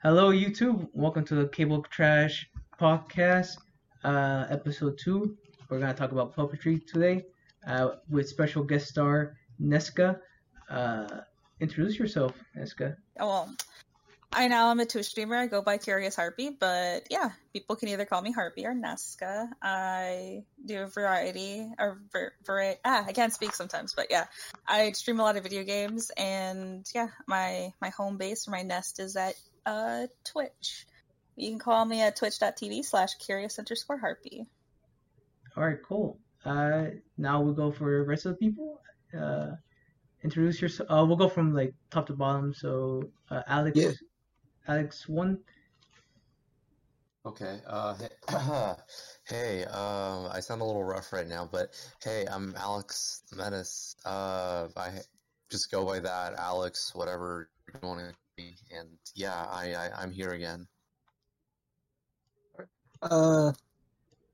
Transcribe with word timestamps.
Hello, 0.00 0.30
YouTube. 0.30 0.88
Welcome 0.92 1.24
to 1.24 1.34
the 1.34 1.48
Cable 1.48 1.82
Trash 1.82 2.48
Podcast, 2.80 3.56
uh, 4.04 4.46
episode 4.48 4.96
two. 4.96 5.36
We're 5.68 5.80
gonna 5.80 5.92
talk 5.92 6.12
about 6.12 6.36
puppetry 6.36 6.86
today, 6.86 7.24
uh, 7.66 7.96
with 8.08 8.28
special 8.28 8.62
guest 8.62 8.86
star 8.86 9.36
Nesska. 9.60 10.20
Uh, 10.70 11.22
introduce 11.58 11.98
yourself, 11.98 12.32
Nesska. 12.56 12.94
Oh, 13.18 13.26
well, 13.26 13.56
I 14.32 14.46
now 14.46 14.70
am 14.70 14.78
a 14.78 14.86
Twitch 14.86 15.06
streamer. 15.06 15.34
I 15.34 15.48
go 15.48 15.62
by 15.62 15.78
Curious 15.78 16.14
Harpy, 16.14 16.50
but 16.50 17.08
yeah, 17.10 17.30
people 17.52 17.74
can 17.74 17.88
either 17.88 18.04
call 18.04 18.22
me 18.22 18.30
Harpy 18.30 18.66
or 18.66 18.74
Nesska. 18.74 19.48
I 19.60 20.44
do 20.64 20.82
a 20.82 20.86
variety 20.86 21.72
or 21.76 22.00
ver- 22.12 22.34
vari- 22.46 22.78
ah, 22.84 23.04
I 23.04 23.12
can't 23.12 23.32
speak 23.32 23.52
sometimes, 23.52 23.94
but 23.94 24.06
yeah, 24.10 24.26
I 24.64 24.92
stream 24.92 25.18
a 25.18 25.24
lot 25.24 25.36
of 25.36 25.42
video 25.42 25.64
games, 25.64 26.12
and 26.16 26.86
yeah, 26.94 27.08
my 27.26 27.72
my 27.80 27.88
home 27.88 28.16
base 28.16 28.46
or 28.46 28.52
my 28.52 28.62
nest 28.62 29.00
is 29.00 29.16
at 29.16 29.34
uh 29.68 30.06
Twitch. 30.24 30.86
You 31.36 31.50
can 31.50 31.58
call 31.58 31.84
me 31.84 32.00
at 32.00 32.16
twitch.tv 32.16 32.84
slash 32.84 33.14
curious 33.14 33.58
underscore 33.58 33.98
harpy. 33.98 34.46
All 35.56 35.64
right, 35.64 35.78
cool. 35.86 36.18
Uh, 36.44 36.86
now 37.16 37.40
we'll 37.42 37.52
go 37.54 37.70
for 37.70 37.98
the 37.98 38.04
rest 38.04 38.26
of 38.26 38.32
the 38.32 38.38
people. 38.38 38.80
Uh, 39.16 39.50
introduce 40.24 40.60
yourself. 40.60 40.88
Uh, 40.90 41.04
we'll 41.06 41.16
go 41.16 41.28
from 41.28 41.54
like 41.54 41.74
top 41.90 42.06
to 42.06 42.12
bottom. 42.14 42.54
So, 42.54 43.04
uh, 43.30 43.42
Alex, 43.46 43.78
Yeah. 43.78 43.92
Alex 44.66 45.08
one. 45.08 45.38
Okay. 47.26 47.60
Uh, 47.66 47.94
hey, 47.94 48.74
hey, 49.28 49.64
um, 49.64 50.28
I 50.32 50.40
sound 50.40 50.60
a 50.60 50.64
little 50.64 50.84
rough 50.84 51.12
right 51.12 51.26
now, 51.26 51.48
but 51.50 51.70
hey, 52.02 52.26
I'm 52.30 52.54
Alex 52.56 53.22
Menace. 53.36 53.96
Uh, 54.04 54.68
I 54.76 54.90
just 55.50 55.70
go 55.70 55.84
by 55.84 56.00
that, 56.00 56.34
Alex, 56.38 56.94
whatever 56.94 57.48
you 57.72 57.86
want 57.86 58.00
to 58.00 58.06
be. 58.06 58.12
And 58.38 58.88
yeah, 59.14 59.34
I, 59.34 59.74
I 59.74 59.90
I'm 60.02 60.12
here 60.12 60.30
again. 60.30 60.66
Uh, 63.02 63.52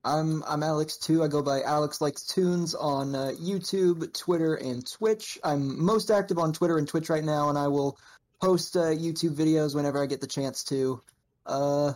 I'm 0.04 0.42
I'm 0.46 0.62
Alex 0.62 0.98
too. 0.98 1.22
I 1.22 1.28
go 1.28 1.42
by 1.42 1.62
Alex 1.62 2.00
Likes 2.00 2.26
Tunes 2.26 2.74
on 2.74 3.14
uh, 3.14 3.32
YouTube, 3.40 4.12
Twitter, 4.12 4.54
and 4.54 4.86
Twitch. 4.86 5.38
I'm 5.42 5.82
most 5.82 6.10
active 6.10 6.38
on 6.38 6.52
Twitter 6.52 6.76
and 6.76 6.86
Twitch 6.86 7.08
right 7.08 7.24
now, 7.24 7.48
and 7.48 7.58
I 7.58 7.68
will 7.68 7.98
post 8.40 8.76
uh, 8.76 8.90
YouTube 8.90 9.34
videos 9.34 9.74
whenever 9.74 10.02
I 10.02 10.06
get 10.06 10.20
the 10.20 10.26
chance 10.26 10.64
to. 10.64 11.02
Uh, 11.46 11.92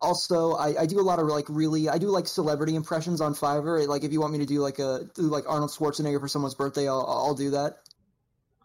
also, 0.00 0.52
I, 0.52 0.82
I 0.82 0.86
do 0.86 1.00
a 1.00 1.02
lot 1.02 1.18
of 1.18 1.26
like 1.26 1.46
really 1.48 1.88
I 1.88 1.96
do 1.96 2.08
like 2.08 2.26
celebrity 2.26 2.74
impressions 2.74 3.22
on 3.22 3.34
Fiverr. 3.34 3.86
Like 3.86 4.04
if 4.04 4.12
you 4.12 4.20
want 4.20 4.32
me 4.32 4.40
to 4.40 4.46
do 4.46 4.60
like 4.60 4.78
a 4.78 5.08
do 5.14 5.22
like 5.22 5.44
Arnold 5.48 5.70
Schwarzenegger 5.70 6.20
for 6.20 6.28
someone's 6.28 6.54
birthday, 6.54 6.88
I'll 6.88 7.06
I'll 7.08 7.34
do 7.34 7.50
that. 7.50 7.78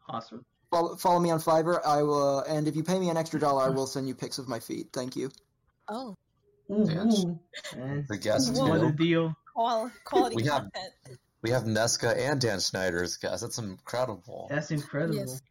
Awesome. 0.10 0.46
Follow, 0.72 0.96
follow 0.96 1.20
me 1.20 1.30
on 1.32 1.40
Fiverr. 1.40 1.82
I 1.86 2.02
will, 2.02 2.40
uh, 2.40 2.44
and 2.44 2.68
if 2.68 2.76
you 2.78 2.84
pay 2.84 2.98
me 2.98 3.10
an 3.10 3.18
extra 3.18 3.40
dollar, 3.40 3.64
I 3.64 3.70
will 3.70 3.86
send 3.88 4.08
you 4.08 4.16
pics 4.16 4.38
of 4.40 4.48
my 4.48 4.60
feet. 4.60 4.88
Thank 4.94 5.16
you. 5.18 5.30
Oh, 5.90 6.16
Ooh, 6.72 6.86
Yes. 6.90 7.26
The 8.08 8.18
guest 8.18 8.54
Whoa. 8.56 8.70
what 8.70 8.82
a 8.82 8.92
deal. 8.94 9.36
qual- 9.54 9.92
quality 10.06 10.38
We 10.38 10.44
have- 10.44 10.72
content. 10.72 11.20
We 11.42 11.50
have 11.50 11.64
Nesska 11.64 12.16
and 12.18 12.40
Dan 12.40 12.60
Schneider's 12.62 13.18
guest. 13.18 13.42
That's 13.42 13.58
incredible. 13.58 14.48
That's 14.50 14.72
incredible. 14.72 15.16
Yes. 15.16 15.42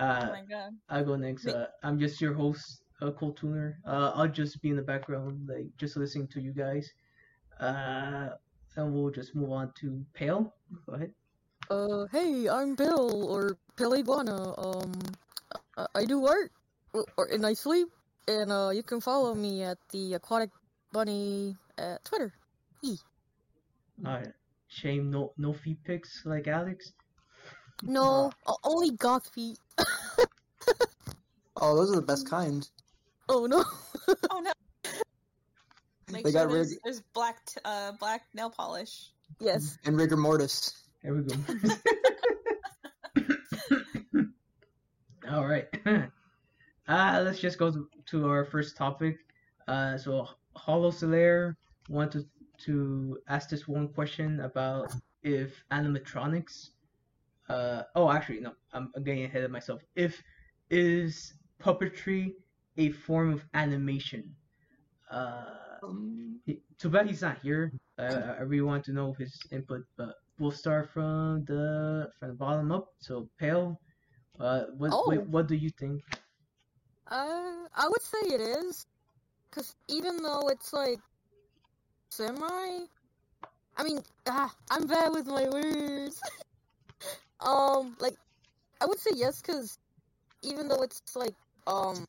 Oh 0.00 0.04
Uh, 0.04 0.28
my 0.32 0.42
god. 0.48 0.72
I'll 0.88 1.04
go 1.04 1.14
next. 1.14 1.46
Uh, 1.46 1.68
I'm 1.84 2.00
just 2.00 2.20
your 2.20 2.34
host, 2.34 2.80
uh, 3.00 3.12
Cool 3.12 3.34
Tuner. 3.34 3.78
Uh, 3.86 4.12
I'll 4.16 4.28
just 4.28 4.60
be 4.62 4.70
in 4.70 4.76
the 4.76 4.82
background, 4.82 5.48
like 5.48 5.66
just 5.76 5.96
listening 5.96 6.26
to 6.28 6.40
you 6.40 6.52
guys. 6.52 6.90
Uh, 7.60 8.30
and 8.76 8.92
we'll 8.92 9.10
just 9.12 9.34
move 9.36 9.52
on 9.52 9.72
to 9.80 10.04
Pale. 10.14 10.52
Go 10.86 10.92
ahead. 10.94 11.14
Uh, 11.70 12.06
hey, 12.10 12.48
I'm 12.48 12.74
Bill, 12.74 13.24
or 13.30 13.56
Pale 13.76 13.94
Iguana. 13.94 14.54
Um, 14.58 14.92
I, 15.76 15.86
I 15.94 16.04
do 16.04 16.26
art, 16.26 16.50
or, 16.92 17.04
or, 17.16 17.26
and 17.26 17.44
I 17.46 17.54
sleep, 17.54 17.88
and 18.28 18.50
uh, 18.50 18.70
you 18.72 18.82
can 18.82 19.00
follow 19.00 19.34
me 19.34 19.62
at 19.62 19.78
the 19.92 20.14
Aquatic 20.14 20.50
Bunny 20.92 21.56
at 21.78 22.04
Twitter. 22.04 22.32
Alright. 24.04 24.28
Shame 24.68 25.10
no 25.10 25.32
no 25.38 25.52
feet 25.54 25.78
pics 25.84 26.22
like 26.26 26.48
Alex. 26.48 26.92
No, 27.82 28.30
o- 28.46 28.56
only 28.64 28.90
goth 28.90 29.28
feet. 29.32 29.58
Oh, 31.56 31.74
those 31.76 31.90
are 31.92 31.96
the 31.96 32.02
best 32.06 32.28
kind. 32.28 32.68
Oh 33.28 33.46
no. 33.46 33.64
Oh 34.30 34.40
no. 34.40 34.52
Make 36.12 36.24
They 36.24 36.30
sure 36.32 36.44
got 36.46 36.52
there's, 36.52 36.68
rig- 36.70 36.78
there's 36.84 37.00
black 37.14 37.44
t- 37.46 37.60
uh 37.64 37.92
black 37.98 38.22
nail 38.34 38.50
polish. 38.50 39.10
yes. 39.40 39.78
And 39.84 39.96
rigor 39.96 40.16
mortis. 40.16 40.72
There 41.02 41.14
we 41.14 41.22
go. 41.22 41.34
All 45.30 45.46
right. 45.46 45.66
Uh, 46.88 47.20
let's 47.24 47.40
just 47.40 47.58
go 47.58 47.70
to, 47.70 47.88
to 48.06 48.28
our 48.28 48.44
first 48.44 48.76
topic. 48.76 49.18
Uh, 49.68 49.98
so 49.98 50.28
Hollow 50.56 50.90
Solaire 50.90 51.54
wanted 51.88 52.26
to 52.64 53.18
ask 53.28 53.48
this 53.48 53.66
one 53.68 53.88
question 53.88 54.40
about 54.40 54.92
if 55.22 55.62
animatronics. 55.72 56.70
Uh, 57.48 57.82
oh, 57.94 58.10
actually, 58.10 58.40
no, 58.40 58.52
I'm 58.72 58.90
getting 59.04 59.24
ahead 59.24 59.44
of 59.44 59.50
myself. 59.50 59.82
If 59.96 60.22
is 60.70 61.34
puppetry 61.62 62.34
a 62.76 62.90
form 62.90 63.32
of 63.32 63.44
animation? 63.54 64.34
Uh, 65.10 65.44
Um, 65.82 66.40
he- 66.46 66.62
too 66.78 66.88
bad 66.88 67.06
he's 67.06 67.22
not 67.22 67.38
here. 67.38 67.70
Uh, 67.98 68.34
I 68.38 68.42
really 68.42 68.62
want 68.62 68.84
to 68.86 68.92
know 68.92 69.12
his 69.12 69.32
input, 69.52 69.84
but 69.96 70.14
we'll 70.38 70.50
start 70.50 70.90
from 70.90 71.44
the 71.44 72.10
from 72.18 72.28
the 72.28 72.34
bottom 72.34 72.72
up. 72.72 72.88
So 72.98 73.28
Pale, 73.38 73.78
uh, 74.40 74.64
what 74.76 74.92
Oh. 74.92 75.04
wait, 75.08 75.26
what 75.26 75.46
do 75.48 75.54
you 75.54 75.70
think? 75.70 76.02
Uh, 77.08 77.68
I 77.74 77.88
would 77.88 78.02
say 78.02 78.34
it 78.34 78.40
is, 78.40 78.86
cause 79.52 79.74
even 79.88 80.22
though 80.22 80.48
it's 80.48 80.72
like 80.72 80.98
semi, 82.10 82.86
I 83.76 83.82
mean, 83.84 84.00
ah, 84.26 84.52
I'm 84.70 84.86
bad 84.86 85.12
with 85.12 85.26
my 85.26 85.48
words. 85.48 86.20
um, 87.40 87.96
like, 88.00 88.16
I 88.80 88.86
would 88.86 88.98
say 88.98 89.10
yes, 89.14 89.40
cause 89.40 89.78
even 90.42 90.68
though 90.68 90.82
it's 90.82 91.00
like, 91.14 91.34
um, 91.66 92.04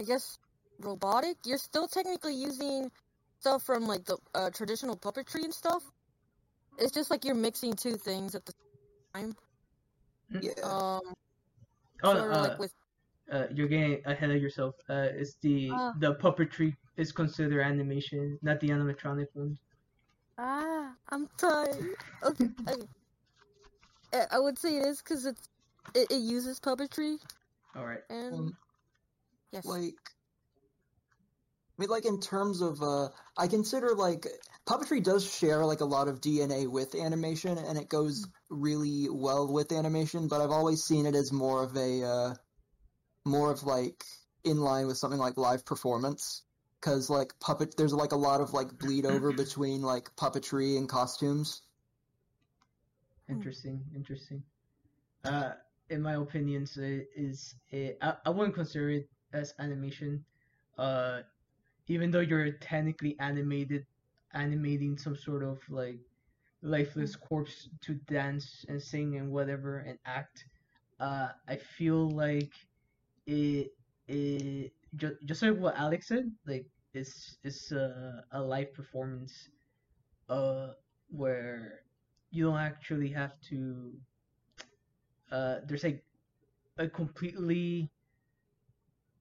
I 0.00 0.04
guess 0.04 0.38
robotic, 0.80 1.36
you're 1.44 1.58
still 1.58 1.86
technically 1.86 2.34
using 2.34 2.90
stuff 3.40 3.62
from 3.62 3.86
like 3.86 4.04
the 4.04 4.16
uh, 4.34 4.50
traditional 4.50 4.96
puppetry 4.96 5.44
and 5.44 5.52
stuff. 5.52 5.82
It's 6.78 6.92
just 6.92 7.10
like 7.10 7.24
you're 7.24 7.34
mixing 7.34 7.74
two 7.74 7.96
things 7.96 8.34
at 8.34 8.46
the 8.46 8.52
same 9.14 9.34
yeah. 10.40 10.52
time. 10.54 10.70
Um, 10.70 11.14
Oh, 12.02 12.14
sort 12.16 12.30
of 12.30 12.36
uh, 12.36 12.48
like 12.48 12.58
with 12.58 12.72
uh, 13.32 13.44
you're 13.54 13.68
getting 13.68 14.00
ahead 14.06 14.30
of 14.30 14.40
yourself. 14.42 14.74
Uh, 14.88 15.08
it's 15.12 15.34
the 15.42 15.70
Ah. 15.72 15.94
the 16.00 16.14
puppetry 16.14 16.74
is 16.96 17.12
considered 17.12 17.62
animation, 17.62 18.38
not 18.42 18.60
the 18.60 18.68
animatronic 18.68 19.26
ones. 19.34 19.58
Ah, 20.38 20.94
I'm 21.10 21.28
tired. 21.36 21.84
Okay, 22.24 22.48
okay. 22.68 22.86
Uh, 24.12 24.26
I 24.30 24.38
would 24.38 24.58
say 24.58 24.76
it 24.76 24.86
is 24.86 24.98
because 25.02 25.26
it's 25.26 25.48
it, 25.94 26.10
it 26.10 26.20
uses 26.20 26.58
puppetry 26.60 27.18
All 27.76 27.84
right. 27.86 28.00
and 28.10 28.32
Um, 28.32 28.56
yes. 29.52 29.64
like 29.66 29.94
I 31.80 31.82
mean 31.82 31.88
like 31.88 32.04
in 32.04 32.20
terms 32.20 32.60
of 32.60 32.82
uh 32.82 33.08
I 33.38 33.48
consider 33.48 33.94
like 33.94 34.26
puppetry 34.68 35.02
does 35.02 35.24
share 35.24 35.64
like 35.64 35.80
a 35.80 35.86
lot 35.86 36.08
of 36.08 36.20
DNA 36.20 36.70
with 36.70 36.94
animation 36.94 37.56
and 37.56 37.78
it 37.78 37.88
goes 37.88 38.26
really 38.50 39.08
well 39.10 39.50
with 39.50 39.72
animation, 39.72 40.28
but 40.28 40.42
I've 40.42 40.50
always 40.50 40.84
seen 40.84 41.06
it 41.06 41.14
as 41.14 41.32
more 41.32 41.62
of 41.62 41.74
a 41.78 42.02
uh 42.04 42.34
more 43.24 43.50
of 43.50 43.62
like 43.62 44.04
in 44.44 44.58
line 44.58 44.88
with 44.88 44.98
something 44.98 45.18
like 45.18 45.38
live 45.38 45.64
performance 45.64 46.42
cuz 46.82 47.08
like 47.08 47.40
puppet 47.40 47.74
there's 47.78 47.94
like 47.94 48.12
a 48.12 48.16
lot 48.16 48.42
of 48.42 48.52
like 48.52 48.76
bleed 48.78 49.06
over 49.06 49.32
between 49.44 49.80
like 49.80 50.14
puppetry 50.16 50.76
and 50.76 50.86
costumes. 50.86 51.62
Interesting, 53.26 53.82
interesting. 53.94 54.42
Uh, 55.24 55.52
in 55.88 56.02
my 56.02 56.16
opinion, 56.16 56.66
so 56.66 56.82
it 56.82 57.08
is 57.16 57.54
a, 57.72 57.96
I, 58.02 58.16
I 58.26 58.30
wouldn't 58.30 58.54
consider 58.54 58.90
it 58.90 59.08
as 59.32 59.54
animation. 59.58 60.26
Uh, 60.76 61.22
even 61.90 62.10
though 62.12 62.20
you're 62.30 62.52
technically 62.62 63.16
animated, 63.20 63.86
animating 64.34 64.98
some 64.98 65.16
sort 65.16 65.42
of 65.44 65.58
like 65.70 66.00
lifeless 66.62 67.16
corpse 67.16 67.68
to 67.82 67.94
dance 68.08 68.64
and 68.68 68.80
sing 68.82 69.16
and 69.18 69.30
whatever 69.30 69.80
and 69.80 69.98
act. 70.06 70.44
Uh, 71.00 71.28
I 71.48 71.56
feel 71.56 72.10
like 72.10 72.52
it 73.26 73.72
it 74.08 74.72
just 74.96 75.16
just 75.26 75.42
like 75.42 75.56
what 75.58 75.76
Alex 75.76 76.08
said, 76.08 76.30
like 76.46 76.66
it's 76.94 77.38
it's 77.44 77.72
a, 77.72 78.24
a 78.32 78.40
live 78.42 78.74
performance, 78.74 79.50
uh, 80.30 80.68
where 81.10 81.82
you 82.30 82.44
don't 82.44 82.58
actually 82.58 83.10
have 83.10 83.34
to 83.50 83.92
uh 85.32 85.56
there's 85.66 85.84
like 85.84 86.02
a 86.78 86.88
completely 86.88 87.90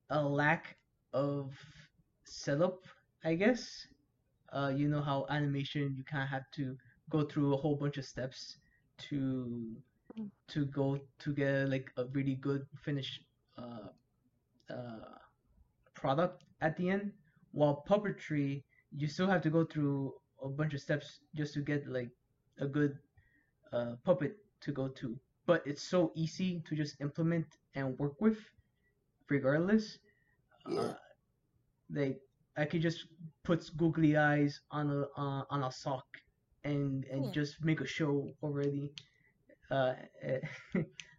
a 0.10 0.22
lack 0.22 0.77
of 1.13 1.54
setup 2.30 2.86
i 3.26 3.34
guess 3.36 3.88
uh 4.54 4.72
you 4.76 4.88
know 4.88 5.02
how 5.02 5.26
animation 5.30 5.94
you 5.98 6.04
kind 6.04 6.24
of 6.24 6.30
have 6.30 6.50
to 6.52 6.76
go 7.10 7.24
through 7.24 7.54
a 7.54 7.58
whole 7.58 7.76
bunch 7.76 7.98
of 7.98 8.06
steps 8.06 8.58
to 8.98 9.76
to 10.48 10.66
go 10.66 11.00
to 11.20 11.34
get 11.34 11.70
like 11.70 11.92
a 11.98 12.06
really 12.14 12.36
good 12.36 12.66
finished 12.84 13.22
uh 13.58 13.90
uh 14.70 15.16
product 15.94 16.44
at 16.62 16.78
the 16.78 16.90
end. 16.90 17.12
While 17.52 17.84
puppetry, 17.88 18.64
you 18.92 19.08
still 19.08 19.28
have 19.28 19.42
to 19.44 19.50
go 19.50 19.66
through 19.66 20.14
a 20.42 20.50
bunch 20.50 20.74
of 20.74 20.82
steps 20.82 21.20
just 21.36 21.54
to 21.56 21.62
get 21.62 21.88
like 21.88 22.10
a 22.60 22.68
good 22.68 22.98
uh, 23.74 23.96
puppet 24.04 24.38
to 24.62 24.72
go 24.72 24.88
to. 24.90 25.20
But 25.46 25.66
it's 25.66 25.84
so 25.84 26.12
easy 26.16 26.62
to 26.68 26.75
just 26.75 27.00
implement 27.02 27.58
and 27.75 27.98
work 28.00 28.22
with, 28.22 28.38
regardless. 29.30 29.98
Yeah. 30.70 30.94
Like 31.91 32.19
I 32.57 32.65
could 32.65 32.81
just 32.81 33.06
put 33.44 33.69
googly 33.77 34.18
eyes 34.18 34.59
on 34.71 34.89
a 34.91 35.01
uh, 35.19 35.44
on 35.50 35.63
a 35.63 35.71
sock 35.71 36.06
and 36.63 37.06
and 37.06 37.25
Yeah. 37.25 37.31
just 37.31 37.63
make 37.63 37.81
a 37.81 37.88
show 37.88 38.30
already. 38.44 38.94
Uh, 39.71 39.94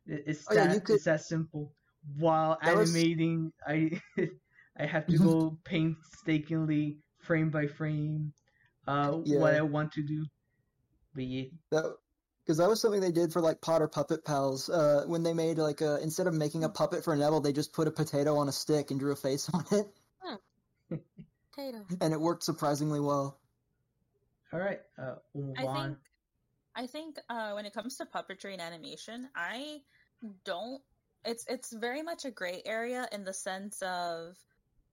it's 0.06 0.44
Oh, 0.50 0.54
yeah, 0.54 0.66
that 0.66 0.74
you 0.74 0.80
could- 0.80 0.96
it's 0.96 1.04
that 1.04 1.22
simple. 1.22 1.72
While 2.16 2.58
That 2.62 2.76
was- 2.76 2.94
animating, 2.94 3.52
I 3.66 4.00
I 4.78 4.86
have 4.86 5.06
to 5.08 5.18
go 5.18 5.58
painstakingly 5.64 6.98
frame 7.18 7.50
by 7.50 7.66
frame 7.66 8.32
uh, 8.88 9.12
what 9.12 9.54
I 9.54 9.60
want 9.62 9.92
to 9.92 10.02
do. 10.02 10.24
But 11.14 11.24
yeah, 11.24 11.48
That 11.70 11.96
because 12.42 12.56
that 12.58 12.68
was 12.68 12.80
something 12.80 13.00
they 13.00 13.12
did 13.12 13.32
for 13.32 13.40
like 13.40 13.60
Potter 13.60 13.86
Puppet 13.88 14.24
Pals. 14.24 14.68
Uh, 14.70 15.04
when 15.06 15.22
they 15.22 15.34
made 15.34 15.58
like 15.58 15.80
a 15.82 16.00
instead 16.02 16.26
of 16.26 16.34
making 16.34 16.64
a 16.64 16.68
puppet 16.68 17.04
for 17.04 17.14
Neville, 17.14 17.40
they 17.40 17.52
just 17.52 17.72
put 17.72 17.86
a 17.88 17.90
potato 17.90 18.36
on 18.36 18.48
a 18.48 18.52
stick 18.52 18.90
and 18.90 18.98
drew 18.98 19.12
a 19.12 19.16
face 19.16 19.48
on 19.54 19.64
it, 19.72 19.86
Potato. 21.60 21.84
and 22.00 22.12
it 22.12 22.20
worked 22.20 22.42
surprisingly 22.42 23.00
well. 23.00 23.38
all 24.52 24.60
right, 24.60 24.80
uh, 24.98 25.16
we'll 25.34 25.46
move 25.46 25.56
I 25.58 25.66
on. 25.66 25.88
think 25.88 25.98
I 26.74 26.86
think 26.86 27.18
uh, 27.28 27.52
when 27.52 27.66
it 27.66 27.74
comes 27.74 27.96
to 27.96 28.06
puppetry 28.06 28.52
and 28.52 28.62
animation, 28.62 29.28
I 29.34 29.80
don't. 30.44 30.80
It's 31.24 31.44
it's 31.48 31.72
very 31.72 32.02
much 32.02 32.24
a 32.24 32.30
gray 32.30 32.62
area 32.64 33.08
in 33.12 33.24
the 33.24 33.34
sense 33.34 33.82
of, 33.82 34.36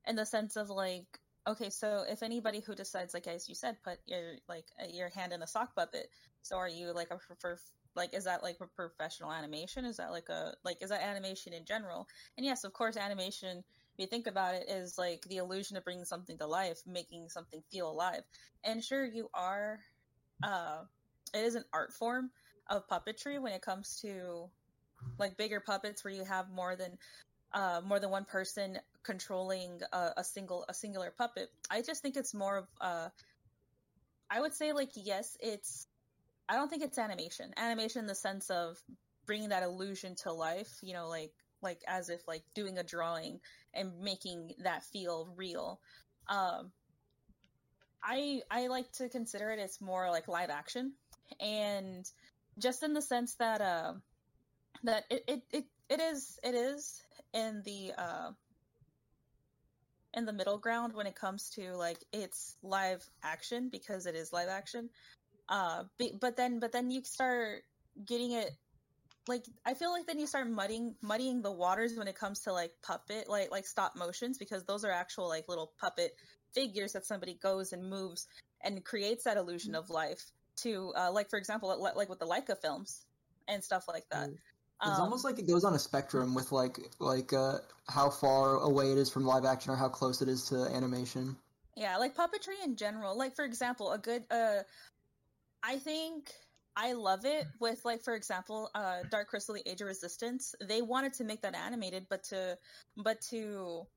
in 0.07 0.15
the 0.15 0.25
sense 0.25 0.57
of 0.57 0.69
like, 0.69 1.05
okay, 1.47 1.69
so 1.69 2.03
if 2.09 2.23
anybody 2.23 2.61
who 2.65 2.75
decides, 2.75 3.13
like 3.13 3.27
as 3.27 3.47
you 3.47 3.55
said, 3.55 3.77
put 3.83 3.99
your 4.05 4.35
like 4.49 4.65
uh, 4.81 4.87
your 4.91 5.09
hand 5.09 5.33
in 5.33 5.41
a 5.41 5.47
sock 5.47 5.75
puppet, 5.75 6.09
so 6.41 6.57
are 6.57 6.69
you 6.69 6.93
like 6.93 7.11
a 7.11 7.17
prefer 7.17 7.57
like 7.95 8.13
is 8.13 8.25
that 8.25 8.43
like 8.43 8.57
a 8.59 8.67
professional 8.67 9.31
animation? 9.31 9.85
Is 9.85 9.97
that 9.97 10.11
like 10.11 10.29
a 10.29 10.55
like 10.65 10.81
is 10.81 10.89
that 10.89 11.01
animation 11.01 11.53
in 11.53 11.65
general? 11.65 12.07
And 12.37 12.45
yes, 12.45 12.63
of 12.63 12.73
course, 12.73 12.97
animation. 12.97 13.63
If 13.97 14.03
you 14.03 14.07
think 14.07 14.27
about 14.27 14.53
it, 14.53 14.69
is 14.69 14.97
like 14.97 15.23
the 15.23 15.37
illusion 15.37 15.75
of 15.75 15.83
bringing 15.83 16.05
something 16.05 16.37
to 16.37 16.45
life, 16.45 16.79
making 16.85 17.29
something 17.29 17.63
feel 17.71 17.89
alive. 17.89 18.21
And 18.63 18.83
sure, 18.83 19.03
you 19.03 19.29
are 19.33 19.79
uh, 20.43 20.81
it 21.33 21.39
is 21.39 21.55
an 21.55 21.63
art 21.73 21.93
form 21.93 22.29
of 22.69 22.87
puppetry 22.87 23.41
when 23.41 23.53
it 23.53 23.61
comes 23.61 23.99
to 24.01 24.49
like 25.17 25.35
bigger 25.35 25.59
puppets 25.59 26.03
where 26.03 26.13
you 26.13 26.23
have 26.23 26.49
more 26.49 26.75
than 26.75 26.97
uh, 27.53 27.81
more 27.83 27.99
than 27.99 28.11
one 28.11 28.25
person 28.25 28.77
controlling 29.03 29.79
a, 29.91 30.11
a 30.17 30.23
single 30.23 30.65
a 30.69 30.75
singular 30.75 31.11
puppet. 31.17 31.49
I 31.71 31.81
just 31.81 32.01
think 32.03 32.17
it's 32.17 32.35
more 32.35 32.57
of 32.57 32.67
uh, 32.79 33.09
I 34.29 34.41
would 34.41 34.53
say 34.53 34.73
like 34.73 34.91
yes, 34.93 35.37
it's 35.39 35.87
I 36.47 36.55
don't 36.55 36.69
think 36.69 36.83
it's 36.83 36.99
animation. 36.99 37.51
Animation 37.57 38.01
in 38.01 38.07
the 38.07 38.15
sense 38.15 38.49
of 38.49 38.77
bringing 39.25 39.49
that 39.49 39.63
illusion 39.63 40.15
to 40.23 40.31
life, 40.31 40.69
you 40.81 40.93
know, 40.93 41.07
like 41.09 41.33
like 41.61 41.81
as 41.87 42.09
if 42.09 42.27
like 42.27 42.43
doing 42.53 42.77
a 42.77 42.83
drawing 42.83 43.39
and 43.73 43.99
making 43.99 44.51
that 44.63 44.83
feel 44.83 45.29
real. 45.35 45.79
Um, 46.27 46.71
I 48.03 48.41
I 48.49 48.67
like 48.67 48.91
to 48.93 49.09
consider 49.09 49.51
it 49.51 49.59
as 49.59 49.81
more 49.81 50.09
like 50.09 50.27
live 50.27 50.49
action, 50.49 50.93
and 51.39 52.09
just 52.59 52.83
in 52.83 52.93
the 52.93 53.01
sense 53.01 53.35
that 53.35 53.61
uh, 53.61 53.93
that 54.83 55.05
it, 55.09 55.23
it, 55.27 55.41
it, 55.51 55.65
it 55.89 55.99
is 55.99 56.39
it 56.43 56.55
is 56.55 57.01
in 57.33 57.61
the 57.65 57.93
uh, 57.97 58.31
in 60.13 60.25
the 60.25 60.33
middle 60.33 60.57
ground 60.57 60.93
when 60.93 61.07
it 61.07 61.15
comes 61.15 61.49
to 61.51 61.75
like 61.75 61.99
it's 62.11 62.55
live 62.63 63.07
action 63.23 63.69
because 63.69 64.05
it 64.05 64.15
is 64.15 64.33
live 64.33 64.49
action. 64.49 64.89
Uh, 65.49 65.83
but 66.19 66.35
then 66.35 66.59
but 66.59 66.71
then 66.71 66.89
you 66.89 67.03
start 67.03 67.63
getting 68.05 68.31
it 68.31 68.51
like 69.27 69.45
I 69.65 69.73
feel 69.73 69.91
like 69.91 70.07
then 70.07 70.19
you 70.19 70.27
start 70.27 70.49
muddying 70.49 70.95
muddying 71.01 71.41
the 71.41 71.51
waters 71.51 71.95
when 71.97 72.07
it 72.07 72.15
comes 72.15 72.41
to 72.41 72.53
like 72.53 72.71
puppet 72.83 73.29
like 73.29 73.51
like 73.51 73.65
stop 73.65 73.95
motions 73.95 74.37
because 74.37 74.63
those 74.65 74.83
are 74.83 74.91
actual 74.91 75.27
like 75.27 75.47
little 75.47 75.71
puppet 75.79 76.11
figures 76.53 76.93
that 76.93 77.05
somebody 77.05 77.35
goes 77.41 77.73
and 77.73 77.89
moves 77.89 78.27
and 78.63 78.83
creates 78.83 79.23
that 79.25 79.37
illusion 79.37 79.75
of 79.75 79.89
life 79.89 80.31
to 80.57 80.91
uh, 80.97 81.11
like 81.11 81.29
for 81.29 81.37
example 81.37 81.69
like, 81.95 82.09
with 82.09 82.19
the 82.19 82.25
Laika 82.25 82.59
films 82.59 83.05
and 83.47 83.63
stuff 83.63 83.85
like 83.87 84.05
that. 84.11 84.29
It's 84.85 84.99
Um, 84.99 85.01
almost 85.01 85.25
like 85.25 85.39
it 85.39 85.47
goes 85.47 85.63
on 85.63 85.73
a 85.73 85.79
spectrum 85.79 86.35
with 86.35 86.51
like 86.51 86.79
like 86.99 87.33
uh, 87.33 87.59
how 87.87 88.09
far 88.09 88.57
away 88.57 88.91
it 88.91 88.97
is 88.97 89.09
from 89.09 89.25
live 89.25 89.45
action 89.45 89.71
or 89.71 89.75
how 89.75 89.89
close 89.89 90.21
it 90.21 90.27
is 90.27 90.49
to 90.49 90.55
animation. 90.65 91.35
Yeah, 91.75 91.97
like 91.97 92.15
puppetry 92.15 92.63
in 92.63 92.75
general. 92.75 93.17
Like 93.17 93.35
for 93.35 93.45
example, 93.45 93.91
a 93.91 93.97
good 93.97 94.23
uh 94.29 94.63
I 95.63 95.77
think 95.77 96.31
I 96.79 96.93
love 96.93 97.25
it 97.25 97.47
with 97.59 97.83
like 97.83 98.03
for 98.03 98.13
example, 98.13 98.69
uh 98.75 98.99
Dark 99.09 99.29
Crystal 99.29 99.55
the 99.55 99.67
Age 99.67 99.81
of 99.81 99.87
Resistance. 99.87 100.53
They 100.61 100.83
wanted 100.83 101.13
to 101.13 101.23
make 101.23 101.41
that 101.41 101.55
animated 101.55 102.05
but 102.07 102.23
to 102.25 102.57
but 102.95 103.19
to 103.31 103.87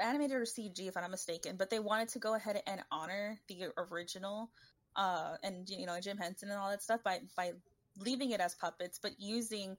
animated 0.00 0.36
or 0.36 0.42
CG 0.42 0.78
if 0.78 0.96
I'm 0.96 1.02
not 1.02 1.10
mistaken, 1.10 1.56
but 1.56 1.68
they 1.68 1.80
wanted 1.80 2.08
to 2.10 2.20
go 2.20 2.34
ahead 2.34 2.62
and 2.68 2.80
honor 2.92 3.40
the 3.48 3.70
original 3.76 4.50
uh 4.94 5.34
and 5.42 5.68
you 5.68 5.84
know 5.84 5.98
Jim 6.00 6.16
Henson 6.16 6.48
and 6.50 6.58
all 6.58 6.70
that 6.70 6.82
stuff 6.82 7.02
by 7.02 7.18
by 7.36 7.50
leaving 7.98 8.30
it 8.30 8.40
as 8.40 8.54
puppets 8.54 9.00
but 9.02 9.12
using 9.18 9.76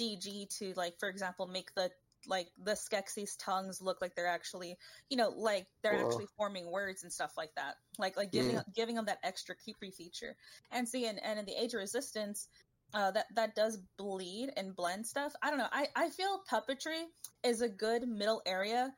CG 0.00 0.48
to 0.58 0.72
like 0.76 0.98
for 0.98 1.10
example 1.10 1.46
make 1.46 1.74
the 1.74 1.90
like 2.26 2.48
the 2.62 2.72
Skeksis 2.72 3.36
tongues 3.38 3.80
look 3.80 4.00
like 4.00 4.14
they're 4.14 4.26
actually 4.26 4.76
you 5.08 5.16
know 5.16 5.30
like 5.30 5.66
they're 5.82 5.94
Whoa. 5.94 6.04
actually 6.04 6.26
forming 6.36 6.70
words 6.70 7.02
and 7.02 7.12
stuff 7.12 7.32
like 7.36 7.50
that 7.56 7.76
like 7.98 8.16
like 8.16 8.32
giving 8.32 8.54
Yeah. 8.54 8.62
giving 8.74 8.94
them 8.96 9.06
that 9.06 9.18
extra 9.22 9.54
creepy 9.54 9.90
feature 9.90 10.36
and 10.72 10.88
see 10.88 11.06
and, 11.06 11.22
and 11.22 11.38
in 11.38 11.44
the 11.44 11.54
age 11.60 11.74
of 11.74 11.80
resistance 11.80 12.48
uh 12.94 13.10
that 13.10 13.26
that 13.34 13.54
does 13.54 13.78
bleed 13.98 14.50
and 14.56 14.74
blend 14.74 15.06
stuff 15.06 15.32
i 15.42 15.50
don't 15.50 15.58
know 15.58 15.68
i 15.72 15.86
i 15.96 16.08
feel 16.10 16.40
puppetry 16.50 17.04
is 17.44 17.60
a 17.62 17.68
good 17.68 18.08
middle 18.08 18.42
area 18.46 18.92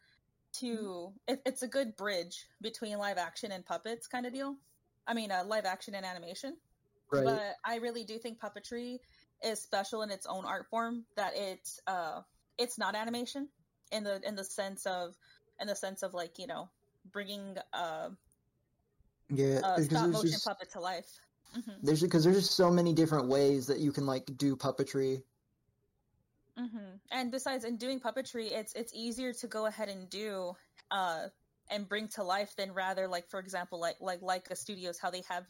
to 0.53 1.13
it, 1.29 1.41
it's 1.47 1.63
a 1.63 1.69
good 1.69 1.97
bridge 1.97 2.47
between 2.61 2.99
live 2.99 3.19
action 3.19 3.53
and 3.53 3.65
puppets 3.67 4.07
kind 4.07 4.27
of 4.27 4.33
deal 4.33 4.57
i 5.07 5.15
mean 5.15 5.31
uh, 5.31 5.43
live 5.47 5.65
action 5.65 5.95
and 5.95 6.07
animation 6.07 6.57
Right. 7.13 7.25
but 7.25 7.55
I 7.65 7.77
really 7.77 8.05
do 8.05 8.19
think 8.19 8.39
puppetry 8.41 8.99
is 9.43 9.61
special 9.61 10.03
in 10.03 10.11
its 10.11 10.27
own 10.27 10.45
art 10.45 10.67
form. 10.71 11.05
That 11.17 11.33
it's 11.35 11.81
uh, 11.87 12.21
it's 12.61 12.79
not 12.79 12.95
animation 12.95 13.49
in 13.93 14.05
the 14.05 14.21
in 14.27 14.37
the 14.37 14.45
sense 14.45 14.87
of 14.87 15.17
in 15.61 15.67
the 15.67 15.77
sense 15.77 16.03
of 16.03 16.15
like 16.15 16.39
you 16.39 16.47
know 16.47 16.69
bringing 17.13 17.57
uh, 17.73 18.11
yeah, 19.31 19.61
a 19.65 19.83
stop 19.83 20.11
motion 20.11 20.31
just 20.31 20.45
puppet 20.47 20.71
to 20.73 20.81
life. 20.81 21.11
hmm 21.55 21.79
there's 21.83 22.03
because 22.03 22.25
there's 22.25 22.37
just 22.37 22.57
so 22.57 22.71
many 22.71 22.93
different 22.93 23.29
ways 23.29 23.67
that 23.67 23.79
you 23.79 23.93
can 23.93 24.07
like 24.07 24.27
do 24.37 24.57
puppetry. 24.57 25.23
hmm 26.57 26.97
And 27.11 27.31
besides, 27.31 27.65
in 27.65 27.77
doing 27.77 28.01
puppetry, 28.01 28.53
it's 28.53 28.73
it's 28.75 28.93
easier 28.95 29.33
to 29.35 29.47
go 29.47 29.67
ahead 29.67 29.89
and 29.89 30.09
do 30.11 30.55
uh, 30.91 31.29
and 31.71 31.89
bring 31.89 32.09
to 32.09 32.23
life 32.23 32.55
than 32.57 32.73
rather 32.73 33.09
like 33.09 33.29
for 33.29 33.41
example 33.41 33.81
like 33.81 33.97
like 34.01 34.21
Laika 34.21 34.57
Studios 34.57 34.99
how 34.99 35.11
they 35.11 35.23
have 35.29 35.47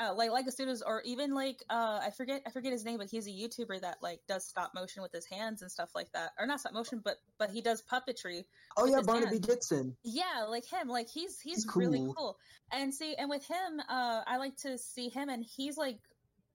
uh, 0.00 0.14
like 0.14 0.30
Laika 0.30 0.50
Studios 0.52 0.82
or 0.82 1.02
even 1.04 1.34
like 1.34 1.62
uh, 1.70 2.00
I 2.02 2.10
forget 2.16 2.42
I 2.46 2.50
forget 2.50 2.72
his 2.72 2.84
name 2.84 2.98
but 2.98 3.08
he's 3.10 3.26
a 3.26 3.30
YouTuber 3.30 3.80
that 3.80 3.98
like 4.02 4.20
does 4.28 4.46
stop 4.46 4.72
motion 4.74 5.02
with 5.02 5.12
his 5.12 5.26
hands 5.26 5.62
and 5.62 5.70
stuff 5.70 5.90
like 5.94 6.10
that 6.12 6.30
or 6.38 6.46
not 6.46 6.60
stop 6.60 6.72
motion 6.72 7.00
but 7.04 7.16
but 7.38 7.50
he 7.50 7.60
does 7.60 7.82
puppetry 7.90 8.44
Oh 8.76 8.86
yeah, 8.86 9.00
Barnaby 9.00 9.32
hand. 9.32 9.42
Dixon. 9.42 9.96
yeah 10.04 10.44
like 10.48 10.64
him 10.70 10.88
like 10.88 11.08
he's 11.08 11.40
he's, 11.40 11.64
He's 11.64 11.76
really 11.76 11.98
cool. 11.98 12.14
cool 12.16 12.38
and 12.72 12.94
see 12.94 13.14
and 13.16 13.28
with 13.28 13.44
him 13.46 13.80
uh 13.88 14.22
I 14.26 14.36
like 14.36 14.56
to 14.58 14.78
see 14.78 15.08
him 15.08 15.28
and 15.28 15.44
he's 15.56 15.76
like 15.76 15.98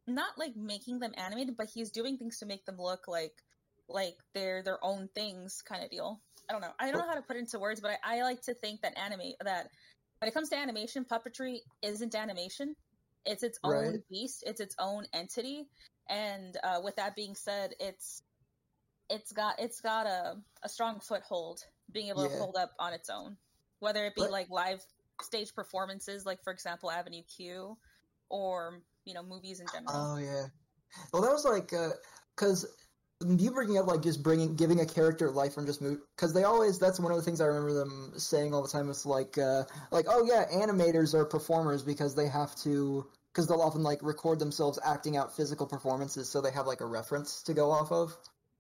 not 0.08 0.38
like 0.38 0.56
making 0.56 1.00
them 1.00 1.12
animated 1.18 1.56
but 1.58 1.68
he's 1.74 1.92
doing 1.92 2.18
things 2.18 2.40
to 2.40 2.46
make 2.46 2.66
them 2.66 2.78
look 2.80 3.08
like 3.08 3.34
like 3.90 4.16
they're 4.34 4.64
their 4.64 4.84
own 4.84 5.10
things 5.14 5.62
kind 5.68 5.84
of 5.84 5.90
deal 5.90 6.22
I 6.50 6.54
don't 6.54 6.62
know 6.62 6.72
I 6.80 6.90
don't 6.92 7.00
know 7.00 7.08
how 7.08 7.16
to 7.16 7.22
put 7.22 7.36
it 7.36 7.40
into 7.40 7.60
words 7.60 7.82
but 7.82 7.92
I, 8.04 8.20
I 8.20 8.24
like 8.24 8.42
to 8.44 8.54
think 8.54 8.82
that 8.82 8.98
anime 8.98 9.34
that 9.44 9.68
when 10.20 10.30
it 10.30 10.34
comes 10.34 10.50
to 10.50 10.58
animation 10.58 11.06
puppetry 11.06 11.58
isn't 11.82 12.16
animation 12.16 12.76
it's 13.26 13.44
its 13.44 13.60
own 13.64 13.72
Right. 13.72 14.10
beast 14.10 14.44
it's 14.46 14.60
its 14.62 14.76
own 14.80 15.06
entity 15.14 15.68
and 16.10 16.58
uh, 16.64 16.82
with 16.84 16.96
that 16.98 17.16
being 17.16 17.36
said 17.36 17.74
it's 17.80 18.24
it's 19.10 19.32
got 19.32 19.60
it's 19.60 19.80
got 19.82 20.06
a, 20.06 20.36
a 20.64 20.70
strong 20.70 21.00
foothold 21.00 21.66
being 21.92 22.10
able 22.10 22.28
to 22.28 22.36
hold 22.38 22.56
up 22.58 22.72
on 22.80 22.94
its 22.94 23.10
own 23.10 23.38
whether 23.80 24.06
it 24.06 24.16
be 24.16 24.22
But- 24.22 24.32
like 24.32 24.50
live 24.50 24.84
stage 25.22 25.54
performances 25.54 26.26
like 26.26 26.44
for 26.44 26.52
example 26.52 26.90
avenue 26.92 27.22
q 27.24 27.78
or 28.30 28.82
you 29.06 29.14
know 29.14 29.24
movies 29.24 29.60
in 29.60 29.68
general 29.72 29.92
Oh 29.94 30.18
yeah. 30.18 30.46
Well, 31.12 31.22
that 31.24 31.32
was 31.32 31.46
like 31.46 31.72
because 32.36 32.66
you 33.24 33.52
bringing 33.52 33.78
up 33.78 33.88
like 33.88 34.02
just 34.02 34.24
bringing 34.24 34.56
giving 34.56 34.80
a 34.80 34.86
character 34.86 35.32
life 35.32 35.54
from 35.54 35.66
just 35.66 35.82
move 35.82 36.00
because 36.16 36.34
they 36.34 36.44
always 36.44 36.80
that's 36.80 37.00
one 37.00 37.12
of 37.12 37.18
the 37.18 37.24
things 37.24 37.42
I 37.42 37.46
remember 37.46 37.74
them 37.74 38.14
saying 38.18 38.54
all 38.54 38.62
the 38.62 38.70
time. 38.70 38.90
It's 38.90 39.06
like 39.06 39.38
uh, 39.38 39.64
like 39.92 40.06
oh 40.10 40.26
yeah, 40.26 40.46
animators 40.54 41.14
are 41.14 41.26
performers 41.26 41.84
because 41.84 42.16
they 42.16 42.28
have 42.28 42.56
to 42.58 43.06
because 43.32 43.48
they'll 43.48 43.62
often 43.62 43.84
like 43.84 44.00
record 44.04 44.40
themselves 44.40 44.80
acting 44.86 45.18
out 45.18 45.36
physical 45.36 45.66
performances, 45.66 46.30
so 46.30 46.42
they 46.42 46.52
have 46.52 46.68
like 46.68 46.82
a 46.82 46.86
reference 46.86 47.44
to 47.44 47.54
go 47.54 47.72
off 47.72 47.92
of. 47.92 48.16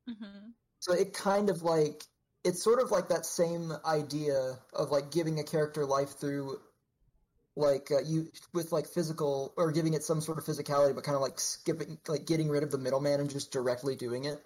hmm 0.08 0.52
So 0.80 0.94
it 0.94 1.14
kind 1.14 1.50
of 1.50 1.64
like 1.64 2.04
it's 2.44 2.64
sort 2.64 2.82
of 2.82 2.92
like 2.92 3.10
that 3.10 3.26
same 3.26 3.72
idea 3.86 4.58
of 4.74 4.92
like 4.92 5.12
giving 5.12 5.40
a 5.40 5.44
character 5.44 5.86
life 5.86 6.20
through 6.20 6.60
like 7.56 7.92
uh, 7.92 8.02
you 8.06 8.28
with 8.54 8.72
like 8.72 8.88
physical 8.88 9.54
or 9.58 9.72
giving 9.72 9.94
it 9.94 10.04
some 10.04 10.22
sort 10.22 10.38
of 10.38 10.44
physicality 10.44 10.96
but 10.96 11.04
kind 11.04 11.16
of 11.16 11.22
like 11.22 11.40
skipping 11.40 12.00
like 12.08 12.26
getting 12.26 12.50
rid 12.50 12.64
of 12.64 12.72
the 12.72 12.78
middleman 12.78 13.20
and 13.20 13.30
just 13.30 13.52
directly 13.52 13.96
doing 13.96 14.26
it 14.26 14.44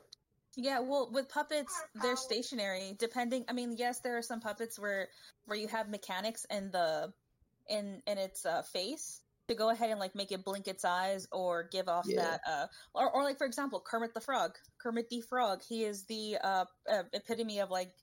Yeah, 0.58 0.80
well, 0.80 1.12
with 1.12 1.30
puppets, 1.30 1.72
they're 1.94 2.16
stationary. 2.18 2.96
Depending, 2.98 3.46
I 3.48 3.54
mean, 3.54 3.76
yes, 3.78 4.00
there 4.02 4.18
are 4.18 4.24
some 4.24 4.42
puppets 4.42 4.80
where 4.80 5.10
where 5.46 5.58
you 5.58 5.68
have 5.68 5.88
mechanics 5.88 6.46
in 6.50 6.72
the 6.72 7.14
in 7.70 8.02
in 8.08 8.18
its 8.18 8.44
uh, 8.44 8.64
face 8.64 9.22
to 9.50 9.56
go 9.56 9.70
ahead 9.70 9.92
and 9.92 10.00
like 10.00 10.16
make 10.16 10.32
it 10.32 10.44
blink 10.44 10.68
its 10.68 10.84
eyes 10.84 11.28
or 11.32 11.64
give 11.72 11.88
off 11.88 12.06
Yeah. 12.08 12.16
that 12.16 12.42
uh 12.48 12.68
or, 12.96 13.10
or 13.12 13.24
like 13.24 13.38
for 13.38 13.46
example 13.46 13.82
Kermit 13.86 14.16
the 14.16 14.20
Frog, 14.22 14.58
Kermit 14.82 15.10
the 15.10 15.22
Frog. 15.22 15.62
He 15.70 15.84
is 15.84 16.06
the 16.08 16.38
uh, 16.44 16.66
uh 16.90 17.04
epitome 17.14 17.60
of 17.60 17.70
like 17.70 17.94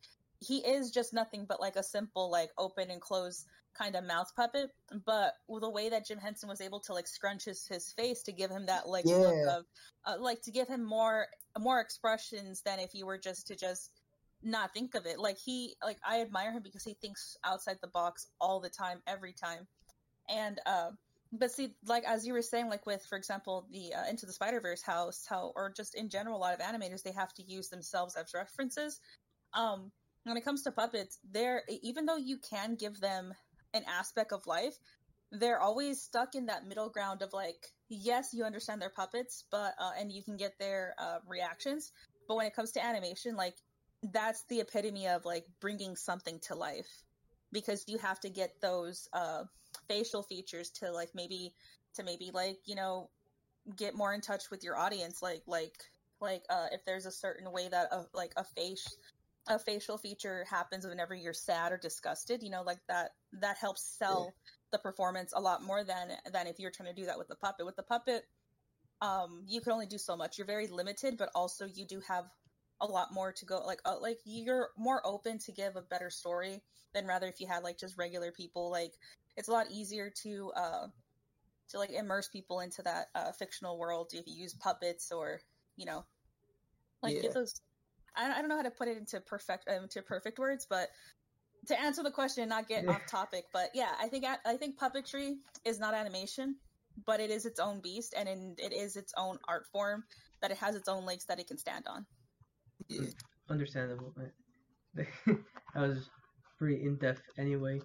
he 0.40 0.58
is 0.58 0.92
just 0.92 1.12
nothing 1.12 1.46
but 1.46 1.60
like 1.60 1.76
a 1.76 1.82
simple 1.82 2.30
like 2.30 2.50
open 2.56 2.88
and 2.90 3.00
close 3.00 3.44
kind 3.76 3.96
of 3.96 4.04
mouth 4.04 4.30
puppet 4.36 4.70
but 5.04 5.34
with 5.48 5.62
the 5.62 5.70
way 5.70 5.88
that 5.88 6.06
jim 6.06 6.18
henson 6.18 6.48
was 6.48 6.60
able 6.60 6.80
to 6.80 6.92
like 6.92 7.06
scrunch 7.06 7.44
his, 7.44 7.66
his 7.66 7.92
face 7.92 8.22
to 8.22 8.32
give 8.32 8.50
him 8.50 8.66
that 8.66 8.88
like 8.88 9.04
look 9.04 9.34
Yeah. 9.46 9.58
of 9.58 9.64
uh, 10.06 10.16
like 10.20 10.40
to 10.42 10.50
give 10.50 10.68
him 10.68 10.84
more 10.84 11.26
more 11.58 11.80
expressions 11.80 12.62
than 12.62 12.78
if 12.78 12.94
you 12.94 13.06
were 13.06 13.18
just 13.18 13.46
to 13.46 13.56
just 13.56 13.90
not 14.44 14.72
think 14.74 14.94
of 14.94 15.06
it. 15.06 15.18
Like 15.18 15.38
he 15.38 15.74
like 15.82 15.98
i 16.06 16.20
admire 16.20 16.52
him 16.52 16.62
because 16.62 16.84
he 16.84 16.94
thinks 16.94 17.36
outside 17.44 17.78
the 17.80 17.88
box 17.88 18.26
all 18.40 18.60
the 18.60 18.68
time 18.68 19.00
every 19.06 19.32
time. 19.32 19.66
And 20.28 20.60
uh 20.66 20.90
but 21.32 21.50
see 21.50 21.74
like 21.86 22.04
as 22.04 22.26
you 22.26 22.32
were 22.32 22.42
saying 22.42 22.68
like 22.68 22.86
with 22.86 23.04
for 23.08 23.16
example 23.16 23.66
the 23.72 23.92
uh, 23.94 24.08
into 24.08 24.26
the 24.26 24.32
spider 24.32 24.60
verse 24.60 24.82
house 24.82 25.24
how 25.28 25.52
or 25.56 25.72
just 25.76 25.96
in 25.96 26.08
general 26.08 26.36
a 26.36 26.38
lot 26.38 26.54
of 26.54 26.60
animators 26.60 27.02
they 27.02 27.10
have 27.12 27.32
to 27.34 27.42
use 27.42 27.68
themselves 27.68 28.14
as 28.16 28.34
references. 28.34 29.00
Um 29.54 29.90
when 30.24 30.36
it 30.36 30.44
comes 30.44 30.62
to 30.62 30.72
puppets 30.72 31.18
they're 31.32 31.62
even 31.82 32.06
though 32.06 32.16
you 32.16 32.38
can 32.38 32.76
give 32.76 33.00
them 33.00 33.34
an 33.74 33.82
aspect 33.86 34.32
of 34.32 34.46
life 34.46 34.78
they're 35.32 35.60
always 35.60 36.00
stuck 36.00 36.34
in 36.34 36.46
that 36.46 36.66
middle 36.66 36.88
ground 36.88 37.22
of 37.22 37.32
like 37.32 37.72
yes 37.88 38.30
you 38.32 38.44
understand 38.44 38.80
they're 38.80 38.90
puppets 38.90 39.44
but 39.50 39.74
uh, 39.80 39.90
and 39.98 40.12
you 40.12 40.22
can 40.22 40.36
get 40.36 40.52
their 40.58 40.94
uh, 40.98 41.18
reactions. 41.26 41.92
But 42.28 42.36
when 42.36 42.46
it 42.46 42.54
comes 42.54 42.72
to 42.72 42.84
animation 42.84 43.36
like 43.36 43.56
that's 44.12 44.44
the 44.48 44.60
epitome 44.60 45.08
of 45.08 45.24
like 45.24 45.44
bringing 45.60 45.96
something 45.96 46.38
to 46.46 46.54
life 46.54 46.88
because 47.52 47.84
you 47.86 47.98
have 47.98 48.20
to 48.20 48.28
get 48.28 48.60
those 48.60 49.08
uh, 49.12 49.44
facial 49.88 50.22
features 50.22 50.70
to 50.70 50.92
like 50.92 51.10
maybe 51.14 51.54
to 51.94 52.02
maybe 52.02 52.30
like 52.32 52.58
you 52.66 52.74
know 52.74 53.08
get 53.76 53.94
more 53.94 54.12
in 54.12 54.20
touch 54.20 54.50
with 54.50 54.62
your 54.62 54.76
audience. 54.76 55.22
Like 55.22 55.42
like 55.46 55.74
like 56.20 56.42
uh, 56.50 56.66
if 56.72 56.84
there's 56.84 57.06
a 57.06 57.12
certain 57.12 57.50
way 57.50 57.68
that 57.68 57.88
a, 57.92 58.04
like 58.12 58.32
a 58.36 58.44
face 58.44 58.86
a 59.48 59.58
facial 59.58 59.98
feature 59.98 60.44
happens 60.48 60.86
whenever 60.86 61.14
you're 61.14 61.34
sad 61.34 61.70
or 61.70 61.76
disgusted 61.76 62.42
you 62.42 62.50
know 62.50 62.62
like 62.62 62.80
that 62.88 63.10
that 63.32 63.56
helps 63.58 63.82
sell 63.98 64.34
the 64.72 64.78
performance 64.78 65.32
a 65.36 65.40
lot 65.40 65.62
more 65.62 65.84
than 65.84 66.10
than 66.32 66.46
if 66.46 66.58
you're 66.58 66.70
trying 66.70 66.92
to 66.92 67.00
do 67.00 67.06
that 67.06 67.18
with 67.18 67.28
the 67.28 67.36
puppet. 67.36 67.64
With 67.66 67.76
the 67.76 67.82
puppet 67.82 68.24
um 69.00 69.44
you 69.46 69.60
can 69.60 69.72
only 69.72 69.86
do 69.86 69.98
so 69.98 70.16
much. 70.16 70.38
You're 70.38 70.46
very 70.46 70.66
limited 70.66 71.16
but 71.16 71.30
also 71.34 71.66
you 71.66 71.86
do 71.86 72.00
have 72.08 72.24
a 72.80 72.86
lot 72.86 73.12
more 73.12 73.32
to 73.32 73.44
go 73.44 73.60
like 73.64 73.80
uh, 73.84 73.98
like 74.00 74.18
you're 74.24 74.70
more 74.76 75.00
open 75.06 75.38
to 75.38 75.52
give 75.52 75.76
a 75.76 75.82
better 75.82 76.10
story 76.10 76.62
than 76.92 77.06
rather 77.06 77.26
if 77.28 77.40
you 77.40 77.46
had 77.46 77.62
like 77.62 77.78
just 77.78 77.96
regular 77.98 78.32
people. 78.32 78.70
Like 78.70 78.94
it's 79.36 79.48
a 79.48 79.52
lot 79.52 79.70
easier 79.70 80.10
to 80.22 80.52
uh 80.56 80.86
to 81.70 81.78
like 81.78 81.90
immerse 81.90 82.28
people 82.28 82.60
into 82.60 82.82
that 82.82 83.06
uh 83.14 83.32
fictional 83.32 83.78
world 83.78 84.10
if 84.12 84.26
you 84.26 84.34
use 84.34 84.54
puppets 84.54 85.12
or 85.12 85.40
you 85.76 85.86
know 85.86 86.04
like 87.02 87.16
Yeah. 87.16 87.22
get 87.22 87.34
those 87.34 87.60
I, 88.16 88.30
I 88.32 88.40
don't 88.40 88.48
know 88.48 88.56
how 88.56 88.62
to 88.62 88.70
put 88.70 88.88
it 88.88 88.96
into 88.96 89.20
perfect 89.20 89.68
um, 89.68 89.84
into 89.84 90.02
perfect 90.02 90.38
words 90.38 90.66
but 90.68 90.88
to 91.66 91.80
answer 91.80 92.02
the 92.02 92.10
question 92.10 92.42
and 92.42 92.50
not 92.50 92.68
get 92.68 92.84
Yeah. 92.84 92.92
off 92.92 93.06
topic 93.06 93.44
but 93.52 93.70
yeah 93.74 93.92
i 94.00 94.08
think 94.08 94.24
i 94.44 94.56
think 94.56 94.78
puppetry 94.78 95.36
is 95.64 95.78
not 95.78 95.94
animation 95.94 96.56
but 97.06 97.20
it 97.20 97.30
is 97.30 97.44
its 97.46 97.58
own 97.58 97.80
beast 97.80 98.14
and 98.16 98.28
in, 98.28 98.54
it 98.58 98.72
is 98.72 98.96
its 98.96 99.12
own 99.16 99.38
art 99.48 99.66
form 99.72 100.04
that 100.40 100.50
it 100.50 100.56
has 100.58 100.74
its 100.76 100.88
own 100.88 101.04
legs 101.04 101.24
that 101.26 101.40
it 101.40 101.46
can 101.46 101.58
stand 101.58 101.86
on 101.86 102.06
Yeah, 102.88 103.06
Understandable. 103.50 104.14
but 104.16 104.30
that 105.26 105.80
was 105.80 106.08
pretty 106.58 106.84
in 106.84 106.96
depth 106.96 107.22
anyway. 107.38 107.80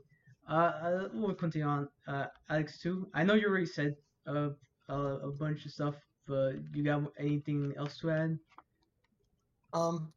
Uh, 0.50 0.54
uh, 0.54 1.08
we'll 1.14 1.34
continue 1.36 1.68
on. 1.68 1.88
Uh, 2.08 2.26
Alex 2.50 2.80
too. 2.80 3.08
I 3.14 3.24
know 3.24 3.34
you 3.34 3.48
already 3.48 3.66
said 3.66 3.96
uh, 4.28 4.50
uh, 4.90 5.18
a 5.24 5.32
bunch 5.32 5.66
of 5.66 5.72
stuff, 5.72 5.96
but 6.28 6.54
you 6.74 6.84
got 6.84 7.04
anything 7.20 7.74
else 7.78 7.98
to 8.00 8.12
add? 8.12 8.38
Um, 9.74 10.14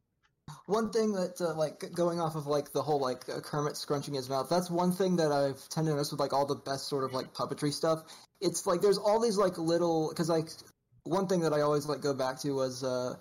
one 0.66 0.90
thing 0.90 1.12
that 1.12 1.40
uh, 1.40 1.54
like 1.54 1.92
going 1.92 2.20
off 2.20 2.34
of 2.34 2.46
like 2.46 2.72
the 2.72 2.82
whole 2.82 3.00
like 3.00 3.28
uh, 3.28 3.40
Kermit 3.40 3.76
scrunching 3.76 4.14
his 4.14 4.28
mouth. 4.28 4.48
That's 4.48 4.70
one 4.70 4.92
thing 4.92 5.16
that 5.16 5.32
I've 5.32 5.68
tended 5.68 5.92
to 5.92 5.96
notice 5.96 6.10
with 6.10 6.20
like 6.20 6.32
all 6.32 6.46
the 6.46 6.54
best 6.54 6.88
sort 6.88 7.04
of 7.04 7.12
like 7.12 7.34
puppetry 7.34 7.72
stuff. 7.72 8.02
It's 8.40 8.66
like 8.66 8.80
there's 8.80 8.98
all 8.98 9.20
these 9.20 9.36
like 9.36 9.58
little 9.58 10.08
because 10.08 10.28
like 10.28 10.48
one 11.04 11.26
thing 11.26 11.40
that 11.40 11.52
I 11.52 11.60
always 11.60 11.86
like 11.86 12.00
go 12.00 12.14
back 12.14 12.40
to 12.40 12.52
was 12.52 12.84
uh 12.84 13.14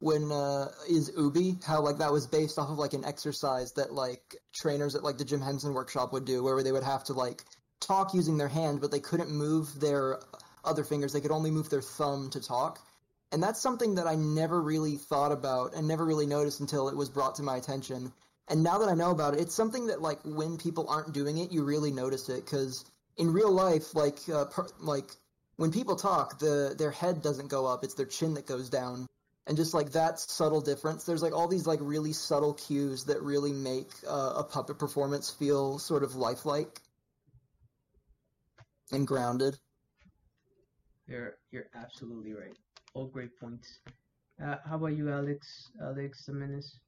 when 0.00 0.30
uh 0.30 0.68
is 0.88 1.12
Ubi 1.16 1.56
how 1.66 1.80
like 1.80 1.98
that 1.98 2.12
was 2.12 2.26
based 2.26 2.58
off 2.58 2.70
of 2.70 2.78
like 2.78 2.92
an 2.92 3.04
exercise 3.04 3.72
that 3.72 3.92
like 3.92 4.36
trainers 4.54 4.94
at 4.94 5.02
like 5.02 5.18
the 5.18 5.24
Jim 5.24 5.40
Henson 5.40 5.74
workshop 5.74 6.12
would 6.12 6.24
do 6.24 6.42
where 6.42 6.62
they 6.62 6.72
would 6.72 6.82
have 6.82 7.04
to 7.04 7.12
like 7.12 7.42
talk 7.80 8.14
using 8.14 8.36
their 8.36 8.48
hand 8.48 8.80
but 8.80 8.90
they 8.90 9.00
couldn't 9.00 9.30
move 9.30 9.68
their 9.80 10.18
other 10.64 10.84
fingers 10.84 11.12
they 11.12 11.20
could 11.20 11.30
only 11.30 11.50
move 11.50 11.70
their 11.70 11.82
thumb 11.82 12.28
to 12.30 12.40
talk 12.40 12.85
and 13.32 13.42
that's 13.42 13.60
something 13.60 13.96
that 13.96 14.06
I 14.06 14.14
never 14.14 14.60
really 14.60 14.96
thought 14.96 15.32
about 15.32 15.74
and 15.74 15.88
never 15.88 16.04
really 16.04 16.26
noticed 16.26 16.60
until 16.60 16.88
it 16.88 16.96
was 16.96 17.08
brought 17.08 17.36
to 17.36 17.42
my 17.42 17.56
attention. 17.56 18.12
And 18.48 18.62
now 18.62 18.78
that 18.78 18.88
I 18.88 18.94
know 18.94 19.10
about 19.10 19.34
it, 19.34 19.40
it's 19.40 19.54
something 19.54 19.88
that 19.88 20.00
like 20.00 20.20
when 20.24 20.56
people 20.56 20.88
aren't 20.88 21.12
doing 21.12 21.38
it, 21.38 21.50
you 21.50 21.64
really 21.64 21.90
notice 21.90 22.28
it 22.28 22.44
because 22.44 22.84
in 23.16 23.32
real 23.32 23.50
life, 23.50 23.94
like 23.94 24.18
uh, 24.32 24.44
per, 24.44 24.66
like 24.78 25.10
when 25.56 25.72
people 25.72 25.96
talk, 25.96 26.38
the 26.38 26.74
their 26.78 26.92
head 26.92 27.22
doesn't 27.22 27.48
go 27.48 27.66
up; 27.66 27.82
it's 27.82 27.94
their 27.94 28.06
chin 28.06 28.34
that 28.34 28.46
goes 28.46 28.70
down. 28.70 29.06
And 29.48 29.56
just 29.56 29.74
like 29.74 29.92
that 29.92 30.18
subtle 30.18 30.60
difference, 30.60 31.04
there's 31.04 31.22
like 31.22 31.32
all 31.32 31.48
these 31.48 31.66
like 31.66 31.78
really 31.82 32.12
subtle 32.12 32.54
cues 32.54 33.04
that 33.04 33.22
really 33.22 33.52
make 33.52 33.90
uh, 34.08 34.34
a 34.36 34.44
puppet 34.44 34.78
performance 34.78 35.30
feel 35.30 35.78
sort 35.78 36.02
of 36.02 36.14
lifelike 36.14 36.80
and 38.92 39.06
grounded. 39.06 39.56
You're 41.08 41.36
you're 41.50 41.68
absolutely 41.74 42.32
right. 42.32 42.56
All 42.96 43.04
great 43.04 43.38
points. 43.38 43.80
Uh, 44.42 44.56
how 44.64 44.76
about 44.76 44.96
you, 44.96 45.10
Alex? 45.10 45.70
Alex, 45.82 46.24
the. 46.24 46.80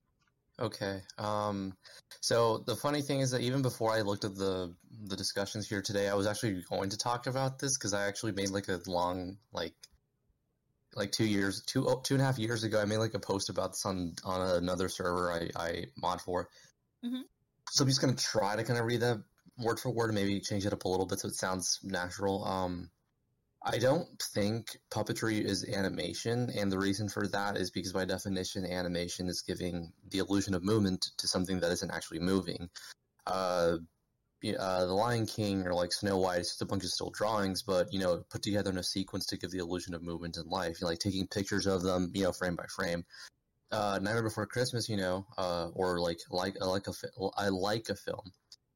Okay. 0.58 1.02
Um, 1.18 1.74
so 2.22 2.64
the 2.66 2.76
funny 2.76 3.02
thing 3.02 3.20
is 3.20 3.32
that 3.32 3.42
even 3.42 3.60
before 3.60 3.92
I 3.92 4.00
looked 4.00 4.24
at 4.24 4.34
the 4.34 4.74
the 5.04 5.16
discussions 5.16 5.68
here 5.68 5.82
today, 5.82 6.08
I 6.08 6.14
was 6.14 6.26
actually 6.26 6.62
going 6.70 6.88
to 6.90 6.96
talk 6.96 7.26
about 7.26 7.58
this 7.58 7.76
because 7.76 7.92
I 7.92 8.06
actually 8.06 8.32
made 8.32 8.48
like 8.48 8.68
a 8.68 8.80
long 8.86 9.36
like 9.52 9.74
like 10.94 11.12
two 11.12 11.26
years 11.26 11.62
two 11.66 11.86
oh, 11.86 12.00
two 12.02 12.14
and 12.14 12.22
a 12.22 12.24
half 12.24 12.38
years 12.38 12.64
ago. 12.64 12.80
I 12.80 12.86
made 12.86 12.96
like 12.96 13.12
a 13.12 13.20
post 13.20 13.50
about 13.50 13.72
this 13.72 13.84
on 13.84 14.14
on 14.24 14.56
another 14.56 14.88
server 14.88 15.30
I 15.30 15.50
I 15.62 15.84
mod 15.98 16.22
for. 16.22 16.48
Mhm. 17.04 17.20
So 17.68 17.84
I'm 17.84 17.88
just 17.88 18.00
gonna 18.00 18.14
try 18.14 18.56
to 18.56 18.64
kind 18.64 18.78
of 18.78 18.86
read 18.86 19.00
that 19.00 19.22
word 19.58 19.78
for 19.78 19.90
word 19.90 20.08
and 20.08 20.14
maybe 20.14 20.40
change 20.40 20.64
it 20.64 20.72
up 20.72 20.86
a 20.86 20.88
little 20.88 21.06
bit 21.06 21.20
so 21.20 21.28
it 21.28 21.34
sounds 21.34 21.80
natural. 21.82 22.46
Um, 22.46 22.90
I 23.70 23.76
don't 23.76 24.08
think 24.34 24.78
puppetry 24.90 25.44
is 25.44 25.68
animation, 25.68 26.50
and 26.56 26.72
the 26.72 26.78
reason 26.78 27.06
for 27.06 27.28
that 27.28 27.58
is 27.58 27.70
because 27.70 27.92
by 27.92 28.06
definition, 28.06 28.64
animation 28.64 29.28
is 29.28 29.42
giving 29.42 29.92
the 30.10 30.18
illusion 30.18 30.54
of 30.54 30.64
movement 30.64 31.10
to 31.18 31.28
something 31.28 31.60
that 31.60 31.70
isn't 31.72 31.90
actually 31.90 32.20
moving. 32.20 32.70
Uh, 33.26 33.76
uh, 34.58 34.86
the 34.86 34.94
Lion 34.94 35.26
King 35.26 35.66
or 35.66 35.74
like 35.74 35.92
Snow 35.92 36.16
White, 36.16 36.40
it's 36.40 36.48
just 36.48 36.62
a 36.62 36.66
bunch 36.66 36.82
of 36.84 36.90
still 36.90 37.10
drawings, 37.10 37.62
but 37.62 37.92
you 37.92 37.98
know, 37.98 38.22
put 38.30 38.40
together 38.40 38.70
in 38.70 38.78
a 38.78 38.82
sequence 38.82 39.26
to 39.26 39.36
give 39.36 39.50
the 39.50 39.58
illusion 39.58 39.92
of 39.92 40.02
movement 40.02 40.38
and 40.38 40.48
life. 40.48 40.80
You 40.80 40.86
know, 40.86 40.90
like 40.90 41.00
taking 41.00 41.26
pictures 41.26 41.66
of 41.66 41.82
them, 41.82 42.10
you 42.14 42.22
know, 42.22 42.32
frame 42.32 42.56
by 42.56 42.66
frame. 42.74 43.04
Uh, 43.70 43.98
Nightmare 44.00 44.22
Before 44.22 44.46
Christmas, 44.46 44.88
you 44.88 44.96
know, 44.96 45.26
uh, 45.36 45.68
or 45.74 46.00
like 46.00 46.20
like 46.30 46.56
I 46.62 46.64
like 46.64 46.86
a 46.86 46.94
fi- 46.94 47.30
I 47.36 47.48
like 47.48 47.90
a 47.90 47.96
film. 47.96 48.32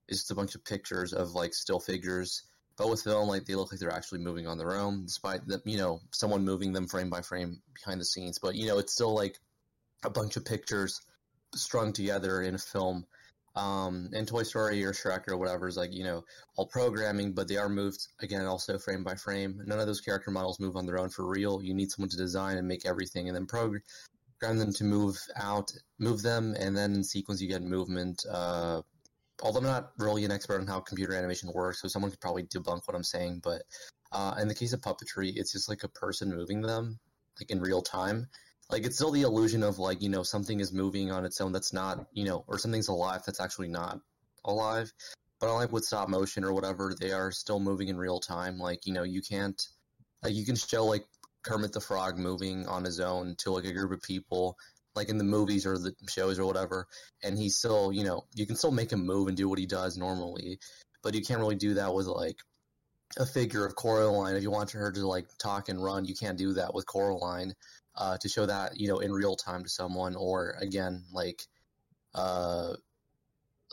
It's 0.08 0.18
just 0.18 0.30
a 0.32 0.34
bunch 0.34 0.54
of 0.54 0.62
pictures 0.66 1.14
of 1.14 1.32
like 1.32 1.54
still 1.54 1.80
figures 1.80 2.42
but 2.82 2.90
with 2.90 3.04
film, 3.04 3.28
like 3.28 3.44
they 3.44 3.54
look 3.54 3.70
like 3.70 3.78
they're 3.78 3.92
actually 3.92 4.18
moving 4.18 4.48
on 4.48 4.58
their 4.58 4.74
own, 4.74 5.04
despite 5.04 5.46
the 5.46 5.62
you 5.64 5.78
know 5.78 6.00
someone 6.10 6.44
moving 6.44 6.72
them 6.72 6.88
frame 6.88 7.10
by 7.10 7.22
frame 7.22 7.62
behind 7.74 8.00
the 8.00 8.04
scenes. 8.04 8.40
But 8.40 8.56
you 8.56 8.66
know, 8.66 8.78
it's 8.78 8.92
still 8.92 9.14
like 9.14 9.38
a 10.04 10.10
bunch 10.10 10.36
of 10.36 10.44
pictures 10.44 11.00
strung 11.54 11.92
together 11.92 12.42
in 12.42 12.56
a 12.56 12.58
film. 12.58 13.06
Um, 13.54 14.08
and 14.14 14.26
Toy 14.26 14.42
Story 14.42 14.82
or 14.84 14.92
Shrek 14.92 15.28
or 15.28 15.36
whatever 15.36 15.68
is 15.68 15.76
like 15.76 15.92
you 15.92 16.02
know 16.02 16.24
all 16.56 16.66
programming, 16.66 17.34
but 17.34 17.46
they 17.46 17.56
are 17.56 17.68
moved 17.68 18.08
again 18.20 18.46
also 18.46 18.78
frame 18.78 19.04
by 19.04 19.14
frame. 19.14 19.62
None 19.64 19.78
of 19.78 19.86
those 19.86 20.00
character 20.00 20.32
models 20.32 20.58
move 20.58 20.74
on 20.74 20.84
their 20.84 20.98
own 20.98 21.08
for 21.08 21.24
real. 21.24 21.62
You 21.62 21.74
need 21.74 21.92
someone 21.92 22.10
to 22.10 22.16
design 22.16 22.58
and 22.58 22.66
make 22.66 22.84
everything, 22.84 23.28
and 23.28 23.36
then 23.36 23.46
program 23.46 23.80
them 24.40 24.72
to 24.72 24.82
move 24.82 25.20
out, 25.36 25.70
move 26.00 26.22
them, 26.22 26.56
and 26.58 26.76
then 26.76 26.94
in 26.94 27.04
sequence 27.04 27.40
you 27.40 27.46
get 27.46 27.62
movement. 27.62 28.24
Uh, 28.28 28.82
although 29.42 29.60
I'm 29.60 29.64
not 29.64 29.92
really 29.98 30.24
an 30.24 30.32
expert 30.32 30.60
on 30.60 30.66
how 30.66 30.80
computer 30.80 31.14
animation 31.14 31.50
works, 31.52 31.80
so 31.80 31.88
someone 31.88 32.10
could 32.10 32.20
probably 32.20 32.44
debunk 32.44 32.82
what 32.86 32.94
I'm 32.94 33.04
saying. 33.04 33.40
But 33.42 33.62
uh, 34.12 34.34
in 34.40 34.48
the 34.48 34.54
case 34.54 34.72
of 34.72 34.80
puppetry, 34.80 35.32
it's 35.36 35.52
just 35.52 35.68
like 35.68 35.84
a 35.84 35.88
person 35.88 36.30
moving 36.30 36.60
them, 36.60 36.98
like 37.40 37.50
in 37.50 37.60
real 37.60 37.82
time. 37.82 38.28
like 38.70 38.84
it's 38.84 38.96
still 38.96 39.10
the 39.10 39.22
illusion 39.22 39.62
of 39.62 39.78
like 39.78 40.02
you 40.02 40.08
know 40.08 40.22
something 40.22 40.60
is 40.60 40.72
moving 40.72 41.10
on 41.10 41.24
its 41.24 41.40
own 41.40 41.52
that's 41.52 41.72
not 41.72 42.06
you 42.12 42.24
know 42.24 42.44
or 42.48 42.58
something's 42.58 42.88
alive 42.88 43.22
that's 43.24 43.40
actually 43.40 43.68
not 43.68 44.00
alive. 44.44 44.92
But 45.40 45.48
unlike 45.50 45.72
with 45.72 45.84
stop 45.84 46.08
motion 46.08 46.44
or 46.44 46.52
whatever, 46.52 46.94
they 46.98 47.10
are 47.12 47.32
still 47.32 47.58
moving 47.58 47.88
in 47.88 47.96
real 47.96 48.20
time. 48.20 48.58
Like 48.58 48.86
you 48.86 48.92
know 48.92 49.02
you 49.02 49.22
can't 49.22 49.60
like 50.22 50.34
you 50.34 50.44
can 50.44 50.56
show 50.56 50.84
like 50.84 51.04
Kermit 51.42 51.72
the 51.72 51.80
Frog 51.80 52.18
moving 52.18 52.66
on 52.66 52.84
his 52.84 53.00
own 53.00 53.34
to 53.38 53.50
like 53.50 53.64
a 53.64 53.72
group 53.72 53.92
of 53.92 54.02
people, 54.02 54.56
like 54.94 55.08
in 55.08 55.18
the 55.18 55.25
movies 55.25 55.66
or 55.66 55.78
the 55.78 55.94
shows 56.08 56.38
or 56.38 56.46
whatever, 56.46 56.87
and 57.22 57.38
he's 57.38 57.56
still, 57.56 57.92
you 57.92 58.04
know, 58.04 58.25
you 58.34 58.46
can 58.46 58.56
still 58.56 58.70
make 58.70 58.92
him 58.92 59.06
move 59.06 59.28
and 59.28 59.37
do 59.37 59.49
what 59.49 59.58
he 59.58 59.66
does 59.66 59.96
normally, 59.96 60.58
but 61.02 61.14
you 61.14 61.22
can't 61.22 61.40
really 61.40 61.56
do 61.56 61.75
that 61.75 61.94
with 61.94 62.06
like 62.06 62.37
a 63.18 63.26
figure 63.26 63.66
of 63.66 63.75
Coraline. 63.75 64.37
If 64.37 64.42
you 64.42 64.50
want 64.50 64.70
her 64.72 64.90
to 64.92 65.06
like 65.06 65.26
talk 65.38 65.68
and 65.68 65.82
run, 65.82 66.04
you 66.04 66.14
can't 66.14 66.38
do 66.38 66.54
that 66.54 66.75
with 66.75 66.87
Coraline. 66.87 67.54
Uh, 67.94 68.16
to 68.16 68.28
show 68.28 68.46
that 68.46 68.80
you 68.80 68.88
know 68.88 69.00
in 69.00 69.12
real 69.12 69.37
time 69.37 69.62
to 69.64 69.68
someone, 69.68 70.16
or 70.16 70.56
again 70.61 71.04
like, 71.12 71.42
uh, 72.14 72.72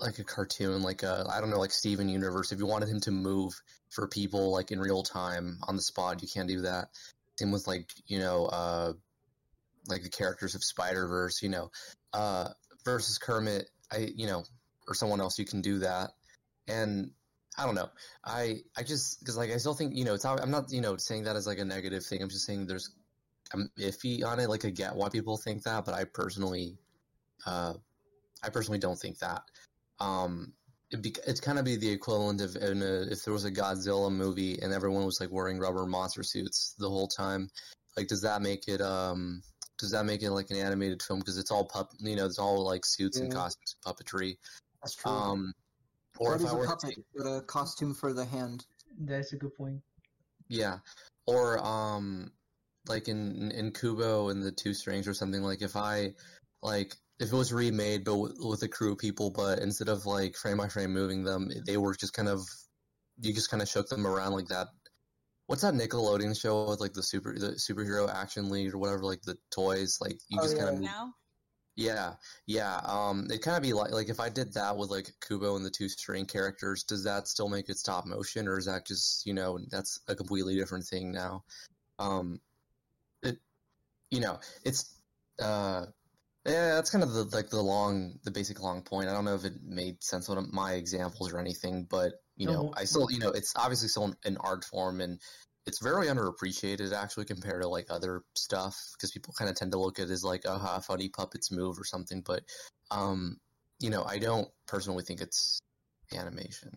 like 0.02 0.20
a 0.20 0.26
cartoon, 0.26 0.82
like 0.82 1.04
a 1.04 1.26
I 1.34 1.40
don't 1.40 1.50
know, 1.50 1.60
like 1.60 1.72
Steven 1.72 2.10
Universe. 2.10 2.52
If 2.52 2.60
you 2.60 2.66
wanted 2.66 2.90
him 2.90 3.00
to 3.02 3.12
move 3.12 3.54
for 3.90 4.08
people 4.08 4.52
like 4.52 4.72
in 4.72 4.80
real 4.80 5.04
time 5.04 5.60
on 5.68 5.78
the 5.78 5.82
spot, 5.82 6.22
you 6.22 6.28
can't 6.28 6.50
do 6.50 6.62
that. 6.62 6.90
Same 7.38 7.52
with 7.52 7.66
like 7.66 7.90
you 8.08 8.20
know, 8.20 8.46
uh, 8.46 8.94
like 9.90 10.04
the 10.04 10.10
characters 10.10 10.56
of 10.56 10.64
Spider 10.64 11.08
Verse, 11.08 11.42
you 11.42 11.50
know, 11.50 11.72
uh, 12.14 12.50
versus 12.86 13.18
Kermit. 13.18 13.70
I 13.92 14.10
you 14.16 14.28
know, 14.28 14.44
or 14.88 14.94
someone 14.94 15.22
else, 15.22 15.40
you 15.40 15.46
can 15.46 15.62
do 15.62 15.80
that, 15.80 16.12
and 16.68 17.12
I 17.58 17.66
don't 17.66 17.76
know. 17.76 17.90
I 18.24 18.62
I 18.78 18.84
just 18.84 19.20
because 19.20 19.38
like 19.38 19.52
I 19.52 19.58
still 19.58 19.74
think 19.74 19.96
you 19.96 20.06
know 20.06 20.14
it's 20.14 20.26
I'm 20.26 20.52
not 20.52 20.72
you 20.72 20.82
know 20.82 20.98
saying 20.98 21.24
that 21.24 21.36
as 21.36 21.48
like 21.48 21.60
a 21.60 21.66
negative 21.66 22.06
thing. 22.06 22.22
I'm 22.22 22.30
just 22.30 22.46
saying 22.46 22.68
there's 22.68 22.92
I'm 23.54 23.70
iffy 23.80 24.24
on 24.24 24.40
it. 24.40 24.50
Like 24.50 24.66
I 24.66 24.70
get 24.70 24.96
why 24.96 25.10
people 25.10 25.38
think 25.38 25.64
that, 25.64 25.86
but 25.86 25.94
I 25.94 26.04
personally, 26.04 26.78
uh, 27.46 27.74
I 28.44 28.50
personally 28.50 28.80
don't 28.80 29.00
think 29.00 29.20
that. 29.20 29.42
Um, 30.00 30.54
be, 31.02 31.14
it's 31.28 31.40
kind 31.40 31.60
of 31.60 31.66
be 31.66 31.76
the 31.76 31.90
equivalent 31.90 32.42
of 32.42 32.56
a, 32.56 33.12
if 33.12 33.24
there 33.24 33.34
was 33.34 33.46
a 33.46 33.52
Godzilla 33.52 34.12
movie 34.12 34.60
and 34.62 34.74
everyone 34.74 35.06
was 35.06 35.20
like 35.20 35.32
wearing 35.32 35.60
rubber 35.60 35.86
monster 35.86 36.24
suits 36.24 36.76
the 36.80 36.90
whole 36.90 37.08
time. 37.08 37.50
Like, 37.98 38.08
does 38.08 38.22
that 38.22 38.42
make 38.42 38.68
it 38.68 38.82
um? 38.82 39.42
Does 39.80 39.92
that 39.92 40.06
make 40.06 40.22
it 40.22 40.32
like 40.32 40.52
an 40.52 40.58
animated 40.58 41.02
film? 41.02 41.20
Because 41.20 41.38
it's 41.38 41.52
all 41.52 41.66
pup, 41.66 41.92
you 42.00 42.16
know, 42.16 42.26
it's 42.26 42.38
all 42.40 42.64
like 42.66 42.86
suits 42.86 43.18
and 43.18 43.32
Yeah. 43.32 43.40
costumes, 43.40 43.76
puppetry. 43.86 44.38
That's 44.82 44.96
true. 44.96 45.12
Um, 45.12 45.54
or 46.20 46.32
That 46.32 46.36
if 46.36 46.42
is 46.46 46.52
I 46.52 46.54
a 46.54 46.58
were 46.58 46.64
to 46.64 46.70
puppet 46.70 47.06
with 47.14 47.26
a 47.26 47.42
costume 47.48 47.94
for 47.94 48.14
the 48.14 48.26
hand. 48.26 48.66
That's 49.00 49.34
a 49.34 49.38
good 49.38 49.56
point. 49.56 49.82
Yeah, 50.50 50.80
or 51.26 51.60
um, 51.66 52.32
like 52.88 53.08
in 53.08 53.52
in 53.52 53.72
Kubo 53.72 54.30
and 54.30 54.44
the 54.44 54.52
Two 54.52 54.74
Strings 54.74 55.08
or 55.08 55.14
something. 55.14 55.42
Like 55.42 55.62
if 55.62 55.76
I 55.76 56.16
like 56.62 56.96
if 57.20 57.32
it 57.32 57.36
was 57.36 57.54
remade 57.54 58.04
but 58.04 58.18
with, 58.18 58.38
with 58.40 58.64
a 58.64 58.68
crew 58.68 58.94
of 58.94 58.98
people, 58.98 59.30
but 59.30 59.60
instead 59.60 59.90
of 59.90 60.06
like 60.06 60.36
frame 60.36 60.58
by 60.58 60.68
frame 60.68 60.92
moving 60.94 61.24
them, 61.24 61.50
they 61.66 61.78
were 61.78 61.96
just 61.96 62.14
kind 62.14 62.28
of 62.28 62.42
you 63.22 63.34
just 63.34 63.52
kind 63.52 63.62
of 63.62 63.70
shook 63.70 63.88
them 63.90 64.08
around 64.08 64.34
like 64.34 64.48
that. 64.48 64.68
What's 65.50 65.64
that 65.64 65.74
Nickelodeon 65.74 66.40
show 66.40 66.70
with 66.70 66.80
like 66.80 66.94
the 66.94 67.02
super 67.02 67.34
the 67.34 67.54
superhero 67.54 68.08
action 68.08 68.52
league 68.52 68.72
or 68.72 68.78
whatever? 68.78 69.04
Like 69.04 69.24
the 69.24 69.36
toys, 69.50 69.98
like 70.00 70.20
you 70.28 70.38
Oh, 70.40 70.44
just 70.44 70.56
yeah. 70.56 70.64
kind 70.64 70.76
of 70.76 70.84
Now, 70.84 71.16
yeah, 71.76 72.14
yeah. 72.46 72.76
Um, 72.86 73.26
it 73.32 73.42
kind 73.42 73.58
of 73.58 73.64
be 73.64 73.74
like 73.74 73.90
like 73.90 74.10
if 74.10 74.20
I 74.20 74.30
did 74.30 74.54
that 74.54 74.78
with 74.78 74.92
like 74.92 75.12
Kubo 75.28 75.56
and 75.56 75.66
the 75.66 75.72
two 75.72 75.90
string 75.90 76.28
characters, 76.28 76.84
does 76.84 77.04
that 77.06 77.28
still 77.28 77.50
make 77.50 77.68
it 77.68 77.80
stop 77.80 78.06
motion, 78.06 78.48
or 78.48 78.60
is 78.60 78.66
that 78.68 78.86
just 78.86 79.26
you 79.26 79.34
know 79.34 79.58
that's 79.72 80.00
a 80.08 80.16
completely 80.16 80.56
different 80.56 80.86
thing 80.86 81.12
now? 81.12 81.44
Um, 81.98 82.40
it, 83.24 83.40
you 84.12 84.20
know, 84.20 84.40
it's 84.64 85.02
uh, 85.42 85.88
yeah, 86.46 86.76
that's 86.76 86.92
kind 86.92 87.04
of 87.04 87.14
the 87.14 87.24
like 87.36 87.50
the 87.50 87.60
long, 87.60 88.20
the 88.24 88.30
basic 88.30 88.62
long 88.62 88.84
point. 88.84 89.10
I 89.10 89.14
don't 89.14 89.26
know 89.26 89.34
if 89.34 89.46
it 89.46 89.64
made 89.64 90.04
sense 90.04 90.30
with 90.30 90.54
my 90.54 90.74
examples 90.74 91.34
or 91.34 91.40
anything, 91.40 91.88
but 91.90 92.14
you 92.40 92.48
know, 92.48 92.64
No. 92.64 92.74
I 92.76 92.86
still 92.86 93.12
you 93.12 93.20
know 93.20 93.30
it's 93.30 93.54
obviously 93.56 93.90
still 93.90 94.06
an, 94.06 94.16
an 94.26 94.38
art 94.38 94.66
form 94.66 95.02
and. 95.02 95.20
It's 95.68 95.80
very 95.84 96.08
underappreciated 96.08 96.94
actually 96.94 97.26
compared 97.26 97.62
to 97.62 97.68
like 97.68 97.88
other 97.92 98.24
stuff 98.34 98.76
because 98.94 99.12
people 99.12 99.36
kind 99.38 99.52
of 99.52 99.56
tend 99.56 99.72
to 99.74 99.78
look 99.78 100.00
at 100.00 100.08
it 100.08 100.12
as 100.12 100.24
like, 100.24 100.42
oh, 100.46 100.58
how 100.58 100.80
funny 100.80 101.10
puppets 101.10 101.52
move 101.52 101.78
or 101.78 101.84
something. 101.84 102.22
But, 102.26 102.42
um, 102.90 103.38
you 103.80 103.92
know, 103.92 104.04
I 104.04 104.18
don't 104.18 104.48
personally 104.66 105.04
think 105.04 105.22
it's 105.22 105.60
animation. 106.12 106.72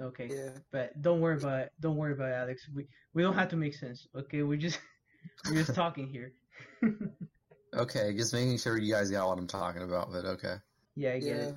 Okay, 0.00 0.28
Yeah. 0.28 0.50
but 0.72 1.00
don't 1.02 1.20
worry 1.20 1.36
about 1.36 1.60
it. 1.60 1.72
Don't 1.78 1.96
worry 1.96 2.14
about 2.14 2.30
it, 2.30 2.34
Alex. 2.34 2.68
We 2.74 2.88
we 3.14 3.22
don't 3.22 3.34
have 3.34 3.50
to 3.50 3.56
make 3.56 3.74
sense. 3.74 4.08
Okay, 4.16 4.42
we 4.42 4.56
just 4.56 4.80
we're 5.48 5.62
just 5.62 5.74
talking 5.74 6.08
here. 6.08 6.32
Okay, 7.74 8.14
just 8.16 8.32
making 8.32 8.58
sure 8.58 8.78
you 8.78 8.92
guys 8.92 9.10
got 9.10 9.28
what 9.28 9.38
I'm 9.38 9.46
talking 9.46 9.82
about. 9.82 10.10
But 10.10 10.24
okay, 10.24 10.54
yeah, 10.96 11.12
I 11.12 11.20
get 11.20 11.28
Yeah. 11.28 11.42
it. 11.50 11.54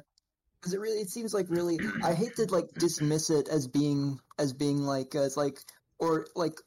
Because 0.59 0.73
it 0.73 0.79
really, 0.79 0.99
it 0.99 1.09
seems 1.09 1.33
like 1.33 1.45
really, 1.49 1.79
I 2.03 2.13
hate 2.13 2.35
to 2.35 2.45
like 2.45 2.67
dismiss 2.77 3.29
it 3.29 3.47
as 3.47 3.67
being, 3.67 4.19
as 4.37 4.51
being 4.53 4.79
like, 4.79 5.15
as 5.15 5.37
like, 5.37 5.59
or 5.99 6.27
like, 6.35 6.59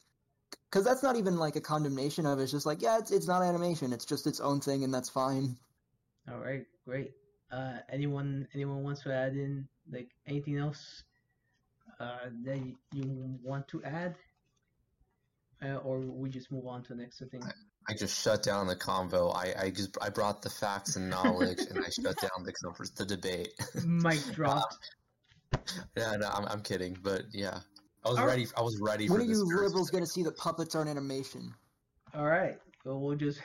because 0.70 0.84
that's 0.84 1.02
not 1.02 1.16
even 1.16 1.36
like 1.36 1.56
a 1.56 1.60
condemnation 1.60 2.24
of 2.24 2.38
it. 2.38 2.44
It's 2.44 2.52
just 2.52 2.64
like, 2.64 2.80
yeah, 2.80 2.98
it's 2.98 3.10
it's 3.10 3.28
not 3.28 3.42
animation. 3.42 3.92
It's 3.92 4.06
just 4.06 4.26
its 4.26 4.40
own 4.40 4.60
thing, 4.60 4.84
and 4.84 4.94
that's 4.94 5.10
fine. 5.10 5.56
All 6.30 6.38
right, 6.38 6.64
great. 6.86 7.12
Uh, 7.50 7.78
anyone 7.90 8.48
anyone 8.54 8.82
wants 8.82 9.02
to 9.02 9.12
add 9.12 9.34
in 9.34 9.68
like 9.90 10.08
anything 10.26 10.56
else 10.56 11.02
uh, 12.00 12.30
that 12.44 12.58
you 12.94 13.38
want 13.42 13.68
to 13.68 13.84
add, 13.84 14.14
uh, 15.62 15.76
or 15.76 16.00
we 16.00 16.30
just 16.30 16.50
move 16.50 16.66
on 16.66 16.82
to 16.84 16.94
the 16.94 17.02
next 17.02 17.18
thing? 17.18 17.42
I 17.88 17.94
just 17.94 18.22
shut 18.22 18.42
down 18.42 18.66
the 18.66 18.76
convo. 18.76 19.34
I, 19.34 19.54
I 19.64 19.70
just 19.70 19.96
I 20.00 20.08
brought 20.08 20.42
the 20.42 20.50
facts 20.50 20.96
and 20.96 21.10
knowledge, 21.10 21.58
and 21.68 21.78
I 21.78 21.88
shut 21.90 22.16
down 22.20 22.44
the 22.44 22.52
conver- 22.52 22.94
the 22.94 23.04
debate. 23.04 23.52
Mic 23.84 24.20
dropped. 24.34 24.76
Uh, 25.52 25.58
yeah, 25.96 26.16
no, 26.16 26.28
I'm, 26.28 26.46
I'm 26.46 26.60
kidding, 26.62 26.96
but 27.02 27.24
yeah, 27.32 27.58
I 28.04 28.10
was 28.10 28.18
All 28.18 28.26
ready. 28.26 28.46
I 28.56 28.62
was 28.62 28.78
ready 28.80 29.08
for 29.08 29.18
this. 29.18 29.18
When 29.18 29.20
for 29.20 29.24
are 29.24 29.28
this. 29.28 29.38
you 29.38 29.56
very 29.56 29.66
liberals 29.66 29.90
going 29.90 30.04
to 30.04 30.10
see 30.10 30.22
that 30.22 30.36
puppets 30.36 30.74
aren't 30.74 30.90
animation? 30.90 31.52
All 32.14 32.26
right, 32.26 32.56
so 32.84 32.98
we'll 32.98 33.16
just 33.16 33.40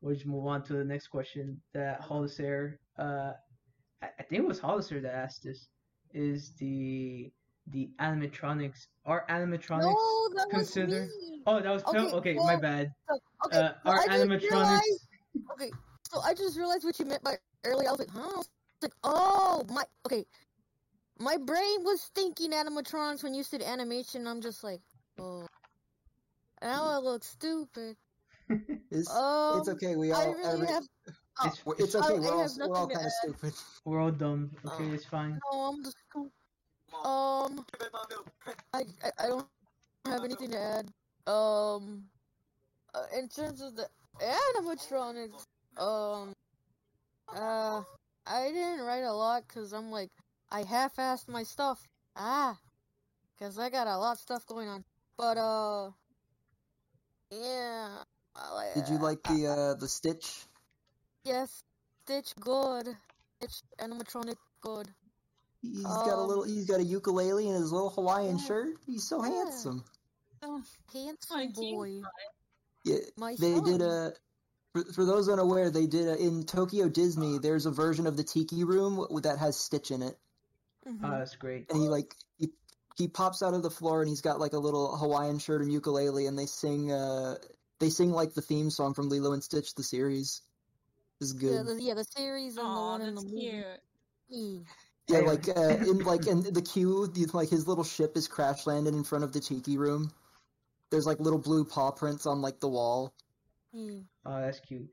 we'll 0.00 0.14
just 0.14 0.26
move 0.26 0.46
on 0.46 0.62
to 0.64 0.74
the 0.74 0.84
next 0.84 1.08
question 1.08 1.60
that 1.72 2.00
Hollister, 2.00 2.78
uh, 2.98 3.32
I, 4.02 4.08
I 4.18 4.22
think 4.22 4.42
it 4.42 4.46
was 4.46 4.60
Hollister 4.60 5.00
that 5.00 5.14
asked 5.14 5.42
this. 5.44 5.68
Is 6.12 6.52
the 6.60 7.32
the 7.68 7.88
animatronics 8.00 8.86
are 9.06 9.24
animatronics 9.28 9.82
No, 9.82 10.28
that 10.36 10.48
was 10.52 10.76
me. 10.76 11.42
Oh, 11.46 11.60
that 11.60 11.70
was 11.70 11.82
Phil. 11.90 12.06
Okay, 12.06 12.14
Okay, 12.16 12.34
my 12.36 12.56
bad. 12.56 12.92
So, 13.08 13.18
okay, 13.46 13.56
Uh, 13.58 13.72
so 13.84 13.90
are 13.90 13.98
animatronics? 14.08 14.50
realized- 14.50 15.08
Okay, 15.52 15.70
so 16.10 16.20
I 16.20 16.34
just 16.34 16.56
realized 16.56 16.84
what 16.84 16.98
you 16.98 17.04
meant 17.06 17.22
by 17.22 17.36
earlier. 17.64 17.88
I 17.88 17.92
was 17.92 17.98
like, 18.00 18.10
huh? 18.10 18.20
I 18.20 18.36
was 18.36 18.48
like, 18.82 18.94
oh 19.02 19.64
my. 19.68 19.82
Okay, 20.06 20.24
my 21.18 21.36
brain 21.36 21.84
was 21.84 22.10
thinking 22.14 22.50
animatronics 22.52 23.22
when 23.22 23.34
you 23.34 23.42
said 23.42 23.62
animation. 23.62 24.26
I'm 24.26 24.40
just 24.40 24.62
like, 24.62 24.80
oh, 25.18 25.46
now 26.62 26.84
I 26.84 26.98
look 26.98 27.24
stupid. 27.24 27.96
It's 28.90 29.10
Um, 29.10 29.58
it's 29.60 29.68
okay. 29.70 29.96
We 29.96 30.12
all 30.12 30.20
I 30.20 30.26
really 30.26 30.52
every- 30.52 30.66
have. 30.68 30.84
Oh, 31.08 31.46
It's, 31.48 31.66
we're- 31.66 31.82
it's 31.82 31.94
okay. 31.96 32.14
I 32.14 32.18
We're 32.20 32.30
all 32.32 32.48
we're 32.68 32.76
all 32.76 32.86
kind 32.88 33.06
of 33.06 33.12
stupid. 33.22 33.54
we're 33.84 34.00
all 34.00 34.10
dumb. 34.12 34.50
Okay, 34.66 34.86
it's 34.90 35.06
fine. 35.06 35.40
no, 35.50 35.60
I'm 35.60 35.82
just. 35.82 35.96
Um, 37.02 37.64
I, 38.72 38.84
I 39.02 39.10
I 39.18 39.28
don't 39.28 39.46
have 40.06 40.24
anything 40.24 40.50
to 40.50 40.58
add. 40.58 40.86
Um, 41.26 42.04
uh, 42.94 43.06
in 43.18 43.28
terms 43.28 43.60
of 43.60 43.76
the 43.76 43.88
animatronics, 44.20 45.46
um, 45.78 46.32
uh, 47.34 47.82
I 48.26 48.48
didn't 48.48 48.84
write 48.84 49.04
a 49.04 49.12
lot 49.12 49.44
because 49.48 49.72
I'm 49.72 49.90
like 49.90 50.10
I 50.50 50.62
half-assed 50.62 51.28
my 51.28 51.42
stuff. 51.42 51.88
Ah, 52.16 52.56
because 53.36 53.58
I 53.58 53.70
got 53.70 53.86
a 53.86 53.96
lot 53.98 54.12
of 54.12 54.18
stuff 54.18 54.46
going 54.46 54.68
on. 54.68 54.84
But 55.16 55.36
uh, 55.38 55.90
yeah. 57.30 58.04
Did 58.74 58.88
you 58.88 58.98
like 58.98 59.22
the 59.24 59.46
uh 59.46 59.74
the 59.74 59.88
Stitch? 59.88 60.46
Yes, 61.24 61.62
Stitch 62.04 62.34
good. 62.40 62.96
Stitch 63.36 63.62
animatronic 63.80 64.36
good. 64.60 64.88
He's 65.72 65.82
got 65.82 66.08
a 66.08 66.16
Um, 66.22 66.28
little. 66.28 66.44
He's 66.44 66.66
got 66.66 66.80
a 66.80 66.84
ukulele 66.84 67.48
and 67.48 67.56
his 67.56 67.72
little 67.72 67.90
Hawaiian 67.90 68.38
yeah. 68.38 68.44
shirt. 68.44 68.76
He's 68.86 69.08
so 69.08 69.22
Yeah. 69.24 69.30
handsome. 69.30 69.84
Handsome 70.92 71.36
My 71.36 71.46
boy. 71.48 72.02
Yeah, 72.84 72.98
My 73.16 73.34
they 73.38 73.54
son. 73.54 73.64
did 73.64 73.80
a. 73.80 74.14
For, 74.72 74.84
for 74.92 75.04
those 75.04 75.28
unaware, 75.28 75.70
they 75.70 75.86
did 75.86 76.06
a, 76.08 76.16
in 76.18 76.44
Tokyo 76.44 76.88
Disney. 76.88 77.38
There's 77.38 77.64
a 77.64 77.70
version 77.70 78.06
of 78.06 78.16
the 78.16 78.24
Tiki 78.24 78.64
Room 78.64 79.06
that 79.22 79.38
has 79.38 79.56
Stitch 79.56 79.90
in 79.92 80.02
it, 80.02 80.18
Mhm. 80.84 80.98
Oh, 81.04 81.10
that's 81.18 81.36
great. 81.36 81.70
and 81.70 81.80
he 81.80 81.88
like 81.88 82.14
he 82.36 82.52
he 82.96 83.08
pops 83.08 83.40
out 83.42 83.54
of 83.54 83.62
the 83.62 83.70
floor 83.70 84.02
and 84.02 84.08
he's 84.08 84.20
got 84.20 84.40
like 84.40 84.52
a 84.52 84.58
little 84.58 84.96
Hawaiian 84.96 85.38
shirt 85.38 85.62
and 85.62 85.72
ukulele, 85.72 86.26
and 86.26 86.36
they 86.38 86.46
sing 86.46 86.90
uh 86.92 87.38
they 87.78 87.88
sing 87.88 88.10
like 88.10 88.34
the 88.34 88.42
theme 88.42 88.68
song 88.70 88.94
from 88.94 89.08
Lilo 89.08 89.32
and 89.32 89.42
Stitch 89.44 89.74
the 89.76 89.82
series. 89.84 90.42
This 91.20 91.30
is 91.30 91.34
yeah, 91.42 91.62
good. 91.62 91.66
the, 91.66 91.82
yeah, 91.82 91.94
the 91.94 92.04
series 92.04 92.56
and 92.56 92.66
the 92.66 92.70
Aw, 92.70 92.90
one 92.90 93.00
in 93.02 93.14
the 93.14 93.20
that's 93.22 93.32
movie. 93.32 93.64
Mm. 94.32 94.66
Yeah, 95.08 95.18
Anyway. 95.18 95.34
like 95.36 95.48
uh, 95.48 95.60
in 95.90 95.98
like 96.00 96.26
in 96.26 96.42
the 96.42 96.62
queue, 96.62 97.06
the, 97.08 97.26
like 97.34 97.50
his 97.50 97.66
little 97.68 97.84
ship 97.84 98.16
is 98.16 98.26
crash 98.28 98.66
landed 98.66 98.94
in 98.94 99.04
front 99.04 99.24
of 99.24 99.32
the 99.32 99.40
Tiki 99.40 99.76
Room. 99.76 100.10
There's 100.90 101.06
like 101.06 101.20
little 101.20 101.38
blue 101.40 101.64
paw 101.64 101.90
prints 101.90 102.26
on 102.26 102.40
like 102.40 102.60
the 102.60 102.68
wall. 102.68 103.12
Mm. 103.74 104.04
Oh, 104.24 104.40
that's 104.40 104.60
cute. 104.60 104.88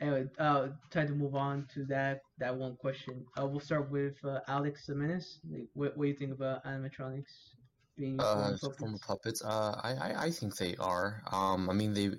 anyway, 0.00 0.26
uh, 0.38 0.68
try 0.90 1.06
to 1.06 1.12
move 1.12 1.34
on 1.34 1.66
to 1.74 1.84
that 1.86 2.20
that 2.38 2.56
one 2.56 2.76
question. 2.76 3.24
Uh, 3.40 3.46
we'll 3.46 3.60
start 3.60 3.90
with 3.90 4.14
uh, 4.24 4.40
Alex 4.46 4.86
Jimenez. 4.86 5.40
Like, 5.50 5.68
what, 5.74 5.96
what 5.96 6.04
do 6.04 6.08
you 6.10 6.14
think 6.16 6.32
about 6.32 6.64
animatronics 6.64 7.54
being 7.96 8.20
Uh, 8.20 8.56
form 8.58 8.70
of 8.72 8.76
form 8.78 8.94
of 8.94 9.00
puppets? 9.00 9.40
puppets. 9.40 9.44
Uh, 9.44 9.80
I, 9.82 9.94
I, 9.94 10.24
I 10.26 10.30
think 10.30 10.54
they 10.56 10.76
are. 10.76 11.22
Um, 11.32 11.68
I 11.70 11.72
mean 11.72 11.92
they, 11.94 12.10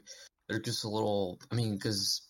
they're 0.50 0.60
just 0.60 0.84
a 0.84 0.90
little. 0.90 1.40
I 1.52 1.56
mean, 1.56 1.76
because, 1.76 2.27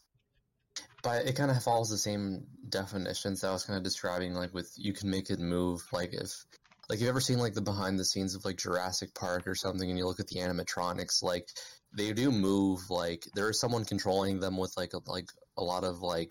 but 1.04 1.26
it 1.26 1.36
kind 1.36 1.52
of 1.52 1.62
follows 1.64 1.90
the 1.90 1.98
same 1.98 2.46
definitions 2.68 3.42
that 3.42 3.50
I 3.50 3.54
was 3.54 3.66
kind 3.66 3.78
of 3.78 3.84
describing. 3.84 4.34
Like 4.34 4.54
with 4.54 4.72
you 4.78 4.94
can 4.94 5.10
make 5.10 5.30
it 5.30 5.40
move. 5.40 5.82
Like 5.92 6.14
if, 6.14 6.46
like 6.90 7.00
you've 7.00 7.10
ever 7.10 7.22
seen 7.22 7.40
like 7.40 7.54
the 7.54 7.62
behind 7.62 8.00
the 8.00 8.06
scenes 8.06 8.36
of 8.36 8.46
like 8.46 8.58
Jurassic 8.58 9.14
Park 9.14 9.48
or 9.48 9.56
something, 9.56 9.90
and 9.90 9.98
you 9.98 10.06
look 10.06 10.20
at 10.20 10.28
the 10.28 10.40
animatronics, 10.40 11.22
like 11.22 11.48
they 11.96 12.14
do 12.14 12.32
move. 12.32 12.90
Like 12.90 13.26
there 13.36 13.50
is 13.50 13.60
someone 13.60 13.86
controlling 13.86 14.40
them 14.40 14.58
with 14.58 14.74
like 14.78 14.94
a, 14.94 15.00
like 15.10 15.30
a 15.58 15.64
lot 15.64 15.84
of 15.84 16.02
like 16.02 16.30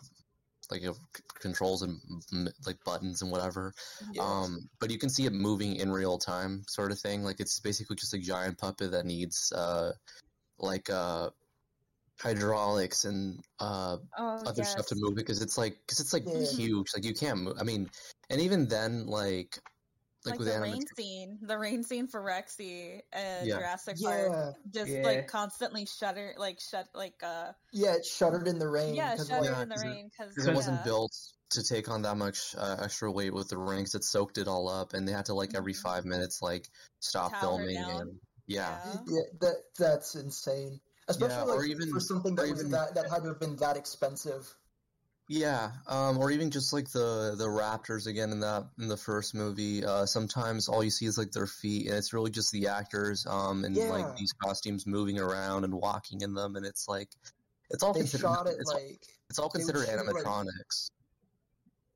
like 0.70 0.82
c- 0.82 1.22
controls 1.40 1.82
and 1.82 2.00
mm, 2.32 2.48
like 2.66 2.82
buttons 2.84 3.22
and 3.22 3.30
whatever. 3.30 3.72
Yeah. 4.12 4.22
Um, 4.22 4.68
but 4.80 4.90
you 4.90 4.98
can 4.98 5.10
see 5.10 5.26
it 5.26 5.32
moving 5.32 5.76
in 5.76 5.90
real 5.90 6.18
time, 6.18 6.64
sort 6.68 6.92
of 6.92 6.98
thing. 6.98 7.22
Like 7.22 7.40
it's 7.40 7.60
basically 7.60 7.96
just 7.96 8.14
a 8.14 8.18
giant 8.18 8.58
puppet 8.58 8.92
that 8.92 9.06
needs 9.06 9.52
uh, 9.52 9.92
like 10.58 10.90
uh, 10.90 11.30
hydraulics 12.20 13.04
and 13.04 13.40
uh, 13.60 13.96
Oh, 14.18 14.36
other 14.46 14.62
yes. 14.62 14.72
stuff 14.72 14.86
to 14.86 14.94
move 14.98 15.12
it 15.12 15.16
because 15.16 15.42
it's 15.42 15.56
like 15.58 15.76
because 15.86 16.00
it's 16.00 16.12
like 16.12 16.24
Yeah. 16.26 16.44
huge. 16.50 16.86
Like 16.94 17.04
you 17.04 17.14
can't 17.14 17.40
move. 17.40 17.56
I 17.60 17.64
mean, 17.64 17.88
and 18.30 18.40
even 18.40 18.68
then, 18.68 19.06
like 19.06 19.58
like, 20.24 20.32
Like, 20.32 20.38
with 20.40 20.48
the 20.48 20.54
animat- 20.54 20.62
rain 20.72 20.82
scene, 20.96 21.38
the 21.42 21.56
rain 21.56 21.84
scene 21.84 22.08
for 22.08 22.20
Rexy 22.20 23.00
and 23.12 23.46
Yeah. 23.46 23.58
Jurassic 23.58 23.96
Park, 24.02 24.28
yeah, 24.32 24.50
just 24.72 24.90
Yeah. 24.90 25.02
like 25.04 25.28
constantly 25.28 25.86
shudder, 25.86 26.34
like 26.36 26.58
shut, 26.58 26.88
like 26.94 27.22
uh, 27.22 27.52
yeah, 27.72 27.94
it 27.94 28.04
shuddered 28.04 28.48
in 28.48 28.58
the 28.58 28.66
rain. 28.68 28.96
yeah, 28.96 29.14
'cause, 29.16 29.28
shudder 29.28 29.42
like, 29.42 29.50
Yeah, 29.50 29.62
in 29.62 29.68
the 29.68 29.74
'cause 29.76 29.84
it- 29.84 29.86
rain 29.86 30.08
because 30.10 30.34
because 30.34 30.46
it 30.48 30.54
wasn't 30.54 30.78
yeah. 30.78 30.84
built 30.84 31.12
to 31.50 31.62
take 31.62 31.88
on 31.88 32.02
that 32.02 32.16
much 32.16 32.56
uh, 32.58 32.76
extra 32.82 33.12
weight 33.12 33.32
with 33.32 33.48
the 33.48 33.56
rings. 33.56 33.94
It 33.94 34.02
soaked 34.02 34.36
it 34.38 34.48
all 34.48 34.68
up, 34.68 34.94
and 34.94 35.06
they 35.06 35.12
had 35.12 35.26
to 35.26 35.34
like 35.34 35.54
every 35.54 35.74
Mhm. 35.74 35.82
five 35.82 36.04
minutes 36.04 36.42
like 36.42 36.68
stop 36.98 37.30
Towel 37.30 37.58
her 37.58 37.64
filming 37.66 37.76
and 37.76 38.20
yeah. 38.48 38.82
Yeah. 38.84 39.00
yeah, 39.06 39.22
that 39.42 39.56
that's 39.78 40.16
insane. 40.16 40.80
Especially 41.08 41.34
Yeah, 41.36 41.42
like 41.42 41.58
or 41.58 41.64
even- 41.64 41.90
for 41.92 42.00
something 42.00 42.34
that 42.36 42.48
was 42.50 42.60
even- 42.60 42.70
that 42.72 42.94
that 42.94 43.08
had 43.08 43.22
to 43.22 43.28
have 43.28 43.40
been 43.40 43.56
that 43.56 43.76
expensive. 43.76 44.54
Yeah, 45.28 45.72
um, 45.88 46.18
or 46.18 46.30
even 46.30 46.50
just 46.52 46.72
like 46.72 46.88
the 46.90 47.34
the 47.36 47.46
raptors 47.46 48.06
again 48.06 48.30
in 48.30 48.40
that 48.40 48.68
in 48.78 48.86
the 48.88 48.96
first 48.96 49.34
movie. 49.34 49.84
Uh, 49.84 50.06
sometimes 50.06 50.68
all 50.68 50.84
you 50.84 50.90
see 50.90 51.06
is 51.06 51.18
like 51.18 51.32
their 51.32 51.48
feet, 51.48 51.88
and 51.88 51.96
it's 51.96 52.12
really 52.12 52.30
just 52.30 52.52
the 52.52 52.68
actors 52.68 53.26
um 53.26 53.64
and 53.64 53.74
Yeah. 53.76 53.90
like 53.90 54.16
these 54.16 54.32
costumes 54.32 54.86
moving 54.86 55.18
around 55.18 55.64
and 55.64 55.74
walking 55.74 56.20
in 56.20 56.34
them, 56.34 56.54
and 56.56 56.64
it's 56.64 56.86
like 56.86 57.10
it's 57.70 57.82
all 57.82 57.92
They 57.92 58.00
considered 58.00 58.22
shot 58.22 58.46
it 58.46 58.56
it's, 58.60 58.70
all- 58.70 58.80
like 58.80 59.02
it's 59.28 59.38
all 59.40 59.48
considered 59.50 59.86
shoot, 59.88 60.06
like- 60.06 60.24
animatronics. 60.24 60.90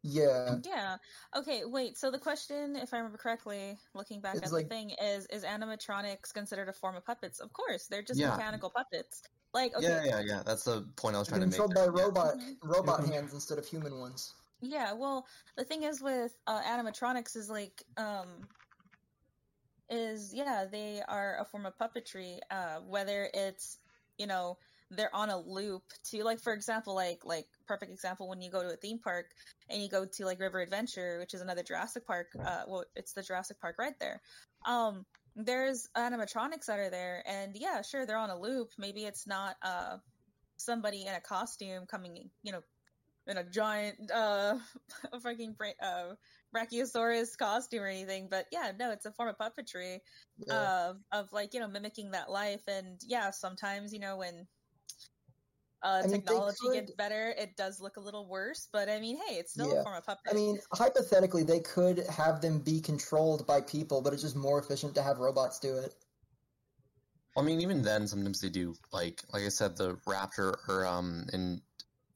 Yeah, 0.03 0.57
Yeah. 0.65 0.97
Okay. 1.37 1.65
Wait. 1.65 1.99
So 1.99 2.11
the 2.11 2.19
question, 2.19 2.77
if 2.77 2.93
I 2.95 2.99
remember 2.99 3.19
correctly, 3.19 3.79
looking 3.95 4.21
back 4.21 4.37
It's 4.37 4.47
at 4.47 4.53
like- 4.53 4.69
the 4.69 4.75
thing, 4.75 4.91
is: 4.91 5.27
Is 5.27 5.45
animatronics 5.45 6.33
considered 6.33 6.69
a 6.69 6.73
form 6.73 6.97
of 6.97 7.05
puppets? 7.05 7.39
Of 7.41 7.53
course, 7.53 7.87
they're 7.87 8.03
just 8.03 8.19
Yeah. 8.19 8.37
mechanical 8.37 8.71
puppets. 8.71 9.23
Like, 9.53 9.75
okay, 9.75 9.87
Yeah, 9.87 10.05
yeah, 10.05 10.21
yeah. 10.21 10.43
That's 10.45 10.65
the 10.65 10.83
point 10.97 11.17
I 11.17 11.19
was 11.19 11.29
trying 11.29 11.41
to 11.41 11.47
make. 11.49 11.57
controlled 11.57 11.75
by 11.75 11.87
robot 11.87 12.35
robot 12.63 13.05
hands 13.07 13.35
instead 13.35 13.59
of 13.59 13.67
human 13.67 13.99
ones. 13.99 14.33
Yeah, 14.61 14.93
well, 14.93 15.27
the 15.57 15.65
thing 15.65 15.83
is 15.83 16.01
with 16.03 16.37
uh, 16.47 16.63
animatronics 16.63 17.35
is 17.37 17.51
like, 17.51 17.83
um, 17.97 18.47
is 19.89 20.33
yeah, 20.33 20.67
they 20.71 21.03
are 21.09 21.39
a 21.41 21.45
form 21.45 21.67
of 21.67 21.77
puppetry. 21.77 22.39
Uh, 22.51 22.81
whether 22.81 23.29
it's 23.35 23.79
you 24.19 24.27
know 24.27 24.59
they're 24.91 25.15
on 25.15 25.31
a 25.31 25.39
loop 25.39 25.83
to 26.11 26.25
like, 26.25 26.41
for 26.41 26.53
example, 26.53 26.95
like 26.95 27.25
like 27.25 27.47
perfect 27.67 27.93
example 27.93 28.29
when 28.29 28.43
you 28.43 28.51
go 28.51 28.63
to 28.63 28.69
a 28.73 28.77
theme 28.77 28.99
park 28.99 29.27
and 29.69 29.83
you 29.83 29.89
go 29.89 30.05
to 30.05 30.25
like 30.25 30.41
River 30.41 30.61
Adventure, 30.61 31.19
which 31.21 31.35
is 31.35 31.41
another 31.41 31.63
Jurassic 31.63 32.07
Park. 32.07 32.29
Uh, 32.45 32.63
well, 32.67 32.85
it's 32.97 33.13
the 33.13 33.23
Jurassic 33.23 33.61
Park 33.61 33.77
right 33.79 33.99
there. 34.01 34.21
Um, 34.67 35.05
there's 35.37 35.89
animatronics 35.97 36.67
that 36.67 36.79
are 36.79 36.91
there, 36.91 37.23
and 37.27 37.55
yeah, 37.55 37.83
sure, 37.83 38.05
they're 38.05 38.19
on 38.19 38.31
a 38.31 38.39
loop. 38.39 38.69
Maybe 38.79 39.05
it's 39.05 39.27
not 39.27 39.57
uh 39.63 39.99
somebody 40.57 41.07
in 41.07 41.15
a 41.15 41.21
costume 41.21 41.87
coming, 41.87 42.31
you 42.43 42.53
know, 42.53 42.61
in 43.27 43.37
a 43.39 43.45
giant 43.45 44.11
uh 44.11 44.59
fucking 45.23 45.55
bra- 45.55 45.71
uh 45.83 46.15
brachiosaurus 46.55 47.37
costume 47.39 47.83
or 47.83 47.87
anything 47.87 48.29
but 48.29 48.47
yeah 48.51 48.73
no 48.79 48.91
it's 48.91 49.07
a 49.07 49.13
form 49.13 49.29
of 49.29 49.37
puppetry 49.39 49.99
Yeah. 50.47 50.71
of 50.89 50.97
of 51.13 51.33
like 51.33 51.55
you 51.55 51.61
know 51.61 51.69
mimicking 51.69 52.11
that 52.11 52.31
life 52.31 52.63
and 52.67 52.99
yeah 53.07 53.31
sometimes 53.31 53.93
you 53.93 54.01
know 54.01 54.17
when 54.17 54.49
uh 55.83 56.03
I 56.05 56.07
mean, 56.07 56.11
technology 56.13 56.57
could- 56.61 56.75
gets 56.75 56.93
better 56.93 57.31
it 57.31 57.57
does 57.57 57.81
look 57.81 57.97
a 57.97 58.01
little 58.01 58.29
worse 58.29 58.69
but 58.73 58.89
i 58.89 59.01
mean 59.01 59.17
hey 59.27 59.37
it's 59.39 59.53
still 59.53 59.73
Yeah. 59.73 59.81
a 59.81 59.85
form 59.85 59.97
of 59.97 60.05
puppet 60.05 60.31
I 60.31 60.35
mean, 60.35 60.59
hypothetically, 60.73 61.43
they 61.45 61.61
could 61.61 61.99
have 62.09 62.41
them 62.41 62.61
be 62.61 62.81
controlled 62.81 63.47
by 63.47 63.61
people, 63.63 64.03
but 64.03 64.13
it's 64.13 64.23
just 64.23 64.37
more 64.37 64.59
efficient 64.59 64.95
to 64.97 65.03
have 65.03 65.19
robots 65.19 65.59
do 65.59 65.77
it. 65.79 65.95
I 67.37 67.43
mean, 67.43 67.61
even 67.61 67.83
then, 67.83 68.07
sometimes 68.09 68.41
they 68.41 68.51
do 68.51 68.75
like, 68.93 69.23
like 69.33 69.43
I 69.45 69.49
said, 69.49 69.77
the 69.77 69.97
Raptor 70.07 70.57
or 70.69 70.87
um 70.87 71.27
in 71.33 71.63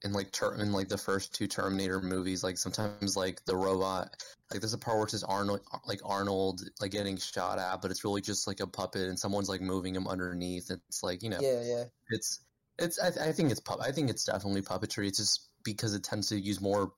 in 0.02 0.12
like 0.12 0.32
ter- 0.32 0.54
in 0.56 0.72
like 0.72 0.88
the 0.88 0.98
first 0.98 1.34
two 1.34 1.46
Terminator 1.46 2.00
movies, 2.00 2.44
like 2.44 2.58
sometimes 2.58 3.16
like 3.16 3.44
the 3.46 3.56
robot, 3.56 4.14
like 4.50 4.60
there's 4.60 4.74
a 4.74 4.78
part 4.78 4.96
where 4.98 5.04
it's 5.04 5.12
just 5.12 5.24
Arnold, 5.26 5.62
like 5.86 6.00
Arnold, 6.04 6.60
like 6.80 6.90
getting 6.90 7.16
shot 7.16 7.58
at, 7.58 7.80
but 7.80 7.90
it's 7.90 8.04
really 8.04 8.20
just 8.20 8.46
like 8.46 8.60
a 8.60 8.66
puppet 8.66 9.08
and 9.08 9.18
someone's 9.18 9.48
like 9.48 9.60
moving 9.62 9.94
him 9.94 10.06
underneath. 10.08 10.70
It's 10.70 11.02
like 11.02 11.22
you 11.22 11.30
know, 11.30 11.40
Yeah, 11.40 11.62
yeah. 11.62 11.84
it's 12.08 12.44
it's 12.78 12.98
I, 12.98 13.28
I 13.28 13.32
think 13.32 13.50
it's 13.50 13.60
pup 13.60 13.80
I 13.82 13.92
think 13.92 14.10
it's 14.10 14.24
definitely 14.24 14.62
puppetry. 14.62 15.08
It's 15.08 15.18
just 15.18 15.48
because 15.64 15.94
it 15.94 16.04
tends 16.04 16.28
to 16.28 16.38
use 16.38 16.60
more 16.60 16.92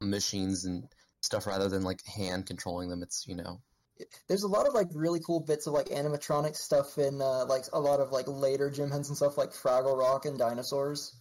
machines 0.00 0.64
and 0.64 0.84
stuff 1.20 1.46
rather 1.46 1.68
than 1.68 1.82
like 1.82 2.04
hand 2.04 2.46
controlling 2.46 2.88
them. 2.88 3.02
It's 3.02 3.26
you 3.26 3.34
know 3.36 3.60
There's 4.28 4.42
a 4.42 4.48
lot 4.48 4.66
of 4.66 4.74
like 4.74 4.88
really 4.94 5.20
cool 5.20 5.40
bits 5.40 5.66
of 5.66 5.74
like 5.74 5.86
animatronic 5.86 6.56
stuff 6.56 6.98
in 6.98 7.20
uh, 7.20 7.44
like 7.46 7.64
a 7.72 7.80
lot 7.80 8.00
of 8.00 8.12
like 8.12 8.26
later 8.28 8.70
Jim 8.70 8.90
Henson 8.90 9.14
stuff, 9.16 9.38
like 9.38 9.50
Fraggle 9.52 9.96
Rock 9.98 10.26
and 10.26 10.38
dinosaurs. 10.38 11.14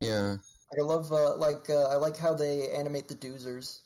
yeah. 0.00 0.36
I 0.76 0.82
love 0.82 1.12
uh, 1.12 1.36
like 1.36 1.70
uh, 1.70 1.84
I 1.84 1.96
like 1.96 2.16
how 2.16 2.34
they 2.34 2.70
animate 2.70 3.06
the 3.08 3.14
doozers. 3.14 3.80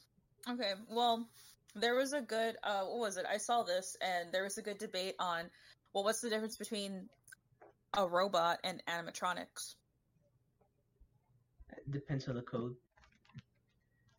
okay 0.49 0.73
well 0.89 1.29
there 1.75 1.95
was 1.95 2.13
a 2.13 2.21
good 2.21 2.57
uh 2.63 2.83
what 2.85 2.99
was 2.99 3.17
it 3.17 3.27
i 3.31 3.37
saw 3.37 3.63
this 3.63 3.97
and 4.01 4.33
there 4.33 4.43
was 4.43 4.57
a 4.59 4.63
good 4.63 4.79
debate 4.79 5.15
on 5.19 5.45
well 5.93 6.03
what's 6.05 6.21
the 6.21 6.31
difference 6.31 6.57
between 6.57 7.09
a 7.97 8.07
robot 8.07 8.59
and 8.65 8.83
animatronics 8.89 9.75
It 11.77 11.91
depends 11.91 12.29
on 12.29 12.35
the 12.37 12.43
code, 12.43 12.75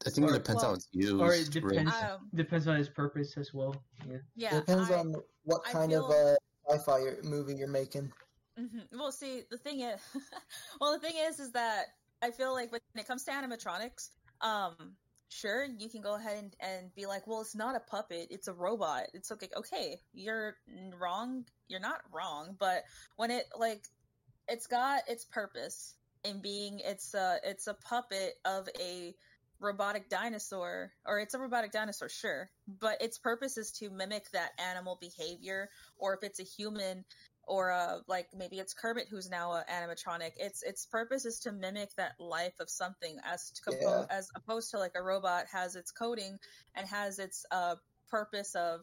I 0.06 0.10
think 0.10 0.28
Or- 0.28 0.32
it 0.36 0.40
depends 0.40 0.62
well, 0.62 0.72
how 0.72 0.76
it's 0.76 0.88
used. 0.92 1.22
or 1.22 1.34
it 1.34 1.54
really. 1.56 1.78
depends 1.78 1.96
um 2.04 2.30
depends 2.34 2.68
on 2.68 2.76
its 2.78 2.90
purpose 2.90 3.38
as 3.38 3.54
well. 3.54 3.76
Yeah. 4.08 4.18
yeah 4.36 4.58
it 4.58 4.66
depends 4.66 4.90
I- 4.90 5.00
on 5.00 5.16
what 5.44 5.62
I 5.68 5.72
kind 5.72 5.94
of 5.94 6.08
feel- 6.08 6.38
uh, 6.70 6.74
sci-fi 6.78 7.00
movie 7.24 7.56
you're 7.56 7.68
making. 7.68 8.12
hmm 8.58 8.80
Well, 8.92 9.12
see, 9.12 9.44
the 9.50 9.58
thing 9.58 9.82
is, 9.82 10.00
well, 10.82 10.94
the 10.94 11.00
thing 11.00 11.16
is, 11.18 11.40
is 11.40 11.52
that 11.54 11.88
I 12.22 12.32
feel 12.32 12.54
like 12.54 12.72
when 12.72 12.82
it 12.96 13.08
comes 13.08 13.24
to 13.26 13.32
animatronics, 13.32 14.10
um, 14.42 14.96
sure, 15.32 15.65
you 15.65 15.89
can 15.89 16.02
go 16.02 16.15
ahead 16.15 16.38
and, 16.38 16.56
and 16.60 16.96
be 16.96 17.06
like, 17.06 17.26
well, 17.26 17.41
it's 17.41 17.56
not 17.56 17.76
a 17.76 17.80
puppet, 17.80 18.28
it's 18.30 18.48
a 18.48 18.54
robot. 18.54 19.04
It's 19.13 19.32
okay. 19.32 19.50
Okay, 19.56 20.00
you're 20.13 20.56
wrong. 21.00 21.46
You're 21.67 21.80
not 21.80 22.02
wrong, 22.13 22.56
but 22.60 22.84
when 23.15 23.32
it 23.32 23.46
like, 23.58 23.84
it's 24.48 24.67
got 24.67 25.02
its 25.08 25.26
purpose 25.26 25.96
in 26.24 26.39
being 26.41 26.80
it's 26.84 27.13
a 27.13 27.38
it's 27.44 27.67
a 27.67 27.74
puppet 27.74 28.34
of 28.46 28.67
a 28.80 29.15
robotic 29.60 30.10
dinosaur 30.10 30.91
or 31.06 31.20
it's 31.20 31.34
a 31.34 31.39
robotic 31.39 31.72
dinosaur 31.72 32.10
sure 32.10 32.50
but 32.80 33.02
its 33.02 33.17
purpose 33.17 33.58
is 33.58 33.72
to 33.72 33.89
mimic 33.89 34.30
that 34.32 34.52
animal 34.60 34.98
behavior 35.00 35.70
or 35.98 36.15
if 36.15 36.24
it's 36.24 36.39
a 36.39 36.44
human 36.44 37.06
or 37.52 37.72
uh, 37.72 37.98
like 38.08 38.28
maybe 38.34 38.60
it's 38.60 38.74
Kermit 38.74 39.08
who's 39.10 39.30
now 39.30 39.52
an 39.54 39.64
animatronic. 39.70 40.32
Its 40.38 40.64
its 40.64 40.86
purpose 40.86 41.26
is 41.26 41.40
to 41.42 41.52
mimic 41.52 41.90
that 41.98 42.14
life 42.18 42.58
of 42.62 42.70
something, 42.70 43.18
as 43.26 43.52
to 43.52 43.62
compo- 43.62 44.08
as 44.10 44.30
opposed 44.36 44.72
to 44.72 44.80
like 44.80 44.94
a 44.96 45.04
robot 45.04 45.46
has 45.52 45.76
its 45.76 45.92
coding 45.92 46.40
and 46.76 46.88
has 46.88 47.20
its 47.20 47.46
uh 47.52 47.76
purpose 48.10 48.56
of 48.56 48.82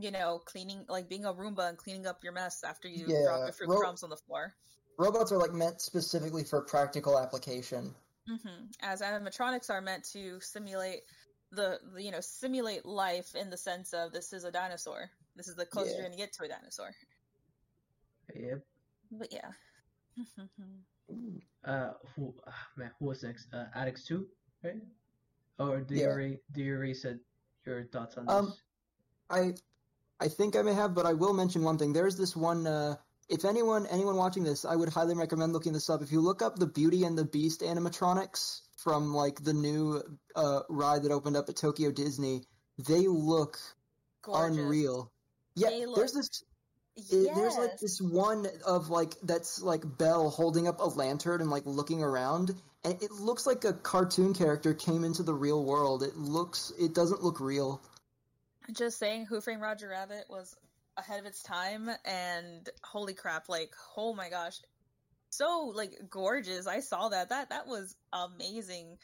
you 0.00 0.10
know 0.10 0.40
cleaning 0.46 0.86
like 0.88 1.06
being 1.08 1.26
a 1.26 1.34
Roomba 1.34 1.68
and 1.68 1.76
cleaning 1.76 2.06
up 2.06 2.24
your 2.24 2.32
mess 2.32 2.64
after 2.64 2.88
you 2.88 3.04
Yeah, 3.08 3.24
drop 3.26 3.40
your 3.44 3.52
fruit 3.52 3.68
ro- 3.68 3.80
crumbs 3.80 4.02
on 4.02 4.08
the 4.10 4.16
floor. 4.16 4.54
Robots 4.98 5.30
are 5.32 5.38
like 5.38 5.52
meant 5.52 5.80
specifically 5.82 6.44
for 6.44 6.62
practical 6.62 7.18
application. 7.18 7.94
hmm 8.26 8.64
As 8.80 9.02
animatronics 9.02 9.68
are 9.68 9.82
meant 9.82 10.04
to 10.12 10.40
simulate 10.40 11.00
the, 11.50 11.78
the 11.94 12.02
you 12.02 12.10
know 12.10 12.20
simulate 12.20 12.86
life 12.86 13.34
in 13.34 13.50
the 13.50 13.58
sense 13.58 13.92
of 13.92 14.12
this 14.12 14.32
is 14.32 14.44
a 14.44 14.50
dinosaur. 14.50 15.10
This 15.36 15.48
is 15.48 15.56
the 15.56 15.66
closest 15.66 15.96
Yeah. 15.96 16.00
you're 16.02 16.08
gonna 16.10 16.22
get 16.24 16.32
to 16.34 16.44
a 16.44 16.48
dinosaur. 16.48 16.90
Yep. 18.34 18.60
But 19.12 19.32
yeah. 19.32 19.50
Uh, 21.64 21.92
who 22.16 22.34
ah, 22.46 22.66
man? 22.76 22.90
Who 22.98 23.06
was 23.06 23.22
next? 23.22 23.46
Uh, 23.52 23.66
Alex 23.74 24.04
two, 24.04 24.26
right? 24.64 24.80
Or 25.58 25.80
do 25.80 25.94
you 25.94 26.00
Yeah. 26.02 26.06
already 26.08 26.38
do 26.52 26.62
you 26.62 26.74
already 26.74 26.94
said 26.94 27.20
your 27.66 27.84
thoughts 27.84 28.16
on 28.16 28.26
this? 28.26 28.34
Um, 28.34 28.54
I 29.30 29.54
I 30.20 30.28
think 30.28 30.56
I 30.56 30.62
may 30.62 30.72
have, 30.74 30.94
but 30.94 31.06
I 31.06 31.12
will 31.12 31.34
mention 31.34 31.62
one 31.62 31.76
thing. 31.78 31.92
There's 31.92 32.16
this 32.16 32.34
one 32.34 32.66
uh, 32.66 32.96
if 33.28 33.44
anyone 33.44 33.86
anyone 33.86 34.16
watching 34.16 34.42
this, 34.42 34.64
I 34.64 34.74
would 34.74 34.88
highly 34.88 35.14
recommend 35.14 35.52
looking 35.52 35.72
this 35.72 35.90
up. 35.90 36.02
If 36.02 36.10
you 36.12 36.20
look 36.20 36.40
up 36.42 36.56
the 36.56 36.66
Beauty 36.66 37.04
and 37.04 37.16
the 37.16 37.24
Beast 37.26 37.60
animatronics 37.60 38.62
from 38.76 39.12
like 39.14 39.42
the 39.44 39.52
new 39.52 40.02
uh, 40.34 40.60
ride 40.68 41.02
that 41.04 41.12
opened 41.12 41.36
up 41.36 41.48
at 41.48 41.56
Tokyo 41.56 41.90
Disney, 41.92 42.42
they 42.88 43.06
look 43.06 43.58
Gorgeous. 44.22 44.56
unreal. 44.56 45.12
Yeah, 45.54 45.70
They 45.70 45.86
look- 45.86 45.96
there's 45.96 46.12
this 46.12 46.42
it- 46.96 47.34
there's 47.34 47.56
like 47.56 47.78
this 47.78 48.00
one 48.00 48.46
of 48.66 48.88
like 48.90 49.14
that's 49.22 49.62
like 49.62 49.82
Belle 49.98 50.30
holding 50.30 50.68
up 50.68 50.80
a 50.80 50.88
lantern 50.88 51.40
and 51.40 51.50
like 51.50 51.64
looking 51.66 52.02
around 52.02 52.54
and 52.84 53.02
it 53.02 53.10
looks 53.12 53.46
like 53.46 53.64
a 53.64 53.72
cartoon 53.72 54.34
character 54.34 54.74
came 54.74 55.04
into 55.04 55.22
the 55.22 55.34
real 55.34 55.64
world. 55.64 56.02
It 56.02 56.16
looks 56.16 56.72
it 56.78 56.94
doesn't 56.94 57.22
look 57.22 57.40
real. 57.40 57.80
Just 58.72 58.98
saying, 58.98 59.26
Who 59.26 59.40
Framed 59.40 59.62
Roger 59.62 59.88
Rabbit 59.88 60.24
was 60.28 60.54
ahead 60.96 61.20
of 61.20 61.26
its 61.26 61.42
time, 61.42 61.90
and 62.04 62.68
holy 62.84 63.14
crap! 63.14 63.48
Like, 63.48 63.72
oh 63.96 64.14
my 64.14 64.30
gosh, 64.30 64.60
so 65.30 65.72
like 65.74 65.92
gorgeous. 66.10 66.66
I 66.66 66.80
saw 66.80 67.08
that. 67.08 67.28
That 67.30 67.50
that 67.50 67.66
was 67.66 67.96
amazing. 68.12 68.98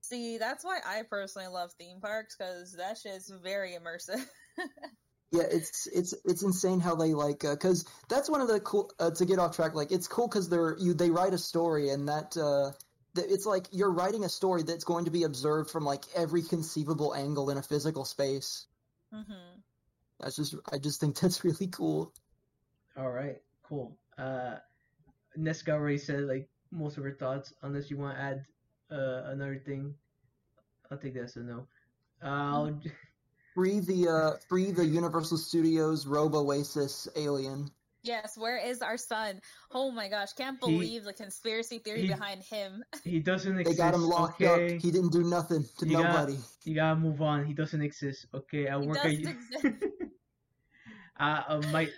See, 0.00 0.38
that's 0.38 0.64
why 0.64 0.80
I 0.84 1.02
personally 1.08 1.48
love 1.48 1.72
theme 1.72 2.00
parks 2.00 2.36
because 2.36 2.74
that 2.74 2.98
shit's 2.98 3.30
very 3.30 3.72
immersive. 3.72 4.24
Yeah, 5.32 5.44
it's 5.50 5.86
it's 5.86 6.14
it's 6.26 6.42
insane 6.42 6.80
how 6.80 6.94
they 6.94 7.14
like 7.14 7.40
because 7.40 7.86
that's 8.08 8.28
one 8.28 8.42
of 8.42 8.48
the 8.48 8.60
cool 8.60 8.92
uh, 9.00 9.10
to 9.12 9.24
get 9.24 9.38
off 9.38 9.56
track. 9.56 9.74
Like 9.74 9.90
it's 9.90 10.06
cool 10.06 10.28
because 10.28 10.50
they're 10.50 10.76
you 10.78 10.92
they 10.92 11.10
write 11.10 11.32
a 11.32 11.38
story 11.38 11.88
and 11.88 12.08
that 12.08 12.36
uh, 12.36 12.72
that 13.14 13.32
it's 13.32 13.46
like 13.46 13.66
you're 13.72 13.90
writing 13.90 14.24
a 14.24 14.28
story 14.28 14.62
that's 14.62 14.84
going 14.84 15.06
to 15.06 15.10
be 15.10 15.22
observed 15.22 15.70
from 15.70 15.84
like 15.84 16.04
every 16.14 16.42
conceivable 16.42 17.14
angle 17.14 17.48
in 17.48 17.56
a 17.56 17.62
physical 17.62 18.04
space. 18.04 18.66
hmm 19.10 19.60
That's 20.20 20.36
just 20.36 20.54
I 20.70 20.78
just 20.78 21.00
think 21.00 21.18
that's 21.18 21.42
really 21.48 21.68
cool. 21.68 22.12
All 22.96 23.10
right, 23.10 23.40
cool. 23.62 23.96
Uh, 24.18 24.56
Nesska 25.38 25.70
already 25.70 25.98
said 25.98 26.24
like 26.24 26.48
most 26.70 26.98
of 26.98 27.04
her 27.04 27.12
thoughts. 27.12 27.54
Unless 27.62 27.90
you 27.90 27.96
want 27.96 28.16
to 28.16 28.22
add 28.22 28.44
uh, 28.90 29.30
another 29.30 29.56
thing, 29.64 29.94
I'll 30.90 30.98
take 30.98 31.14
that 31.14 31.24
as 31.24 31.36
a 31.36 31.40
no. 31.40 31.66
Uh, 32.22 32.26
I'll, 32.26 32.80
Free 33.54 33.80
the 33.80 34.08
uh, 34.08 34.38
free 34.48 34.70
the 34.70 34.84
Universal 34.84 35.38
Studios 35.38 36.06
Robo 36.06 36.38
Oasis 36.40 37.06
alien. 37.16 37.68
Yes, 38.04 38.36
where 38.36 38.56
is 38.58 38.82
our 38.82 38.96
son? 38.96 39.40
Oh 39.70 39.90
my 39.92 40.08
gosh, 40.08 40.32
can't 40.32 40.58
He- 40.64 40.72
believe 40.72 41.04
the 41.04 41.12
conspiracy 41.12 41.78
theory 41.78 42.02
he- 42.02 42.08
behind 42.08 42.42
him. 42.42 42.82
he 43.04 43.20
doesn't 43.20 43.58
exist. 43.60 43.78
They 43.78 43.82
got 43.84 43.94
him 43.94 44.02
locked 44.02 44.40
okay? 44.42 44.74
up. 44.76 44.80
He 44.82 44.90
didn't 44.90 45.12
do 45.12 45.22
nothing 45.22 45.64
to 45.78 45.86
You 45.86 45.98
got- 45.98 46.04
nobody. 46.12 46.38
You 46.64 46.74
gotta 46.74 46.98
move 46.98 47.20
on. 47.22 47.44
He 47.44 47.52
doesn't 47.54 47.80
exist. 47.82 48.26
Okay, 48.34 48.68
I 48.68 48.80
He 48.80 48.86
work 48.86 48.96
doesn't 49.02 49.26
at. 49.26 49.34
exist. 49.64 49.84
uh, 51.20 51.42
uh, 51.48 51.62
my 51.72 51.88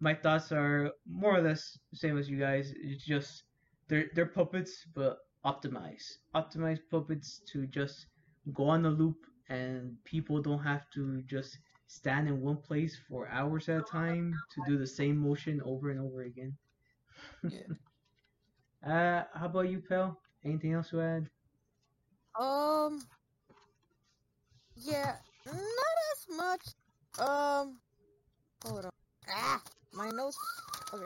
my 0.00 0.14
thoughts 0.14 0.52
are 0.52 0.90
more 1.10 1.36
or 1.38 1.42
less 1.42 1.78
same 1.94 2.18
as 2.18 2.28
you 2.28 2.38
guys. 2.38 2.72
It's 2.76 3.04
just 3.04 3.42
they're 3.88 4.06
they're 4.14 4.26
puppets, 4.26 4.84
but 4.94 5.18
optimized. 5.44 6.18
Optimized 6.34 6.80
puppets 6.90 7.40
to 7.52 7.66
just 7.66 8.06
go 8.54 8.68
on 8.68 8.84
a 8.86 8.90
loop, 8.90 9.16
and 9.50 9.96
people 10.04 10.40
don't 10.40 10.62
have 10.62 10.88
to 10.94 11.22
just 11.22 11.58
stand 11.88 12.28
in 12.28 12.40
one 12.40 12.56
place 12.56 12.96
for 13.08 13.28
hours 13.28 13.68
at 13.68 13.80
a 13.80 13.82
time 13.82 14.32
to 14.54 14.62
do 14.66 14.78
the 14.78 14.86
same 14.86 15.16
motion 15.16 15.60
over 15.64 15.90
and 15.90 16.00
over 16.00 16.22
again. 16.22 16.56
Yeah. 17.48 17.60
Uh, 18.82 19.24
how 19.34 19.44
about 19.44 19.68
you, 19.68 19.78
pal? 19.86 20.18
Anything 20.42 20.72
else 20.72 20.88
to 20.88 21.02
add? 21.02 21.28
Um. 22.40 23.02
Yeah, 24.74 25.16
not 25.44 25.96
as 26.14 26.36
much. 26.36 26.66
Um. 27.18 27.78
Hold 28.64 28.86
on. 28.86 28.90
Ah, 29.28 29.60
my 29.92 30.08
nose. 30.08 30.34
Okay. 30.94 31.04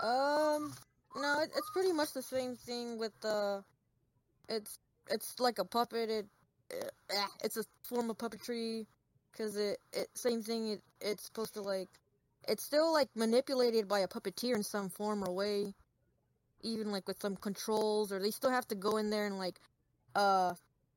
Um. 0.00 0.72
No, 1.14 1.42
it, 1.42 1.50
it's 1.54 1.70
pretty 1.74 1.92
much 1.92 2.14
the 2.14 2.22
same 2.22 2.56
thing 2.56 2.98
with 2.98 3.12
the. 3.20 3.62
It's 4.48 4.78
it's 5.10 5.38
like 5.38 5.58
a 5.58 5.66
puppet. 5.66 6.08
It, 6.08 6.26
it's 7.42 7.56
a 7.56 7.64
form 7.84 8.10
of 8.10 8.18
puppetry, 8.18 8.86
cause 9.36 9.56
it 9.56 9.78
it 9.92 10.08
same 10.14 10.42
thing. 10.42 10.68
It 10.72 10.82
it's 11.00 11.24
supposed 11.24 11.54
to 11.54 11.62
like. 11.62 11.88
It's 12.46 12.64
still 12.64 12.92
like 12.92 13.08
manipulated 13.14 13.88
by 13.88 14.00
a 14.00 14.08
puppeteer 14.08 14.54
in 14.56 14.62
some 14.62 14.88
form 14.88 15.22
or 15.22 15.32
way. 15.32 15.74
Even 16.62 16.90
like 16.90 17.06
with 17.06 17.20
some 17.20 17.36
controls, 17.36 18.10
or 18.12 18.18
they 18.20 18.30
still 18.30 18.50
have 18.50 18.66
to 18.68 18.74
go 18.74 18.96
in 18.96 19.10
there 19.10 19.26
and 19.26 19.38
like 19.38 19.60
uh 20.14 20.54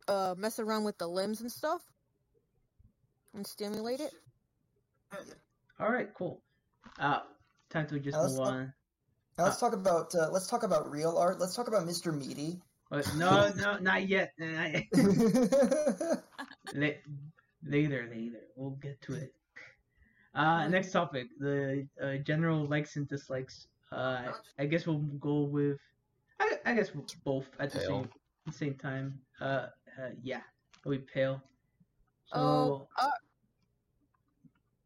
uh 0.08 0.34
mess 0.38 0.60
around 0.60 0.84
with 0.84 0.98
the 0.98 1.08
limbs 1.08 1.42
and 1.42 1.52
stuff 1.52 1.82
and 3.34 3.46
stimulate 3.46 4.00
it. 4.00 4.14
All 5.80 5.92
right, 5.92 6.14
cool. 6.14 6.42
Uh, 7.00 7.20
time 7.70 7.88
to 7.88 8.00
just 8.00 8.16
Now 8.16 8.22
let's 8.24 8.34
move 8.34 8.46
talk- 8.46 8.54
on. 8.54 8.74
Now 9.38 9.44
let's 9.46 9.60
talk 9.60 9.74
about 9.74 10.14
uh, 10.14 10.30
let's 10.32 10.48
talk 10.48 10.64
about 10.64 10.92
real 10.92 11.18
art. 11.18 11.40
Let's 11.40 11.56
talk 11.56 11.68
about 11.68 11.88
Mr. 11.88 12.14
Meaty. 12.14 12.62
Uh, 12.92 13.02
no, 13.18 13.52
no, 13.56 13.78
not 13.80 14.08
yet. 14.08 14.34
Not 14.38 14.72
yet. 14.72 14.88
Later, 17.64 18.10
later. 18.10 18.42
We'll 18.56 18.72
get 18.82 19.00
to 19.04 19.14
it. 19.14 19.34
Uh, 20.34 20.68
next 20.68 20.92
topic: 20.92 21.28
the 21.40 21.88
uh, 22.02 22.16
general 22.18 22.66
likes 22.66 22.96
and 22.96 23.08
dislikes. 23.08 23.68
Uh, 23.92 24.32
I 24.58 24.66
guess 24.66 24.88
we'll 24.88 25.06
go 25.20 25.42
with. 25.42 25.78
I, 26.40 26.58
I 26.66 26.74
guess 26.74 26.96
we'll 26.96 27.06
both 27.24 27.46
at 27.60 27.72
the 27.72 27.80
Pale. 27.80 27.88
same 27.88 28.10
the 28.48 28.52
same 28.52 28.74
time. 28.76 29.20
Uh, 29.40 29.68
uh 30.00 30.10
yeah, 30.24 30.42
we 30.86 30.98
pale. 30.98 31.42
So 32.26 32.40
Oh, 32.40 32.88
uh, 33.00 33.10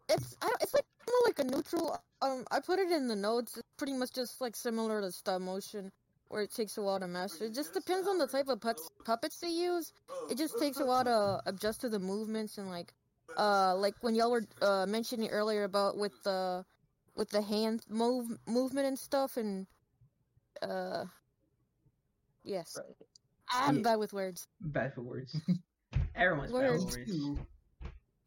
it's 0.10 0.36
I, 0.42 0.48
don't- 0.48 0.62
it's 0.62 0.74
like 0.74 0.86
more 1.08 1.22
like 1.26 1.40
a 1.40 1.44
neutral. 1.44 1.98
Um, 2.22 2.46
I 2.52 2.60
put 2.60 2.80
it 2.80 2.92
in 2.92 3.08
the 3.08 3.16
notes. 3.16 3.56
It's 3.58 3.70
pretty 3.78 3.94
much 3.94 4.12
just 4.12 4.42
like 4.42 4.56
similar 4.56 5.00
to 5.02 5.12
stop 5.12 5.42
motion, 5.42 5.92
where 6.30 6.42
it 6.42 6.52
takes 6.54 6.78
a 6.78 6.82
while 6.82 7.00
to 7.00 7.08
master. 7.08 7.46
It 7.46 7.54
just 7.54 7.74
depends 7.74 8.08
on 8.08 8.18
the 8.18 8.28
type 8.28 8.48
of 8.48 8.60
puts, 8.60 8.90
puppets 9.06 9.40
they 9.40 9.50
use. 9.50 9.94
It 10.30 10.38
just 10.38 10.58
takes 10.60 10.80
a 10.80 10.86
while 10.86 11.04
to 11.04 11.42
adjust 11.46 11.82
to 11.82 11.90
the 11.90 12.00
movements 12.00 12.58
and 12.58 12.70
like, 12.70 12.94
uh, 13.38 13.76
like 13.76 13.96
when 14.02 14.16
y'all 14.16 14.32
were 14.32 14.46
uh 14.62 14.86
mentioning 14.88 15.30
earlier 15.30 15.64
about 15.64 15.98
with 15.98 16.14
the 16.24 16.66
with 17.16 17.30
the 17.30 17.42
hand 17.42 17.82
move 17.90 18.28
movement 18.48 18.88
and 18.88 18.98
stuff 19.00 19.38
and 19.38 19.68
uh, 20.62 21.06
yes, 22.44 22.78
I'm 23.52 23.78
Yeah. 23.78 23.82
bad 23.84 23.96
with 23.98 24.14
words. 24.14 24.48
bad 24.62 24.94
for 24.94 25.02
words. 25.02 25.36
Everyone's 26.16 26.52
bad 26.52 26.62
Words. 26.70 26.84
for 26.86 27.00
words. 27.00 27.40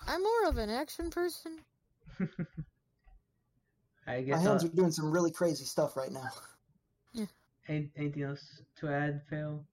I'm 0.06 0.22
more 0.22 0.44
of 0.48 0.58
an 0.58 0.70
action 0.70 1.10
person. 1.10 1.58
I 4.06 4.22
My 4.22 4.36
hands 4.38 4.64
Uh, 4.64 4.66
are 4.66 4.70
doing 4.70 4.90
some 4.92 5.10
really 5.10 5.30
crazy 5.30 5.64
stuff 5.64 5.96
right 5.96 6.12
now. 6.12 6.30
Any, 7.68 7.90
anything 7.96 8.22
else 8.24 8.62
to 8.76 8.88
add, 8.88 9.22
Phil? 9.28 9.64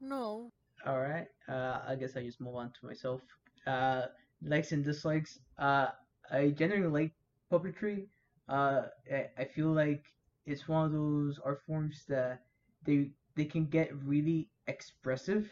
No. 0.00 0.52
All 0.86 1.00
right. 1.00 1.28
Uh, 1.48 1.80
I 1.86 1.96
guess 1.96 2.16
I 2.16 2.22
just 2.24 2.40
move 2.40 2.56
on 2.56 2.70
to 2.72 2.86
myself. 2.86 3.22
Uh, 3.66 4.06
likes 4.42 4.72
and 4.72 4.84
dislikes. 4.84 5.38
Uh, 5.58 5.88
I 6.30 6.50
generally 6.50 6.86
like 6.88 7.12
puppetry. 7.50 8.08
Uh, 8.48 8.82
I, 9.12 9.28
I 9.38 9.44
feel 9.44 9.68
like 9.72 10.04
it's 10.46 10.68
one 10.68 10.86
of 10.86 10.92
those 10.92 11.38
art 11.44 11.62
forms 11.66 12.04
that 12.08 12.42
they 12.84 13.10
they 13.36 13.44
can 13.46 13.66
get 13.66 13.94
really 14.04 14.48
expressive, 14.66 15.50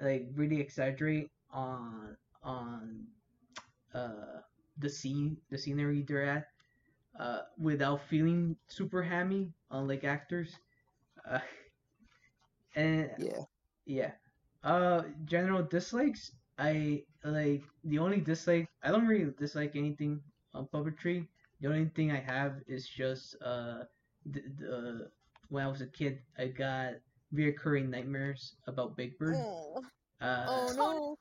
like 0.00 0.28
really 0.34 0.60
exaggerate 0.60 1.30
on 1.52 2.16
on 2.42 3.06
uh 3.94 4.40
the 4.78 4.88
scene 4.88 5.36
the 5.50 5.58
scenery 5.58 6.02
they're 6.02 6.24
at, 6.24 6.46
uh, 7.18 7.40
without 7.58 8.00
feeling 8.08 8.56
super 8.68 9.02
hammy, 9.02 9.52
unlike 9.70 10.04
actors. 10.04 10.54
Uh, 11.28 11.38
and 12.74 13.10
Yeah. 13.18 13.42
yeah. 13.86 14.12
Uh, 14.62 15.02
general 15.24 15.62
dislikes. 15.62 16.32
I 16.58 17.02
like 17.24 17.62
the 17.84 17.98
only 17.98 18.20
dislike. 18.20 18.68
I 18.82 18.90
don't 18.90 19.06
really 19.06 19.32
dislike 19.38 19.74
anything 19.76 20.20
on 20.54 20.66
puppetry. 20.72 21.26
The 21.60 21.68
only 21.68 21.88
thing 21.96 22.10
I 22.12 22.20
have 22.20 22.56
is 22.66 22.86
just 22.88 23.36
uh, 23.42 23.84
the, 24.26 24.42
the 24.58 25.10
when 25.48 25.64
I 25.64 25.68
was 25.68 25.80
a 25.80 25.86
kid, 25.86 26.20
I 26.38 26.46
got 26.48 26.94
reoccurring 27.34 27.88
nightmares 27.88 28.54
about 28.66 28.96
Big 28.96 29.18
Bird. 29.18 29.34
Oh, 29.36 29.82
Uh, 30.20 30.44
oh 30.48 30.72
no. 30.76 31.16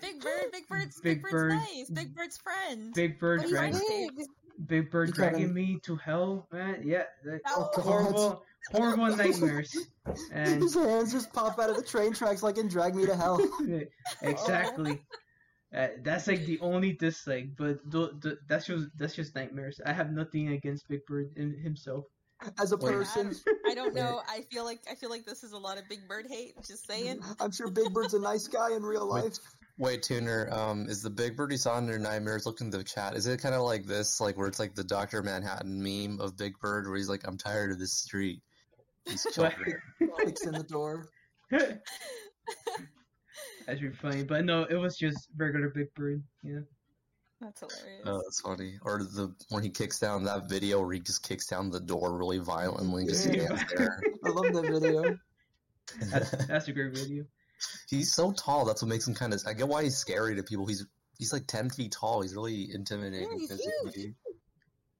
Big 0.00 0.20
Bird, 0.20 0.52
Big 0.52 0.68
Bird's 0.68 1.00
Big 1.00 1.16
Big, 1.16 1.22
Bird's 1.22 1.32
Bird. 1.32 1.52
nice. 1.52 1.90
Big 1.90 2.14
Bird's 2.14 2.38
friend. 2.38 2.94
Big 2.94 3.18
Bird 3.18 3.38
But 3.40 3.46
he's 3.48 3.52
drag, 3.58 3.72
big. 3.72 4.10
Big 4.66 4.90
Bird 4.90 5.08
You 5.08 5.14
dragging 5.14 5.52
me 5.54 5.78
to 5.84 5.96
hell, 5.96 6.46
man. 6.52 6.82
Yeah, 6.84 7.04
like, 7.24 7.42
Oh, 7.48 7.68
horrible, 7.74 8.44
horrible 8.70 9.16
nightmares. 9.16 9.76
And 10.32 10.62
His 10.62 10.74
hands 10.74 11.12
just 11.12 11.32
pop 11.32 11.58
out 11.58 11.70
of 11.70 11.76
the 11.76 11.82
train 11.82 12.12
tracks 12.12 12.42
like 12.42 12.58
and 12.58 12.70
Drag 12.70 12.94
Me 12.94 13.06
to 13.06 13.16
Hell. 13.16 13.40
exactly. 14.22 15.02
Uh, 15.74 15.88
that's 16.02 16.26
like 16.26 16.44
the 16.44 16.60
only 16.60 16.92
dislike, 16.92 17.56
but 17.56 17.78
th- 17.90 18.10
th- 18.22 18.34
that's 18.46 18.66
just 18.66 18.88
that's 18.98 19.14
just 19.14 19.34
nightmares. 19.34 19.80
I 19.86 19.92
have 19.94 20.10
nothing 20.12 20.48
against 20.48 20.86
Big 20.86 21.00
Bird 21.06 21.30
in 21.36 21.54
himself. 21.58 22.04
As 22.58 22.72
a 22.72 22.76
Wait. 22.76 22.92
person, 22.92 23.34
I 23.66 23.74
don't 23.74 23.94
know. 23.94 24.20
I 24.28 24.42
feel 24.50 24.64
like 24.64 24.80
I 24.90 24.96
feel 24.96 25.08
like 25.08 25.24
this 25.24 25.42
is 25.44 25.52
a 25.52 25.58
lot 25.58 25.78
of 25.78 25.88
Big 25.88 26.06
Bird 26.08 26.26
hate. 26.28 26.54
Just 26.66 26.86
saying. 26.86 27.20
I'm 27.40 27.52
sure 27.52 27.70
Big 27.70 27.90
Bird's 27.94 28.12
a 28.14 28.20
nice 28.20 28.48
guy 28.48 28.74
in 28.74 28.82
real 28.82 29.08
Wait. 29.10 29.24
life. 29.24 29.38
Wait, 29.78 30.02
Tuner, 30.02 30.48
um, 30.52 30.86
is 30.88 31.02
the 31.02 31.10
Big 31.10 31.36
Bird 31.36 31.50
you 31.50 31.56
saw 31.58 31.78
in 31.78 31.86
your 31.88 31.98
nightmares? 31.98 32.44
Look 32.46 32.60
in 32.60 32.70
the 32.70 32.84
chat. 32.84 33.14
Is 33.16 33.26
it 33.26 33.40
kind 33.40 33.54
of 33.54 33.62
like 33.62 33.86
this, 33.86 34.20
like 34.20 34.36
where 34.36 34.46
it's 34.46 34.58
like 34.58 34.74
the 34.74 34.84
Doctor 34.84 35.22
Manhattan 35.22 35.82
meme 35.82 36.20
of 36.20 36.36
Big 36.36 36.58
Bird, 36.60 36.86
where 36.86 36.96
he's 36.96 37.08
like, 37.08 37.26
"I'm 37.26 37.38
tired 37.38 37.72
of 37.72 37.78
this 37.78 37.94
street." 37.94 38.42
He's 39.06 39.24
What? 39.24 39.54
children. 39.54 39.80
Kicks 40.24 40.44
in 40.46 40.52
the 40.52 40.62
door. 40.64 41.08
That's 41.50 41.80
pretty 43.80 43.94
funny, 43.94 44.24
but 44.24 44.44
no, 44.44 44.64
it 44.64 44.74
was 44.74 44.96
just 44.96 45.28
regular 45.36 45.70
Big 45.70 45.92
Bird. 45.94 46.22
You 46.42 46.56
know. 46.56 46.64
That's 47.40 47.60
hilarious. 47.60 48.02
Oh, 48.06 48.22
that's 48.24 48.40
funny. 48.40 48.78
Or 48.82 48.98
the 49.02 49.34
when 49.48 49.64
he 49.64 49.70
kicks 49.70 49.98
down 49.98 50.22
that 50.24 50.48
video 50.48 50.80
where 50.80 50.92
he 50.92 51.00
just 51.00 51.26
kicks 51.26 51.46
down 51.48 51.70
the 51.70 51.80
door 51.80 52.16
really 52.16 52.38
violently, 52.38 53.02
and 53.02 53.10
just 53.10 53.26
Yeah. 53.26 53.46
stands 53.46 53.72
there. 53.74 54.00
I 54.24 54.28
love 54.28 54.52
that 54.52 54.66
video. 54.70 55.18
That's 56.10 56.46
that's 56.46 56.68
a 56.68 56.72
great 56.72 56.94
video. 56.94 57.24
He's 57.88 58.12
so 58.12 58.32
tall. 58.32 58.64
That's 58.64 58.82
what 58.82 58.88
makes 58.88 59.06
him 59.06 59.14
kind 59.14 59.32
of. 59.34 59.40
I 59.46 59.52
get 59.54 59.68
why 59.68 59.82
he's 59.84 59.96
scary 59.96 60.36
to 60.36 60.42
people. 60.42 60.66
He's 60.66 60.84
he's 61.18 61.32
like 61.32 61.46
ten 61.46 61.70
feet 61.70 61.92
tall. 61.92 62.22
He's 62.22 62.34
really 62.34 62.68
intimidating 62.72 63.28
Yeah, 63.32 63.38
he's 63.38 63.50
physically. 63.50 64.14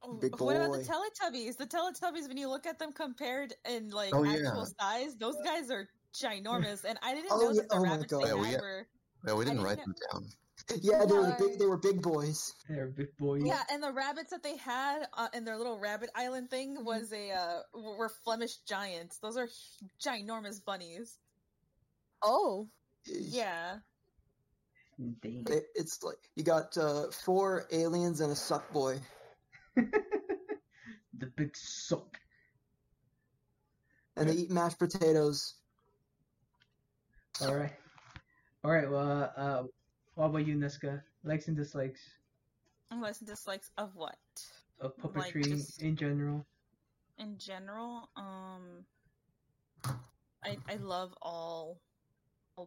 Oh, 0.05 0.15
Big 0.15 0.39
What 0.41 0.57
about 0.57 0.73
the 0.73 0.79
Teletubbies? 0.85 1.57
The 1.59 1.67
Teletubbies, 1.67 2.27
when 2.27 2.37
you 2.37 2.49
look 2.49 2.67
at 2.67 2.79
them 2.81 2.93
compared 2.93 3.55
in 3.69 3.91
like 3.91 4.13
Oh, 4.13 4.25
actual 4.25 4.43
yeah. 4.43 4.65
size, 4.81 5.17
those 5.17 5.37
guys 5.45 5.71
are 5.71 5.89
ginormous. 6.21 6.85
And 6.85 6.99
I 7.03 7.15
didn't 7.15 7.29
Oh, 7.31 7.39
know 7.39 7.51
yeah. 7.51 7.61
that 7.61 7.69
the 7.69 7.75
Oh 7.77 7.83
my 7.85 7.91
rabbits 7.91 8.13
God. 8.13 8.25
they 8.25 8.29
Yeah, 8.29 8.35
we 8.35 8.47
had 8.49 8.61
were. 8.61 8.87
Yeah, 9.27 9.35
we 9.35 9.45
didn't 9.45 9.59
didn't 9.59 9.67
write 9.69 9.79
know- 9.79 9.85
them 9.85 9.95
down. 10.13 10.25
Yeah, 10.81 11.05
they 11.07 11.15
were 11.15 11.35
big. 11.39 11.59
They 11.59 11.67
were 11.67 11.77
big 11.77 12.03
boys. 12.03 12.53
They're 12.69 12.87
big 12.87 13.17
boys. 13.19 13.43
Yeah, 13.45 13.61
and 13.71 13.83
the 13.83 13.91
rabbits 13.93 14.31
that 14.31 14.45
they 14.45 14.57
had 14.57 15.07
uh, 15.13 15.27
in 15.35 15.45
their 15.45 15.57
little 15.57 15.79
rabbit 15.79 16.09
island 16.15 16.51
thing 16.51 16.85
was 16.85 17.13
a 17.13 17.31
uh, 17.33 17.61
were 17.99 18.09
Flemish 18.25 18.57
giants. 18.69 19.19
Those 19.19 19.37
are 19.37 19.49
ginormous 20.05 20.65
bunnies. 20.65 21.19
Oh, 22.23 22.69
Yeah. 23.07 23.79
It- 24.99 25.67
It's 25.75 26.03
like 26.03 26.19
you 26.37 26.45
got 26.45 26.77
uh, 26.79 27.11
four 27.11 27.67
aliens 27.73 28.21
and 28.21 28.31
a 28.33 28.37
suck 28.37 28.71
boy. 28.73 29.01
the 29.77 31.27
big 31.37 31.57
suck. 31.57 32.19
and 34.17 34.29
they 34.29 34.35
eat 34.35 34.51
mashed 34.51 34.79
potatoes. 34.79 35.55
All 37.41 37.55
right. 37.57 37.73
All 38.63 38.71
right. 38.71 38.89
Well, 38.89 39.33
uh, 39.37 39.63
what 40.15 40.27
about 40.27 40.47
you, 40.47 40.55
Nesska? 40.57 41.03
Likes 41.25 41.49
and 41.49 41.57
dislikes 41.57 42.01
Likes 42.95 43.21
and 43.21 43.29
dislikes 43.29 43.71
of 43.79 43.97
what? 43.97 44.19
of 44.81 44.93
Like 45.03 45.33
puppetry 45.33 45.45
just- 45.49 45.81
in 45.83 45.97
general. 45.97 46.47
in 47.19 47.39
general, 47.39 48.11
um, 48.17 48.85
I 50.45 50.59
I 50.69 50.77
love 50.77 51.15
all 51.23 51.23
all 51.23 51.81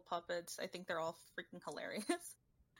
puppets. 0.08 0.58
I 0.60 0.66
think 0.66 0.86
they're 0.86 1.00
all 1.00 1.16
freaking 1.38 1.60
hilarious. 1.66 2.04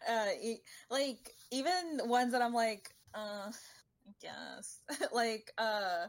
Uh, 0.07 0.27
e- 0.41 0.61
like 0.91 1.31
even 1.51 1.99
ones 2.05 2.33
that 2.33 2.43
I'm 2.43 2.53
like, 2.53 2.91
uh, 3.15 3.49
I 3.51 4.13
guess 4.21 4.83
like 5.13 5.51
uh, 5.57 6.07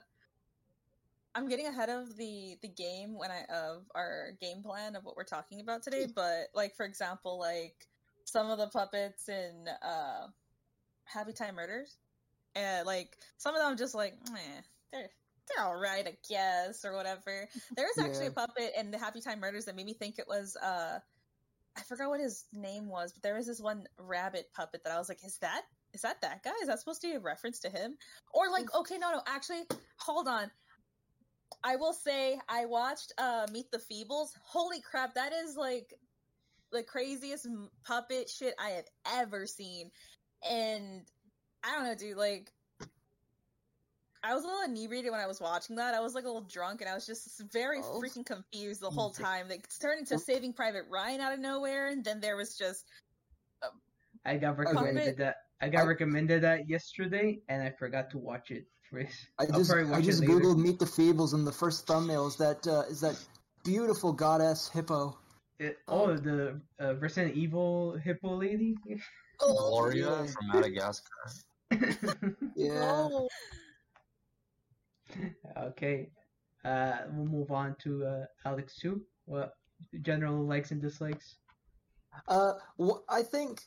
I'm 1.34 1.48
getting 1.48 1.68
ahead 1.68 1.90
of 1.90 2.18
the 2.18 2.58
the 2.62 2.68
game 2.68 3.18
when 3.18 3.32
I 3.32 3.46
of 3.46 3.84
our 3.96 4.32
game 4.42 4.62
plan 4.62 4.96
of 4.96 5.06
what 5.06 5.16
we're 5.16 5.24
talking 5.24 5.62
about 5.62 5.84
today. 5.84 6.06
But 6.16 6.48
like 6.54 6.76
for 6.76 6.86
example, 6.86 7.40
like 7.40 7.88
some 8.26 8.52
of 8.52 8.58
the 8.58 8.68
puppets 8.68 9.30
in 9.30 9.68
uh, 9.82 10.28
Happy 11.06 11.32
Time 11.32 11.56
Murders, 11.56 11.96
and 12.56 12.86
like 12.86 13.18
some 13.38 13.56
of 13.56 13.62
them 13.62 13.72
I'm 13.72 13.78
just 13.78 13.96
like, 13.96 14.16
meh, 14.32 14.40
they're 14.92 15.10
they're 15.56 15.66
all 15.66 15.80
right, 15.80 16.06
I 16.08 16.18
guess, 16.30 16.84
or 16.86 16.94
whatever. 16.94 17.48
There 17.76 17.86
was 17.86 17.98
actually 18.00 18.26
Yeah. 18.26 18.32
a 18.32 18.48
puppet 18.48 18.72
in 18.78 18.92
the 18.92 18.98
Happy 18.98 19.22
Time 19.22 19.40
Murders 19.40 19.66
that 19.66 19.76
made 19.76 19.86
me 19.86 19.94
think 19.94 20.20
it 20.20 20.28
was 20.28 20.56
uh, 20.58 21.00
I 21.78 21.82
forgot 21.84 22.10
what 22.10 22.20
his 22.20 22.46
name 22.54 22.90
was, 22.90 23.14
but 23.14 23.22
there 23.22 23.36
was 23.36 23.46
this 23.46 23.62
one 23.62 23.88
rabbit 24.00 24.52
puppet 24.56 24.84
that 24.84 24.94
I 24.94 24.98
was 24.98 25.10
like, 25.10 25.24
is 25.24 25.38
that 25.40 25.62
is 25.94 26.02
that 26.02 26.22
that 26.22 26.44
guy? 26.44 26.52
Is 26.62 26.68
that 26.68 26.80
supposed 26.80 27.02
to 27.02 27.08
be 27.08 27.16
a 27.16 27.20
reference 27.20 27.60
to 27.60 27.70
him? 27.70 27.98
Or 28.34 28.50
like, 28.52 28.74
okay, 28.76 28.98
no, 28.98 29.12
no, 29.12 29.22
actually, 29.28 29.64
hold 29.98 30.28
on. 30.28 30.52
I 31.64 31.76
will 31.78 31.94
say 31.94 32.40
I 32.50 32.66
watched 32.66 33.14
uh 33.18 33.48
Meet 33.52 33.72
the 33.72 33.78
Feebles. 33.80 34.30
Holy 34.44 34.82
crap, 34.82 35.14
that 35.16 35.34
is 35.34 35.56
like 35.56 35.94
the 36.72 36.84
craziest 36.84 37.48
puppet 37.86 38.30
shit 38.30 38.54
I 38.60 38.72
have 38.72 38.86
ever 39.20 39.46
seen. 39.46 39.92
And 40.48 41.04
I 41.64 41.74
don't 41.76 41.86
know, 41.86 41.96
dude, 41.96 42.18
like 42.18 42.52
I 44.28 44.34
was 44.34 44.44
a 44.44 44.48
little 44.48 44.64
inebriated 44.64 45.12
when 45.12 45.22
I 45.22 45.26
was 45.28 45.40
watching 45.40 45.76
that. 45.78 45.94
I 45.94 46.02
was 46.02 46.14
like 46.14 46.26
a 46.26 46.28
little 46.28 46.42
drunk 46.42 46.82
and 46.82 46.90
I 46.90 46.94
was 46.94 47.06
just 47.06 47.42
very 47.54 47.80
Oh. 47.80 48.02
freaking 48.02 48.26
confused 48.26 48.82
the 48.82 48.90
whole 48.90 49.12
time. 49.12 49.48
Like, 49.48 49.60
it 49.60 49.74
turned 49.82 50.00
into 50.00 50.20
Saving 50.20 50.52
Private 50.54 50.84
Ryan 50.90 51.22
out 51.22 51.34
of 51.34 51.40
nowhere, 51.40 51.88
and 51.88 52.04
then 52.04 52.20
there 52.20 52.36
was 52.36 52.58
just 52.58 52.86
I 54.26 54.36
got 54.38 54.58
Puppet. 54.58 54.74
recommended 54.76 55.18
that. 55.18 55.38
I 55.62 55.70
got 55.70 55.84
I- 55.86 55.88
recommended 55.88 56.42
that 56.44 56.68
yesterday, 56.70 57.40
and 57.48 57.64
I 57.64 57.70
forgot 57.72 58.10
to 58.12 58.18
watch 58.18 58.52
it. 58.52 58.66
I 59.40 59.46
just 59.46 59.72
I 59.72 60.02
just 60.02 60.24
googled 60.24 60.58
Meet 60.58 60.80
the 60.80 60.86
Feebles 60.86 61.34
and 61.34 61.46
the 61.46 61.52
first 61.52 61.86
thumbnail 61.88 62.26
is 62.28 62.38
that 62.38 62.66
uh, 62.68 62.84
is 62.90 63.02
that 63.02 63.22
beautiful 63.66 64.14
goddess 64.14 64.70
hippo. 64.70 65.18
It, 65.60 65.78
oh, 65.90 66.16
the 66.16 66.62
uh, 66.82 66.96
Resident 66.96 67.36
Evil 67.36 67.98
hippo 67.98 68.36
lady. 68.36 68.76
Gloria 69.40 70.22
yeah. 70.22 70.26
from 70.28 70.48
Madagascar. 70.54 71.32
Yeah. 72.56 73.08
no. 73.10 73.28
Okay. 75.58 76.10
Uh, 76.64 76.98
we'll 77.12 77.28
move 77.28 77.52
on 77.52 77.76
to 77.84 78.06
uh, 78.06 78.26
Alex 78.46 78.78
too. 78.78 79.02
What 79.26 79.54
general 80.02 80.46
likes 80.46 80.72
and 80.72 80.82
dislikes? 80.82 81.38
Uh, 82.28 82.54
wh- 82.82 83.04
I 83.08 83.24
think, 83.24 83.62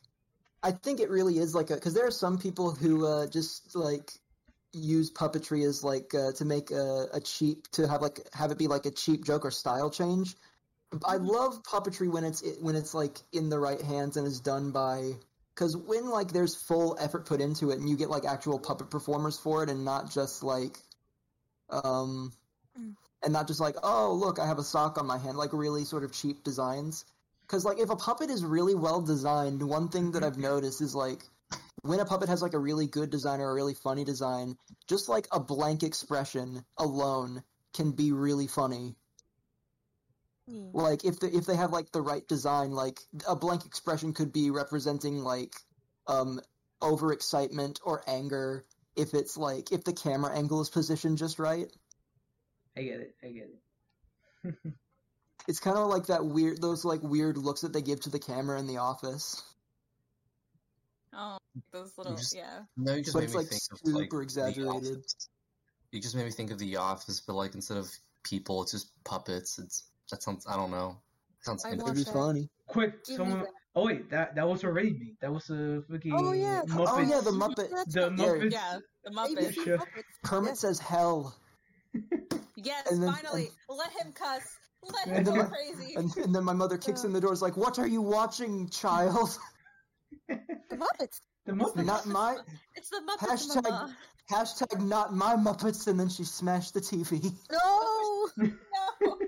I 0.62 0.72
think 0.72 1.00
it 1.00 1.08
really 1.08 1.38
is 1.38 1.54
like 1.54 1.70
a 1.70 1.74
because 1.74 1.94
there 1.94 2.06
are 2.06 2.12
some 2.12 2.38
people 2.38 2.72
who 2.72 3.06
uh, 3.06 3.26
just 3.26 3.74
like 3.74 4.12
use 4.72 5.10
puppetry 5.10 5.66
as 5.66 5.82
like 5.82 6.14
uh, 6.14 6.32
to 6.32 6.44
make 6.44 6.70
a, 6.70 7.06
a 7.14 7.20
cheap 7.20 7.68
to 7.72 7.88
have 7.88 8.02
like 8.02 8.20
have 8.34 8.50
it 8.50 8.58
be 8.58 8.66
like 8.66 8.86
a 8.86 8.90
cheap 8.90 9.24
joke 9.24 9.44
or 9.44 9.50
style 9.50 9.90
change. 9.90 10.34
I 11.04 11.16
love 11.16 11.62
puppetry 11.62 12.10
when 12.12 12.24
it's 12.24 12.42
when 12.60 12.74
it's 12.74 12.94
like 12.94 13.18
in 13.32 13.48
the 13.48 13.58
right 13.58 13.80
hands 13.80 14.16
and 14.16 14.26
is 14.26 14.40
done 14.40 14.72
by 14.72 15.12
because 15.54 15.76
when 15.76 16.10
like 16.10 16.32
there's 16.32 16.54
full 16.54 16.96
effort 17.00 17.26
put 17.26 17.40
into 17.40 17.70
it 17.70 17.78
and 17.78 17.88
you 17.88 17.96
get 17.96 18.10
like 18.10 18.24
actual 18.24 18.58
puppet 18.58 18.90
performers 18.90 19.38
for 19.38 19.62
it 19.62 19.70
and 19.70 19.84
not 19.84 20.10
just 20.10 20.42
like 20.42 20.78
um 21.70 22.32
Mm. 22.78 22.94
and 23.24 23.32
not 23.32 23.48
just 23.48 23.60
like 23.60 23.74
oh 23.82 24.12
look 24.14 24.38
I 24.38 24.46
have 24.46 24.60
a 24.60 24.62
sock 24.62 24.96
on 24.96 25.06
my 25.06 25.18
hand 25.18 25.36
like 25.36 25.52
really 25.52 25.84
sort 25.84 26.04
of 26.04 26.12
cheap 26.12 26.44
designs 26.44 27.04
because 27.42 27.64
like 27.64 27.80
if 27.80 27.90
a 27.90 27.96
puppet 27.96 28.30
is 28.30 28.44
really 28.44 28.76
well 28.76 29.00
designed 29.02 29.60
one 29.60 29.88
thing 29.88 30.12
that 30.12 30.22
I've 30.22 30.38
noticed 30.38 30.80
is 30.80 30.94
like 30.94 31.24
when 31.82 31.98
a 31.98 32.04
puppet 32.04 32.28
has 32.28 32.42
like 32.42 32.54
a 32.54 32.58
really 32.60 32.86
good 32.86 33.10
design 33.10 33.40
or 33.40 33.50
a 33.50 33.54
really 33.54 33.74
funny 33.74 34.04
design 34.04 34.56
just 34.88 35.08
like 35.08 35.26
a 35.32 35.40
blank 35.40 35.82
expression 35.82 36.64
alone 36.78 37.42
can 37.74 37.90
be 37.90 38.12
really 38.12 38.46
funny 38.46 38.94
Yeah. 40.46 40.70
like 40.72 41.04
if 41.04 41.18
the, 41.20 41.34
if 41.36 41.46
they 41.46 41.56
have 41.56 41.72
like 41.72 41.90
the 41.92 42.02
right 42.02 42.26
design 42.28 42.70
like 42.70 43.00
a 43.26 43.34
blank 43.36 43.66
expression 43.66 44.12
could 44.12 44.32
be 44.32 44.50
representing 44.50 45.24
like 45.24 45.54
um 46.06 46.40
overexcitement 46.82 47.78
or 47.84 48.02
anger 48.06 48.64
if 48.96 49.14
it's 49.14 49.36
like 49.36 49.72
if 49.72 49.84
the 49.84 49.92
camera 49.92 50.36
angle 50.36 50.60
is 50.60 50.68
positioned 50.70 51.18
just 51.18 51.38
right 51.38 51.66
I 52.76 52.82
get 52.82 53.00
it. 53.00 53.14
I 53.22 53.28
get 53.28 53.50
it. 54.44 54.54
it's 55.48 55.60
kind 55.60 55.76
of 55.76 55.88
like 55.88 56.06
that 56.06 56.24
weird 56.24 56.60
those 56.60 56.84
like 56.84 57.02
weird 57.02 57.36
looks 57.36 57.60
that 57.62 57.72
they 57.72 57.82
give 57.82 58.00
to 58.02 58.10
the 58.10 58.18
camera 58.18 58.58
in 58.58 58.66
the 58.66 58.78
office 58.78 59.42
oh 61.12 61.38
those 61.72 61.92
little 61.98 62.14
just- 62.16 62.34
yeah. 62.34 62.60
No, 62.76 62.94
you 62.94 63.02
just 63.02 63.14
But 63.14 63.20
made 63.20 63.24
it's, 63.24 63.34
me 63.34 63.38
like, 63.40 63.48
think 63.48 63.62
of 63.72 63.92
like 63.94 64.10
The 64.10 64.18
exaggerated. 64.20 64.98
Office. 64.98 65.28
You 65.90 66.00
just 66.00 66.14
made 66.14 66.24
me 66.24 66.30
think 66.30 66.52
of 66.52 66.58
The 66.58 66.76
Office, 66.76 67.20
but 67.20 67.34
like 67.34 67.54
instead 67.56 67.76
of 67.78 67.90
people, 68.22 68.62
it's 68.62 68.70
just 68.72 68.92
puppets. 69.04 69.58
It's 69.58 69.90
that 70.12 70.22
sounds. 70.22 70.46
I 70.48 70.54
don't 70.56 70.70
know. 70.70 70.98
sounds. 71.40 71.64
I 71.64 71.72
it'd 71.72 71.94
be 71.94 72.04
funny 72.04 72.48
Quick, 72.68 73.04
Give 73.04 73.16
someone. 73.16 73.46
That. 73.74 73.80
Oh 73.80 73.86
wait, 73.86 74.10
that 74.10 74.34
that 74.34 74.48
was 74.48 74.64
already 74.64 74.92
made. 74.92 75.16
That 75.20 75.32
was 75.32 75.48
a 75.50 75.82
freaking 75.90 76.12
Oh, 76.14 76.32
yeah. 76.32 76.62
Oh, 76.64 76.66
muppets. 76.66 76.88
oh 76.90 77.00
yeah 77.00 77.20
the 77.20 77.30
muppet 77.30 77.70
That's 77.70 77.94
The 77.94 78.00
what- 78.02 78.12
Muppets. 78.16 78.52
Yeah, 78.52 78.78
the 79.04 79.10
ABC 79.10 79.36
Muppets. 79.36 79.64
Sure. 79.64 79.78
Kermit 80.24 80.50
Yes. 80.50 80.60
says 80.60 80.78
hell 80.78 81.34
Yes, 82.56 82.90
And 82.90 83.02
then- 83.02 83.12
finally. 83.12 83.50
Let 83.68 83.90
him 83.92 84.12
cuss. 84.12 84.42
Let 84.82 85.06
him 85.08 85.14
then 85.14 85.24
go 85.24 85.34
my- 85.36 85.48
crazy. 85.48 85.94
and, 85.96 86.16
and 86.16 86.34
then 86.34 86.44
my 86.44 86.52
mother 86.52 86.78
kicks 86.78 87.04
in 87.04 87.12
the 87.12 87.20
door 87.20 87.32
is 87.32 87.42
like 87.42 87.56
what 87.56 87.78
are 87.78 87.86
you 87.86 88.02
watching 88.02 88.68
child 88.70 89.38
The 90.28 90.36
Muppets. 90.76 91.20
The 91.46 91.52
Muppets. 91.52 91.84
not 91.84 92.06
my 92.06 92.36
It's 92.76 92.90
the 92.90 93.00
Muppets, 93.06 93.56
Hashtag- 93.56 93.62
Mama. 93.70 93.96
hashtag 94.30 94.80
not 94.86 95.12
my 95.14 95.34
muppets 95.36 95.86
and 95.88 95.98
then 95.98 96.08
she 96.08 96.24
smashed 96.24 96.74
the 96.74 96.80
tv 96.80 97.32
No. 97.50 98.28
No. 99.02 99.18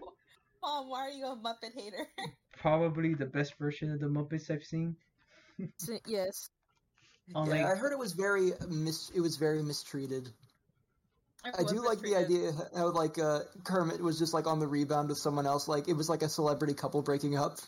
Mom, 0.62 0.88
why 0.88 1.00
are 1.00 1.10
you 1.10 1.26
a 1.26 1.36
Muppet 1.36 1.74
hater? 1.74 2.06
Probably 2.60 3.14
the 3.14 3.26
best 3.26 3.54
version 3.58 3.92
of 3.92 4.00
the 4.00 4.06
Muppets 4.06 4.50
I've 4.50 4.64
seen. 4.64 4.96
Yes. 6.06 6.48
Unlike, 7.34 7.60
yeah, 7.60 7.68
I 7.68 7.76
heard 7.76 7.92
it 7.92 7.98
was 7.98 8.12
very 8.12 8.52
mis- 8.68 9.10
it 9.14 9.20
was 9.20 9.36
very 9.36 9.62
mistreated. 9.62 10.28
It 11.44 11.54
I 11.58 11.62
do 11.64 11.84
like 11.84 12.00
the 12.00 12.16
idea 12.16 12.52
how 12.74 12.90
like 12.90 13.18
uh, 13.18 13.40
Kermit 13.64 14.00
was 14.00 14.18
just 14.18 14.34
like 14.34 14.46
on 14.46 14.58
the 14.58 14.66
rebound 14.66 15.08
with 15.08 15.18
someone 15.18 15.46
else, 15.46 15.68
like 15.68 15.88
it 15.88 15.94
was 15.94 16.08
like 16.08 16.22
a 16.22 16.28
celebrity 16.28 16.74
couple 16.74 17.02
breaking 17.02 17.36
up. 17.36 17.58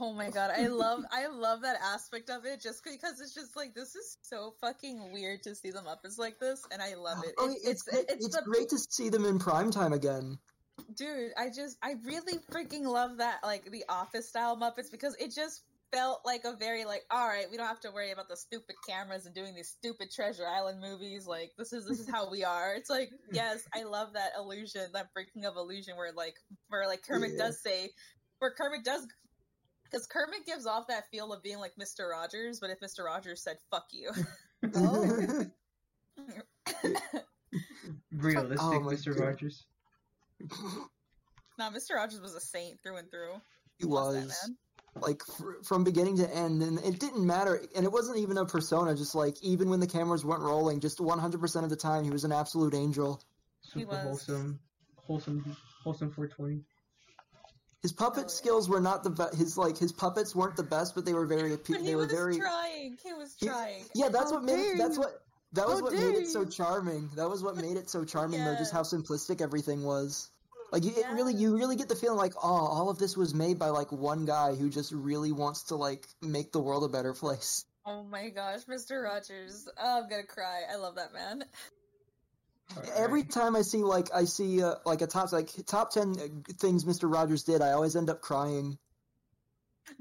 Oh 0.00 0.12
my 0.12 0.30
god, 0.30 0.50
I 0.56 0.68
love 0.68 1.04
I 1.10 1.26
love 1.26 1.62
that 1.62 1.76
aspect 1.82 2.30
of 2.30 2.46
it 2.46 2.60
just 2.60 2.84
because 2.84 3.20
it's 3.20 3.34
just 3.34 3.56
like 3.56 3.74
this 3.74 3.94
is 3.96 4.18
so 4.22 4.54
fucking 4.60 5.12
weird 5.12 5.42
to 5.44 5.54
see 5.54 5.70
them 5.70 5.86
up 5.86 6.04
Muppets 6.04 6.18
like 6.18 6.38
this, 6.38 6.64
and 6.70 6.80
I 6.80 6.94
love 6.94 7.24
it. 7.24 7.34
Oh, 7.38 7.50
It's 7.50 7.66
it's 7.66 7.88
it's, 7.88 8.12
it's, 8.12 8.26
it's 8.26 8.36
the 8.36 8.42
great 8.42 8.68
to 8.70 8.78
see 8.78 9.08
them 9.08 9.24
in 9.24 9.38
prime 9.38 9.70
time 9.70 9.92
again. 9.92 10.38
Dude. 10.96 11.32
I 11.38 11.48
just 11.48 11.76
I 11.82 11.94
really 12.04 12.38
freaking 12.52 12.84
love 12.84 13.18
that 13.18 13.40
like 13.42 13.70
the 13.70 13.84
Office 13.88 14.28
style 14.28 14.56
Muppets 14.56 14.90
because 14.90 15.14
it 15.16 15.34
just 15.34 15.62
felt 15.92 16.20
like 16.24 16.44
a 16.44 16.54
very 16.56 16.84
like 16.84 17.02
all 17.10 17.26
right, 17.26 17.46
we 17.50 17.56
don't 17.56 17.66
have 17.66 17.80
to 17.80 17.90
worry 17.90 18.10
about 18.12 18.28
the 18.28 18.36
stupid 18.36 18.76
cameras 18.88 19.26
and 19.26 19.34
doing 19.34 19.54
these 19.54 19.68
stupid 19.68 20.10
Treasure 20.10 20.46
Island 20.46 20.80
movies. 20.80 21.26
Like 21.26 21.52
this 21.58 21.72
is 21.72 21.86
this 21.86 21.98
is 22.00 22.08
how 22.10 22.30
we 22.30 22.44
are. 22.44 22.74
It's 22.74 22.90
like 22.90 23.10
yes, 23.32 23.66
I 23.74 23.82
love 23.84 24.12
that 24.14 24.32
illusion, 24.38 24.82
that 24.94 25.12
breaking 25.14 25.44
of 25.44 25.56
illusion 25.56 25.96
where 25.96 26.12
like 26.12 26.36
where 26.68 26.86
like 26.86 27.02
Kermit 27.06 27.32
Yeah. 27.32 27.46
does 27.46 27.60
say 27.62 27.90
where 28.38 28.52
Kermit 28.52 28.84
does 28.84 29.06
because 29.84 30.06
Kermit 30.06 30.46
gives 30.46 30.66
off 30.66 30.86
that 30.86 31.10
feel 31.10 31.32
of 31.32 31.42
being 31.42 31.58
like 31.58 31.72
Mr. 31.80 32.08
Rogers, 32.10 32.60
but 32.60 32.70
if 32.70 32.78
Mr. 32.80 33.04
Rogers 33.04 33.42
said 33.42 33.56
"fuck 33.70 33.86
you," 33.92 34.10
Oh. 34.74 35.46
Realistic, 38.12 38.58
Oh 38.60 38.80
Mr. 38.80 39.16
God. 39.16 39.24
Rogers. 39.24 39.66
nah, 41.58 41.70
Mr. 41.70 41.94
Rogers 41.96 42.20
was 42.20 42.34
a 42.34 42.40
saint 42.40 42.82
through 42.82 42.96
and 42.96 43.10
through. 43.10 43.34
he 43.78 43.86
Loves 43.86 44.16
was 44.16 44.26
man. 44.28 44.56
like 45.02 45.22
fr- 45.24 45.62
from 45.64 45.84
beginning 45.84 46.18
to 46.18 46.34
end, 46.34 46.62
and 46.62 46.78
it 46.80 46.98
didn't 47.00 47.26
matter. 47.26 47.60
And 47.76 47.84
it 47.84 47.92
wasn't 47.92 48.18
even 48.18 48.36
a 48.38 48.46
persona. 48.46 48.94
Just 48.94 49.14
like 49.14 49.36
even 49.42 49.68
when 49.70 49.80
the 49.80 49.86
cameras 49.86 50.24
weren't 50.24 50.42
rolling, 50.42 50.80
just 50.80 50.98
100% 50.98 51.64
of 51.64 51.70
the 51.70 51.76
time, 51.76 52.04
he 52.04 52.10
was 52.10 52.24
an 52.24 52.32
absolute 52.32 52.74
angel. 52.74 53.20
He 53.74 53.80
Super 53.80 53.92
was. 53.96 54.02
wholesome, 54.02 54.60
wholesome, 54.96 55.56
wholesome 55.84 56.10
420. 56.10 56.62
His 57.82 57.92
puppet 57.94 58.24
Oh, 58.26 58.28
skills 58.28 58.68
were 58.68 58.80
not 58.80 59.04
the 59.04 59.10
best. 59.10 59.34
His 59.36 59.56
like 59.56 59.78
his 59.78 59.90
puppets 59.92 60.34
weren't 60.34 60.56
the 60.56 60.62
best, 60.62 60.94
but 60.94 61.06
they 61.06 61.14
were 61.14 61.26
very. 61.26 61.50
appe- 61.56 61.68
But 61.68 61.80
he 61.80 61.86
They 61.86 61.94
were 61.94 62.02
was 62.02 62.12
very. 62.12 62.36
trying. 62.38 62.98
He 63.02 63.12
was 63.14 63.34
He- 63.38 63.46
trying. 63.46 63.84
Yeah, 63.94 64.08
that's 64.10 64.30
How 64.30 64.36
what 64.36 64.44
made 64.44 64.56
dare 64.56 64.76
that's 64.76 64.98
what 64.98 65.22
that 65.52 65.66
was 65.66 65.78
How 65.78 65.84
what 65.84 65.92
dare 65.92 66.12
made 66.12 66.18
it 66.18 66.28
so 66.28 66.44
charming. 66.44 67.10
That 67.16 67.28
was 67.28 67.42
what 67.42 67.56
made 67.56 67.76
it 67.76 67.90
so 67.90 68.04
charming 68.12 68.44
though, 68.44 68.56
just 68.56 68.72
how 68.72 68.82
simplistic 68.82 69.40
everything 69.40 69.82
was. 69.82 70.30
Like 70.72 70.84
you, 70.84 70.92
it 70.96 71.06
really 71.12 71.34
you 71.34 71.56
really 71.56 71.76
get 71.76 71.88
the 71.88 71.96
feeling 71.96 72.18
like 72.18 72.34
oh, 72.36 72.48
all 72.48 72.90
of 72.90 72.98
this 72.98 73.16
was 73.16 73.34
made 73.34 73.58
by 73.58 73.70
like 73.70 73.90
one 73.90 74.24
guy 74.24 74.54
who 74.54 74.70
just 74.70 74.92
really 74.92 75.32
wants 75.32 75.64
to 75.64 75.76
like 75.76 76.06
make 76.22 76.52
the 76.52 76.60
world 76.60 76.84
a 76.84 76.88
better 76.88 77.12
place. 77.12 77.64
Oh 77.84 78.04
my 78.04 78.28
gosh, 78.28 78.60
Mr. 78.66 79.02
Rogers. 79.02 79.68
Oh, 79.76 80.02
I'm 80.02 80.08
gonna 80.08 80.22
cry. 80.22 80.62
I 80.72 80.76
love 80.76 80.96
that 80.96 81.12
man. 81.12 81.44
Every 82.94 83.24
time 83.24 83.56
I 83.56 83.62
see 83.62 83.78
like 83.78 84.14
I 84.14 84.24
see 84.24 84.62
uh, 84.62 84.76
like 84.86 85.02
a 85.02 85.08
top 85.08 85.32
like 85.32 85.50
top 85.66 85.90
10 85.90 86.10
uh, 86.10 86.52
things 86.58 86.84
Mr. 86.84 87.12
Rogers 87.12 87.42
did, 87.42 87.62
I 87.62 87.72
always 87.72 87.96
end 87.96 88.10
up 88.10 88.20
crying. 88.20 88.78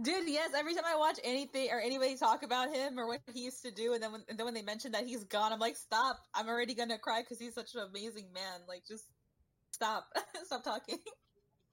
Dude, 0.02 0.28
yes, 0.28 0.52
every 0.58 0.76
time 0.76 0.84
I 0.86 0.98
watch 0.98 1.20
anything 1.24 1.70
or 1.72 1.80
anybody 1.80 2.16
talk 2.16 2.44
about 2.44 2.74
him 2.74 3.00
or 3.00 3.08
what 3.08 3.22
he 3.34 3.42
used 3.42 3.64
to 3.64 3.72
do, 3.72 3.94
and 3.94 4.04
then 4.04 4.12
when, 4.12 4.24
and 4.30 4.38
then 4.38 4.46
when 4.46 4.54
they 4.54 4.62
mention 4.62 4.92
that 4.92 5.06
he's 5.06 5.24
gone, 5.24 5.52
I'm 5.52 5.60
like, 5.60 5.76
stop. 5.76 6.18
I'm 6.34 6.48
already 6.48 6.76
gonna 6.76 6.98
cry 6.98 7.22
because 7.22 7.40
he's 7.40 7.56
such 7.56 7.74
an 7.76 7.82
amazing 7.90 8.28
man. 8.34 8.62
Like, 8.68 8.84
just 8.88 9.06
stop. 9.72 10.06
stop 10.44 10.64
talking. 10.64 10.98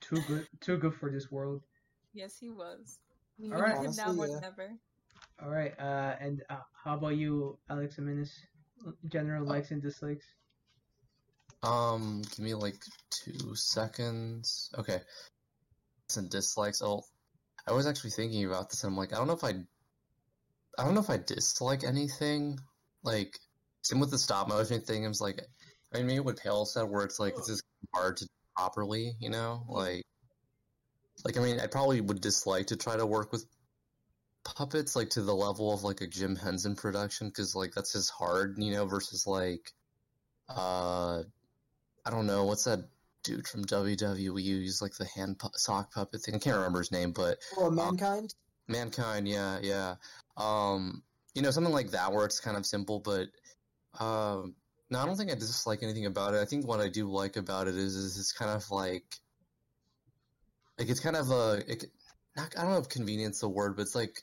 Too 0.00 0.20
good, 0.28 0.46
too 0.61 0.76
good 0.78 0.94
for 0.94 1.11
this 1.11 1.30
world. 1.30 1.62
yes, 2.14 2.36
he 2.38 2.48
was. 2.48 2.98
We 3.38 3.52
All 3.52 3.61
need 3.61 3.86
him 3.86 3.94
now 3.96 4.12
more 4.12 4.26
yeah. 4.26 4.34
than 4.34 4.44
ever. 4.44 4.70
All 5.42 5.50
right, 5.50 5.72
uh, 5.78 6.16
and 6.20 6.42
uh, 6.48 6.57
how 6.84 6.94
about 6.96 7.16
you, 7.16 7.59
Alex 7.68 7.96
Aminis? 7.96 8.30
General 9.11 9.44
likes 9.44 9.70
and 9.70 9.82
dislikes. 9.82 10.26
Um, 11.62 12.22
give 12.22 12.38
me 12.40 12.54
like 12.54 12.76
two 13.11 13.54
seconds. 13.54 14.70
Okay. 14.78 15.00
Some 16.09 16.28
dislikes. 16.28 16.82
Oh, 16.82 17.02
I 17.69 17.73
was 17.73 17.87
actually 17.87 18.11
thinking 18.11 18.45
about 18.45 18.71
this. 18.71 18.85
And 18.85 18.93
I'm 18.93 18.97
like, 18.97 19.12
I 19.12 19.17
don't 19.17 19.27
know 19.27 19.35
if 19.35 19.45
I, 19.45 19.55
I 20.79 20.85
don't 20.85 20.95
know 20.95 21.01
if 21.01 21.11
I 21.11 21.19
dislike 21.19 21.85
anything. 21.85 22.59
Like, 23.03 23.39
same 23.83 24.01
with 24.01 24.11
the 24.11 24.19
stop 24.19 24.49
motion 24.49 24.81
thing. 24.81 25.05
I 25.05 25.09
was 25.09 25.21
like, 25.21 25.41
I 25.95 25.99
mean, 25.99 26.07
maybe 26.07 26.21
what 26.21 26.39
Pale 26.39 26.67
said, 26.67 26.85
where 26.85 27.05
it's 27.05 27.19
like 27.19 27.35
it's 27.37 27.49
just 27.49 27.62
hard 27.95 28.17
to 28.19 28.25
do 28.25 28.31
properly. 28.57 29.14
You 29.21 29.31
know, 29.31 29.64
like, 29.69 30.03
like 31.25 31.37
I 31.37 31.41
mean, 31.41 31.61
I 31.61 31.67
probably 31.67 32.01
would 32.01 32.21
dislike 32.21 32.67
to 32.69 32.77
try 32.77 32.97
to 32.97 33.07
work 33.07 33.33
with 33.33 33.47
puppets 34.45 34.95
like 34.95 35.11
to 35.11 35.23
the 35.23 35.35
level 35.35 35.73
of 35.73 35.83
like 35.83 36.01
a 36.01 36.07
Jim 36.07 36.37
Henson 36.37 36.77
production 36.77 37.29
because 37.29 37.55
like 37.55 37.73
that's 37.75 37.93
just 37.93 38.11
hard. 38.11 38.57
You 38.59 38.73
know, 38.73 38.87
versus 38.87 39.27
like, 39.27 39.73
uh. 40.49 41.23
I 42.05 42.11
don't 42.11 42.29
know 42.29 42.45
what's 42.45 42.62
that 42.62 42.89
dude 43.27 43.49
from 43.49 43.64
WWE. 43.64 44.41
He's 44.41 44.81
like 44.81 44.95
the 44.97 45.05
hand 45.05 45.39
pu- 45.39 45.49
sock 45.55 45.93
puppet 45.93 46.22
thing. 46.22 46.37
I 46.37 46.39
can't 46.39 46.57
remember 46.57 46.79
his 46.79 46.93
name, 46.93 47.12
but 47.12 47.39
Oh, 47.59 47.70
mankind. 47.70 48.35
mankind. 48.68 49.29
Yeah, 49.29 49.59
yeah. 49.61 49.97
Um, 50.37 51.03
you 51.35 51.43
know, 51.43 51.51
something 51.51 51.72
like 51.72 51.91
that 51.91 52.12
where 52.12 52.24
it's 52.24 52.41
kind 52.41 52.57
of 52.57 52.64
simple, 52.64 53.01
but 53.01 53.29
um, 53.99 54.55
no, 54.91 55.01
I 55.01 55.07
don't 55.07 55.16
think 55.16 55.31
I 55.31 55.35
dislike 55.35 55.83
anything 55.83 56.07
about 56.07 56.35
it. 56.35 56.41
I 56.41 56.45
think 56.45 56.66
what 56.66 56.81
I 56.81 56.89
do 56.89 57.11
like 57.11 57.37
about 57.37 57.66
it 57.68 57.74
is, 57.74 57.97
is 57.97 58.18
it's 58.18 58.33
kind 58.33 58.51
of 58.51 58.70
like, 58.70 59.05
like 60.79 60.89
it's 60.89 61.01
kind 61.01 61.16
of 61.16 61.31
a, 61.31 61.62
it, 61.66 61.85
not, 62.37 62.55
I 62.57 62.62
don't 62.62 62.72
know 62.72 62.79
if 62.79 62.89
convenience 62.89 63.41
the 63.41 63.49
word, 63.49 63.77
but 63.77 63.83
it's 63.83 63.95
like 63.95 64.22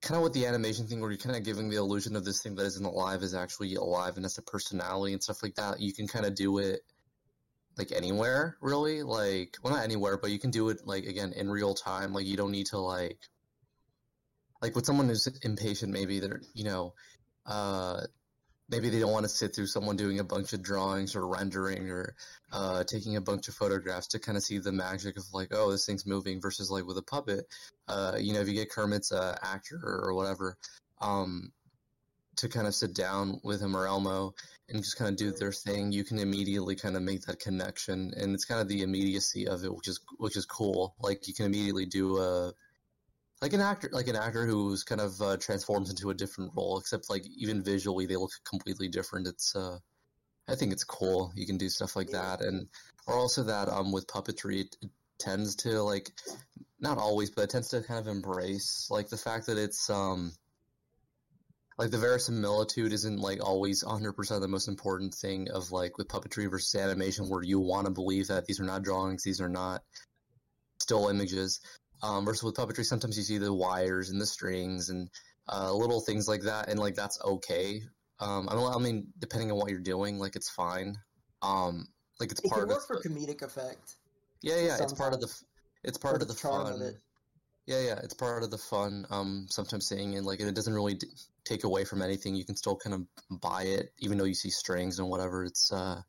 kind 0.00 0.16
of 0.16 0.22
with 0.24 0.32
the 0.32 0.46
animation 0.46 0.86
thing 0.86 1.00
where 1.00 1.10
you're 1.10 1.18
kind 1.18 1.36
of 1.36 1.44
giving 1.44 1.70
the 1.70 1.76
illusion 1.76 2.16
of 2.16 2.24
this 2.24 2.42
thing 2.42 2.56
that 2.56 2.66
isn't 2.66 2.84
alive 2.84 3.22
is 3.22 3.34
actually 3.34 3.74
alive 3.76 4.16
and 4.16 4.24
has 4.24 4.36
a 4.38 4.42
personality 4.42 5.12
and 5.12 5.22
stuff 5.22 5.42
like 5.42 5.54
that. 5.54 5.78
You 5.80 5.92
can 5.92 6.08
kind 6.08 6.26
of 6.26 6.34
do 6.34 6.58
it 6.58 6.80
like 7.78 7.92
anywhere, 7.92 8.56
really. 8.60 9.02
Like, 9.02 9.56
well, 9.62 9.74
not 9.74 9.84
anywhere, 9.84 10.18
but 10.18 10.30
you 10.30 10.38
can 10.38 10.50
do 10.50 10.68
it 10.68 10.86
like 10.86 11.04
again 11.04 11.32
in 11.32 11.50
real 11.50 11.74
time. 11.74 12.12
Like, 12.12 12.26
you 12.26 12.36
don't 12.36 12.52
need 12.52 12.66
to 12.66 12.78
like, 12.78 13.18
like 14.60 14.74
with 14.74 14.86
someone 14.86 15.08
who's 15.08 15.26
impatient, 15.42 15.92
maybe 15.92 16.20
they're, 16.20 16.42
you 16.54 16.64
know, 16.64 16.94
uh, 17.46 18.02
maybe 18.68 18.88
they 18.88 19.00
don't 19.00 19.12
want 19.12 19.24
to 19.24 19.28
sit 19.28 19.54
through 19.54 19.66
someone 19.66 19.96
doing 19.96 20.18
a 20.18 20.24
bunch 20.24 20.52
of 20.52 20.62
drawings 20.62 21.14
or 21.14 21.26
rendering 21.28 21.90
or 21.90 22.14
uh, 22.52 22.84
taking 22.84 23.16
a 23.16 23.20
bunch 23.20 23.48
of 23.48 23.54
photographs 23.54 24.08
to 24.08 24.18
kind 24.18 24.36
of 24.38 24.42
see 24.42 24.58
the 24.58 24.72
magic 24.72 25.16
of 25.18 25.24
like, 25.32 25.48
oh, 25.52 25.70
this 25.70 25.84
thing's 25.84 26.06
moving 26.06 26.40
versus 26.40 26.70
like 26.70 26.86
with 26.86 26.96
a 26.96 27.02
puppet. 27.02 27.44
Uh, 27.88 28.16
you 28.18 28.32
know, 28.32 28.40
if 28.40 28.48
you 28.48 28.54
get 28.54 28.70
Kermit's 28.70 29.12
uh, 29.12 29.36
actor 29.42 29.80
or 29.82 30.14
whatever, 30.14 30.56
um, 31.00 31.52
to 32.36 32.48
kind 32.48 32.66
of 32.66 32.74
sit 32.74 32.94
down 32.94 33.40
with 33.44 33.60
him 33.60 33.76
or 33.76 33.86
Elmo 33.86 34.34
and 34.68 34.82
just 34.82 34.96
kind 34.96 35.10
of 35.10 35.16
do 35.16 35.32
their 35.32 35.52
thing, 35.52 35.92
you 35.92 36.04
can 36.04 36.18
immediately 36.18 36.74
kind 36.74 36.96
of 36.96 37.02
make 37.02 37.22
that 37.22 37.40
connection, 37.40 38.12
and 38.16 38.34
it's 38.34 38.44
kind 38.44 38.60
of 38.60 38.68
the 38.68 38.82
immediacy 38.82 39.46
of 39.46 39.64
it, 39.64 39.74
which 39.74 39.88
is 39.88 40.00
which 40.18 40.36
is 40.36 40.46
cool. 40.46 40.94
Like 41.00 41.28
you 41.28 41.34
can 41.34 41.46
immediately 41.46 41.86
do 41.86 42.18
a 42.18 42.52
like 43.42 43.52
an 43.52 43.60
actor 43.60 43.90
like 43.92 44.08
an 44.08 44.16
actor 44.16 44.46
who's 44.46 44.84
kind 44.84 45.00
of 45.00 45.20
uh, 45.20 45.36
transforms 45.36 45.90
into 45.90 46.10
a 46.10 46.14
different 46.14 46.52
role, 46.56 46.78
except 46.78 47.10
like 47.10 47.24
even 47.36 47.62
visually 47.62 48.06
they 48.06 48.16
look 48.16 48.30
completely 48.48 48.88
different. 48.88 49.26
It's 49.26 49.54
uh, 49.54 49.78
I 50.48 50.54
think 50.54 50.72
it's 50.72 50.84
cool. 50.84 51.32
You 51.34 51.46
can 51.46 51.58
do 51.58 51.68
stuff 51.68 51.96
like 51.96 52.10
that, 52.10 52.40
and 52.40 52.68
or 53.06 53.14
also 53.14 53.42
that 53.44 53.68
um 53.68 53.92
with 53.92 54.06
puppetry 54.06 54.60
it, 54.60 54.76
it 54.80 54.90
tends 55.18 55.56
to 55.56 55.82
like 55.82 56.10
not 56.80 56.98
always, 56.98 57.30
but 57.30 57.42
it 57.42 57.50
tends 57.50 57.68
to 57.68 57.82
kind 57.82 58.00
of 58.00 58.08
embrace 58.08 58.88
like 58.90 59.08
the 59.08 59.16
fact 59.16 59.46
that 59.46 59.58
it's 59.58 59.90
um 59.90 60.32
like 61.82 61.90
the 61.90 61.98
verisimilitude 61.98 62.92
isn't 62.92 63.18
like 63.18 63.44
always 63.44 63.82
100% 63.82 64.40
the 64.40 64.46
most 64.46 64.68
important 64.68 65.12
thing 65.12 65.50
of 65.50 65.72
like 65.72 65.98
with 65.98 66.06
puppetry 66.06 66.48
versus 66.48 66.80
animation 66.80 67.28
where 67.28 67.42
you 67.42 67.58
want 67.58 67.86
to 67.86 67.92
believe 67.92 68.28
that 68.28 68.46
these 68.46 68.60
are 68.60 68.64
not 68.64 68.84
drawings 68.84 69.24
these 69.24 69.40
are 69.40 69.48
not 69.48 69.80
still 70.80 71.08
images 71.08 71.60
um, 72.04 72.24
versus 72.24 72.44
with 72.44 72.54
puppetry 72.54 72.84
sometimes 72.84 73.16
you 73.16 73.24
see 73.24 73.36
the 73.38 73.52
wires 73.52 74.10
and 74.10 74.20
the 74.20 74.26
strings 74.26 74.90
and 74.90 75.08
uh, 75.52 75.72
little 75.74 76.00
things 76.00 76.28
like 76.28 76.42
that 76.42 76.68
and 76.68 76.78
like 76.78 76.94
that's 76.94 77.20
okay 77.24 77.80
um, 78.20 78.48
I, 78.48 78.54
don't, 78.54 78.72
I 78.72 78.78
mean 78.78 79.08
depending 79.18 79.50
on 79.50 79.58
what 79.58 79.70
you're 79.70 79.80
doing 79.80 80.20
like 80.20 80.36
it's 80.36 80.50
fine 80.50 80.94
um, 81.42 81.88
like 82.20 82.30
it's 82.30 82.40
It 82.44 82.48
part 82.48 82.60
can 82.60 82.70
of 82.70 82.76
work 82.76 82.86
for 82.86 83.00
the, 83.02 83.08
comedic 83.08 83.42
effect. 83.42 83.96
yeah 84.40 84.60
yeah 84.60 84.76
it's 84.80 84.92
part 84.92 85.14
of 85.14 85.20
the 85.20 85.26
it's 85.82 85.98
part, 85.98 86.12
Part 86.12 86.22
of 86.22 86.22
of 86.22 86.28
the 86.28 86.34
the 86.34 86.48
fun 86.48 86.72
of 86.74 86.80
it. 86.80 86.94
Yeah, 87.66 87.80
yeah, 87.80 88.00
it's 88.02 88.14
part 88.14 88.42
of 88.42 88.50
the 88.50 88.58
fun. 88.58 89.06
Um, 89.10 89.46
sometimes 89.50 89.86
seeing 89.88 90.16
and 90.16 90.26
like 90.26 90.40
and 90.40 90.48
it 90.48 90.54
doesn't 90.54 90.74
really 90.74 90.94
d- 90.94 91.06
take 91.44 91.64
away 91.64 91.84
from 91.84 92.02
anything. 92.02 92.34
You 92.34 92.44
can 92.44 92.56
still 92.56 92.76
kind 92.76 92.94
of 92.94 93.40
buy 93.40 93.62
it, 93.64 93.92
even 93.98 94.18
though 94.18 94.24
you 94.24 94.34
see 94.34 94.50
strings 94.50 94.98
and 94.98 95.08
whatever. 95.08 95.44
It's 95.44 95.72
uh, 95.72 96.02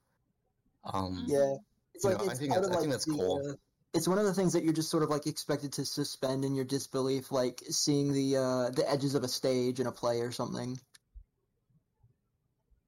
um, 0.83 1.25
Yeah, 1.27 1.55
it's 1.93 2.03
like 2.03 2.17
know, 2.17 2.25
I 2.25 2.29
it's 2.31 2.39
think 2.39 2.51
part 2.51 2.63
that's- 2.63 2.65
of 2.65 2.71
I 2.71 2.75
like 2.75 2.81
think 2.81 2.91
that's 2.91 3.05
the, 3.05 3.13
cool. 3.13 3.49
uh, 3.51 3.55
it's 3.93 4.07
one 4.07 4.17
of 4.17 4.25
the 4.25 4.33
things 4.33 4.53
that 4.53 4.63
you're 4.63 4.73
just 4.73 4.89
sort 4.89 5.03
of 5.03 5.09
like 5.09 5.27
expected 5.27 5.73
to 5.73 5.85
suspend 5.85 6.43
in 6.43 6.55
your 6.55 6.65
disbelief, 6.65 7.31
like 7.31 7.61
seeing 7.69 8.11
the 8.11 8.37
uh, 8.37 8.69
the 8.71 8.89
edges 8.89 9.13
of 9.13 9.23
a 9.23 9.27
stage 9.27 9.79
in 9.79 9.85
a 9.87 9.91
play 9.91 10.21
or 10.21 10.31
something. 10.31 10.79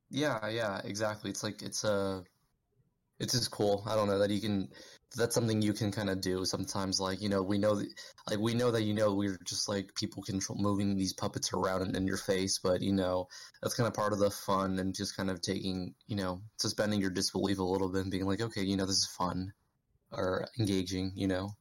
yeah, 0.10 0.48
yeah, 0.50 0.82
exactly. 0.84 1.30
It's 1.30 1.44
like 1.44 1.62
it's 1.62 1.84
uh, 1.86 2.22
it's 3.20 3.34
just 3.34 3.52
cool. 3.52 3.84
I 3.88 3.96
don't 3.96 4.08
know 4.08 4.20
that 4.20 4.30
you 4.30 4.42
can. 4.42 4.70
That's 5.16 5.34
something 5.34 5.62
you 5.62 5.72
can 5.72 5.92
kind 5.92 6.10
of 6.10 6.20
do 6.20 6.44
sometimes. 6.44 7.00
Like 7.00 7.22
you 7.22 7.30
know, 7.30 7.42
we 7.42 7.58
know, 7.58 7.76
that, 7.76 7.88
like 8.30 8.40
we 8.40 8.54
know 8.54 8.72
that 8.72 8.84
you 8.84 8.94
know 8.94 9.14
we're 9.14 9.40
just 9.46 9.70
like 9.70 9.96
people 9.96 10.24
control 10.24 10.60
moving 10.60 10.96
these 10.96 11.14
puppets 11.14 11.54
around 11.54 11.84
in, 11.84 11.96
in 11.96 12.08
your 12.08 12.18
face, 12.18 12.60
but 12.60 12.82
you 12.82 12.92
know 12.92 13.28
that's 13.62 13.76
kind 13.76 13.88
of 13.88 13.94
part 13.94 14.12
of 14.12 14.20
the 14.20 14.30
fun 14.30 14.80
and 14.80 14.94
just 14.94 15.16
kind 15.16 15.30
of 15.30 15.42
taking 15.42 15.96
you 16.08 16.18
know 16.18 16.42
suspending 16.58 17.00
your 17.00 17.12
disbelief 17.12 17.60
a 17.60 17.64
little 17.64 17.90
bit 17.90 18.02
and 18.02 18.12
being 18.12 18.26
like, 18.26 18.42
okay, 18.42 18.64
you 18.64 18.76
know, 18.76 18.86
this 18.86 18.98
is 18.98 19.16
fun 19.18 19.54
or 20.12 20.46
engaging. 20.60 21.14
You 21.16 21.28
know. 21.28 21.52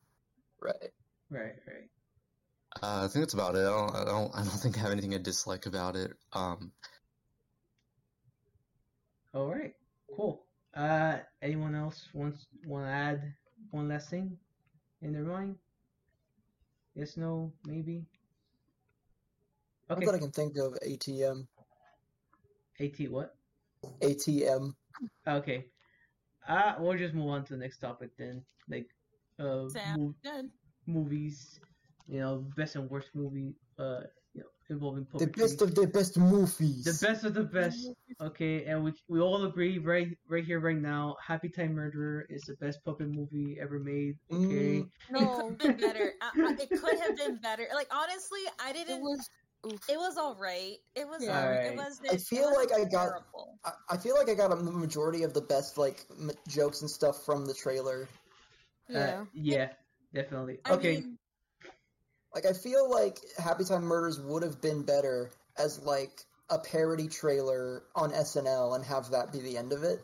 Right. 0.60 0.90
Right, 1.30 1.54
right. 1.66 1.88
Uh, 2.82 3.04
I 3.04 3.08
think 3.08 3.24
that's 3.24 3.34
about 3.34 3.54
it. 3.54 3.60
I 3.60 3.70
don't, 3.70 3.94
I 3.94 4.04
don't, 4.04 4.34
I 4.34 4.38
don't 4.38 4.48
think 4.62 4.76
I 4.76 4.80
have 4.80 4.90
anything 4.90 5.14
I 5.14 5.18
dislike 5.18 5.66
about 5.66 5.94
it. 5.94 6.12
Um, 6.32 6.72
All 9.32 9.46
right, 9.46 9.74
cool. 10.16 10.43
Uh, 10.76 11.18
anyone 11.40 11.74
else 11.74 12.08
wants 12.12 12.46
want 12.66 12.84
to 12.84 12.90
add 12.90 13.34
one 13.70 13.88
last 13.88 14.10
thing 14.10 14.36
in 15.02 15.12
their 15.12 15.22
mind? 15.22 15.56
Yes, 16.94 17.16
no, 17.16 17.52
maybe. 17.64 18.04
Not 19.88 19.98
Okay. 19.98 20.06
that 20.06 20.14
I 20.14 20.18
can 20.18 20.30
think 20.32 20.56
of 20.56 20.74
ATM. 20.82 21.46
At 22.80 23.10
what? 23.10 23.36
ATM. 24.00 24.74
Okay. 25.26 25.66
Uh, 26.48 26.74
we'll 26.78 26.98
just 26.98 27.14
move 27.14 27.28
on 27.28 27.44
to 27.44 27.52
the 27.54 27.58
next 27.58 27.78
topic 27.78 28.10
then. 28.18 28.44
Like, 28.68 28.88
uh, 29.38 29.68
Sam. 29.68 30.14
mov- 30.24 30.50
movies. 30.86 31.60
You 32.08 32.20
know, 32.20 32.44
best 32.56 32.76
and 32.76 32.90
worst 32.90 33.14
movie. 33.14 33.54
Uh, 33.78 34.00
you 34.68 34.76
know, 34.78 34.96
involving 34.96 35.26
The 35.26 35.26
best 35.26 35.62
of 35.62 35.74
the 35.74 35.86
best 35.86 36.16
movies. 36.18 36.84
The 36.84 37.06
best 37.06 37.24
of 37.24 37.34
the 37.34 37.44
best. 37.44 37.90
Okay, 38.20 38.64
and 38.64 38.84
we 38.84 38.92
we 39.08 39.20
all 39.20 39.44
agree 39.44 39.78
right 39.78 40.08
right 40.28 40.44
here 40.44 40.60
right 40.60 40.76
now. 40.80 41.16
Happy 41.24 41.48
Time 41.48 41.74
Murderer 41.74 42.26
is 42.30 42.42
the 42.42 42.54
best 42.56 42.82
puppet 42.84 43.08
movie 43.08 43.58
ever 43.60 43.78
made. 43.78 44.16
Okay. 44.32 44.82
Mm, 44.82 44.86
It 44.86 44.90
could 45.08 45.20
No, 45.20 45.48
have 45.48 45.58
been 45.58 45.76
better. 45.76 46.12
Uh, 46.22 46.46
uh, 46.48 46.52
it 46.58 46.70
could 46.70 46.98
have 47.00 47.16
been 47.16 47.36
better. 47.38 47.66
Like 47.74 47.88
honestly, 47.92 48.40
I 48.64 48.72
didn't. 48.72 48.96
It 48.98 49.02
was. 49.02 49.30
It 49.88 49.96
was 49.96 50.16
all 50.18 50.36
right. 50.38 50.76
It 50.94 51.08
was. 51.08 51.22
Yeah. 51.24 51.40
all 51.40 51.48
right. 51.50 51.72
It 51.72 51.76
was. 51.76 52.00
I 52.10 52.16
feel 52.18 52.52
like 52.54 52.70
I 52.72 52.84
got- 52.84 53.22
I, 53.64 53.72
I 53.90 53.96
feel 53.96 54.14
like 54.14 54.28
I 54.28 54.34
got 54.34 54.52
a 54.52 54.56
majority 54.56 55.22
of 55.22 55.32
the 55.32 55.40
best 55.40 55.78
like 55.78 56.04
m- 56.20 56.30
jokes 56.48 56.82
and 56.82 56.90
stuff 56.90 57.24
from 57.24 57.46
the 57.46 57.54
trailer. 57.54 58.08
Yeah. 58.88 59.20
Uh, 59.22 59.24
yeah, 59.32 59.68
definitely. 60.12 60.58
I 60.64 60.72
Okay. 60.72 60.94
mean, 60.96 61.18
Like 62.34 62.46
I 62.46 62.52
feel 62.52 62.90
like 62.90 63.18
Happy 63.38 63.64
Time 63.64 63.84
Murders 63.84 64.20
would 64.20 64.42
have 64.42 64.60
been 64.60 64.82
better 64.82 65.30
as 65.56 65.80
like 65.82 66.10
a 66.50 66.58
parody 66.58 67.08
trailer 67.08 67.84
on 67.94 68.10
SNL 68.10 68.74
and 68.74 68.84
have 68.84 69.10
that 69.10 69.32
be 69.32 69.40
the 69.40 69.56
end 69.56 69.72
of 69.72 69.82
it. 69.82 70.00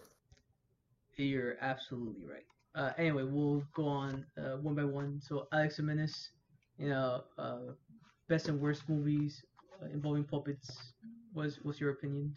You're 1.17 1.57
absolutely 1.61 2.25
right. 2.27 2.45
Uh, 2.75 2.93
anyway, 2.97 3.25
we'll 3.25 3.63
go 3.75 3.87
on 3.87 4.25
uh, 4.39 4.57
one 4.57 4.75
by 4.75 4.85
one. 4.85 5.21
So, 5.21 5.49
Alex 5.53 5.77
Jimenez, 5.77 6.31
you 6.79 6.89
know, 6.89 7.25
uh, 7.37 7.59
best 8.29 8.49
and 8.49 8.61
worst 8.61 8.89
movies 8.89 9.45
uh, 9.83 9.87
involving 9.93 10.25
puppets. 10.25 10.71
What's 11.33 11.57
what's 11.63 11.81
your 11.81 11.91
opinion? 11.91 12.35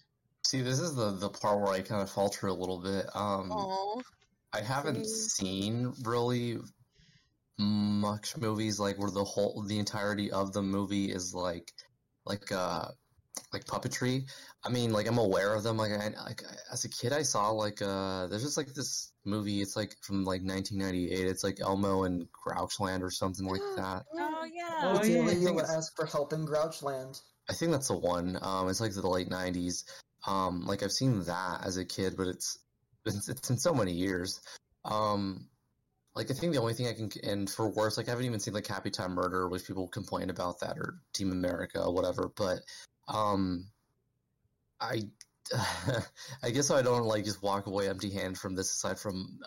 see, 0.54 0.62
this 0.62 0.80
is 0.80 0.96
the 0.96 1.12
the 1.12 1.30
part 1.30 1.60
where 1.60 1.70
I 1.70 1.82
kind 1.82 2.02
of 2.02 2.10
falter 2.10 2.48
a 2.48 2.54
little 2.54 2.80
bit. 2.80 3.06
Um, 3.16 3.52
Aw. 3.52 4.02
I 4.54 4.62
haven't 4.62 5.06
Same. 5.06 5.30
seen 5.30 5.94
really 6.04 6.58
much 7.58 8.36
movies 8.38 8.80
like 8.80 8.98
where 8.98 9.12
the 9.12 9.24
whole 9.24 9.64
the 9.68 9.80
entirety 9.80 10.32
of 10.32 10.54
the 10.54 10.62
movie 10.62 11.12
is 11.12 11.34
like 11.34 11.72
like 12.26 12.52
uh 12.52 12.86
like 13.52 13.66
puppetry. 13.66 14.24
I 14.64 14.70
mean, 14.70 14.92
like 14.92 15.08
I'm 15.08 15.18
aware 15.18 15.54
of 15.56 15.64
them. 15.64 15.78
Like, 15.78 15.92
I, 15.92 16.10
like 16.24 16.44
as 16.72 16.86
a 16.86 16.90
kid, 16.90 17.14
I 17.14 17.24
saw 17.24 17.50
like 17.50 17.82
uh 17.82 18.28
there's 18.28 18.44
just 18.44 18.58
like 18.58 18.74
this 18.74 19.12
movie. 19.26 19.62
It's 19.62 19.76
like 19.76 19.96
from 20.02 20.24
like 20.24 20.42
1998. 20.44 21.28
It's 21.28 21.44
like 21.44 21.60
Elmo 21.60 22.04
and 22.04 22.28
Grouchland 22.32 23.02
or 23.02 23.12
something 23.12 23.46
like 23.48 23.62
that. 23.78 24.04
oh 24.14 24.48
yeah. 24.54 24.80
Oh, 24.84 24.98
it's 24.98 25.10
yeah. 25.10 25.18
a 25.18 25.22
I 25.24 25.26
lady 25.26 25.40
think 25.42 25.56
will 25.56 25.64
it's- 25.64 25.76
ask 25.76 25.96
for 25.96 26.06
help 26.06 26.34
in 26.34 26.46
Grouchland. 26.46 27.20
I 27.50 27.54
think 27.54 27.72
that's 27.72 27.90
the 27.90 27.98
one. 27.98 28.38
Um, 28.42 28.70
it's 28.70 28.80
like 28.80 28.94
the 28.94 29.08
late 29.08 29.30
'90s. 29.30 29.84
Um, 30.26 30.66
like 30.66 30.82
I've 30.82 30.92
seen 30.94 31.24
that 31.26 31.62
as 31.66 31.76
a 31.78 31.84
kid, 31.86 32.16
but 32.16 32.28
it's 32.28 32.58
it's, 33.06 33.28
it's 33.28 33.50
in 33.50 33.58
so 33.58 33.74
many 33.74 33.92
years. 33.92 34.40
Um, 34.86 35.50
like 36.16 36.30
I 36.30 36.34
think 36.34 36.54
the 36.54 36.62
only 36.62 36.74
thing 36.74 36.88
I 36.88 36.94
can 36.94 37.10
and 37.24 37.50
for 37.50 37.70
worse, 37.70 37.98
like 37.98 38.08
I 38.08 38.12
haven't 38.12 38.26
even 38.26 38.40
seen 38.40 38.54
like 38.54 38.68
Happy 38.68 38.92
Time 38.92 39.14
Murder, 39.14 39.48
which 39.48 39.66
people 39.66 39.88
complain 39.88 40.30
about 40.30 40.60
that 40.60 40.78
or 40.78 41.00
Team 41.14 41.32
America 41.32 41.84
or 41.84 41.94
whatever. 41.94 42.30
But 42.36 42.60
um, 43.08 43.66
I 44.80 45.04
I 46.44 46.52
guess 46.52 46.72
I 46.72 46.82
don't 46.82 47.06
like 47.06 47.26
just 47.26 47.42
walk 47.42 47.68
away 47.68 47.90
empty-handed 47.90 48.38
from 48.38 48.56
this 48.56 48.74
aside 48.74 49.00
from 49.00 49.40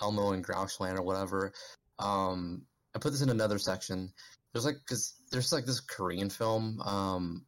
Elmo 0.00 0.32
and 0.32 0.44
Grouchland 0.44 0.98
or 0.98 1.02
whatever. 1.02 1.52
Um, 1.98 2.62
I 2.94 2.98
put 2.98 3.12
this 3.12 3.22
in 3.22 3.30
another 3.30 3.58
section. 3.58 4.12
There's 4.52 4.64
like 4.64 4.76
because 4.86 5.14
there's 5.30 5.52
like 5.52 5.64
this 5.64 5.80
Korean 5.80 6.28
film. 6.28 6.80
Um, 6.82 7.46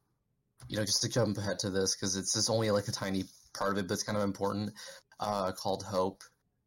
you 0.69 0.79
know, 0.79 0.85
just 0.85 1.03
to 1.03 1.09
jump 1.09 1.37
ahead 1.37 1.59
to 1.61 1.71
this 1.71 1.95
because 1.95 2.17
it's 2.17 2.35
just 2.35 2.49
only 2.49 2.71
like 2.71 2.89
a 2.89 2.93
tiny 2.93 3.25
part 3.57 3.73
of 3.73 3.79
it, 3.79 3.89
but 3.89 3.95
it's 3.95 4.05
kind 4.05 4.17
of 4.17 4.25
important. 4.25 4.73
Uh, 5.21 5.53
called 5.53 5.83
Hope. 5.83 6.23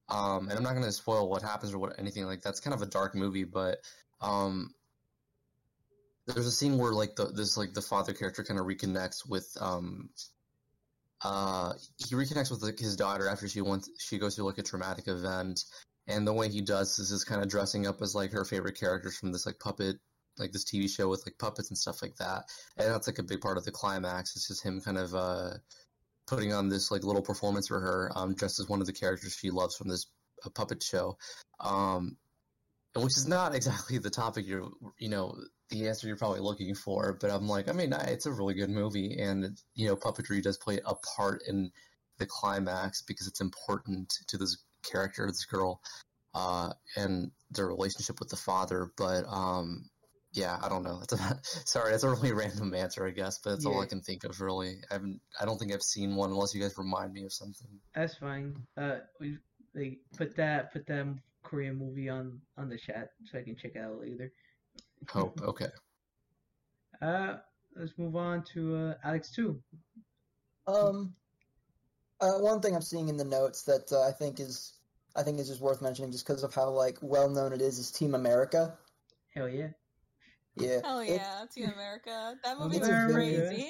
Um, 0.08 0.50
and 0.50 0.58
I'm 0.58 0.64
not 0.64 0.74
going 0.74 0.84
to 0.84 0.92
spoil 0.92 1.28
what 1.30 1.42
happens 1.42 1.74
or 1.74 1.80
what 1.80 1.98
anything 1.98 2.26
like 2.26 2.42
that's 2.42 2.60
kind 2.60 2.74
of 2.74 2.82
a 2.82 2.86
dark 2.86 3.16
movie, 3.16 3.44
but 3.44 3.80
um, 4.22 4.70
there's 6.28 6.46
a 6.46 6.52
scene 6.52 6.78
where 6.78 6.92
like 6.92 7.16
the 7.16 7.26
this 7.26 7.58
like 7.58 7.74
the 7.74 7.82
father 7.82 8.14
character 8.14 8.44
kind 8.44 8.60
of 8.60 8.66
reconnects 8.66 9.28
with 9.28 9.48
um 9.60 10.10
uh 11.22 11.74
he 11.98 12.16
reconnects 12.16 12.52
with 12.52 12.62
like 12.62 12.80
his 12.80 12.96
daughter 12.96 13.30
after 13.30 13.48
she 13.48 13.62
wants 13.62 13.90
she 14.00 14.18
goes 14.18 14.36
through 14.36 14.46
like 14.46 14.58
a 14.58 14.64
traumatic 14.64 15.08
event. 15.08 15.64
And 16.08 16.28
the 16.28 16.34
way 16.34 16.50
he 16.50 16.62
does 16.62 16.98
this 16.98 17.10
is 17.10 17.24
kind 17.24 17.42
of 17.42 17.50
dressing 17.50 17.88
up 17.88 18.00
as 18.02 18.14
like 18.14 18.32
her 18.32 18.46
favorite 18.46 18.80
characters 18.80 19.18
from 19.18 19.32
this 19.32 19.46
like 19.46 19.60
puppet 19.60 19.98
like 20.38 20.52
this 20.52 20.66
TV 20.66 20.90
show 20.90 21.08
with 21.10 21.26
like 21.26 21.38
puppets 21.38 21.70
and 21.70 21.78
stuff 21.78 22.02
like 22.02 22.16
that. 22.18 22.44
And 22.78 22.90
that's 22.90 23.08
like 23.08 23.20
a 23.20 23.24
big 23.24 23.42
part 23.42 23.58
of 23.58 23.66
the 23.66 23.72
climax. 23.72 24.36
It's 24.36 24.48
just 24.48 24.64
him 24.64 24.82
kind 24.82 24.98
of 24.98 25.16
uh 25.16 25.52
putting 26.28 26.54
on 26.54 26.70
this 26.70 26.92
like 26.92 27.04
little 27.04 27.22
performance 27.22 27.68
for 27.68 27.80
her 27.80 28.12
um 28.16 28.34
dressed 28.34 28.60
as 28.60 28.70
one 28.70 28.82
of 28.82 28.88
the 28.88 28.94
characters 28.94 29.36
she 29.36 29.52
loves 29.52 29.76
from 29.76 29.88
this 29.88 30.08
uh, 30.46 30.50
puppet 30.50 30.82
show. 30.84 31.18
Um 31.60 32.18
which 32.96 33.18
is 33.18 33.28
not 33.28 33.54
exactly 33.56 33.98
the 33.98 34.10
topic 34.10 34.46
you're 34.48 34.70
you 34.98 35.10
know 35.10 35.36
the 35.70 35.88
answer 35.88 36.08
you're 36.08 36.16
probably 36.16 36.40
looking 36.40 36.76
for 36.76 37.18
but 37.20 37.32
i'm 37.32 37.48
like 37.48 37.68
i 37.70 37.72
mean 37.72 37.94
it's 37.94 38.26
a 38.26 38.32
really 38.32 38.54
good 38.54 38.70
movie 38.70 39.18
and 39.20 39.58
you 39.74 39.88
know 39.88 39.96
puppetry 39.96 40.42
does 40.42 40.58
play 40.58 40.80
a 40.86 40.96
part 41.18 41.42
in 41.48 41.72
the 42.18 42.26
climax 42.26 43.02
because 43.02 43.28
it's 43.28 43.42
important 43.42 44.14
to 44.28 44.38
this 44.38 44.64
character 44.90 45.26
this 45.28 45.46
girl 45.46 45.82
uh 46.34 46.72
and 46.96 47.32
their 47.52 47.68
relationship 47.68 48.20
with 48.20 48.30
the 48.30 48.36
father 48.36 48.92
but 48.98 49.26
um 49.28 49.90
yeah 50.36 50.60
i 50.62 50.70
don't 50.70 50.84
know 50.84 51.00
that's 51.10 51.14
a, 51.14 51.40
sorry 51.66 51.92
that's 51.92 52.04
a 52.04 52.10
really 52.10 52.32
random 52.44 52.74
answer 52.74 53.06
i 53.06 53.10
guess 53.10 53.40
but 53.40 53.52
that's 53.52 53.66
all 53.66 53.82
i 53.82 53.86
can 53.86 54.02
think 54.02 54.24
of 54.24 54.40
really 54.42 54.78
i 54.92 54.96
haven't 54.96 55.20
i 55.40 55.46
don't 55.46 55.58
think 55.58 55.74
i've 55.74 55.82
seen 55.82 56.16
one 56.16 56.30
unless 56.30 56.54
you 56.54 56.62
guys 56.62 56.78
remind 56.78 57.14
me 57.14 57.24
of 57.24 57.34
something 57.34 57.68
That's 57.96 58.18
fine. 58.18 58.56
Uh, 58.78 58.98
we 59.20 59.38
like 59.74 60.00
put 60.18 60.36
that 60.36 60.72
put 60.74 60.86
that 60.88 61.06
Korean 61.44 61.76
movie 61.78 62.10
on 62.10 62.42
on 62.58 62.70
the 62.70 62.78
chat 62.78 63.12
so 63.26 63.38
I 63.40 63.44
can 63.44 63.56
check 63.56 63.74
it 63.76 63.80
out 63.80 64.00
later. 64.00 64.32
hope 65.10 65.42
okay 65.52 65.68
Uh, 67.02 67.36
let's 67.76 67.94
move 67.98 68.16
on 68.16 68.44
to 68.54 68.76
uh, 68.76 68.94
Alex 69.04 69.32
two. 69.32 69.62
Um, 70.68 71.14
uh, 72.22 72.40
one 72.40 72.62
thing 72.62 72.76
I'm 72.76 72.82
seeing 72.82 73.10
in 73.10 73.18
the 73.18 73.26
notes 73.26 73.64
that 73.64 73.92
uh, 73.92 74.08
I 74.08 74.12
think 74.12 74.40
is 74.40 74.74
I 75.16 75.24
think 75.24 75.40
is 75.40 75.48
just 75.48 75.62
worth 75.62 75.82
mentioning, 75.82 76.12
just 76.12 76.26
because 76.28 76.44
of 76.44 76.54
how 76.54 76.70
like 76.70 76.98
well 77.02 77.30
known 77.30 77.54
it 77.54 77.62
is, 77.62 77.80
is 77.80 77.92
Team 77.92 78.16
America. 78.16 78.78
Hell 79.34 79.50
yeah. 79.50 79.70
Yeah, 80.58 80.80
Hell 80.84 81.00
it- 81.00 81.10
yeah, 81.16 81.46
Team 81.54 81.70
America. 81.74 82.36
That 82.44 82.60
movie 82.60 82.80
was 82.80 83.14
crazy. 83.14 83.70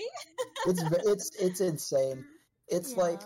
it's 0.65 0.81
it's 1.05 1.31
it's 1.39 1.61
insane. 1.61 2.25
It's 2.67 2.97
like 2.97 3.21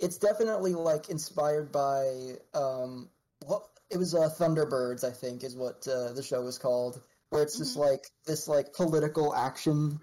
it's 0.00 0.18
definitely 0.18 0.74
like 0.74 1.08
inspired 1.08 1.70
by 1.70 2.34
um 2.52 3.08
what 3.46 3.62
it 3.90 3.96
was 3.96 4.12
uh 4.12 4.28
Thunderbirds 4.28 5.04
I 5.04 5.12
think 5.12 5.44
is 5.44 5.54
what 5.56 5.86
uh, 5.86 6.12
the 6.14 6.22
show 6.22 6.42
was 6.42 6.58
called 6.58 7.00
where 7.30 7.44
it's 7.44 7.56
just 7.56 7.76
like 7.76 8.04
this 8.26 8.48
like 8.48 8.72
political 8.72 9.32
action 9.32 10.00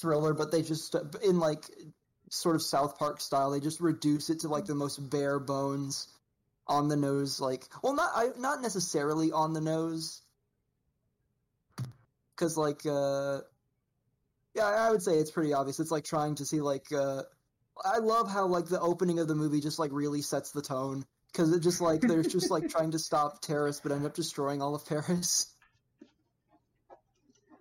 thriller 0.00 0.32
but 0.32 0.50
they 0.50 0.62
just 0.62 0.94
uh, 0.94 1.04
in 1.22 1.38
like 1.38 1.64
sort 2.30 2.56
of 2.56 2.62
South 2.62 2.98
Park 2.98 3.20
style 3.20 3.50
they 3.50 3.60
just 3.60 3.80
reduce 3.80 4.30
it 4.30 4.40
to 4.40 4.48
like 4.48 4.64
the 4.64 4.74
most 4.74 4.96
bare 5.10 5.38
bones 5.38 6.08
on 6.66 6.88
the 6.88 6.96
nose 6.96 7.38
like 7.38 7.68
well 7.82 7.94
not 7.94 8.10
I, 8.14 8.28
not 8.38 8.62
necessarily 8.62 9.30
on 9.30 9.52
the 9.52 9.60
nose 9.60 10.22
cuz 12.36 12.56
like 12.56 12.84
uh 12.86 13.40
yeah 14.54 14.66
I 14.66 14.90
would 14.90 15.02
say 15.02 15.18
it's 15.18 15.30
pretty 15.30 15.52
obvious 15.52 15.80
it's 15.80 15.90
like 15.90 16.04
trying 16.04 16.36
to 16.36 16.44
see 16.46 16.60
like 16.60 16.90
uh 16.92 17.22
I 17.84 17.98
love 17.98 18.30
how 18.30 18.46
like 18.46 18.66
the 18.66 18.80
opening 18.80 19.18
of 19.18 19.28
the 19.28 19.34
movie 19.34 19.60
just 19.60 19.78
like 19.78 19.90
really 19.92 20.22
sets 20.22 20.52
the 20.52 20.62
tone 20.62 21.04
because 21.32 21.52
it 21.52 21.60
just 21.60 21.80
like 21.80 22.00
they're 22.00 22.22
just 22.22 22.50
like 22.50 22.68
trying 22.68 22.92
to 22.92 22.98
stop 22.98 23.42
terrorists 23.42 23.82
but 23.82 23.92
end 23.92 24.06
up 24.06 24.14
destroying 24.14 24.62
all 24.62 24.74
of 24.74 24.86
Paris. 24.86 25.52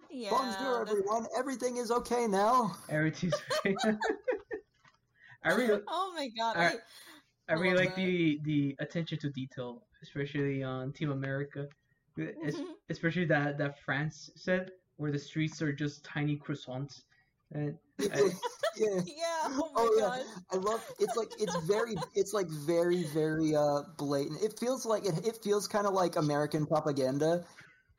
Yeah. 0.09 0.29
Bonjour, 0.29 0.85
that's- 0.85 0.89
everyone. 0.89 1.27
Everything 1.37 1.75
is 1.77 1.91
okay 1.91 2.27
now. 2.27 2.75
Everything's 2.89 3.33
great. 3.61 3.75
I 5.43 5.53
really 5.53 5.81
Oh 5.87 6.13
my 6.15 6.29
god. 6.37 6.55
I- 6.57 6.65
I, 6.67 6.73
I 7.49 7.53
really 7.55 7.75
like 7.75 7.89
that. 7.95 7.97
the 7.97 8.39
the 8.43 8.75
attention 8.79 9.19
to 9.19 9.29
detail, 9.29 9.83
especially 10.01 10.63
on 10.63 10.93
Team 10.93 11.11
America, 11.11 11.67
Es-. 11.67 11.67
Especially 12.89 13.25
that 13.25 13.57
that 13.57 13.79
France 13.79 14.29
set 14.35 14.71
where 14.97 15.11
the 15.11 15.19
streets 15.19 15.61
are 15.61 15.73
just 15.73 16.03
tiny 16.05 16.37
croissants. 16.37 17.01
And 17.51 17.77
yeah. 17.99 18.09
yeah. 18.77 19.01
Oh 19.45 19.69
my 19.73 19.81
Oh 19.81 19.99
god. 19.99 20.19
yeah, 20.19 20.33
I 20.51 20.55
love. 20.57 20.83
It's 20.99 21.15
like 21.15 21.29
it's 21.39 21.55
very, 21.65 21.95
it's 22.13 22.33
like 22.33 22.47
very, 22.47 23.03
very 23.03 23.55
uh 23.55 23.81
blatant. 23.97 24.41
It 24.43 24.57
feels 24.59 24.85
like 24.85 25.05
it. 25.05 25.25
It 25.25 25.37
feels 25.43 25.67
kind 25.67 25.85
of 25.85 25.93
like 25.93 26.15
American 26.15 26.65
propaganda, 26.65 27.45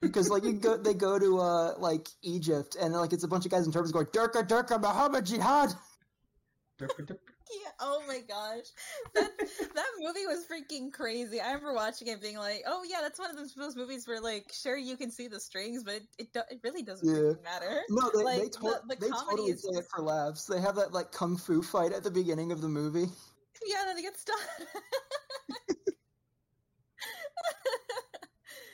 because 0.00 0.28
like 0.28 0.44
you 0.44 0.54
go, 0.54 0.76
they 0.76 0.94
go 0.94 1.18
to 1.18 1.38
uh 1.38 1.78
like 1.78 2.08
Egypt, 2.22 2.76
and 2.80 2.92
like 2.94 3.12
it's 3.12 3.24
a 3.24 3.28
bunch 3.28 3.44
of 3.44 3.52
guys 3.52 3.66
in 3.66 3.72
turbans 3.72 3.92
going 3.92 4.06
Durka 4.06 4.46
Durka 4.46 4.80
Muhammad 4.80 5.24
Jihad. 5.26 5.70
Derp, 6.78 6.90
derp. 7.06 7.18
Yeah. 7.48 7.70
Oh 7.80 8.02
my 8.08 8.20
gosh, 8.26 8.64
that 9.14 9.30
that 9.38 9.86
movie 10.00 10.26
was 10.26 10.44
freaking 10.46 10.92
crazy. 10.92 11.40
I 11.40 11.48
remember 11.52 11.74
watching 11.74 12.08
it, 12.08 12.20
being 12.20 12.38
like, 12.38 12.62
"Oh 12.66 12.82
yeah, 12.88 12.98
that's 13.00 13.18
one 13.20 13.30
of 13.30 13.36
those, 13.36 13.54
those 13.54 13.76
movies 13.76 14.06
where 14.08 14.20
like, 14.20 14.50
sure 14.52 14.76
you 14.76 14.96
can 14.96 15.10
see 15.12 15.28
the 15.28 15.38
strings, 15.38 15.84
but 15.84 15.94
it 15.94 16.02
it, 16.18 16.32
do- 16.32 16.40
it 16.50 16.60
really 16.64 16.82
doesn't 16.82 17.08
Yeah. 17.08 17.14
freaking 17.14 17.44
matter." 17.44 17.82
No, 17.88 18.10
they 18.12 18.24
Like, 18.24 18.42
they, 18.42 18.48
to- 18.48 18.60
the- 18.60 18.82
the 18.88 18.96
they 19.00 19.08
comedy 19.10 19.30
totally 19.36 19.50
is 19.52 19.62
say 19.62 19.78
it 19.78 19.84
for 19.94 20.02
laughs. 20.02 20.46
They 20.46 20.60
have 20.60 20.74
that 20.76 20.92
like 20.92 21.12
kung 21.12 21.36
fu 21.36 21.62
fight 21.62 21.92
at 21.92 22.02
the 22.02 22.10
beginning 22.10 22.50
of 22.50 22.60
the 22.60 22.68
movie. 22.68 23.06
Yeah, 23.66 23.84
then 23.86 23.96
it 23.98 24.02
gets 24.02 24.24
done. 24.24 24.36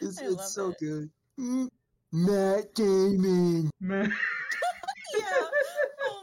It's 0.00 0.20
I 0.20 0.26
love 0.26 0.32
it's 0.40 0.52
so 0.54 0.70
it. 0.70 0.78
good. 0.80 1.10
Mm, 1.38 1.68
Matt 2.12 2.74
Damon. 2.74 3.70
Man. 3.80 4.12
yeah. 5.18 5.24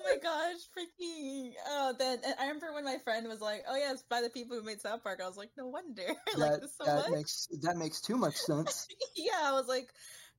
Oh 0.10 0.16
my 0.16 0.22
gosh, 0.22 0.60
freaking. 0.76 1.52
Oh, 1.68 1.94
then 1.98 2.20
I 2.40 2.48
remember 2.48 2.74
when 2.74 2.86
my 2.86 2.98
friend 3.04 3.28
was 3.28 3.42
like, 3.42 3.64
"Oh 3.68 3.76
yeah, 3.76 3.92
it's 3.92 4.04
by 4.04 4.22
the 4.22 4.30
people 4.30 4.58
who 4.58 4.64
made 4.64 4.82
South 4.82 5.04
Park." 5.04 5.20
I 5.24 5.28
was 5.28 5.38
like, 5.38 5.52
"No 5.58 5.68
wonder." 5.68 6.04
Like 6.38 6.52
That 6.52 6.62
this 6.62 6.72
so 6.78 6.86
that 6.86 6.96
much. 6.96 7.12
makes 7.12 7.48
that 7.62 7.78
makes 7.78 8.02
too 8.02 8.18
much 8.18 8.36
sense. 8.36 8.88
yeah, 9.16 9.40
I 9.44 9.52
was 9.52 9.68
like, 9.68 9.90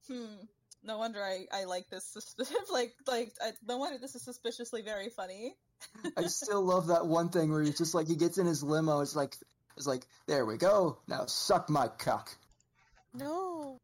hmm. 0.09 0.45
No 0.83 0.97
wonder 0.97 1.23
I, 1.23 1.47
I 1.53 1.65
like 1.65 1.91
this. 1.91 2.17
like 2.73 2.95
like 3.07 3.33
I, 3.41 3.53
no 3.67 3.77
wonder 3.77 3.99
this 3.99 4.15
is 4.15 4.23
suspiciously 4.23 4.83
very 4.83 5.11
funny. 5.11 5.55
I 6.17 6.27
still 6.27 6.63
love 6.63 6.87
that 6.87 7.07
one 7.07 7.29
thing 7.29 7.51
where 7.53 7.63
he's 7.63 7.77
just 7.77 7.95
like 7.95 8.09
he 8.09 8.17
gets 8.17 8.39
in 8.39 8.47
his 8.47 8.63
limo. 8.63 9.01
It's 9.01 9.15
like 9.15 9.37
it's 9.77 9.87
like 9.87 10.05
there 10.27 10.47
we 10.47 10.57
go. 10.57 10.99
Now 11.07 11.27
suck 11.27 11.69
my 11.69 11.89
cock. 11.89 12.31
No. 13.13 13.77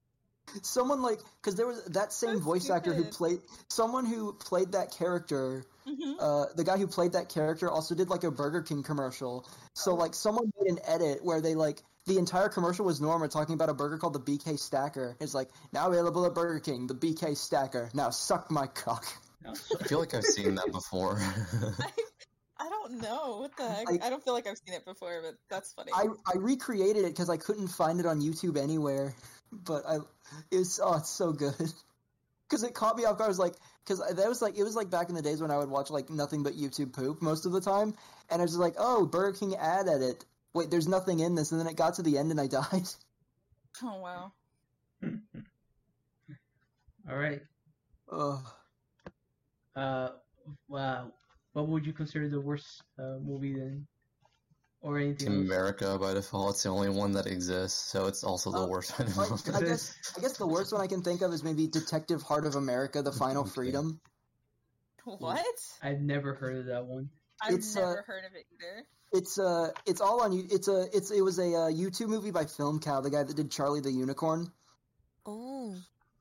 Someone 0.63 1.03
like 1.03 1.19
because 1.43 1.57
there 1.57 1.67
was 1.67 1.85
that 1.87 2.13
same 2.13 2.35
That's 2.35 2.45
voice 2.45 2.71
actor 2.71 2.95
who 2.95 3.05
played 3.05 3.41
someone 3.69 4.07
who 4.07 4.33
played 4.33 4.73
that 4.73 4.93
character. 4.93 5.65
Hmm 5.87 6.13
Uh, 6.19 6.47
the 6.57 6.65
guy 6.65 6.77
who 6.77 6.87
played 6.87 7.13
that 7.13 7.29
character 7.29 7.71
also 7.71 7.95
did 7.95 8.09
like 8.11 8.25
a 8.25 8.31
Burger 8.31 8.63
King 8.63 8.83
commercial. 8.83 9.47
So 9.75 9.95
like 9.95 10.15
someone 10.15 10.51
made 10.61 10.71
an 10.71 10.79
edit 10.85 11.25
where 11.25 11.41
they 11.41 11.55
like 11.55 11.83
the 12.07 12.19
entire 12.19 12.49
commercial 12.49 12.85
was 12.85 13.01
Norma 13.01 13.29
talking 13.29 13.55
about 13.55 13.69
a 13.69 13.75
burger 13.75 13.99
called 13.99 14.13
the 14.15 14.21
BK 14.21 14.59
Stacker. 14.59 15.17
It's 15.21 15.35
like 15.35 15.49
now 15.73 15.89
available 15.89 16.25
at 16.27 16.35
Burger 16.35 16.61
King, 16.61 16.87
the 16.87 16.95
BK 16.95 17.37
Stacker. 17.37 17.91
Now 17.95 18.11
suck 18.11 18.51
my 18.51 18.67
cock. 18.67 19.05
No, 19.45 19.53
I 19.81 19.85
feel 19.85 19.99
like 20.01 20.15
I've 20.15 20.25
seen 20.25 20.55
that 20.57 20.73
before. 20.73 21.19
I, 21.21 21.89
I 22.59 22.69
don't 22.69 23.01
know 23.01 23.39
what 23.41 23.57
the 23.57 23.69
heck. 23.69 23.89
I- 23.89 24.07
I, 24.07 24.11
don't 24.11 24.25
feel 24.25 24.35
like 24.35 24.47
I've 24.47 24.59
seen 24.59 24.75
it 24.75 24.85
before, 24.85 25.21
but 25.23 25.35
that's 25.51 25.73
funny. 25.73 25.93
I 25.95 26.07
I 26.27 26.37
recreated 26.37 27.05
it 27.05 27.09
because 27.09 27.29
I 27.29 27.37
couldn't 27.37 27.69
find 27.69 28.01
it 28.01 28.07
on 28.07 28.21
YouTube 28.21 28.57
anywhere. 28.57 29.15
But 29.53 29.85
I 29.87 29.99
it's 30.51 30.81
oh 30.83 30.95
it's 30.95 31.11
so 31.11 31.33
good 31.33 31.73
because 32.49 32.63
it 32.63 32.75
caught 32.75 32.97
me 32.97 33.05
off 33.05 33.19
guard. 33.19 33.27
I 33.27 33.29
was 33.29 33.39
like 33.39 33.55
because 33.85 33.99
that 34.17 34.29
was 34.29 34.43
like 34.43 34.57
it 34.59 34.65
was 34.65 34.77
like 34.77 34.91
back 34.91 35.09
in 35.09 35.15
the 35.15 35.23
days 35.23 35.41
when 35.41 35.51
I 35.51 35.59
would 35.59 35.71
watch 35.71 35.91
like 35.91 36.11
nothing 36.11 36.43
but 36.43 36.55
YouTube 36.55 36.93
poop 36.93 37.23
most 37.23 37.47
of 37.47 37.53
the 37.53 37.61
time, 37.61 37.95
and 38.31 38.41
I 38.41 38.45
was 38.45 38.53
just 38.53 38.61
like 38.61 38.75
oh 38.79 39.07
Burger 39.07 39.37
King 39.39 39.57
ad 39.57 39.89
edit. 39.89 40.25
Wait, 40.55 40.71
there's 40.71 40.89
nothing 40.89 41.21
in 41.21 41.35
this, 41.35 41.53
and 41.53 41.61
then 41.61 41.67
it 41.69 41.77
got 41.77 41.95
to 41.95 42.03
the 42.03 42.19
end 42.19 42.31
and 42.31 42.41
I 42.41 42.47
died. 42.49 42.89
oh 43.83 44.01
wow. 44.01 44.33
All 47.09 47.17
right. 47.17 47.41
Ugh. 48.11 48.45
Uh, 49.77 50.09
wow. 50.69 51.13
What 51.53 51.69
would 51.69 51.87
you 51.87 51.93
consider 51.93 52.29
the 52.29 52.41
worst 52.41 52.83
uh, 52.99 53.19
movie 53.23 53.55
then, 53.55 53.87
or 54.87 54.99
anything 54.99 55.27
else? 55.27 55.37
America 55.37 55.99
by 56.01 56.15
default, 56.15 56.55
it's 56.55 56.63
the 56.63 56.69
only 56.69 56.89
one 56.89 57.13
that 57.13 57.27
exists, 57.27 57.91
so 57.91 58.07
it's 58.07 58.23
also 58.23 58.53
the 58.53 58.59
Uh, 58.59 58.67
worst. 58.69 58.97
one. 58.99 59.09
Like, 59.17 59.55
I 59.55 59.61
guess 59.61 59.95
I 60.17 60.21
guess 60.21 60.37
the 60.39 60.47
worst 60.47 60.73
one 60.73 60.81
I 60.81 60.87
can 60.87 61.03
think 61.03 61.23
of 61.23 61.33
is 61.33 61.43
maybe 61.43 61.67
Detective 61.67 62.23
Heart 62.23 62.47
of 62.47 62.55
America: 62.55 63.03
The 63.03 63.13
Final 63.13 63.43
Okay. 63.43 63.51
Freedom. 63.51 64.01
What? 65.05 65.45
I've 65.83 66.01
never 66.01 66.35
heard 66.35 66.57
of 66.57 66.67
that 66.67 66.87
one. 66.87 67.11
I've 67.41 67.55
It's, 67.55 67.75
never 67.77 68.01
uh, 68.01 68.03
heard 68.07 68.25
of 68.25 68.35
it 68.35 68.47
either. 68.55 68.87
It's 69.13 69.39
uh, 69.39 69.71
it's 69.87 70.01
all 70.01 70.23
on 70.23 70.33
you. 70.33 70.45
It's 70.51 70.69
a, 70.69 70.87
it's 70.93 71.11
it 71.11 71.21
was 71.23 71.39
a 71.39 71.45
uh, 71.55 71.71
YouTube 71.71 72.09
movie 72.09 72.33
by 72.33 72.45
Film 72.45 72.81
Cow, 72.81 73.01
the 73.01 73.11
guy 73.11 73.23
that 73.23 73.37
did 73.37 73.51
Charlie 73.51 73.81
the 73.81 73.91
Unicorn. 73.93 74.51
Oh. 75.25 75.77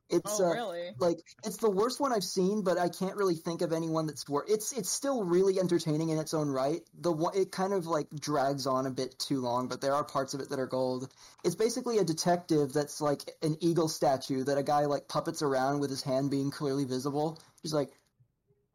It's 0.08 0.40
oh 0.40 0.46
uh, 0.46 0.54
really? 0.54 0.90
like 0.98 1.18
it's 1.44 1.56
the 1.56 1.70
worst 1.70 1.98
one 1.98 2.12
I've 2.12 2.24
seen, 2.24 2.62
but 2.62 2.78
I 2.78 2.88
can't 2.88 3.16
really 3.16 3.34
think 3.34 3.60
of 3.60 3.72
anyone 3.72 4.06
that's 4.06 4.28
worse. 4.28 4.48
It's 4.48 4.72
it's 4.72 4.90
still 4.90 5.24
really 5.24 5.58
entertaining 5.58 6.10
in 6.10 6.18
its 6.18 6.32
own 6.32 6.48
right. 6.48 6.80
The 7.00 7.10
one 7.10 7.36
it 7.36 7.50
kind 7.50 7.72
of 7.72 7.86
like 7.86 8.06
drags 8.10 8.68
on 8.68 8.86
a 8.86 8.90
bit 8.90 9.18
too 9.18 9.40
long, 9.40 9.66
but 9.66 9.80
there 9.80 9.94
are 9.94 10.04
parts 10.04 10.32
of 10.32 10.40
it 10.40 10.50
that 10.50 10.60
are 10.60 10.66
gold. 10.66 11.12
It's 11.42 11.56
basically 11.56 11.98
a 11.98 12.04
detective 12.04 12.72
that's 12.72 13.00
like 13.00 13.22
an 13.42 13.56
eagle 13.60 13.88
statue 13.88 14.44
that 14.44 14.58
a 14.58 14.62
guy 14.62 14.84
like 14.84 15.08
puppets 15.08 15.42
around 15.42 15.80
with 15.80 15.90
his 15.90 16.02
hand 16.02 16.30
being 16.30 16.52
clearly 16.52 16.84
visible. 16.84 17.40
He's 17.62 17.74
like, 17.74 17.90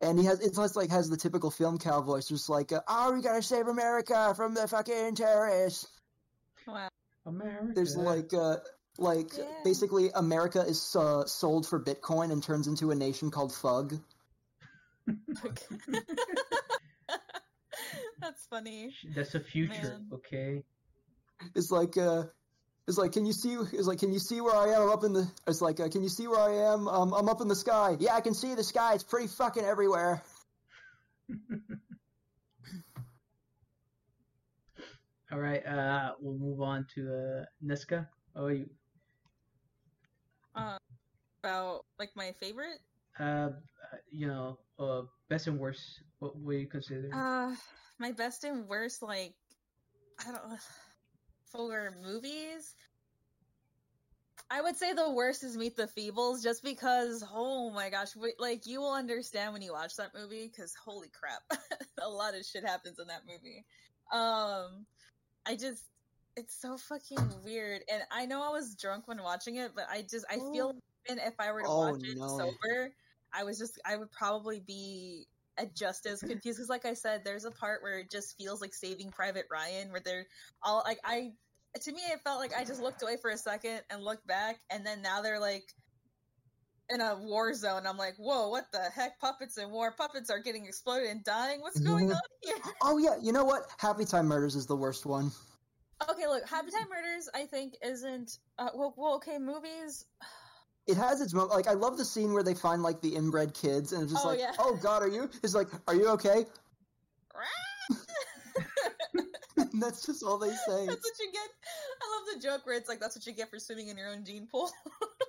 and 0.01 0.19
he 0.19 0.25
has 0.25 0.41
it's 0.41 0.57
just 0.57 0.75
like 0.75 0.89
has 0.89 1.09
the 1.09 1.17
typical 1.17 1.49
film 1.49 1.77
cow 1.77 2.01
voice, 2.01 2.27
just 2.27 2.49
like, 2.49 2.73
uh, 2.73 2.82
"Oh, 2.89 3.13
we 3.13 3.21
gotta 3.21 3.41
save 3.41 3.67
America 3.67 4.34
from 4.36 4.53
the 4.53 4.67
fucking 4.67 5.15
terrorists." 5.15 5.88
Wow. 6.67 6.89
America. 7.25 7.71
There's 7.73 7.95
like 7.95 8.34
uh 8.34 8.57
like 8.98 9.38
Yeah. 9.38 9.46
basically 9.64 10.12
America 10.14 10.62
is 10.62 10.96
uh, 10.96 11.26
sold 11.26 11.68
for 11.68 11.80
Bitcoin 11.84 12.32
and 12.32 12.44
turns 12.44 12.68
into 12.68 12.92
a 12.92 12.96
nation 12.96 13.32
called 13.32 13.54
Fug. 13.54 13.96
That's 18.20 18.46
funny. 18.50 18.94
That's 19.16 19.32
the 19.32 19.39
future. 19.39 19.82
Man. 19.82 20.08
Okay. 20.14 20.64
It's 21.56 21.72
like 21.72 21.98
uh 21.98 22.26
it's 22.88 22.98
like 22.98 23.14
can 23.14 23.26
you 23.26 23.34
see 23.34 23.54
it's 23.54 23.88
like 23.88 24.00
can 24.00 24.12
you 24.14 24.20
see 24.20 24.42
where 24.42 24.56
I 24.56 24.70
am 24.76 24.82
I'm 24.84 24.89
up 24.89 25.04
in 25.04 25.14
the 25.14 25.28
it's 25.48 25.62
like 25.62 25.80
uh, 25.80 25.89
can 25.89 26.04
you 26.04 26.10
see 26.10 26.28
where 26.28 26.39
I 26.39 26.74
am 26.74 26.88
um, 26.88 27.14
I'm 27.14 27.28
up 27.30 27.42
in 27.42 27.48
the 27.48 27.56
sky. 27.56 27.96
Yeah, 28.00 28.14
I 28.14 28.22
can 28.22 28.34
see 28.36 28.54
the 28.54 28.64
sky. 28.64 28.94
It's 28.94 29.04
pretty 29.04 29.28
fucking 29.28 29.64
everywhere. 29.66 30.22
All 35.32 35.39
right. 35.39 35.66
Uh, 35.66 36.12
we'll 36.20 36.38
move 36.38 36.62
on 36.62 36.86
to 36.96 37.08
uh, 37.42 37.46
Nesska. 37.66 38.08
Oh, 38.36 38.48
you. 38.48 38.70
Uh, 40.56 40.78
about 41.43 41.86
like 41.99 42.12
my 42.16 42.32
favorite. 42.34 42.80
Uh, 43.20 43.49
you 44.12 44.28
know, 44.28 44.58
uh, 44.80 45.02
best 45.30 45.47
and 45.47 45.60
worst. 45.60 46.02
What 46.20 46.38
would 46.38 46.58
you 46.58 46.68
consider? 46.68 47.10
Uh, 47.14 47.56
my 47.99 48.12
best 48.12 48.43
and 48.43 48.68
worst, 48.68 49.02
like, 49.02 49.34
I 50.20 50.32
don't 50.32 50.41
for 51.52 51.93
movies. 52.04 52.76
I 54.49 54.62
would 54.62 54.76
say 54.76 54.91
the 54.91 55.12
worst 55.12 55.43
is 55.43 55.56
Meet 55.56 55.78
the 55.78 55.88
Feebles, 55.88 56.43
just 56.43 56.64
because, 56.64 57.24
oh 57.34 57.70
my 57.70 57.89
gosh, 57.89 58.16
wait, 58.16 58.39
like 58.39 58.66
you 58.66 58.82
will 58.82 58.93
understand 58.93 59.54
when 59.54 59.62
you 59.62 59.72
watch 59.72 59.95
that 59.95 60.14
movie, 60.14 60.47
because 60.47 60.76
holy 60.76 61.10
crap, 61.10 61.41
a 62.02 62.10
lot 62.10 62.36
of 62.36 62.45
shit 62.45 62.66
happens 62.66 62.99
in 62.99 63.08
that 63.08 63.22
movie. 63.26 63.66
Um, 64.12 64.86
I 65.45 65.56
just, 65.56 65.84
it's 66.38 66.59
so 66.59 66.77
fucking 66.77 67.34
weird, 67.43 67.82
and 67.91 68.03
I 68.11 68.25
know 68.25 68.41
I 68.43 68.49
was 68.49 68.75
drunk 68.75 69.07
when 69.07 69.21
watching 69.21 69.55
it, 69.55 69.71
but 69.75 69.86
I 69.89 70.01
just, 70.09 70.25
I 70.29 70.36
feel, 70.36 70.73
oh. 70.75 70.82
even 71.09 71.23
if 71.23 71.34
I 71.39 71.51
were 71.51 71.61
to 71.61 71.67
Oh, 71.67 71.91
watch 71.91 72.03
it 72.03 72.17
no. 72.17 72.27
sober, 72.27 72.93
I 73.34 73.43
was 73.43 73.57
just, 73.57 73.79
I 73.86 73.97
would 73.97 74.11
probably 74.11 74.59
be 74.59 75.27
just 75.75 76.07
as 76.07 76.21
confused 76.21 76.57
because 76.57 76.69
like 76.69 76.86
i 76.86 76.93
said 76.93 77.21
there's 77.23 77.45
a 77.45 77.51
part 77.51 77.84
where 77.84 77.99
it 77.99 78.09
just 78.09 78.36
feels 78.36 78.61
like 78.61 78.73
saving 78.73 79.11
private 79.11 79.45
ryan 79.51 79.91
where 79.91 80.01
they're 80.03 80.25
all 80.63 80.82
like 80.88 80.97
i 81.03 81.32
to 81.79 81.91
me 81.91 82.01
it 82.11 82.19
felt 82.21 82.39
like 82.39 82.51
i 82.57 82.63
just 82.63 82.82
looked 82.82 83.03
away 83.03 83.15
for 83.15 83.29
a 83.29 83.38
second 83.38 83.79
and 83.91 84.01
looked 84.01 84.25
back 84.25 84.59
and 84.71 84.84
then 84.84 85.03
now 85.03 85.21
they're 85.21 85.39
like 85.39 85.75
in 86.91 87.01
a 87.01 87.15
war 87.15 87.53
zone. 87.53 87.88
I'm 87.88 87.97
like 87.97 88.15
whoa 88.17 88.49
what 88.49 88.65
the 88.71 88.82
heck? 88.93 89.19
Puppets 89.19 89.57
in 89.57 89.71
war. 89.71 89.93
Puppets 89.97 90.29
are 90.29 90.39
getting 90.39 90.65
exploded 90.65 91.09
and 91.09 91.23
dying. 91.23 91.61
What's 91.61 91.79
going 91.79 92.11
on 92.11 92.19
here? 92.41 92.55
Oh 92.82 92.97
yeah, 92.97 93.15
you 93.21 93.32
know 93.32 93.45
what? 93.45 93.63
Happy 93.77 94.05
Time 94.05 94.27
Murders 94.27 94.55
is 94.55 94.65
the 94.65 94.75
worst 94.75 95.05
one. 95.05 95.32
Okay 96.10 96.28
look 96.28 96.47
Happy 96.49 96.72
Time 96.72 96.88
Murders 96.89 97.30
i 97.34 97.45
think 97.45 97.76
isn't 97.84 98.39
uh, 98.58 98.70
well, 98.74 98.93
well 98.97 99.16
okay 99.16 99.38
movies 99.39 100.06
It 100.88 100.97
has 100.97 101.22
its 101.22 101.32
mo- 101.32 101.45
like 101.45 101.68
I 101.68 101.74
love 101.74 101.97
the 101.99 102.04
scene 102.04 102.34
where 102.34 102.41
they 102.41 102.56
find 102.56 102.82
like 102.82 103.02
the 103.02 103.16
inbred 103.16 103.54
kids 103.54 103.93
and 103.93 104.02
it's 104.02 104.12
just 104.14 104.26
Oh, 104.26 104.30
like, 104.30 104.39
yeah. 104.39 104.52
"Oh 104.58 104.76
god, 104.82 105.04
are 105.04 105.08
you?" 105.08 105.30
It's 105.43 105.54
like, 105.54 105.68
"Are 105.88 105.93
you 105.93 106.08
okay?" 106.10 106.43
That's 109.80 110.04
just 110.06 110.24
all 110.24 110.39
they 110.39 110.49
say. 110.49 110.86
that's 110.88 111.04
what 111.04 111.20
you 111.20 111.32
get 111.32 111.49
i 112.02 112.18
love 112.18 112.34
the 112.34 112.39
joke 112.41 112.66
where 112.66 112.76
it's 112.76 112.89
like 112.89 112.99
that's 112.99 113.16
what 113.16 113.26
you 113.26 113.34
get 113.34 113.49
for 113.49 113.60
swimming 113.60 113.88
in 113.89 113.97
your 113.97 114.10
own 114.10 114.26
gene 114.26 114.47
pool 114.52 114.72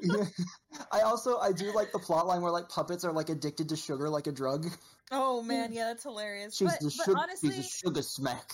Yeah. 0.00 0.24
I 0.92 1.02
also 1.02 1.38
I 1.38 1.52
do 1.52 1.72
like 1.74 1.92
the 1.92 1.98
plot 1.98 2.26
line 2.26 2.40
where 2.42 2.50
like 2.50 2.68
puppets 2.68 3.04
are 3.04 3.12
like 3.12 3.28
addicted 3.28 3.68
to 3.68 3.76
sugar 3.76 4.08
like 4.08 4.26
a 4.26 4.32
drug. 4.32 4.66
oh 5.10 5.42
man 5.42 5.72
yeah 5.72 5.84
that's 5.88 6.02
hilarious 6.02 6.56
She's 6.56 6.70
but, 6.70 6.80
the 6.80 6.90
sugar 6.90 7.14
honestly 7.18 7.50
she's 7.50 7.66
a 7.66 7.68
sugar 7.86 8.02
smack. 8.02 8.50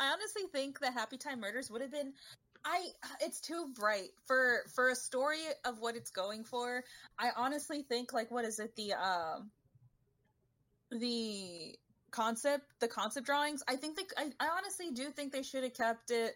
I 0.00 0.08
honestly 0.12 0.42
think 0.50 0.80
that 0.80 0.94
Happy 0.94 1.18
Time 1.18 1.40
Murders 1.40 1.70
would 1.70 1.82
have 1.82 1.92
been 1.92 2.14
I 2.64 2.88
it's 3.20 3.40
too 3.40 3.68
bright 3.74 4.10
for 4.26 4.62
for 4.74 4.90
a 4.90 4.94
story 4.94 5.40
of 5.64 5.78
what 5.78 5.96
it's 5.96 6.10
going 6.10 6.44
for. 6.44 6.84
I 7.18 7.30
honestly 7.36 7.82
think 7.82 8.12
like 8.12 8.30
what 8.30 8.44
is 8.44 8.58
it 8.58 8.74
the 8.76 8.94
um 8.94 9.50
the 10.90 11.76
concept 12.10 12.64
the 12.80 12.88
concept 12.88 13.26
drawings 13.26 13.62
I 13.68 13.76
think 13.76 13.96
they 13.96 14.02
I, 14.16 14.30
I 14.40 14.48
honestly 14.56 14.90
do 14.90 15.10
think 15.10 15.32
they 15.32 15.42
should 15.42 15.62
have 15.62 15.74
kept 15.74 16.10
it 16.10 16.34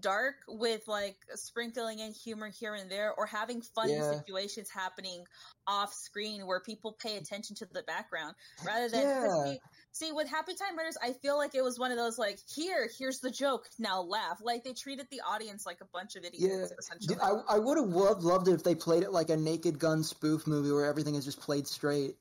dark 0.00 0.36
with 0.48 0.86
like 0.88 1.16
sprinkling 1.34 1.98
in 1.98 2.12
humor 2.12 2.48
here 2.48 2.74
and 2.74 2.90
there, 2.90 3.12
or 3.14 3.26
having 3.26 3.62
funny 3.62 3.94
Yeah. 3.94 4.18
situations 4.18 4.70
happening 4.70 5.24
off 5.66 5.92
screen 5.94 6.46
where 6.46 6.60
people 6.60 6.92
pay 6.92 7.16
attention 7.16 7.54
to 7.56 7.66
the 7.66 7.82
background 7.84 8.34
rather 8.64 8.88
than 8.88 9.02
Yeah. 9.02 9.44
see, 9.44 9.60
see 9.92 10.12
with 10.12 10.28
Happy 10.28 10.54
Time 10.54 10.74
Murders, 10.76 10.96
I 11.02 11.12
feel 11.12 11.36
like 11.36 11.54
it 11.54 11.62
was 11.62 11.78
one 11.78 11.90
of 11.90 11.96
those 11.96 12.18
like 12.18 12.38
here, 12.54 12.88
here's 12.98 13.20
the 13.20 13.30
joke, 13.30 13.68
now 13.78 14.02
laugh. 14.02 14.40
Like 14.42 14.64
they 14.64 14.72
treated 14.72 15.06
the 15.10 15.20
audience 15.20 15.64
like 15.66 15.80
a 15.80 15.86
bunch 15.92 16.16
of 16.16 16.24
idiots, 16.24 16.44
Yeah. 16.44 16.66
essentially. 16.78 17.16
I, 17.22 17.56
I 17.56 17.58
would 17.58 17.76
have 17.78 17.88
loved, 17.88 18.22
loved 18.22 18.48
it 18.48 18.54
if 18.54 18.64
they 18.64 18.74
played 18.74 19.02
it 19.02 19.12
like 19.12 19.30
a 19.30 19.36
Naked 19.36 19.78
Gun 19.78 20.02
spoof 20.02 20.46
movie 20.46 20.72
where 20.72 20.84
everything 20.86 21.14
is 21.14 21.24
just 21.24 21.40
played 21.40 21.66
straight. 21.68 22.16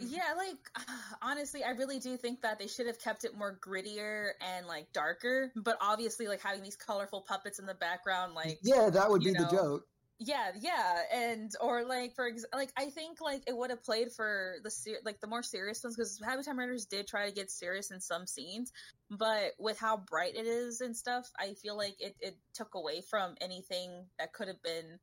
Yeah, 0.00 0.34
like 0.36 0.56
honestly, 1.22 1.64
I 1.64 1.70
really 1.70 1.98
do 1.98 2.16
think 2.16 2.42
that 2.42 2.58
they 2.58 2.66
should 2.66 2.86
have 2.86 3.00
kept 3.00 3.24
it 3.24 3.36
more 3.36 3.58
grittier 3.58 4.30
and 4.40 4.66
like 4.66 4.92
darker. 4.92 5.52
But 5.56 5.78
obviously, 5.80 6.28
like 6.28 6.40
having 6.42 6.62
these 6.62 6.76
colorful 6.76 7.22
puppets 7.26 7.58
in 7.58 7.66
the 7.66 7.74
background, 7.74 8.34
like 8.34 8.58
Yeah, 8.62 8.90
that 8.90 9.10
would 9.10 9.22
be 9.22 9.32
the 9.32 9.48
joke. 9.50 9.86
yeah, 10.20 10.50
yeah, 10.60 11.02
and 11.12 11.50
or 11.60 11.84
like 11.84 12.14
for 12.14 12.26
ex- 12.26 12.44
like 12.52 12.72
I 12.76 12.90
think 12.90 13.20
like 13.20 13.42
it 13.46 13.56
would 13.56 13.70
have 13.70 13.84
played 13.84 14.12
for 14.12 14.56
the 14.64 14.70
ser- 14.70 15.00
like 15.04 15.20
the 15.20 15.26
more 15.28 15.42
serious 15.42 15.82
ones 15.84 15.96
because 15.96 16.20
Happy 16.24 16.42
Time 16.42 16.56
Murders 16.56 16.86
did 16.86 17.06
try 17.06 17.28
to 17.28 17.34
get 17.34 17.50
serious 17.50 17.90
in 17.90 18.00
some 18.00 18.26
scenes, 18.26 18.72
but 19.10 19.52
with 19.58 19.78
how 19.78 19.96
bright 19.96 20.34
it 20.34 20.46
is 20.46 20.80
and 20.80 20.96
stuff, 20.96 21.30
I 21.38 21.54
feel 21.54 21.76
like 21.76 21.96
it 22.00 22.16
it 22.20 22.36
took 22.54 22.74
away 22.74 23.02
from 23.08 23.34
anything 23.40 24.06
that 24.18 24.32
could 24.32 24.48
have 24.48 24.62
been 24.62 24.98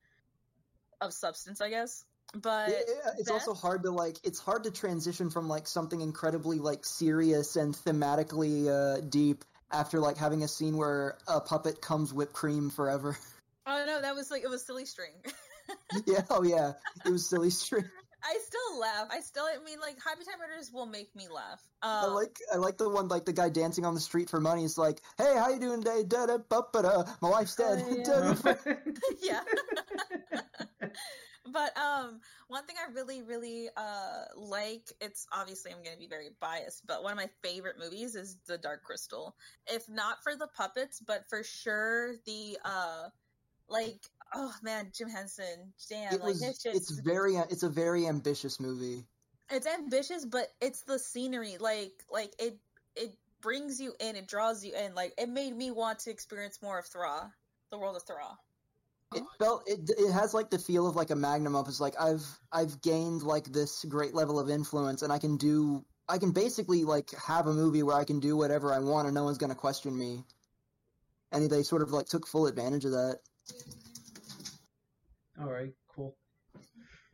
of 1.02 1.14
substance, 1.14 1.62
I 1.62 1.70
guess. 1.70 2.06
But 2.36 2.70
Yeah, 2.70 2.76
yeah, 2.88 3.12
it's 3.18 3.32
also 3.32 3.54
hard 3.54 3.84
to 3.84 3.92
like. 3.92 4.18
It's 4.24 4.40
hard 4.40 4.66
to 4.66 4.72
transition 4.72 5.30
from 5.30 5.48
like 5.48 5.68
something 5.68 6.02
incredibly 6.02 6.60
like 6.60 6.86
serious 6.86 7.56
and 7.56 7.74
thematically 7.74 8.68
uh, 8.68 9.02
deep 9.02 9.46
after 9.72 10.00
like 10.00 10.18
having 10.18 10.44
a 10.44 10.48
scene 10.48 10.78
where 10.78 11.18
a 11.28 11.40
puppet 11.40 11.82
comes 11.82 12.14
whipped 12.14 12.34
cream 12.34 12.70
forever. 12.70 13.18
oh 13.66 13.84
no, 13.88 14.02
that 14.02 14.16
was 14.16 14.30
like 14.32 14.44
it 14.44 14.50
was 14.50 14.66
silly 14.66 14.86
string. 14.86 15.14
yeah, 16.06 16.24
oh 16.30 16.44
yeah, 16.44 16.74
it 17.06 17.12
was 17.12 17.30
silly 17.30 17.50
string. 17.50 17.86
I 18.24 18.40
still 18.44 18.80
laugh. 18.80 19.08
I 19.12 19.20
still, 19.20 19.44
I 19.44 19.64
mean, 19.64 19.80
like 19.80 19.98
Happy 20.04 20.24
Time 20.24 20.40
Murders 20.40 20.72
will 20.74 20.88
make 20.88 21.16
me 21.16 21.28
laugh. 21.34 21.62
I 21.84 22.06
Um, 22.06 22.16
like 22.16 22.40
I 22.52 22.58
like 22.58 22.78
the 22.78 22.90
one 22.90 23.08
like 23.08 23.26
the 23.26 23.34
guy 23.34 23.50
dancing 23.50 23.86
on 23.86 23.94
the 23.94 24.00
street 24.00 24.32
for 24.32 24.42
money. 24.42 24.66
It's 24.66 24.80
like, 24.80 25.00
hey, 25.18 25.36
how 25.38 25.50
you 25.50 25.60
doing 25.60 25.84
today? 25.84 26.04
Da 26.04 26.26
da 26.26 26.38
ba 26.38 26.64
ba 26.74 26.82
da. 26.82 27.04
My 27.22 27.30
wife's 27.30 27.56
dead. 27.56 27.86
Oh, 27.86 27.96
yeah. 27.96 28.04
Da, 28.04 28.34
da, 28.34 28.42
ba." 28.42 28.78
yeah. 29.22 29.42
But 31.52 31.78
um, 31.78 32.20
one 32.48 32.66
thing 32.66 32.76
I 32.80 32.92
really, 32.94 33.22
really 33.22 33.70
uh 33.78 34.26
like, 34.36 34.92
it's 35.02 35.28
obviously 35.32 35.72
I'm 35.72 35.84
gonna 35.84 35.98
be 35.98 36.08
very 36.08 36.30
biased, 36.40 36.86
but 36.88 37.04
one 37.04 37.12
of 37.12 37.18
my 37.18 37.30
favorite 37.44 37.78
movies 37.80 38.16
is 38.16 38.38
The 38.48 38.58
Dark 38.58 38.84
Crystal. 38.84 39.36
If 39.68 39.88
not 39.90 40.24
for 40.24 40.36
the 40.36 40.48
puppets, 40.48 41.00
but 41.00 41.28
for 41.30 41.44
sure 41.44 42.16
the 42.26 42.58
uh, 42.66 43.10
like, 43.70 44.06
oh 44.34 44.54
man, 44.62 44.92
Jim 44.96 45.10
Henson, 45.10 45.74
damn, 45.90 46.14
it 46.14 46.22
like 46.22 46.34
was. 46.34 46.40
shit's 46.42 46.66
It's 46.66 46.92
very. 47.00 47.36
It's 47.36 47.64
a 47.64 47.70
very 47.70 48.08
ambitious 48.08 48.60
movie. 48.60 49.06
it's 49.50 49.68
ambitious 49.68 50.26
but 50.26 50.54
it's 50.60 50.82
the 50.84 50.98
scenery 50.98 51.58
like 51.60 52.04
like 52.12 52.34
it 52.40 52.58
it 52.96 53.16
brings 53.42 53.80
you 53.80 53.94
in 54.00 54.16
it 54.16 54.28
draws 54.28 54.64
you 54.66 54.74
in 54.76 54.96
like 54.96 55.14
it 55.18 55.30
made 55.30 55.56
me 55.56 55.70
want 55.72 56.00
to 56.00 56.10
experience 56.10 56.62
more 56.64 56.80
of 56.80 56.86
thra 56.88 57.32
the 57.72 57.78
world 57.78 57.96
of 57.96 58.04
thra 58.04 58.38
It 59.16 59.24
felt 59.40 59.64
it. 59.66 59.90
It 59.98 60.12
has 60.12 60.34
like 60.34 60.50
the 60.50 60.60
feel 60.60 60.88
of 60.88 60.96
like 60.96 61.10
a 61.10 61.16
magnum 61.16 61.56
opus. 61.56 61.80
Like 61.80 61.96
I've 62.00 62.26
I've 62.52 62.82
gained 62.82 63.24
like 63.24 63.46
this 63.46 63.86
great 63.86 64.14
level 64.14 64.40
of 64.40 64.50
influence, 64.50 65.02
and 65.02 65.12
I 65.12 65.20
can 65.20 65.38
do. 65.38 65.86
I 66.08 66.18
can 66.18 66.32
basically 66.32 66.84
like 66.84 67.12
have 67.28 67.48
a 67.48 67.54
movie 67.54 67.82
where 67.82 67.96
I 67.96 68.04
can 68.04 68.20
do 68.20 68.36
whatever 68.36 68.74
I 68.74 68.80
want, 68.80 69.08
and 69.08 69.16
no 69.16 69.24
one's 69.24 69.38
gonna 69.38 69.56
question 69.56 69.98
me. 69.98 70.24
And 71.32 71.50
they 71.50 71.64
sort 71.64 71.82
of 71.82 71.92
like 71.92 72.08
took 72.08 72.28
full 72.28 72.48
advantage 72.48 72.86
of 72.86 72.92
that. 72.92 73.20
All 75.40 75.52
right, 75.52 75.74
cool. 75.88 76.16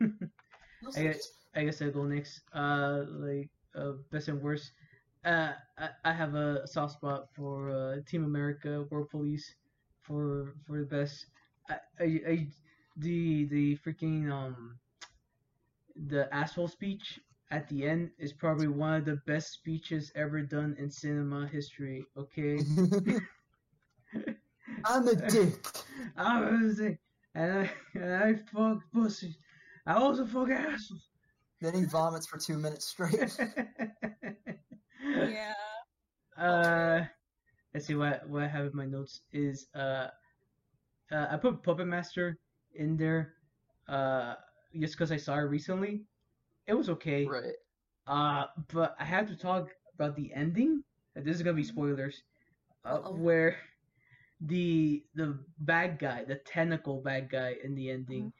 I 0.00 1.02
guess 1.02 1.28
I 1.54 1.64
guess 1.64 1.82
I 1.82 1.88
go 1.88 2.04
next. 2.04 2.40
Uh, 2.52 3.04
like 3.08 3.50
uh, 3.74 3.92
best 4.10 4.28
and 4.28 4.42
worst. 4.42 4.72
Uh, 5.24 5.52
I, 5.78 5.88
I 6.04 6.12
have 6.12 6.34
a 6.34 6.66
soft 6.66 6.94
spot 6.94 7.28
for 7.34 7.70
uh, 7.70 7.96
Team 8.08 8.24
America, 8.24 8.84
World 8.90 9.10
Police, 9.10 9.54
for 10.02 10.54
for 10.66 10.80
the 10.80 10.86
best. 10.86 11.26
I, 11.68 11.74
I, 12.00 12.04
I 12.28 12.46
the 12.96 13.46
the 13.46 13.76
freaking 13.78 14.30
um 14.30 14.78
the 16.08 16.32
asshole 16.34 16.68
speech 16.68 17.20
at 17.50 17.68
the 17.68 17.86
end 17.86 18.10
is 18.18 18.32
probably 18.32 18.68
one 18.68 18.94
of 18.94 19.04
the 19.04 19.16
best 19.26 19.52
speeches 19.52 20.10
ever 20.14 20.42
done 20.42 20.74
in 20.78 20.90
cinema 20.90 21.46
history. 21.46 22.04
Okay. 22.16 22.58
I'm 24.84 25.06
a 25.08 25.14
dick. 25.14 25.66
I 26.16 26.40
was 26.40 26.80
like, 26.80 26.98
and 27.34 27.52
I 27.52 27.70
and 27.94 28.14
I 28.14 28.34
fuck 28.52 28.78
pussy. 28.92 29.36
I 29.86 29.94
also 29.94 30.26
fuck 30.26 30.50
assholes. 30.50 31.08
Then 31.60 31.74
he 31.74 31.84
vomits 31.84 32.26
for 32.26 32.38
two 32.38 32.58
minutes 32.58 32.86
straight. 32.86 33.38
yeah 35.04 35.52
uh, 36.36 37.04
let's 37.74 37.86
see 37.86 37.94
what 37.94 38.28
what 38.28 38.42
I 38.42 38.48
have 38.48 38.66
in 38.66 38.76
my 38.76 38.86
notes 38.86 39.20
is 39.32 39.66
uh, 39.74 40.08
uh 41.12 41.28
I 41.30 41.36
put 41.36 41.62
Puppet 41.62 41.86
Master 41.86 42.38
in 42.74 42.96
there, 42.96 43.34
uh, 43.88 44.34
just 44.78 44.94
because 44.94 45.12
I 45.12 45.16
saw 45.16 45.36
it 45.36 45.42
recently. 45.42 46.02
It 46.66 46.74
was 46.74 46.88
okay. 46.90 47.26
right. 47.26 47.54
Uh, 48.06 48.46
but 48.72 48.96
I 48.98 49.04
have 49.04 49.28
to 49.28 49.36
talk 49.36 49.68
about 49.94 50.16
the 50.16 50.32
ending. 50.34 50.82
This 51.14 51.36
is 51.36 51.42
gonna 51.42 51.54
be 51.56 51.64
spoilers. 51.64 52.22
Uh, 52.84 52.98
where 53.10 53.56
the 54.40 55.04
the 55.14 55.38
bad 55.60 55.98
guy, 55.98 56.24
the 56.24 56.36
tentacle 56.36 57.00
bad 57.00 57.30
guy 57.30 57.56
in 57.62 57.74
the 57.74 57.90
ending, 57.90 58.32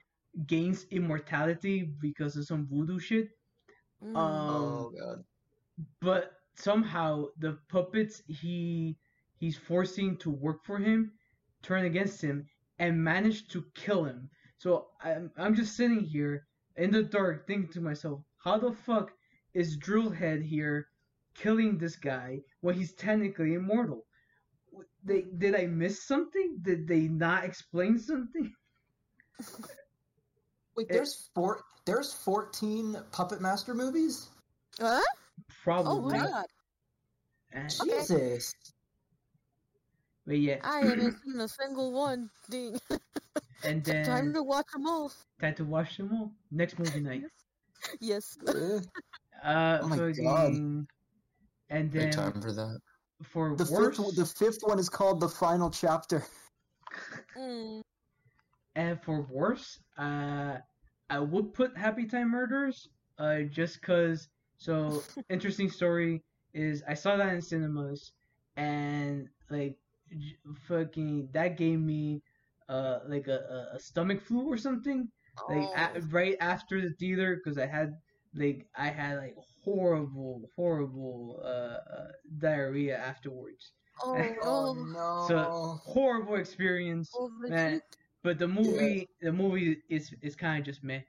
gains 0.47 0.87
immortality 0.91 1.83
because 2.01 2.37
of 2.37 2.47
some 2.47 2.67
voodoo 2.67 2.99
shit. 2.99 3.31
Mm. 4.03 4.17
Um, 4.17 4.51
oh 4.51 4.93
god. 4.99 5.25
but 6.01 6.33
somehow 6.55 7.27
the 7.39 7.59
puppets 7.69 8.23
he 8.27 8.97
he's 9.39 9.57
forcing 9.57 10.17
to 10.19 10.31
work 10.31 10.65
for 10.65 10.79
him 10.79 11.13
turn 11.63 11.85
against 11.85 12.21
him 12.21 12.47
and 12.83 13.03
managed 13.05 13.53
to 13.53 13.65
kill 13.75 14.05
him. 14.05 14.29
So 14.59 14.89
I'm 15.03 15.31
I'm 15.39 15.55
just 15.55 15.77
sitting 15.77 16.01
here 16.01 16.47
in 16.77 16.91
the 16.91 17.03
dark 17.05 17.47
thinking 17.47 17.73
to 17.75 17.81
myself, 17.81 18.21
how 18.45 18.59
the 18.59 18.73
fuck 18.73 19.13
is 19.55 19.77
Drillhead 19.79 20.43
here 20.45 20.89
killing 21.35 21.79
this 21.79 21.95
guy 21.97 22.41
when 22.61 22.75
he's 22.75 22.93
technically 22.93 23.55
immortal? 23.55 24.05
They 25.05 25.23
did 25.39 25.55
I 25.55 25.67
miss 25.67 26.03
something? 26.03 26.59
Did 26.63 26.89
they 26.89 27.03
not 27.09 27.45
explain 27.45 27.99
something? 27.99 28.53
Wait, 30.77 30.87
It- 30.89 30.93
there's 30.93 31.29
four. 31.35 31.63
There's 31.85 32.13
14 32.13 32.97
Puppet 33.11 33.41
Master 33.41 33.75
movies. 33.75 34.29
Huh? 34.81 35.01
Probably. 35.65 35.93
Oh 35.93 36.01
Probably. 36.01 36.19
god, 36.19 36.47
Eh, 37.53 37.69
Jesus. 37.69 38.55
But 40.27 40.39
yeah, 40.39 40.59
I 40.63 40.81
haven't 40.81 41.17
seen 41.25 41.41
a 41.41 41.49
single 41.49 41.93
one. 41.93 42.31
Ding. 42.49 42.79
and 43.65 43.85
then 43.85 44.05
Time 44.05 44.33
to 44.35 44.43
watch 44.43 44.67
them 44.73 44.87
all. 44.87 45.13
time 45.41 45.55
to 45.57 45.65
watch 45.65 45.97
them 45.97 46.11
all. 46.13 46.33
Next 46.51 46.79
movie 46.79 47.01
night. 47.01 47.25
Yes. 48.01 48.39
Yeah. 48.47 48.79
Uh, 49.43 49.79
Oh 49.83 49.89
my 49.89 49.97
fucking- 49.99 50.25
God. 50.25 50.87
And 51.71 51.91
Big 51.91 52.03
then 52.03 52.11
time 52.13 52.41
for 52.41 52.53
that. 52.53 52.79
for 53.25 53.57
The 53.57 53.65
worse, 53.73 53.97
fifth. 53.97 54.15
The 54.17 54.27
fifth 54.27 54.59
one 54.63 54.79
is 54.79 54.89
called 54.89 55.21
the 55.21 55.29
final 55.29 55.71
chapter. 55.71 56.25
Mm. 57.39 57.81
and 58.75 59.01
for 59.03 59.23
worse, 59.23 59.79
uh, 59.97 60.59
I 61.09 61.19
would 61.19 61.55
put 61.55 61.75
Happy 61.77 62.05
Time 62.05 62.31
Murders, 62.31 62.89
uh, 63.19 63.41
just 63.51 63.81
cause. 63.81 64.29
So 64.59 65.03
interesting 65.31 65.71
story 65.71 66.23
is 66.53 66.83
I 66.87 66.93
saw 66.95 67.17
that 67.17 67.33
in 67.33 67.41
cinemas, 67.41 68.13
and 68.57 69.27
like, 69.49 69.77
j- 69.79 69.82
fucking 70.69 71.29
that 71.33 71.57
gave 71.57 71.79
me, 71.81 72.23
uh, 72.69 73.01
like 73.07 73.29
a, 73.29 73.39
a, 73.73 73.77
a 73.77 73.81
stomach 73.81 74.21
flu 74.21 74.47
or 74.51 74.57
something. 74.57 75.09
Like 75.49 75.71
a, 75.77 76.01
right 76.11 76.37
after 76.41 76.81
the 76.81 76.91
theater, 76.99 77.41
cause 77.45 77.59
I 77.59 77.67
had 77.67 77.93
like 78.35 78.67
I 78.77 78.89
had 78.89 79.19
like 79.19 79.35
horrible, 79.65 80.49
horrible 80.57 81.41
uh, 81.45 81.79
uh 81.97 82.09
diarrhea 82.39 82.97
afterwards. 82.97 83.73
Oh 84.03 84.15
Oh 84.43 84.75
no. 84.85 84.85
no. 84.93 85.27
So 85.29 85.51
horrible 85.85 86.37
experience. 86.37 87.21
Man, 87.47 87.81
Overheat. 87.81 87.83
but 88.23 88.39
the 88.39 88.49
movie, 88.49 89.09
the 89.21 89.33
movie 89.33 89.83
is 89.89 90.13
is 90.23 90.35
kind 90.37 90.61
of 90.61 90.67
just 90.67 90.83
meh. 90.83 91.03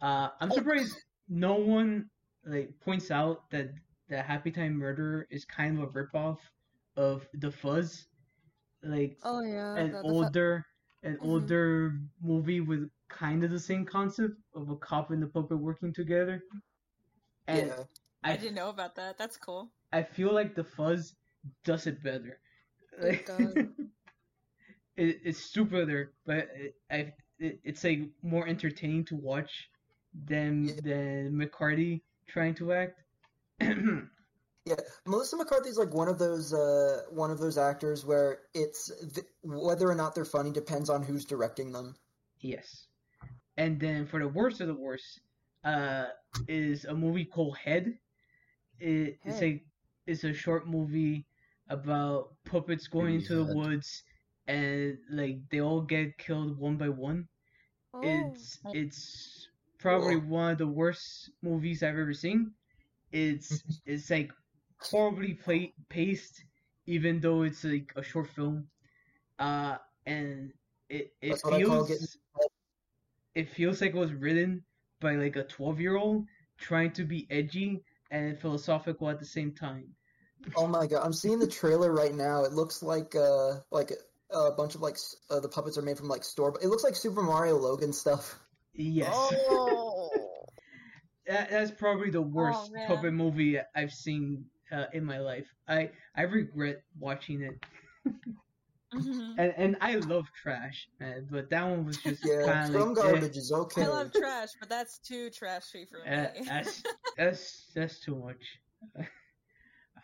Uh, 0.00 0.30
I'm 0.40 0.50
surprised 0.50 1.04
no 1.28 1.54
one 1.54 2.10
like 2.44 2.70
points 2.80 3.10
out 3.10 3.50
that 3.50 3.70
the 4.08 4.22
Happy 4.22 4.50
Time 4.50 4.74
Murder 4.74 5.26
is 5.30 5.44
kind 5.44 5.78
of 5.78 5.84
a 5.84 5.92
ripoff 5.92 6.38
of 6.96 7.28
The 7.34 7.50
Fuzz, 7.50 8.06
like 8.82 9.18
Oh 9.22 9.42
yeah. 9.42 9.76
an 9.76 9.92
the- 9.92 10.02
the 10.02 10.02
fu- 10.02 10.08
older, 10.08 10.66
an 11.02 11.16
Mhm. 11.16 11.24
older 11.26 12.00
movie 12.20 12.60
with 12.60 12.90
kind 13.08 13.44
of 13.44 13.50
the 13.50 13.58
same 13.60 13.84
concept 13.84 14.34
of 14.54 14.70
a 14.70 14.76
cop 14.76 15.10
and 15.10 15.22
the 15.22 15.26
puppet 15.26 15.58
working 15.58 15.92
together. 15.92 16.42
And 17.46 17.68
yeah. 17.68 17.84
I, 18.22 18.32
I, 18.32 18.36
didn't 18.36 18.54
know 18.54 18.68
about 18.70 18.94
that 18.96 19.18
that's 19.18 19.36
cool 19.36 19.70
I 19.92 20.02
feel 20.02 20.32
like 20.32 20.54
The 20.54 20.64
Fuzz 20.64 21.14
does 21.64 21.86
it 21.86 22.02
better. 22.02 22.38
It 22.98 23.26
does. 23.26 23.54
it, 24.96 25.20
it's 25.24 25.38
stupider, 25.38 26.12
but 26.26 26.48
it, 26.54 26.74
I 26.90 27.12
it, 27.38 27.60
it's 27.64 27.84
like 27.84 28.00
more 28.22 28.46
entertaining 28.46 29.04
to 29.06 29.16
watch 29.16 29.70
than 30.26 30.64
Yeah. 30.64 30.74
than 30.82 31.36
McCarthy 31.36 32.02
trying 32.28 32.54
to 32.56 32.72
act. 32.72 33.00
Yeah, 34.64 34.76
Melissa 35.06 35.36
McCarthy's 35.36 35.76
like 35.78 35.92
one 35.92 36.08
of 36.08 36.18
those 36.18 36.52
uh, 36.52 37.02
one 37.10 37.30
of 37.30 37.38
those 37.38 37.58
actors 37.58 38.04
where 38.04 38.38
it's 38.54 38.90
th- 39.14 39.26
whether 39.42 39.88
or 39.90 39.94
not 39.94 40.14
they're 40.14 40.24
funny 40.24 40.52
depends 40.52 40.88
on 40.88 41.02
who's 41.02 41.24
directing 41.24 41.72
them. 41.72 41.94
yes, 42.40 42.86
and 43.56 43.80
then 43.80 44.06
for 44.06 44.20
the 44.20 44.28
worst 44.28 44.60
of 44.60 44.68
the 44.68 44.74
worst, 44.74 45.20
uh, 45.64 46.06
is 46.48 46.84
a 46.84 46.94
movie 46.94 47.24
called 47.24 47.56
Head. 47.56 47.98
It, 48.78 49.18
it's 49.24 49.40
Head. 49.40 49.42
like 49.42 49.64
it's 50.06 50.24
a 50.24 50.32
short 50.32 50.68
movie 50.68 51.26
about 51.68 52.34
puppets 52.44 52.86
going 52.88 53.16
into 53.16 53.34
the 53.44 53.54
woods 53.54 54.02
and 54.46 54.98
like 55.10 55.38
they 55.50 55.60
all 55.60 55.80
get 55.82 56.18
killed 56.18 56.58
one 56.58 56.76
by 56.76 56.88
one. 56.88 57.28
Oh, 57.94 58.00
It's 58.02 58.58
it's 58.72 59.48
probably 59.78 60.20
Cool. 60.20 60.28
one 60.28 60.52
of 60.52 60.58
the 60.58 60.66
worst 60.66 61.30
movies 61.42 61.82
I've 61.82 61.98
ever 61.98 62.14
seen. 62.14 62.52
It's 63.12 63.62
it's 63.86 64.10
like 64.10 64.30
horribly 64.90 65.34
play, 65.34 65.74
paced, 65.88 66.44
even 66.86 67.20
though 67.20 67.42
it's 67.42 67.64
like 67.64 67.92
a 67.96 68.02
short 68.02 68.28
film. 68.30 68.66
Uh, 69.38 69.76
and 70.06 70.52
it 70.88 71.12
it 71.20 71.30
That's 71.30 71.44
what 71.44 71.54
I 71.54 71.62
call 71.62 71.86
feels 71.86 72.16
it 73.34 73.48
feels 73.48 73.80
like 73.80 73.94
it 73.94 73.98
was 73.98 74.12
written 74.12 74.62
by 75.00 75.14
like 75.14 75.36
a 75.36 75.44
twelve 75.44 75.80
year 75.80 75.96
old 75.96 76.26
trying 76.58 76.92
to 76.92 77.04
be 77.04 77.26
edgy 77.30 77.82
and 78.10 78.38
philosophical 78.38 79.08
at 79.08 79.18
the 79.18 79.26
same 79.26 79.52
time. 79.52 79.88
Oh 80.56 80.66
my 80.66 80.86
god, 80.86 81.04
I'm 81.04 81.12
seeing 81.12 81.38
the 81.38 81.46
trailer 81.46 81.92
right 81.92 82.14
now. 82.14 82.44
It 82.44 82.52
looks 82.52 82.82
like 82.82 83.14
uh 83.14 83.60
like 83.70 83.92
a 84.30 84.50
bunch 84.52 84.74
of 84.74 84.80
like 84.80 84.96
uh, 85.30 85.40
the 85.40 85.48
puppets 85.48 85.78
are 85.78 85.82
made 85.82 85.96
from 85.98 86.08
like 86.08 86.24
store. 86.24 86.54
It 86.62 86.68
looks 86.68 86.84
like 86.84 86.96
Super 86.96 87.22
Mario 87.22 87.56
Logan 87.56 87.92
stuff. 87.92 88.38
Yes, 88.74 89.12
Oh. 89.14 90.10
that, 91.26 91.50
that's 91.50 91.70
probably 91.70 92.10
the 92.10 92.22
worst 92.22 92.72
man. 92.72 92.86
puppet 92.86 93.12
movie 93.12 93.58
I've 93.74 93.92
seen 93.92 94.46
uh, 94.72 94.86
in 94.92 95.04
my 95.04 95.18
life. 95.18 95.46
I 95.68 95.90
I 96.16 96.22
regret 96.22 96.82
watching 96.98 97.42
it. 97.42 97.60
Mhm. 98.92 99.38
And 99.38 99.54
and 99.56 99.76
I 99.80 99.96
love 99.96 100.26
trash, 100.32 100.88
man, 101.00 101.26
but 101.30 101.50
that 101.50 101.64
one 101.64 101.86
was 101.86 102.00
just 102.02 102.22
Yeah, 102.22 102.44
kind 102.44 102.66
of 102.66 102.72
film 102.72 102.94
like, 102.96 102.96
eh, 103.00 103.22
garbage 103.22 103.36
is 103.36 103.52
okay. 103.52 103.86
I 103.86 103.86
love 103.86 104.12
trash, 104.12 104.56
but 104.60 104.68
that's 104.68 104.98
too 104.98 105.30
trashy 105.30 105.86
for 105.86 106.06
eh, 106.06 106.28
me. 106.32 106.46
that's 106.46 106.84
that's 107.16 107.70
that's 107.74 108.00
too 108.00 108.16
much. 108.16 108.58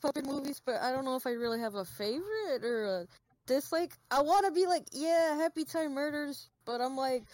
puppet 0.00 0.24
movies, 0.26 0.60
but 0.64 0.76
I 0.80 0.92
don't 0.92 1.04
know 1.04 1.16
if 1.16 1.26
I 1.26 1.32
really 1.32 1.60
have 1.60 1.74
a 1.74 1.84
favorite 1.84 2.64
or 2.64 2.84
a 2.84 3.06
dislike. 3.46 3.92
I 4.10 4.22
want 4.22 4.46
to 4.46 4.52
be 4.52 4.66
like, 4.66 4.84
yeah, 4.92 5.36
Happy 5.36 5.64
Time 5.64 5.94
Murders, 5.94 6.48
but 6.64 6.80
I'm 6.80 6.96
like, 6.96 7.24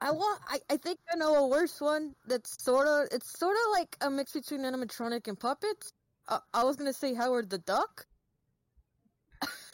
I 0.00 0.10
want. 0.12 0.40
I, 0.48 0.58
I 0.70 0.76
think 0.76 0.98
I 1.12 1.16
know 1.16 1.34
a 1.36 1.48
worse 1.48 1.80
one. 1.80 2.14
That's 2.26 2.62
sort 2.62 2.86
of. 2.86 3.08
It's 3.12 3.38
sort 3.38 3.56
of 3.56 3.72
like 3.78 3.96
a 4.00 4.10
mix 4.10 4.32
between 4.32 4.60
animatronic 4.62 5.26
and 5.28 5.38
puppets. 5.38 5.92
I, 6.28 6.38
I 6.54 6.62
was 6.64 6.76
gonna 6.76 6.92
say 6.92 7.14
Howard 7.14 7.50
the 7.50 7.58
Duck. 7.58 8.06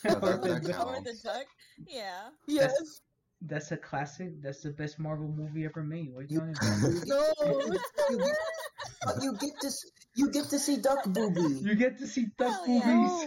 Yeah, 0.04 0.14
that- 0.14 0.42
that 0.64 0.74
Howard 0.74 1.04
the. 1.04 1.14
Duck. 1.22 1.46
Yeah. 1.88 2.28
That's, 2.48 3.00
that's 3.42 3.72
a 3.72 3.76
classic. 3.76 4.40
That's 4.42 4.62
the 4.62 4.70
best 4.70 4.98
Marvel 4.98 5.28
movie 5.28 5.64
ever 5.64 5.82
made. 5.82 6.14
What 6.14 6.24
are 6.24 6.28
you 6.28 6.42
You- 6.42 6.54
talking 6.54 7.02
about? 7.02 7.06
No. 7.06 7.60
you, 7.60 7.72
get, 7.72 9.22
you 9.22 9.32
get 9.38 9.60
to 9.60 9.70
you 10.14 10.30
get 10.30 10.44
to 10.50 10.58
see 10.58 10.76
Duck 10.78 11.04
boobies. 11.06 11.62
You 11.62 11.74
get 11.74 11.98
to 11.98 12.06
see 12.06 12.26
duck 12.38 12.64
Hell 12.66 12.68
yeah. 12.68 13.26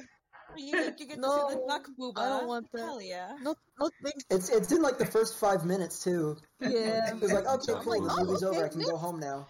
Movies. 0.58 0.72
You 0.72 0.84
get, 0.84 1.00
you 1.00 1.06
get 1.08 1.16
to 1.16 1.22
see 1.24 1.56
the 1.56 1.56
No, 1.56 1.68
Duck 1.68 1.88
Booba. 2.00 2.18
I 2.18 2.30
don't 2.30 2.48
want 2.48 2.72
that. 2.74 2.82
Hell 2.82 3.02
yeah. 3.02 3.36
No, 3.42 3.56
no, 3.80 3.90
thank 4.04 4.16
It's 4.30 4.50
it's 4.50 4.72
in 4.72 4.82
like 4.82 4.98
the 4.98 5.06
first 5.06 5.40
five 5.40 5.66
minutes 5.66 6.04
too. 6.04 6.38
Yeah. 6.60 7.14
It's 7.14 7.34
like 7.34 7.46
okay, 7.46 7.74
I'm 7.74 7.84
cool, 7.84 8.00
like, 8.00 8.04
the 8.04 8.22
oh, 8.22 8.26
movie's 8.26 8.44
over. 8.44 8.66
I 8.66 8.70
can 8.70 8.82
go 8.82 8.98
home 8.98 9.20
now. 9.20 9.48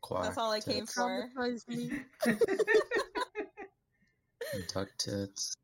Quack 0.00 0.24
That's 0.24 0.38
all 0.38 0.52
I 0.52 0.60
came 0.60 0.80
tits. 0.80 0.94
for. 0.94 1.28
Traumatize 1.36 1.68
me. 1.68 1.90
Duck 4.74 4.88
tits. 4.98 5.54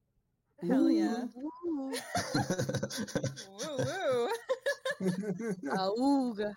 Hell 0.67 0.91
yeah. 0.91 1.25
Ooh. 1.37 1.93
Woo 3.59 3.77
woo. 3.79 4.29
Auga. 5.67 6.55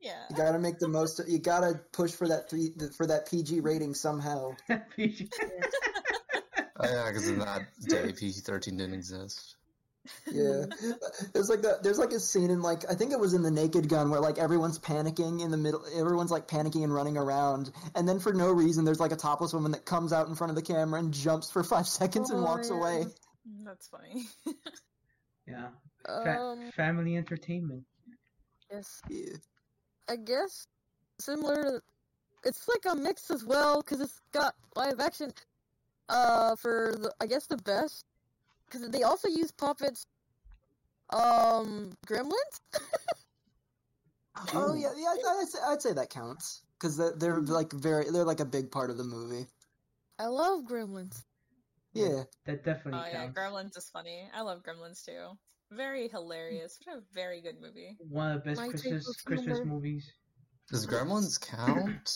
Yeah. 0.00 0.22
You 0.28 0.36
gotta 0.36 0.58
make 0.58 0.78
the 0.78 0.88
most. 0.88 1.20
Of, 1.20 1.28
you 1.28 1.38
gotta 1.38 1.80
push 1.92 2.12
for 2.12 2.28
that 2.28 2.50
three 2.50 2.72
for 2.96 3.06
that 3.06 3.26
PG 3.28 3.60
rating 3.60 3.94
somehow. 3.94 4.54
PG. 4.96 5.30
Yeah, 6.82 7.04
because 7.08 7.28
in 7.28 7.38
that 7.38 7.62
day 7.88 8.12
PG-13 8.12 8.64
didn't 8.78 8.94
exist. 8.94 9.56
Yeah, 10.30 10.66
there's 11.32 11.48
like 11.48 11.62
the, 11.62 11.78
there's 11.82 11.98
like 11.98 12.12
a 12.12 12.20
scene 12.20 12.50
in 12.50 12.60
like 12.60 12.84
I 12.90 12.94
think 12.94 13.12
it 13.12 13.18
was 13.18 13.32
in 13.32 13.42
the 13.42 13.50
Naked 13.50 13.88
Gun 13.88 14.10
where 14.10 14.20
like 14.20 14.36
everyone's 14.38 14.78
panicking 14.78 15.42
in 15.42 15.50
the 15.50 15.56
middle. 15.56 15.82
Everyone's 15.96 16.30
like 16.30 16.46
panicking 16.46 16.84
and 16.84 16.92
running 16.92 17.16
around, 17.16 17.70
and 17.94 18.06
then 18.06 18.18
for 18.20 18.34
no 18.34 18.50
reason 18.52 18.84
there's 18.84 19.00
like 19.00 19.12
a 19.12 19.16
topless 19.16 19.54
woman 19.54 19.72
that 19.72 19.86
comes 19.86 20.12
out 20.12 20.28
in 20.28 20.34
front 20.34 20.50
of 20.50 20.56
the 20.56 20.62
camera 20.62 21.00
and 21.00 21.14
jumps 21.14 21.50
for 21.50 21.64
five 21.64 21.86
seconds 21.86 22.28
and 22.30 22.40
Oh, 22.40 22.44
walks 22.44 22.68
yeah. 22.68 22.76
away. 22.76 23.06
That's 23.64 23.88
funny. 23.88 24.24
yeah. 25.48 25.68
Fa- 26.04 26.38
Um, 26.38 26.70
family 26.72 27.16
entertainment. 27.16 27.84
yes. 28.70 29.00
Yeah. 29.08 29.36
I 30.08 30.16
guess 30.16 30.66
similar. 31.18 31.62
To, 31.62 31.80
it's 32.44 32.68
like 32.68 32.92
a 32.92 32.94
mix 32.94 33.30
as 33.30 33.42
well 33.42 33.80
because 33.80 34.02
it's 34.02 34.20
got 34.32 34.54
live 34.76 35.00
action. 35.00 35.32
Uh, 36.08 36.54
for 36.56 36.94
the 36.98 37.12
I 37.20 37.26
guess 37.26 37.46
the 37.46 37.56
best 37.56 38.04
because 38.66 38.88
they 38.90 39.02
also 39.02 39.28
use 39.28 39.50
puppets. 39.52 40.06
Um, 41.10 41.92
Gremlins. 42.06 42.60
Oh 44.52 44.74
yeah, 44.74 44.92
yeah. 44.96 45.08
I'd, 45.08 45.40
I'd, 45.42 45.48
say, 45.48 45.58
I'd 45.64 45.82
say 45.82 45.92
that 45.92 46.10
counts 46.10 46.62
because 46.78 46.96
they're, 46.96 47.12
they're 47.16 47.40
like 47.40 47.72
very 47.72 48.10
they're 48.10 48.24
like 48.24 48.40
a 48.40 48.44
big 48.44 48.70
part 48.70 48.90
of 48.90 48.96
the 48.96 49.04
movie. 49.04 49.46
I 50.18 50.26
love 50.26 50.64
Gremlins. 50.64 51.22
Yeah, 51.92 52.24
That 52.44 52.64
definitely 52.64 53.00
Oh 53.00 53.06
yeah. 53.12 53.28
Gremlins 53.28 53.76
is 53.76 53.88
funny. 53.92 54.28
I 54.34 54.42
love 54.42 54.62
Gremlins 54.64 55.04
too. 55.04 55.38
Very 55.70 56.08
hilarious. 56.08 56.78
What 56.84 56.98
a 56.98 57.02
very 57.14 57.40
good 57.40 57.60
movie. 57.60 57.96
One 57.98 58.32
of 58.32 58.42
the 58.44 58.50
best 58.50 58.60
My 58.60 58.68
Christmas 58.68 59.22
Christmas 59.22 59.58
humor. 59.58 59.64
movies. 59.64 60.12
Does 60.70 60.86
Gremlins 60.86 61.40
count? 61.40 62.10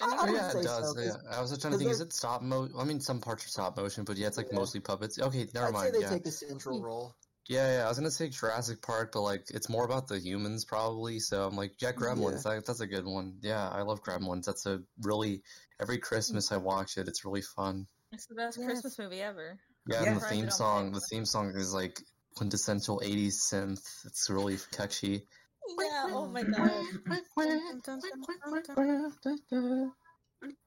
I, 0.00 0.04
I 0.04 0.16
Oh, 0.20 0.34
yeah, 0.34 0.50
it 0.50 0.62
does. 0.62 0.94
so. 0.94 1.00
yeah. 1.00 1.10
'cause 1.10 1.24
I 1.30 1.40
was 1.40 1.50
just 1.50 1.60
trying 1.62 1.72
to 1.72 1.78
think. 1.78 1.90
Is 1.90 2.00
it 2.00 2.12
stop 2.12 2.42
mo? 2.42 2.68
I 2.78 2.84
mean, 2.84 3.00
some 3.00 3.20
parts 3.20 3.46
are 3.46 3.48
stop 3.48 3.76
motion, 3.76 4.04
but 4.04 4.16
yeah, 4.16 4.26
it's 4.28 4.36
like 4.36 4.48
Yeah. 4.50 4.56
mostly 4.58 4.80
puppets. 4.80 5.18
Okay, 5.18 5.48
never 5.54 5.68
I'd 5.68 5.72
mind. 5.72 5.86
say 5.86 5.92
they 5.92 6.04
yeah. 6.04 6.10
take 6.10 6.24
the 6.24 6.32
central 6.32 6.78
hmm. 6.78 6.84
role. 6.84 7.16
yeah, 7.48 7.78
yeah. 7.78 7.84
I 7.84 7.88
was 7.88 7.98
gonna 7.98 8.10
say 8.10 8.28
Jurassic 8.28 8.82
Park, 8.82 9.12
but 9.12 9.22
like 9.22 9.44
it's 9.50 9.68
more 9.68 9.84
about 9.84 10.08
the 10.08 10.18
humans 10.18 10.64
probably. 10.64 11.20
So 11.20 11.46
I'm 11.46 11.56
like, 11.56 11.80
yeah, 11.80 11.92
Gremlins. 11.92 12.42
That, 12.42 12.66
that's 12.66 12.80
a 12.80 12.86
good 12.86 13.04
one. 13.06 13.38
Yeah, 13.40 13.68
I 13.68 13.82
love 13.82 14.02
Gremlins. 14.02 14.44
That's 14.44 14.66
a 14.66 14.82
really 15.02 15.42
every 15.80 15.96
hmm. 15.96 16.02
Christmas 16.02 16.50
I 16.52 16.56
watch 16.58 16.98
it. 16.98 17.08
It's 17.08 17.24
really 17.24 17.42
fun. 17.42 17.86
It's 18.12 18.26
the 18.26 18.34
best 18.34 18.58
Yes. 18.58 18.66
Christmas 18.66 18.98
movie 18.98 19.20
ever. 19.22 19.58
Yeah, 19.86 20.02
Yeah. 20.02 20.12
and 20.12 20.20
the 20.20 20.26
theme 20.26 20.50
song. 20.50 20.92
The 20.92 21.00
theme 21.00 21.24
song 21.24 21.52
is 21.54 21.72
like 21.72 22.00
quintessential 22.36 23.00
'80s 23.00 23.36
synth. 23.50 24.04
It's 24.04 24.28
really 24.28 24.58
catchy. 24.72 25.26
Yeah. 25.78 26.04
Oh 26.08 26.26
my 26.26 26.42
god. 26.42 26.70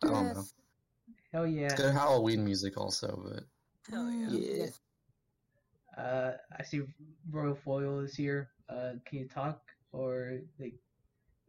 Know. 0.03 0.23
Yes. 0.23 0.53
Hell 1.31 1.47
yeah. 1.47 1.65
It's 1.65 1.75
good 1.75 1.93
Halloween 1.93 2.43
music 2.43 2.77
also, 2.77 3.21
but 3.23 3.43
Hell 3.89 4.09
yeah. 4.11 4.27
Yeah. 4.29 4.55
Yes. 4.57 4.79
Uh, 5.97 6.31
I 6.57 6.63
see 6.63 6.81
Royal 7.29 7.55
Foil 7.55 7.99
is 7.99 8.15
here. 8.15 8.49
Uh, 8.69 8.93
can 9.05 9.19
you 9.19 9.27
talk 9.27 9.61
or 9.91 10.39
like 10.59 10.75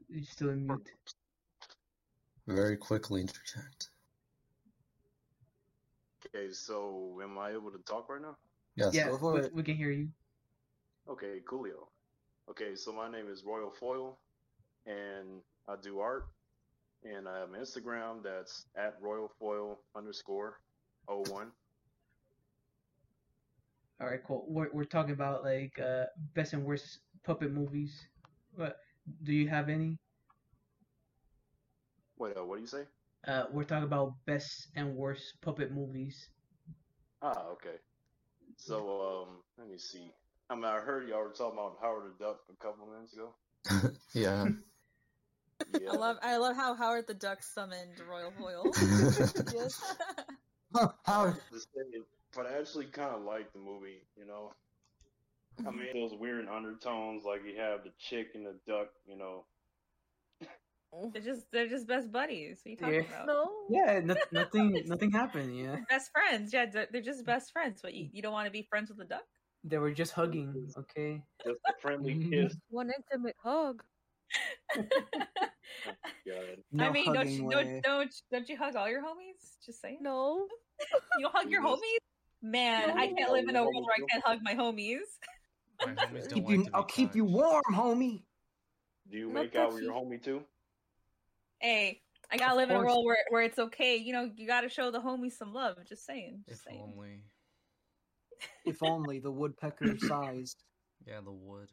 you 0.08 0.24
still 0.24 0.50
in 0.50 0.66
mute? 0.66 0.90
very 2.46 2.76
quickly 2.76 3.20
interject. 3.20 3.90
Okay, 6.34 6.52
so 6.52 7.20
am 7.22 7.38
I 7.38 7.52
able 7.52 7.70
to 7.70 7.78
talk 7.78 8.08
right 8.08 8.20
now? 8.20 8.36
Yes. 8.76 8.94
yeah, 8.94 9.08
go 9.08 9.18
for 9.18 9.34
we, 9.34 9.40
it. 9.40 9.54
we 9.54 9.62
can 9.62 9.76
hear 9.76 9.90
you. 9.90 10.08
Okay, 11.08 11.40
coolio. 11.48 11.88
Okay, 12.50 12.74
so 12.74 12.92
my 12.92 13.08
name 13.08 13.28
is 13.28 13.44
Royal 13.44 13.70
Foil, 13.70 14.18
and 14.84 15.40
I 15.68 15.76
do 15.80 16.00
art, 16.00 16.26
and 17.04 17.28
I 17.28 17.38
have 17.38 17.52
an 17.52 17.60
Instagram 17.60 18.24
that's 18.24 18.66
at 18.74 18.96
Royal 19.00 19.30
Foil 19.38 19.78
underscore 19.94 20.58
01. 21.06 21.52
All 24.00 24.08
right, 24.08 24.20
cool. 24.26 24.46
We're 24.48 24.68
we're 24.72 24.84
talking 24.84 25.12
about 25.12 25.44
like 25.44 25.78
uh 25.78 26.06
best 26.34 26.52
and 26.52 26.64
worst 26.64 26.98
puppet 27.22 27.52
movies. 27.52 28.08
What 28.56 28.78
do 29.22 29.32
you 29.32 29.48
have 29.48 29.68
any? 29.68 29.96
Wait, 32.18 32.36
uh, 32.36 32.44
what 32.44 32.56
do 32.56 32.62
you 32.62 32.66
say? 32.66 32.82
Uh, 33.28 33.44
we're 33.52 33.62
talking 33.62 33.84
about 33.84 34.14
best 34.26 34.68
and 34.74 34.96
worst 34.96 35.40
puppet 35.40 35.70
movies. 35.70 36.30
Ah, 37.22 37.46
okay. 37.52 37.78
So, 38.56 39.28
um, 39.28 39.28
let 39.56 39.68
me 39.68 39.78
see. 39.78 40.10
I 40.50 40.54
mean, 40.56 40.64
I 40.64 40.80
heard 40.80 41.08
y'all 41.08 41.22
were 41.22 41.30
talking 41.30 41.58
about 41.58 41.76
Howard 41.80 42.12
the 42.18 42.24
Duck 42.24 42.40
a 42.50 42.64
couple 42.64 42.86
minutes 42.86 43.14
ago. 43.14 43.94
yeah. 44.14 44.46
Yeah. 45.78 45.90
I 45.92 45.96
love 45.96 46.16
I 46.22 46.36
love 46.38 46.56
how 46.56 46.74
Howard 46.74 47.06
the 47.06 47.12
Duck 47.12 47.42
summoned 47.42 48.00
Royal 48.10 48.30
Foil. 48.30 48.72
Yes. 49.54 49.94
How? 51.04 51.34
Just 51.52 51.68
but 52.34 52.46
I 52.46 52.58
actually 52.58 52.86
kind 52.86 53.14
of 53.14 53.24
like 53.24 53.52
the 53.52 53.58
movie. 53.58 54.06
You 54.16 54.26
know, 54.26 54.54
I 55.66 55.70
mean 55.70 55.88
those 55.92 56.18
weird 56.18 56.48
undertones, 56.48 57.24
like 57.26 57.42
you 57.46 57.60
have 57.60 57.84
the 57.84 57.90
chick 57.98 58.28
and 58.34 58.46
the 58.46 58.54
duck. 58.66 58.88
You 59.06 59.18
know, 59.18 59.44
they're 61.12 61.22
just 61.22 61.44
they're 61.52 61.68
just 61.68 61.86
best 61.86 62.10
buddies. 62.10 62.62
What 62.64 62.68
are 62.68 62.70
you 62.70 62.76
talking 62.76 62.94
Yeah. 62.94 63.22
about? 63.22 63.26
No. 63.26 63.50
Yeah, 63.68 64.00
no, 64.02 64.14
nothing 64.32 64.82
nothing 64.86 65.10
happened. 65.10 65.58
Yeah, 65.58 65.76
Best 65.90 66.10
friends. 66.10 66.54
Yeah, 66.54 66.66
they're 66.72 66.88
they're 66.90 67.02
just 67.02 67.26
best 67.26 67.52
friends. 67.52 67.80
But 67.82 67.92
you, 67.94 68.06
mm. 68.06 68.10
you 68.14 68.22
don't 68.22 68.32
want 68.32 68.46
to 68.46 68.50
be 68.50 68.62
friends 68.62 68.90
with 68.90 68.98
a 69.00 69.08
duck? 69.08 69.26
They 69.64 69.78
were 69.78 69.92
just 69.92 70.12
hugging. 70.12 70.72
Okay. 70.76 71.22
just 71.44 71.58
a 71.68 71.72
friendly 71.80 72.14
Mhm. 72.14 72.30
kiss. 72.30 72.56
One 72.68 72.90
intimate 72.90 73.36
hug. 73.42 73.82
God. 74.74 74.84
No 76.72 76.86
I 76.86 76.90
mean, 76.92 77.12
don't 77.12 77.28
you 77.28 77.44
way. 77.46 77.80
don't, 77.82 77.82
don't 77.82 78.14
don't 78.30 78.48
you 78.48 78.56
hug 78.56 78.76
all 78.76 78.88
your 78.88 79.02
homies? 79.02 79.56
Just 79.64 79.80
saying. 79.80 79.98
No. 80.00 80.46
You 81.18 81.28
hug 81.28 81.50
your 81.50 81.62
homies? 81.62 81.98
Man, 82.42 82.96
I 82.96 83.08
can't 83.08 83.32
live 83.32 83.48
in 83.48 83.56
a 83.56 83.62
world 83.62 83.84
where 83.84 83.96
I 83.96 84.10
can't 84.10 84.24
hug 84.24 84.38
my 84.42 84.54
homies. 84.54 85.00
My 85.84 85.92
homies 85.94 86.28
don't 86.28 86.34
Keep 86.34 86.44
like 86.44 86.58
you, 86.58 86.66
I'll 86.74 86.84
keep 86.84 87.14
you 87.14 87.24
warm, 87.24 87.62
homie. 87.72 88.22
Do 89.10 89.18
you 89.18 89.26
Not 89.28 89.34
make 89.44 89.56
out 89.56 89.72
with 89.72 89.82
your 89.82 89.92
homie 89.92 90.22
too? 90.22 90.42
Hey, 91.60 92.02
I 92.30 92.36
gotta 92.36 92.52
Of 92.52 92.56
live 92.58 92.70
in 92.70 92.76
a 92.76 92.80
world 92.80 93.04
where, 93.04 93.16
where 93.30 93.42
it's 93.42 93.58
okay. 93.58 93.96
You 93.96 94.12
know, 94.12 94.30
you 94.36 94.46
gotta 94.46 94.68
show 94.68 94.90
the 94.90 95.00
homies 95.00 95.32
some 95.32 95.52
love. 95.52 95.76
Just 95.86 96.06
saying. 96.06 96.44
Just 96.48 96.62
If 96.66 96.72
saying. 96.72 96.92
only. 96.94 97.22
If 98.64 98.82
only 98.82 99.20
the 99.20 99.30
woodpecker 99.32 99.98
sized. 99.98 100.62
Yeah, 101.06 101.20
the 101.24 101.32
wood. 101.32 101.70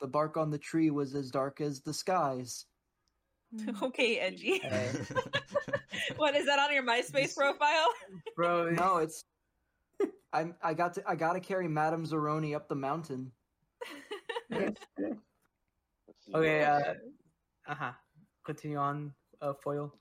The 0.00 0.06
bark 0.06 0.38
on 0.38 0.50
the 0.50 0.58
tree 0.58 0.90
was 0.90 1.14
as 1.14 1.30
dark 1.30 1.60
as 1.60 1.82
the 1.82 1.92
skies. 1.92 2.64
okay, 3.82 4.18
edgy. 4.18 4.58
Hey. 4.62 4.90
what 6.16 6.34
is 6.34 6.46
that 6.46 6.58
on 6.58 6.72
your 6.72 6.82
MySpace 6.82 7.36
profile? 7.36 7.88
Bro, 8.34 8.70
No, 8.70 8.96
it's. 8.96 9.22
I 10.32 10.46
I 10.62 10.72
got 10.72 10.94
to 10.94 11.02
I 11.06 11.14
got 11.14 11.34
to 11.34 11.40
carry 11.40 11.68
Madame 11.68 12.06
Zeroni 12.06 12.56
up 12.56 12.68
the 12.68 12.74
mountain. 12.74 13.32
Okay, 16.34 16.64
uh, 16.64 16.94
uh 17.68 17.74
huh. 17.74 17.92
Continue 18.44 18.78
on, 18.78 19.12
uh, 19.40 19.52
foil. 19.62 19.92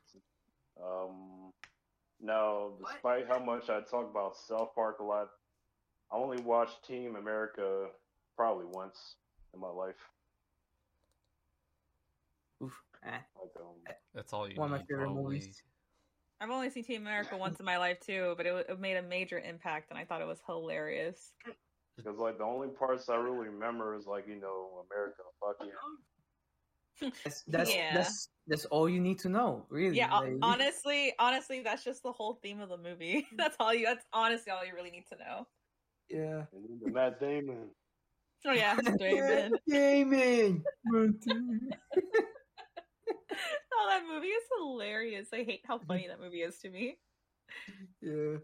Um, 0.81 1.51
no, 2.19 2.77
despite 2.79 3.27
how 3.27 3.39
much 3.39 3.69
I 3.69 3.81
talk 3.81 4.09
about 4.09 4.35
South 4.35 4.69
Park 4.75 4.99
a 4.99 5.03
lot, 5.03 5.27
I 6.11 6.15
only 6.17 6.41
watched 6.43 6.85
Team 6.85 7.15
America 7.15 7.87
probably 8.35 8.65
once 8.65 9.15
in 9.53 9.59
my 9.59 9.69
life. 9.69 9.95
Oof. 12.63 12.73
Eh. 13.05 13.09
Like, 13.09 13.51
um, 13.59 13.95
That's 14.13 14.33
all 14.33 14.47
you 14.49 14.55
One 14.55 14.71
of 14.73 14.79
my 14.79 14.85
favorite 14.85 15.05
probably. 15.05 15.23
movies. 15.23 15.63
I've 16.41 16.49
only 16.49 16.69
seen 16.69 16.83
Team 16.83 17.01
America 17.01 17.37
once 17.37 17.59
in 17.59 17.65
my 17.65 17.77
life 17.77 17.99
too, 17.99 18.33
but 18.37 18.45
it, 18.45 18.65
it 18.69 18.79
made 18.79 18.97
a 18.97 19.01
major 19.01 19.39
impact, 19.39 19.89
and 19.89 19.97
I 19.97 20.03
thought 20.05 20.21
it 20.21 20.27
was 20.27 20.39
hilarious. 20.45 21.31
because 21.95 22.17
like 22.17 22.37
the 22.37 22.43
only 22.43 22.67
parts 22.67 23.07
I 23.09 23.15
really 23.15 23.47
remember 23.47 23.95
is 23.95 24.05
like 24.05 24.27
you 24.27 24.35
know 24.39 24.85
America, 24.91 25.21
fuck 25.39 25.55
you. 25.61 25.71
That's 27.23 27.43
that's, 27.43 27.73
Yeah. 27.75 27.93
that's 27.93 28.29
that's 28.47 28.65
all 28.65 28.89
you 28.89 28.99
need 29.01 29.19
to 29.19 29.29
know, 29.29 29.65
really. 29.69 29.97
Yeah, 29.97 30.17
like- 30.17 30.33
honestly, 30.41 31.13
honestly, 31.19 31.61
that's 31.61 31.83
just 31.83 32.03
the 32.03 32.11
whole 32.11 32.35
theme 32.41 32.59
of 32.61 32.69
the 32.69 32.77
movie. 32.77 33.27
That's 33.37 33.55
all 33.59 33.73
you. 33.73 33.85
That's 33.85 34.05
honestly 34.13 34.51
all 34.51 34.65
you 34.65 34.73
really 34.73 34.91
need 34.91 35.05
to 35.11 35.17
know. 35.17 35.47
Yeah. 36.09 36.43
And 36.53 36.63
then 36.63 36.79
the 36.83 36.91
Matt 36.91 37.19
Damon. 37.19 37.69
Oh 38.45 38.51
yeah, 38.51 38.77
David. 38.99 39.53
Gaming. 39.67 40.63
oh, 40.93 41.09
that 43.89 44.03
movie 44.07 44.27
is 44.27 44.43
hilarious. 44.59 45.27
I 45.33 45.43
hate 45.43 45.61
how 45.65 45.79
funny 45.79 46.07
that 46.07 46.19
movie 46.19 46.41
is 46.41 46.57
to 46.59 46.69
me. 46.69 46.97
Yeah. 48.01 48.37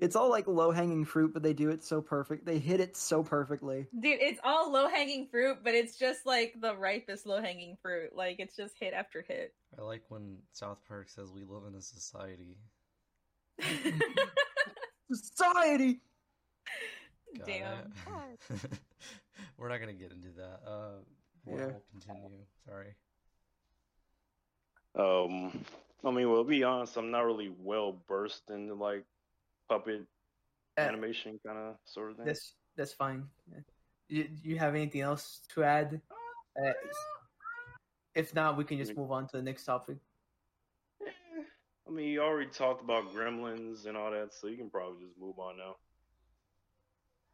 It's 0.00 0.14
all 0.14 0.30
like 0.30 0.46
low 0.46 0.70
hanging 0.70 1.04
fruit, 1.04 1.32
but 1.34 1.42
they 1.42 1.52
do 1.52 1.70
it 1.70 1.82
so 1.82 2.00
perfect. 2.00 2.46
They 2.46 2.58
hit 2.58 2.78
it 2.80 2.96
so 2.96 3.24
perfectly. 3.24 3.88
Dude, 3.98 4.20
it's 4.20 4.40
all 4.44 4.70
low 4.70 4.88
hanging 4.88 5.26
fruit, 5.28 5.58
but 5.64 5.74
it's 5.74 5.96
just 5.96 6.24
like 6.24 6.54
the 6.60 6.76
ripest 6.76 7.26
low 7.26 7.40
hanging 7.40 7.76
fruit. 7.82 8.10
Like 8.14 8.36
it's 8.38 8.56
just 8.56 8.74
hit 8.78 8.94
after 8.94 9.24
hit. 9.26 9.52
I 9.76 9.82
like 9.82 10.02
when 10.08 10.36
South 10.52 10.78
Park 10.86 11.08
says 11.08 11.32
we 11.32 11.42
live 11.42 11.64
in 11.66 11.74
a 11.74 11.82
society. 11.82 12.58
Society. 15.12 16.00
Got 17.36 17.46
Damn. 17.46 17.92
We're 19.58 19.68
not 19.68 19.78
gonna 19.80 19.92
get 19.92 20.12
into 20.12 20.28
that. 20.36 20.60
Uh, 20.66 20.90
we'll, 21.44 21.58
Yeah. 21.58 21.66
we'll 21.66 21.82
continue. 21.92 22.44
Sorry. 22.66 22.94
Um, 24.94 25.64
I 26.04 26.10
mean, 26.10 26.30
well, 26.30 26.42
to 26.42 26.48
be 26.48 26.64
honest, 26.64 26.96
I'm 26.96 27.10
not 27.10 27.20
really 27.24 27.50
well 27.60 27.92
burst 28.08 28.50
into 28.50 28.74
like 28.74 29.04
puppet 29.68 30.06
Uh, 30.76 30.80
animation 30.80 31.38
kind 31.44 31.58
of 31.58 31.76
sort 31.84 32.10
of 32.10 32.16
thing. 32.16 32.26
That's 32.26 32.54
that's 32.76 32.92
fine. 32.94 33.28
You 34.08 34.28
you 34.42 34.58
have 34.58 34.74
anything 34.74 35.02
else 35.02 35.40
to 35.54 35.64
add? 35.64 36.00
Uh, 36.60 36.72
if 38.14 38.34
not, 38.34 38.56
we 38.56 38.64
can 38.64 38.78
just 38.78 38.96
move 38.96 39.12
on 39.12 39.28
to 39.28 39.36
the 39.36 39.42
next 39.42 39.64
topic. 39.64 39.98
Eh, 41.06 41.10
I 41.86 41.90
mean, 41.90 42.08
you 42.08 42.22
already 42.22 42.50
talked 42.50 42.82
about 42.82 43.12
Gremlins 43.14 43.86
and 43.86 43.96
all 43.96 44.10
that, 44.10 44.32
so 44.32 44.46
you 44.48 44.56
can 44.56 44.70
probably 44.70 45.04
just 45.04 45.18
move 45.20 45.38
on 45.38 45.58
now. 45.58 45.76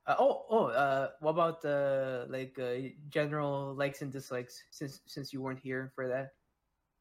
Uh, 0.07 0.17
oh 0.19 0.45
oh. 0.51 0.67
Uh, 0.67 1.11
what 1.21 1.31
about 1.33 1.65
uh 1.65 2.27
like 2.29 2.59
uh, 2.59 2.89
general 3.09 3.75
likes 3.75 4.03
and 4.03 4.13
dislikes? 4.13 4.63
Since 4.71 5.01
since 5.07 5.33
you 5.33 5.41
weren't 5.41 5.61
here 5.61 5.91
for 5.95 6.09
that, 6.09 6.35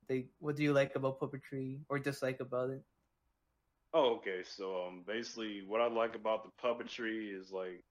like 0.10 0.30
what 0.40 0.56
do 0.56 0.64
you 0.64 0.74
like 0.74 0.96
about 0.96 1.20
puppetry 1.20 1.80
or 1.90 2.00
dislike 2.00 2.40
about 2.40 2.70
it? 2.72 2.84
Oh, 3.94 4.16
okay. 4.16 4.44
So, 4.44 4.86
um, 4.88 5.04
basically, 5.06 5.62
what 5.66 5.82
I 5.82 5.88
like 5.88 6.16
about 6.16 6.44
the 6.44 6.52
puppetry 6.62 7.38
is 7.40 7.52
like, 7.52 7.84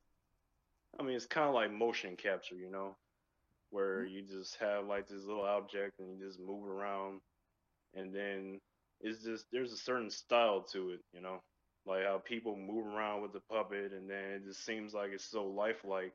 I 0.99 1.03
mean, 1.03 1.15
it's 1.17 1.27
kind 1.27 1.49
of 1.49 1.55
like 1.55 1.73
motion 1.73 2.17
capture, 2.17 2.57
you 2.57 2.71
know, 2.71 2.97
where 3.71 4.05
you 4.05 4.23
just 4.23 4.57
have 4.57 4.87
like 4.87 5.09
this 5.09 5.25
little 5.25 5.45
object 5.45 5.99
and 6.01 6.19
you 6.19 6.27
just 6.27 6.41
move 6.41 6.65
it 6.67 6.71
around, 6.71 7.21
and 7.95 8.15
then 8.15 8.61
it's 9.01 9.25
just 9.25 9.47
there's 9.53 9.73
a 9.73 9.77
certain 9.77 10.11
style 10.11 10.63
to 10.73 10.91
it, 10.91 11.01
you 11.15 11.21
know, 11.23 11.41
like 11.87 12.05
how 12.05 12.19
people 12.25 12.57
move 12.57 12.87
around 12.87 13.23
with 13.23 13.33
the 13.33 13.41
puppet, 13.41 13.93
and 13.93 14.09
then 14.09 14.31
it 14.37 14.45
just 14.45 14.65
seems 14.65 14.95
like 14.95 15.11
it's 15.13 15.25
so 15.25 15.45
lifelike, 15.45 16.15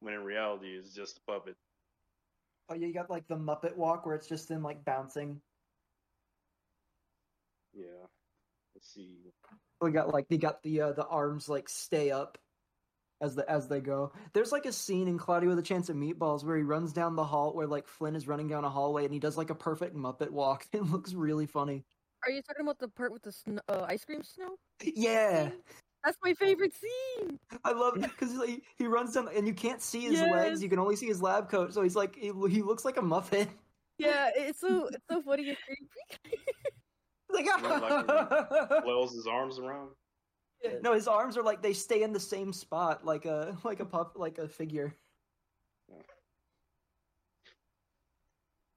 when 0.00 0.14
in 0.14 0.24
reality 0.24 0.68
it's 0.68 0.94
just 0.94 1.18
a 1.18 1.32
puppet. 1.32 1.56
Oh 2.68 2.74
yeah, 2.74 2.86
you 2.86 2.94
got 2.94 3.10
like 3.10 3.26
the 3.28 3.36
Muppet 3.36 3.76
walk 3.76 4.06
where 4.06 4.14
it's 4.14 4.28
just 4.28 4.48
them 4.48 4.62
like 4.62 4.84
bouncing. 4.84 5.40
Yeah. 7.74 8.06
Let's 8.74 8.92
see. 8.92 9.16
We 9.80 9.90
got 9.90 10.12
like 10.12 10.28
they 10.28 10.38
got 10.38 10.62
the 10.62 10.80
uh, 10.80 10.92
the 10.92 11.06
arms 11.06 11.48
like 11.48 11.68
stay 11.68 12.10
up 12.10 12.38
as 13.20 13.34
the 13.34 13.48
as 13.50 13.68
they 13.68 13.80
go. 13.80 14.12
There's 14.32 14.52
like 14.52 14.66
a 14.66 14.72
scene 14.72 15.08
in 15.08 15.18
Cloudy 15.18 15.46
with 15.46 15.58
a 15.58 15.62
Chance 15.62 15.88
of 15.88 15.96
Meatballs 15.96 16.44
where 16.44 16.56
he 16.56 16.62
runs 16.62 16.92
down 16.92 17.16
the 17.16 17.24
hall 17.24 17.54
where 17.54 17.66
like 17.66 17.86
Flynn 17.86 18.16
is 18.16 18.26
running 18.26 18.48
down 18.48 18.64
a 18.64 18.70
hallway 18.70 19.04
and 19.04 19.12
he 19.12 19.20
does 19.20 19.36
like 19.36 19.50
a 19.50 19.54
perfect 19.54 19.94
Muppet 19.94 20.30
walk. 20.30 20.66
It 20.72 20.82
looks 20.82 21.12
really 21.12 21.46
funny. 21.46 21.84
Are 22.24 22.30
you 22.30 22.42
talking 22.42 22.62
about 22.62 22.78
the 22.78 22.88
part 22.88 23.12
with 23.12 23.22
the 23.22 23.32
sn- 23.32 23.60
uh, 23.68 23.84
ice 23.88 24.04
cream 24.04 24.22
snow? 24.22 24.56
Yeah, 24.82 25.50
That's 26.02 26.18
my 26.22 26.34
favorite 26.34 26.74
scene. 26.74 27.38
I 27.64 27.72
love 27.72 27.94
because 28.00 28.34
like, 28.34 28.62
he 28.76 28.86
runs 28.86 29.14
down 29.14 29.28
and 29.34 29.46
you 29.46 29.54
can't 29.54 29.80
see 29.80 30.00
his 30.02 30.14
Yes. 30.14 30.30
legs. 30.30 30.62
You 30.62 30.68
can 30.68 30.78
only 30.78 30.96
see 30.96 31.06
his 31.06 31.22
lab 31.22 31.48
coat. 31.48 31.72
So 31.72 31.82
he's 31.82 31.96
like 31.96 32.16
he, 32.16 32.32
he 32.48 32.62
looks 32.62 32.84
like 32.84 32.96
a 32.96 33.02
muffin. 33.02 33.48
Yeah, 33.98 34.30
it's 34.36 34.60
so 34.60 34.88
it's 34.88 35.04
so 35.10 35.22
funny 35.22 35.48
and 35.50 35.58
creepy. 35.64 36.40
Like, 37.30 37.46
Yeah, 37.46 37.78
like 37.78 38.82
Flails 38.82 39.14
his 39.16 39.26
arms 39.26 39.58
around. 39.58 39.90
no, 40.82 40.92
his 40.94 41.08
arms 41.08 41.36
are 41.36 41.42
like 41.42 41.62
they 41.62 41.72
stay 41.72 42.02
in 42.02 42.12
the 42.12 42.20
same 42.20 42.52
spot, 42.52 43.04
like 43.04 43.24
a 43.24 43.56
like 43.64 43.80
a 43.80 43.84
pup, 43.84 44.12
like 44.16 44.38
a 44.38 44.48
figure. 44.48 44.94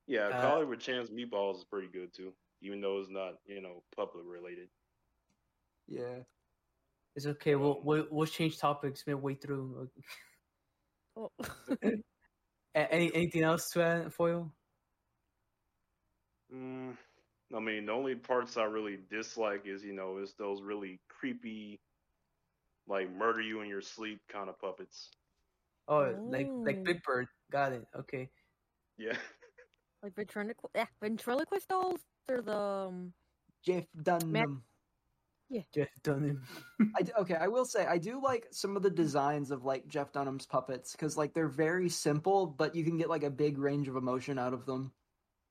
Yeah, 0.08 0.30
Uh, 0.30 0.40
Cloudy 0.40 0.66
with 0.66 0.80
Chance 0.80 1.10
Meatballs 1.10 1.58
is 1.58 1.66
pretty 1.66 1.90
good 1.90 2.14
too, 2.14 2.34
even 2.62 2.80
though 2.80 3.00
it's 3.00 3.10
not, 3.10 3.34
you 3.46 3.62
know, 3.62 3.84
puppet 3.96 4.24
related. 4.24 4.70
Yeah. 5.88 6.24
It's 7.16 7.26
okay. 7.26 7.56
We'll 7.56 7.82
we'll, 7.84 8.06
we'll 8.12 8.28
change 8.28 8.60
topics 8.60 9.04
midway 9.08 9.36
through. 9.36 9.90
Oh. 11.20 11.32
Any 12.76 13.12
anything 13.16 13.42
else 13.42 13.72
to 13.72 13.82
add, 13.82 14.14
foil? 14.14 14.54
Mm, 16.54 16.96
I 17.56 17.60
mean, 17.60 17.88
the 17.88 17.92
only 17.92 18.14
parts 18.14 18.56
I 18.56 18.66
really 18.66 19.00
dislike 19.10 19.64
is, 19.66 19.84
you 19.84 19.94
know, 19.94 20.20
is 20.20 20.36
those 20.38 20.62
really 20.62 21.00
creepy, 21.10 21.80
like 22.88 23.12
murder 23.12 23.42
you 23.42 23.62
in 23.62 23.68
your 23.68 23.82
sleep 23.82 24.22
kind 24.32 24.48
of 24.48 24.60
puppets. 24.60 25.10
Oh, 25.88 26.14
like 26.30 26.48
like. 26.52 26.84
Big 26.84 27.02
Bird. 27.02 27.28
Got 27.52 27.74
it. 27.74 27.88
Okay. 27.98 28.30
Yeah. 29.00 29.18
like 30.04 30.14
ventriloquist, 30.16 30.72
yeah, 30.76 30.86
ventriloquist 31.02 31.68
dolls. 31.68 32.02
They're 32.28 32.44
the 32.44 32.56
um, 32.56 33.14
Jeff 33.66 33.86
Dunham. 34.04 34.62
Jeff 35.74 35.88
Dunham. 36.04 36.44
I 36.98 37.02
d- 37.04 37.12
okay, 37.20 37.36
I 37.36 37.48
will 37.48 37.66
say 37.66 37.86
I 37.86 37.98
do 37.98 38.22
like 38.22 38.48
some 38.52 38.76
of 38.76 38.84
the 38.84 38.90
designs 38.90 39.50
of 39.52 39.64
like 39.64 39.88
Jeff 39.88 40.12
Dunham's 40.12 40.46
puppets 40.46 40.92
because 40.92 41.16
like 41.18 41.34
they're 41.34 41.48
very 41.48 41.90
simple, 41.90 42.46
but 42.46 42.76
you 42.76 42.84
can 42.84 42.98
get 42.98 43.10
like 43.10 43.24
a 43.24 43.30
big 43.30 43.58
range 43.58 43.88
of 43.88 43.96
emotion 43.96 44.38
out 44.38 44.54
of 44.54 44.66
them. 44.66 44.92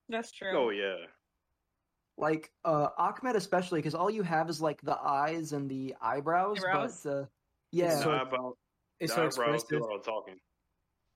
That's 0.08 0.30
true. 0.32 0.50
Oh 0.54 0.70
yeah. 0.70 0.96
Like 2.18 2.50
uh 2.64 2.88
Achmed 2.98 3.36
especially 3.36 3.78
because 3.80 3.94
all 3.94 4.10
you 4.10 4.22
have 4.22 4.48
is 4.48 4.60
like 4.60 4.80
the 4.82 4.98
eyes 4.98 5.52
and 5.52 5.68
the 5.70 5.94
eyebrows, 6.00 6.58
Eyebrows? 6.58 7.00
but 7.04 7.10
uh, 7.10 7.24
yeah, 7.72 7.92
It's 7.92 8.02
so- 8.02 8.10
The 8.12 8.16
eyebrow, 8.20 8.52
It's 9.00 9.14
the 9.14 9.30
so 9.30 9.42
eyebrows 9.42 9.64
do 9.64 9.76
expressive. 9.76 9.82
all 9.82 9.98
talking. 10.00 10.36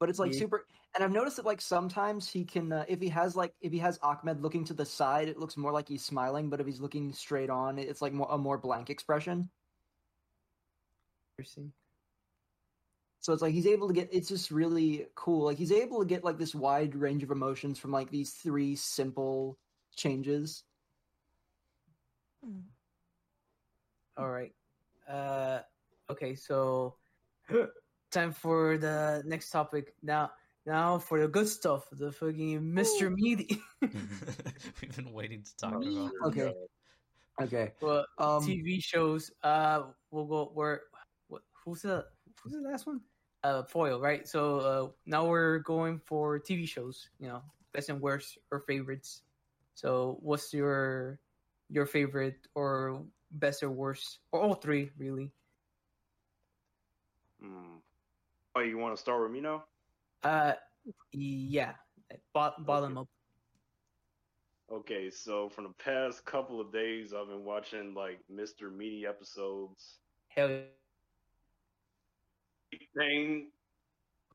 But 0.01 0.09
it's 0.09 0.19
like 0.19 0.33
Yeah. 0.33 0.39
super. 0.41 0.67
And 0.95 1.05
I've 1.05 1.13
noticed 1.13 1.37
that 1.37 1.47
like 1.47 1.61
sometimes 1.61 2.29
he 2.31 2.45
can 2.45 2.73
uh, 2.73 2.85
if 2.89 3.01
he 3.01 3.09
has 3.11 3.37
like 3.37 3.55
if 3.61 3.73
he 3.73 3.79
has 3.79 3.99
Achmed 4.03 4.43
looking 4.43 4.65
to 4.67 4.75
the 4.75 4.87
side, 4.87 5.29
it 5.29 5.39
looks 5.39 5.57
more 5.57 5.73
like 5.73 5.89
he's 5.89 6.05
smiling, 6.05 6.51
but 6.51 6.61
if 6.61 6.67
he's 6.67 6.81
looking 6.81 7.13
straight 7.13 7.51
on, 7.51 7.79
it's 7.79 8.03
like 8.03 8.13
more, 8.13 8.29
a 8.31 8.39
more 8.39 8.59
blank 8.59 8.91
expression. 8.91 9.51
Interesting. 11.39 11.73
So 13.21 13.33
it's 13.33 13.43
like 13.43 13.53
he's 13.53 13.67
able 13.67 13.89
to 13.89 13.95
get. 13.95 14.09
It's 14.13 14.29
just 14.29 14.51
really 14.51 15.07
cool. 15.15 15.45
Like 15.45 15.59
he's 15.59 15.73
able 15.73 16.01
to 16.01 16.07
get 16.07 16.25
like 16.25 16.39
this 16.39 16.55
wide 16.55 16.95
range 16.97 17.23
of 17.23 17.31
emotions 17.31 17.79
from 17.79 17.93
like 17.93 18.11
these 18.11 18.33
three 18.33 18.77
simple 18.77 19.59
changes. 19.95 20.65
All 24.17 24.29
right. 24.29 24.53
Uh, 25.09 25.61
okay, 26.11 26.35
so 26.35 26.97
time 28.11 28.33
for 28.33 28.79
the 28.79 29.23
next 29.27 29.51
topic. 29.51 29.95
Now, 30.03 30.31
now 30.67 30.99
for 30.99 31.21
the 31.21 31.29
good 31.29 31.49
stuff. 31.49 31.89
The 31.93 32.13
fucking 32.13 32.61
Mr. 32.61 33.13
Meaty. 33.13 33.61
We've 33.81 34.97
been 34.97 35.13
waiting 35.13 35.43
to 35.43 35.57
talk 35.57 35.75
about. 35.75 36.11
Okay. 36.27 36.55
Okay. 37.41 37.73
well, 37.81 38.05
Um. 38.19 38.45
TV 38.45 38.83
shows. 38.83 39.31
Uh, 39.43 39.85
we'll 40.11 40.27
go. 40.27 40.51
Where? 40.53 40.83
What? 41.29 41.43
Who's 41.65 41.83
the? 41.83 42.05
Who's 42.43 42.53
the 42.53 42.61
last 42.61 42.87
one? 42.87 43.01
Uh, 43.43 43.63
foil. 43.63 43.99
Right. 44.01 44.29
So 44.29 44.59
uh, 44.61 44.89
now 45.07 45.25
we're 45.27 45.61
going 45.61 45.99
for 46.05 46.39
TV 46.39 46.69
shows. 46.69 47.09
You 47.19 47.29
know, 47.29 47.43
best 47.73 47.89
and 47.89 48.01
worst 48.01 48.37
or 48.51 48.61
favorites. 48.61 49.23
So, 49.75 50.19
what's 50.21 50.53
your 50.53 51.19
your 51.71 51.87
favorite 51.87 52.47
or 52.55 53.01
best 53.31 53.63
or 53.63 53.71
worst 53.71 54.19
or 54.33 54.41
all 54.43 54.55
three 54.55 54.91
really? 54.99 55.33
Hmm. 57.41 57.80
Oh, 58.55 58.61
you 58.61 58.79
want 58.79 58.97
to 58.97 59.01
start 59.01 59.23
with 59.23 59.31
me 59.31 59.41
now? 59.41 59.65
Uh, 60.23 60.55
yeah, 61.13 61.75
Bot- 62.35 62.65
bottom 62.67 62.99
up. 62.99 63.09
Okay, 64.73 65.11
so 65.11 65.49
from 65.49 65.65
the 65.65 65.73
past 65.85 66.25
couple 66.25 66.61
of 66.61 66.73
days, 66.73 67.13
I've 67.13 67.29
been 67.29 67.45
watching 67.45 67.95
like 67.95 68.21
Mr. 68.33 68.73
Meaty 68.75 69.07
episodes. 69.07 69.99
Hell, 70.29 70.51
yeah. 70.51 70.61
Pain. 72.97 73.51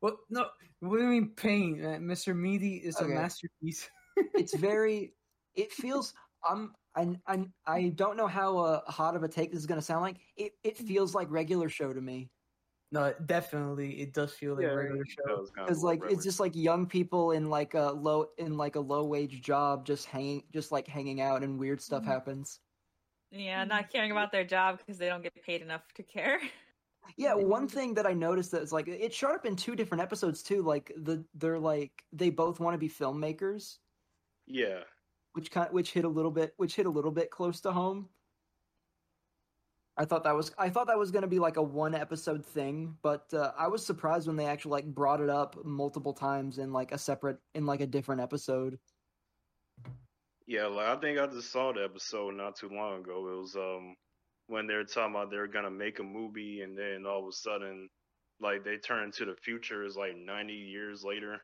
what? 0.00 0.16
No, 0.28 0.48
what 0.80 0.98
do 0.98 1.02
you 1.04 1.08
mean 1.08 1.30
pain? 1.36 1.82
Uh, 1.82 1.98
Mr. 1.98 2.36
Meaty 2.36 2.76
is 2.76 2.96
Okay. 3.00 3.10
a 3.10 3.14
masterpiece. 3.14 3.88
it's 4.34 4.54
very 4.54 5.12
it 5.54 5.70
feels 5.72 6.14
i'm 6.48 6.72
i 6.94 7.14
i, 7.26 7.46
I 7.66 7.88
don't 7.90 8.16
know 8.16 8.26
how 8.26 8.56
uh, 8.56 8.80
hot 8.90 9.14
of 9.14 9.22
a 9.24 9.28
take 9.28 9.50
this 9.50 9.60
is 9.60 9.66
going 9.66 9.78
to 9.78 9.84
sound 9.84 10.00
like 10.00 10.16
it 10.38 10.52
it 10.64 10.78
feels 10.78 11.14
like 11.14 11.30
regular 11.30 11.68
show 11.68 11.92
to 11.92 12.00
me 12.00 12.30
no, 12.92 13.12
definitely, 13.26 14.00
it 14.00 14.12
does 14.12 14.32
feel 14.34 14.54
like 14.54 14.66
Yeah, 14.66 14.68
regular 14.70 15.04
that 15.04 15.10
show. 15.10 15.40
was 15.40 15.50
kind 15.50 15.68
of 15.68 15.68
because 15.68 15.82
like 15.82 16.00
it's 16.08 16.22
just 16.24 16.40
like 16.40 16.54
young 16.54 16.86
people 16.86 17.32
in 17.32 17.50
like 17.50 17.74
a 17.74 17.92
low 17.92 18.28
in 18.38 18.56
like 18.56 18.76
a 18.76 18.80
low 18.80 19.04
wage 19.04 19.42
job 19.42 19.84
just 19.84 20.06
hanging 20.06 20.44
just 20.52 20.72
like 20.72 20.86
hanging 20.86 21.20
out 21.20 21.42
and 21.42 21.58
weird 21.58 21.80
stuff 21.80 22.04
happens 22.04 22.60
Yeah, 23.30 23.64
not 23.64 23.90
caring 23.90 24.12
about 24.12 24.32
their 24.32 24.44
job 24.44 24.78
because 24.78 24.98
they 24.98 25.08
don't 25.08 25.22
get 25.22 25.34
paid 25.42 25.62
enough 25.62 25.92
to 25.94 26.02
care. 26.02 26.40
yeah 27.16 27.34
one 27.34 27.68
thing 27.68 27.94
that 27.94 28.06
i 28.06 28.12
noticed 28.12 28.50
that 28.50 28.62
is 28.62 28.72
like 28.72 28.88
it 28.88 29.14
showed 29.14 29.34
up 29.34 29.46
in 29.46 29.54
two 29.54 29.76
different 29.76 30.02
episodes 30.02 30.42
too 30.42 30.62
like 30.62 30.90
the 30.96 31.24
they're 31.34 31.58
like 31.58 32.04
they 32.12 32.30
both 32.30 32.58
want 32.58 32.74
to 32.74 32.78
be 32.78 32.88
filmmakers 32.88 33.78
yeah. 34.46 34.82
which 35.32 35.50
kind 35.50 35.72
which 35.72 35.92
hit 35.92 36.04
a 36.04 36.08
little 36.08 36.30
bit 36.32 36.54
which 36.56 36.74
hit 36.76 36.86
a 36.86 36.90
little 36.90 37.10
bit 37.12 37.30
close 37.30 37.60
to 37.60 37.72
home. 37.72 38.08
I 39.98 40.04
thought 40.04 40.24
that 40.24 40.34
was 40.34 40.52
I 40.58 40.68
thought 40.68 40.88
that 40.88 40.98
was 40.98 41.10
going 41.10 41.22
to 41.22 41.28
be 41.28 41.38
like 41.38 41.56
a 41.56 41.62
one 41.62 41.94
episode 41.94 42.44
thing, 42.44 42.96
but 43.02 43.32
uh, 43.32 43.52
I 43.58 43.68
was 43.68 43.84
surprised 43.84 44.26
when 44.26 44.36
they 44.36 44.46
actually 44.46 44.72
like 44.72 44.94
brought 44.94 45.20
it 45.22 45.30
up 45.30 45.56
multiple 45.64 46.12
times 46.12 46.58
in 46.58 46.72
like 46.72 46.92
a 46.92 46.98
separate 46.98 47.38
in 47.54 47.64
like 47.64 47.80
a 47.80 47.86
different 47.86 48.20
episode. 48.20 48.78
Yeah, 50.46 50.66
like 50.66 50.86
I 50.86 51.00
think 51.00 51.18
I 51.18 51.26
just 51.26 51.50
saw 51.50 51.72
the 51.72 51.82
episode 51.84 52.34
not 52.34 52.56
too 52.56 52.68
long 52.68 53.00
ago. 53.00 53.26
It 53.32 53.40
was 53.40 53.56
um 53.56 53.96
when 54.48 54.66
they 54.66 54.74
were 54.74 54.84
talking 54.84 55.14
about 55.14 55.30
they 55.30 55.38
were 55.38 55.48
gonna 55.48 55.70
make 55.70 55.98
a 55.98 56.04
movie, 56.04 56.60
and 56.60 56.76
then 56.78 57.04
all 57.06 57.20
of 57.20 57.28
a 57.28 57.32
sudden, 57.32 57.88
like 58.38 58.64
they 58.64 58.76
turn 58.76 59.04
into 59.04 59.24
the 59.24 59.34
future 59.42 59.84
is 59.84 59.96
like 59.96 60.14
ninety 60.16 60.54
years 60.54 61.02
later. 61.04 61.40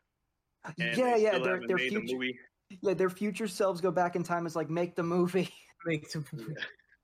And 0.78 0.96
yeah, 0.96 1.14
they 1.16 1.22
yeah, 1.22 1.30
still 1.30 1.44
their 1.44 1.60
their 1.66 1.76
made 1.78 1.94
the 1.94 2.00
future 2.00 2.14
movie. 2.14 2.38
yeah 2.82 2.94
their 2.94 3.10
future 3.10 3.48
selves 3.48 3.80
go 3.80 3.90
back 3.90 4.14
in 4.14 4.22
time. 4.22 4.46
It's 4.46 4.54
like 4.56 4.70
make 4.70 4.94
the 4.94 5.02
movie. 5.02 5.48
Makes 5.86 6.14
a- 6.14 6.22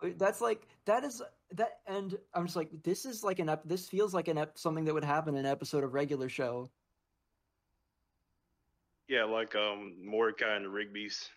That's 0.03 0.41
like 0.41 0.67
that 0.85 1.05
is 1.05 1.23
that, 1.53 1.81
and 1.87 2.17
I'm 2.35 2.47
just 2.47 2.57
like 2.57 2.71
this 2.83 3.05
is 3.05 3.25
like 3.25 3.39
an 3.39 3.49
ep- 3.49 3.67
this 3.69 3.89
feels 3.89 4.15
like 4.15 4.29
an 4.29 4.39
ep- 4.39 4.59
something 4.59 4.85
that 4.85 4.95
would 4.95 5.05
happen 5.05 5.35
in 5.35 5.45
an 5.45 5.51
episode 5.51 5.85
of 5.85 5.95
regular 5.95 6.29
show. 6.29 6.71
Yeah, 9.09 9.25
like 9.25 9.55
um 9.57 9.95
Mordecai 10.05 10.55
and 10.57 10.65
the 10.65 10.69
Rigby's. 10.69 11.29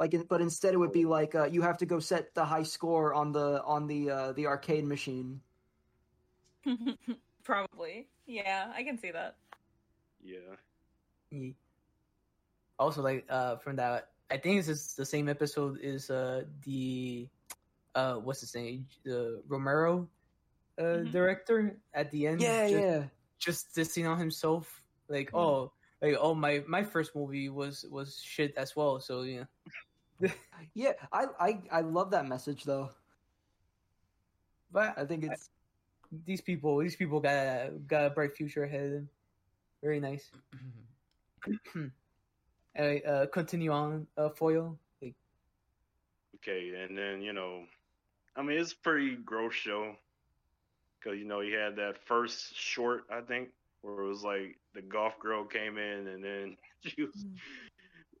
like 0.00 0.14
but 0.28 0.40
instead 0.40 0.74
it 0.74 0.78
would 0.78 0.92
be 0.92 1.04
like 1.04 1.34
uh, 1.34 1.44
you 1.44 1.62
have 1.62 1.78
to 1.78 1.86
go 1.86 1.98
set 2.00 2.34
the 2.34 2.44
high 2.44 2.62
score 2.62 3.12
on 3.14 3.32
the 3.32 3.62
on 3.64 3.86
the 3.86 4.10
uh, 4.10 4.32
the 4.32 4.46
arcade 4.46 4.84
machine 4.84 5.40
Probably. 7.44 8.08
Yeah, 8.26 8.72
I 8.74 8.82
can 8.82 8.98
see 8.98 9.10
that. 9.10 9.36
Yeah. 10.22 10.56
Yeah. 11.30 11.50
Also, 12.78 13.02
like 13.02 13.26
uh, 13.28 13.56
from 13.56 13.76
that, 13.76 14.10
I 14.30 14.38
think 14.38 14.58
it's 14.58 14.68
just 14.68 14.96
the 14.96 15.04
same 15.04 15.28
episode. 15.28 15.78
Is 15.82 16.10
uh 16.10 16.44
the 16.64 17.28
uh 17.94 18.14
what's 18.16 18.40
his 18.40 18.54
name? 18.54 18.86
The 19.04 19.42
Romero 19.48 20.08
uh 20.78 21.06
Mhm. 21.06 21.10
director 21.10 21.78
at 21.94 22.10
the 22.10 22.26
end. 22.26 22.40
yeah 22.40 22.68
just, 22.68 22.72
yeah 22.72 23.02
just 23.38 23.74
dissing 23.74 24.08
on 24.08 24.18
himself. 24.18 24.82
Like 25.08 25.30
Mm-hmm. 25.32 25.38
oh, 25.38 25.72
like 26.02 26.16
oh 26.20 26.34
my 26.34 26.62
my 26.66 26.82
first 26.82 27.14
movie 27.14 27.48
was 27.48 27.84
was 27.90 28.20
shit 28.22 28.54
as 28.56 28.74
well. 28.76 29.00
So 29.00 29.22
yeah, 29.22 29.44
yeah 30.74 30.92
I, 31.12 31.26
I 31.40 31.50
i 31.70 31.80
love 31.80 32.10
that 32.12 32.26
message 32.26 32.64
though 32.64 32.90
but 34.70 34.94
i 34.96 35.04
think 35.04 35.24
it's 35.24 35.50
these 36.24 36.40
people 36.40 36.78
these 36.78 36.94
people 36.96 37.20
got 37.20 37.34
a, 37.34 37.70
got 37.86 38.06
a 38.06 38.10
bright 38.10 38.34
future 38.36 38.64
ahead 38.64 38.84
of 38.86 38.90
them. 38.92 39.08
Very 39.82 40.00
nice. 40.00 40.30
Anyway, 42.76 43.02
uh, 43.04 43.26
continue 43.26 43.70
on 43.70 44.06
uh, 44.16 44.28
foil. 44.30 44.78
Like, 45.02 45.14
Okay, 46.36 46.74
and 46.74 46.96
then 46.96 47.22
you 47.22 47.32
know, 47.32 47.64
I 48.36 48.42
mean, 48.42 48.58
it's 48.58 48.72
a 48.72 48.76
pretty 48.76 49.16
gross 49.16 49.54
show 49.54 49.94
because 50.98 51.18
you 51.18 51.24
know 51.24 51.40
he 51.40 51.52
had 51.52 51.76
that 51.76 51.98
first 52.06 52.56
short, 52.56 53.04
I 53.10 53.20
think, 53.20 53.50
where 53.82 54.02
it 54.02 54.08
was 54.08 54.22
like 54.22 54.58
the 54.74 54.82
golf 54.82 55.18
girl 55.20 55.44
came 55.44 55.78
in 55.78 56.06
and 56.08 56.24
then 56.24 56.56
she 56.84 57.02
was 57.02 57.24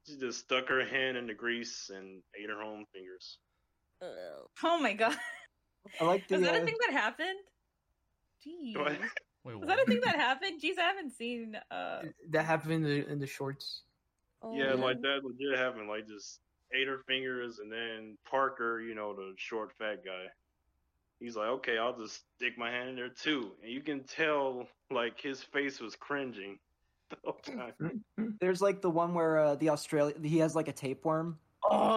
she 0.06 0.16
just 0.18 0.40
stuck 0.40 0.68
her 0.68 0.84
hand 0.84 1.16
in 1.16 1.26
the 1.26 1.34
grease 1.34 1.90
and 1.94 2.22
ate 2.40 2.50
her 2.50 2.62
own 2.62 2.84
fingers. 2.92 3.38
Oh. 4.02 4.50
Oh 4.62 4.78
my 4.78 4.92
god. 4.92 5.16
i 6.00 6.04
like 6.04 6.28
the 6.28 6.36
Was 6.36 6.44
that 6.44 6.54
uh, 6.54 6.62
a 6.62 6.64
thing 6.64 6.76
that 6.86 6.92
happened? 6.92 7.38
Jeez. 8.46 8.76
What? 8.76 8.98
Wait, 9.44 9.58
Was 9.58 9.68
that 9.68 9.80
a 9.80 9.84
thing 9.84 10.00
that 10.04 10.16
happened? 10.16 10.60
Jeez, 10.62 10.78
I 10.78 10.82
haven't 10.82 11.12
seen 11.12 11.56
uh 11.70 12.02
that 12.30 12.44
happened 12.44 12.72
in 12.74 12.82
the 12.82 13.08
in 13.10 13.18
the 13.18 13.26
shorts. 13.26 13.82
Oh, 14.42 14.54
yeah, 14.54 14.70
man. 14.70 14.80
like 14.80 15.00
that 15.00 15.20
legit 15.24 15.58
happened. 15.58 15.88
Like 15.88 16.06
just 16.06 16.40
ate 16.74 16.88
her 16.88 17.00
fingers 17.06 17.58
and 17.58 17.70
then 17.70 18.16
Parker, 18.28 18.80
you 18.80 18.94
know, 18.94 19.14
the 19.14 19.32
short 19.36 19.72
fat 19.78 20.04
guy. 20.04 20.26
He's 21.20 21.36
like, 21.36 21.48
okay, 21.48 21.78
I'll 21.78 21.96
just 21.96 22.22
stick 22.36 22.58
my 22.58 22.70
hand 22.70 22.90
in 22.90 22.96
there 22.96 23.08
too, 23.08 23.52
and 23.62 23.72
you 23.72 23.80
can 23.80 24.04
tell 24.04 24.66
like 24.90 25.20
his 25.20 25.42
face 25.42 25.80
was 25.80 25.96
cringing 25.96 26.58
the 27.10 27.16
whole 27.24 27.40
time. 27.40 28.02
there's 28.40 28.60
like 28.60 28.82
the 28.82 28.90
one 28.90 29.14
where 29.14 29.38
uh, 29.38 29.54
the 29.56 29.68
australia 29.68 30.14
he 30.22 30.38
has 30.38 30.54
like 30.54 30.68
a 30.68 30.72
tapeworm 30.72 31.38
Oh 31.70 31.96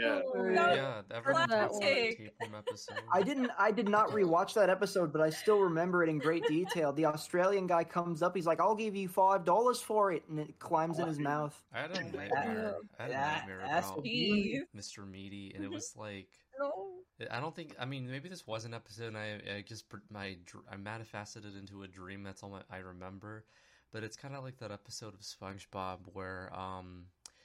Yeah. 0.00 0.20
no. 0.34 0.50
Yeah, 0.52 1.02
that 1.08 1.24
talks 1.24 1.44
about 1.44 1.72
one. 1.72 1.80
the 1.80 2.56
episode. 2.56 2.96
i 3.12 3.22
didn't 3.22 3.50
i 3.58 3.70
did 3.70 3.88
not 3.88 4.10
rewatch 4.10 4.54
that 4.54 4.70
episode 4.70 5.12
but 5.12 5.20
i 5.20 5.30
still 5.30 5.58
remember 5.58 6.02
it 6.02 6.08
in 6.08 6.18
great 6.18 6.46
detail 6.46 6.92
the 6.92 7.06
australian 7.06 7.66
guy 7.66 7.84
comes 7.84 8.22
up 8.22 8.34
he's 8.34 8.46
like 8.46 8.60
i'll 8.60 8.74
give 8.74 8.94
you 8.94 9.08
five 9.08 9.44
dollars 9.44 9.80
for 9.80 10.12
it 10.12 10.22
and 10.28 10.38
it 10.38 10.58
climbs 10.58 10.98
in 10.98 11.06
his 11.06 11.18
mouth 11.18 11.60
I 11.72 11.80
had 11.80 11.90
a 11.90 12.02
nightmare. 12.02 12.76
I 12.98 13.02
had 13.02 13.10
a 13.10 13.14
nightmare 13.14 13.60
about 13.60 13.98
a 13.98 14.64
Mr. 14.76 15.08
Meaty, 15.08 15.52
and 15.54 15.64
it 15.64 15.70
was 15.70 15.94
like 15.96 16.28
No. 16.58 16.94
I 17.30 17.40
don't 17.40 17.54
think. 17.54 17.76
I 17.78 17.84
mean, 17.84 18.10
maybe 18.10 18.28
this 18.28 18.46
was 18.46 18.64
an 18.64 18.74
episode, 18.74 19.08
and 19.08 19.16
I, 19.18 19.40
I 19.56 19.64
just 19.66 19.84
my 20.10 20.36
I 20.70 20.76
manifested 20.76 21.44
it 21.44 21.56
into 21.56 21.82
a 21.82 21.88
dream. 21.88 22.22
That's 22.22 22.42
all 22.42 22.50
my, 22.50 22.62
I 22.70 22.78
remember. 22.78 23.44
But 23.92 24.02
it's 24.02 24.16
kind 24.16 24.34
of 24.34 24.42
like 24.42 24.58
that 24.58 24.72
episode 24.72 25.14
of 25.14 25.20
SpongeBob 25.20 25.98
where 26.12 26.50
um 26.54 27.04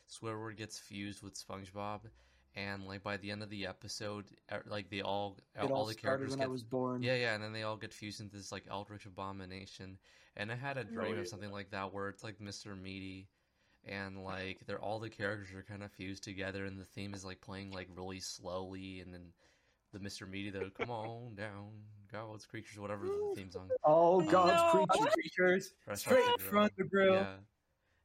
Squidward 0.10 0.58
gets 0.58 0.80
fused 0.80 1.22
with 1.22 1.36
SpongeBob, 1.36 2.02
and 2.60 2.86
like 2.86 3.04
by 3.04 3.18
the 3.18 3.32
end 3.32 3.42
of 3.42 3.50
the 3.50 3.66
episode, 3.66 4.26
like 4.68 4.90
they 4.90 5.02
all 5.02 5.38
it 5.56 5.72
all, 5.72 5.80
all 5.80 5.86
the 5.86 5.96
characters 5.96 6.32
when 6.32 6.40
get 6.40 6.46
i 6.46 6.48
was 6.48 6.64
born 6.64 7.02
yeah, 7.02 7.16
yeah, 7.16 7.34
and 7.34 7.44
then 7.44 7.54
they 7.54 7.64
all 7.64 7.78
get 7.78 7.94
fused 7.94 8.20
into 8.20 8.36
this 8.36 8.52
like 8.52 8.64
eldritch 8.70 9.06
abomination. 9.06 9.98
And 10.36 10.52
I 10.52 10.56
had 10.56 10.78
a 10.78 10.84
dream 10.84 11.16
yeah. 11.16 11.22
of 11.22 11.28
something 11.28 11.52
like 11.52 11.72
that 11.72 11.94
where 11.94 12.08
it's 12.08 12.24
like 12.24 12.40
Mr. 12.40 12.80
Meaty, 12.80 13.28
and 13.86 14.24
like 14.24 14.60
they're 14.68 14.80
all 14.80 15.00
the 15.00 15.10
characters 15.10 15.54
are 15.54 15.64
kind 15.64 15.84
of 15.84 15.92
fused 15.92 16.24
together, 16.24 16.66
and 16.66 16.80
the 16.80 16.86
theme 16.86 17.14
is 17.14 17.26
like 17.26 17.42
playing 17.42 17.72
like 17.72 17.88
really 17.96 18.20
slowly, 18.20 19.02
and 19.02 19.14
then 19.14 19.34
the 19.92 20.00
Mr. 20.00 20.30
Meaty 20.30 20.52
though, 20.52 20.70
come 20.78 20.92
on 20.92 21.36
down, 21.36 21.72
God's 22.12 22.46
creatures, 22.46 22.78
whatever 22.80 23.06
the 23.06 23.34
theme 23.36 23.52
song. 23.52 23.70
Oh, 23.84 24.22
God's 24.22 24.74
No. 24.74 24.86
creatures. 24.86 25.14
creatures 25.14 25.74
Fresh 25.86 26.00
straight 26.00 26.28
off 26.28 26.38
the 26.38 26.44
from 26.44 26.70
the 26.78 26.84
grill. 26.84 27.14
Yeah. 27.14 27.36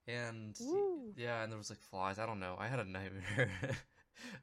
And 0.06 0.56
Woo. 0.60 1.12
yeah, 1.16 1.42
and 1.42 1.52
there 1.52 1.58
was 1.58 1.70
like 1.70 1.80
flies. 1.80 2.18
I 2.18 2.26
don't 2.26 2.40
know. 2.40 2.56
I 2.58 2.68
had 2.68 2.78
a 2.78 2.84
nightmare. 2.84 3.50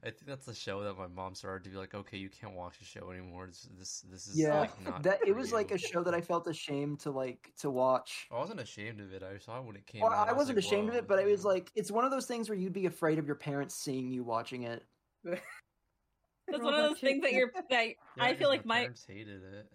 I 0.02 0.06
think 0.10 0.26
that's 0.26 0.46
the 0.46 0.54
show 0.54 0.82
that 0.84 0.94
my 0.94 1.06
mom 1.06 1.34
started 1.34 1.64
to 1.64 1.70
be 1.70 1.76
like, 1.76 1.94
okay, 1.94 2.18
you 2.18 2.30
can't 2.30 2.54
watch 2.54 2.78
the 2.78 2.84
show 2.84 3.10
anymore. 3.10 3.46
This 3.46 3.62
this 3.62 4.00
this 4.02 4.26
is 4.26 4.38
Yeah, 4.38 4.60
like 4.60 4.78
not. 4.80 5.02
that 5.02 5.20
it 5.26 5.32
for 5.32 5.36
was 5.36 5.52
like 5.52 5.70
a 5.70 5.78
show 5.78 6.02
that 6.04 6.14
I 6.14 6.20
felt 6.20 6.46
ashamed 6.46 7.00
to 7.00 7.10
like 7.10 7.52
to 7.58 7.70
watch. 7.70 8.30
I 8.30 8.36
wasn't 8.38 8.60
ashamed 8.60 9.00
of 9.00 9.12
it. 9.12 9.22
I 9.22 9.38
saw 9.38 9.60
it 9.60 9.66
when 9.66 9.76
it 9.76 9.86
came 9.86 10.00
Well, 10.00 10.12
out. 10.12 10.28
I 10.28 10.32
was 10.32 10.38
wasn't 10.38 10.56
like, 10.56 10.64
ashamed 10.64 10.88
of 10.88 10.94
it, 10.94 11.06
but 11.06 11.18
it 11.18 11.26
was 11.26 11.44
like 11.44 11.70
it's 11.74 11.90
one 11.90 12.04
of 12.04 12.10
those 12.10 12.26
things 12.26 12.48
where 12.48 12.58
you'd 12.58 12.72
be 12.72 12.86
afraid 12.86 13.18
of 13.18 13.26
your 13.26 13.36
parents 13.36 13.74
seeing 13.74 14.10
you 14.10 14.24
watching 14.24 14.62
it. 14.62 14.86
That's 15.24 16.64
one 16.64 16.74
of 16.74 16.82
those 16.82 17.00
things 17.00 17.22
that 17.22 17.32
you're 17.32 17.52
that 17.70 17.94
Yeah, 18.14 18.24
I 18.24 18.34
'cause 18.34 18.38
feel 18.38 18.48
like 18.48 18.64
my 18.64 18.78
parents 18.78 19.04
hated 19.06 19.42
it. 19.42 19.72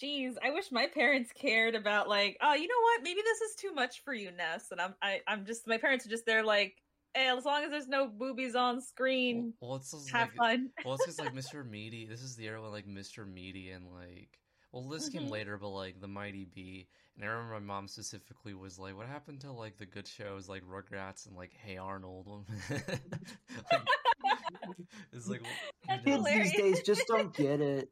Jeez, 0.00 0.36
I 0.42 0.50
wish 0.50 0.72
my 0.72 0.86
parents 0.86 1.32
cared 1.32 1.74
about 1.74 2.08
like, 2.08 2.36
oh, 2.40 2.54
you 2.54 2.66
know 2.66 2.80
what? 2.80 3.02
Maybe 3.02 3.20
this 3.22 3.40
is 3.42 3.56
too 3.56 3.72
much 3.72 4.00
for 4.02 4.14
you, 4.14 4.30
Ness. 4.30 4.70
And 4.70 4.80
I'm, 4.80 4.94
I, 5.02 5.20
I'm 5.26 5.44
just 5.44 5.66
my 5.66 5.76
parents 5.78 6.06
are 6.06 6.10
just 6.10 6.24
there 6.26 6.42
like, 6.42 6.82
hey, 6.82 6.82
as 7.14 7.44
long 7.44 7.64
as 7.64 7.70
there's 7.70 7.88
no 7.88 8.06
boobies 8.08 8.54
on 8.54 8.80
screen, 8.80 9.54
Well, 9.60 9.76
it's 9.76 9.90
just 9.90 10.10
have 10.10 10.28
like, 10.28 10.36
fun. 10.36 10.70
well, 10.84 10.94
it's 10.94 11.06
just 11.06 11.18
like 11.20 11.32
Mr. 11.34 11.68
Meaty. 11.68 12.06
This 12.06 12.22
is 12.22 12.36
the 12.36 12.46
era 12.46 12.60
when 12.62 12.70
like 12.72 12.86
Mr. 12.86 13.26
Meaty 13.30 13.70
and 13.70 13.86
like, 13.92 14.38
well, 14.72 14.88
this 14.88 15.08
came 15.10 15.24
Mhm. 15.24 15.30
later, 15.30 15.58
but 15.58 15.68
like 15.68 16.00
the 16.00 16.08
Mighty 16.08 16.44
B. 16.46 16.88
And 17.16 17.24
I 17.24 17.28
remember 17.28 17.54
my 17.54 17.60
mom 17.60 17.88
specifically 17.88 18.54
was 18.54 18.78
like, 18.78 18.96
"What 18.96 19.06
happened 19.06 19.42
to 19.42 19.52
like 19.52 19.76
the 19.76 19.84
good 19.84 20.08
shows 20.08 20.48
like 20.48 20.62
Rugrats 20.64 21.26
and 21.26 21.36
like 21.36 21.52
Hey 21.52 21.76
Arnold?" 21.76 22.26
Like, 22.70 23.88
it's 25.12 25.28
like, 25.28 25.42
That's 25.86 26.06
you 26.06 26.12
know, 26.12 26.22
Kids 26.22 26.28
hilarious. 26.28 26.50
these 26.52 26.60
days 26.60 26.82
just 26.82 27.06
don't 27.06 27.34
get 27.36 27.60
it. 27.60 27.90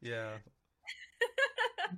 yeah, 0.00 0.38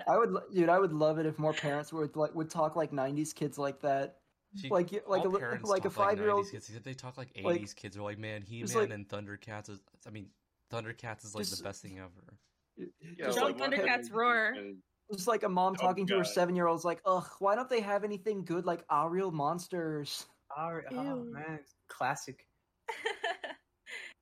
I 0.09 0.19
would, 0.19 0.31
lo- 0.31 0.43
dude, 0.53 0.69
I 0.69 0.79
would 0.81 0.93
love 0.93 1.19
it 1.19 1.27
if 1.27 1.39
more 1.39 1.53
parents 1.53 1.93
would 1.93 2.17
like 2.17 2.35
would 2.35 2.51
talk 2.51 2.75
like 2.75 2.91
'90s 2.91 3.33
kids 3.35 3.59
like 3.59 3.81
that. 3.83 4.17
She- 4.57 4.69
Like 4.71 4.91
like 5.07 5.25
all 5.25 5.37
a 5.37 5.39
li- 5.39 5.59
like 5.63 5.85
a 5.85 5.91
talk 5.91 6.11
5-year-old 6.13 6.47
90s 6.47 6.51
kids, 6.51 6.71
they 6.83 6.95
talk 6.95 7.17
like 7.19 7.33
80s 7.35 7.45
like- 7.45 7.77
kids. 7.77 7.97
Are 7.97 8.03
like, 8.03 8.19
man, 8.19 8.43
He 8.43 8.63
Man 8.63 8.75
like- 8.75 8.91
and 8.91 9.09
Thundercats 9.09 9.69
is. 9.71 9.81
I 10.07 10.11
mean, 10.11 10.31
Thundercats 10.73 11.25
is 11.25 11.35
like 11.35 11.45
Just- 11.45 11.59
the 11.59 11.65
best 11.65 11.83
thing 11.83 11.99
ever. 11.99 12.39
Yeah, 12.79 13.27
Just 13.27 13.39
like 13.41 13.59
like 13.59 13.71
Thundercats 13.71 13.85
parents 13.87 14.11
roar. 14.11 14.47
and- 14.57 14.83
It's 15.09 15.27
like 15.29 15.45
a 15.45 15.49
mom 15.49 15.75
Oh, 15.79 15.83
talking 15.83 16.07
to 16.09 16.19
her 16.19 16.25
seven 16.25 16.57
year 16.57 16.67
olds 16.67 16.85
like, 16.85 17.01
ugh, 17.05 17.27
why 17.39 17.55
don't 17.55 17.71
they 17.71 17.81
have 17.81 18.03
anything 18.05 18.45
good 18.45 18.67
like 18.67 18.85
Our 18.91 19.09
Real 19.09 19.31
Monsters? 19.31 20.27
Alright, 20.57 20.85
oh 20.91 21.23
man, 21.25 21.61
classic. 21.89 22.47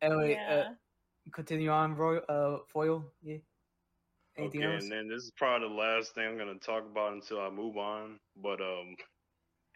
Anyway, 0.02 0.32
yeah. 0.32 0.54
uh, 0.68 1.30
continue 1.32 1.70
on, 1.70 1.94
Roy, 1.96 2.18
uh, 2.18 2.58
foil. 2.68 3.04
Yeah. 3.22 3.38
Anything 4.36 4.64
okay, 4.64 4.74
else? 4.74 4.82
and 4.82 4.92
then 4.92 5.08
this 5.08 5.22
is 5.22 5.32
probably 5.36 5.68
the 5.68 5.74
last 5.74 6.14
thing 6.14 6.26
I'm 6.26 6.36
gonna 6.36 6.56
talk 6.58 6.84
about 6.84 7.12
until 7.14 7.40
I 7.40 7.48
move 7.50 7.76
on. 7.78 8.18
But 8.36 8.60
um, 8.60 8.96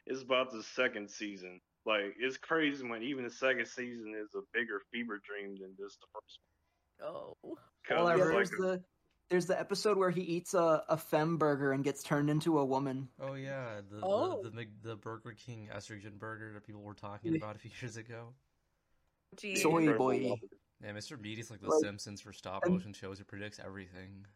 it's 0.09 0.23
about 0.23 0.51
the 0.51 0.63
second 0.63 1.11
season. 1.11 1.61
Like 1.87 2.15
it's 2.19 2.37
crazy 2.37 2.87
when 2.89 3.03
even 3.03 3.25
the 3.25 3.31
second 3.31 3.67
season 3.67 4.15
is 4.21 4.35
a 4.35 4.41
bigger 4.53 4.81
fever 4.93 5.21
dream 5.25 5.57
than 5.61 5.75
just 5.79 5.99
the 6.01 6.07
first 6.13 6.41
Oh. 7.01 7.37
one. 7.43 7.53
All 7.53 7.59
'Cause 7.87 8.07
I 8.09 8.17
Yeah, 8.17 8.25
there's 8.25 8.51
like 8.53 8.59
a- 8.59 8.63
the 8.63 8.85
there's 9.31 9.47
the 9.47 9.61
episode 9.61 9.99
where 9.99 10.11
he 10.11 10.23
eats 10.23 10.55
a, 10.55 10.83
a 10.89 10.97
femme 10.97 11.37
burger 11.37 11.73
and 11.73 11.85
gets 11.85 12.03
turned 12.03 12.31
into 12.31 12.59
a 12.59 12.65
woman. 12.65 13.09
Oh 13.21 13.35
yeah, 13.35 13.81
the 13.91 14.01
Oh. 14.03 14.43
the, 14.43 14.51
the 14.51 14.67
the 14.83 14.97
Burger 14.97 15.33
King 15.35 15.69
estrogen 15.75 16.19
burger 16.19 16.53
that 16.55 16.65
people 16.65 16.83
were 16.83 16.95
talking 16.95 17.37
about 17.37 17.55
a 17.57 17.59
few 17.59 17.71
years 17.81 17.97
ago. 17.97 18.35
Jeez. 19.37 19.59
Soy 19.59 19.79
Incredible 19.81 20.07
boy. 20.07 20.35
Yeah, 20.83 20.93
Mr. 20.93 21.21
Meaty's 21.21 21.51
like 21.51 21.61
the 21.61 21.69
Like- 21.69 21.81
Simpsons 21.83 22.21
for 22.21 22.33
stop 22.33 22.67
motion 22.67 22.93
shows. 22.93 23.21
It 23.21 23.27
predicts 23.27 23.59
everything. 23.59 24.27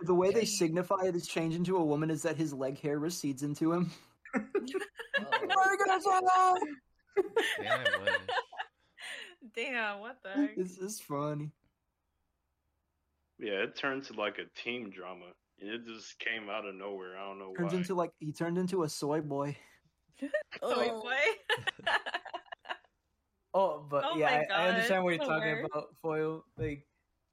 The 0.00 0.14
way 0.14 0.30
they 0.30 0.44
signify 0.44 1.10
this 1.10 1.26
change 1.26 1.54
into 1.54 1.76
a 1.76 1.84
woman 1.84 2.10
is 2.10 2.22
that 2.22 2.36
his 2.36 2.52
leg 2.52 2.78
hair 2.78 2.98
recedes 2.98 3.42
into 3.42 3.72
him. 3.72 3.90
Yeah, 7.60 7.74
I 7.74 8.00
wish. 8.00 8.12
Damn, 9.54 10.00
what 10.00 10.18
the 10.22 10.30
heck? 10.30 10.56
This 10.56 10.78
is 10.78 11.00
funny. 11.00 11.50
Yeah, 13.38 13.62
it 13.62 13.76
turned 13.76 14.04
to 14.04 14.12
like 14.14 14.38
a 14.38 14.46
team 14.60 14.90
drama, 14.90 15.26
and 15.60 15.70
it 15.70 15.84
just 15.86 16.18
came 16.18 16.48
out 16.50 16.66
of 16.66 16.74
nowhere. 16.74 17.16
I 17.16 17.24
don't 17.26 17.38
know 17.38 17.52
Turns 17.56 17.72
why. 17.72 17.78
into 17.78 17.94
like 17.94 18.10
he 18.18 18.32
turned 18.32 18.58
into 18.58 18.82
a 18.82 18.88
soy 18.88 19.20
boy. 19.20 19.56
Soy 20.60 20.88
Oh. 20.90 21.02
boy. 21.02 21.16
Oh, 23.54 23.86
but 23.90 24.04
Oh 24.06 24.18
yeah, 24.18 24.44
I, 24.50 24.64
I 24.64 24.68
understand 24.68 25.02
what 25.04 25.10
you're 25.14 25.18
the 25.20 25.24
talking 25.24 25.52
worst. 25.52 25.70
about, 25.72 25.96
foil. 26.02 26.44
Like, 26.58 26.86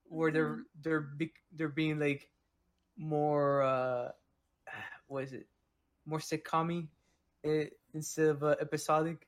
where 0.05 0.31
they're 0.31 0.55
Mhm. 0.55 0.63
they're 0.81 1.01
be, 1.01 1.33
they're 1.51 1.67
being 1.67 1.99
like 1.99 2.29
more 2.97 3.61
uh, 3.61 4.11
what 5.07 5.23
is 5.25 5.33
it? 5.33 5.47
More 6.05 6.19
sitcom 6.19 6.87
eh, 7.43 7.65
instead 7.93 8.27
of 8.27 8.43
uh, 8.43 8.55
episodic. 8.61 9.27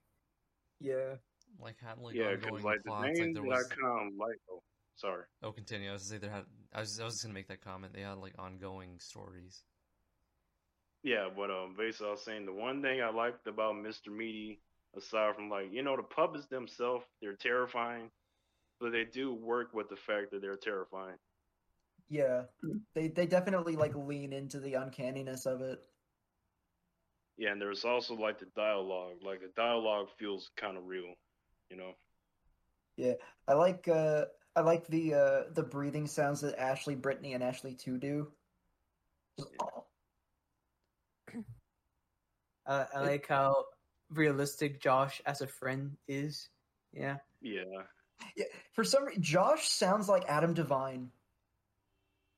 Yeah. 0.79 1.15
Like 1.59 1.75
had 1.81 1.97
like 1.99 2.15
yeah, 2.15 2.25
ongoing 2.25 2.41
because 2.41 2.63
like 2.63 2.83
the 2.83 2.89
plots. 2.89 3.03
Like 3.03 3.13
name 3.13 3.33
there 3.33 3.43
was. 3.43 3.67
I 3.71 3.75
kind 3.75 4.11
of 4.11 4.17
like. 4.17 4.37
Oh, 4.51 4.61
sorry. 4.95 5.23
Oh, 5.41 5.51
continue. 5.51 5.89
I 5.89 5.93
was 5.93 6.03
gonna 6.03 6.19
say 6.19 6.27
there 6.27 6.35
had. 6.35 6.45
I 6.73 6.81
was 6.81 6.99
I 6.99 7.05
was 7.05 7.15
just 7.15 7.23
gonna 7.23 7.33
make 7.33 7.47
that 7.47 7.61
comment. 7.61 7.93
They 7.93 8.01
had 8.01 8.17
like 8.17 8.33
ongoing 8.37 8.99
stories. 8.99 9.63
Yeah, 11.03 11.29
but 11.35 11.49
um, 11.49 11.73
basically, 11.77 12.07
I 12.07 12.11
was 12.11 12.21
saying 12.21 12.45
the 12.45 12.53
one 12.53 12.81
thing 12.81 13.01
I 13.01 13.09
liked 13.09 13.47
about 13.47 13.75
Mr. 13.75 14.09
Meaty, 14.09 14.59
aside 14.95 15.35
from 15.35 15.49
like 15.49 15.71
you 15.71 15.81
know 15.81 15.95
the 15.95 16.03
puppets 16.03 16.47
themselves, 16.47 17.05
they're 17.21 17.33
terrifying, 17.33 18.11
but 18.79 18.91
they 18.91 19.05
do 19.05 19.33
work 19.33 19.73
with 19.73 19.89
the 19.89 19.95
fact 19.95 20.31
that 20.31 20.41
they're 20.41 20.57
terrifying. 20.57 21.15
Yeah, 22.09 22.43
they 22.93 23.07
they 23.07 23.25
definitely 23.25 23.75
like 23.75 23.95
lean 23.95 24.33
into 24.33 24.59
the 24.59 24.75
uncanniness 24.75 25.45
of 25.45 25.61
it. 25.61 25.79
Yeah, 27.38 27.51
and 27.51 27.61
there's 27.61 27.85
also 27.85 28.15
like 28.15 28.39
the 28.39 28.47
dialogue. 28.55 29.18
Like 29.23 29.41
the 29.41 29.51
dialogue 29.55 30.07
feels 30.18 30.49
kind 30.57 30.77
of 30.77 30.88
real, 30.88 31.14
you 31.69 31.77
know. 31.77 31.91
Yeah, 32.95 33.14
I 33.47 33.53
like 33.53 33.88
uh 33.88 34.26
I 34.55 34.61
like 34.61 34.88
the 34.88 35.14
uh 35.14 35.43
the 35.53 35.64
breathing 35.64 36.07
sounds 36.07 36.41
that 36.41 36.59
Ashley, 36.59 36.95
Brittany, 36.95 37.34
and 37.34 37.43
Ashley 37.43 37.76
two 37.76 37.97
do. 37.97 38.31
Just, 39.39 39.51
oh. 39.61 39.85
Uh, 42.65 42.85
I 42.93 42.99
like 42.99 43.27
how 43.27 43.64
realistic 44.11 44.81
Josh 44.81 45.22
as 45.26 45.41
a 45.41 45.47
friend 45.47 45.95
is. 46.07 46.49
Yeah. 46.91 47.18
Yeah, 47.41 47.61
Yeah, 48.35 48.45
for 48.73 48.84
some 48.84 49.05
reason, 49.05 49.23
Josh 49.23 49.69
sounds 49.69 50.09
like 50.09 50.26
Adam 50.27 50.53
Devine. 50.53 51.11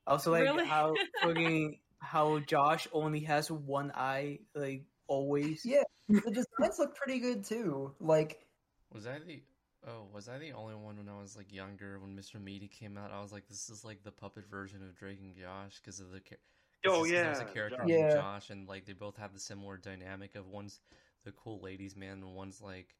Also 0.06 0.30
like 0.30 0.42
Really? 0.42 0.66
how 0.66 0.94
fucking 1.22 1.80
how 1.98 2.38
Josh 2.40 2.86
only 2.92 3.20
has 3.20 3.50
one 3.50 3.92
eye, 3.94 4.38
like 4.54 4.84
always. 5.10 5.62
Yeah, 5.64 5.82
the 6.24 6.30
designs 6.30 6.78
look 6.78 6.94
pretty 6.96 7.20
good 7.20 7.44
too. 7.44 7.94
Like, 8.00 8.46
Was 8.90 9.06
I 9.06 9.18
the? 9.18 9.42
Oh, 9.86 10.08
was 10.12 10.28
I 10.28 10.38
the 10.38 10.52
only 10.52 10.74
one 10.74 10.98
when 10.98 11.08
I 11.08 11.18
was 11.18 11.36
like 11.36 11.52
younger 11.52 11.98
when 12.00 12.14
Mr. 12.14 12.38
Meaty 12.38 12.68
came 12.68 12.98
out? 12.98 13.12
I 13.12 13.20
was 13.22 13.32
like, 13.32 13.48
this 13.48 13.70
is 13.70 13.84
like 13.84 14.02
the 14.02 14.12
puppet 14.12 14.46
version 14.46 14.82
of 14.82 14.94
Drake 14.96 15.20
and 15.20 15.34
Josh 15.34 15.76
because 15.80 16.00
of 16.00 16.10
the. 16.10 16.20
'cause 16.20 16.38
Oh, 16.84 17.04
this- 17.04 17.12
'cause 17.12 17.20
there 17.20 17.30
was 17.30 17.40
a 17.40 17.44
yeah, 17.44 17.46
character 17.46 17.82
Josh. 17.82 17.86
named 17.86 18.10
Josh, 18.10 18.50
and 18.50 18.68
like 18.68 18.84
they 18.86 18.92
both 18.92 19.16
have 19.16 19.32
the 19.32 19.40
similar 19.40 19.76
dynamic 19.78 20.34
of 20.34 20.46
one's 20.48 20.80
the 21.24 21.32
cool 21.32 21.60
ladies 21.60 21.96
man, 21.96 22.22
and 22.22 22.34
one's 22.34 22.60
like, 22.60 22.96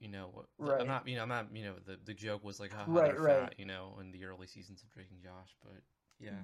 you 0.00 0.08
know, 0.08 0.46
Right. 0.58 0.80
I'm 0.80 0.86
not, 0.88 1.06
you 1.08 1.16
know, 1.16 1.22
I'm 1.22 1.28
not, 1.28 1.54
you 1.56 1.64
know, 1.64 1.76
the 1.86 1.98
the 2.04 2.14
joke 2.14 2.44
was 2.44 2.60
like, 2.60 2.72
haha, 2.72 3.00
Right, 3.00 3.02
they're 3.02 3.18
right. 3.18 3.48
fat, 3.48 3.58
you 3.58 3.66
know, 3.66 3.98
in 4.00 4.12
the 4.12 4.24
early 4.26 4.46
seasons 4.46 4.82
of 4.82 4.90
Drake 4.90 5.10
and 5.12 5.22
Josh, 5.22 5.56
but 5.62 5.82
yeah, 6.18 6.42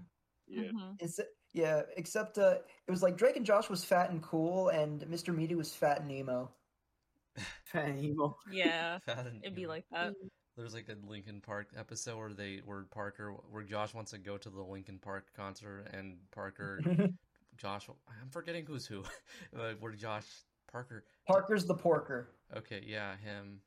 yeah. 0.48 0.62
Mhm. 0.62 0.96
it's 1.00 1.20
yeah, 1.52 1.82
except 1.96 2.38
uh, 2.38 2.56
it 2.86 2.90
was 2.90 3.02
like 3.02 3.16
Drake 3.16 3.36
and 3.36 3.46
Josh 3.46 3.70
was 3.70 3.84
fat 3.84 4.10
and 4.10 4.22
cool, 4.22 4.68
and 4.68 5.00
Mr. 5.02 5.34
Meaty 5.34 5.54
was 5.54 5.74
fat 5.74 6.00
and 6.00 6.10
emo. 6.10 6.50
Fan 7.64 7.98
emo. 7.98 8.36
Yeah, 8.50 8.98
fat 9.06 9.26
and 9.26 9.42
it'd 9.42 9.56
be 9.56 9.66
like 9.66 9.84
that. 9.90 10.14
There's 10.56 10.74
like 10.74 10.88
a 10.88 10.96
Linkin 11.06 11.40
Park 11.40 11.68
episode 11.78 12.18
where 12.18 12.32
they 12.32 12.60
where 12.64 12.84
Parker 12.84 13.32
where 13.50 13.62
Josh 13.62 13.94
wants 13.94 14.12
to 14.12 14.18
go 14.18 14.36
to 14.38 14.50
the 14.50 14.62
Linkin 14.62 14.98
Park 14.98 15.26
concert 15.36 15.86
and 15.92 16.16
Parker 16.30 16.80
Josh 17.56 17.88
I'm 17.88 18.30
forgetting 18.30 18.66
who's 18.66 18.86
who. 18.86 19.02
uh, 19.58 19.72
where 19.80 19.92
Josh 19.92 20.26
Parker 20.70 21.04
Parker's 21.26 21.64
the 21.64 21.74
porker. 21.74 22.28
Okay, 22.54 22.82
yeah, 22.86 23.16
him. 23.16 23.60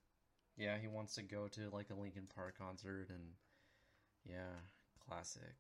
Yeah, 0.58 0.78
he 0.80 0.88
wants 0.88 1.16
to 1.16 1.24
go 1.24 1.48
to 1.50 1.70
like 1.72 1.90
a 1.90 1.96
Linkin 1.96 2.28
Park 2.36 2.58
concert 2.58 3.08
and 3.10 3.34
yeah, 4.26 4.54
classic. 5.08 5.56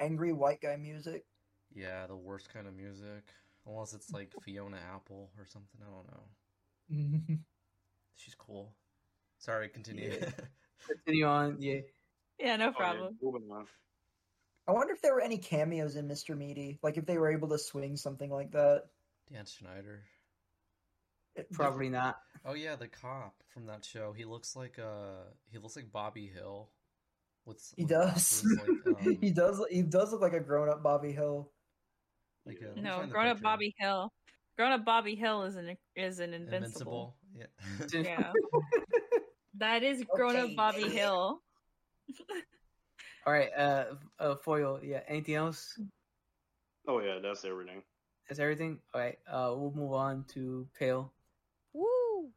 Angry 0.00 0.32
white 0.32 0.60
guy 0.60 0.76
music. 0.76 1.24
Yeah, 1.74 2.06
the 2.06 2.16
worst 2.16 2.52
kind 2.52 2.66
of 2.66 2.74
music. 2.74 3.24
Unless 3.66 3.92
it's 3.94 4.12
like 4.12 4.32
Fiona 4.42 4.78
Apple 4.94 5.30
or 5.38 5.44
something, 5.44 5.80
I 5.82 5.90
don't 5.90 6.10
know. 6.10 7.36
She's 8.16 8.34
cool. 8.34 8.72
Sorry, 9.38 9.68
continue. 9.68 10.10
Yeah. 10.20 10.30
Continue 10.88 11.26
on. 11.26 11.56
Yeah. 11.60 11.80
Yeah, 12.38 12.56
no 12.56 12.66
Oh, 12.66 12.68
yeah, 12.68 12.76
problem. 12.76 13.18
moving 13.20 13.48
on. 13.50 13.66
I 14.66 14.72
wonder 14.72 14.92
if 14.92 15.02
there 15.02 15.12
were 15.14 15.20
any 15.20 15.38
cameos 15.38 15.96
in 15.96 16.08
Mr. 16.08 16.36
Meaty, 16.36 16.78
like 16.82 16.96
if 16.96 17.04
they 17.06 17.18
were 17.18 17.32
able 17.32 17.48
to 17.48 17.58
swing 17.58 17.96
something 17.96 18.30
like 18.30 18.52
that. 18.52 18.84
Dan 19.32 19.44
Schneider. 19.44 20.04
Probably 21.52 21.88
not. 21.88 22.16
Oh 22.44 22.54
yeah, 22.54 22.76
the 22.76 22.88
cop 22.88 23.42
from 23.48 23.66
that 23.66 23.84
show. 23.84 24.12
He 24.12 24.24
looks 24.24 24.56
like 24.56 24.78
uh 24.78 25.24
he 25.50 25.58
looks 25.58 25.76
like 25.76 25.92
Bobby 25.92 26.26
Hill. 26.26 26.68
With 27.48 27.72
He 27.76 27.84
does. 27.84 28.44
like, 28.44 28.68
um, 29.06 29.18
he 29.20 29.30
does. 29.30 29.64
He 29.70 29.82
does 29.82 30.12
look 30.12 30.20
like 30.20 30.34
a 30.34 30.40
grown-up 30.40 30.82
Bobby 30.82 31.12
Hill. 31.12 31.50
like, 32.44 32.58
uh, 32.62 32.66
Yeah. 32.66 32.68
let 32.68 32.76
me 32.76 32.82
No, 32.82 33.06
grown 33.06 33.26
up. 33.28 33.40
Bobby 33.40 33.74
Hill. 33.78 34.12
Grown 34.58 34.72
up 34.72 34.84
Bobby 34.84 35.14
Hill 35.14 35.44
is 35.44 35.56
an 35.56 35.76
is 35.96 36.20
an 36.20 36.34
invincible. 36.34 37.16
Invincible. 37.34 38.02
Yeah. 38.02 38.02
Yeah. 38.02 38.32
That 39.54 39.82
is 39.82 40.04
grown 40.14 40.36
up 40.36 40.44
Okay. 40.44 40.54
Bobby 40.54 40.88
Hill. 40.88 41.42
All 43.26 43.32
right, 43.32 43.50
uh, 43.56 43.84
uh, 44.20 44.36
foil. 44.36 44.78
Yeah. 44.82 45.00
Anything 45.08 45.34
else? 45.34 45.80
Oh 46.86 47.00
yeah, 47.00 47.18
that's 47.20 47.44
everything. 47.44 47.82
That's 48.28 48.38
everything. 48.38 48.78
All 48.94 49.00
right. 49.00 49.18
Uh, 49.26 49.54
we'll 49.56 49.72
move 49.74 49.92
on 49.94 50.24
to 50.34 50.68
pale. 50.78 51.12
Woo! 51.72 52.30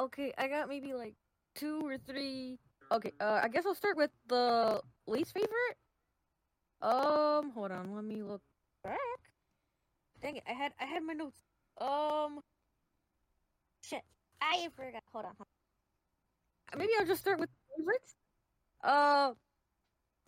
Okay, 0.00 0.32
I 0.36 0.48
got 0.48 0.68
maybe 0.68 0.92
like 0.94 1.14
two 1.54 1.80
or 1.86 1.98
three. 1.98 2.58
Okay, 2.90 3.12
uh, 3.20 3.40
I 3.42 3.48
guess 3.48 3.66
I'll 3.66 3.74
start 3.74 3.96
with 3.96 4.10
the 4.28 4.80
least 5.06 5.32
favorite. 5.34 5.76
Um, 6.80 7.50
hold 7.50 7.72
on, 7.72 7.94
let 7.94 8.04
me 8.04 8.22
look 8.22 8.42
back. 8.84 8.98
Dang 10.22 10.36
it, 10.36 10.44
I 10.48 10.52
had 10.52 10.72
I 10.80 10.84
had 10.84 11.02
my 11.02 11.12
notes. 11.14 11.42
Um, 11.80 12.40
shit, 13.82 14.02
I 14.40 14.68
forgot. 14.76 15.02
Hold 15.12 15.24
on. 15.24 15.32
hold 15.36 15.48
on. 16.72 16.78
Maybe 16.78 16.92
I'll 16.98 17.06
just 17.06 17.20
start 17.20 17.40
with 17.40 17.48
favorites. 17.76 18.14
Uh, 18.84 19.32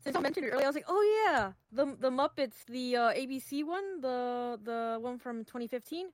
since 0.01 0.17
I 0.17 0.21
mentioned 0.21 0.47
it 0.47 0.51
earlier, 0.51 0.65
I 0.65 0.69
was 0.69 0.77
like, 0.77 0.85
oh 0.89 1.25
yeah, 1.27 1.53
the 1.71 1.95
the 1.99 2.11
Muppets, 2.11 2.65
the 2.67 2.97
uh, 2.97 3.13
ABC 3.13 3.65
one, 3.65 4.01
the 4.01 4.59
the 4.63 4.99
one 5.01 5.19
from 5.19 5.45
2015. 5.45 6.09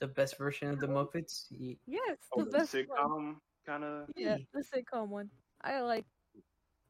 The 0.00 0.06
best 0.08 0.36
version 0.38 0.68
of 0.70 0.78
the 0.80 0.86
Muppets. 0.88 1.46
Ye- 1.50 1.78
Yes, 1.86 2.18
Oh, 2.32 2.44
the 2.44 2.50
the 2.50 2.58
best 2.58 2.74
one. 2.74 2.84
sitcom 2.86 3.36
kind 3.66 3.84
of. 3.84 4.08
Yeah, 4.16 4.36
the 4.52 4.62
sitcom 4.62 5.08
one. 5.08 5.30
I 5.64 5.80
like. 5.80 6.04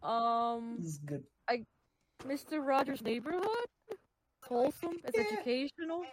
Um, 0.02 0.76
This 0.80 0.90
is 0.90 0.98
good. 0.98 1.24
I, 1.48 1.64
Mr. 2.24 2.64
Rogers' 2.66 3.02
Neighborhood. 3.02 3.66
Wholesome. 4.42 4.98
It's 5.04 5.16
Yeah. 5.16 5.24
educational. 5.38 6.04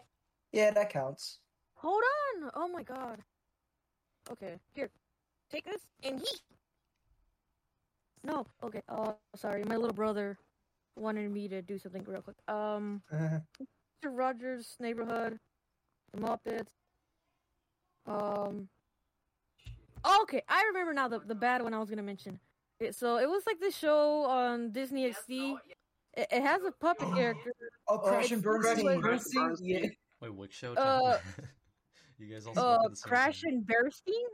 Yeah, 0.54 0.72
that 0.72 0.90
counts. 0.90 1.40
Hold 1.76 2.04
on. 2.04 2.52
Oh 2.54 2.68
my 2.68 2.84
god. 2.84 3.24
Okay, 4.30 4.60
here. 4.74 4.90
Take 5.50 5.66
this 5.66 5.82
and 6.04 6.20
he. 6.20 6.28
No. 8.24 8.46
Okay. 8.64 8.82
Oh, 8.88 9.18
sorry. 9.36 9.64
My 9.64 9.76
little 9.76 9.96
brother 9.96 10.38
wanted 10.96 11.30
me 11.32 11.48
to 11.48 11.62
do 11.62 11.80
something 11.80 12.04
real 12.04 12.22
quick. 12.22 12.38
Um, 12.48 13.02
Mr. 13.12 13.66
Rogers' 14.06 14.78
Neighborhood. 14.80 15.40
The 16.14 16.20
Muppets. 16.20 16.72
Um. 18.06 18.70
Okay, 20.22 20.42
I 20.48 20.64
remember 20.68 20.94
now 20.94 21.08
the 21.08 21.20
the 21.20 21.36
bad 21.36 21.62
one 21.64 21.74
I 21.74 21.80
was 21.80 21.90
gonna 21.90 22.04
mention. 22.04 22.40
It, 22.82 22.96
so 22.96 23.18
it 23.18 23.30
was 23.30 23.44
like 23.46 23.60
the 23.60 23.72
show 23.72 24.24
on 24.26 24.72
Disney 24.72 25.10
XD. 25.12 25.56
It, 26.18 26.28
it 26.32 26.42
has 26.42 26.64
a 26.64 26.72
puppet 26.72 27.14
character. 27.14 27.54
oh, 27.88 28.00
Crash 28.00 28.32
and 28.32 28.42
Bernstein. 28.42 29.00
Bernstein, 29.02 29.56
yeah. 29.62 29.86
Wait, 30.20 30.34
which 30.36 30.54
show? 30.54 30.74
Uh, 30.74 31.20
you 32.18 32.34
guys 32.34 32.46
all 32.48 32.52
Uh, 32.54 32.56
spoke 32.80 32.86
at 32.86 32.92
the 32.96 33.02
Crash 33.04 33.44
and 33.44 33.66
Bernstein. 33.66 34.26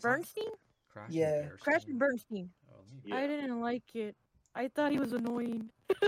Bernstein. 0.00 0.44
Crash 0.88 1.10
Yeah. 1.10 1.34
and 1.50 1.60
Crash 1.60 1.84
and 1.86 1.98
Bernstein. 1.98 2.50
Oh, 2.72 2.80
Yeah. 3.04 3.16
I 3.16 3.26
didn't 3.26 3.60
like 3.60 3.94
it. 3.94 4.16
I 4.54 4.68
thought 4.68 4.90
he 4.92 4.98
was 4.98 5.12
annoying. 5.12 5.70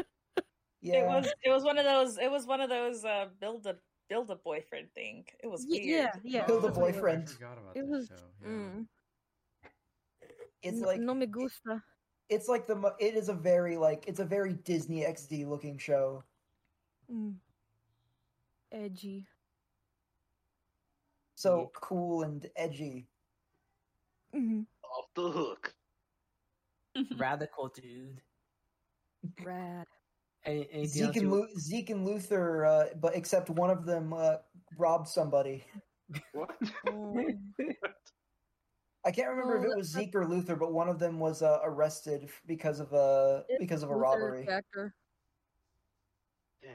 Yeah. 0.80 1.02
It 1.02 1.06
was 1.06 1.32
it 1.42 1.48
was 1.50 1.64
one 1.64 1.78
of 1.78 1.86
those 1.86 2.18
it 2.18 2.30
was 2.30 2.46
one 2.46 2.60
of 2.60 2.68
those 2.68 3.06
uh 3.06 3.28
build 3.40 3.66
a 3.66 3.76
build 4.10 4.30
a 4.30 4.36
boyfriend 4.36 4.92
thing. 4.94 5.24
It 5.42 5.46
was 5.46 5.62
Y- 5.66 5.80
weird. 5.82 6.10
yeah, 6.14 6.40
yeah. 6.40 6.44
Build 6.46 6.62
a 6.64 6.66
that's 6.66 6.76
what 6.76 6.88
it 6.90 6.92
was. 6.92 6.96
boyfriend. 6.96 7.22
I 7.26 7.32
forgot 7.32 7.56
about 7.56 7.74
It 7.76 7.80
that 7.86 7.88
was. 7.90 8.06
show. 8.08 8.14
Yeah. 8.42 8.48
Mm, 8.48 8.86
It's 10.64 10.78
no, 10.78 10.86
like 10.88 11.00
no 11.00 11.14
me 11.14 11.26
gusta. 11.26 11.82
it's 12.30 12.48
like 12.48 12.66
the 12.66 12.74
mo- 12.74 12.96
it 12.98 13.14
is 13.14 13.28
a 13.28 13.34
very 13.34 13.76
like 13.76 14.04
it's 14.08 14.18
a 14.20 14.24
very 14.24 14.54
Disney 14.54 15.02
XD 15.02 15.46
looking 15.46 15.78
show. 15.78 16.24
Mm. 17.12 17.34
Edgy. 18.72 19.26
So 21.36 21.70
cool 21.74 22.22
and 22.22 22.48
edgy. 22.56 23.06
hmm 24.32 24.62
Off 24.82 25.06
the 25.14 25.30
hook. 25.30 25.74
Radical 27.18 27.68
dude. 27.68 28.22
Rad. 29.44 29.86
Any, 30.46 30.86
Zeke 30.86 31.16
and, 31.16 31.30
Lu- 31.30 31.48
Zeke 31.58 31.90
and 31.90 32.04
Luther, 32.06 32.64
uh, 32.66 32.84
but 33.00 33.16
except 33.16 33.48
one 33.50 33.70
of 33.70 33.86
them 33.86 34.12
uh, 34.12 34.36
robbed 34.76 35.08
somebody. 35.08 35.64
What? 36.32 36.50
Oh. 36.88 37.26
I 39.04 39.10
can't 39.10 39.28
remember 39.28 39.58
Oh, 39.58 39.62
if 39.62 39.66
it 39.70 39.76
was 39.76 39.90
Zeke 39.92 40.14
or 40.14 40.26
Luther, 40.26 40.56
but 40.56 40.72
one 40.72 40.88
of 40.88 40.98
them 40.98 41.18
was 41.20 41.42
uh, 41.42 41.60
arrested 41.62 42.30
because 42.46 42.80
of 42.80 42.92
a 42.92 43.44
because 43.58 43.82
of 43.82 43.90
a 43.90 43.92
Luther 43.92 44.00
robbery. 44.02 44.46
Factor. 44.46 44.94
Damn. 46.62 46.70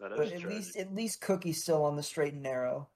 That 0.00 0.10
But 0.16 0.20
at 0.20 0.28
tragic. 0.30 0.48
least 0.48 0.76
at 0.76 0.94
least 0.94 1.20
Cookie's 1.20 1.62
still 1.62 1.84
on 1.84 1.96
the 1.96 2.02
straight 2.02 2.32
and 2.32 2.42
narrow. 2.42 2.88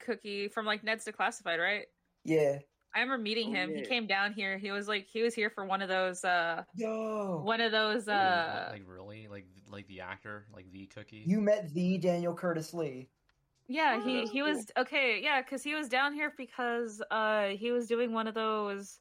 Cookie 0.00 0.48
from 0.48 0.64
like 0.64 0.82
Ned's 0.82 1.04
Declassified, 1.04 1.58
right? 1.58 1.86
Yeah. 2.24 2.58
I 2.94 3.00
remember 3.00 3.22
meeting 3.22 3.50
Oh, 3.50 3.52
him. 3.52 3.74
He 3.74 3.82
came 3.82 4.06
down 4.06 4.32
here. 4.32 4.56
He 4.56 4.70
was 4.70 4.88
like 4.88 5.06
he 5.06 5.22
was 5.22 5.34
here 5.34 5.50
for 5.50 5.66
one 5.66 5.82
of 5.82 5.90
those 5.90 6.24
uh 6.24 6.64
Yo. 6.74 7.42
one 7.44 7.60
of 7.60 7.70
those 7.70 8.08
uh 8.08 8.70
like 8.72 8.84
really, 8.86 9.28
like 9.28 9.46
like 9.68 9.86
the 9.88 10.00
actor, 10.00 10.46
like 10.54 10.70
the 10.72 10.86
Cookie. 10.86 11.22
You 11.26 11.42
met 11.42 11.72
the 11.74 11.98
Daniel 11.98 12.34
Curtis 12.34 12.72
Lee. 12.72 13.10
Yeah, 13.68 13.96
Oh, 13.96 14.00
he 14.00 14.26
he 14.26 14.42
was 14.42 14.70
okay. 14.76 15.22
Yeah, 15.22 15.42
because 15.42 15.62
he 15.62 15.74
was 15.74 15.88
down 15.88 16.14
here 16.14 16.32
because 16.36 17.02
uh 17.10 17.48
he 17.48 17.70
was 17.70 17.86
doing 17.86 18.12
one 18.12 18.26
of 18.26 18.34
those 18.34 19.00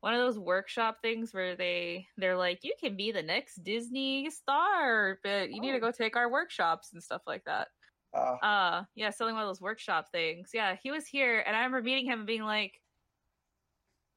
one 0.00 0.14
of 0.14 0.20
those 0.20 0.38
workshop 0.38 0.98
things 1.02 1.34
where 1.34 1.56
they 1.56 2.08
they're 2.16 2.36
like 2.36 2.64
you 2.64 2.74
can 2.80 2.96
be 2.96 3.12
the 3.12 3.22
next 3.22 3.64
Disney 3.64 4.30
star, 4.30 5.20
but 5.24 5.52
you 5.52 5.60
need 5.60 5.72
to 5.72 5.80
Oh. 5.80 5.80
go 5.80 5.92
take 5.92 6.16
our 6.16 6.30
workshops 6.30 6.92
and 6.92 7.02
stuff 7.02 7.22
like 7.26 7.44
that. 7.46 7.70
Uh, 8.12 8.38
Uh 8.42 8.84
yeah, 8.96 9.10
selling 9.10 9.34
one 9.34 9.44
of 9.44 9.48
those 9.50 9.62
workshop 9.62 10.10
things. 10.12 10.52
Yeah, 10.54 10.76
he 10.76 10.90
was 10.92 11.06
here, 11.08 11.40
and 11.40 11.56
I 11.56 11.60
remember 11.60 11.82
meeting 11.82 12.06
him 12.06 12.20
and 12.20 12.26
being 12.28 12.44
like. 12.44 12.82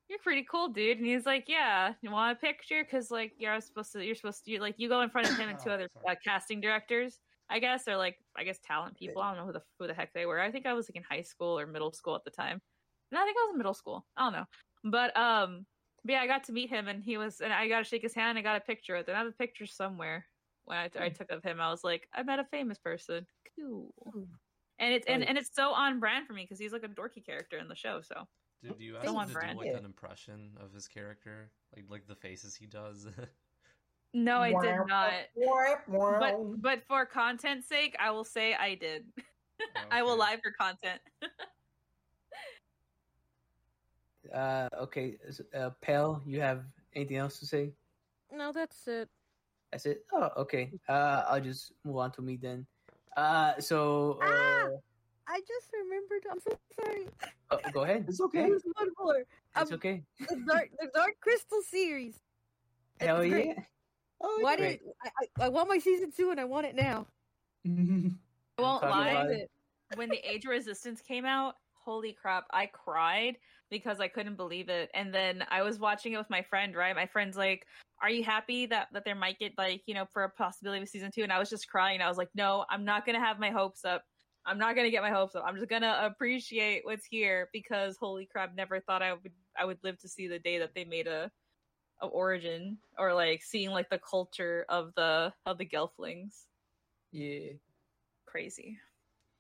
You're 0.08 0.20
pretty 0.20 0.44
cool, 0.44 0.70
dude. 0.70 0.98
And 0.98 1.06
he's 1.06 1.26
like, 1.26 1.48
"Yeah, 1.48 1.94
you 2.02 2.10
want 2.12 2.38
a 2.38 2.40
picture? 2.42 2.84
Because 2.84 3.12
like 3.12 3.36
you're 3.38 3.60
supposed 3.62 3.92
to, 3.94 4.04
you're 4.04 4.16
supposed 4.16 4.44
to, 4.46 4.52
you 4.52 4.60
like 4.60 4.80
you 4.80 4.90
go 4.90 5.02
in 5.02 5.10
front 5.12 5.28
of 5.28 5.36
him 5.36 5.50
and 5.50 5.60
two 5.60 5.70
Oh, 5.70 5.72
other 5.72 5.88
uh, 6.08 6.16
casting 6.24 6.62
directors, 6.62 7.20
I 7.50 7.60
guess, 7.60 7.88
or 7.88 7.98
like 7.98 8.18
I 8.36 8.44
guess 8.44 8.60
talent 8.64 8.98
people. 8.98 9.22
I 9.22 9.30
don't 9.30 9.38
know 9.40 9.46
who 9.48 9.54
the 9.54 9.64
who 9.80 9.88
the 9.88 9.94
heck 9.94 10.14
they 10.14 10.26
were. 10.26 10.40
I 10.40 10.52
think 10.52 10.66
I 10.66 10.74
was 10.74 10.90
like 10.90 10.96
in 10.96 11.04
high 11.04 11.24
school 11.24 11.58
or 11.60 11.66
middle 11.66 11.92
school 11.92 12.16
at 12.16 12.24
the 12.24 12.32
time. 12.32 12.62
No, 13.12 13.20
I 13.22 13.24
think 13.26 13.38
I 13.38 13.46
was 13.46 13.54
in 13.54 13.58
middle 13.58 13.74
school. 13.74 14.06
I 14.16 14.24
don't 14.24 14.34
know. 14.34 14.46
But 14.84 15.18
um, 15.18 15.66
but 16.04 16.14
yeah, 16.14 16.22
I 16.22 16.28
got 16.28 16.44
to 16.46 16.52
meet 16.54 16.70
him 16.70 16.88
and 16.88 17.04
he 17.04 17.18
was, 17.18 17.42
and 17.42 17.52
I 17.52 17.68
got 17.68 17.80
to 17.80 17.84
shake 17.86 18.04
his 18.04 18.14
hand. 18.14 18.38
and 18.38 18.40
I 18.40 18.42
got 18.42 18.62
a 18.62 18.66
picture 18.66 18.96
with 18.96 19.10
him. 19.10 19.16
I 19.16 19.20
have 19.20 19.28
a 19.28 19.32
picture 19.32 19.66
somewhere 19.66 20.26
when 20.66 20.78
I, 20.78 20.90
I 21.00 21.10
took 21.10 21.32
of 21.32 21.44
him. 21.44 21.60
I 21.60 21.70
was 21.72 21.84
like, 21.84 22.08
I 22.14 22.24
met 22.24 22.40
a 22.40 22.46
famous 22.46 22.78
person. 22.78 23.26
Cool. 23.60 23.94
And 24.78 24.94
it's 24.94 25.08
and, 25.08 25.24
and 25.24 25.38
it's 25.38 25.54
so 25.54 25.72
on 25.74 26.00
brand 26.00 26.28
for 26.28 26.34
me 26.34 26.44
because 26.44 26.60
he's 26.60 26.72
like 26.72 26.84
a 26.84 26.88
dorky 26.88 27.26
character 27.26 27.58
in 27.58 27.68
the 27.68 27.76
show. 27.76 28.02
So 28.02 28.26
Did 28.64 28.80
you 28.80 28.94
So 28.94 28.98
ask 29.00 29.08
him 29.08 29.16
on 29.18 29.28
to 29.28 29.34
brand. 29.34 29.60
do 29.60 29.66
like 29.66 29.76
an 29.76 29.86
impression 29.86 30.56
of 30.58 30.72
his 30.74 30.88
character, 30.88 31.52
like 31.76 31.86
like 31.90 32.08
the 32.08 32.16
faces 32.16 32.56
he 32.56 32.66
does? 32.68 33.08
no, 34.14 34.42
I 34.42 34.50
did 34.62 34.76
not. 34.88 35.14
wah, 35.36 35.76
wah. 35.88 36.20
But 36.20 36.62
but 36.62 36.84
for 36.88 37.06
content's 37.06 37.68
sake, 37.68 37.96
I 38.00 38.12
will 38.12 38.24
say 38.26 38.54
I 38.56 38.76
did. 38.76 39.06
I 39.92 40.02
will 40.04 40.18
lie 40.18 40.38
for 40.44 40.52
content. 40.52 41.02
Uh, 44.34 44.68
okay. 44.78 45.18
s- 45.28 45.42
Uh, 45.56 45.72
pale. 45.82 46.22
You 46.26 46.42
have 46.42 46.66
anything 46.94 47.18
else 47.18 47.40
to 47.40 47.46
say? 47.46 47.74
No, 48.32 48.52
that's 48.52 48.88
it. 48.88 49.10
That's 49.72 49.86
it. 49.86 50.06
Oh, 50.14 50.30
okay. 50.38 50.72
Uh, 50.88 51.24
I'll 51.28 51.42
just 51.42 51.72
move 51.84 51.98
on 51.98 52.12
to 52.12 52.22
me 52.22 52.36
then. 52.38 52.68
Uh, 53.18 53.58
so 53.60 54.20
uh, 54.22 54.26
Ah! 54.28 54.68
I 55.28 55.40
just 55.48 55.72
remembered. 55.74 56.24
I'm 56.30 56.40
so 56.42 56.52
sorry. 56.80 57.08
oh, 57.52 57.60
go 57.72 57.82
ahead. 57.84 58.06
It's 58.08 58.22
okay. 58.22 58.50
There's 58.50 58.64
one 58.74 58.90
more. 59.00 59.18
It's 59.58 59.72
Um, 59.72 59.76
okay. 59.78 60.04
The 60.20 60.36
Dark, 60.46 60.70
the 60.80 60.90
Dark 60.94 61.16
Crystal 61.22 61.62
series. 61.64 62.20
Hell 63.00 63.22
It's 63.22 63.32
great. 63.34 63.58
Yeah. 64.22 64.28
Oh, 64.28 64.40
Why 64.42 64.56
great. 64.56 64.82
did 64.82 64.90
I, 65.04 65.10
I? 65.42 65.46
I 65.46 65.50
want 65.50 65.70
my 65.70 65.78
season 65.78 66.12
two, 66.12 66.32
and 66.32 66.40
I 66.40 66.46
want 66.46 66.66
it 66.66 66.76
now. 66.76 67.06
I 67.66 68.62
won't 68.62 68.82
Talk 68.82 68.90
lie. 68.90 69.12
about 69.12 69.36
when 69.96 70.10
the 70.10 70.20
Age 70.30 70.46
of 70.46 70.52
Resistance 70.52 71.02
came 71.02 71.26
out, 71.26 71.56
holy 71.74 72.14
crap, 72.14 72.46
I 72.52 72.68
cried 72.68 73.38
because 73.70 74.00
I 74.00 74.08
couldn't 74.08 74.36
believe 74.36 74.70
it. 74.70 74.90
And 74.94 75.14
then 75.14 75.44
I 75.50 75.64
was 75.64 75.80
watching 75.80 76.14
it 76.14 76.18
with 76.18 76.30
my 76.30 76.42
friend, 76.42 76.76
right? 76.76 76.96
My 76.96 77.06
friend's 77.06 77.38
like, 77.38 77.66
Are 78.02 78.10
you 78.10 78.24
happy 78.24 78.66
that, 78.68 78.88
that 78.94 79.06
there 79.06 79.16
might 79.16 79.40
get 79.40 79.54
like, 79.58 79.82
you 79.86 79.94
know, 79.94 80.06
for 80.12 80.24
a 80.24 80.30
possibility 80.30 80.82
of 80.82 80.90
season 80.90 81.12
two? 81.14 81.24
And 81.24 81.34
I 81.34 81.40
was 81.40 81.50
just 81.50 81.68
crying. 81.68 82.02
I 82.02 82.08
was 82.08 82.18
like, 82.18 82.30
No, 82.36 82.66
I'm 82.70 82.86
not 82.86 83.06
gonna 83.06 83.20
have 83.20 83.40
my 83.40 83.50
hopes 83.50 83.86
up. 83.86 84.04
I'm 84.46 84.58
not 84.58 84.76
gonna 84.76 84.92
get 84.92 85.02
my 85.02 85.12
hopes 85.12 85.36
up. 85.36 85.44
I'm 85.46 85.56
just 85.56 85.70
gonna 85.70 86.00
appreciate 86.04 86.82
what's 86.84 87.06
here 87.06 87.50
because 87.54 87.98
holy 88.00 88.26
crap, 88.26 88.56
never 88.56 88.80
thought 88.80 89.02
I 89.02 89.14
would 89.14 89.32
I 89.58 89.66
would 89.66 89.80
live 89.84 90.00
to 90.02 90.08
see 90.08 90.28
the 90.28 90.40
day 90.40 90.60
that 90.60 90.74
they 90.76 90.86
made 90.86 91.08
a 91.08 91.32
a 92.02 92.08
origin 92.08 92.78
or 92.98 93.14
like 93.14 93.44
seeing 93.44 93.72
like 93.72 93.90
the 93.90 94.00
culture 94.00 94.66
of 94.70 94.94
the 94.96 95.34
of 95.46 95.58
the 95.58 95.66
Gelflings. 95.66 96.46
Yeah. 97.12 97.54
Crazy. 98.26 98.78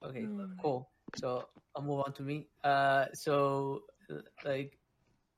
Okay. 0.04 0.24
Mm. 0.24 0.58
Cool. 0.62 0.90
so 1.16 1.46
I'll 1.76 1.84
move 1.84 2.02
on 2.06 2.14
to 2.14 2.24
me. 2.24 2.48
Uh, 2.64 3.06
so 3.14 3.82
like, 4.46 4.78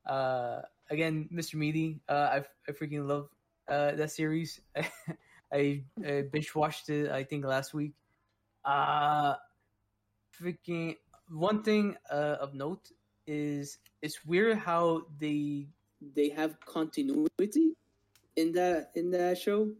uh, 0.08 0.62
again, 0.90 1.28
Mr. 1.32 1.56
Meaty, 1.56 2.02
uh, 2.08 2.40
I 2.40 2.46
I 2.68 2.72
freaking 2.72 3.08
love 3.08 3.30
uh 3.70 3.92
that 3.96 4.12
series. 4.12 4.62
I, 5.54 5.84
I 6.06 6.24
binge 6.32 6.56
watched 6.56 6.90
it. 6.90 7.12
I 7.12 7.24
think 7.24 7.46
last 7.46 7.74
week. 7.74 7.94
Uh, 8.64 9.36
freaking 10.32 10.96
one 11.30 11.64
thing 11.64 11.96
uh, 12.10 12.38
of 12.40 12.54
note 12.54 12.92
is 13.28 13.78
it's 14.02 14.26
weird 14.26 14.58
how 14.58 15.04
they 15.20 15.68
they 16.16 16.30
have 16.30 16.60
continuity 16.66 17.74
in 18.36 18.52
that 18.54 18.92
in 18.96 19.12
that 19.12 19.38
show. 19.38 19.72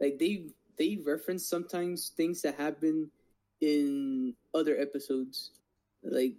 Like 0.00 0.18
they 0.18 0.48
they 0.78 0.98
reference 1.04 1.46
sometimes 1.48 2.12
things 2.16 2.42
that 2.42 2.56
happen 2.56 3.10
in 3.60 4.34
other 4.54 4.76
episodes, 4.78 5.50
like 6.02 6.34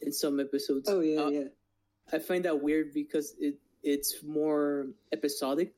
in 0.00 0.12
some 0.12 0.40
episodes. 0.40 0.88
Oh 0.88 1.00
yeah, 1.00 1.20
Uh, 1.20 1.28
yeah. 1.30 1.48
I 2.12 2.18
find 2.18 2.44
that 2.44 2.60
weird 2.62 2.92
because 2.92 3.34
it 3.38 3.56
it's 3.82 4.22
more 4.22 4.88
episodic. 5.12 5.74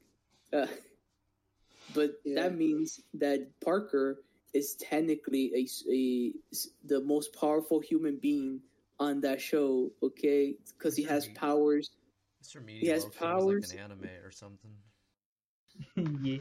Uh, 0.53 0.67
but 1.95 2.21
Yeah. 2.25 2.43
that 2.43 2.57
means 2.57 3.01
that 3.15 3.49
Parker 3.61 4.23
is 4.53 4.75
technically 4.75 5.53
a, 5.55 5.63
a 5.91 6.33
the 6.85 7.01
most 7.01 7.33
powerful 7.35 7.79
human 7.81 8.17
being 8.17 8.61
on 8.99 9.21
that 9.23 9.41
show. 9.41 9.91
Okay, 10.03 10.57
because 10.77 10.97
he 10.97 11.03
has 11.05 11.29
powers. 11.29 11.91
Mr. 12.43 12.65
Meaty 12.65 12.81
He 12.81 12.89
has 12.89 13.05
powers. 13.05 13.71
like 13.71 13.79
an 13.79 13.85
anime 13.85 14.09
or 14.25 14.31
something. 14.31 14.71
yeah. 16.23 16.39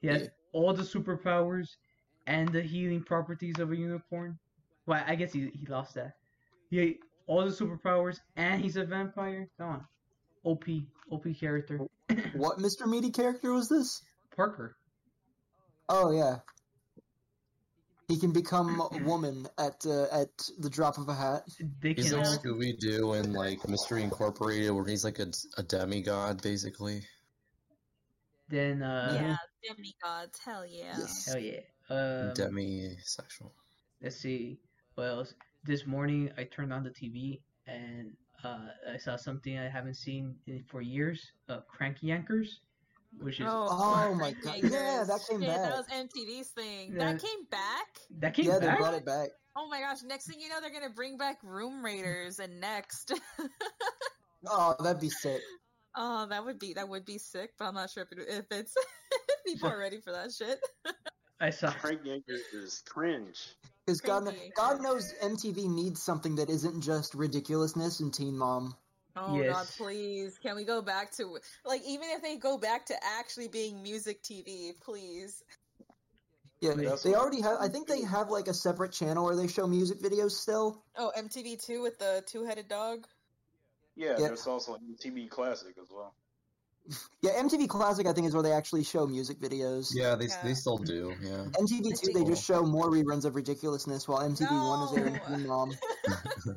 He 0.00 0.08
has 0.08 0.28
all 0.52 0.72
the 0.74 0.82
superpowers 0.82 1.68
and 2.26 2.48
the 2.48 2.62
healing 2.62 3.02
properties 3.02 3.58
of 3.58 3.70
a 3.70 3.76
unicorn. 3.76 4.38
Well, 4.86 5.02
I 5.06 5.14
guess 5.14 5.32
he 5.32 5.50
he 5.54 5.66
lost 5.66 5.94
that. 5.94 6.14
Yeah, 6.70 6.86
all 7.26 7.44
the 7.44 7.50
superpowers 7.52 8.18
and 8.36 8.60
he's 8.60 8.76
a 8.76 8.84
vampire. 8.84 9.48
Come 9.58 9.68
on, 9.68 9.84
OP 10.44 10.64
OP 11.10 11.26
character. 11.38 11.78
What 12.34 12.58
Mr. 12.58 12.86
Meaty 12.86 13.10
character 13.10 13.52
was 13.52 13.68
this? 13.68 14.02
Parker. 14.34 14.76
Oh 15.88 16.10
yeah. 16.10 16.38
He 18.12 18.18
can 18.18 18.32
become 18.32 18.80
a 18.80 18.98
woman 19.04 19.46
at 19.58 19.84
uh, 19.86 20.06
at 20.12 20.28
the 20.58 20.68
drop 20.68 20.98
of 20.98 21.08
a 21.08 21.14
hat. 21.14 21.44
They 21.80 21.94
He's 21.94 22.12
like 22.12 22.26
Scooby 22.26 22.78
Doo 22.78 23.12
and 23.12 23.32
like 23.32 23.66
Mystery 23.68 24.02
Incorporated, 24.02 24.70
where 24.70 24.84
he's 24.84 25.04
like 25.04 25.18
a, 25.18 25.28
a 25.56 25.62
demigod, 25.62 26.42
basically. 26.42 27.02
then 28.48 28.82
uh 28.82 29.12
yeah, 29.14 29.36
demigods, 29.66 30.38
hell 30.44 30.66
yeah. 30.66 30.96
hell 31.26 31.38
yeah. 31.38 31.60
Um, 31.90 32.32
Demisexual. 32.34 33.50
let's 34.02 34.16
see 34.16 34.58
what 34.94 35.08
else. 35.08 35.34
This 35.64 35.86
morning 35.86 36.30
I 36.36 36.44
turned 36.44 36.72
on 36.72 36.82
the 36.84 36.90
TV 36.90 37.40
and 37.66 38.12
uh, 38.44 38.68
I 38.92 38.96
saw 38.98 39.16
something 39.16 39.58
I 39.58 39.68
haven't 39.68 39.94
seen 39.96 40.34
in, 40.46 40.64
for 40.68 40.82
years. 40.82 41.32
Uh, 41.48 41.60
Crank 41.68 41.98
Yankers, 42.02 42.48
which 43.18 43.40
is 43.40 43.46
Oh 43.48 44.14
my 44.14 44.32
god! 44.32 44.56
Yeah, 44.62 45.04
that 45.06 45.20
came 45.28 45.40
Shit, 45.40 45.48
back. 45.48 45.62
that 45.62 45.76
was 45.76 45.86
MTV's 45.86 46.48
thing. 46.48 46.92
Yeah. 46.92 47.12
That 47.12 47.22
came 47.22 47.44
back. 47.50 47.91
That 48.18 48.34
came 48.34 48.46
yeah, 48.46 48.58
back. 48.58 48.76
they 48.76 48.76
brought 48.76 48.94
it 48.94 49.04
back. 49.04 49.30
Oh 49.54 49.68
my 49.68 49.80
gosh! 49.80 49.98
Next 50.04 50.26
thing 50.26 50.40
you 50.40 50.48
know, 50.48 50.60
they're 50.60 50.72
gonna 50.72 50.92
bring 50.94 51.16
back 51.16 51.38
Room 51.42 51.84
Raiders 51.84 52.38
and 52.38 52.60
next. 52.60 53.12
Oh, 54.46 54.74
that'd 54.80 55.00
be 55.00 55.10
sick. 55.10 55.40
oh, 55.96 56.26
that 56.26 56.44
would 56.44 56.58
be 56.58 56.74
that 56.74 56.88
would 56.88 57.04
be 57.04 57.18
sick, 57.18 57.52
but 57.58 57.66
I'm 57.66 57.74
not 57.74 57.90
sure 57.90 58.04
if, 58.10 58.18
it, 58.18 58.26
if 58.28 58.44
it's 58.50 58.74
people 59.46 59.68
are 59.68 59.78
ready 59.78 60.00
for 60.00 60.12
that 60.12 60.32
shit. 60.32 60.58
I 61.40 61.50
saw. 61.50 61.70
Crank 61.70 62.02
Yankers 62.02 62.40
is 62.52 62.82
cringe. 62.88 63.38
Because 63.84 64.00
God, 64.00 64.32
God 64.56 64.80
knows 64.80 65.12
MTV 65.22 65.68
needs 65.68 66.00
something 66.00 66.36
that 66.36 66.48
isn't 66.48 66.82
just 66.82 67.14
ridiculousness 67.14 67.98
and 67.98 68.14
Teen 68.14 68.38
Mom. 68.38 68.76
Oh 69.16 69.42
God, 69.42 69.66
please! 69.76 70.38
Can 70.38 70.56
we 70.56 70.64
go 70.64 70.80
back 70.80 71.12
to 71.16 71.38
like 71.64 71.82
even 71.86 72.08
if 72.10 72.22
they 72.22 72.36
go 72.36 72.56
back 72.56 72.86
to 72.86 72.94
actually 73.18 73.48
being 73.48 73.82
music 73.82 74.22
TV, 74.22 74.72
please? 74.80 75.42
Yeah, 76.62 76.74
That's 76.76 77.02
they 77.02 77.14
already 77.14 77.40
have. 77.40 77.56
I 77.60 77.68
think 77.68 77.88
they 77.88 78.02
have 78.02 78.30
like 78.30 78.46
a 78.46 78.54
separate 78.54 78.92
channel 78.92 79.24
where 79.24 79.34
they 79.34 79.48
show 79.48 79.66
music 79.66 79.98
videos 80.00 80.30
still. 80.30 80.84
Oh, 80.96 81.10
MTV 81.18 81.60
two 81.60 81.82
with 81.82 81.98
the 81.98 82.22
two-headed 82.26 82.68
dog. 82.68 83.06
Yeah, 83.96 84.10
Yeah. 84.18 84.28
there's 84.28 84.46
also 84.46 84.76
MTV 84.76 85.28
Classic 85.28 85.74
as 85.82 85.88
well. 85.90 86.14
Yeah, 87.20 87.32
MTV 87.40 87.68
Classic 87.68 88.06
I 88.06 88.12
think 88.12 88.26
is 88.28 88.34
where 88.34 88.42
they 88.44 88.52
actually 88.52 88.84
show 88.84 89.06
music 89.06 89.40
videos. 89.40 89.90
Yeah, 89.92 90.14
they 90.14 90.26
Yeah. 90.26 90.40
they 90.44 90.54
still 90.54 90.78
do. 90.78 91.14
Yeah. 91.20 91.46
MTV 91.60 91.98
Two 92.00 92.12
they 92.12 92.24
just 92.24 92.44
show 92.44 92.62
more 92.62 92.90
reruns 92.90 93.24
of 93.24 93.34
ridiculousness, 93.34 94.06
while 94.08 94.20
MTV 94.28 94.50
One 94.50 94.88
is 94.88 94.96
airing 94.98 95.14
No. 95.14 95.36
Teen 95.36 95.46
Mom. 95.48 95.74
no! 96.46 96.54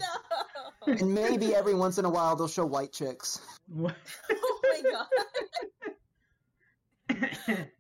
And 0.88 1.14
maybe 1.16 1.56
every 1.56 1.74
once 1.74 1.98
in 1.98 2.06
a 2.06 2.10
while 2.10 2.36
they'll 2.36 2.48
show 2.48 2.66
white 2.66 2.92
chicks. 2.92 3.40
What? 3.68 3.96
oh 4.32 4.60
my 4.64 4.82
god! 7.10 7.68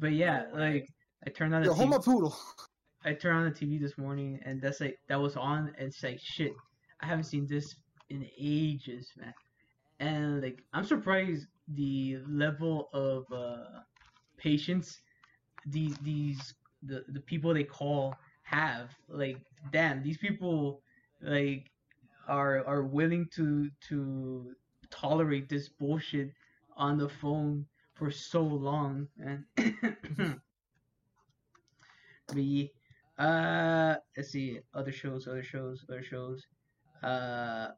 But 0.00 0.12
yeah, 0.12 0.46
like 0.54 0.88
I 1.26 1.30
turned 1.30 1.54
on 1.54 1.62
the 1.62 1.68
TV. 1.68 2.04
poodle. 2.04 2.36
I 3.04 3.12
turned 3.12 3.38
on 3.38 3.44
the 3.44 3.50
TV 3.50 3.80
this 3.80 3.96
morning, 3.96 4.40
and 4.44 4.60
that's 4.60 4.80
like 4.80 4.98
that 5.08 5.20
was 5.20 5.36
on. 5.36 5.72
And 5.78 5.88
it's 5.88 6.02
like 6.02 6.18
shit. 6.22 6.52
I 7.00 7.06
haven't 7.06 7.24
seen 7.24 7.46
this 7.46 7.76
in 8.08 8.26
ages, 8.38 9.12
man. 9.16 9.34
And 10.00 10.42
like 10.42 10.62
I'm 10.72 10.84
surprised 10.84 11.46
the 11.68 12.18
level 12.26 12.88
of 12.92 13.24
uh, 13.32 13.80
patience 14.38 14.98
these 15.66 15.96
these 15.98 16.54
the 16.82 17.04
the 17.08 17.20
people 17.20 17.52
they 17.52 17.64
call 17.64 18.14
have. 18.42 18.90
Like 19.08 19.36
damn, 19.70 20.02
these 20.02 20.16
people 20.16 20.80
like 21.20 21.70
are 22.26 22.66
are 22.66 22.82
willing 22.82 23.28
to 23.36 23.68
to 23.88 24.52
tolerate 24.90 25.48
this 25.48 25.68
bullshit 25.68 26.32
on 26.76 26.96
the 26.96 27.08
phone 27.08 27.66
for 28.00 28.10
so 28.10 28.40
long, 28.42 29.06
but 29.18 30.34
yeah, 32.36 32.66
uh, 33.18 33.96
let's 34.16 34.30
see, 34.30 34.58
other 34.74 34.90
shows, 34.90 35.28
other 35.28 35.42
shows, 35.42 35.84
other 35.90 36.02
shows. 36.02 36.42
Uh, 37.02 37.68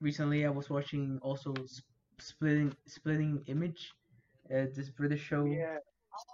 recently 0.00 0.46
I 0.46 0.48
was 0.50 0.70
watching 0.70 1.18
also 1.22 1.54
spitting 2.18 2.74
spitting 2.86 3.42
image, 3.46 3.92
uh, 4.50 4.64
this 4.74 4.88
British 4.88 5.20
show. 5.20 5.44
Yeah. 5.44 5.76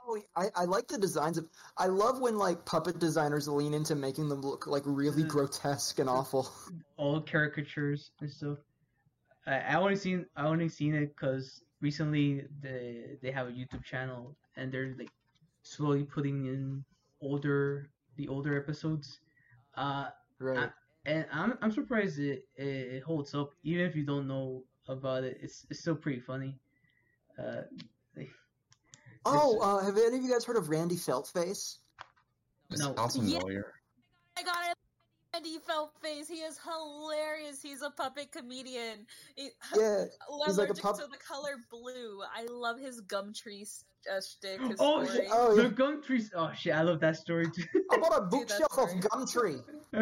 Oh, 0.07 0.19
I, 0.37 0.47
I 0.55 0.65
like 0.65 0.87
the 0.87 0.97
designs 0.97 1.37
of. 1.37 1.47
I 1.77 1.87
love 1.89 2.21
when 2.21 2.39
like 2.39 2.65
puppet 2.65 3.01
designers 3.01 3.49
lean 3.49 3.75
into 3.75 3.97
making 3.97 4.29
them 4.29 4.41
look 4.43 4.67
like 4.69 4.83
really 4.87 5.25
Mm. 5.25 5.29
grotesque 5.29 5.99
and 5.99 6.09
awful. 6.09 6.49
all 6.97 7.21
caricatures 7.21 8.13
and 8.21 8.31
stuff. 8.31 8.59
I, 9.47 9.59
I 9.61 9.75
only 9.75 9.97
seen 9.97 10.27
I 10.37 10.47
only 10.47 10.69
seen 10.69 10.95
it 10.95 11.15
because 11.15 11.63
recently 11.81 12.47
they 12.61 13.19
they 13.23 13.31
have 13.31 13.49
a 13.49 13.51
YouTube 13.53 13.85
channel 13.85 14.37
and 14.57 14.73
they're 14.73 14.95
like 14.99 15.11
slowly 15.63 16.05
putting 16.05 16.47
in 16.47 16.85
older 17.21 17.91
the 18.17 18.29
older 18.29 18.57
episodes. 18.57 19.21
Uh, 19.77 20.09
Right. 20.39 20.69
I- 20.69 20.73
and 21.07 21.27
I'm 21.31 21.59
I'm 21.61 21.71
surprised 21.71 22.19
it, 22.19 22.49
it 22.57 23.03
holds 23.03 23.35
up 23.35 23.51
even 23.63 23.85
if 23.85 23.95
you 23.95 24.05
don't 24.07 24.27
know 24.27 24.65
about 24.89 25.23
it. 25.25 25.37
It's 25.43 25.67
it's 25.69 25.81
still 25.81 25.97
pretty 25.97 26.21
funny. 26.21 26.59
Uh, 27.39 27.63
Oh, 29.27 29.59
uh, 29.61 29.83
have 29.83 29.97
any 29.97 30.19
of 30.19 30.23
you 30.23 30.31
guys 30.31 30.45
heard 30.45 30.57
of 30.57 30.69
Randy 30.69 30.97
Feltface? 30.97 31.79
It 32.71 32.79
No. 32.79 32.95
sounds 32.95 33.17
Yeah. 33.17 33.39
familiar. 33.39 33.73
I 34.37 34.43
got 34.43 34.71
it. 34.71 34.77
Randy 35.35 35.59
Feltface. 35.59 36.29
He 36.29 36.37
is 36.37 36.59
hilarious. 36.65 37.61
He's 37.63 37.83
a 37.83 37.91
puppet 37.91 38.31
comedian. 38.33 39.07
He, 39.37 39.49
Yeah, 39.77 40.05
he's 40.47 40.57
like 40.59 40.69
a 40.69 40.73
allergic 40.73 40.83
pup- 40.83 40.97
to 40.99 41.07
the 41.11 41.19
color 41.19 41.57
blue. 41.71 42.21
I 42.35 42.45
love 42.51 42.79
his 42.79 43.01
Gumtree 43.03 43.63
s- 43.63 43.85
uh, 44.11 44.21
shtick. 44.21 44.61
His 44.61 44.77
oh 44.79 45.05
story. 45.05 45.19
shit! 45.19 45.29
Oh, 45.33 45.55
the 45.57 45.63
yeah. 45.65 45.69
gum 45.71 46.03
trees. 46.03 46.31
Oh 46.37 46.51
shit! 46.57 46.75
I 46.75 46.83
love 46.83 47.01
that 47.01 47.17
story 47.17 47.47
too. 47.51 47.65
I 47.91 47.97
bought 47.99 48.17
a 48.17 48.21
bookshelf 48.31 48.71
that's 48.77 48.93
of 48.95 49.01
great. 49.01 49.11
Gumtree. 49.11 49.61
I 49.95 49.99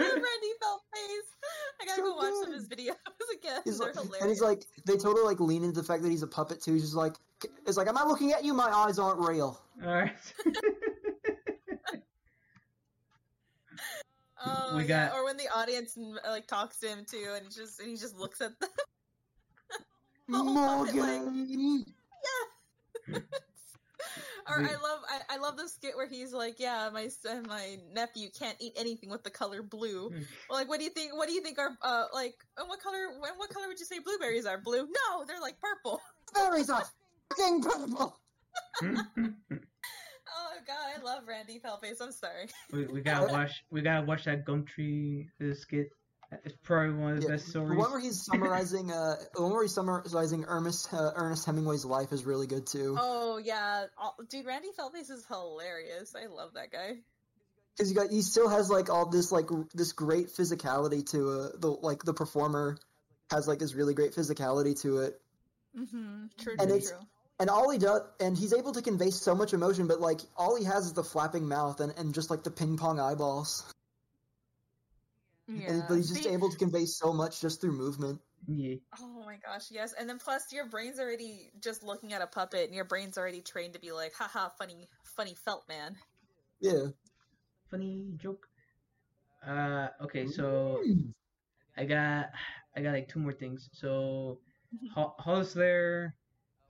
love 0.00 0.12
Randy 0.12 0.52
Feltface. 0.62 1.28
I 1.80 1.84
gotta 1.86 1.96
So 1.96 2.02
go 2.02 2.16
watch 2.16 2.34
some 2.42 2.52
of 2.52 2.54
his 2.54 2.68
videos 2.68 2.94
again. 3.38 3.60
He's 3.64 3.78
They're 3.78 3.86
like, 3.88 3.94
hilarious. 3.96 4.20
and 4.20 4.28
he's 4.30 4.40
like, 4.42 4.64
they 4.86 4.96
totally 4.96 5.22
like 5.24 5.40
lean 5.40 5.64
into 5.64 5.80
the 5.80 5.86
fact 5.86 6.02
that 6.02 6.10
he's 6.10 6.22
a 6.22 6.26
puppet 6.26 6.60
too. 6.62 6.74
He's 6.74 6.82
just 6.82 6.94
like, 6.94 7.14
it's 7.66 7.76
like, 7.78 7.88
am 7.88 7.96
I 7.96 8.04
looking 8.04 8.32
at 8.32 8.44
you? 8.44 8.52
My 8.54 8.68
eyes 8.70 8.98
aren't 8.98 9.18
real. 9.26 9.60
All 9.84 9.92
right. 9.92 10.12
Oh, 14.44 14.76
we 14.76 14.82
yeah. 14.84 15.08
got- 15.08 15.14
Or 15.16 15.24
when 15.24 15.36
the 15.36 15.48
audience 15.54 15.96
like 16.26 16.46
talks 16.46 16.78
to 16.80 16.88
him 16.88 17.04
too, 17.08 17.32
and 17.34 17.44
he 17.46 17.50
just 17.50 17.80
and 17.80 17.88
he 17.88 17.96
just 17.96 18.16
looks 18.18 18.40
at 18.40 18.58
them. 18.60 18.68
Oh, 20.30 20.84
puppet 20.84 20.94
leg. 21.00 21.22
Morgan. 21.22 21.84
Or 24.50 24.60
We- 24.62 24.64
I 24.64 24.72
love 24.72 25.00
I, 25.10 25.34
I 25.34 25.36
love 25.38 25.56
the 25.58 25.68
skit 25.68 25.94
where 25.96 26.08
he's 26.08 26.32
like, 26.32 26.58
yeah, 26.58 26.88
my 26.92 27.08
son, 27.08 27.44
my 27.48 27.76
nephew 27.92 28.28
can't 28.30 28.56
eat 28.60 28.72
anything 28.76 29.10
with 29.10 29.22
the 29.22 29.28
color 29.30 29.62
blue. 29.62 30.08
Hmm. 30.08 30.20
Well, 30.48 30.58
like, 30.58 30.68
what 30.68 30.78
do 30.78 30.84
you 30.84 30.90
think? 30.90 31.14
What 31.14 31.28
do 31.28 31.34
you 31.34 31.42
think 31.42 31.58
are 31.58 31.76
uh 31.82 32.04
like? 32.14 32.34
uh, 32.56 32.64
What 32.66 32.80
color? 32.80 33.08
When 33.20 33.32
what 33.36 33.50
color 33.50 33.68
would 33.68 33.78
you 33.78 33.84
say 33.84 33.98
blueberries 33.98 34.46
are? 34.46 34.56
Blue? 34.58 34.86
No, 34.86 35.24
they're 35.26 35.40
like 35.40 35.56
purple. 35.60 36.00
Berries 36.34 36.70
are 36.70 36.84
fucking 37.36 37.62
purple. 37.62 38.18
God, 40.68 40.76
I 40.98 41.02
love 41.02 41.22
Randy 41.26 41.58
Paleface. 41.64 42.00
I'm 42.00 42.12
sorry. 42.12 42.46
We, 42.72 42.84
we 42.86 43.00
gotta 43.00 43.32
watch. 43.32 43.64
We 43.70 43.80
gotta 43.80 44.06
watch 44.06 44.24
that 44.26 44.44
Gumtree 44.46 45.26
skit. 45.54 45.88
It's 46.44 46.54
probably 46.62 46.92
one 46.94 47.12
of 47.14 47.20
the 47.22 47.26
Yeah, 47.26 47.32
best 47.36 47.46
The 47.46 47.50
stories. 47.52 47.78
one 47.78 47.90
where 47.90 48.00
he's 48.00 48.22
summarizing, 48.22 48.92
uh, 48.92 49.16
the 49.34 49.40
one 49.40 49.50
where 49.52 49.62
he's 49.62 49.72
summarizing 49.72 50.44
Ernest 50.46 50.92
uh, 50.92 51.12
Ernest 51.16 51.46
Hemingway's 51.46 51.86
life 51.86 52.12
is 52.12 52.26
really 52.26 52.46
good 52.46 52.66
too. 52.66 52.96
Oh 53.00 53.38
yeah, 53.38 53.86
All- 53.96 54.14
dude, 54.28 54.44
Randy 54.44 54.68
Paleface 54.78 55.10
is 55.10 55.24
hilarious. 55.26 56.14
I 56.14 56.26
love 56.26 56.52
that 56.54 56.70
guy. 56.70 56.96
Because 57.74 57.90
you 57.90 57.96
got 57.96 58.10
he 58.10 58.20
still 58.20 58.48
has 58.50 58.68
like 58.68 58.90
all 58.90 59.08
this 59.08 59.32
like 59.32 59.50
r- 59.50 59.64
this 59.72 59.92
great 59.92 60.26
physicality 60.28 61.08
to 61.12 61.30
uh, 61.30 61.48
the 61.58 61.68
like 61.68 62.02
the 62.04 62.12
performer 62.12 62.76
has 63.30 63.48
like 63.48 63.58
this 63.60 63.72
really 63.74 63.94
great 63.94 64.14
physicality 64.14 64.78
to 64.82 64.98
it, 64.98 65.20
Mm-hmm. 65.78 66.26
True, 66.38 66.56
And 66.58 66.68
true, 66.68 66.76
it's- 66.76 66.90
true. 66.90 66.98
And 67.40 67.48
all 67.50 67.70
he 67.70 67.78
does 67.78 68.02
and 68.20 68.36
he's 68.36 68.52
able 68.52 68.72
to 68.72 68.82
convey 68.82 69.10
so 69.10 69.34
much 69.34 69.52
emotion, 69.52 69.86
but 69.86 70.00
like 70.00 70.20
all 70.36 70.56
he 70.56 70.64
has 70.64 70.86
is 70.86 70.92
the 70.92 71.04
flapping 71.04 71.46
mouth 71.48 71.80
and, 71.80 71.92
and 71.96 72.14
just 72.14 72.30
like 72.30 72.42
the 72.42 72.50
ping 72.50 72.76
pong 72.76 73.00
eyeballs. 73.00 73.72
Yeah. 75.46 75.72
And, 75.72 75.84
but 75.88 75.94
he's 75.94 76.08
just 76.08 76.24
See- 76.24 76.30
able 76.30 76.50
to 76.50 76.56
convey 76.56 76.84
so 76.84 77.12
much 77.12 77.40
just 77.40 77.60
through 77.60 77.72
movement. 77.72 78.20
Yeah. 78.46 78.76
Oh 79.00 79.22
my 79.26 79.36
gosh, 79.36 79.66
yes. 79.70 79.94
And 79.98 80.08
then 80.08 80.18
plus 80.18 80.52
your 80.52 80.66
brain's 80.66 80.98
already 80.98 81.50
just 81.60 81.82
looking 81.82 82.12
at 82.12 82.22
a 82.22 82.26
puppet 82.26 82.66
and 82.66 82.74
your 82.74 82.84
brain's 82.84 83.18
already 83.18 83.40
trained 83.40 83.74
to 83.74 83.80
be 83.80 83.92
like, 83.92 84.14
haha, 84.14 84.48
funny 84.58 84.88
funny 85.02 85.34
felt 85.34 85.68
man. 85.68 85.96
Yeah. 86.60 86.86
Funny 87.70 88.12
joke. 88.16 88.46
Uh, 89.46 89.88
okay, 90.02 90.26
so 90.26 90.82
I 91.76 91.84
got 91.84 92.30
I 92.76 92.80
got 92.80 92.92
like 92.92 93.08
two 93.08 93.18
more 93.18 93.32
things. 93.32 93.68
So, 93.72 94.38
Ho- 94.94 95.14
Hollow 95.18 95.42
Slayer, 95.42 96.14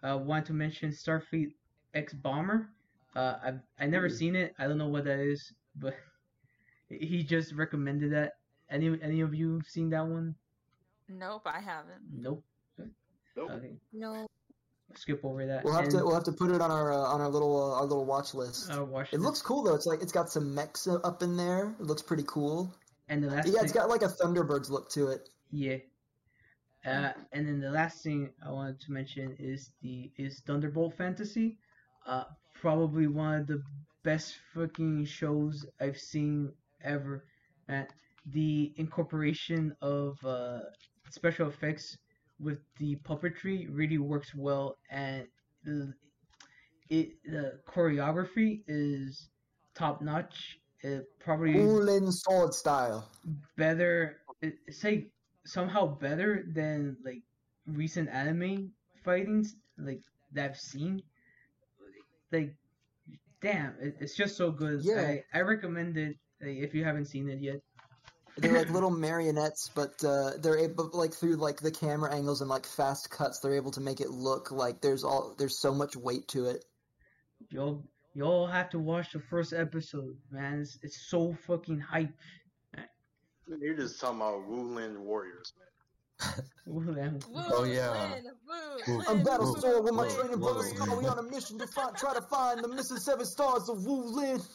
uh, 0.03 0.16
want 0.19 0.47
to 0.47 0.53
mention 0.53 0.91
Starfleet 0.91 1.53
X 1.95 2.12
Bomber. 2.15 2.69
Uh, 3.16 3.35
I've 3.43 3.61
I 3.81 3.87
never 3.87 4.07
Ooh. 4.07 4.11
seen 4.11 4.37
it. 4.37 4.55
I 4.59 4.66
don't 4.66 4.79
know 4.79 4.89
what 4.89 5.05
that 5.05 5.19
is, 5.19 5.53
but 5.77 5.95
he 6.89 7.23
just 7.25 7.53
recommended 7.55 8.12
that. 8.12 8.35
Any 8.70 8.99
any 9.03 9.20
of 9.23 9.35
you 9.35 9.61
seen 9.66 9.91
that 9.91 10.07
one? 10.07 10.35
Nope, 11.09 11.43
I 11.47 11.61
haven't. 11.61 12.03
Nope. 12.12 12.45
Nope. 13.37 13.51
Okay, 13.51 13.77
No. 13.93 14.27
skip 14.95 15.25
over 15.25 15.47
that. 15.47 15.65
We'll 15.65 15.73
have 15.75 15.85
And, 15.85 15.93
to 15.93 15.97
we'll 15.99 16.15
have 16.15 16.25
to 16.25 16.33
put 16.33 16.51
it 16.51 16.61
on 16.61 16.70
our 16.70 16.93
uh, 16.93 16.97
on 16.97 17.20
our 17.20 17.29
little 17.29 17.73
uh, 17.73 17.77
our 17.77 17.85
little 17.85 18.05
watch 18.05 18.35
list. 18.35 18.70
watch 18.73 19.09
It 19.09 19.16
this. 19.19 19.20
looks 19.25 19.41
cool 19.41 19.62
though. 19.62 19.75
It's 19.75 19.87
like 19.87 20.03
it's 20.03 20.12
got 20.12 20.29
some 20.29 20.55
mechs 20.55 20.87
uh, 20.87 20.97
up 20.97 21.23
in 21.23 21.37
there. 21.37 21.75
It 21.81 21.87
looks 21.87 22.03
pretty 22.03 22.25
cool. 22.27 22.75
And 23.09 23.23
the 23.23 23.29
last 23.29 23.49
Yeah, 23.49 23.61
it's 23.62 23.73
got 23.73 23.89
like 23.89 24.03
a 24.03 24.09
Thunderbirds 24.09 24.69
look 24.70 24.91
to 24.91 25.09
it. 25.09 25.29
Yeah. 25.51 25.77
Uh, 26.85 27.13
and 27.33 27.47
then 27.47 27.61
the 27.61 27.71
last 27.71 28.03
thing 28.03 28.31
I 28.45 28.51
wanted 28.51 28.81
to 28.81 28.93
mention 28.93 29.37
is 29.39 29.71
the 29.83 30.11
is 30.17 30.41
Thunderbolt 30.47 30.95
Fantasy. 30.97 31.59
Uh, 32.07 32.25
probably 32.55 33.07
one 33.07 33.41
of 33.41 33.47
the 33.47 33.63
best 34.05 34.37
fucking 34.55 35.05
shows 35.05 35.67
I've 35.81 35.99
seen 35.99 36.53
ever. 36.83 37.25
Uh, 37.69 37.83
the 38.27 38.73
incorporation 38.77 39.75
of 39.83 40.25
uh, 40.25 40.61
special 41.11 41.49
effects 41.49 41.99
with 42.41 42.59
the 42.79 42.97
puppetry 42.97 43.67
really 43.71 43.99
works 43.99 44.35
well, 44.35 44.77
and 44.91 45.27
the, 45.65 45.93
it 46.91 47.11
the 47.25 47.59
choreography 47.69 48.63
is 48.69 49.29
top 49.75 50.01
notch. 50.01 50.59
It 50.81 51.07
probably 51.19 51.55
Wulin 51.55 52.13
sword 52.13 52.55
style. 52.55 53.09
better 53.57 54.19
it's 54.41 54.85
like 54.85 55.11
somehow 55.49 55.87
better 55.87 56.45
than 56.53 56.97
like 57.05 57.23
recent 57.66 58.09
anime 58.11 58.70
fightings 59.05 59.57
like 59.79 60.03
that 60.33 60.51
I've 60.51 60.59
seen. 60.59 61.03
Like 62.31 62.55
damn, 63.41 63.75
it, 63.81 63.97
it's 64.01 64.16
just 64.16 64.37
so 64.37 64.51
good. 64.51 64.83
Yeah. 64.83 65.01
I, 65.01 65.39
I 65.39 65.41
recommend 65.43 65.97
it 65.97 66.16
like, 66.41 66.57
if 66.57 66.75
you 66.75 66.85
haven't 66.85 67.07
seen 67.07 67.29
it 67.29 67.41
yet. 67.41 67.61
They're 68.37 68.57
like 68.57 68.70
little 68.73 68.91
marionettes, 68.91 69.70
but 69.75 70.03
uh, 70.05 70.33
they're 70.39 70.59
able 70.59 70.91
like 70.93 71.12
through 71.12 71.37
like 71.37 71.61
the 71.61 71.70
camera 71.70 72.15
angles 72.15 72.41
and 72.41 72.51
like 72.51 72.66
fast 72.66 73.11
cuts, 73.11 73.41
they're 73.41 73.57
able 73.57 73.73
to 73.73 73.81
make 73.81 74.01
it 74.01 74.11
look 74.11 74.51
like 74.51 74.81
there's 74.81 75.05
all 75.05 75.35
there's 75.39 75.59
so 75.59 75.75
much 75.75 75.97
weight 75.97 76.29
to 76.29 76.47
it. 76.47 76.65
You'll 77.51 77.85
you'll 78.15 78.47
have 78.47 78.70
to 78.70 78.79
watch 78.79 79.12
the 79.12 79.20
first 79.20 79.53
episode, 79.53 80.16
man. 80.31 80.61
It's, 80.61 80.79
it's 80.83 81.01
so 81.09 81.37
fucking 81.47 81.81
hype. 81.81 82.12
You're 83.49 83.75
just 83.77 84.01
talking 84.01 84.16
about 84.16 84.49
Wulin 84.49 84.99
Warriors, 84.99 85.53
man. 85.59 86.49
Ooh, 86.69 86.81
man. 86.81 87.20
Woo, 87.31 87.43
Oh, 87.51 87.65
yeah. 87.65 88.15
Lin, 88.15 88.25
woo, 88.47 88.97
Woo. 88.97 89.03
I'm 89.09 89.23
Battle 89.23 89.53
woo, 89.55 89.61
Sword 89.61 89.85
with 89.85 89.95
my 89.95 90.03
Lin. 90.03 90.15
training 90.16 90.41
whoa, 90.41 90.53
brother 90.55 90.69
whoa. 90.69 90.75
Scar. 90.75 90.99
We 90.99 91.07
on 91.07 91.19
a 91.19 91.23
mission 91.23 91.59
to 91.59 91.66
find, 91.66 91.97
try 91.97 92.15
to 92.15 92.23
find 92.23 92.62
the 92.62 92.69
missing 92.69 92.99
seven 92.99 93.25
stars 93.25 93.69
of 93.69 93.87
Wu 93.87 94.03
Lin. 94.05 94.41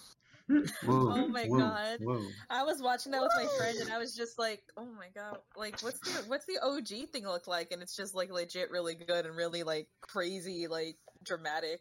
Woo, 0.49 0.65
Oh 0.85 1.27
my 1.29 1.47
woo, 1.47 1.57
God. 1.59 1.99
woo. 2.01 2.29
I 2.49 2.63
was 2.63 2.81
watching 2.81 3.13
that 3.13 3.21
with 3.21 3.31
my 3.33 3.47
friend 3.57 3.77
and 3.79 3.89
I 3.89 3.97
was 3.97 4.13
just 4.13 4.37
like, 4.37 4.61
oh 4.75 4.85
my 4.85 5.07
god, 5.15 5.39
like 5.55 5.81
what's 5.81 6.01
the 6.01 6.25
what's 6.27 6.45
the 6.45 6.59
OG 6.61 7.11
thing 7.11 7.23
look 7.23 7.47
like? 7.47 7.71
And 7.71 7.81
it's 7.81 7.95
just 7.95 8.13
like 8.13 8.29
legit 8.29 8.69
really 8.69 8.93
good 8.95 9.25
and 9.25 9.37
really 9.37 9.63
like 9.63 9.87
crazy, 10.01 10.67
like 10.67 10.97
dramatic. 11.23 11.79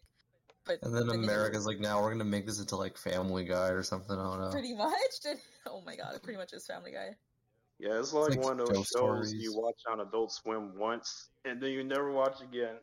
But 0.65 0.79
And 0.83 0.95
then 0.95 1.09
America's 1.09 1.67
like, 1.67 1.81
now 1.81 2.03
we're 2.03 2.13
gonna 2.13 2.25
make 2.25 2.47
this 2.47 2.61
into 2.61 2.77
like 2.77 2.97
Family 2.97 3.45
Guy 3.45 3.69
or 3.69 3.83
something. 3.83 4.17
I 4.17 4.23
don't 4.23 4.41
know. 4.41 4.51
pretty 4.51 4.75
much. 4.75 4.93
Oh 5.65 5.81
my 5.87 5.95
god, 5.95 6.17
it 6.17 6.25
pretty 6.25 6.39
much 6.39 6.53
is 6.53 6.67
Family 6.67 6.91
Guy. 6.91 7.15
Yeah, 7.79 8.01
it's 8.01 8.13
like, 8.13 8.31
like 8.31 8.41
one 8.41 8.59
of 8.59 8.67
those 8.67 8.79
shows 8.79 8.89
stories. 8.89 9.33
you 9.35 9.55
watch 9.57 9.81
on 9.89 10.01
Adult 10.01 10.33
Swim 10.33 10.77
once 10.77 11.29
and 11.45 11.63
then 11.63 11.71
you 11.71 11.85
never 11.85 12.11
watch 12.11 12.41
again. 12.41 12.75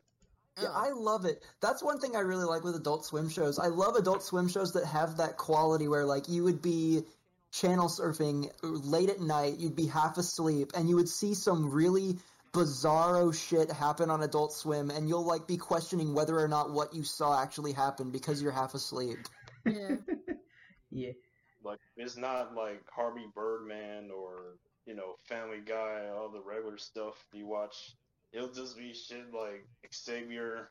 Yeah, 0.60 0.70
I 0.70 0.90
love 0.90 1.24
it. 1.26 1.42
That's 1.60 1.82
one 1.82 2.00
thing 2.00 2.16
I 2.16 2.20
really 2.20 2.44
like 2.44 2.64
with 2.64 2.74
Adult 2.74 3.04
Swim 3.04 3.28
shows. 3.28 3.58
I 3.58 3.66
love 3.68 3.96
Adult 3.96 4.22
Swim 4.22 4.48
shows 4.48 4.72
that 4.72 4.86
have 4.86 5.18
that 5.18 5.36
quality 5.36 5.88
where 5.88 6.04
like 6.04 6.28
you 6.28 6.44
would 6.44 6.60
be 6.60 7.02
channel 7.52 7.88
surfing 7.88 8.50
late 8.62 9.10
at 9.10 9.20
night, 9.20 9.58
you'd 9.58 9.76
be 9.76 9.86
half 9.86 10.18
asleep, 10.18 10.72
and 10.74 10.88
you 10.88 10.96
would 10.96 11.08
see 11.08 11.34
some 11.34 11.70
really 11.70 12.18
bizarro 12.52 13.34
shit 13.34 13.70
happen 13.70 14.10
on 14.10 14.22
Adult 14.22 14.52
Swim, 14.52 14.90
and 14.90 15.08
you'll 15.08 15.24
like 15.24 15.46
be 15.46 15.56
questioning 15.56 16.14
whether 16.14 16.38
or 16.38 16.48
not 16.48 16.72
what 16.72 16.94
you 16.94 17.04
saw 17.04 17.40
actually 17.40 17.72
happened 17.72 18.12
because 18.12 18.42
you're 18.42 18.52
half 18.52 18.74
asleep. 18.74 19.18
Yeah. 19.64 19.96
yeah. 20.90 21.12
Like 21.62 21.78
it's 21.96 22.16
not 22.16 22.54
like 22.54 22.82
Harvey 22.90 23.26
Birdman 23.34 24.10
or 24.10 24.56
you 24.86 24.94
know 24.94 25.14
Family 25.28 25.60
Guy, 25.64 26.08
all 26.14 26.30
the 26.30 26.40
regular 26.40 26.78
stuff 26.78 27.14
you 27.32 27.46
watch. 27.46 27.94
It'll 28.32 28.52
just 28.52 28.76
be 28.76 28.94
shit 28.94 29.32
like 29.34 29.66
Xavier 29.92 30.68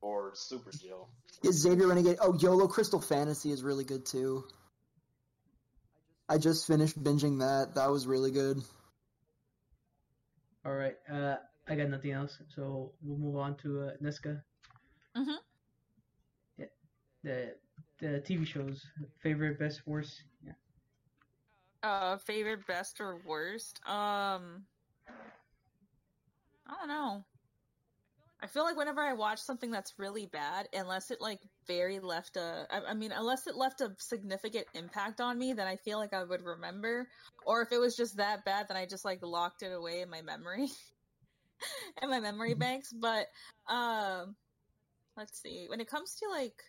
or 0.00 0.32
Superjail. 0.32 1.06
Is 1.42 1.60
Xavier 1.60 1.86
Renegade? 1.86 2.16
Oh, 2.20 2.34
YOLO 2.34 2.66
Crystal 2.68 3.00
Fantasy 3.00 3.52
is 3.52 3.62
really 3.62 3.84
good 3.84 4.06
too. 4.06 4.44
I 6.28 6.38
just 6.38 6.66
finished 6.66 7.02
binging 7.02 7.40
that. 7.40 7.74
That 7.74 7.90
was 7.90 8.06
really 8.06 8.30
good. 8.30 8.62
All 10.64 10.72
right. 10.74 10.96
Uh, 11.10 11.36
I 11.68 11.74
got 11.76 11.88
nothing 11.88 12.12
else, 12.12 12.38
so 12.54 12.92
we'll 13.02 13.18
move 13.18 13.36
on 13.36 13.56
to 13.58 13.80
uh, 13.82 13.90
Nesska. 14.02 14.42
Mhm. 15.16 15.38
Yeah. 16.56 16.66
The 17.22 17.56
the 17.98 18.20
TV 18.20 18.44
shows, 18.44 18.84
favorite, 19.22 19.58
best, 19.58 19.86
worst. 19.86 20.22
Yeah. 20.44 20.52
Uh, 21.82 22.16
favorite, 22.18 22.66
best, 22.66 23.00
or 23.00 23.16
worst? 23.26 23.80
Um, 23.86 24.66
I 26.66 26.74
don't 26.78 26.88
know. 26.88 27.24
I 28.42 28.46
feel 28.46 28.64
like 28.64 28.76
whenever 28.76 29.02
I 29.02 29.12
watch 29.12 29.38
something 29.38 29.70
that's 29.70 29.98
really 29.98 30.26
bad, 30.26 30.68
unless 30.72 31.10
it 31.10 31.20
like 31.20 31.40
very 31.66 32.00
left 32.00 32.36
a, 32.36 32.66
I, 32.70 32.90
I 32.90 32.94
mean, 32.94 33.12
unless 33.12 33.46
it 33.46 33.54
left 33.54 33.80
a 33.82 33.94
significant 33.98 34.66
impact 34.74 35.20
on 35.20 35.38
me, 35.38 35.52
then 35.52 35.66
I 35.66 35.76
feel 35.76 35.98
like 35.98 36.14
I 36.14 36.24
would 36.24 36.42
remember. 36.42 37.08
Or 37.44 37.60
if 37.62 37.72
it 37.72 37.78
was 37.78 37.96
just 37.96 38.16
that 38.16 38.44
bad, 38.44 38.66
then 38.68 38.76
I 38.76 38.86
just 38.86 39.04
like 39.04 39.20
locked 39.22 39.62
it 39.62 39.72
away 39.72 40.00
in 40.00 40.08
my 40.10 40.22
memory, 40.22 40.68
in 42.02 42.08
my 42.08 42.20
memory 42.20 42.54
banks. 42.54 42.92
But 42.92 43.26
um, 43.68 44.36
let's 45.16 45.40
see. 45.40 45.66
When 45.68 45.80
it 45.80 45.88
comes 45.88 46.16
to 46.16 46.28
like 46.30 46.62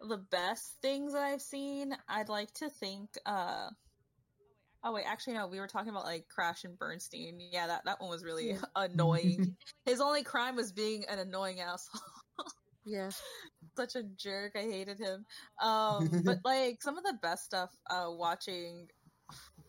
the 0.00 0.18
best 0.18 0.76
things 0.80 1.12
that 1.12 1.22
I've 1.22 1.42
seen, 1.42 1.94
I'd 2.08 2.30
like 2.30 2.52
to 2.54 2.70
think. 2.70 3.10
uh 3.26 3.68
Oh 4.84 4.92
wait, 4.92 5.04
actually 5.06 5.34
no, 5.34 5.46
we 5.46 5.60
were 5.60 5.68
talking 5.68 5.90
about 5.90 6.04
like 6.04 6.26
Crash 6.28 6.64
and 6.64 6.78
Bernstein. 6.78 7.38
Yeah, 7.40 7.68
that, 7.68 7.82
that 7.84 8.00
one 8.00 8.10
was 8.10 8.24
really 8.24 8.56
annoying. 8.76 9.56
His 9.84 10.00
only 10.00 10.22
crime 10.24 10.56
was 10.56 10.72
being 10.72 11.04
an 11.08 11.18
annoying 11.18 11.60
asshole. 11.60 12.00
Yeah. 12.84 13.10
Such 13.76 13.94
a 13.94 14.02
jerk. 14.02 14.54
I 14.56 14.62
hated 14.62 14.98
him. 14.98 15.24
Um 15.62 16.22
but 16.24 16.38
like 16.44 16.82
some 16.82 16.98
of 16.98 17.04
the 17.04 17.16
best 17.22 17.44
stuff 17.44 17.70
uh 17.88 18.06
watching 18.08 18.88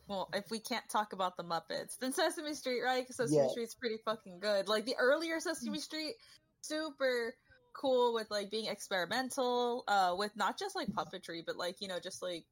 well, 0.08 0.30
if 0.34 0.46
we 0.50 0.60
can't 0.60 0.88
talk 0.90 1.14
about 1.14 1.38
the 1.38 1.44
Muppets, 1.44 1.98
then 2.00 2.12
Sesame 2.12 2.56
Street, 2.56 2.82
right? 2.82 3.04
Because 3.04 3.18
Sesame 3.18 3.38
Yeah. 3.38 3.48
Street's 3.50 3.76
pretty 3.76 3.98
fucking 4.04 4.40
good. 4.40 4.68
Like 4.68 4.86
the 4.86 4.96
earlier 5.00 5.40
Sesame 5.40 5.78
Street, 5.80 6.16
super 6.62 7.36
cool 7.74 8.14
with 8.14 8.32
like 8.32 8.50
being 8.52 8.66
experimental, 8.66 9.84
uh, 9.88 10.16
with 10.18 10.32
not 10.36 10.58
just 10.58 10.76
like 10.76 10.88
puppetry, 10.90 11.42
but 11.46 11.56
like 11.56 11.76
you 11.82 11.88
know, 11.88 12.00
just 12.04 12.22
like 12.22 12.46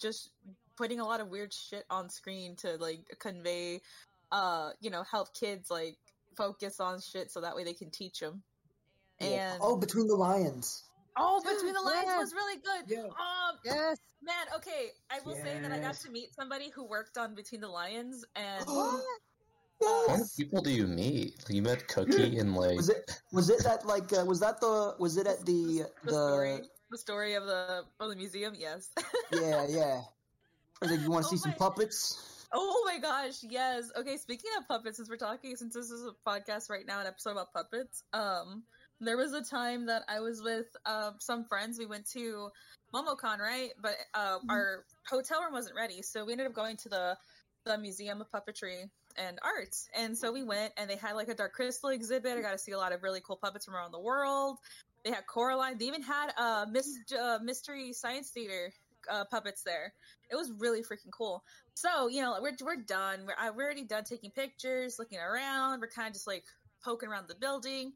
just 0.00 0.30
putting 0.76 1.00
a 1.00 1.04
lot 1.04 1.20
of 1.20 1.28
weird 1.28 1.52
shit 1.52 1.84
on 1.90 2.08
screen 2.08 2.56
to 2.56 2.76
like 2.76 3.00
convey, 3.18 3.80
uh, 4.32 4.70
you 4.80 4.90
know, 4.90 5.02
help 5.02 5.34
kids 5.34 5.70
like 5.70 5.96
focus 6.36 6.80
on 6.80 7.00
shit 7.00 7.30
so 7.30 7.40
that 7.40 7.54
way 7.54 7.64
they 7.64 7.74
can 7.74 7.90
teach 7.90 8.20
them. 8.20 8.42
Yeah. 9.20 9.52
And 9.54 9.62
Oh, 9.62 9.76
Between 9.76 10.06
the 10.06 10.16
Lions. 10.16 10.84
Oh, 11.16 11.40
Between 11.44 11.72
the 11.72 11.80
Lions 11.80 12.06
Yes. 12.06 12.18
was 12.20 12.32
really 12.34 12.56
good. 12.60 12.84
Yeah. 12.88 13.02
Um, 13.04 13.58
Yes. 13.64 13.98
man, 14.22 14.46
okay, 14.56 14.88
I 15.10 15.20
will 15.24 15.36
say 15.36 15.60
that 15.62 15.70
I 15.70 15.78
got 15.80 15.94
to 15.96 16.10
meet 16.10 16.34
somebody 16.34 16.70
who 16.70 16.84
worked 16.84 17.16
on 17.16 17.34
Between 17.34 17.60
the 17.60 17.68
Lions, 17.68 18.24
and 18.36 18.64
What? 18.66 19.04
What 19.78 20.08
Yes. 20.18 20.36
people 20.36 20.62
do 20.62 20.70
you 20.70 20.86
meet? 20.86 21.34
You 21.48 21.60
met 21.60 21.86
Cookie 21.88 22.38
and 22.38 22.54
like. 22.54 22.76
Was 22.76 22.88
it 22.88 23.20
was 23.32 23.50
it 23.50 23.62
that 23.64 23.84
like 23.84 24.12
uh, 24.12 24.24
was 24.24 24.38
that 24.40 24.60
the 24.60 24.94
was 25.00 25.16
it 25.16 25.26
at 25.26 25.44
the 25.44 25.86
the 26.04 26.10
story, 26.12 26.56
the 26.58 26.68
the 26.92 26.98
story 26.98 27.34
of 27.34 27.44
the 27.44 27.84
of 27.98 28.08
the 28.08 28.16
museum. 28.16 28.54
Yes. 28.56 28.90
yeah 29.32 29.66
yeah? 29.68 30.02
Was 30.80 30.90
it 30.90 31.00
you 31.00 31.10
want 31.10 31.26
to 31.26 31.28
Oh 31.32 31.36
see 31.36 31.36
some 31.36 31.52
puppets? 31.54 32.46
Oh 32.52 32.84
my 32.86 32.98
gosh, 32.98 33.42
yes. 33.42 33.90
Okay, 33.96 34.16
speaking 34.16 34.50
of 34.58 34.68
puppets, 34.68 34.96
since 34.98 35.08
we're 35.08 35.16
talking, 35.16 35.56
since 35.56 35.74
this 35.74 35.90
is 35.90 36.06
a 36.06 36.12
podcast 36.28 36.70
right 36.70 36.86
now, 36.86 37.00
an 37.00 37.06
episode 37.06 37.32
about 37.32 37.52
puppets, 37.52 38.04
um, 38.12 38.62
there 39.00 39.16
was 39.16 39.32
a 39.32 39.42
time 39.42 39.86
that 39.86 40.02
I 40.08 40.20
was 40.20 40.40
with 40.42 40.66
um 40.86 41.16
some 41.18 41.44
friends. 41.44 41.78
We 41.78 41.86
went 41.86 42.08
to 42.10 42.50
MomoCon, 42.94 43.38
right? 43.38 43.70
But 43.80 43.96
uh, 44.14 44.38
our 44.48 44.84
hotel 45.08 45.42
room 45.42 45.52
wasn't 45.52 45.76
ready, 45.76 46.02
so 46.02 46.24
we 46.24 46.32
ended 46.32 46.46
up 46.46 46.54
going 46.54 46.76
to 46.78 46.88
the 46.88 47.16
the 47.64 47.78
Museum 47.78 48.20
of 48.20 48.30
Puppetry 48.30 48.90
and 49.16 49.38
Arts. 49.42 49.88
And 49.96 50.16
so 50.16 50.32
we 50.32 50.42
went, 50.42 50.72
and 50.76 50.88
they 50.88 50.96
had 50.96 51.14
like 51.14 51.28
a 51.28 51.34
Dark 51.34 51.52
Crystal 51.54 51.90
exhibit. 51.90 52.36
I 52.36 52.42
got 52.42 52.52
to 52.52 52.58
see 52.58 52.72
a 52.72 52.78
lot 52.78 52.92
of 52.92 53.02
really 53.02 53.20
cool 53.20 53.38
puppets 53.42 53.64
from 53.64 53.74
around 53.74 53.92
the 53.92 54.00
world. 54.00 54.58
They 55.04 55.10
had 55.10 55.26
Coraline. 55.26 55.78
They 55.78 55.86
even 55.86 56.02
had 56.02 56.30
uh, 56.36 56.66
Miss 56.70 56.88
uh, 57.18 57.38
Mystery 57.42 57.92
Science 57.92 58.30
Theater 58.30 58.72
uh, 59.10 59.24
puppets 59.30 59.62
there. 59.62 59.92
It 60.34 60.38
was 60.38 60.52
really 60.58 60.82
freaking 60.82 61.12
cool. 61.16 61.44
So 61.74 62.08
you 62.08 62.20
know, 62.20 62.36
we're 62.40 62.56
we're 62.62 62.82
done. 62.82 63.20
We're 63.26 63.52
we're 63.54 63.64
already 63.64 63.84
done 63.84 64.04
taking 64.04 64.30
pictures, 64.30 64.96
looking 64.98 65.18
around. 65.18 65.80
We're 65.80 65.88
kind 65.88 66.08
of 66.08 66.14
just 66.14 66.26
like 66.26 66.44
poking 66.84 67.08
around 67.08 67.28
the 67.28 67.36
building. 67.36 67.92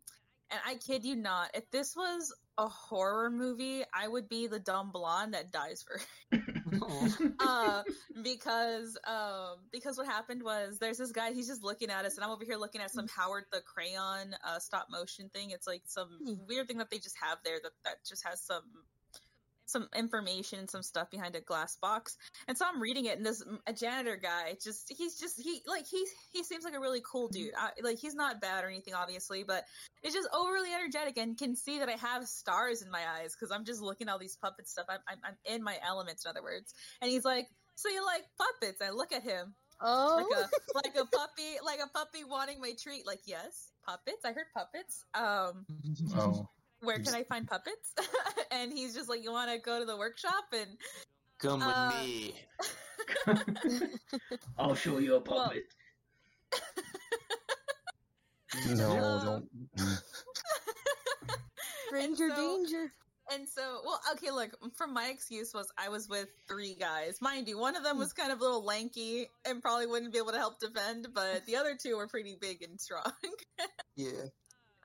And 0.50 0.60
I 0.66 0.76
kid 0.76 1.04
you 1.04 1.14
not, 1.14 1.50
if 1.52 1.70
this 1.70 1.94
was 1.94 2.32
a 2.56 2.66
horror 2.66 3.30
movie, 3.30 3.82
I 3.92 4.08
would 4.08 4.28
be 4.28 4.46
the 4.46 4.58
dumb 4.58 4.90
blonde 4.92 5.34
that 5.34 5.52
dies 5.52 5.84
for 5.84 6.38
uh, 7.40 7.82
because 8.22 8.96
um, 9.06 9.58
because 9.70 9.98
what 9.98 10.06
happened 10.06 10.42
was 10.42 10.78
there's 10.78 10.96
this 10.96 11.12
guy 11.12 11.32
he's 11.32 11.48
just 11.48 11.62
looking 11.62 11.90
at 11.90 12.04
us 12.06 12.16
and 12.16 12.24
I'm 12.24 12.30
over 12.30 12.44
here 12.44 12.56
looking 12.56 12.80
at 12.80 12.90
some 12.90 13.08
Howard 13.08 13.44
the 13.52 13.60
Crayon 13.60 14.34
uh, 14.46 14.58
stop 14.58 14.86
motion 14.90 15.28
thing. 15.34 15.50
It's 15.50 15.66
like 15.66 15.82
some 15.86 16.18
weird 16.48 16.66
thing 16.66 16.78
that 16.78 16.90
they 16.90 16.98
just 16.98 17.16
have 17.20 17.38
there 17.44 17.58
that 17.62 17.72
that 17.84 17.96
just 18.08 18.26
has 18.26 18.42
some 18.42 18.64
some 19.68 19.88
information 19.94 20.66
some 20.68 20.82
stuff 20.82 21.10
behind 21.10 21.36
a 21.36 21.40
glass 21.40 21.76
box. 21.76 22.16
And 22.46 22.56
so 22.56 22.64
i'm 22.68 22.80
reading 22.80 23.06
it 23.06 23.16
and 23.18 23.26
this 23.26 23.44
a 23.66 23.72
janitor 23.72 24.16
guy 24.16 24.56
just 24.62 24.92
he's 24.96 25.18
just 25.18 25.40
he 25.40 25.62
like 25.66 25.86
he 25.86 26.04
he 26.32 26.42
seems 26.42 26.64
like 26.64 26.74
a 26.74 26.80
really 26.80 27.02
cool 27.04 27.28
dude. 27.28 27.52
I, 27.56 27.70
like 27.82 27.98
he's 27.98 28.14
not 28.14 28.40
bad 28.40 28.64
or 28.64 28.68
anything 28.68 28.94
obviously 28.94 29.44
but 29.44 29.64
it's 30.02 30.14
just 30.14 30.28
overly 30.34 30.72
energetic 30.72 31.16
and 31.18 31.36
can 31.36 31.56
see 31.56 31.78
that 31.80 31.88
i 31.88 31.92
have 31.92 32.26
stars 32.26 32.82
in 32.82 32.90
my 32.90 33.02
eyes 33.18 33.34
because 33.34 33.50
i'm 33.54 33.64
just 33.64 33.82
looking 33.82 34.08
at 34.08 34.12
all 34.12 34.18
these 34.18 34.36
puppet 34.36 34.68
stuff. 34.68 34.86
I'm, 34.88 35.00
I'm, 35.08 35.18
I'm 35.24 35.54
in 35.54 35.62
my 35.62 35.76
elements, 35.86 36.24
in 36.24 36.30
other 36.30 36.42
words. 36.42 36.74
And 37.00 37.10
he's 37.10 37.24
like 37.24 37.48
so 37.74 37.88
you 37.88 38.04
like 38.04 38.24
puppets? 38.36 38.82
I 38.82 38.90
look 38.90 39.12
at 39.12 39.22
him. 39.22 39.54
Oh. 39.80 40.26
like 40.74 40.94
a 40.94 40.98
like 40.98 41.06
a 41.06 41.16
puppy 41.16 41.58
like 41.64 41.78
a 41.84 41.88
puppy 41.88 42.24
wanting 42.24 42.60
my 42.60 42.72
treat. 42.80 43.06
Like 43.06 43.20
yes 43.26 43.70
puppets? 43.86 44.24
I 44.24 44.32
heard 44.32 44.46
puppets. 44.54 45.04
Um 45.14 45.66
Oh. 46.16 46.48
Where 46.80 46.98
can 46.98 47.14
I 47.14 47.22
find 47.24 47.46
puppets? 47.46 47.92
and 48.50 48.72
he's 48.72 48.94
just 48.94 49.08
like, 49.08 49.22
you 49.22 49.32
want 49.32 49.50
to 49.50 49.58
go 49.58 49.78
to 49.78 49.84
the 49.84 49.96
workshop? 49.96 50.44
And 50.52 50.76
Come 51.38 51.60
with 51.60 51.68
Uh, 51.68 51.92
me. 52.02 52.34
I'll 54.58 54.74
show 54.74 54.98
you 54.98 55.14
a 55.16 55.20
Well- 55.20 55.44
puppet. 55.46 55.64
No, 58.70 58.96
Uh, 58.96 59.24
don't. 59.24 59.48
Stranger 61.88 62.28
so- 62.30 62.36
danger. 62.36 62.92
and 63.32 63.46
so, 63.48 63.80
well, 63.84 64.00
okay, 64.12 64.30
look, 64.30 64.50
from 64.76 64.92
my 64.94 65.08
excuse 65.08 65.52
was 65.54 65.70
I 65.78 65.88
was 65.90 66.08
with 66.08 66.28
three 66.48 66.74
guys. 66.74 67.20
Mind 67.20 67.46
you, 67.48 67.58
one 67.58 67.76
of 67.76 67.82
them 67.84 67.98
was 67.98 68.12
kind 68.14 68.32
of 68.32 68.40
a 68.40 68.42
little 68.42 68.64
lanky 68.64 69.28
and 69.44 69.60
probably 69.62 69.86
wouldn't 69.86 70.12
be 70.12 70.18
able 70.18 70.32
to 70.32 70.38
help 70.38 70.58
defend, 70.60 71.08
but 71.14 71.44
the 71.46 71.56
other 71.56 71.76
two 71.80 71.96
were 71.96 72.08
pretty 72.08 72.36
big 72.40 72.62
and 72.62 72.80
strong. 72.80 73.12
Yeah. 73.96 74.26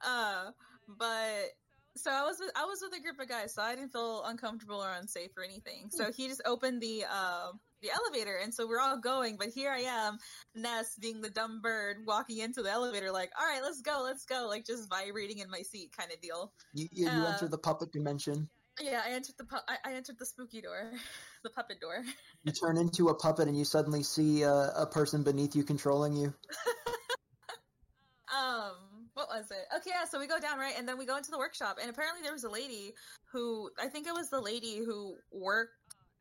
uh, 0.05 0.51
but 0.87 1.51
so 1.95 2.11
I 2.11 2.23
was 2.23 2.37
with 2.39 2.51
I 2.55 2.65
was 2.65 2.79
with 2.81 2.97
a 2.97 3.01
group 3.01 3.19
of 3.19 3.29
guys, 3.29 3.53
so 3.53 3.61
I 3.61 3.75
didn't 3.75 3.91
feel 3.91 4.23
uncomfortable 4.25 4.83
or 4.83 4.91
unsafe 4.91 5.31
or 5.37 5.43
anything. 5.43 5.89
So 5.89 6.11
he 6.11 6.27
just 6.27 6.41
opened 6.45 6.81
the 6.81 7.05
uh, 7.09 7.51
the 7.81 7.89
elevator, 7.91 8.37
and 8.41 8.53
so 8.53 8.67
we're 8.67 8.79
all 8.79 8.97
going. 8.97 9.37
But 9.37 9.49
here 9.49 9.71
I 9.71 9.81
am, 9.81 10.17
Ness 10.55 10.95
being 10.99 11.21
the 11.21 11.29
dumb 11.29 11.61
bird, 11.61 11.97
walking 12.05 12.39
into 12.39 12.63
the 12.63 12.71
elevator, 12.71 13.11
like, 13.11 13.31
"All 13.39 13.45
right, 13.45 13.61
let's 13.61 13.81
go, 13.81 14.01
let's 14.03 14.25
go," 14.25 14.47
like 14.47 14.65
just 14.65 14.89
vibrating 14.89 15.39
in 15.39 15.49
my 15.49 15.61
seat, 15.61 15.91
kind 15.95 16.11
of 16.11 16.19
deal. 16.21 16.51
You 16.73 16.87
you, 16.91 17.09
you 17.09 17.25
Uh, 17.25 17.29
enter 17.29 17.47
the 17.47 17.57
puppet 17.57 17.91
dimension. 17.91 18.49
Yeah, 18.81 19.01
I 19.05 19.11
entered 19.11 19.35
the 19.37 19.43
pu- 19.43 19.65
I, 19.67 19.77
I 19.85 19.93
entered 19.93 20.17
the 20.17 20.25
spooky 20.25 20.61
door, 20.61 20.91
the 21.43 21.51
puppet 21.51 21.79
door. 21.79 22.03
You 22.43 22.51
turn 22.51 22.77
into 22.77 23.09
a 23.09 23.15
puppet 23.15 23.47
and 23.47 23.57
you 23.57 23.65
suddenly 23.65 24.01
see 24.01 24.43
uh, 24.43 24.71
a 24.75 24.87
person 24.87 25.23
beneath 25.23 25.55
you 25.55 25.63
controlling 25.63 26.15
you. 26.15 26.33
um 28.33 28.82
what 29.13 29.27
was 29.29 29.51
it? 29.51 29.65
Okay 29.77 29.93
yeah 29.93 30.05
so 30.09 30.19
we 30.19 30.27
go 30.27 30.39
down 30.39 30.59
right 30.59 30.73
and 30.77 30.87
then 30.87 30.97
we 30.97 31.05
go 31.05 31.17
into 31.17 31.31
the 31.31 31.37
workshop 31.37 31.77
and 31.81 31.89
apparently 31.89 32.21
there 32.21 32.33
was 32.33 32.43
a 32.43 32.49
lady 32.49 32.93
who 33.31 33.69
i 33.79 33.87
think 33.87 34.07
it 34.07 34.13
was 34.13 34.29
the 34.29 34.39
lady 34.39 34.77
who 34.77 35.15
worked 35.31 35.73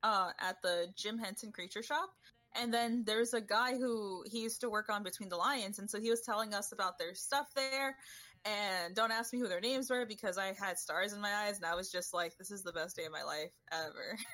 uh 0.02 0.31
at 0.40 0.60
the 0.62 0.86
jim 0.97 1.19
henson 1.19 1.52
creature 1.52 1.82
shop 1.82 2.10
and 2.55 2.73
then 2.73 3.02
there's 3.06 3.32
a 3.35 3.40
guy 3.40 3.77
who 3.77 4.23
he 4.31 4.40
used 4.40 4.60
to 4.60 4.69
work 4.69 4.89
on 4.89 5.02
between 5.02 5.28
the 5.28 5.36
lions 5.36 5.78
and 5.78 5.90
so 5.90 6.01
he 6.01 6.10
was 6.10 6.20
telling 6.23 6.55
us 6.55 6.73
about 6.73 6.98
their 6.98 7.14
stuff 7.14 7.47
there 7.55 7.97
and 8.44 8.94
don't 8.94 9.12
ask 9.12 9.32
me 9.32 9.39
who 9.39 9.48
their 9.48 9.60
names 9.60 9.89
were 9.90 10.05
because 10.06 10.39
i 10.39 10.52
had 10.59 10.78
stars 10.78 11.12
in 11.12 11.20
my 11.20 11.32
eyes 11.32 11.56
and 11.56 11.66
i 11.66 11.74
was 11.74 11.90
just 11.90 12.12
like 12.12 12.36
this 12.36 12.51
is 12.51 12.62
the 12.62 12.73
best 12.73 12.97
day 12.97 13.05
of 13.05 13.12
my 13.12 13.23
life 13.23 13.51
ever. 13.73 14.16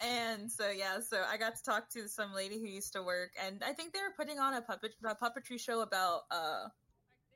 And 0.00 0.50
so 0.50 0.70
yeah, 0.70 1.00
so 1.00 1.24
I 1.28 1.36
got 1.36 1.56
to 1.56 1.62
talk 1.62 1.90
to 1.90 2.08
some 2.08 2.32
lady 2.32 2.58
who 2.58 2.66
used 2.66 2.92
to 2.94 3.02
work, 3.02 3.32
and 3.44 3.62
I 3.66 3.72
think 3.72 3.92
they 3.92 3.98
were 3.98 4.14
putting 4.16 4.38
on 4.38 4.54
a 4.54 4.62
puppet 4.62 4.92
a 5.04 5.14
puppetry 5.14 5.60
show 5.60 5.82
about 5.82 6.20
uh, 6.30 6.68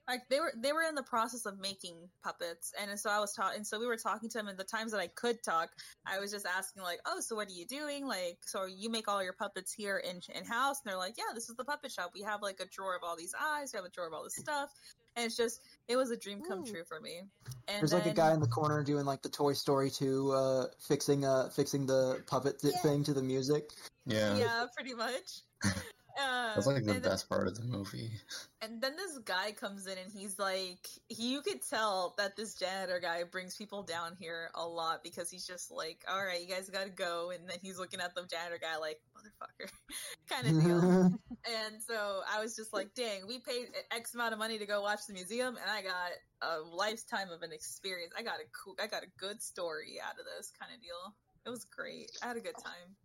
like 0.09 0.29
they 0.29 0.39
were 0.39 0.53
they 0.57 0.73
were 0.73 0.83
in 0.83 0.95
the 0.95 1.03
process 1.03 1.47
of 1.47 1.59
making 1.59 1.97
puppets, 2.23 2.73
and 2.81 2.99
so 2.99 3.11
I 3.11 3.19
was 3.19 3.33
talking, 3.33 3.57
and 3.59 3.67
so 3.67 3.79
we 3.81 3.87
were 3.87 3.97
talking 3.97 4.29
to 4.29 4.39
them, 4.39 4.49
and 4.49 4.59
the 4.59 4.65
times 4.65 4.93
that 4.93 5.01
I 5.01 5.07
could 5.07 5.43
talk, 5.43 5.71
I 6.07 6.19
was 6.19 6.31
just 6.31 6.47
asking 6.47 6.83
like, 6.83 7.01
oh, 7.07 7.21
so 7.21 7.37
what 7.37 7.49
are 7.49 7.53
you 7.53 7.67
doing? 7.67 8.07
Like, 8.07 8.39
so 8.45 8.67
you 8.67 8.91
make 8.91 9.09
all 9.09 9.23
your 9.23 9.33
puppets 9.33 9.73
here 9.73 9.99
in 9.99 10.21
in 10.35 10.45
house? 10.45 10.81
And 10.85 10.91
they're 10.91 10.99
like, 10.99 11.15
yeah, 11.17 11.33
this 11.35 11.49
is 11.49 11.57
the 11.57 11.65
puppet 11.65 11.91
shop. 11.91 12.11
We 12.15 12.23
have 12.23 12.43
like 12.43 12.61
a 12.61 12.67
drawer 12.67 12.95
of 12.95 13.03
all 13.03 13.17
these 13.17 13.35
eyes, 13.41 13.73
we 13.73 13.79
have 13.79 13.87
a 13.87 13.91
drawer 13.91 14.07
of 14.07 14.13
all 14.13 14.25
this 14.25 14.37
stuff, 14.37 14.71
and 15.17 15.25
it's 15.25 15.37
just 15.37 15.61
it 15.89 15.97
was 15.97 16.11
a 16.11 16.17
dream 16.17 16.43
come 16.47 16.61
Ooh. 16.61 16.67
true 16.67 16.85
for 16.85 17.01
me. 17.01 17.23
And 17.69 17.81
There's 17.81 17.95
like 17.95 18.07
a 18.07 18.13
guy 18.13 18.35
in 18.35 18.41
the 18.41 18.47
corner 18.47 18.83
doing 18.85 19.07
like 19.07 19.23
the 19.23 19.31
Toy 19.31 19.55
Story 19.55 19.91
2, 19.91 20.33
uh, 20.33 20.67
fixing 20.87 21.25
uh, 21.25 21.49
fixing 21.49 21.87
the 21.87 22.23
puppet 22.27 22.61
th- 22.61 22.75
Yeah. 22.75 22.81
thing 22.83 23.05
to 23.05 23.15
the 23.15 23.23
music. 23.23 23.71
Yeah. 24.07 24.37
yeah, 24.37 24.67
pretty 24.77 24.95
much. 24.95 25.41
Uh, 26.17 26.55
That's 26.55 26.67
like 26.67 26.85
the 26.85 26.93
then- 26.93 27.03
best 27.03 27.29
part 27.29 27.47
of 27.47 27.57
the 27.57 27.65
movie. 27.65 28.11
And 28.65 28.81
then 28.81 28.97
this 28.97 29.19
guy 29.19 29.53
comes 29.53 29.87
in 29.87 29.99
and 29.99 30.11
he's 30.11 30.39
like, 30.39 30.89
he, 31.09 31.33
you 31.33 31.43
could 31.43 31.61
tell 31.69 32.15
that 32.17 32.35
this 32.35 32.55
janitor 32.55 32.99
guy 32.99 33.23
brings 33.25 33.55
people 33.57 33.83
down 33.83 34.17
here 34.19 34.49
a 34.55 34.67
lot 34.67 35.03
because 35.05 35.31
he's 35.31 35.47
just 35.47 35.71
like, 35.71 36.03
all 36.11 36.25
right, 36.25 36.41
you 36.41 36.49
guys 36.49 36.71
gotta 36.71 36.89
go. 36.89 37.31
And 37.31 37.47
then 37.47 37.59
he's 37.61 37.79
looking 37.79 38.01
at 38.01 38.15
the 38.15 38.23
janitor 38.23 38.59
guy 38.59 38.79
like, 38.79 39.03
motherfucker, 39.15 39.69
kind 40.31 40.47
of 40.47 40.65
deal. 40.65 40.81
and 41.45 41.83
so 41.87 42.23
I 42.27 42.41
was 42.41 42.57
just 42.57 42.73
like, 42.73 42.95
dang, 42.95 43.27
we 43.29 43.39
paid 43.39 43.67
X 43.91 44.15
amount 44.15 44.33
of 44.33 44.39
money 44.39 44.57
to 44.57 44.65
go 44.65 44.81
watch 44.81 45.01
the 45.07 45.13
museum 45.13 45.59
and 45.61 45.71
I 45.71 45.83
got 45.83 46.13
a 46.41 46.61
lifetime 46.63 47.29
of 47.31 47.43
an 47.43 47.53
experience. 47.53 48.15
I 48.19 48.23
got 48.23 48.37
a 48.41 48.45
cool, 48.65 48.77
I 48.83 48.87
got 48.87 49.03
a 49.03 49.09
good 49.19 49.43
story 49.43 49.99
out 50.03 50.19
of 50.19 50.25
this 50.39 50.53
kind 50.59 50.73
of 50.75 50.81
deal. 50.81 51.15
It 51.45 51.51
was 51.51 51.65
great. 51.65 52.11
I 52.23 52.29
had 52.29 52.39
a 52.39 52.41
good 52.41 52.57
time. 52.65 52.97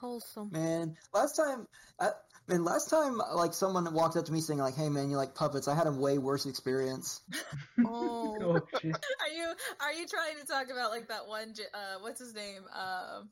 Wholesome. 0.00 0.50
man, 0.50 0.96
last 1.12 1.36
time, 1.36 1.66
I, 2.00 2.10
man, 2.48 2.64
last 2.64 2.88
time 2.88 3.18
like 3.34 3.52
someone 3.52 3.92
walked 3.92 4.16
up 4.16 4.24
to 4.24 4.32
me 4.32 4.40
saying 4.40 4.58
like, 4.58 4.74
"Hey 4.74 4.88
man, 4.88 5.10
you 5.10 5.16
like 5.16 5.34
puppets?" 5.34 5.68
I 5.68 5.74
had 5.74 5.86
a 5.86 5.92
way 5.92 6.18
worse 6.18 6.46
experience. 6.46 7.20
Oh. 7.86 8.36
Oh. 8.40 8.54
Are 8.84 9.32
you 9.34 9.54
are 9.80 9.92
you 9.92 10.06
trying 10.06 10.38
to 10.40 10.46
talk 10.46 10.66
about 10.70 10.90
like 10.90 11.08
that 11.08 11.26
one? 11.26 11.54
Uh, 11.72 11.96
what's 12.00 12.20
his 12.20 12.34
name? 12.34 12.62
Um, 12.74 13.30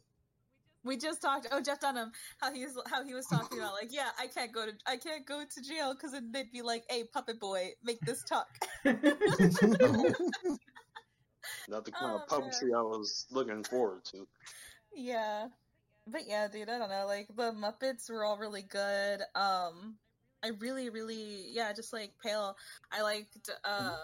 we 0.84 0.96
just 0.96 1.20
talked. 1.20 1.48
Oh, 1.52 1.60
Jeff 1.60 1.80
Dunham. 1.80 2.12
How 2.40 2.52
he's 2.52 2.76
how 2.86 3.04
he 3.04 3.12
was 3.14 3.26
talking 3.26 3.58
about 3.58 3.74
like, 3.74 3.88
yeah, 3.92 4.08
I 4.18 4.26
can't 4.26 4.52
go 4.52 4.64
to 4.66 4.72
I 4.86 4.96
can't 4.96 5.26
go 5.26 5.42
to 5.44 5.62
jail 5.62 5.94
because 5.94 6.12
they'd 6.32 6.50
be 6.50 6.62
like, 6.62 6.84
hey, 6.88 7.04
puppet 7.04 7.38
boy, 7.38 7.70
make 7.82 8.00
this 8.00 8.22
talk. 8.24 8.46
Not 11.68 11.84
the 11.84 11.92
kind 11.92 12.12
Oh, 12.12 12.16
of 12.16 12.28
puppetry 12.28 12.74
I 12.76 12.82
was 12.82 13.26
looking 13.30 13.64
forward 13.64 14.04
to. 14.12 14.26
yeah, 14.94 15.48
but 16.10 16.22
yeah, 16.26 16.48
dude, 16.48 16.68
I 16.68 16.78
don't 16.78 16.90
know. 16.90 17.06
Like 17.06 17.28
the 17.36 17.52
Muppets 17.52 18.10
were 18.10 18.24
all 18.24 18.38
really 18.38 18.62
good. 18.62 19.20
Um, 19.34 19.96
I 20.42 20.50
really, 20.58 20.90
really, 20.90 21.46
yeah, 21.50 21.72
just 21.72 21.92
like 21.92 22.12
Pale. 22.22 22.56
I 22.92 23.02
liked. 23.02 23.50
Uh, 23.64 23.96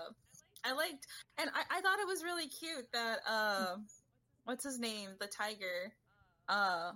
I 0.65 0.73
liked, 0.73 1.07
and 1.39 1.51
I, 1.55 1.79
I 1.79 1.81
thought 1.83 1.99
it 2.01 2.07
was 2.07 2.25
really 2.25 2.49
cute 2.49 2.87
that 2.93 3.19
uh, 3.29 3.77
what's 4.45 4.65
his 4.65 4.79
name, 4.79 5.11
the 5.21 5.27
tiger, 5.27 5.93
uh, 6.49 6.93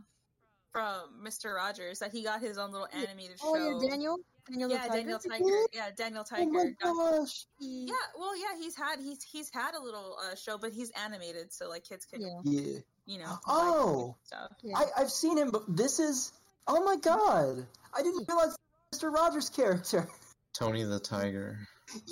from 0.73 1.23
Mister 1.23 1.55
Rogers, 1.55 1.99
that 1.99 2.11
he 2.11 2.23
got 2.23 2.41
his 2.41 2.59
own 2.59 2.73
little 2.73 2.89
animated 2.93 3.39
Oh, 3.43 3.55
show. 3.55 3.81
you're 3.81 3.91
Daniel? 3.91 4.19
Daniel 4.49 4.71
yeah, 4.71 4.79
Tiger? 4.79 4.95
Daniel 4.95 5.19
Tiger. 5.19 5.67
Yeah, 5.75 5.91
Daniel 5.95 6.25
Tiger. 6.25 6.51
Oh 6.51 6.53
my 6.53 6.71
gosh! 6.83 7.47
yeah, 7.61 7.95
well, 8.19 8.35
yeah, 8.37 8.57
he's 8.59 8.75
had 8.75 8.99
he's 8.99 9.23
he's 9.23 9.51
had 9.51 9.75
a 9.75 9.81
little 9.81 10.17
uh, 10.25 10.35
show, 10.35 10.57
but 10.57 10.73
he's 10.73 10.91
animated, 11.05 11.53
so 11.53 11.69
like 11.69 11.85
kids 11.85 12.07
can 12.07 12.23
Yeah. 12.23 12.41
Yeah. 12.45 12.79
You 13.09 13.19
know. 13.19 13.39
Oh. 13.47 14.17
stuff. 14.25 14.53
Yeah. 14.63 14.77
I, 14.77 14.85
I've 15.01 15.11
seen 15.11 15.37
him, 15.39 15.51
but 15.51 15.65
this 15.69 15.99
is. 15.99 16.33
Oh 16.67 16.85
my 16.85 16.97
god! 16.97 17.67
I 17.97 18.03
didn't 18.03 18.29
realize 18.29 18.55
Mr. 18.95 19.13
Rogers' 19.13 19.49
character. 19.49 20.07
Tony 20.53 20.85
the 20.85 21.01
Tiger. 21.01 21.59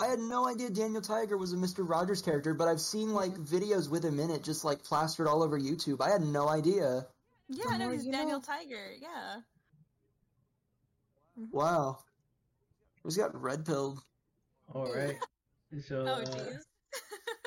I 0.00 0.06
had 0.06 0.20
no 0.20 0.46
idea 0.46 0.70
Daniel 0.70 1.00
Tiger 1.00 1.36
was 1.36 1.52
a 1.52 1.56
Mr. 1.56 1.88
Rogers 1.88 2.22
character, 2.22 2.54
but 2.54 2.68
I've 2.68 2.80
seen 2.80 3.14
like 3.14 3.34
videos 3.34 3.90
with 3.90 4.04
him 4.04 4.20
in 4.20 4.30
it, 4.30 4.44
just 4.44 4.64
like 4.64 4.84
plastered 4.84 5.26
all 5.26 5.42
over 5.42 5.58
YouTube. 5.58 6.00
I 6.00 6.10
had 6.10 6.22
no 6.22 6.48
idea. 6.48 7.06
Yeah, 7.48 7.64
The 7.72 7.78
no, 7.78 7.84
more 7.86 7.92
he's 7.94 8.04
Daniel 8.04 8.38
know. 8.38 8.40
Tiger. 8.40 8.92
Yeah. 9.00 9.40
Wow. 11.50 11.98
He's 13.04 13.16
got 13.16 13.40
red 13.40 13.64
pilled. 13.64 14.00
All 14.72 14.92
right. 14.92 15.16
So 15.86 16.00
Oh 16.00 16.22
uh, 16.22 16.24
jeez. 16.24 16.60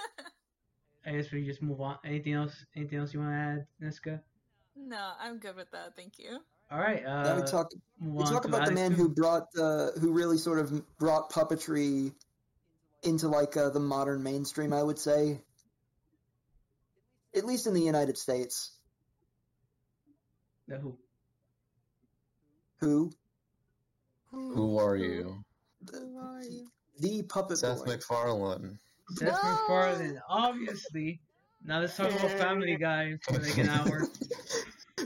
I 1.06 1.12
guess 1.14 1.32
we 1.32 1.46
just 1.46 1.62
move 1.62 1.82
on. 1.82 1.98
Anything 2.06 2.34
else? 2.34 2.54
Anything 2.76 3.00
else 3.00 3.14
you 3.14 3.20
want 3.20 3.32
to 3.32 3.38
add, 3.38 3.68
Nesska? 3.82 4.22
no, 4.76 5.12
I'm 5.20 5.38
good 5.38 5.56
with 5.56 5.72
that. 5.72 5.96
Thank 5.96 6.20
you. 6.20 6.40
All 6.72 6.80
right. 6.80 7.04
Uh, 7.06 7.24
Then 7.24 7.36
we 7.38 7.44
talk. 7.44 7.72
We 8.00 8.24
talk 8.24 8.46
about 8.46 8.66
the 8.66 8.72
man 8.72 8.94
Alex. 8.94 9.02
who 9.02 9.10
brought, 9.10 9.48
uh, 9.60 9.92
who 10.00 10.14
really 10.14 10.38
sort 10.38 10.60
of 10.60 10.98
brought 10.98 11.32
puppetry 11.32 12.14
into 13.04 13.28
like 13.28 13.58
uh, 13.58 13.70
the 13.70 13.80
modern 13.80 14.24
mainstream. 14.24 14.72
I 14.74 14.82
would 14.82 14.98
say, 15.00 15.42
at 17.36 17.46
least 17.46 17.68
in 17.68 17.74
the 17.74 17.82
United 17.82 18.18
States. 18.18 18.72
The 20.68 20.78
who? 20.78 20.98
Who? 22.80 23.12
Who 24.32 24.78
are 24.78 24.96
you? 24.96 25.44
Who 25.92 26.18
are 26.18 26.42
you? 26.44 26.68
The 27.00 27.24
puppet 27.24 27.58
Seth 27.58 27.80
boy. 27.80 27.92
MacFarlane. 27.92 28.80
Seth 29.16 29.44
No! 29.44 29.52
MacFarlane, 29.52 30.22
obviously. 30.30 31.20
Now 31.64 31.80
let's 31.80 31.96
talk 31.96 32.12
about 32.12 32.32
Family 32.32 32.76
Guy 32.76 33.14
for 33.24 33.40
like 33.40 33.58
an 33.58 33.70
hour. 33.70 34.08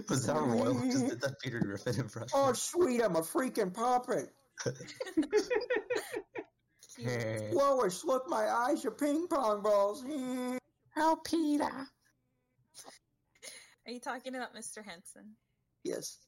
Was 0.10 0.26
that 0.28 0.36
Royal 0.36 0.74
just 0.82 1.08
did 1.10 1.22
that 1.22 1.36
Peter 1.44 1.60
Griffin 1.60 1.96
impression? 2.00 2.30
Oh, 2.34 2.54
sweet! 2.54 3.02
I'm 3.02 3.16
a 3.16 3.22
freaking 3.22 3.74
puppet. 3.74 4.30
Lois, 7.52 8.06
look, 8.06 8.30
my 8.30 8.50
eyes 8.50 8.86
are 8.86 8.92
ping 8.92 9.28
pong 9.28 9.62
balls. 9.62 10.04
Oh, 10.98 11.18
Peter. 11.26 11.66
Are 11.66 11.90
you 13.92 14.00
talking 14.00 14.34
about 14.34 14.56
Mr. 14.56 14.78
Henson? 14.78 15.36
yes. 15.84 16.20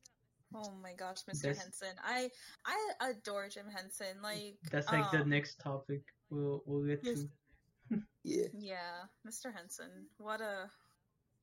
Oh 0.53 0.73
my 0.83 0.91
gosh, 0.93 1.19
Mr. 1.23 1.43
That's- 1.43 1.61
Henson. 1.61 1.95
I 2.05 2.29
I 2.65 3.09
adore 3.09 3.47
Jim 3.47 3.67
Henson. 3.73 4.21
Like 4.21 4.57
That's 4.69 4.91
like 4.91 5.09
the 5.11 5.21
um, 5.21 5.29
next 5.29 5.61
topic 5.61 6.01
we'll 6.29 6.63
we'll 6.65 6.85
get 6.85 7.01
to. 7.05 7.29
Yeah. 8.23 8.47
Yeah, 8.53 9.05
Mr. 9.25 9.53
Henson. 9.53 10.09
What 10.17 10.41
a 10.41 10.69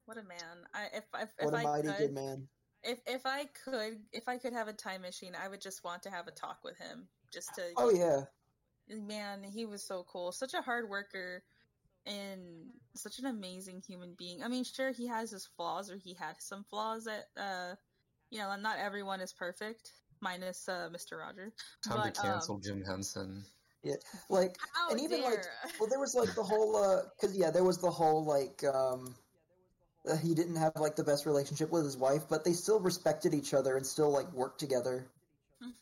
what 0.04 0.18
a 0.18 0.22
man. 0.22 0.66
I 0.74 0.86
if 0.94 1.04
if, 1.14 1.30
if 1.38 1.44
What 1.46 1.54
a 1.54 1.58
I 1.58 1.62
mighty 1.64 1.88
could, 1.88 1.98
good 1.98 2.12
man. 2.12 2.48
if 2.82 2.98
if 3.06 3.24
I 3.24 3.46
could 3.64 3.98
if 4.12 4.28
I 4.28 4.36
could 4.36 4.52
have 4.52 4.68
a 4.68 4.72
time 4.74 5.02
machine, 5.02 5.34
I 5.34 5.48
would 5.48 5.60
just 5.60 5.82
want 5.82 6.02
to 6.02 6.10
have 6.10 6.26
a 6.28 6.30
talk 6.30 6.58
with 6.62 6.76
him 6.76 7.08
just 7.32 7.54
to 7.54 7.62
Oh 7.76 7.90
yeah. 7.90 8.24
man, 8.88 9.42
he 9.42 9.64
was 9.64 9.82
so 9.82 10.04
cool. 10.04 10.30
Such 10.32 10.52
a 10.54 10.60
hard 10.60 10.88
worker 10.90 11.42
and 12.06 12.70
such 12.94 13.18
an 13.18 13.26
amazing 13.26 13.80
human 13.80 14.14
being. 14.18 14.42
I 14.42 14.48
mean, 14.48 14.64
sure 14.64 14.92
he 14.92 15.06
has 15.06 15.30
his 15.30 15.46
flaws 15.56 15.90
or 15.90 15.96
he 15.96 16.12
had 16.12 16.40
some 16.42 16.64
flaws 16.64 17.04
that 17.04 17.28
uh 17.36 17.76
you 18.30 18.40
know, 18.40 18.54
not 18.56 18.78
everyone 18.78 19.20
is 19.20 19.32
perfect 19.32 19.92
minus 20.20 20.68
uh 20.68 20.90
Mr. 20.92 21.18
Rogers. 21.18 21.54
Time 21.82 22.00
But, 22.02 22.14
to 22.16 22.20
um, 22.20 22.26
cancel 22.26 22.58
Jim 22.58 22.82
Henson. 22.84 23.44
Like, 24.28 24.56
How 24.72 24.90
and 24.90 25.00
even 25.00 25.22
like, 25.22 25.44
well, 25.78 25.88
there 25.88 26.00
was 26.00 26.14
like 26.14 26.34
the 26.34 26.42
whole, 26.42 26.76
uh, 26.76 27.02
cause 27.20 27.36
yeah, 27.36 27.50
there 27.50 27.64
was 27.64 27.78
the 27.78 27.90
whole 27.90 28.24
like, 28.24 28.62
um, 28.64 29.14
uh, 30.08 30.16
he 30.16 30.34
didn't 30.34 30.56
have 30.56 30.72
like 30.76 30.96
the 30.96 31.04
best 31.04 31.26
relationship 31.26 31.70
with 31.70 31.84
his 31.84 31.96
wife, 31.96 32.22
but 32.28 32.44
they 32.44 32.52
still 32.52 32.80
respected 32.80 33.34
each 33.34 33.54
other 33.54 33.76
and 33.76 33.86
still 33.86 34.10
like 34.10 34.30
worked 34.32 34.60
together. 34.60 35.06
Mhm. 35.62 35.72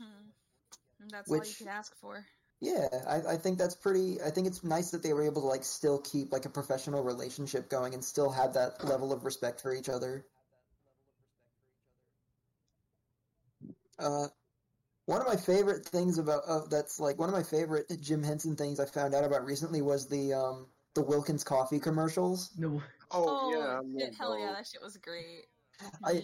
That's 1.11 1.29
all 1.31 1.37
you 1.37 1.41
Which- 1.41 1.59
could 1.59 1.66
ask 1.69 1.95
for. 1.97 2.24
Yeah, 2.61 2.87
I, 3.09 3.33
I 3.33 3.37
think 3.39 3.59
that's 3.59 3.74
pretty. 3.74 4.23
I 4.23 4.31
think 4.31 4.47
it's 4.47 4.62
nice 4.62 4.93
that 4.93 5.03
they 5.03 5.12
were 5.12 5.24
able 5.24 5.43
to 5.43 5.49
like 5.49 5.65
still 5.65 5.99
keep 5.99 6.33
like 6.33 6.45
a 6.45 6.49
professional 6.49 7.03
relationship 7.03 7.69
going 7.69 7.93
and 7.93 8.05
still 8.05 8.31
have 8.31 8.55
that 8.55 8.85
level 8.85 9.12
of 9.12 9.24
respect 9.24 9.61
for 9.61 9.74
each 9.74 9.89
other. 9.89 10.24
Uh, 13.99 14.29
one 15.07 15.20
of 15.20 15.27
my 15.27 15.37
favorite 15.37 15.85
things 15.87 16.19
about 16.19 16.43
uh, 16.47 16.66
that's 16.70 16.99
like 17.01 17.19
one 17.19 17.29
of 17.29 17.35
my 17.35 17.43
favorite 17.43 17.91
Jim 18.01 18.23
Henson 18.23 18.57
things 18.57 18.79
I 18.81 18.87
found 18.87 19.15
out 19.15 19.24
about 19.24 19.45
recently 19.45 19.83
was 19.83 20.09
the 20.09 20.33
um 20.35 20.66
the 20.95 21.03
Wilkins 21.03 21.45
coffee 21.45 21.81
commercials. 21.81 22.51
No, 22.57 22.83
Oh, 23.11 23.51
yeah, 23.51 23.59
I 23.59 23.61
yeah, 23.61 23.77
remember 23.79 24.16
hell 24.16 24.39
yeah, 24.39 24.53
that 24.53 24.66
shit 24.66 24.81
was 24.83 24.97
great. 24.99 25.47
I- 26.05 26.23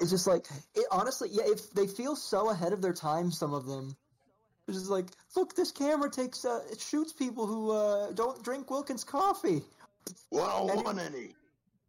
It's 0.00 0.10
just 0.10 0.26
like 0.26 0.46
it 0.74 0.86
honestly, 0.90 1.28
yeah. 1.30 1.44
If 1.46 1.70
they 1.70 1.86
feel 1.86 2.16
so 2.16 2.50
ahead 2.50 2.72
of 2.72 2.82
their 2.82 2.92
time, 2.94 3.30
some 3.30 3.54
of 3.54 3.66
them. 3.66 3.96
It's 4.66 4.78
just 4.78 4.90
like, 4.90 5.10
look, 5.36 5.54
this 5.54 5.72
camera 5.72 6.10
takes 6.10 6.44
uh, 6.44 6.62
it 6.72 6.80
shoots 6.80 7.12
people 7.12 7.46
who 7.46 7.70
uh, 7.70 8.12
don't 8.12 8.42
drink 8.42 8.70
Wilkins 8.70 9.04
coffee. 9.04 9.62
Well, 10.30 10.70
I 10.70 10.74
don't 10.74 10.84
want 10.84 10.98
any. 11.00 11.34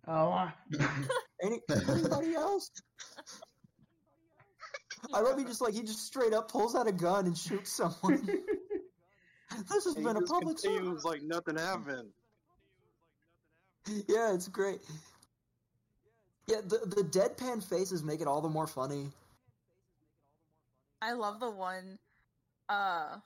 oh, 0.08 0.32
uh, 0.32 0.52
Any, 1.42 1.62
anybody 1.90 2.34
else? 2.36 2.70
I 5.14 5.20
love 5.22 5.38
he 5.38 5.44
just 5.46 5.62
like 5.62 5.74
he 5.74 5.82
just 5.82 6.06
straight 6.06 6.34
up 6.34 6.52
pulls 6.52 6.76
out 6.76 6.88
a 6.88 6.92
gun 6.92 7.26
and 7.26 7.38
shoots 7.38 7.72
someone. 7.72 8.26
this 9.70 9.84
has 9.86 9.86
And 9.88 9.98
he 9.98 10.04
been 10.04 10.18
a 10.18 10.22
just 10.22 10.32
public 10.32 10.60
service. 10.60 10.78
continues 10.78 11.04
like 11.06 11.22
nothing 11.24 11.58
happened. 11.58 12.10
Yeah, 14.08 14.34
it's 14.34 14.48
great. 14.48 14.80
Yeah, 16.48 16.62
the 16.64 16.80
the 16.86 17.04
deadpan 17.04 17.64
faces 17.64 18.04
make 18.04 18.22
it 18.22 18.28
all 18.28 18.42
the 18.42 18.50
more 18.50 18.68
funny. 18.68 19.10
I 21.02 21.14
love 21.14 21.40
the 21.40 21.52
one. 21.52 21.98
Uh, 22.68 23.18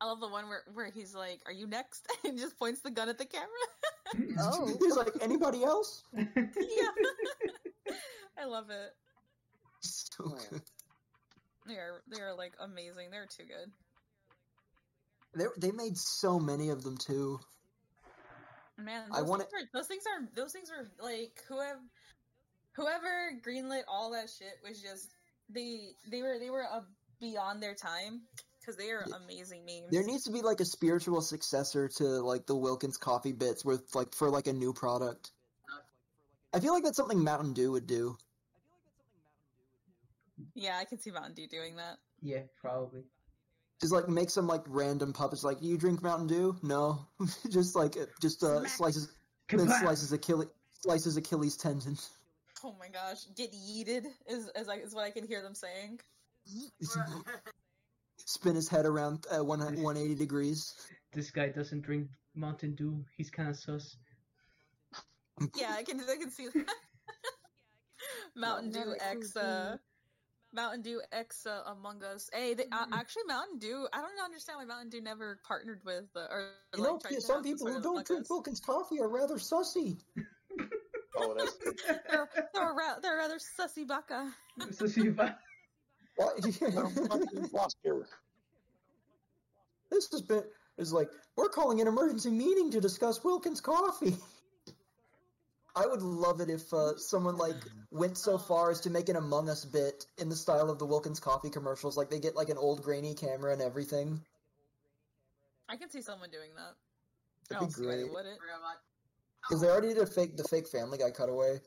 I 0.00 0.04
love 0.06 0.20
the 0.20 0.28
one 0.28 0.48
where 0.48 0.62
where 0.72 0.90
he's 0.90 1.14
like, 1.14 1.40
"Are 1.46 1.52
you 1.52 1.66
next?" 1.66 2.06
and 2.24 2.36
just 2.38 2.58
points 2.58 2.80
the 2.80 2.90
gun 2.90 3.08
at 3.08 3.18
the 3.18 3.26
camera. 3.26 3.48
Oh. 4.38 4.66
He's 4.80 4.94
like, 4.96 5.10
anybody 5.22 5.64
else? 5.64 6.04
yeah, 6.14 6.26
I 8.38 8.44
love 8.44 8.70
it. 8.70 8.94
So 9.80 10.36
good. 10.50 10.62
They 11.66 11.74
are 11.74 12.02
they 12.08 12.20
are 12.20 12.34
like 12.34 12.54
amazing. 12.60 13.10
They're 13.10 13.26
too 13.26 13.44
good. 13.44 13.72
They 15.34 15.68
they 15.68 15.72
made 15.72 15.96
so 15.96 16.38
many 16.38 16.70
of 16.70 16.82
them 16.82 16.96
too. 16.96 17.40
Man, 18.76 19.08
I 19.12 19.20
are, 19.20 19.38
those 19.72 19.86
things 19.86 20.02
are 20.06 20.28
those 20.34 20.52
things 20.52 20.70
are 20.70 20.90
like 21.02 21.42
whoever 21.48 21.78
whoever 22.72 23.32
greenlit 23.46 23.82
all 23.88 24.10
that 24.12 24.28
shit 24.28 24.58
was 24.66 24.82
just 24.82 25.10
they 25.48 25.92
they 26.10 26.22
were 26.22 26.38
they 26.38 26.50
were 26.50 26.64
uh, 26.64 26.80
beyond 27.20 27.62
their 27.62 27.74
time 27.74 28.22
because 28.60 28.76
they 28.76 28.90
are 28.90 29.04
amazing 29.24 29.64
memes. 29.64 29.90
There 29.90 30.02
needs 30.02 30.24
to 30.24 30.32
be 30.32 30.42
like 30.42 30.60
a 30.60 30.64
spiritual 30.64 31.20
successor 31.20 31.88
to 31.96 32.04
like 32.04 32.46
the 32.46 32.56
Wilkins 32.56 32.96
coffee 32.96 33.32
bits 33.32 33.64
with 33.64 33.82
like 33.94 34.14
for 34.14 34.30
like 34.30 34.46
a 34.46 34.52
new 34.52 34.72
product. 34.72 35.30
I 36.52 36.60
feel 36.60 36.72
like 36.72 36.84
that's 36.84 36.96
something 36.96 37.22
Mountain 37.22 37.52
Dew 37.52 37.72
would 37.72 37.86
do. 37.86 38.16
Yeah, 40.54 40.78
I 40.78 40.84
can 40.84 40.98
see 40.98 41.10
Mountain 41.10 41.34
Dew 41.34 41.46
doing 41.46 41.76
that. 41.76 41.98
yeah, 42.22 42.42
probably. 42.60 43.02
Just 43.80 43.92
like 43.92 44.08
make 44.08 44.30
some 44.30 44.46
like 44.46 44.62
random 44.66 45.12
puppets 45.12 45.44
like, 45.44 45.60
Do 45.60 45.66
you 45.66 45.76
drink 45.76 46.02
Mountain 46.02 46.28
Dew? 46.28 46.56
No. 46.62 47.06
just 47.50 47.76
like 47.76 47.96
uh, 47.96 48.06
just 48.20 48.42
uh, 48.42 48.60
Smack. 48.60 48.70
slices 48.70 49.12
then 49.48 49.68
slices 49.68 50.12
Achilles 50.12 50.48
slices 50.80 51.16
Achilles 51.16 51.56
tendon. 51.56 51.98
Oh 52.62 52.74
my 52.78 52.88
gosh, 52.88 53.26
get 53.36 53.52
yeeted 53.52 54.06
is 54.26 54.50
is, 54.56 54.66
like, 54.66 54.84
is 54.84 54.94
what 54.94 55.04
I 55.04 55.10
can 55.10 55.26
hear 55.26 55.42
them 55.42 55.54
saying. 55.54 56.00
Spin 58.16 58.54
his 58.54 58.68
head 58.68 58.86
around 58.86 59.26
uh, 59.30 59.44
one 59.44 59.60
180 59.60 60.14
degrees. 60.14 60.72
This 61.12 61.30
guy 61.30 61.48
doesn't 61.48 61.82
drink 61.82 62.08
Mountain 62.34 62.74
Dew. 62.74 63.04
He's 63.16 63.28
kind 63.30 63.50
of 63.50 63.56
sus. 63.56 63.96
Yeah, 65.56 65.74
I 65.76 65.82
can 65.82 66.00
I 66.00 66.16
can 66.16 66.30
see 66.30 66.48
that. 66.54 66.66
Mountain 68.36 68.70
Dew 68.70 68.78
Never 68.78 68.96
X 69.00 69.36
uh 69.36 69.76
Mountain 70.54 70.82
Dew 70.82 71.00
X 71.12 71.46
uh, 71.46 71.62
Among 71.66 72.02
Us. 72.04 72.30
Hey, 72.32 72.54
they, 72.54 72.64
uh, 72.72 72.86
actually 72.92 73.24
Mountain 73.26 73.58
Dew. 73.58 73.86
I 73.92 74.00
don't 74.00 74.12
understand 74.24 74.58
why 74.58 74.64
Mountain 74.64 74.90
Dew 74.90 75.00
never 75.00 75.40
partnered 75.46 75.80
with 75.84 76.04
uh, 76.16 76.20
or 76.30 76.50
You 76.76 76.82
like 76.82 76.92
know, 76.92 76.98
tried 76.98 77.22
some 77.22 77.42
people 77.42 77.66
who 77.66 77.80
don't 77.82 78.06
drink 78.06 78.28
Wilkins 78.30 78.60
coffee 78.60 79.00
are 79.00 79.08
rather 79.08 79.36
sussy. 79.36 79.98
Oh, 81.16 81.32
that's 81.38 81.56
They're, 82.10 82.28
they're, 82.52 82.72
ra- 82.72 82.98
they're 83.00 83.16
rather 83.16 83.38
sussy 83.38 83.86
baka. 83.86 84.32
so 84.72 84.88
see 84.88 85.06
if 85.06 85.20
I, 85.20 85.32
What? 86.16 86.42
this 89.90 90.10
has 90.10 90.22
been 90.22 90.42
is 90.76 90.92
like 90.92 91.08
we're 91.36 91.48
calling 91.48 91.80
an 91.80 91.86
emergency 91.86 92.30
meeting 92.30 92.68
to 92.72 92.80
discuss 92.80 93.22
Wilkins 93.22 93.60
coffee. 93.60 94.16
I 95.76 95.86
would 95.86 96.02
love 96.02 96.40
it 96.40 96.48
if 96.50 96.72
uh, 96.72 96.96
someone 96.96 97.36
like 97.36 97.56
went 97.90 98.16
so 98.16 98.38
far 98.38 98.70
as 98.70 98.80
to 98.82 98.90
make 98.90 99.08
an 99.08 99.16
Among 99.16 99.48
Us 99.48 99.64
bit 99.64 100.06
in 100.18 100.28
the 100.28 100.36
style 100.36 100.70
of 100.70 100.78
the 100.78 100.86
Wilkins 100.86 101.18
Coffee 101.18 101.50
commercials. 101.50 101.96
Like 101.96 102.10
they 102.10 102.20
get 102.20 102.36
like 102.36 102.48
an 102.48 102.58
old 102.58 102.82
grainy 102.82 103.14
camera 103.14 103.52
and 103.52 103.60
everything. 103.60 104.20
I 105.68 105.76
can 105.76 105.90
see 105.90 106.00
someone 106.02 106.30
doing 106.30 106.50
that. 106.56 106.74
I 107.50 107.60
That'd 107.60 107.60
don't 107.60 107.68
be 107.68 107.74
see 107.74 107.86
why 107.86 107.96
they 107.96 108.02
great. 108.02 108.12
wouldn't. 108.12 108.38
Because 109.42 109.60
they 109.60 109.68
already 109.68 109.88
did 109.88 109.98
a 109.98 110.06
fake 110.06 110.36
the 110.36 110.44
fake 110.44 110.68
Family 110.68 110.98
Guy 110.98 111.10
cutaway. 111.10 111.60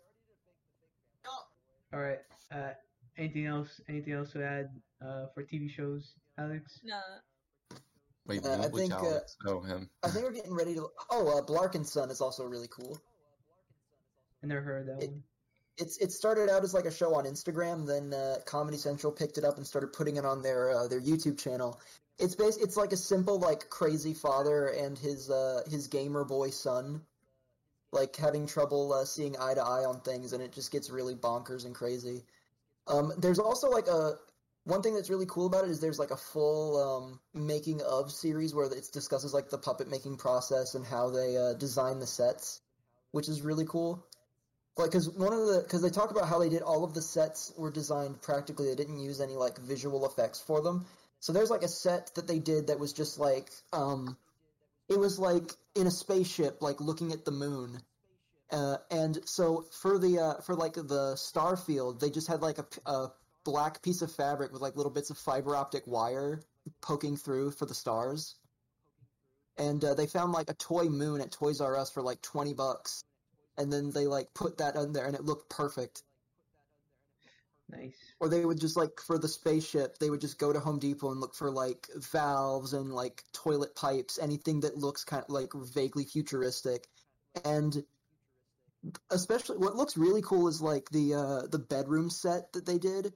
All 1.93 1.99
right. 2.01 2.19
Uh, 2.51 2.71
anything 3.17 3.45
else? 3.45 3.79
Anything 3.87 4.13
else 4.13 4.31
to 4.31 4.43
add 4.43 4.69
uh, 5.01 5.27
for 5.33 5.43
TV 5.43 5.69
shows, 5.69 6.13
Alex? 6.37 6.81
No. 6.83 6.99
Wait, 8.25 8.45
Uh, 8.45 8.49
I 8.63 8.67
which 8.67 8.81
think, 8.81 8.93
uh, 8.93 9.05
Alex? 9.05 9.37
oh, 9.47 9.61
him. 9.61 9.89
I 10.03 10.09
think 10.09 10.25
we're 10.25 10.33
getting 10.33 10.53
ready 10.53 10.75
to. 10.75 10.87
Oh, 11.09 11.37
uh, 11.37 11.41
Blark 11.41 11.75
and 11.75 11.87
Son 11.87 12.09
is 12.11 12.19
also 12.19 12.43
really 12.45 12.67
cool. 12.69 12.99
I 14.43 14.47
never 14.47 14.61
heard 14.61 14.87
that 14.87 15.03
It- 15.03 15.09
one. 15.11 15.23
It's 15.79 15.97
it 15.97 16.11
started 16.11 16.49
out 16.49 16.63
as 16.63 16.73
like 16.73 16.85
a 16.85 16.91
show 16.91 17.13
on 17.13 17.25
Instagram, 17.25 17.85
then 17.85 18.11
uh, 18.11 18.37
Comedy 18.45 18.77
Central 18.77 19.13
picked 19.13 19.37
it 19.37 19.43
up 19.43 19.57
and 19.57 19.67
started 19.67 19.93
putting 19.93 20.15
it 20.15 20.25
on 20.25 20.41
their 20.41 20.71
uh, 20.71 20.87
their 20.87 20.99
YouTube 20.99 21.37
channel. 21.37 21.79
It's 22.17 22.33
bas- 22.33 22.57
it's 22.57 22.75
like 22.77 22.93
a 22.93 22.97
simple 22.97 23.37
like 23.37 23.69
crazy 23.69 24.15
father 24.15 24.69
and 24.69 24.97
his 24.97 25.29
uh, 25.29 25.61
his 25.69 25.85
gamer 25.85 26.25
boy 26.25 26.49
son, 26.49 27.05
like 27.91 28.15
having 28.15 28.47
trouble 28.47 28.91
uh, 28.91 29.05
seeing 29.05 29.37
eye 29.39 29.53
to 29.53 29.61
eye 29.61 29.85
on 29.85 30.01
things, 30.01 30.33
and 30.33 30.41
it 30.41 30.51
just 30.51 30.71
gets 30.71 30.89
really 30.89 31.13
bonkers 31.13 31.63
and 31.65 31.75
crazy. 31.75 32.25
Um, 32.87 33.13
there's 33.19 33.37
also 33.37 33.69
like 33.69 33.85
a 33.87 34.17
one 34.63 34.81
thing 34.81 34.95
that's 34.95 35.11
really 35.11 35.27
cool 35.27 35.45
about 35.45 35.65
it 35.65 35.69
is 35.69 35.79
there's 35.79 35.99
like 35.99 36.09
a 36.09 36.17
full 36.17 36.77
um, 36.81 37.19
making 37.35 37.83
of 37.83 38.11
series 38.11 38.51
where 38.51 38.65
it 38.65 38.89
discusses 38.91 39.31
like 39.31 39.51
the 39.51 39.59
puppet 39.59 39.87
making 39.87 40.17
process 40.17 40.73
and 40.73 40.83
how 40.83 41.11
they 41.11 41.37
uh, 41.37 41.53
design 41.53 41.99
the 41.99 42.07
sets, 42.07 42.61
which 43.11 43.29
is 43.29 43.43
really 43.43 43.65
cool 43.65 44.03
like 44.77 44.91
because 44.91 45.09
one 45.09 45.33
of 45.33 45.47
the 45.47 45.61
because 45.63 45.81
they 45.81 45.89
talk 45.89 46.11
about 46.11 46.27
how 46.27 46.39
they 46.39 46.49
did 46.49 46.61
all 46.61 46.83
of 46.83 46.93
the 46.93 47.01
sets 47.01 47.53
were 47.57 47.71
designed 47.71 48.21
practically. 48.21 48.67
They 48.67 48.75
didn't 48.75 48.99
use 48.99 49.21
any 49.21 49.35
like 49.35 49.57
visual 49.59 50.05
effects 50.05 50.39
for 50.39 50.61
them. 50.61 50.85
So 51.19 51.33
there's 51.33 51.49
like 51.49 51.63
a 51.63 51.67
set 51.67 52.13
that 52.15 52.27
they 52.27 52.39
did 52.39 52.67
that 52.67 52.79
was 52.79 52.93
just 52.93 53.19
like 53.19 53.49
um 53.73 54.17
it 54.87 54.99
was 54.99 55.19
like 55.19 55.51
in 55.75 55.87
a 55.87 55.91
spaceship 55.91 56.61
like 56.61 56.79
looking 56.79 57.11
at 57.11 57.25
the 57.25 57.31
moon. 57.31 57.81
Uh, 58.49 58.77
and 58.89 59.19
so 59.25 59.65
for 59.81 59.97
the 59.97 60.19
uh, 60.19 60.41
for 60.41 60.55
like 60.55 60.75
the 60.75 61.15
star 61.17 61.57
field 61.57 61.99
they 61.99 62.09
just 62.09 62.27
had 62.27 62.41
like 62.41 62.59
a, 62.59 62.65
a 62.85 63.11
black 63.43 63.81
piece 63.81 64.01
of 64.01 64.11
fabric 64.11 64.53
with 64.53 64.61
like 64.61 64.75
little 64.75 64.91
bits 64.91 65.09
of 65.09 65.17
fiber 65.17 65.55
optic 65.55 65.83
wire 65.85 66.41
poking 66.81 67.17
through 67.17 67.51
for 67.51 67.65
the 67.65 67.73
stars. 67.73 68.35
And 69.57 69.83
uh, 69.83 69.95
they 69.95 70.05
found 70.05 70.33
like 70.33 70.49
a 70.49 70.53
toy 70.53 70.85
moon 70.85 71.19
at 71.19 71.31
toys 71.31 71.61
r 71.61 71.75
us 71.77 71.89
for 71.89 72.03
like 72.03 72.21
20 72.21 72.53
bucks 72.53 73.03
and 73.57 73.71
then 73.71 73.91
they 73.91 74.07
like 74.07 74.33
put 74.33 74.57
that 74.59 74.75
on 74.75 74.93
there 74.93 75.05
and 75.05 75.15
it 75.15 75.25
looked 75.25 75.49
perfect. 75.49 76.03
Nice. 77.69 77.97
Or 78.19 78.29
they 78.29 78.45
would 78.45 78.59
just 78.59 78.77
like 78.77 79.01
for 79.01 79.17
the 79.17 79.27
spaceship, 79.27 79.97
they 79.97 80.09
would 80.09 80.21
just 80.21 80.39
go 80.39 80.53
to 80.53 80.59
Home 80.59 80.79
Depot 80.79 81.11
and 81.11 81.19
look 81.19 81.35
for 81.35 81.51
like 81.51 81.87
valves 81.95 82.73
and 82.73 82.93
like 82.93 83.23
toilet 83.33 83.75
pipes, 83.75 84.19
anything 84.21 84.61
that 84.61 84.77
looks 84.77 85.03
kind 85.03 85.23
of 85.23 85.29
like 85.29 85.51
vaguely 85.53 86.05
futuristic. 86.05 86.87
And 87.43 87.83
especially 89.11 89.57
what 89.57 89.75
looks 89.75 89.97
really 89.97 90.21
cool 90.21 90.47
is 90.47 90.61
like 90.61 90.89
the 90.91 91.15
uh 91.15 91.47
the 91.47 91.59
bedroom 91.59 92.09
set 92.09 92.53
that 92.53 92.65
they 92.65 92.77
did 92.77 93.13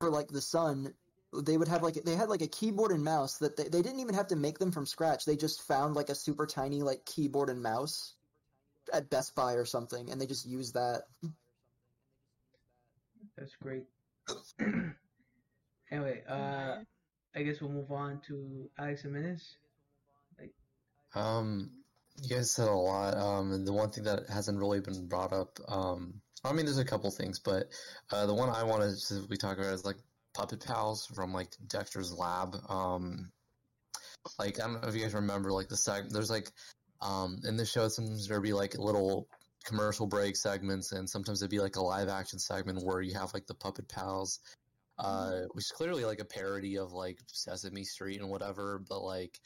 for 0.00 0.10
like 0.10 0.28
the 0.28 0.42
sun. 0.42 0.92
They 1.32 1.56
would 1.56 1.68
have 1.68 1.82
like 1.82 1.94
they 1.94 2.14
had 2.14 2.28
like 2.28 2.42
a 2.42 2.46
keyboard 2.46 2.90
and 2.90 3.02
mouse 3.02 3.38
that 3.38 3.56
they, 3.56 3.64
they 3.64 3.80
didn't 3.80 4.00
even 4.00 4.14
have 4.14 4.28
to 4.28 4.36
make 4.36 4.58
them 4.58 4.70
from 4.70 4.86
scratch. 4.86 5.24
They 5.24 5.36
just 5.36 5.62
found 5.62 5.96
like 5.96 6.10
a 6.10 6.14
super 6.14 6.46
tiny 6.46 6.82
like 6.82 7.06
keyboard 7.06 7.48
and 7.48 7.62
mouse 7.62 8.14
at 8.92 9.10
Best 9.10 9.34
Buy 9.34 9.54
or 9.54 9.64
something, 9.64 10.10
and 10.10 10.20
they 10.20 10.26
just 10.26 10.46
use 10.46 10.72
that. 10.72 11.02
That's 13.36 13.54
great. 13.60 13.84
anyway, 15.90 16.22
uh, 16.28 16.76
I 17.34 17.42
guess 17.42 17.60
we'll 17.60 17.70
move 17.70 17.90
on 17.90 18.20
to 18.28 18.70
Alex 18.78 19.02
Jimenez. 19.02 19.56
Um, 21.14 21.70
you 22.20 22.36
guys 22.36 22.50
said 22.50 22.68
a 22.68 22.72
lot. 22.72 23.16
Um, 23.16 23.52
and 23.52 23.66
the 23.66 23.72
one 23.72 23.90
thing 23.90 24.04
that 24.04 24.28
hasn't 24.28 24.58
really 24.58 24.80
been 24.80 25.06
brought 25.06 25.32
up, 25.32 25.58
um, 25.68 26.20
I 26.44 26.52
mean, 26.52 26.66
there's 26.66 26.78
a 26.78 26.84
couple 26.84 27.10
things, 27.10 27.40
but 27.40 27.68
uh, 28.12 28.26
the 28.26 28.34
one 28.34 28.50
I 28.50 28.64
wanted 28.64 28.90
to 28.90 28.96
specifically 28.96 29.36
talk 29.36 29.58
about 29.58 29.72
is 29.72 29.84
like 29.84 29.96
Puppet 30.34 30.64
Pals 30.64 31.06
from 31.14 31.32
like 31.32 31.48
Dexter's 31.66 32.12
Lab. 32.12 32.56
Um, 32.68 33.30
like 34.38 34.60
I 34.60 34.66
don't 34.66 34.82
know 34.82 34.88
if 34.88 34.94
you 34.94 35.02
guys 35.02 35.14
remember, 35.14 35.52
like 35.52 35.68
the 35.68 35.76
seg. 35.76 36.10
There's 36.10 36.30
like, 36.30 36.50
um, 37.00 37.38
in 37.44 37.56
the 37.56 37.66
show 37.66 37.88
sometimes 37.88 38.28
there'd 38.28 38.42
be 38.42 38.52
like 38.52 38.78
little 38.78 39.28
commercial 39.64 40.06
break 40.06 40.36
segments, 40.36 40.92
and 40.92 41.08
sometimes 41.08 41.42
it'd 41.42 41.50
be 41.50 41.60
like 41.60 41.76
a 41.76 41.82
live 41.82 42.08
action 42.08 42.38
segment 42.38 42.84
where 42.84 43.00
you 43.00 43.14
have 43.14 43.32
like 43.34 43.46
the 43.46 43.54
Puppet 43.54 43.88
Pals. 43.88 44.40
Uh, 44.96 45.40
which 45.54 45.64
is 45.64 45.72
clearly 45.72 46.04
like 46.04 46.20
a 46.20 46.24
parody 46.24 46.78
of 46.78 46.92
like 46.92 47.18
Sesame 47.26 47.82
Street 47.82 48.20
and 48.20 48.30
whatever, 48.30 48.80
but 48.88 49.02
like 49.02 49.40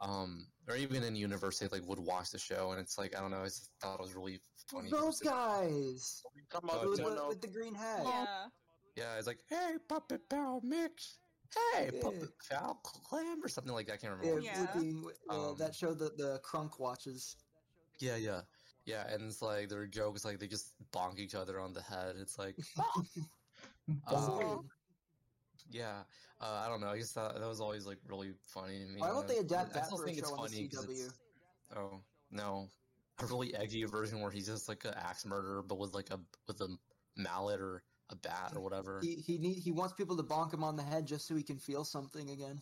um, 0.00 0.46
or 0.68 0.76
even 0.76 1.02
in 1.02 1.16
university, 1.16 1.68
like 1.72 1.86
would 1.88 1.98
watch 1.98 2.30
the 2.30 2.38
show, 2.38 2.72
and 2.72 2.80
it's 2.80 2.98
like 2.98 3.16
I 3.16 3.20
don't 3.20 3.30
know, 3.30 3.40
I 3.40 3.44
just 3.44 3.70
thought 3.80 3.94
it 3.94 4.02
was 4.02 4.14
really 4.14 4.40
funny. 4.70 4.90
Those 4.90 5.20
guys 5.20 6.22
Come 6.50 6.68
on, 6.70 6.88
with, 6.88 6.98
the, 6.98 7.24
with 7.28 7.40
the 7.40 7.48
green 7.48 7.74
hat. 7.74 8.02
Yeah. 8.04 8.46
Yeah, 8.96 9.16
it's 9.16 9.26
like, 9.26 9.38
hey, 9.48 9.76
Puppet 9.88 10.28
Pal 10.28 10.60
Mitch, 10.64 11.14
hey, 11.54 11.90
Yeah. 11.92 12.00
Puppet 12.02 12.30
Pal 12.48 12.74
Clem, 12.82 13.42
or 13.44 13.48
something 13.48 13.72
like 13.72 13.86
that. 13.86 13.94
I 13.94 13.96
can't 13.96 14.18
remember. 14.18 14.40
Yeah. 14.40 14.66
the, 14.74 15.12
uh, 15.28 15.50
Um, 15.50 15.56
that 15.58 15.74
show 15.74 15.94
that 15.94 16.16
the 16.16 16.40
Crunk 16.44 16.78
watches. 16.78 17.36
Yeah, 17.98 18.16
yeah, 18.16 18.42
yeah, 18.84 19.06
and 19.08 19.22
it's 19.22 19.42
like 19.42 19.68
their 19.68 19.86
jokes, 19.86 20.24
like 20.24 20.38
they 20.38 20.46
just 20.46 20.74
bonk 20.92 21.18
each 21.18 21.34
other 21.34 21.60
on 21.60 21.72
the 21.72 21.82
head. 21.82 22.16
It's 22.16 22.38
like, 22.38 22.56
Bonk. 22.76 23.28
um, 24.06 24.68
yeah, 25.70 26.02
uh, 26.40 26.62
I 26.64 26.68
don't 26.68 26.80
know. 26.80 26.88
I 26.88 26.98
just 26.98 27.14
thought 27.14 27.34
that 27.34 27.46
was 27.46 27.60
always 27.60 27.86
like 27.86 27.98
really 28.08 28.32
funny 28.46 28.78
to 28.78 28.86
me. 28.86 29.00
Why 29.00 29.08
don't 29.08 29.28
they 29.28 29.38
adapt 29.38 29.74
that 29.74 29.90
for 29.90 30.02
a 30.02 30.06
think 30.06 30.18
it's 30.18 30.28
show 30.28 30.36
on 30.36 30.50
the 30.50 30.68
CW? 30.68 31.12
Oh 31.76 32.00
no, 32.30 32.68
a 33.20 33.26
really 33.26 33.54
edgy 33.54 33.84
version 33.84 34.20
where 34.20 34.30
he's 34.30 34.46
just 34.46 34.68
like 34.68 34.84
an 34.84 34.94
axe 34.96 35.24
murderer, 35.24 35.62
but 35.62 35.78
with 35.78 35.94
like 35.94 36.10
a 36.10 36.18
with 36.46 36.60
a 36.60 36.68
mallet 37.16 37.60
or 37.60 37.82
a 38.10 38.16
bat 38.16 38.52
or 38.54 38.60
whatever. 38.60 39.00
He 39.02 39.14
he 39.16 39.38
need 39.38 39.58
he 39.58 39.70
wants 39.72 39.94
people 39.94 40.16
to 40.16 40.22
bonk 40.22 40.52
him 40.52 40.62
on 40.64 40.76
the 40.76 40.82
head 40.82 41.06
just 41.06 41.26
so 41.26 41.34
he 41.34 41.42
can 41.42 41.58
feel 41.58 41.84
something 41.84 42.30
again. 42.30 42.60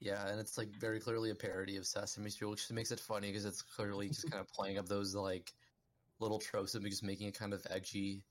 Yeah, 0.00 0.26
and 0.28 0.40
it's 0.40 0.58
like 0.58 0.70
very 0.80 0.98
clearly 0.98 1.30
a 1.30 1.34
parody 1.34 1.76
of 1.76 1.86
Sesame 1.86 2.28
Street, 2.30 2.48
which 2.50 2.70
makes 2.72 2.90
it 2.90 2.98
funny 2.98 3.28
because 3.28 3.44
it's 3.44 3.62
clearly 3.62 4.08
just 4.08 4.28
kind 4.30 4.40
of 4.40 4.48
playing 4.48 4.78
up 4.78 4.88
those 4.88 5.14
like 5.14 5.52
little 6.18 6.38
tropes 6.40 6.74
and 6.74 6.84
just 6.84 7.04
making 7.04 7.28
it 7.28 7.38
kind 7.38 7.52
of 7.54 7.64
edgy 7.70 8.24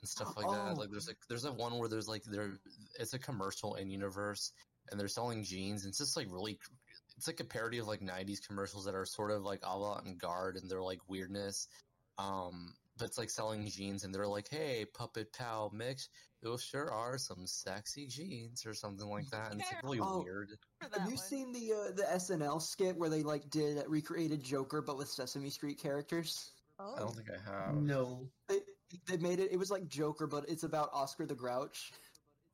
and 0.00 0.08
stuff 0.08 0.36
like 0.36 0.46
Oh. 0.48 0.52
that. 0.52 0.76
Like 0.76 0.90
there's 0.90 1.06
like 1.06 1.18
there's 1.28 1.44
a 1.44 1.52
one 1.52 1.78
where 1.78 1.88
there's 1.88 2.08
like 2.08 2.24
there 2.24 2.58
it's 2.98 3.14
a 3.14 3.18
commercial 3.18 3.76
in 3.76 3.90
universe 3.90 4.52
and 4.90 4.98
they're 4.98 5.08
selling 5.08 5.44
jeans 5.44 5.84
and 5.84 5.90
it's 5.90 5.98
just 5.98 6.16
like 6.16 6.26
really 6.30 6.58
it's 7.16 7.26
like 7.28 7.40
a 7.40 7.44
parody 7.44 7.78
of 7.78 7.86
like 7.86 8.00
90s 8.00 8.44
commercials 8.44 8.84
that 8.84 8.94
are 8.94 9.06
sort 9.06 9.30
of 9.30 9.42
like 9.42 9.60
avant-garde 9.64 10.56
and 10.56 10.68
they're 10.70 10.82
like 10.82 10.98
weirdness 11.08 11.68
um 12.18 12.74
but 12.98 13.06
it's 13.06 13.18
like 13.18 13.30
selling 13.30 13.66
jeans 13.68 14.04
and 14.04 14.14
they're 14.14 14.26
like 14.26 14.48
hey 14.50 14.84
puppet 14.94 15.32
pal 15.32 15.70
mitch 15.74 16.08
those 16.42 16.62
sure 16.62 16.90
are 16.92 17.16
some 17.18 17.46
sexy 17.46 18.06
jeans 18.06 18.64
or 18.66 18.74
something 18.74 19.08
like 19.08 19.28
that 19.30 19.50
and 19.50 19.60
it's 19.60 19.72
like 19.72 19.82
really 19.82 19.98
Oh. 20.00 20.22
weird 20.22 20.50
Have 20.80 21.02
you 21.08 21.16
one. 21.16 21.16
seen 21.16 21.52
the 21.52 21.72
uh, 21.72 21.90
the 21.94 22.02
SNL 22.02 22.60
skit 22.60 22.96
where 22.96 23.08
they 23.08 23.22
like 23.22 23.48
did 23.50 23.82
recreated 23.88 24.42
Joker 24.42 24.82
but 24.82 24.96
with 24.98 25.08
Sesame 25.08 25.50
Street 25.50 25.78
characters? 25.80 26.50
i 26.78 26.98
don't 26.98 27.14
think 27.14 27.28
i 27.30 27.50
have 27.50 27.74
No. 27.76 28.28
They 28.48 28.58
they 29.08 29.16
made 29.16 29.40
it. 29.40 29.50
It 29.52 29.56
was 29.58 29.70
like 29.70 29.88
Joker, 29.88 30.26
but 30.28 30.48
it's 30.48 30.62
about 30.62 30.90
Oscar 30.92 31.26
the 31.26 31.34
Grouch. 31.34 31.92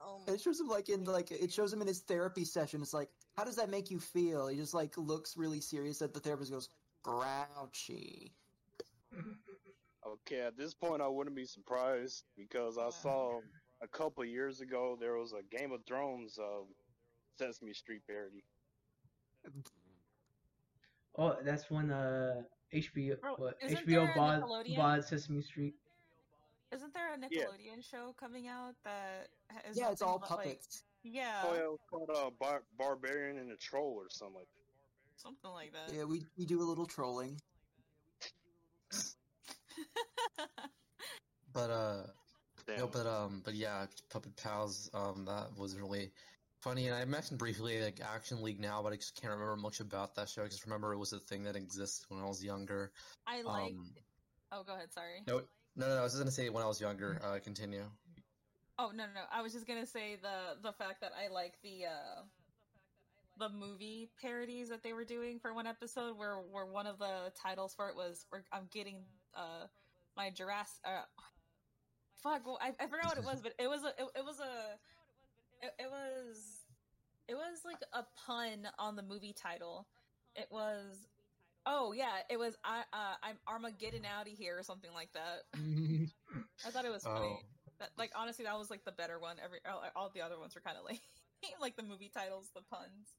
Oh, 0.00 0.22
it 0.26 0.40
shows 0.40 0.58
him 0.60 0.68
like 0.68 0.88
in 0.88 1.04
like 1.04 1.30
it 1.30 1.52
shows 1.52 1.70
him 1.72 1.82
in 1.82 1.86
his 1.86 2.00
therapy 2.00 2.44
session. 2.46 2.80
It's 2.80 2.94
like, 2.94 3.10
how 3.36 3.44
does 3.44 3.56
that 3.56 3.68
make 3.68 3.90
you 3.90 3.98
feel? 3.98 4.46
He 4.48 4.56
just 4.56 4.72
like 4.72 4.96
looks 4.96 5.36
really 5.36 5.60
serious 5.60 6.00
at 6.00 6.14
the 6.14 6.20
therapist. 6.20 6.50
Goes 6.52 6.70
grouchy. 7.02 8.32
Okay, 10.06 10.40
at 10.40 10.56
this 10.56 10.72
point, 10.74 11.02
I 11.02 11.08
wouldn't 11.08 11.36
be 11.36 11.44
surprised 11.44 12.24
because 12.36 12.78
I 12.78 12.88
saw 12.90 13.40
a 13.82 13.88
couple 13.88 14.24
years 14.24 14.60
ago 14.60 14.96
there 14.98 15.16
was 15.16 15.32
a 15.32 15.42
Game 15.56 15.72
of 15.72 15.84
Thrones 15.86 16.38
um, 16.38 16.66
Sesame 17.38 17.74
Street 17.74 18.02
parody. 18.06 18.42
Oh, 21.16 21.36
that's 21.44 21.70
when 21.70 21.90
uh 21.90 22.42
HBO 22.72 23.20
Bro, 23.20 23.34
what, 23.36 23.54
isn't 23.62 23.86
HBO 23.86 24.10
a 24.10 24.16
bought 24.16 24.40
Nickelodeon? 24.42 24.76
bought 24.76 25.04
Sesame 25.04 25.42
Street. 25.42 25.74
Isn't 26.72 26.94
there 26.94 27.12
a 27.12 27.18
Yeah. 27.30 27.44
Nickelodeon 27.46 27.82
show 27.84 28.14
coming 28.18 28.46
out 28.46 28.74
that 28.84 29.28
ha- 29.50 29.58
is 29.68 29.76
Yeah, 29.76 29.90
it's 29.90 30.00
nothing 30.00 30.12
all 30.12 30.18
but, 30.20 30.30
like- 30.30 30.38
puppets. 30.46 30.84
yeah, 31.02 31.42
Oh 31.44 31.54
yeah, 31.54 31.60
it 31.62 31.70
was 31.70 31.80
called 31.90 32.10
uh, 32.14 32.30
Bar- 32.38 32.62
Barbarian 32.78 33.38
and 33.38 33.50
the 33.50 33.56
Troll 33.56 33.94
or 33.98 34.08
something 34.08 34.36
like 34.36 34.48
that. 34.54 35.20
something 35.20 35.50
like 35.50 35.72
that. 35.72 35.92
Yeah, 35.92 36.04
we 36.04 36.24
we 36.38 36.46
do 36.46 36.62
a 36.62 36.64
little 36.64 36.86
trolling. 36.86 37.40
But 41.52 41.70
uh, 41.70 42.02
Damn. 42.66 42.78
no, 42.78 42.86
but 42.86 43.06
um, 43.06 43.42
but 43.44 43.54
yeah, 43.54 43.86
Puppet 44.10 44.36
Pals. 44.36 44.90
Um, 44.94 45.24
that 45.26 45.48
was 45.56 45.76
really 45.76 46.10
funny, 46.60 46.86
and 46.86 46.94
I 46.94 47.04
mentioned 47.04 47.38
briefly 47.38 47.82
like 47.82 48.00
Action 48.00 48.42
League 48.42 48.60
now, 48.60 48.82
but 48.82 48.92
I 48.92 48.96
just 48.96 49.20
can't 49.20 49.32
remember 49.32 49.56
much 49.56 49.80
about 49.80 50.14
that 50.16 50.28
show. 50.28 50.42
I 50.44 50.48
just 50.48 50.64
remember 50.64 50.92
it 50.92 50.98
was 50.98 51.12
a 51.12 51.18
thing 51.18 51.42
that 51.44 51.56
existed 51.56 52.06
when 52.08 52.22
I 52.22 52.26
was 52.26 52.44
younger. 52.44 52.92
I 53.26 53.42
like. 53.42 53.72
Um, 53.72 53.94
oh, 54.52 54.62
go 54.64 54.74
ahead. 54.74 54.92
Sorry. 54.92 55.22
no, 55.26 55.42
No, 55.76 55.88
no, 55.88 55.96
I 55.96 56.02
was 56.02 56.12
just 56.12 56.22
gonna 56.22 56.30
say 56.30 56.48
when 56.48 56.62
I 56.62 56.66
was 56.66 56.80
younger. 56.80 57.20
Uh, 57.24 57.38
continue. 57.42 57.84
Oh 58.78 58.90
no, 58.94 59.04
no, 59.04 59.12
no. 59.14 59.20
I 59.32 59.42
was 59.42 59.52
just 59.52 59.66
gonna 59.66 59.86
say 59.86 60.16
the 60.20 60.60
the 60.62 60.72
fact 60.72 61.00
that 61.00 61.12
I 61.12 61.32
like 61.32 61.54
the 61.62 61.86
uh 61.86 62.22
the 63.38 63.48
movie 63.48 64.10
parodies 64.20 64.68
that 64.68 64.82
they 64.82 64.92
were 64.92 65.04
doing 65.04 65.38
for 65.38 65.52
one 65.54 65.66
episode, 65.66 66.16
where 66.16 66.36
where 66.36 66.66
one 66.66 66.86
of 66.86 66.98
the 66.98 67.32
titles 67.40 67.74
for 67.74 67.88
it 67.88 67.96
was 67.96 68.26
I'm 68.52 68.68
getting 68.70 69.04
uh 69.34 69.66
my 70.16 70.30
Jurassic. 70.30 70.80
Uh, 70.84 71.02
fuck, 72.22 72.46
well, 72.46 72.58
I, 72.60 72.72
I 72.80 72.86
forgot 72.86 73.06
what 73.06 73.18
it 73.18 73.24
was, 73.24 73.40
but 73.42 73.54
it 73.58 73.68
was 73.68 73.82
a 73.82 73.88
it, 73.88 74.08
it 74.16 74.24
was 74.24 74.40
a 74.40 75.66
it, 75.66 75.72
it 75.78 75.90
was 75.90 76.36
it 77.28 77.34
was 77.34 77.60
like 77.64 77.80
a 77.92 78.04
pun 78.26 78.68
on 78.78 78.96
the 78.96 79.02
movie 79.02 79.34
title. 79.34 79.86
It 80.36 80.46
was 80.50 80.96
oh 81.66 81.92
yeah, 81.92 82.22
it 82.28 82.38
was 82.38 82.56
I 82.64 82.80
uh, 82.92 83.14
I'm 83.22 83.36
Armageddon 83.48 84.04
out 84.04 84.26
of 84.26 84.32
here 84.32 84.58
or 84.58 84.62
something 84.62 84.92
like 84.92 85.10
that. 85.12 85.44
I 86.66 86.70
thought 86.70 86.84
it 86.84 86.92
was 86.92 87.04
funny. 87.04 87.38
Oh, 87.38 87.38
That, 87.78 87.90
like 87.98 88.12
honestly, 88.14 88.44
that 88.44 88.58
was 88.58 88.70
like 88.70 88.84
the 88.84 88.92
better 88.92 89.18
one. 89.18 89.36
Every 89.42 89.58
all, 89.68 89.82
all 89.96 90.10
the 90.14 90.22
other 90.22 90.38
ones 90.38 90.54
were 90.54 90.60
kind 90.60 90.76
of 90.76 90.84
like 90.84 91.00
like 91.60 91.76
the 91.76 91.82
movie 91.82 92.10
titles, 92.12 92.50
the 92.54 92.62
puns. 92.62 93.14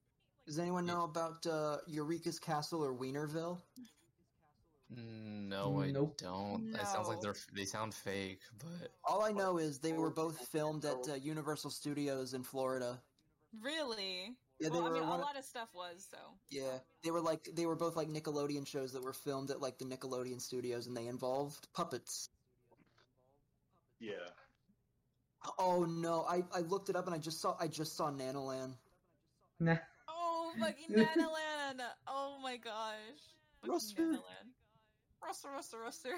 Does 0.47 0.57
anyone 0.57 0.87
know 0.87 1.03
about 1.03 1.45
uh, 1.45 1.77
Eureka's 1.87 2.39
Castle 2.39 2.83
or 2.83 2.93
Wienerville? 2.93 3.59
No, 4.95 5.81
I 5.81 5.91
Nope. 5.91 6.17
don't. 6.17 6.73
It 6.75 6.85
sounds 6.87 7.07
like 7.07 7.21
they're 7.21 7.35
they 7.53 7.65
sound 7.65 7.93
fake, 7.93 8.39
but 8.59 8.91
All 9.03 9.21
I 9.23 9.31
know 9.31 9.57
is 9.57 9.79
they 9.79 9.93
were 9.93 10.09
both 10.11 10.37
filmed 10.47 10.85
at 10.85 11.07
uh, 11.09 11.15
Universal 11.15 11.69
Studios 11.71 12.33
in 12.33 12.43
Florida. 12.43 13.01
Really? 13.61 14.35
Yeah, 14.59 14.69
they 14.69 14.79
well, 14.79 14.87
I 14.87 14.91
mean, 14.91 15.03
a 15.03 15.05
one 15.07 15.19
of- 15.19 15.25
lot 15.25 15.37
of 15.37 15.43
stuff 15.43 15.69
was 15.73 16.05
so. 16.11 16.17
Yeah, 16.49 16.79
they 17.03 17.11
were 17.11 17.21
like 17.21 17.47
they 17.55 17.65
were 17.65 17.75
both 17.75 17.95
like 17.95 18.07
Nickelodeon 18.09 18.67
shows 18.67 18.93
that 18.93 19.03
were 19.03 19.13
filmed 19.13 19.49
at 19.49 19.59
like 19.61 19.77
the 19.77 19.85
Nickelodeon 19.85 20.39
studios, 20.41 20.87
and 20.87 20.95
they 20.95 21.07
involved 21.07 21.67
puppets. 21.73 22.29
Yeah. 23.99 24.13
Oh 25.57 25.85
no, 25.85 26.23
I, 26.29 26.43
I 26.55 26.59
looked 26.61 26.89
it 26.89 26.95
up 26.95 27.07
and 27.07 27.15
I 27.15 27.17
just 27.17 27.41
saw 27.41 27.55
I 27.59 27.67
just 27.67 27.95
saw 27.97 28.11
Nanoland. 28.11 28.73
Nah. 29.59 29.77
Oh 30.07 30.51
fucking 30.59 30.95
Nanaland! 30.95 31.81
Oh 32.07 32.37
my 32.43 32.57
gosh. 32.57 32.93
Fucking 33.61 33.73
Ruster. 33.73 33.97
Nanaland. 34.13 34.51
Ruster, 35.23 35.47
Ruster, 35.55 35.77
Ruster. 35.85 36.15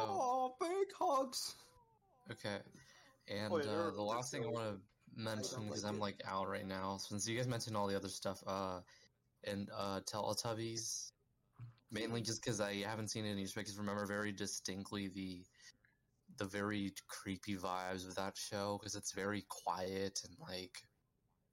Oh, 0.00 0.54
big 0.60 0.88
hugs. 0.98 1.56
okay. 2.30 2.58
And 3.28 3.52
Wait, 3.52 3.66
uh, 3.66 3.90
the 3.90 4.02
last 4.02 4.30
thing 4.30 4.44
I 4.44 4.48
want 4.48 4.76
to 4.76 4.80
mention 5.20 5.64
because 5.66 5.84
it. 5.84 5.88
I'm 5.88 5.98
like 5.98 6.20
out 6.26 6.48
right 6.48 6.66
now, 6.66 6.96
since 6.98 7.26
you 7.26 7.36
guys 7.36 7.48
mentioned 7.48 7.76
all 7.76 7.86
the 7.86 7.96
other 7.96 8.08
stuff, 8.08 8.42
uh, 8.46 8.80
and 9.44 9.68
uh, 9.76 10.00
Teletubbies, 10.00 11.12
mainly 11.90 12.20
just 12.20 12.42
because 12.42 12.60
I 12.60 12.76
haven't 12.76 13.08
seen 13.08 13.24
any 13.24 13.42
I 13.42 13.62
just 13.62 13.78
remember 13.78 14.06
very 14.06 14.32
distinctly 14.32 15.08
the 15.08 15.44
the 16.38 16.44
very 16.44 16.92
creepy 17.08 17.56
vibes 17.56 18.06
of 18.06 18.14
that 18.14 18.36
show 18.36 18.78
because 18.78 18.94
it's 18.94 19.12
very 19.12 19.44
quiet 19.48 20.20
and 20.24 20.36
like 20.40 20.78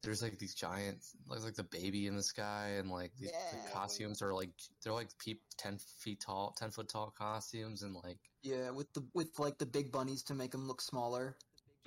there's 0.05 0.21
like 0.21 0.37
these 0.39 0.55
giant 0.55 0.99
like 1.27 1.43
like 1.43 1.55
the 1.55 1.63
baby 1.63 2.07
in 2.07 2.15
the 2.15 2.23
sky 2.23 2.75
and 2.77 2.89
like 2.89 3.11
the, 3.19 3.27
Yeah. 3.27 3.31
the 3.65 3.71
costumes 3.71 4.21
are 4.21 4.33
like 4.33 4.51
they're 4.83 4.93
like 4.93 5.09
peep 5.19 5.41
ten 5.57 5.77
feet 5.99 6.21
tall 6.21 6.55
ten 6.57 6.71
foot 6.71 6.87
tall 6.89 7.13
costumes 7.17 7.81
and 7.83 7.93
like 7.95 8.19
Yeah, 8.43 8.69
with 8.69 8.91
the 8.93 9.03
with 9.13 9.37
like 9.39 9.57
the 9.57 9.65
big 9.65 9.91
bunnies 9.91 10.23
to 10.23 10.33
make 10.33 10.51
them 10.51 10.67
look 10.67 10.81
smaller. 10.81 11.35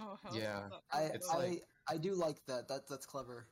Oh 0.00 0.16
Yeah. 0.32 0.68
I 0.92 1.02
It's 1.04 1.28
I 1.30 1.36
like- 1.36 1.64
I 1.90 1.96
do 1.96 2.14
like 2.14 2.44
that. 2.46 2.68
That 2.68 2.86
that's 2.88 3.06
clever. 3.06 3.46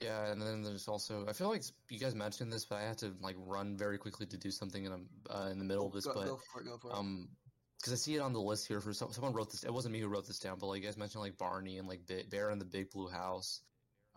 Yeah, 0.00 0.26
and 0.30 0.40
then 0.40 0.62
there's 0.62 0.86
also 0.86 1.26
I 1.26 1.32
feel 1.32 1.48
like 1.48 1.62
you 1.88 1.98
guys 1.98 2.14
mentioned 2.14 2.52
this, 2.52 2.64
but 2.66 2.76
I 2.76 2.82
had 2.82 2.98
to 2.98 3.14
like 3.20 3.36
run 3.38 3.76
very 3.76 3.98
quickly 3.98 4.26
to 4.26 4.36
do 4.36 4.50
something 4.50 4.84
in 4.84 4.92
a, 4.92 5.34
uh, 5.36 5.48
in 5.48 5.58
the 5.58 5.64
middle 5.64 5.86
of 5.86 5.92
this. 5.92 6.04
go, 6.04 6.14
but 6.14 6.26
go 6.26 6.38
for 6.52 6.60
it. 6.60 6.66
Go 6.66 6.76
for 6.78 6.90
it. 6.90 6.94
um, 6.94 7.28
because 7.78 7.92
I 7.92 7.96
see 7.96 8.14
it 8.16 8.20
on 8.20 8.32
the 8.32 8.40
list 8.40 8.66
here 8.66 8.80
for 8.80 8.92
some, 8.92 9.12
someone 9.12 9.32
wrote 9.32 9.50
this. 9.52 9.62
It 9.64 9.72
wasn't 9.72 9.92
me 9.92 10.00
who 10.00 10.08
wrote 10.08 10.26
this 10.26 10.38
down, 10.40 10.58
but 10.58 10.66
like 10.66 10.80
you 10.82 10.86
guys 10.86 10.96
mentioned 10.96 11.22
like 11.22 11.38
Barney 11.38 11.78
and 11.78 11.86
like 11.88 12.06
Bi- 12.08 12.24
Bear 12.28 12.50
in 12.50 12.58
the 12.58 12.64
Big 12.64 12.90
Blue 12.90 13.08
House. 13.08 13.60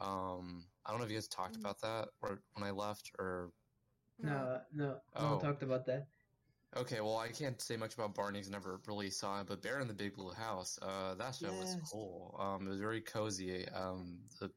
Um, 0.01 0.65
I 0.85 0.89
don't 0.89 0.99
know 0.99 1.05
if 1.05 1.11
you 1.11 1.17
guys 1.17 1.27
talked 1.27 1.55
about 1.55 1.79
that 1.81 2.09
or 2.21 2.41
when 2.53 2.67
I 2.67 2.71
left 2.71 3.11
or 3.19 3.51
No, 4.19 4.61
no, 4.73 4.85
no 4.87 4.99
Oh. 5.15 5.31
one 5.35 5.39
talked 5.45 5.63
about 5.63 5.85
that. 5.85 6.07
okay. 6.75 7.01
Well, 7.01 7.17
I 7.17 7.29
can't 7.29 7.59
say 7.61 7.77
much 7.77 7.93
about 7.93 8.15
Barney's. 8.15 8.49
Never 8.49 8.79
really 8.87 9.09
saw 9.09 9.41
it, 9.41 9.47
but 9.47 9.61
Bear 9.61 9.79
in 9.79 9.87
the 9.87 9.93
Big 9.93 10.15
Blue 10.15 10.31
House. 10.31 10.79
Uh, 10.81 11.15
that 11.15 11.35
show 11.35 11.51
was 11.53 11.75
cool. 11.91 12.35
Um, 12.39 12.65
it 12.67 12.69
was 12.71 12.79
very 12.79 13.01
cozy. 13.01 13.67
Um, 13.69 14.19
the, 14.39 14.51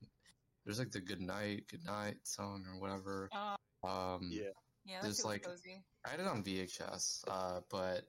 there's 0.65 0.79
like 0.79 0.93
the 0.93 1.01
good 1.01 1.21
night, 1.21 1.66
good 1.71 1.85
night 1.85 2.16
song 2.23 2.65
or 2.73 2.81
whatever. 2.81 3.29
Uh, 3.33 3.57
Um, 3.87 4.31
Yeah. 4.33 4.45
yeah, 4.87 4.97
that 4.97 5.03
There's, 5.03 5.16
was 5.19 5.25
like- 5.27 5.43
cozy. 5.43 5.85
I 6.07 6.11
had 6.11 6.21
it 6.21 6.27
on 6.27 6.43
VHS, 6.43 7.23
uh, 7.29 7.61
but 7.71 8.09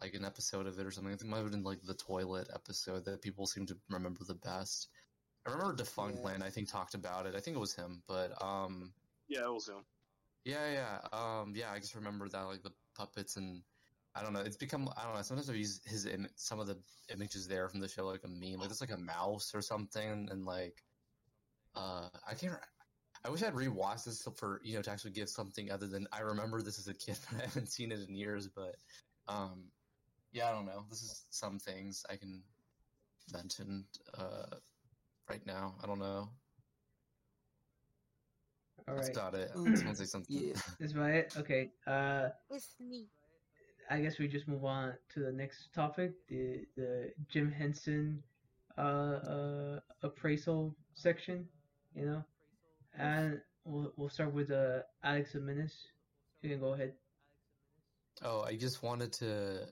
like 0.00 0.12
an 0.14 0.24
episode 0.24 0.66
of 0.66 0.78
it 0.78 0.84
or 0.86 0.90
something. 0.90 1.12
I 1.12 1.16
think 1.16 1.28
it 1.28 1.30
might 1.30 1.42
have 1.42 1.50
been 1.50 1.62
like 1.62 1.80
the 1.82 1.94
toilet 1.94 2.48
episode 2.52 3.04
that 3.06 3.22
people 3.22 3.46
seem 3.46 3.64
to 3.66 3.78
remember 3.88 4.22
the 4.24 4.34
best. 4.34 4.88
I 5.46 5.50
remember 5.50 5.74
Defunct 5.74 6.18
Yeah. 6.18 6.24
Land. 6.24 6.42
I 6.44 6.50
think 6.50 6.68
talked 6.68 6.94
about 6.94 7.26
it. 7.26 7.34
I 7.34 7.40
think 7.40 7.56
it 7.56 7.60
was 7.60 7.74
him, 7.74 8.02
but 8.06 8.40
um, 8.42 8.94
Yeah, 9.28 9.44
it 9.44 9.52
was 9.52 9.68
him. 9.68 9.84
yeah, 10.44 10.70
yeah, 10.72 11.08
um, 11.12 11.54
yeah. 11.54 11.70
I 11.72 11.78
just 11.78 11.94
remember 11.94 12.28
that 12.28 12.42
like 12.42 12.62
the 12.62 12.72
puppets 12.94 13.36
and 13.36 13.62
I 14.14 14.22
don't 14.22 14.32
know. 14.32 14.40
It's 14.40 14.56
become 14.56 14.88
I 14.96 15.04
don't 15.04 15.14
know. 15.14 15.22
Sometimes 15.22 15.50
I 15.50 15.54
use 15.54 15.80
his 15.84 16.06
Im- 16.06 16.28
some 16.36 16.60
of 16.60 16.66
the 16.66 16.82
images 17.12 17.48
there 17.48 17.68
from 17.68 17.80
the 17.80 17.88
show 17.88 18.06
like 18.06 18.24
a 18.24 18.28
meme. 18.28 18.60
Like 18.60 18.70
it's 18.70 18.80
like 18.80 18.92
a 18.92 18.96
mouse 18.96 19.54
or 19.54 19.60
something, 19.60 20.28
and 20.30 20.44
like 20.44 20.84
uh, 21.74 22.08
I 22.26 22.34
can't. 22.34 22.58
I 23.24 23.30
wish 23.30 23.42
I'd 23.42 23.54
rewatched 23.54 24.04
this 24.04 24.22
for 24.36 24.60
you 24.62 24.76
know 24.76 24.82
to 24.82 24.90
actually 24.90 25.12
give 25.12 25.28
something 25.28 25.70
other 25.70 25.86
than 25.88 26.06
I 26.12 26.20
remember 26.20 26.62
this 26.62 26.78
as 26.78 26.88
a 26.88 26.94
kid, 26.94 27.18
but 27.30 27.40
I 27.40 27.44
haven't 27.44 27.68
seen 27.70 27.90
it 27.92 28.00
in 28.08 28.14
years. 28.14 28.48
But 28.48 28.76
um, 29.28 29.72
yeah, 30.32 30.48
I 30.48 30.52
don't 30.52 30.66
know. 30.66 30.84
This 30.88 31.02
is 31.02 31.26
some 31.30 31.58
things 31.58 32.04
I 32.08 32.16
can 32.16 32.44
mention 33.32 33.88
uh, 34.16 34.56
right 35.28 35.44
now. 35.46 35.74
I 35.82 35.86
don't 35.86 35.98
know. 35.98 36.28
All 38.86 38.96
That's 38.96 39.08
right, 39.08 39.16
about 39.16 39.34
it. 39.34 39.50
Mm. 39.54 39.76
Someone 39.76 39.94
say 39.96 40.04
something. 40.04 40.36
Yeah. 40.36 40.54
that's 40.80 40.92
about 40.92 41.10
it. 41.10 41.34
Okay. 41.38 41.70
Uh, 41.86 42.28
It's 42.50 42.76
neat. 42.80 43.08
I 43.90 44.00
guess 44.00 44.18
we 44.18 44.28
just 44.28 44.48
move 44.48 44.64
on 44.64 44.94
to 45.10 45.20
the 45.20 45.32
next 45.32 45.72
topic, 45.74 46.12
the 46.28 46.66
the 46.76 47.12
Jim 47.28 47.50
Henson 47.50 48.22
uh, 48.78 48.80
uh 48.80 49.80
appraisal 50.02 50.74
section, 50.94 51.46
you 51.94 52.06
know, 52.06 52.24
and 52.98 53.40
we'll 53.64 53.92
we'll 53.96 54.08
start 54.08 54.32
with 54.32 54.50
uh 54.50 54.80
Alex 55.02 55.34
Aminis. 55.34 55.72
You 56.42 56.50
can 56.50 56.60
go 56.60 56.74
ahead. 56.74 56.94
Oh, 58.22 58.42
I 58.42 58.56
just 58.56 58.82
wanted 58.82 59.12
to 59.14 59.66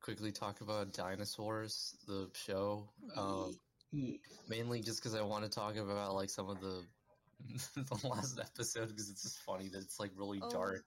quickly 0.00 0.32
talk 0.32 0.60
about 0.60 0.92
Dinosaurs, 0.92 1.96
the 2.06 2.28
show. 2.34 2.88
Um, 3.16 3.58
Yeah. 3.96 4.42
mainly 4.46 4.82
just 4.82 5.00
because 5.00 5.14
I 5.14 5.22
want 5.22 5.44
to 5.44 5.50
talk 5.50 5.76
about 5.76 6.14
like 6.14 6.30
some 6.30 6.48
of 6.48 6.60
the 6.60 6.88
the 7.40 8.08
last 8.08 8.38
episode 8.38 8.88
because 8.88 9.10
it's 9.10 9.22
just 9.22 9.40
funny 9.40 9.68
that 9.68 9.82
it's 9.82 9.98
like 10.00 10.12
really 10.14 10.40
Oh. 10.40 10.50
dark. 10.50 10.86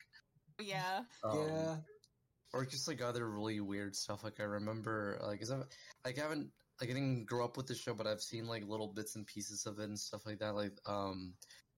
Yeah. 0.59 1.05
Um, 1.23 1.71
yeah. 1.71 1.81
or 2.53 2.65
just 2.65 2.87
like 2.87 3.01
other 3.01 3.29
really 3.29 3.59
weird 3.61 3.95
stuff. 3.95 4.23
Like 4.23 4.39
I 4.39 4.43
remember, 4.43 5.19
like, 5.21 5.39
'cause 5.39 5.51
I've, 5.51 5.69
like 6.05 6.17
I 6.17 6.21
haven't, 6.23 6.53
like 6.81 6.89
I 6.89 6.93
didn't 6.93 7.25
grow 7.25 7.45
up 7.45 7.57
with 7.57 7.67
the 7.67 7.75
show, 7.75 7.93
but 7.95 8.07
I've 8.07 8.21
seen 8.23 8.47
like 8.47 8.63
little 8.65 8.93
bits 8.93 9.15
and 9.15 9.27
pieces 9.27 9.65
of 9.65 9.79
it 9.79 9.85
and 9.85 9.99
stuff 9.99 10.25
like 10.25 10.39
that. 10.39 10.55
Like, 10.55 10.79
um, 10.89 11.37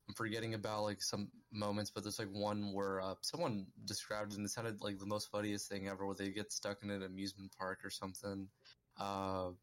I'm 0.10 0.16
forgetting 0.16 0.54
about 0.54 0.84
like 0.84 1.02
some 1.04 1.32
moments, 1.52 1.92
but 1.92 2.04
there's 2.04 2.20
like 2.20 2.30
one 2.30 2.74
where 2.74 3.02
uh, 3.02 3.16
someone 3.24 3.74
described 3.86 4.34
it 4.34 4.38
and 4.38 4.46
it 4.46 4.50
sounded 4.50 4.82
like 4.82 5.00
the 5.00 5.06
most 5.08 5.30
funniest 5.30 5.70
thing 5.70 5.88
ever, 5.88 6.06
where 6.06 6.16
they 6.16 6.32
get 6.34 6.52
stuck 6.54 6.84
in 6.84 6.90
an 6.92 7.04
amusement 7.04 7.56
park 7.58 7.86
or 7.86 7.90
something, 7.92 8.52
uh, 8.98 9.54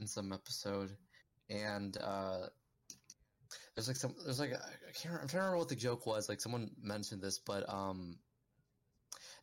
in 0.00 0.06
some 0.06 0.32
episode, 0.32 0.96
and 1.48 1.96
uh. 1.98 2.46
There's 3.74 3.88
like 3.88 3.96
some, 3.98 4.14
there's 4.24 4.40
like, 4.40 4.54
I 4.54 4.92
can't, 4.92 5.14
I'm 5.14 5.28
trying 5.28 5.28
to 5.28 5.36
remember 5.38 5.58
what 5.58 5.68
the 5.68 5.76
joke 5.76 6.06
was. 6.06 6.30
Like 6.30 6.40
someone 6.40 6.70
mentioned 6.80 7.20
this, 7.20 7.38
but, 7.38 7.68
um, 7.72 8.18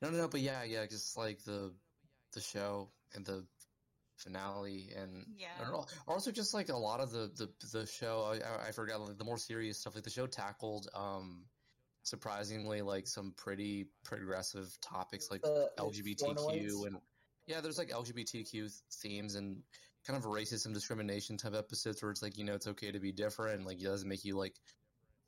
no, 0.01 0.09
no, 0.09 0.17
no, 0.17 0.27
but 0.27 0.41
yeah, 0.41 0.63
yeah, 0.63 0.85
just 0.87 1.15
like 1.17 1.43
the 1.43 1.71
the 2.33 2.41
show 2.41 2.89
and 3.13 3.23
the 3.25 3.45
finale 4.17 4.89
and 4.97 5.25
Yeah. 5.37 5.49
and 5.59 5.67
al- 5.67 5.87
also 6.07 6.31
just 6.31 6.53
like 6.53 6.69
a 6.69 6.75
lot 6.75 6.99
of 6.99 7.11
the 7.11 7.31
the, 7.35 7.67
the 7.71 7.85
show. 7.85 8.23
I, 8.23 8.37
I- 8.37 8.67
I 8.69 8.71
forgot 8.71 9.01
like 9.01 9.17
the 9.19 9.23
more 9.23 9.37
serious 9.37 9.77
stuff. 9.79 9.93
Like 9.95 10.03
the 10.03 10.09
show 10.09 10.25
tackled 10.27 10.89
um 10.95 11.45
surprisingly 12.01 12.81
like 12.81 13.07
some 13.07 13.33
pretty 13.37 13.85
progressive 14.03 14.75
topics 14.81 15.29
like 15.31 15.45
Uh, 15.45 15.67
LGBTQ 15.77 16.87
and 16.87 16.97
yeah, 17.45 17.61
there's 17.61 17.77
like 17.77 17.89
LGBTQ 17.91 18.71
themes 19.01 19.35
and 19.35 19.61
kind 20.05 20.17
of 20.17 20.25
racism 20.29 20.73
discrimination 20.73 21.37
type 21.37 21.55
episodes 21.55 22.01
where 22.01 22.11
it's 22.11 22.21
like 22.21 22.37
you 22.37 22.43
know 22.43 22.53
it's 22.53 22.67
okay 22.67 22.91
to 22.91 22.99
be 22.99 23.11
different 23.11 23.57
and 23.57 23.65
like 23.65 23.79
it 23.79 23.85
doesn't 23.85 24.09
make 24.09 24.25
you 24.25 24.37
like 24.37 24.55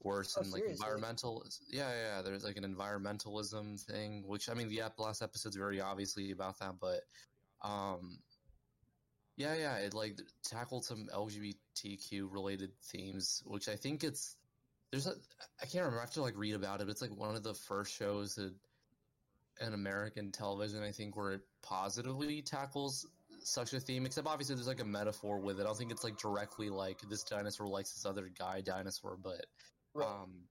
worse 0.04 0.36
Oh, 0.38 0.42
and 0.42 0.52
like 0.52 0.62
seriously? 0.62 0.86
environmental 0.86 1.46
yeah 1.70 1.90
yeah 1.90 2.22
there's 2.22 2.44
like 2.44 2.58
an 2.58 2.64
environmentalism 2.64 3.82
thing 3.86 4.24
which 4.28 4.50
i 4.50 4.54
mean 4.54 4.70
the 4.70 4.82
last 4.98 5.22
episode's 5.22 5.56
very 5.56 5.82
obviously 5.82 6.32
about 6.32 6.60
that 6.60 6.76
but 6.80 7.02
um 7.64 8.20
yeah 9.38 9.56
yeah 9.56 9.78
it 9.78 9.94
like 9.94 10.20
tackled 10.44 10.86
some 10.86 11.08
lgbtq 11.14 12.28
related 12.30 12.72
themes 12.84 13.42
which 13.46 13.68
i 13.68 13.76
think 13.76 14.04
it's 14.04 14.36
there's 14.92 15.08
a 15.08 15.14
i 15.62 15.66
can't 15.66 15.86
remember 15.86 15.98
i 15.98 16.02
have 16.02 16.12
to 16.12 16.22
like 16.22 16.38
read 16.38 16.54
about 16.54 16.82
it 16.82 16.86
but 16.86 16.92
it's 16.92 17.02
like 17.02 17.16
one 17.16 17.36
of 17.36 17.44
the 17.44 17.54
first 17.54 17.94
shows 17.94 18.36
that 18.36 18.54
in 19.62 19.74
American 19.74 20.32
television, 20.32 20.84
I 20.84 20.92
think, 20.92 21.16
where 21.16 21.34
it 21.34 21.42
positively 21.62 22.42
tackles 22.42 23.08
such 23.46 23.74
a 23.74 23.80
theme. 23.80 24.06
Except 24.06 24.28
obviously, 24.28 24.56
there's 24.56 24.68
like 24.68 24.80
a 24.80 24.86
metaphor 24.86 25.40
with 25.40 25.60
it. 25.60 25.64
I 25.64 25.66
don't 25.66 25.78
think 25.78 25.92
it's 25.92 26.04
like 26.04 26.18
directly 26.18 26.70
like 26.70 27.00
this 27.10 27.24
dinosaur 27.24 27.68
likes 27.68 27.94
this 27.94 28.06
other 28.06 28.30
guy 28.38 28.62
dinosaur, 28.62 29.18
but 29.18 29.46
um, 30.04 30.48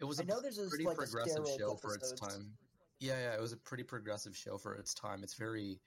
it 0.00 0.04
was 0.04 0.20
I 0.20 0.24
a 0.24 0.26
know 0.26 0.40
there's 0.40 0.56
this, 0.56 0.68
pretty 0.68 0.84
like, 0.84 0.96
progressive 0.96 1.44
steroid 1.44 1.58
show 1.58 1.74
for 1.76 1.94
its 1.94 2.12
time. 2.12 2.56
Yeah, 3.00 3.18
yeah, 3.18 3.34
it 3.34 3.40
was 3.40 3.52
a 3.52 3.56
pretty 3.58 3.82
progressive 3.82 4.36
show 4.36 4.56
for 4.56 4.74
its 4.74 4.94
time. 4.94 5.22
It's 5.22 5.34
very, 5.34 5.80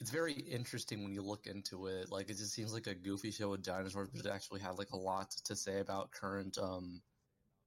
it's 0.00 0.10
very 0.10 0.34
interesting 0.34 1.02
when 1.02 1.14
you 1.14 1.22
look 1.22 1.46
into 1.46 1.86
it. 1.86 2.10
Like 2.10 2.28
it 2.28 2.36
just 2.36 2.52
seems 2.52 2.74
like 2.74 2.86
a 2.86 2.94
goofy 2.94 3.30
show 3.30 3.50
with 3.50 3.62
dinosaurs, 3.62 4.10
but 4.14 4.26
it 4.26 4.30
actually 4.30 4.60
had 4.60 4.76
like 4.78 4.90
a 4.92 4.96
lot 4.98 5.30
to 5.44 5.56
say 5.56 5.80
about 5.80 6.10
current, 6.10 6.58
um, 6.58 7.00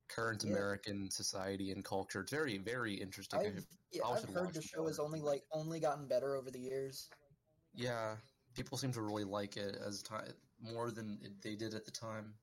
current 0.08 0.44
Yeah. 0.44 0.52
American 0.52 1.10
society 1.10 1.72
and 1.72 1.84
culture. 1.84 2.22
It's 2.22 2.32
very, 2.32 2.60
very 2.60 2.94
interesting. 2.94 3.40
I've, 3.40 3.66
yeah, 3.92 4.04
I've 4.04 4.24
heard 4.26 4.54
the 4.54 4.62
show 4.62 4.86
has 4.86 5.00
only 5.00 5.20
like 5.20 5.44
only 5.52 5.80
gotten 5.80 6.08
better 6.08 6.36
over 6.36 6.52
the 6.52 6.60
years. 6.60 7.10
Yeah, 7.76 8.16
people 8.56 8.78
seem 8.78 8.92
to 8.94 9.02
really 9.02 9.24
like 9.26 9.58
it 9.58 9.78
as 9.86 10.02
time 10.04 10.34
more 10.62 10.92
than 10.92 11.20
it, 11.24 11.42
they 11.42 11.56
did 11.56 11.74
at 11.74 11.86
the 11.86 11.92
time. 11.92 12.34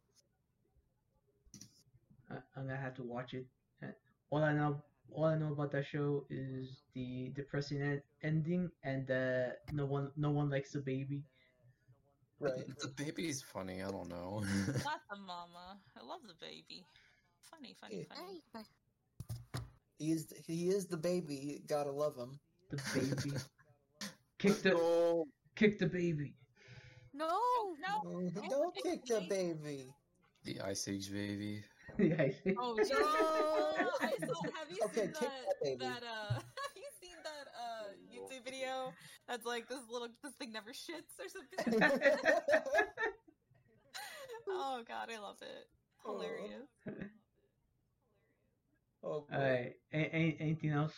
I, 2.30 2.36
I'm 2.56 2.66
gonna 2.66 2.76
have 2.76 2.94
to 2.96 3.02
watch 3.02 3.34
it. 3.34 3.46
Uh, 3.82 3.88
All 4.30 4.42
I 4.42 4.52
know, 4.52 4.82
all 5.12 5.24
I 5.24 5.36
know 5.36 5.52
about 5.52 5.70
that 5.72 5.86
show 5.86 6.24
is 6.30 6.82
the 6.94 7.30
depressing 7.34 7.82
en- 7.82 8.02
ending 8.22 8.70
and 8.82 9.06
that 9.09 9.60
no 9.72 9.86
one, 9.86 10.12
no 10.16 10.30
one 10.30 10.50
likes 10.50 10.72
the 10.72 10.80
baby. 10.80 11.24
Right. 12.40 12.66
The 12.80 12.88
baby's 12.88 13.42
funny. 13.42 13.82
I 13.82 13.90
don't 13.90 14.09
know. 14.09 14.42
Not 14.84 15.00
the 15.10 15.16
mama. 15.16 15.78
I 15.96 16.04
love 16.04 16.20
the 16.26 16.34
baby. 16.34 16.86
Funny, 17.40 17.74
funny, 17.80 18.06
Yeah. 18.10 18.14
funny. 18.14 18.42
He 19.98 20.12
is 20.12 20.32
he 20.46 20.68
is 20.68 20.86
the 20.86 20.96
baby. 20.96 21.62
Gotta 21.66 21.90
love 21.92 22.16
him. 22.16 22.40
The 22.70 22.78
baby. 22.94 23.36
kick 24.43 24.62
the, 24.62 25.24
kick 25.55 25.78
the 25.78 25.86
baby. 25.86 26.35
no, 27.14 27.28
No. 27.81 28.02
Oh, 28.05 28.48
Don't 28.51 28.74
kick 28.74 29.05
the 29.06 29.20
baby. 29.28 29.94
the 30.44 30.60
Ice 30.62 30.89
Age 30.89 31.10
baby. 31.12 31.62
yeah, 31.98 32.14
I 32.23 32.31
see. 32.31 32.55
Oh, 32.59 32.77
Jesus. 32.77 32.97
I 32.98 34.12
saw, 34.27 34.43
have 34.59 34.70
you 34.70 34.82
Okay, 34.86 35.02
seen 35.02 35.12
that, 35.20 35.78
that 35.78 36.02
uh, 36.02 36.35
have 36.35 36.77
you 36.77 36.90
seen 37.01 37.16
that, 37.23 37.47
uh, 37.55 37.89
YouTube 38.10 38.44
video 38.44 38.93
that's 39.28 39.44
like 39.47 39.69
this 39.69 39.78
little, 39.90 40.09
this 40.23 40.32
thing 40.35 40.52
never 40.52 40.70
shits 40.70 41.19
or 41.20 41.28
something? 41.28 41.82
oh, 44.48 44.82
God, 44.89 45.09
I 45.14 45.19
love 45.20 45.36
it. 45.43 45.69
Hilarious. 46.05 46.69
Oh. 49.05 49.24
Alright. 49.32 49.74
A- 49.93 50.16
a- 50.16 50.36
anything 50.40 50.70
else 50.70 50.94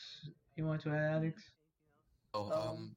you 0.56 0.64
want 0.66 0.82
to 0.82 0.90
add, 0.90 1.14
Alex? 1.16 1.42
Oh, 2.34 2.50
um, 2.50 2.94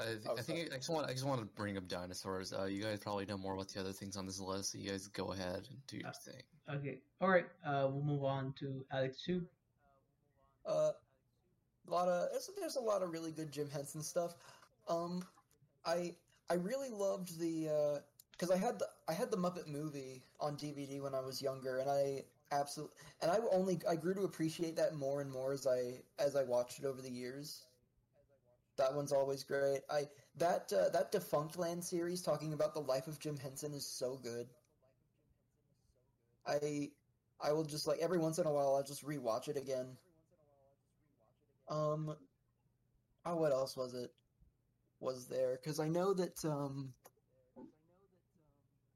I, 0.00 0.04
th- 0.04 0.18
oh, 0.28 0.32
I 0.36 0.42
think 0.42 0.58
sorry. 0.58 0.72
I 0.72 0.76
just 0.76 0.88
want 0.88 1.08
I 1.08 1.12
just 1.12 1.24
want 1.24 1.40
to 1.40 1.46
bring 1.46 1.76
up 1.76 1.86
dinosaurs. 1.88 2.52
Uh, 2.52 2.64
you 2.64 2.82
guys 2.82 2.98
probably 2.98 3.26
know 3.26 3.38
more 3.38 3.54
about 3.54 3.68
the 3.68 3.80
other 3.80 3.92
things 3.92 4.16
on 4.16 4.26
this 4.26 4.40
list, 4.40 4.72
so 4.72 4.78
you 4.78 4.90
guys 4.90 5.06
go 5.08 5.32
ahead 5.32 5.66
and 5.68 5.86
do 5.86 5.98
your 5.98 6.08
Uh, 6.08 6.12
thing. 6.12 6.42
Okay. 6.68 6.98
Alright. 7.22 7.46
Uh, 7.64 7.88
we'll 7.90 8.02
move 8.02 8.24
on 8.24 8.52
to 8.58 8.84
Alex 8.92 9.24
Soup. 9.24 9.46
Uh, 10.66 10.92
a 11.86 11.90
lot 11.90 12.08
of 12.08 12.28
there's, 12.32 12.50
there's 12.58 12.76
a 12.76 12.80
lot 12.80 13.02
of 13.02 13.10
really 13.10 13.30
good 13.30 13.52
Jim 13.52 13.68
Henson 13.70 14.02
stuff. 14.02 14.34
Um, 14.88 15.22
I 15.84 16.14
I 16.50 16.54
really 16.54 16.88
loved 16.90 17.38
the 17.38 18.00
because 18.32 18.50
I 18.50 18.56
had 18.56 18.78
the 18.78 18.88
I 19.06 19.12
had 19.12 19.30
the 19.30 19.36
Muppet 19.36 19.68
movie 19.68 20.24
on 20.40 20.56
DVD 20.56 21.00
when 21.00 21.14
I 21.14 21.20
was 21.20 21.40
younger, 21.40 21.78
and 21.78 21.88
I 21.90 22.24
absolutely 22.52 22.96
and 23.22 23.30
I 23.30 23.38
only 23.52 23.78
I 23.88 23.96
grew 23.96 24.14
to 24.14 24.22
appreciate 24.22 24.76
that 24.76 24.94
more 24.94 25.20
and 25.20 25.30
more 25.30 25.52
as 25.52 25.66
I 25.66 26.02
as 26.18 26.34
I 26.34 26.42
watched 26.42 26.78
it 26.78 26.84
over 26.84 27.00
the 27.00 27.10
years. 27.10 27.66
That 28.76 28.94
one's 28.94 29.12
always 29.12 29.44
great. 29.44 29.80
I 29.88 30.08
that 30.36 30.72
uh, 30.72 30.88
that 30.90 31.12
Defunctland 31.12 31.84
series 31.84 32.22
talking 32.22 32.52
about 32.52 32.74
the 32.74 32.80
life 32.80 33.06
of 33.06 33.20
Jim 33.20 33.36
Henson 33.36 33.72
is 33.72 33.86
so 33.86 34.18
good. 34.22 34.48
I 36.46 36.90
I 37.40 37.52
will 37.52 37.64
just 37.64 37.86
like 37.86 38.00
every 38.00 38.18
once 38.18 38.38
in 38.38 38.46
a 38.46 38.52
while 38.52 38.74
I'll 38.74 38.82
just 38.82 39.04
rewatch 39.04 39.48
it 39.48 39.56
again. 39.56 39.96
Um, 41.68 42.16
oh, 43.24 43.36
what 43.36 43.52
else 43.52 43.76
was 43.76 43.94
it? 43.94 44.10
Was 45.00 45.26
there? 45.28 45.58
Because 45.62 45.80
I 45.80 45.88
know 45.88 46.14
that 46.14 46.44
um, 46.44 46.92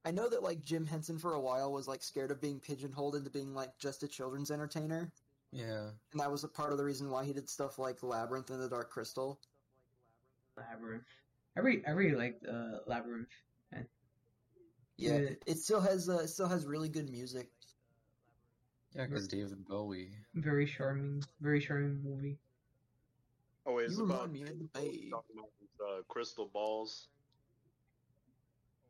I 0.05 0.11
know 0.11 0.29
that 0.29 0.43
like 0.43 0.61
Jim 0.61 0.85
Henson 0.85 1.17
for 1.19 1.33
a 1.33 1.41
while 1.41 1.71
was 1.71 1.87
like 1.87 2.03
scared 2.03 2.31
of 2.31 2.41
being 2.41 2.59
pigeonholed 2.59 3.15
into 3.15 3.29
being 3.29 3.53
like 3.53 3.77
just 3.77 4.03
a 4.03 4.07
children's 4.07 4.51
entertainer, 4.51 5.13
Yeah, 5.51 5.89
and 6.11 6.19
that 6.21 6.31
was 6.31 6.43
a 6.43 6.47
part 6.47 6.71
of 6.71 6.77
the 6.77 6.85
reason 6.85 7.09
why 7.09 7.25
he 7.25 7.33
did 7.33 7.49
stuff 7.49 7.77
like 7.79 8.01
Labyrinth 8.03 8.49
and 8.49 8.61
the 8.61 8.69
Dark 8.69 8.89
Crystal. 8.91 9.39
Labyrinth. 10.59 11.07
I 11.55 11.61
really, 11.61 11.85
I 11.85 11.91
really 11.91 12.15
liked 12.15 12.45
uh, 12.45 12.79
Labyrinth. 12.87 13.29
Yeah, 14.97 15.19
Yeah. 15.19 15.35
it 15.47 15.57
still 15.59 15.81
has 15.81 16.09
uh, 16.09 16.19
it 16.19 16.27
still 16.29 16.47
has 16.47 16.65
really 16.67 16.89
good 16.89 17.09
music. 17.09 17.49
yeah, 18.93 19.05
because 19.05 19.27
David 19.27 19.65
Bowie. 19.65 20.11
Very 20.35 20.65
charming, 20.65 21.23
very 21.39 21.59
charming 21.61 22.01
movie. 22.03 22.39
Oh, 23.65 23.73
wait, 23.75 23.85
it's 23.85 23.97
You 23.97 24.05
about 24.05 24.31
me 24.31 24.43
of 24.43 24.57
the 24.59 24.65
babe. 24.73 25.11
talking 25.11 25.35
about 25.37 25.51
these, 25.59 25.79
uh, 25.79 26.01
crystal 26.07 26.47
balls. 26.47 27.09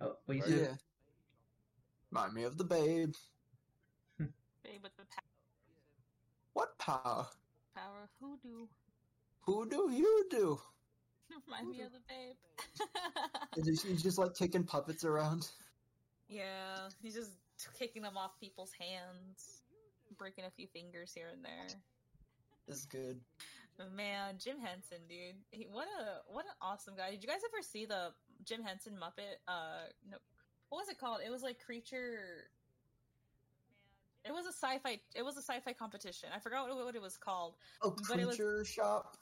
Oh, 0.02 0.18
what 0.26 0.36
you 0.36 0.42
Right. 0.42 0.50
said? 0.50 0.62
Yeah, 0.62 0.76
remind 2.12 2.34
me 2.34 2.44
of 2.44 2.58
the 2.58 2.64
babe. 2.66 3.14
Babe 4.64 4.84
with 4.84 4.96
the 4.98 5.06
pa- 5.06 5.22
What 6.54 6.78
power? 6.80 7.28
power 7.76 8.04
of 8.04 8.10
hoodoo. 8.20 8.68
Who 9.42 9.68
do 9.70 9.92
you 9.92 10.28
do? 10.30 10.62
Remind 11.48 11.70
me 11.70 11.82
of 11.82 11.92
the 11.92 12.00
babe. 12.08 12.88
He's 13.56 13.66
just, 13.66 13.86
he's 13.86 14.04
just 14.04 14.18
like 14.18 14.36
kicking 14.36 14.64
puppets 14.64 15.04
around. 15.04 15.48
yeah, 16.28 16.90
he's 17.02 17.16
just 17.16 17.32
kicking 17.78 18.02
them 18.02 18.18
off 18.18 18.40
people's 18.40 18.72
hands, 18.80 19.62
breaking 20.18 20.46
a 20.46 20.50
few 20.52 20.68
fingers 20.68 21.12
here 21.14 21.28
and 21.34 21.44
there. 21.44 21.68
It's 22.68 22.86
good. 22.86 23.20
Man, 23.96 24.36
Jim 24.38 24.58
Henson, 24.60 24.98
dude, 25.08 25.36
he, 25.52 25.66
what 25.72 25.88
a 25.88 26.20
what 26.34 26.44
an 26.46 26.52
awesome 26.62 26.96
guy. 26.98 27.12
Did 27.12 27.24
you 27.24 27.30
guys 27.30 27.40
ever 27.46 27.62
see 27.62 27.86
the 27.86 28.10
Jim 28.44 28.62
Henson 28.62 28.94
Muppet? 29.02 29.40
Uh, 29.48 29.88
no, 30.12 30.18
what 30.68 30.80
was 30.80 30.90
it 30.90 31.00
called? 31.00 31.22
It 31.26 31.30
was 31.32 31.42
like 31.44 31.60
creature. 31.64 32.50
It 34.26 34.34
was 34.34 34.46
a 34.46 34.52
sci-fi. 34.52 35.00
It 35.16 35.24
was 35.24 35.38
a 35.38 35.42
sci-fi 35.42 35.72
competition. 35.72 36.28
I 36.36 36.40
forgot 36.40 36.68
what, 36.68 36.84
what 36.86 36.96
it 36.96 37.02
was 37.02 37.16
called. 37.16 37.56
Oh, 37.82 37.96
But 38.10 38.20
it 38.20 38.28
was- 38.28 38.36
creature 38.36 38.66
shop 38.66 39.16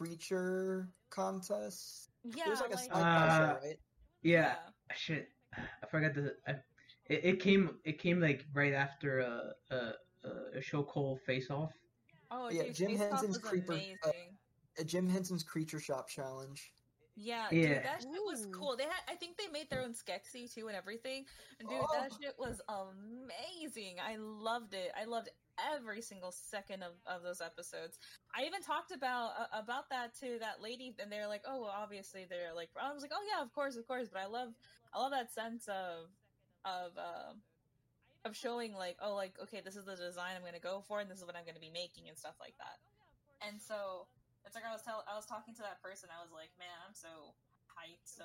or 0.00 0.06
creature 0.06 0.88
contest. 1.10 2.10
Yeah, 2.24 2.44
it 2.46 2.50
was 2.50 2.60
like 2.60 2.72
a 2.72 2.76
like, 2.76 2.90
Uh, 2.92 3.38
show, 3.38 3.58
right? 3.66 3.78
Yeah. 4.22 4.54
Shit, 4.94 5.28
I 5.56 5.86
forgot 5.90 6.14
the. 6.14 6.34
I, 6.46 6.52
it, 7.06 7.20
it 7.24 7.40
came, 7.40 7.70
it 7.84 7.98
came 7.98 8.20
like 8.20 8.44
right 8.54 8.72
after 8.74 9.20
a 9.20 9.52
a, 9.70 9.76
a- 10.24 10.58
a 10.58 10.62
show 10.62 10.82
called 10.82 11.20
Face 11.26 11.50
Off. 11.50 11.72
Oh, 12.30 12.48
Yeah, 12.50 12.64
dude, 12.64 12.74
Jim 12.74 12.96
Henson's 12.96 13.38
Creeper- 13.38 13.80
uh. 14.04 14.08
Uh, 14.80 14.82
Jim 14.84 15.08
Henson's 15.08 15.42
creature 15.44 15.78
shop 15.78 16.08
challenge. 16.08 16.72
Yeah, 17.16 17.48
Yeah. 17.52 17.74
dude, 17.74 17.84
that 17.84 18.00
shit 18.02 18.24
was 18.24 18.46
cool. 18.52 18.76
They 18.76 18.84
had, 18.84 19.02
I 19.08 19.14
think 19.14 19.36
they 19.38 19.46
made 19.48 19.70
their 19.70 19.82
own 19.82 19.94
Skeksis 19.94 20.52
too 20.54 20.66
and 20.68 20.76
everything. 20.76 21.26
And 21.60 21.68
dude, 21.68 21.80
that 21.92 22.10
Oh. 22.12 22.16
shit 22.20 22.36
was 22.38 22.60
amazing. 22.68 24.00
I 24.00 24.16
loved 24.16 24.74
it. 24.74 24.90
I 24.96 25.04
loved 25.04 25.28
every 25.72 26.02
single 26.02 26.32
second 26.32 26.82
of, 26.82 26.94
of 27.06 27.22
those 27.22 27.40
episodes. 27.40 27.98
I 28.34 28.44
even 28.44 28.62
talked 28.62 28.90
about 28.90 29.32
uh, 29.38 29.46
about 29.52 29.88
that 29.90 30.14
to 30.20 30.38
that 30.40 30.60
lady, 30.60 30.94
and 30.98 31.10
they're 31.10 31.28
like, 31.28 31.42
"Oh, 31.46 31.60
well, 31.62 31.70
obviously 31.70 32.24
they're 32.28 32.52
like." 32.52 32.70
I 32.80 32.92
was 32.92 33.02
like, 33.02 33.12
"Oh 33.14 33.24
yeah, 33.28 33.40
of 33.42 33.52
course, 33.52 33.76
of 33.76 33.86
course." 33.86 34.08
But 34.08 34.22
I 34.22 34.26
love, 34.26 34.52
I 34.92 34.98
love 34.98 35.12
that 35.12 35.32
sense 35.32 35.68
of, 35.68 36.08
of, 36.64 36.98
uh, 36.98 37.34
of 38.24 38.36
showing 38.36 38.74
like, 38.74 38.96
oh, 39.00 39.14
like 39.14 39.38
okay, 39.40 39.60
this 39.64 39.76
is 39.76 39.84
the 39.84 39.94
design 39.94 40.32
I'm 40.34 40.42
going 40.42 40.54
to 40.54 40.60
go 40.60 40.82
for, 40.88 40.98
and 40.98 41.08
this 41.08 41.18
is 41.18 41.24
what 41.24 41.36
I'm 41.36 41.44
going 41.44 41.54
to 41.54 41.60
be 41.60 41.70
making, 41.70 42.08
and 42.08 42.18
stuff 42.18 42.34
like 42.40 42.54
that. 42.58 42.78
And 43.46 43.60
so 43.62 44.08
it's 44.46 44.54
like 44.54 44.64
I 44.64 44.72
was 44.72 44.82
tell 44.84 45.04
I 45.08 45.16
was 45.16 45.26
talking 45.26 45.54
to 45.56 45.64
that 45.64 45.80
person. 45.82 46.08
I 46.12 46.20
was 46.20 46.32
like, 46.32 46.52
man, 46.60 46.76
I'm 46.84 46.94
so 46.94 47.34
hyped. 47.72 48.04
So 48.04 48.24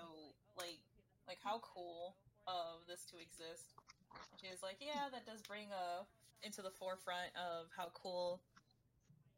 like 0.58 0.84
like 1.28 1.40
how 1.44 1.60
cool 1.64 2.16
of 2.48 2.86
this 2.88 3.06
to 3.12 3.16
exist. 3.18 3.74
And 4.12 4.38
she 4.42 4.52
was 4.52 4.62
like, 4.64 4.78
yeah, 4.80 5.08
that 5.12 5.26
does 5.26 5.42
bring 5.44 5.72
uh 5.72 6.04
into 6.44 6.62
the 6.62 6.72
forefront 6.72 7.32
of 7.36 7.68
how 7.76 7.92
cool 7.94 8.42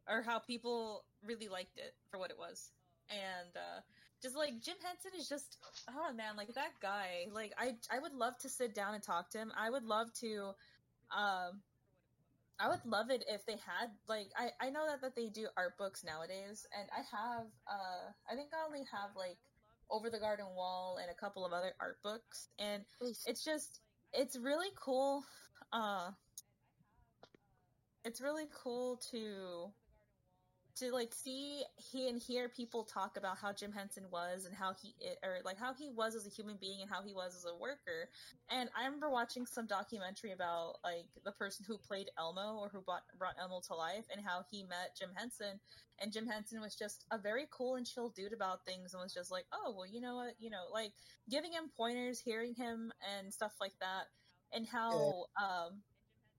or 0.09 0.21
how 0.21 0.39
people 0.39 1.05
really 1.25 1.47
liked 1.47 1.77
it 1.77 1.93
for 2.09 2.17
what 2.17 2.29
it 2.29 2.37
was. 2.37 2.71
And 3.09 3.53
uh 3.55 3.81
just 4.21 4.35
like 4.35 4.61
Jim 4.61 4.77
Henson 4.81 5.11
is 5.19 5.29
just 5.29 5.57
oh 5.89 6.13
man, 6.13 6.37
like 6.37 6.53
that 6.55 6.73
guy. 6.81 7.29
Like 7.31 7.53
I 7.57 7.75
I 7.89 7.99
would 7.99 8.13
love 8.13 8.37
to 8.39 8.49
sit 8.49 8.73
down 8.73 8.93
and 8.93 9.03
talk 9.03 9.29
to 9.31 9.37
him. 9.37 9.51
I 9.57 9.69
would 9.69 9.85
love 9.85 10.13
to 10.21 10.53
um 11.15 11.61
I 12.61 12.69
would 12.69 12.85
love 12.85 13.09
it 13.09 13.25
if 13.27 13.45
they 13.45 13.53
had 13.53 13.89
like 14.07 14.29
I 14.37 14.51
I 14.65 14.69
know 14.69 14.85
that 14.87 15.01
that 15.01 15.15
they 15.15 15.29
do 15.29 15.47
art 15.57 15.77
books 15.77 16.03
nowadays 16.03 16.67
and 16.77 16.87
I 16.95 17.01
have 17.17 17.47
uh 17.67 18.11
I 18.31 18.35
think 18.35 18.49
I 18.53 18.65
only 18.65 18.85
have 18.91 19.15
like 19.15 19.37
Over 19.89 20.09
the 20.09 20.19
Garden 20.19 20.45
Wall 20.55 20.99
and 21.01 21.09
a 21.09 21.15
couple 21.15 21.43
of 21.43 21.53
other 21.53 21.73
art 21.79 21.97
books 22.03 22.49
and 22.59 22.83
it's 23.25 23.43
just 23.43 23.81
it's 24.13 24.37
really 24.37 24.69
cool 24.79 25.23
uh 25.73 26.11
it's 28.05 28.21
really 28.21 28.47
cool 28.63 29.01
to 29.11 29.71
to 30.81 30.91
like 30.91 31.13
see 31.13 31.63
he 31.75 32.09
and 32.09 32.19
hear 32.19 32.49
people 32.49 32.83
talk 32.83 33.15
about 33.15 33.37
how 33.37 33.53
Jim 33.53 33.71
Henson 33.71 34.05
was 34.11 34.45
and 34.45 34.55
how 34.55 34.73
he 34.81 34.95
or 35.23 35.37
like 35.45 35.59
how 35.59 35.73
he 35.73 35.89
was 35.95 36.15
as 36.15 36.25
a 36.25 36.29
human 36.29 36.57
being 36.59 36.81
and 36.81 36.89
how 36.89 37.03
he 37.03 37.13
was 37.13 37.35
as 37.35 37.45
a 37.45 37.55
worker. 37.55 38.09
And 38.49 38.69
I 38.77 38.85
remember 38.85 39.09
watching 39.09 39.45
some 39.45 39.67
documentary 39.67 40.31
about 40.31 40.75
like 40.83 41.05
the 41.23 41.31
person 41.31 41.65
who 41.67 41.77
played 41.77 42.09
Elmo 42.17 42.57
or 42.57 42.69
who 42.69 42.81
brought 42.81 43.03
brought 43.17 43.35
Elmo 43.39 43.61
to 43.67 43.75
life 43.75 44.05
and 44.11 44.25
how 44.25 44.41
he 44.49 44.63
met 44.63 44.97
Jim 44.97 45.09
Henson. 45.15 45.59
And 45.99 46.11
Jim 46.11 46.25
Henson 46.25 46.59
was 46.61 46.75
just 46.75 47.05
a 47.11 47.17
very 47.17 47.45
cool 47.51 47.75
and 47.75 47.85
chill 47.85 48.09
dude 48.09 48.33
about 48.33 48.65
things 48.65 48.93
and 48.93 49.03
was 49.03 49.13
just 49.13 49.31
like, 49.31 49.45
oh 49.53 49.73
well, 49.77 49.87
you 49.87 50.01
know 50.01 50.15
what, 50.15 50.33
you 50.39 50.49
know, 50.49 50.65
like 50.73 50.93
giving 51.29 51.51
him 51.51 51.69
pointers, 51.77 52.19
hearing 52.19 52.55
him 52.55 52.91
and 53.15 53.31
stuff 53.31 53.53
like 53.61 53.77
that, 53.81 54.05
and 54.51 54.65
how 54.67 55.25
um 55.39 55.83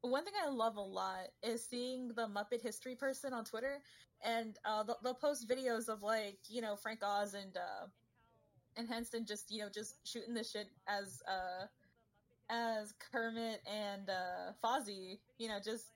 one 0.03 0.25
thing 0.25 0.35
I 0.45 0.49
love 0.49 0.77
a 0.77 0.81
lot 0.81 1.29
is 1.43 1.65
seeing 1.65 2.09
the 2.09 2.27
Muppet 2.27 2.61
History 2.61 2.95
person 2.95 3.33
on 3.33 3.45
Twitter, 3.45 3.79
and 4.25 4.59
uh, 4.65 4.83
they'll, 4.83 4.99
they'll 5.03 5.15
post 5.15 5.49
videos 5.49 5.89
of 5.89 6.03
like 6.03 6.39
you 6.49 6.61
know 6.61 6.77
Frank 6.77 7.01
Oz 7.03 7.35
and 7.35 7.57
uh, 7.57 7.87
and 8.77 8.89
Henson 8.89 9.25
just 9.25 9.51
you 9.51 9.63
know 9.63 9.69
just 9.69 9.97
shooting 10.07 10.35
the 10.35 10.45
shit 10.45 10.69
as 10.89 11.23
uh, 11.29 11.67
as 12.51 12.95
Kermit 13.13 13.61
and 13.67 14.11
uh, 14.11 14.53
Fozzie, 14.63 15.19
you 15.39 15.49
know 15.49 15.59
just 15.65 15.87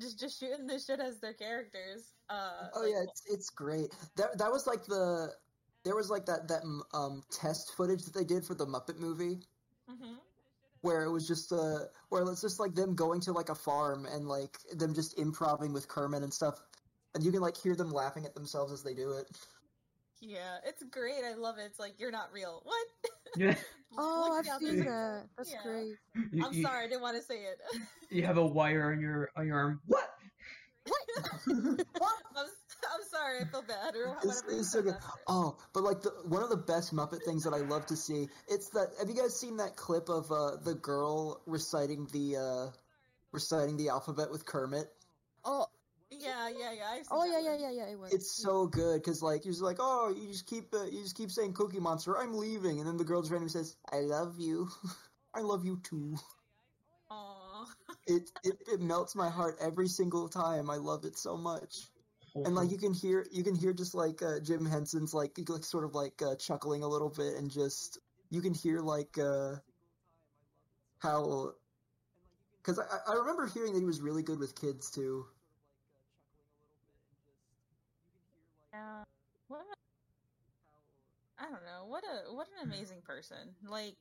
just 0.00 0.20
just 0.20 0.38
shooting 0.38 0.66
the 0.66 0.78
shit 0.78 1.00
as 1.00 1.18
their 1.18 1.34
characters. 1.34 2.12
Uh, 2.28 2.68
Oh 2.74 2.82
like, 2.82 2.90
yeah, 2.90 3.02
it's 3.02 3.22
it's 3.26 3.50
great. 3.50 3.94
That 4.16 4.38
that 4.38 4.52
was 4.52 4.66
like 4.66 4.84
the 4.84 5.32
there 5.84 5.96
was 5.96 6.10
like 6.10 6.26
that 6.26 6.48
that 6.48 6.62
um 6.92 7.22
test 7.30 7.74
footage 7.76 8.04
that 8.04 8.14
they 8.14 8.24
did 8.24 8.44
for 8.44 8.54
the 8.54 8.66
Muppet 8.66 8.98
movie 8.98 9.40
mhm. 9.90 10.16
Where 10.82 11.02
it 11.04 11.10
was 11.10 11.26
just 11.26 11.52
uh 11.52 11.86
where 12.08 12.22
it's 12.22 12.40
just 12.40 12.60
like 12.60 12.74
them 12.74 12.94
going 12.94 13.20
to 13.20 13.32
like 13.32 13.48
a 13.48 13.54
farm 13.54 14.06
and 14.06 14.26
like 14.28 14.58
them 14.76 14.94
just 14.94 15.18
improvising 15.18 15.72
with 15.72 15.88
Kermit 15.88 16.22
and 16.22 16.32
stuff, 16.32 16.60
and 17.14 17.24
you 17.24 17.32
can 17.32 17.40
like 17.40 17.56
hear 17.56 17.74
them 17.74 17.90
laughing 17.90 18.24
at 18.24 18.34
themselves 18.34 18.72
as 18.72 18.82
they 18.82 18.94
do 18.94 19.12
it. 19.12 19.26
Yeah, 20.20 20.58
it's 20.64 20.82
great. 20.82 21.24
I 21.24 21.34
love 21.34 21.58
it. 21.58 21.62
It's 21.62 21.78
like 21.78 22.00
you're 22.00 22.10
not 22.10 22.32
real. 22.32 22.60
What? 22.64 22.86
Yeah. 23.36 23.54
Oh, 23.96 24.38
I've 24.38 24.44
seen 24.60 24.84
that. 24.84 25.30
That's 25.36 25.50
Yeah. 25.50 25.62
great. 25.62 25.96
You, 26.30 26.44
I'm 26.44 26.52
you- 26.52 26.62
sorry, 26.62 26.84
I 26.84 26.88
didn't 26.88 27.00
want 27.00 27.16
to 27.16 27.22
say 27.22 27.46
it. 27.46 27.58
You 28.10 28.22
have 28.26 28.36
a 28.36 28.46
wire 28.46 28.92
on 28.92 29.00
your 29.00 29.30
on 29.34 29.46
your 29.46 29.56
arm. 29.56 29.80
What? 29.86 30.10
I'm, 31.48 32.46
I'm 32.98 33.04
sorry. 33.08 33.40
I 33.40 33.44
feel 33.44 33.62
bad 33.62 33.94
or 33.94 34.08
It's, 34.22 34.42
whatever. 34.42 34.52
you 34.52 34.58
it's 34.58 34.72
so 34.72 34.82
good. 34.82 34.96
Oh, 35.26 35.56
but 35.72 35.82
like 35.84 36.02
the 36.02 36.10
one 36.24 36.42
of 36.42 36.50
the 36.50 36.56
best 36.56 36.94
Muppet 36.94 37.24
things 37.24 37.44
that 37.44 37.54
I 37.54 37.58
love 37.58 37.86
to 37.86 37.96
see. 37.96 38.28
It's 38.48 38.70
that. 38.70 38.88
Have 38.98 39.08
you 39.08 39.14
guys 39.14 39.38
seen 39.38 39.58
that 39.58 39.76
clip 39.76 40.08
of 40.08 40.30
uh, 40.32 40.56
the 40.56 40.74
girl 40.74 41.40
reciting 41.46 42.06
the 42.12 42.36
uh, 42.36 42.70
reciting 43.32 43.76
the 43.76 43.90
alphabet 43.90 44.30
with 44.30 44.44
Kermit? 44.44 44.88
Oh, 45.44 45.66
Yeah, 46.10 46.48
yeah, 46.48 46.72
yeah. 46.72 47.02
Oh 47.10 47.24
yeah, 47.24 47.38
yeah, 47.38 47.56
yeah, 47.58 47.70
yeah. 47.70 47.92
It 47.92 47.98
was. 47.98 48.12
It's 48.12 48.42
so 48.42 48.66
good 48.66 49.00
because 49.00 49.22
like 49.22 49.44
you're 49.44 49.52
just 49.52 49.62
like, 49.62 49.76
oh, 49.78 50.14
you 50.16 50.28
just 50.28 50.46
keep 50.46 50.74
uh, 50.74 50.84
you 50.84 51.02
just 51.02 51.16
keep 51.16 51.30
saying 51.30 51.52
Cookie 51.52 51.80
Monster, 51.80 52.18
I'm 52.18 52.34
leaving, 52.36 52.78
and 52.78 52.88
then 52.88 52.96
the 52.96 53.04
girl 53.04 53.20
just 53.20 53.30
randomly 53.30 53.50
says, 53.50 53.76
I 53.92 54.00
love 54.00 54.40
you, 54.40 54.68
I 55.34 55.40
love 55.40 55.64
you 55.64 55.80
too. 55.82 56.16
Aw. 57.10 57.66
It, 58.06 58.30
it 58.42 58.56
it 58.72 58.80
melts 58.80 59.14
my 59.14 59.28
heart 59.28 59.56
every 59.60 59.88
single 59.88 60.28
time. 60.28 60.70
I 60.70 60.76
love 60.76 61.04
it 61.04 61.16
so 61.18 61.36
much. 61.36 61.88
And 62.44 62.54
like 62.54 62.70
you 62.70 62.78
can 62.78 62.92
hear 62.92 63.26
you 63.30 63.42
can 63.42 63.54
hear 63.54 63.72
just 63.72 63.94
like 63.94 64.22
uh, 64.22 64.40
Jim 64.40 64.64
Henson's 64.64 65.14
like, 65.14 65.38
like 65.48 65.64
sort 65.64 65.84
of 65.84 65.94
like 65.94 66.20
uh, 66.22 66.34
chuckling 66.36 66.82
a 66.82 66.88
little 66.88 67.08
bit, 67.08 67.36
and 67.36 67.50
just 67.50 67.98
you 68.30 68.40
can 68.40 68.54
hear 68.54 68.80
like 68.80 69.16
uh, 69.18 69.56
how 70.98 71.52
because 72.58 72.78
I, 72.78 73.12
I 73.12 73.14
remember 73.14 73.46
hearing 73.46 73.72
that 73.72 73.80
he 73.80 73.86
was 73.86 74.00
really 74.00 74.22
good 74.22 74.38
with 74.38 74.54
kids 74.60 74.90
too. 74.90 75.24
Yeah. 78.72 79.04
What? 79.48 79.60
A, 79.60 81.42
I 81.42 81.44
don't 81.44 81.64
know. 81.64 81.86
What 81.86 82.04
a 82.04 82.32
what 82.34 82.46
an 82.60 82.68
amazing 82.68 83.00
person. 83.06 83.54
Like 83.66 83.96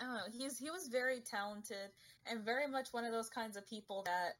I 0.00 0.04
don't 0.04 0.14
know. 0.14 0.30
He's 0.32 0.58
he 0.58 0.70
was 0.70 0.88
very 0.88 1.20
talented 1.20 1.92
and 2.30 2.44
very 2.44 2.66
much 2.66 2.88
one 2.92 3.04
of 3.04 3.12
those 3.12 3.30
kinds 3.30 3.56
of 3.56 3.68
people 3.68 4.02
that 4.06 4.34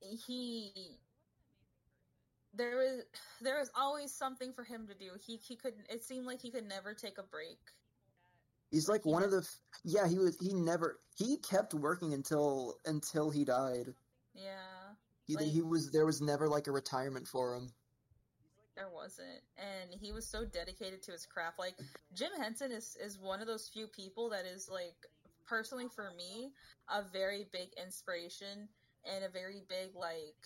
he 0.00 0.98
there 2.54 2.76
was 2.76 3.02
there 3.42 3.58
was 3.58 3.70
always 3.74 4.12
something 4.12 4.52
for 4.52 4.64
him 4.64 4.86
to 4.88 4.94
do. 4.94 5.12
He 5.24 5.36
he 5.36 5.56
couldn't. 5.56 5.86
It 5.90 6.04
seemed 6.04 6.26
like 6.26 6.40
he 6.40 6.50
could 6.50 6.68
never 6.68 6.94
take 6.94 7.18
a 7.18 7.22
break. 7.22 7.58
He's 8.70 8.88
like 8.88 9.06
one 9.06 9.22
of 9.22 9.30
the 9.30 9.48
yeah 9.84 10.06
he 10.06 10.18
was 10.18 10.36
he 10.40 10.52
never 10.52 11.00
he 11.16 11.38
kept 11.38 11.72
working 11.74 12.12
until 12.12 12.76
until 12.84 13.30
he 13.30 13.44
died. 13.44 13.94
Yeah. 14.34 14.94
He, 15.26 15.36
Like- 15.36 15.46
he 15.46 15.62
was 15.62 15.90
there 15.90 16.06
was 16.06 16.20
never 16.20 16.48
like 16.48 16.66
a 16.66 16.72
retirement 16.72 17.26
for 17.26 17.54
him. 17.54 17.72
There 18.76 18.90
wasn't, 18.94 19.42
and 19.56 19.90
he 19.90 20.12
was 20.12 20.24
so 20.24 20.44
dedicated 20.44 21.02
to 21.02 21.10
his 21.10 21.26
craft. 21.26 21.58
Like 21.58 21.74
Jim 22.14 22.30
Henson 22.38 22.70
is 22.70 22.96
is 23.02 23.18
one 23.18 23.40
of 23.40 23.48
those 23.48 23.68
few 23.68 23.88
people 23.88 24.30
that 24.30 24.44
is 24.46 24.68
like 24.70 24.94
personally 25.46 25.88
for 25.88 26.12
me 26.16 26.52
a 26.88 27.02
very 27.02 27.48
big 27.52 27.70
inspiration 27.82 28.68
and 29.04 29.24
a 29.24 29.28
very 29.28 29.62
big 29.68 29.96
like 29.96 30.36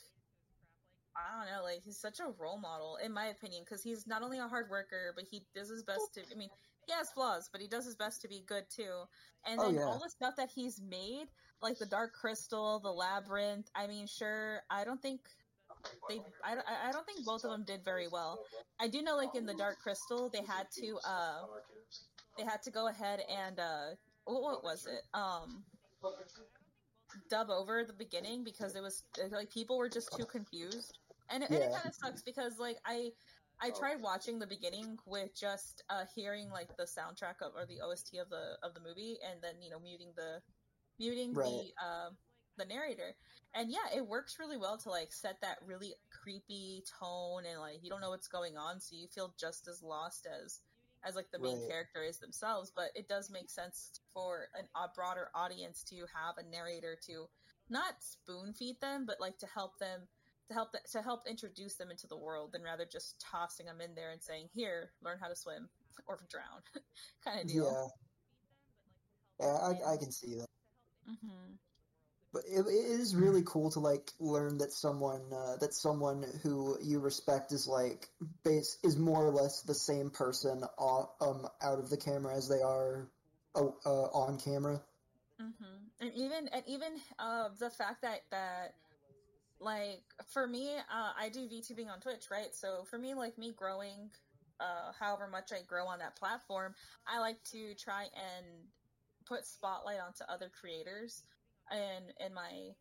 I 1.17 1.45
don't 1.45 1.55
know, 1.55 1.63
like 1.63 1.83
he's 1.83 1.99
such 1.99 2.21
a 2.21 2.33
role 2.39 2.59
model 2.59 2.97
in 2.97 3.13
my 3.13 3.27
opinion 3.27 3.63
because 3.65 3.83
he's 3.83 4.07
not 4.07 4.23
only 4.23 4.39
a 4.39 4.49
hard 4.49 4.71
worker, 4.71 5.13
but 5.15 5.25
he 5.31 5.43
does 5.55 5.69
his 5.69 5.83
best 5.83 6.15
to. 6.15 6.23
I 6.31 6.35
mean, 6.37 6.51
he 6.87 6.93
has 6.93 7.11
flaws, 7.11 7.49
but 7.53 7.61
he 7.61 7.69
does 7.69 7.85
his 7.85 7.97
best 7.97 8.23
to 8.23 8.29
be 8.29 8.41
good 8.47 8.65
too. 8.71 9.05
And 9.47 9.61
Oh, 9.61 9.65
then 9.67 9.75
yeah. 9.77 9.85
all 9.85 9.99
the 9.99 10.09
stuff 10.11 10.37
that 10.37 10.51
he's 10.51 10.81
made, 10.81 11.27
like 11.61 11.79
the 11.79 11.87
Dark 11.87 12.13
Crystal, 12.15 12.81
the 12.81 12.93
Labyrinth. 12.93 13.71
I 13.75 13.87
mean, 13.87 14.07
sure, 14.07 14.63
I 14.71 14.85
don't 14.85 15.01
think 15.03 15.21
they 16.09 16.21
I, 16.45 16.57
I 16.89 16.93
don't 16.93 17.07
think 17.07 17.25
both 17.25 17.45
of 17.45 17.51
them 17.51 17.65
did 17.65 17.85
very 17.85 18.09
well. 18.09 18.45
I 18.81 18.89
do 18.89 19.03
know 19.03 19.17
like 19.17 19.35
in 19.35 19.47
the 19.47 19.55
Dark 19.55 19.79
Crystal 19.81 20.31
they 20.31 20.43
had 20.43 20.71
to 20.73 20.99
uh 21.05 21.43
they 22.39 22.45
had 22.45 22.63
to 22.63 22.71
go 22.71 22.89
ahead 22.89 23.21
and 23.29 23.59
uh 23.59 23.97
what, 24.25 24.43
what 24.43 24.65
was 24.65 24.87
it? 24.87 25.03
Um 25.15 25.65
dub 27.29 27.51
over 27.51 27.85
the 27.85 27.93
beginning 27.93 28.43
because 28.45 28.75
it 28.75 28.81
was 28.83 29.05
like 29.31 29.51
people 29.51 29.77
were 29.77 29.89
just 29.89 30.13
too 30.17 30.25
confused. 30.25 30.99
And 31.33 31.43
it, 31.43 31.51
and 31.53 31.63
it 31.63 31.73
kind 31.73 31.89
of 31.89 31.95
sucks 31.95 32.23
because 32.23 32.59
like 32.59 32.79
I 32.87 33.13
I 33.61 33.71
tried 33.71 34.03
watching 34.03 34.39
the 34.39 34.47
beginning 34.47 34.99
with 35.07 35.31
just 35.39 35.83
uh 35.91 36.05
hearing 36.15 36.51
like 36.51 36.77
the 36.77 36.85
soundtrack 36.85 37.43
of, 37.43 37.55
or 37.57 37.67
the 37.67 37.81
OST 37.81 38.19
of 38.19 38.31
the 38.31 38.59
of 38.63 38.75
the 38.75 38.81
movie 38.81 39.19
and 39.29 39.41
then 39.43 39.63
you 39.63 39.71
know 39.71 39.81
muting 39.81 40.13
the 40.17 40.43
muting 40.99 41.33
Right. 41.33 41.67
the 41.67 41.73
uh, 41.83 42.11
the 42.59 42.67
narrator 42.67 43.17
and 43.55 43.71
yeah 43.71 43.89
it 43.97 44.07
works 44.07 44.39
really 44.39 44.59
well 44.59 44.79
to 44.79 44.91
like 44.91 45.13
set 45.13 45.41
that 45.41 45.59
really 45.67 45.95
creepy 46.11 46.85
tone 47.01 47.45
and 47.51 47.61
like 47.61 47.83
you 47.83 47.91
don't 47.91 48.01
know 48.01 48.11
what's 48.11 48.29
going 48.29 48.57
on 48.57 48.81
so 48.81 48.95
you 48.97 49.09
feel 49.09 49.35
just 49.41 49.69
as 49.69 49.83
lost 49.83 50.27
as 50.27 50.61
as 51.05 51.17
like 51.17 51.31
the 51.33 51.39
main 51.41 51.57
Right. 51.57 51.69
character 51.69 52.03
is 52.03 52.19
themselves 52.19 52.71
but 52.75 52.91
it 52.95 53.09
does 53.09 53.31
make 53.31 53.51
sense 53.51 54.01
for 54.13 54.49
an, 54.59 54.67
a 54.77 54.89
broader 54.95 55.31
audience 55.35 55.83
to 55.83 55.97
have 56.15 56.37
a 56.39 56.49
narrator 56.51 56.97
to 57.07 57.27
not 57.71 57.95
spoon 58.01 58.53
feed 58.53 58.81
them 58.81 59.07
but 59.07 59.21
like 59.21 59.39
to 59.39 59.47
help 59.47 59.79
them 59.79 60.09
to 60.53 60.59
help 60.59 60.73
th- 60.73 60.85
to 60.93 61.03
help 61.03 61.27
introduce 61.29 61.75
them 61.77 61.91
into 61.91 62.07
the 62.07 62.17
world 62.17 62.53
than 62.53 62.63
rather 62.63 62.85
just 62.85 63.21
tossing 63.21 63.67
them 63.67 63.81
in 63.81 63.95
there 63.95 64.11
and 64.13 64.23
saying 64.23 64.49
here 64.55 64.91
learn 65.03 65.19
how 65.21 65.29
to 65.29 65.37
swim 65.37 65.69
or 66.07 66.19
drown 66.31 66.63
kind 67.25 67.41
of 67.41 67.47
deal 67.47 67.65
Yeah, 67.65 67.87
yeah, 69.41 69.47
I 69.57 69.95
I 69.95 69.97
can 69.97 70.13
see 70.13 70.35
that. 70.37 70.47
mm-hmm. 71.09 71.55
But 72.33 72.45
it, 72.47 72.61
it 72.67 73.01
is 73.01 73.15
really 73.15 73.43
cool 73.45 73.71
to 73.73 73.81
like 73.81 74.13
learn 74.19 74.59
that 74.59 74.73
someone 74.73 75.33
uh, 75.33 75.57
that 75.59 75.75
someone 75.75 76.25
who 76.43 76.79
you 76.83 77.01
respect 77.01 77.53
is 77.53 77.67
like 77.67 78.09
base 78.45 78.79
is 78.83 78.97
more 78.99 79.27
or 79.27 79.31
less 79.31 79.63
the 79.63 79.75
same 79.75 80.11
person 80.11 80.65
o- 80.79 81.11
um 81.21 81.49
out 81.63 81.79
of 81.79 81.91
the 81.91 81.97
camera 81.99 82.35
as 82.35 82.49
they 82.49 82.63
are 82.63 83.09
uh, 83.55 83.67
uh, 83.87 84.09
on 84.13 84.39
camera. 84.39 84.83
mm-hmm. 85.41 85.77
And 86.01 86.13
even 86.15 86.49
and 86.49 86.63
even 86.67 86.93
uh, 87.19 87.49
the 87.59 87.71
fact 87.71 88.03
that 88.03 88.23
that 88.31 88.75
like 89.63 90.03
for 90.29 90.47
me, 90.47 90.77
uh, 90.77 91.13
I 91.19 91.29
do 91.29 91.49
VTubing 91.49 91.91
on 91.91 92.01
Twitch, 92.01 92.27
right? 92.31 92.53
So 92.55 92.85
for 92.91 92.99
me, 92.99 93.15
like 93.15 93.39
me 93.39 93.53
growing, 93.57 94.11
uh, 94.61 94.93
however 94.99 95.29
much 95.31 95.51
I 95.53 95.63
grow 95.67 95.87
on 95.87 95.99
that 96.01 96.17
platform, 96.17 96.75
I 97.07 97.21
like 97.21 97.43
to 97.53 97.75
try 97.75 98.03
and 98.15 98.47
put 99.27 99.47
spotlight 99.47 100.01
onto 100.05 100.25
other 100.29 100.51
creators 100.59 101.23
in 101.71 102.27
in 102.27 102.35
my 102.35 102.75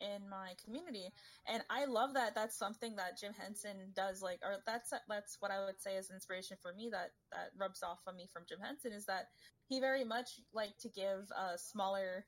in 0.00 0.28
my 0.28 0.52
community 0.64 1.12
and 1.46 1.62
i 1.70 1.84
love 1.84 2.12
that 2.14 2.34
that's 2.34 2.58
something 2.58 2.96
that 2.96 3.16
jim 3.18 3.32
henson 3.32 3.76
does 3.94 4.20
like 4.20 4.40
or 4.42 4.56
that's 4.66 4.92
that's 5.08 5.36
what 5.38 5.52
i 5.52 5.64
would 5.64 5.80
say 5.80 5.94
is 5.94 6.10
inspiration 6.10 6.56
for 6.60 6.74
me 6.74 6.88
that 6.90 7.10
that 7.30 7.50
rubs 7.56 7.82
off 7.82 8.00
on 8.08 8.16
me 8.16 8.28
from 8.32 8.42
jim 8.48 8.58
henson 8.60 8.92
is 8.92 9.06
that 9.06 9.26
he 9.68 9.78
very 9.78 10.04
much 10.04 10.40
like 10.52 10.76
to 10.80 10.88
give 10.88 11.30
uh 11.38 11.56
smaller 11.56 12.26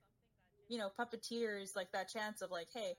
you 0.68 0.78
know 0.78 0.88
puppeteers 0.98 1.74
like 1.74 1.90
that 1.92 2.08
chance 2.08 2.40
of 2.42 2.50
like 2.50 2.68
hey 2.72 2.94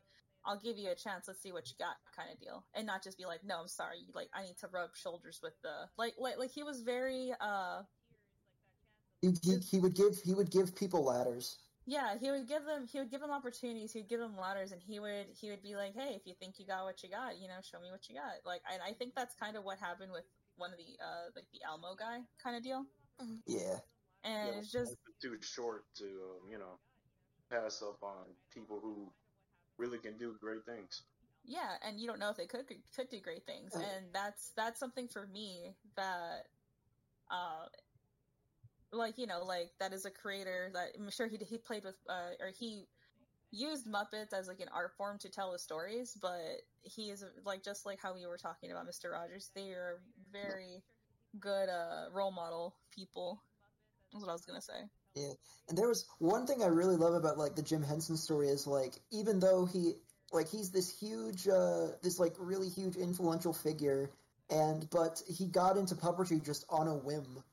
i'll 0.45 0.59
give 0.59 0.77
you 0.77 0.91
a 0.91 0.95
chance 0.95 1.27
let's 1.27 1.41
see 1.41 1.51
what 1.51 1.67
you 1.69 1.75
got 1.79 1.95
kind 2.15 2.29
of 2.31 2.39
deal 2.39 2.63
and 2.73 2.85
not 2.85 3.03
just 3.03 3.17
be 3.17 3.25
like 3.25 3.43
no 3.43 3.61
i'm 3.61 3.67
sorry 3.67 4.05
like 4.13 4.29
i 4.33 4.43
need 4.43 4.57
to 4.57 4.67
rub 4.71 4.89
shoulders 4.95 5.39
with 5.43 5.53
the 5.61 5.87
like 5.97 6.13
like 6.19 6.37
like 6.37 6.51
he 6.51 6.63
was 6.63 6.81
very 6.81 7.33
uh 7.41 7.81
He, 9.21 9.33
he 9.41 9.57
he 9.57 9.79
would 9.79 9.95
give 9.95 10.19
he 10.23 10.33
would 10.33 10.51
give 10.51 10.75
people 10.75 11.03
ladders. 11.03 11.57
Yeah, 11.87 12.17
he 12.19 12.31
would 12.31 12.47
give 12.47 12.65
them 12.65 12.87
he 12.91 12.99
would 12.99 13.11
give 13.11 13.21
them 13.21 13.31
opportunities. 13.31 13.93
He 13.93 13.99
would 13.99 14.09
give 14.09 14.19
them 14.19 14.35
ladders, 14.37 14.71
and 14.71 14.81
he 14.81 14.99
would 14.99 15.27
he 15.39 15.49
would 15.49 15.61
be 15.61 15.75
like, 15.75 15.93
"Hey, 15.93 16.15
if 16.15 16.25
you 16.25 16.33
think 16.39 16.59
you 16.59 16.65
got 16.65 16.83
what 16.83 17.01
you 17.03 17.09
got, 17.09 17.37
you 17.39 17.47
know, 17.47 17.61
show 17.61 17.79
me 17.79 17.91
what 17.91 18.09
you 18.09 18.15
got." 18.15 18.41
Like, 18.45 18.61
and 18.71 18.81
I 18.81 18.93
think 18.93 19.13
that's 19.15 19.35
kind 19.35 19.55
of 19.55 19.63
what 19.63 19.77
happened 19.77 20.11
with 20.11 20.25
one 20.57 20.71
of 20.71 20.77
the 20.77 20.97
uh 21.01 21.29
like 21.35 21.45
the 21.53 21.61
Elmo 21.65 21.95
guy 21.97 22.21
kind 22.41 22.55
of 22.55 22.63
deal. 22.63 22.85
Yeah. 23.45 23.77
And 24.23 24.49
Yeah, 24.49 24.59
it's 24.59 24.71
just 24.71 24.95
too 25.21 25.37
short 25.41 25.85
to 25.97 26.05
um, 26.05 26.49
you 26.49 26.57
know 26.57 26.79
pass 27.51 27.81
up 27.81 28.01
on 28.01 28.33
people 28.51 28.79
who 28.81 29.11
really 29.77 29.97
can 29.97 30.17
do 30.17 30.35
great 30.39 30.65
things. 30.65 31.03
yeah, 31.45 31.77
and 31.85 31.99
you 31.99 32.07
don't 32.07 32.19
know 32.19 32.29
if 32.29 32.37
they 32.37 32.47
could 32.47 32.65
could 32.95 33.09
do 33.09 33.19
great 33.19 33.45
things, 33.45 33.73
and 33.75 34.05
that's 34.13 34.51
that's 34.55 34.79
something 34.79 35.07
for 35.07 35.27
me 35.27 35.75
that 35.95 36.47
uh 37.29 37.65
like 38.91 39.17
you 39.17 39.27
know 39.27 39.43
like 39.43 39.71
that 39.79 39.93
is 39.93 40.05
a 40.05 40.11
creator 40.11 40.69
that 40.73 40.89
I'm 40.97 41.09
sure 41.09 41.27
he 41.27 41.37
he 41.37 41.57
played 41.57 41.83
with 41.83 41.95
uh 42.09 42.31
or 42.39 42.49
he 42.49 42.87
used 43.51 43.87
Muppets 43.87 44.33
as 44.33 44.47
like 44.47 44.59
an 44.59 44.69
art 44.73 44.93
form 44.97 45.17
to 45.19 45.29
tell 45.29 45.53
his 45.53 45.61
stories, 45.61 46.17
but 46.21 46.61
he 46.83 47.09
is 47.09 47.23
like 47.45 47.63
just 47.63 47.85
like 47.85 47.99
how 48.01 48.13
we 48.13 48.25
were 48.25 48.37
talking 48.37 48.71
about 48.71 48.87
Mr. 48.87 49.11
Rogers, 49.11 49.51
they 49.55 49.69
are 49.69 50.01
very 50.31 50.83
good 51.39 51.69
uh 51.69 52.05
role 52.13 52.31
model 52.31 52.75
people. 52.91 53.41
That's 54.11 54.23
what 54.23 54.29
I 54.29 54.33
was 54.33 54.45
gonna 54.45 54.61
say. 54.61 54.89
Yeah, 55.15 55.31
and 55.69 55.77
there 55.77 55.87
was 55.87 56.05
one 56.19 56.45
thing 56.45 56.61
I 56.61 56.67
really 56.67 56.97
love 56.97 57.13
about 57.13 57.37
like 57.37 57.55
the 57.55 57.61
Jim 57.61 57.81
Henson 57.81 58.17
story 58.17 58.49
is 58.49 58.67
like 58.67 58.95
even 59.11 59.39
though 59.39 59.65
he 59.65 59.93
like 60.33 60.49
he's 60.49 60.71
this 60.71 60.89
huge 60.99 61.47
uh 61.47 61.87
this 62.03 62.19
like 62.19 62.33
really 62.37 62.67
huge 62.67 62.97
influential 62.97 63.53
figure 63.53 64.11
and 64.49 64.87
but 64.89 65.21
he 65.27 65.47
got 65.47 65.77
into 65.77 65.95
puppetry 65.95 66.43
just 66.43 66.65
on 66.69 66.87
a 66.87 66.95
whim. 66.95 67.43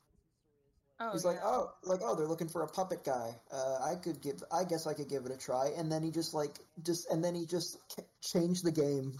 Oh 1.01 1.13
he's 1.13 1.25
yeah. 1.25 1.31
like, 1.31 1.41
"Oh, 1.43 1.73
like 1.85 2.01
oh, 2.03 2.15
they're 2.17 2.27
looking 2.27 2.49
for 2.49 2.63
a 2.63 2.69
puppet 2.69 3.05
guy. 3.05 3.35
Uh 3.51 3.79
I 3.81 3.95
could 3.95 4.21
give 4.21 4.43
I 4.51 4.65
guess 4.65 4.87
I 4.87 4.95
could 4.95 5.09
give 5.09 5.25
it 5.25 5.33
a 5.33 5.37
try." 5.37 5.69
And 5.77 5.91
then 5.91 6.03
he 6.03 6.11
just 6.11 6.35
like 6.35 6.59
just 6.83 7.11
and 7.11 7.23
then 7.25 7.35
he 7.35 7.47
just 7.47 7.79
changed 8.23 8.65
the 8.65 8.73
game. 8.73 9.15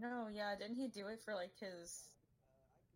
No, 0.00 0.28
yeah, 0.32 0.54
didn't 0.58 0.76
he 0.76 0.88
do 0.88 1.06
it 1.08 1.20
for 1.24 1.34
like 1.34 1.52
his 1.60 2.02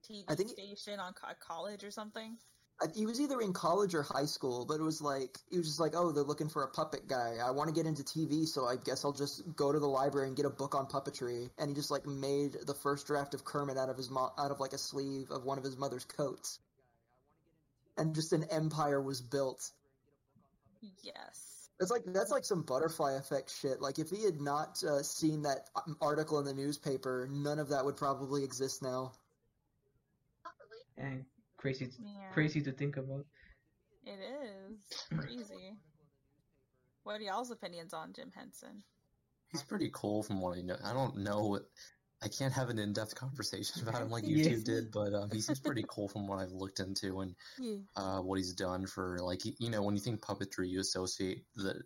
TV 0.08 0.24
I 0.28 0.34
think- 0.34 0.50
station 0.50 0.98
on 0.98 1.14
college 1.40 1.84
or 1.84 1.90
something? 1.90 2.36
I- 2.80 2.88
He 2.94 3.06
was 3.06 3.20
either 3.20 3.40
in 3.40 3.52
college 3.54 3.94
or 3.94 4.02
high 4.02 4.26
school, 4.26 4.66
but 4.66 4.74
it 4.80 4.82
was 4.82 5.00
like 5.00 5.38
he 5.50 5.56
was 5.56 5.66
just 5.66 5.80
like, 5.80 5.94
"Oh, 5.94 6.12
they're 6.12 6.24
looking 6.24 6.48
for 6.50 6.62
a 6.62 6.68
puppet 6.68 7.06
guy. 7.08 7.36
I 7.42 7.50
want 7.50 7.68
to 7.68 7.74
get 7.74 7.86
into 7.86 8.02
TV, 8.04 8.46
so 8.46 8.66
I 8.66 8.76
guess 8.76 9.04
I'll 9.04 9.12
just 9.12 9.56
go 9.56 9.72
to 9.72 9.78
the 9.78 9.88
library 9.88 10.28
and 10.28 10.36
get 10.36 10.44
a 10.44 10.50
book 10.50 10.74
on 10.74 10.86
puppetry." 10.86 11.50
And 11.56 11.70
he 11.70 11.74
just 11.74 11.90
like 11.90 12.06
made 12.06 12.52
the 12.66 12.74
first 12.74 13.06
draft 13.06 13.32
of 13.32 13.44
Kermit 13.44 13.78
out 13.78 13.88
of 13.88 13.96
his 13.96 14.10
mo- 14.10 14.32
out 14.36 14.50
of 14.50 14.60
like 14.60 14.74
a 14.74 14.78
sleeve 14.78 15.30
of 15.30 15.44
one 15.44 15.56
of 15.56 15.64
his 15.64 15.76
mother's 15.78 16.04
coats, 16.04 16.58
and 17.96 18.14
just 18.14 18.32
an 18.34 18.44
empire 18.44 19.00
was 19.00 19.22
built. 19.22 19.70
Yes. 21.02 21.70
It's 21.80 21.90
like 21.90 22.02
that's 22.06 22.30
like 22.30 22.44
some 22.44 22.62
butterfly 22.62 23.12
effect 23.14 23.50
shit. 23.50 23.80
Like 23.80 23.98
if 23.98 24.10
he 24.10 24.22
had 24.24 24.40
not 24.40 24.82
uh, 24.84 25.02
seen 25.02 25.42
that 25.42 25.68
um, 25.76 25.96
article 26.00 26.38
in 26.38 26.44
the 26.44 26.54
newspaper, 26.54 27.26
none 27.30 27.58
of 27.58 27.68
that 27.70 27.84
would 27.86 27.96
probably 27.96 28.44
exist 28.44 28.82
now. 28.82 29.12
And 30.98 31.26
crazy, 31.56 31.90
Yeah. 31.98 32.32
crazy 32.32 32.62
to 32.62 32.72
think 32.72 32.96
about. 32.96 33.26
It 34.04 34.18
is 34.20 34.78
crazy. 35.18 35.76
What 37.02 37.20
are 37.20 37.24
y'all's 37.24 37.50
opinions 37.50 37.92
on 37.94 38.12
Jim 38.12 38.30
Henson? 38.34 38.82
He's 39.48 39.62
pretty 39.62 39.90
cool 39.92 40.22
from 40.22 40.40
what 40.40 40.56
I 40.58 40.60
know. 40.60 40.76
I 40.84 40.92
don't 40.92 41.18
know 41.18 41.46
what. 41.46 41.62
I 42.22 42.28
can't 42.28 42.52
have 42.54 42.70
an 42.70 42.78
in-depth 42.78 43.14
conversation 43.14 43.82
about 43.86 44.00
him 44.02 44.10
like 44.10 44.24
Yeah. 44.26 44.48
YouTube 44.48 44.64
did, 44.64 44.90
but 44.90 45.12
um, 45.14 45.30
he 45.30 45.40
seems 45.40 45.60
pretty 45.60 45.84
cool 45.88 46.08
from 46.08 46.26
what 46.26 46.38
I've 46.38 46.52
looked 46.52 46.80
into 46.80 47.20
and 47.20 47.34
Yeah. 47.58 47.76
uh, 47.94 48.20
what 48.20 48.38
he's 48.38 48.54
done 48.54 48.86
for 48.86 49.18
like 49.20 49.42
you 49.58 49.70
know 49.70 49.82
when 49.82 49.94
you 49.94 50.00
think 50.00 50.20
puppetry, 50.20 50.68
you 50.68 50.80
associate 50.80 51.44
the 51.54 51.82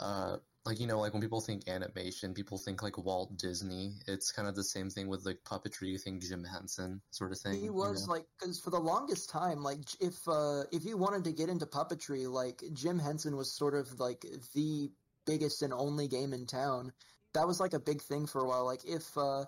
uh, 0.00 0.36
like 0.66 0.78
you 0.78 0.86
know 0.86 1.00
like 1.00 1.12
when 1.12 1.22
people 1.22 1.40
think 1.40 1.68
animation, 1.68 2.34
people 2.34 2.58
think 2.58 2.82
like 2.82 2.98
Walt 2.98 3.36
Disney. 3.38 3.94
It's 4.06 4.30
kind 4.30 4.46
of 4.46 4.54
the 4.54 4.64
same 4.64 4.90
thing 4.90 5.08
with 5.08 5.24
like 5.24 5.38
puppetry. 5.44 5.88
You 5.88 5.98
think 5.98 6.22
Jim 6.22 6.44
Henson 6.44 7.00
sort 7.10 7.32
of 7.32 7.38
thing. 7.38 7.54
He 7.54 7.64
you 7.66 7.72
was 7.72 8.06
know? 8.06 8.14
like, 8.14 8.26
because 8.38 8.60
for 8.60 8.70
the 8.70 8.78
longest 8.78 9.30
time, 9.30 9.62
like 9.62 9.80
if 10.00 10.16
uh, 10.28 10.64
if 10.70 10.84
you 10.84 10.96
wanted 10.98 11.24
to 11.24 11.32
get 11.32 11.48
into 11.48 11.66
puppetry, 11.66 12.30
like 12.30 12.62
Jim 12.74 12.98
Henson 12.98 13.36
was 13.36 13.52
sort 13.52 13.74
of 13.74 13.98
like 13.98 14.24
the 14.54 14.90
biggest 15.26 15.62
and 15.62 15.72
only 15.72 16.08
game 16.08 16.32
in 16.32 16.46
town. 16.46 16.92
That 17.32 17.46
was 17.46 17.60
like 17.60 17.72
a 17.72 17.80
big 17.80 18.02
thing 18.02 18.26
for 18.26 18.42
a 18.42 18.48
while. 18.48 18.64
Like 18.64 18.84
if 18.84 19.16
uh 19.16 19.44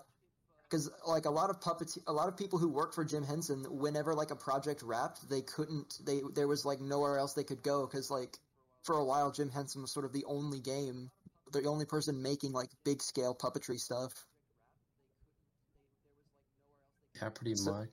because 0.63 0.89
like 1.07 1.25
a 1.25 1.29
lot 1.29 1.51
of 1.51 1.61
puppets, 1.61 1.99
a 2.07 2.13
lot 2.13 2.27
of 2.27 2.35
people 2.35 2.57
who 2.57 2.67
work 2.67 2.95
for 2.95 3.05
Jim 3.05 3.23
Henson, 3.23 3.65
whenever 3.69 4.15
like 4.15 4.31
a 4.31 4.35
project 4.35 4.81
wrapped, 4.81 5.29
they 5.29 5.41
couldn't. 5.41 5.99
They 6.03 6.21
there 6.33 6.47
was 6.47 6.65
like 6.65 6.81
nowhere 6.81 7.19
else 7.19 7.33
they 7.33 7.43
could 7.43 7.61
go 7.61 7.85
because 7.85 8.09
like 8.09 8.39
for 8.83 8.97
a 8.97 9.05
while 9.05 9.31
Jim 9.31 9.49
Henson 9.49 9.81
was 9.81 9.91
sort 9.91 10.05
of 10.05 10.13
the 10.13 10.25
only 10.25 10.59
game, 10.59 11.09
the 11.51 11.65
only 11.65 11.85
person 11.85 12.21
making 12.21 12.51
like 12.51 12.69
big 12.83 13.01
scale 13.01 13.33
puppetry 13.33 13.79
stuff. 13.79 14.25
yeah, 17.21 17.29
pretty 17.29 17.55
so- 17.55 17.71
much. 17.71 17.89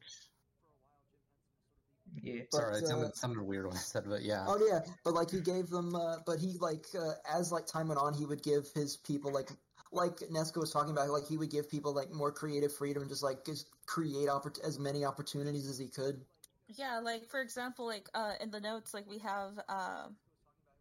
Yeah. 2.22 2.42
Sorry, 2.50 2.72
but, 2.72 2.82
it 2.82 2.86
sounded, 2.88 3.06
uh, 3.06 3.12
sounded 3.12 3.42
weird 3.42 3.66
when 3.66 3.76
I 3.76 3.78
said, 3.78 4.02
but 4.08 4.22
yeah. 4.22 4.44
Oh 4.48 4.58
yeah, 4.68 4.80
but 5.04 5.14
like 5.14 5.30
he 5.30 5.40
gave 5.40 5.70
them, 5.70 5.94
uh, 5.94 6.16
but 6.26 6.40
he 6.40 6.56
like 6.58 6.86
uh, 6.98 7.12
as 7.32 7.52
like 7.52 7.66
time 7.66 7.86
went 7.86 8.00
on, 8.00 8.14
he 8.14 8.26
would 8.26 8.42
give 8.42 8.66
his 8.74 8.96
people 8.96 9.32
like 9.32 9.50
like 9.92 10.16
Nesska 10.28 10.58
was 10.58 10.72
talking 10.72 10.90
about, 10.90 11.08
like 11.10 11.26
he 11.28 11.36
would 11.36 11.50
give 11.50 11.70
people 11.70 11.94
like 11.94 12.10
more 12.10 12.32
creative 12.32 12.72
freedom, 12.74 13.02
and 13.02 13.08
just 13.08 13.22
like 13.22 13.44
just 13.44 13.68
create 13.86 14.28
oppor- 14.28 14.58
as 14.64 14.76
many 14.76 15.04
opportunities 15.04 15.68
as 15.68 15.78
he 15.78 15.86
could. 15.86 16.20
Yeah, 16.66 16.98
like 16.98 17.28
for 17.28 17.40
example, 17.40 17.86
like 17.86 18.08
uh, 18.12 18.32
in 18.40 18.50
the 18.50 18.60
notes, 18.60 18.92
like 18.92 19.08
we 19.08 19.18
have 19.18 19.60
uh, 19.68 20.08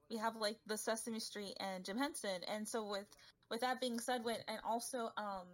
we 0.09 0.17
have 0.17 0.35
like 0.35 0.57
the 0.65 0.77
Sesame 0.77 1.19
Street 1.19 1.55
and 1.59 1.85
Jim 1.85 1.97
Henson, 1.97 2.41
and 2.47 2.67
so 2.67 2.87
with 2.89 3.07
with 3.49 3.61
that 3.61 3.81
being 3.81 3.99
said, 3.99 4.23
with 4.23 4.39
and 4.47 4.59
also 4.67 5.09
um, 5.17 5.47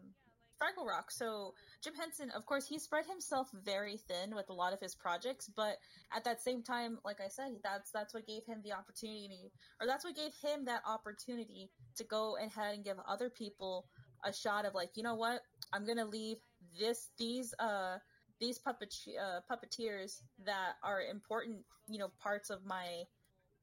Fraggle 0.61 0.88
Rock. 0.88 1.11
So 1.11 1.53
Jim 1.84 1.94
Henson, 1.94 2.30
of 2.32 2.45
course, 2.45 2.68
he 2.68 2.80
spread 2.80 3.06
himself 3.06 3.49
very 3.53 3.98
thin 3.98 4.36
with 4.36 4.49
a 4.49 4.53
lot 4.53 4.73
of 4.73 4.80
his 4.80 4.95
projects, 4.95 5.49
but 5.53 5.77
at 6.15 6.23
that 6.23 6.41
same 6.41 6.64
time, 6.64 6.98
like 7.03 7.19
I 7.22 7.27
said, 7.27 7.52
that's 7.64 7.91
that's 7.91 8.14
what 8.14 8.27
gave 8.27 8.45
him 8.45 8.61
the 8.64 8.73
opportunity, 8.73 9.52
or 9.82 9.88
that's 9.88 10.06
what 10.06 10.15
gave 10.15 10.32
him 10.41 10.65
that 10.65 10.82
opportunity 10.88 11.69
to 11.98 12.03
go 12.03 12.38
ahead 12.38 12.76
and 12.76 12.86
give 12.86 12.98
other 13.07 13.30
people 13.30 13.88
a 14.23 14.34
shot 14.34 14.65
of 14.65 14.73
like, 14.73 14.91
you 14.95 15.03
know 15.03 15.15
what, 15.15 15.41
I'm 15.73 15.86
gonna 15.86 16.06
leave 16.06 16.38
this 16.80 17.10
these 17.18 17.53
uh 17.60 17.98
these 18.40 18.60
puppet 18.60 18.94
uh, 19.22 19.40
puppeteers 19.49 20.22
that 20.45 20.73
are 20.84 21.02
important, 21.02 21.60
you 21.88 21.98
know, 21.98 22.10
parts 22.22 22.49
of 22.49 22.65
my 22.65 23.03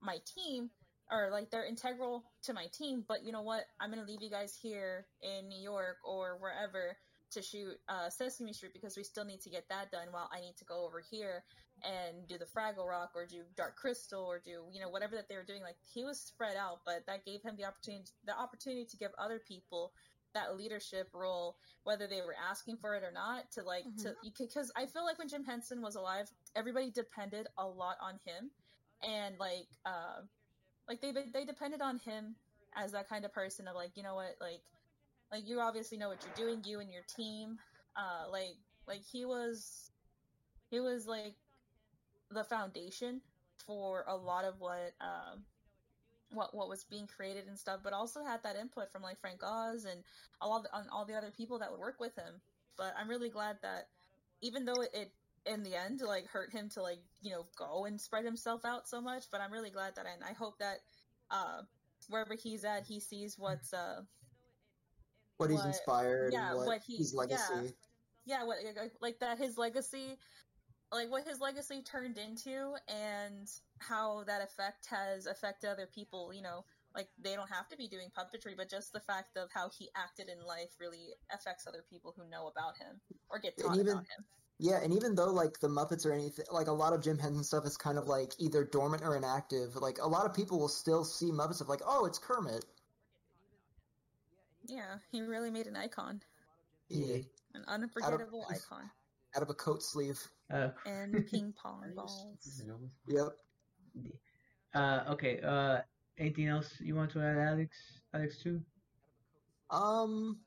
my 0.01 0.19
team 0.27 0.71
or 1.13 1.29
like 1.31 1.51
they're 1.51 1.67
integral 1.67 2.25
to 2.43 2.55
my 2.55 2.67
team. 2.73 3.05
But 3.07 3.25
you 3.25 3.33
know 3.33 3.43
what? 3.43 3.65
I'm 3.81 3.91
gonna 3.91 4.07
leave 4.07 4.23
you 4.23 4.31
guys 4.31 4.59
here 4.61 5.07
in 5.23 5.49
New 5.49 5.61
York 5.61 5.99
or 6.05 6.39
wherever 6.41 6.97
to 7.33 7.43
shoot 7.43 7.79
uh, 7.89 8.11
Sesame 8.11 8.53
Street 8.53 8.73
because 8.73 8.97
we 8.97 9.05
still 9.05 9.25
need 9.25 9.41
to 9.43 9.51
get 9.51 9.69
that 9.69 9.91
done. 9.91 10.09
While 10.11 10.31
I 10.35 10.41
need 10.41 10.57
to 10.57 10.65
go 10.65 10.85
over 10.85 11.01
here 11.01 11.45
and 11.85 12.27
do 12.29 12.39
the 12.39 12.45
Fraggle 12.45 12.89
Rock 12.89 13.13
or 13.15 13.27
do 13.27 13.43
Dark 13.57 13.77
Crystal 13.77 14.25
or 14.25 14.41
do 14.43 14.63
you 14.73 14.81
know 14.81 14.89
whatever 14.89 15.15
that 15.17 15.29
they 15.29 15.37
were 15.37 15.45
doing. 15.45 15.63
Like 15.63 15.77
he 15.95 16.05
was 16.05 16.19
spread 16.19 16.57
out, 16.57 16.81
but 16.85 17.05
that 17.07 17.25
gave 17.25 17.43
him 17.43 17.55
the 17.57 17.65
opportunity 17.65 18.11
the 18.27 18.39
opportunity 18.39 18.87
to 18.87 18.97
give 18.97 19.11
other 19.19 19.41
people 19.47 19.93
that 20.35 20.57
leadership 20.57 21.11
role 21.13 21.57
whether 21.85 22.07
they 22.07 22.23
were 22.23 22.35
asking 22.51 22.77
for 22.79 22.95
it 22.95 23.03
or 23.03 23.13
not 23.13 23.51
to 23.53 23.63
like 23.63 23.85
to 23.99 24.15
because 24.39 24.73
I 24.75 24.87
feel 24.87 25.05
like 25.05 25.19
when 25.19 25.29
Jim 25.29 25.45
Henson 25.45 25.83
was 25.83 25.95
alive 25.95 26.31
everybody 26.57 26.91
depended 26.91 27.49
a 27.59 27.67
lot 27.67 27.97
on 28.01 28.15
him 28.25 28.51
and 29.03 29.39
like 29.39 29.67
uh 29.85 30.23
like 30.89 31.01
they 31.01 31.13
they 31.13 31.45
depended 31.45 31.81
on 31.81 31.99
him 31.99 32.35
as 32.75 32.93
that 32.93 33.09
kind 33.09 33.25
of 33.25 33.33
person 33.33 33.69
of 33.69 33.75
like 33.75 33.97
you 33.97 34.03
know 34.03 34.15
what 34.15 34.37
like 34.41 34.63
like 35.31 35.49
you 35.49 35.61
obviously 35.61 35.99
know 35.99 36.09
what 36.09 36.25
you're 36.25 36.47
doing 36.47 36.63
you 36.65 36.81
and 36.81 36.93
your 36.93 37.03
team 37.17 37.59
uh 37.97 38.31
like 38.31 38.57
like 38.87 39.03
he 39.03 39.25
was 39.25 39.91
he 40.71 40.81
was 40.81 41.07
like 41.07 41.35
the 42.31 42.45
foundation 42.45 43.21
for 43.67 44.05
a 44.09 44.17
lot 44.17 44.45
of 44.45 44.55
what 44.59 44.93
um 45.01 45.45
what 46.33 46.55
what 46.55 46.69
was 46.69 46.85
being 46.85 47.07
created 47.07 47.47
and 47.47 47.59
stuff, 47.59 47.81
but 47.83 47.93
also 47.93 48.25
had 48.25 48.43
that 48.43 48.57
input 48.57 48.91
from 48.91 49.03
like 49.03 49.21
Frank 49.21 49.41
Oz 49.43 49.85
and 49.85 50.03
all 50.41 50.63
the, 50.63 50.75
on 50.75 50.87
all 50.91 51.05
the 51.05 51.15
other 51.15 51.31
people 51.31 51.59
that 51.59 51.71
would 51.71 51.81
work 51.81 52.01
with 52.01 52.15
him. 52.17 52.41
But 52.77 52.95
I'm 52.99 53.09
really 53.09 53.29
glad 53.29 53.59
that 53.63 53.89
even 54.41 54.65
though 54.65 54.81
it, 54.83 54.91
it 54.95 55.13
in 55.47 55.63
the 55.63 55.75
end 55.75 56.01
like 56.01 56.27
hurt 56.29 56.53
him 56.53 56.69
to 56.71 56.83
like 56.83 57.01
you 57.21 57.31
know 57.33 57.47
go 57.57 57.85
and 57.87 58.01
spread 58.01 58.25
himself 58.25 58.65
out 58.65 58.89
so 58.89 59.01
much, 59.01 59.25
but 59.31 59.41
I'm 59.41 59.53
really 59.53 59.71
glad 59.71 59.97
that 59.97 60.07
and 60.07 60.23
I 60.23 60.33
hope 60.33 60.59
that 60.59 60.79
uh 61.31 61.63
wherever 62.09 62.35
he's 62.35 62.65
at, 62.65 62.85
he 62.87 63.01
sees 63.01 63.39
what's 63.39 63.73
uh 63.73 64.03
What 65.39 65.51
he's 65.51 65.65
inspired, 65.65 66.33
yeah, 66.33 66.51
and 66.51 66.59
what, 66.59 66.67
what 66.67 66.83
he- 66.87 66.97
his 66.97 67.15
legacy. 67.15 67.75
yeah 68.25 68.45
what 68.45 68.59
like- 68.77 68.93
like 69.01 69.19
that 69.21 69.39
his 69.39 69.59
legacy 69.59 70.19
like 70.93 71.11
what 71.11 71.27
his 71.27 71.41
legacy 71.41 71.83
turned 71.83 72.19
into 72.19 72.75
and 72.89 73.49
how 73.79 74.23
that 74.25 74.43
effect 74.43 74.87
has 74.87 75.27
affected 75.27 75.71
other 75.71 75.89
people 75.93 76.33
you 76.35 76.43
know 76.43 76.65
like 76.95 77.09
they 77.19 77.35
don't 77.35 77.49
have 77.51 77.67
to 77.69 77.77
be 77.77 77.89
doing 77.89 78.09
puppetry 78.17 78.55
but 78.57 78.69
just 78.69 78.93
the 78.93 79.01
fact 79.01 79.37
of 79.39 79.49
how 79.53 79.71
he 79.77 79.89
acted 79.97 80.29
in 80.29 80.45
life 80.47 80.71
really 80.79 81.15
affects 81.33 81.67
other 81.67 81.83
people 81.91 82.13
who 82.17 82.29
know 82.31 82.47
about 82.47 82.77
him 82.77 83.01
or 83.31 83.39
get 83.39 83.57
taught 83.57 83.75
even- 83.77 83.89
about 83.89 84.03
him 84.03 84.25
Yeah, 84.63 84.79
and 84.81 84.95
even 84.95 85.17
though 85.17 85.33
like 85.33 85.59
the 85.59 85.67
Muppets 85.67 86.07
or 86.07 86.13
anything, 86.13 86.45
like 86.53 86.69
a 86.69 86.73
lot 86.73 86.93
of 86.93 87.03
Jim 87.03 87.19
Henson 87.19 87.43
stuff 87.43 87.67
is 87.67 87.77
kind 87.77 87.99
of 87.99 88.07
like 88.07 88.31
either 88.39 88.63
dormant 88.63 89.03
or 89.03 89.17
inactive. 89.17 89.75
Like 89.75 89.99
a 90.01 90.07
lot 90.07 90.25
of 90.25 90.33
people 90.33 90.61
will 90.61 90.69
still 90.69 91.05
see 91.05 91.33
Muppets 91.33 91.61
of 91.61 91.69
like, 91.69 91.81
oh, 91.85 92.07
it's 92.07 92.17
Kermit. 92.17 92.65
Yeah, 94.69 94.99
he 95.11 95.21
really 95.21 95.51
made 95.51 95.67
an 95.67 95.75
icon, 95.75 96.23
Yeah, 96.89 97.17
an 97.55 97.65
unforgettable 97.67 98.47
icon, 98.49 98.89
out 99.35 99.43
of 99.43 99.51
a 99.51 99.55
coat 99.55 99.83
sleeve. 99.83 100.21
Uh, 100.49 100.69
and 100.87 101.27
ping 101.31 101.53
pong 101.61 101.93
balls. 101.97 102.63
Yep. 103.09 103.33
uh, 104.77 105.01
okay. 105.11 105.41
Uh, 105.41 105.79
anything 106.19 106.47
else 106.47 106.73
you 106.79 106.95
want 106.95 107.11
to 107.15 107.21
add, 107.21 107.37
Alex? 107.37 107.77
Alex 108.15 108.41
too. 108.41 108.61
Um, 109.73 110.39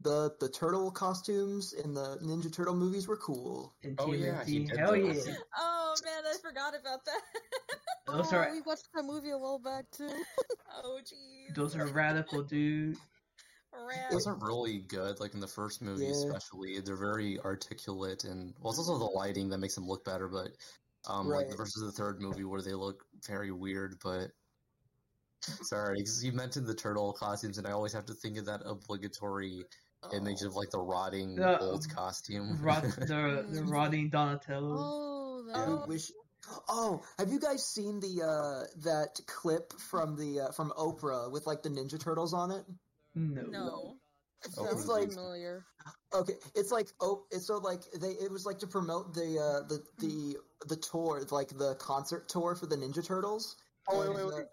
the 0.00 0.30
the 0.40 0.48
turtle 0.48 0.90
costumes 0.90 1.72
in 1.72 1.94
the 1.94 2.18
Ninja 2.22 2.52
Turtle 2.52 2.74
movies 2.76 3.08
were 3.08 3.16
cool. 3.16 3.74
In 3.82 3.96
Oh, 3.98 4.12
yeah, 4.12 4.44
he 4.44 4.60
did 4.60 4.78
Hell 4.78 4.96
yeah. 4.96 5.34
Oh 5.56 5.94
man, 6.04 6.22
I 6.26 6.36
forgot 6.38 6.74
about 6.78 7.04
that. 7.04 7.20
Those 8.06 8.32
oh, 8.32 8.36
are 8.36 8.50
we 8.52 8.62
watched 8.62 8.88
that 8.94 9.02
movie 9.04 9.30
a 9.30 9.38
while 9.38 9.58
back 9.58 9.90
too. 9.90 10.08
oh 10.82 11.00
jeez. 11.04 11.54
those 11.54 11.76
are 11.76 11.86
radical, 11.86 12.42
dude. 12.42 12.96
Rad. 13.72 14.10
Those 14.10 14.26
are 14.26 14.38
really 14.40 14.78
good. 14.78 15.20
Like 15.20 15.34
in 15.34 15.40
the 15.40 15.46
first 15.46 15.82
movie, 15.82 16.04
Yeah. 16.06 16.10
especially, 16.12 16.80
they're 16.80 16.96
very 16.96 17.38
articulate, 17.40 18.24
and 18.24 18.54
well, 18.60 18.70
it's 18.70 18.78
also 18.78 18.98
the 18.98 19.04
lighting 19.04 19.50
that 19.50 19.58
makes 19.58 19.74
them 19.74 19.86
look 19.86 20.04
better. 20.04 20.28
But 20.28 20.52
um, 21.06 21.28
like 21.28 21.46
Right. 21.48 21.56
versus 21.56 21.82
the 21.82 21.92
third 21.92 22.20
movie 22.20 22.44
where 22.44 22.62
they 22.62 22.74
look 22.74 23.04
very 23.26 23.50
weird. 23.52 23.96
But 24.02 24.30
sorry, 25.42 25.98
'cause 26.02 26.22
you 26.24 26.32
mentioned 26.32 26.66
the 26.66 26.74
turtle 26.74 27.12
costumes, 27.12 27.58
and 27.58 27.66
I 27.66 27.72
always 27.72 27.92
have 27.92 28.06
to 28.06 28.14
think 28.14 28.38
of 28.38 28.46
that 28.46 28.62
obligatory 28.64 29.64
image 30.12 30.42
of 30.42 30.54
like 30.54 30.70
the 30.70 30.78
rotting 30.78 31.36
The- 31.36 31.60
old 31.60 31.86
costume. 31.94 32.58
Rod, 32.62 32.82
the 32.98 33.46
the 33.50 33.62
rotting 33.64 34.10
Donatello. 34.10 34.76
Oh, 34.78 35.42
that. 35.52 35.56
I 35.84 35.86
wish. 35.86 36.10
Oh, 36.68 37.02
have 37.18 37.30
you 37.30 37.40
guys 37.40 37.66
seen 37.66 38.00
the 38.00 38.22
uh 38.24 38.66
that 38.84 39.20
clip 39.26 39.72
from 39.90 40.16
the 40.16 40.40
uh, 40.40 40.52
from 40.52 40.70
Oprah 40.78 41.30
with 41.30 41.46
like 41.46 41.62
the 41.62 41.68
Ninja 41.68 42.00
Turtles 42.00 42.32
on 42.32 42.50
it? 42.52 42.64
No. 43.14 43.42
No. 43.42 43.94
It 44.44 44.52
Oh, 44.56 44.66
sounds 44.66 44.86
like- 44.86 45.10
familiar. 45.12 45.64
Okay, 46.14 46.34
it's 46.54 46.70
like 46.70 46.86
oh, 47.00 47.24
it's 47.30 47.46
so 47.46 47.58
like 47.58 47.80
they 48.00 48.10
it 48.12 48.30
was 48.30 48.46
like 48.46 48.60
to 48.60 48.66
promote 48.66 49.12
the 49.14 49.38
uh 49.38 49.66
the 49.68 49.82
the 49.98 50.36
the 50.68 50.76
tour, 50.76 51.22
like 51.30 51.48
the 51.48 51.74
concert 51.74 52.28
tour 52.28 52.54
for 52.54 52.66
the 52.66 52.76
Ninja 52.76 53.04
Turtles. 53.04 53.56
Oh, 53.88 53.98
wait, 54.00 54.06
And, 54.06 54.14
wait, 54.14 54.22
uh, 54.22 54.36
wait. 54.36 54.46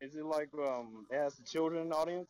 Is 0.00 0.14
it 0.14 0.24
like 0.24 0.48
um, 0.54 1.06
it 1.10 1.16
has 1.18 1.34
the 1.34 1.42
children 1.44 1.92
audience? 1.92 2.28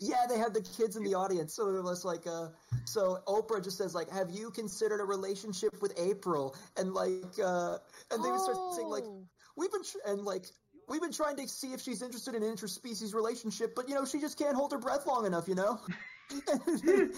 Yeah, 0.00 0.26
they 0.28 0.38
have 0.38 0.54
the 0.54 0.62
kids 0.62 0.96
in 0.96 1.04
the 1.04 1.14
audience. 1.14 1.54
So 1.54 1.68
it 1.74 1.82
was 1.82 2.04
like, 2.04 2.26
uh, 2.26 2.48
so 2.84 3.18
Oprah 3.26 3.62
just 3.62 3.78
says 3.78 3.94
like, 3.94 4.10
"Have 4.10 4.30
you 4.30 4.50
considered 4.50 5.00
a 5.00 5.04
relationship 5.04 5.80
with 5.80 5.92
April?" 5.98 6.56
And 6.76 6.92
like, 6.94 7.38
uh, 7.42 7.78
and 8.10 8.24
they 8.24 8.30
would 8.30 8.40
start 8.40 8.74
saying 8.76 8.88
like, 8.88 9.04
Oh. 9.06 9.26
"We've 9.56 9.72
been 9.72 9.84
tr- 9.84 9.98
and 10.06 10.22
like, 10.22 10.46
we've 10.88 11.00
been 11.00 11.12
trying 11.12 11.36
to 11.36 11.48
see 11.48 11.72
if 11.72 11.80
she's 11.80 12.02
interested 12.02 12.34
in 12.34 12.42
an 12.42 12.56
interspecies 12.56 13.14
relationship, 13.14 13.74
but 13.74 13.88
you 13.88 13.94
know, 13.94 14.04
she 14.04 14.20
just 14.20 14.38
can't 14.38 14.56
hold 14.56 14.72
her 14.72 14.78
breath 14.78 15.06
long 15.06 15.26
enough, 15.26 15.48
you 15.48 15.54
know." 15.54 15.80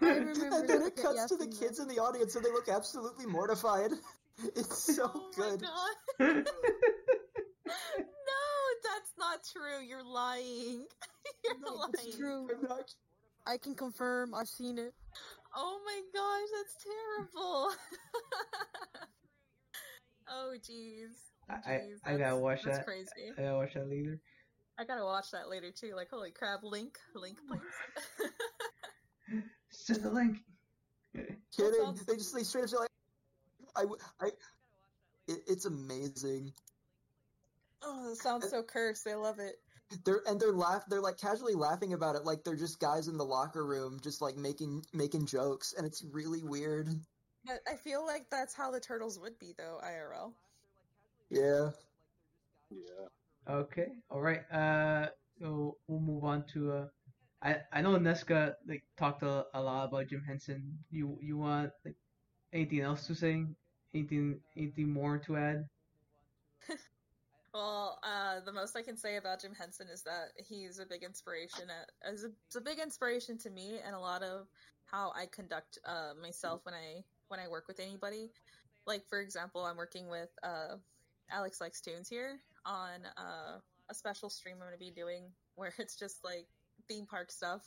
And 0.00 0.68
then 0.68 0.82
it 0.82 0.96
cuts 0.96 1.16
yeah, 1.16 1.26
to 1.28 1.36
the 1.36 1.44
from 1.44 1.52
kids 1.52 1.78
in 1.78 1.88
the 1.88 1.98
audience, 1.98 2.34
and 2.36 2.44
they 2.44 2.50
look 2.50 2.68
absolutely 2.68 3.26
mortified. 3.26 3.90
It's 4.56 4.96
so 4.96 5.12
oh 5.14 5.30
good. 5.36 5.62
my 6.18 6.26
god. 6.26 6.44
no, 6.44 6.44
that's 8.82 9.12
not 9.30 9.40
true. 9.52 9.80
You're 9.86 10.04
lying. 10.04 10.86
You're 11.44 11.58
No, 11.64 11.74
lying. 11.74 11.92
it's 11.94 12.16
true. 12.16 12.48
I'm 12.54 12.68
not- 12.68 12.94
I 13.46 13.58
can 13.58 13.74
confirm. 13.74 14.34
I've 14.34 14.48
seen 14.48 14.78
it. 14.78 14.94
Oh 15.54 15.78
my 15.84 16.00
gosh, 16.12 16.48
that's 16.56 16.76
terrible. 16.82 17.70
oh 20.28 20.54
jeez. 20.58 21.12
I 21.48 21.54
I, 21.54 21.74
I 22.06 22.10
gotta 22.12 22.18
that's- 22.18 22.40
watch 22.40 22.62
that's 22.64 22.78
that. 22.78 22.86
crazy. 22.86 23.10
I 23.36 23.42
gotta 23.42 23.56
watch 23.56 23.74
that 23.74 23.88
later. 23.88 24.18
I 24.78 24.84
gotta 24.84 25.04
watch 25.04 25.30
that 25.32 25.48
later 25.48 25.70
too. 25.70 25.92
Like, 25.94 26.08
holy 26.10 26.30
crap, 26.32 26.60
Link, 26.64 26.98
Link, 27.14 27.38
please. 27.46 27.60
Send 29.70 30.02
the 30.02 30.10
link. 30.10 30.38
Kidding. 31.14 31.94
They 32.08 32.14
just 32.16 32.34
they 32.34 32.42
straight 32.42 32.64
up 32.64 32.70
say 32.70 32.76
like, 32.78 32.88
I, 33.76 33.82
w- 33.82 34.00
I, 34.20 34.26
it, 35.28 35.38
it's 35.46 35.66
amazing. 35.66 36.52
Oh, 37.84 38.08
that 38.08 38.16
sounds 38.16 38.50
so 38.50 38.62
cursed. 38.62 39.06
I 39.06 39.14
love 39.14 39.38
it. 39.38 39.56
They're 40.04 40.22
and 40.26 40.40
they're 40.40 40.52
laugh. 40.52 40.84
They're 40.88 41.00
like 41.00 41.18
casually 41.18 41.54
laughing 41.54 41.92
about 41.92 42.16
it, 42.16 42.24
like 42.24 42.42
they're 42.42 42.56
just 42.56 42.80
guys 42.80 43.08
in 43.08 43.16
the 43.16 43.24
locker 43.24 43.66
room, 43.66 44.00
just 44.02 44.22
like 44.22 44.36
making 44.36 44.82
making 44.92 45.26
jokes, 45.26 45.74
and 45.76 45.86
it's 45.86 46.02
really 46.12 46.42
weird. 46.42 46.88
But 47.44 47.60
I 47.70 47.76
feel 47.76 48.04
like 48.06 48.30
that's 48.30 48.54
how 48.54 48.70
the 48.70 48.80
turtles 48.80 49.18
would 49.20 49.38
be, 49.38 49.54
though, 49.58 49.78
IRL. 49.84 50.32
Yeah. 51.30 51.70
Yeah. 52.70 53.52
Okay. 53.54 53.88
All 54.10 54.20
right. 54.20 54.40
Uh, 54.50 55.08
so 55.38 55.76
we'll 55.86 56.00
move 56.00 56.24
on 56.24 56.44
to 56.54 56.72
uh, 56.72 56.86
I 57.42 57.56
I 57.72 57.82
know 57.82 57.98
Nesska 57.98 58.54
like 58.66 58.82
talked 58.96 59.22
a, 59.22 59.44
a 59.52 59.60
lot 59.60 59.88
about 59.88 60.08
Jim 60.08 60.22
Henson. 60.26 60.78
You 60.90 61.18
you 61.20 61.36
want 61.36 61.70
like 61.84 61.96
anything 62.52 62.80
else 62.80 63.06
to 63.08 63.14
say? 63.14 63.44
Anything 63.92 64.40
anything 64.56 64.90
more 64.90 65.18
to 65.18 65.36
add? 65.36 65.68
Well, 67.54 68.00
uh, 68.02 68.40
the 68.44 68.52
most 68.52 68.76
I 68.76 68.82
can 68.82 68.96
say 68.96 69.16
about 69.16 69.40
Jim 69.40 69.54
Henson 69.56 69.86
is 69.86 70.02
that 70.02 70.32
he's 70.44 70.80
a 70.80 70.86
big 70.86 71.04
inspiration. 71.04 71.66
As 72.02 72.24
a, 72.24 72.30
it's 72.48 72.56
a 72.56 72.60
big 72.60 72.80
inspiration 72.80 73.38
to 73.38 73.50
me 73.50 73.78
and 73.86 73.94
a 73.94 73.98
lot 73.98 74.24
of 74.24 74.48
how 74.86 75.12
I 75.14 75.26
conduct 75.32 75.78
uh, 75.86 76.14
myself 76.20 76.62
when 76.64 76.74
I 76.74 77.04
when 77.28 77.38
I 77.38 77.46
work 77.46 77.68
with 77.68 77.78
anybody. 77.78 78.32
Like 78.88 79.06
for 79.08 79.20
example, 79.20 79.64
I'm 79.64 79.76
working 79.76 80.08
with 80.08 80.30
uh, 80.42 80.76
Alex 81.30 81.60
likes 81.60 81.80
tunes 81.80 82.08
here 82.08 82.40
on 82.66 83.06
uh, 83.16 83.58
a 83.88 83.94
special 83.94 84.28
stream 84.28 84.56
I'm 84.56 84.66
going 84.66 84.72
to 84.72 84.78
be 84.78 84.90
doing 84.90 85.30
where 85.54 85.72
it's 85.78 85.96
just 85.96 86.24
like 86.24 86.48
theme 86.88 87.06
park 87.06 87.30
stuff. 87.30 87.62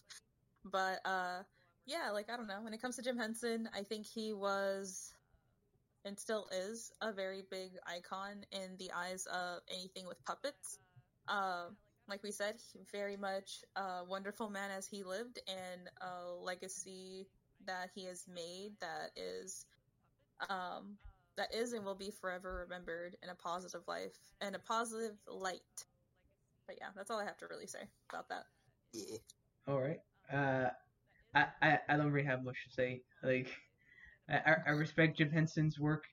But 0.65 0.99
uh, 1.05 1.43
yeah, 1.85 2.11
like 2.11 2.29
I 2.29 2.35
don't 2.35 2.47
know. 2.47 2.61
When 2.61 2.73
it 2.73 2.81
comes 2.81 2.97
to 2.97 3.01
Jim 3.01 3.17
Henson, 3.17 3.69
I 3.73 3.83
think 3.83 4.05
he 4.05 4.33
was 4.33 5.13
and 6.07 6.17
still 6.17 6.47
is 6.51 6.91
a 7.01 7.11
very 7.11 7.43
big 7.51 7.71
icon 7.85 8.45
in 8.51 8.75
the 8.79 8.89
eyes 8.95 9.27
of 9.27 9.59
anything 9.69 10.07
with 10.07 10.23
puppets. 10.25 10.79
Uh, 11.27 11.65
like 12.07 12.23
we 12.23 12.31
said, 12.31 12.55
very 12.91 13.17
much 13.17 13.63
a 13.75 14.03
wonderful 14.07 14.49
man 14.49 14.71
as 14.71 14.87
he 14.87 15.03
lived, 15.03 15.39
and 15.47 15.89
a 16.01 16.33
legacy 16.33 17.27
that 17.65 17.89
he 17.93 18.05
has 18.05 18.25
made 18.33 18.71
that 18.79 19.11
is, 19.15 19.65
um, 20.49 20.97
that 21.35 21.53
is 21.53 21.73
and 21.73 21.83
will 21.83 21.95
be 21.95 22.09
forever 22.09 22.65
remembered 22.67 23.17
in 23.21 23.29
a 23.29 23.35
positive 23.35 23.81
life 23.87 24.17
and 24.39 24.55
a 24.55 24.59
positive 24.59 25.17
light. 25.27 25.85
But 26.65 26.77
yeah, 26.79 26.87
that's 26.95 27.11
all 27.11 27.19
I 27.19 27.25
have 27.25 27.37
to 27.39 27.47
really 27.47 27.67
say 27.67 27.89
about 28.09 28.29
that. 28.29 28.45
Yeah. 28.93 29.17
All 29.67 29.81
right. 29.81 29.99
Uh, 30.31 30.69
I, 31.35 31.47
I 31.61 31.79
I 31.89 31.97
don't 31.97 32.11
really 32.11 32.27
have 32.27 32.43
much 32.43 32.57
to 32.67 32.73
say. 32.73 33.01
Like, 33.21 33.47
I 34.29 34.35
I 34.37 34.55
I 34.67 34.69
respect 34.71 35.17
Jim 35.17 35.31
Henson's 35.31 35.79
work. 35.79 36.03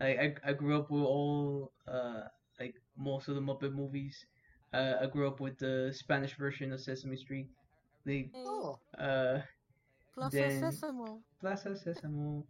Like, 0.00 0.18
I 0.18 0.34
I 0.50 0.52
grew 0.52 0.76
up 0.78 0.90
with 0.90 1.02
all 1.02 1.72
uh 1.88 2.22
like 2.60 2.74
most 2.96 3.28
of 3.28 3.34
the 3.34 3.40
Muppet 3.40 3.72
movies. 3.72 4.16
Uh, 4.72 4.94
I 5.02 5.06
grew 5.06 5.26
up 5.26 5.40
with 5.40 5.58
the 5.58 5.92
Spanish 5.94 6.36
version 6.36 6.72
of 6.72 6.80
Sesame 6.80 7.16
Street. 7.16 7.48
Like, 8.04 8.30
Oh. 8.34 8.78
uh, 8.98 9.40
Plaza 10.14 10.36
Then- 10.36 10.62
Sesamo. 10.62 11.22
Plaza 11.40 11.70
Sesamo. 11.70 12.44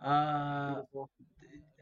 Uh, 0.00 0.82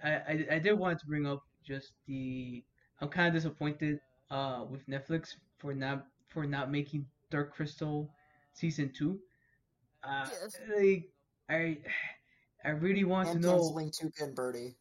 I, 0.03 0.11
I 0.11 0.47
I 0.53 0.59
did 0.59 0.73
want 0.75 0.99
to 1.01 1.07
bring 1.07 1.27
up 1.27 1.43
just 1.65 1.93
the 2.07 2.65
I'm 3.01 3.09
kind 3.09 3.29
of 3.29 3.35
disappointed 3.35 4.01
uh 4.31 4.65
with 4.69 4.87
Netflix 4.89 5.35
for 5.59 5.75
not 5.75 6.07
for 6.29 6.47
not 6.47 6.71
making 6.71 7.07
Dark 7.31 7.55
Crystal 7.55 8.09
season 8.55 8.93
two. 8.93 9.19
Uh, 10.05 10.27
Yes. 10.31 10.57
like 10.77 11.11
I 11.49 11.79
I 12.65 12.71
really 12.71 13.05
want 13.05 13.31
And 13.31 13.33
to 13.33 13.39
know 13.39 13.73
canceling 13.73 13.91
Tuca 13.91 14.23
and 14.25 14.35
Bertie, 14.35 14.77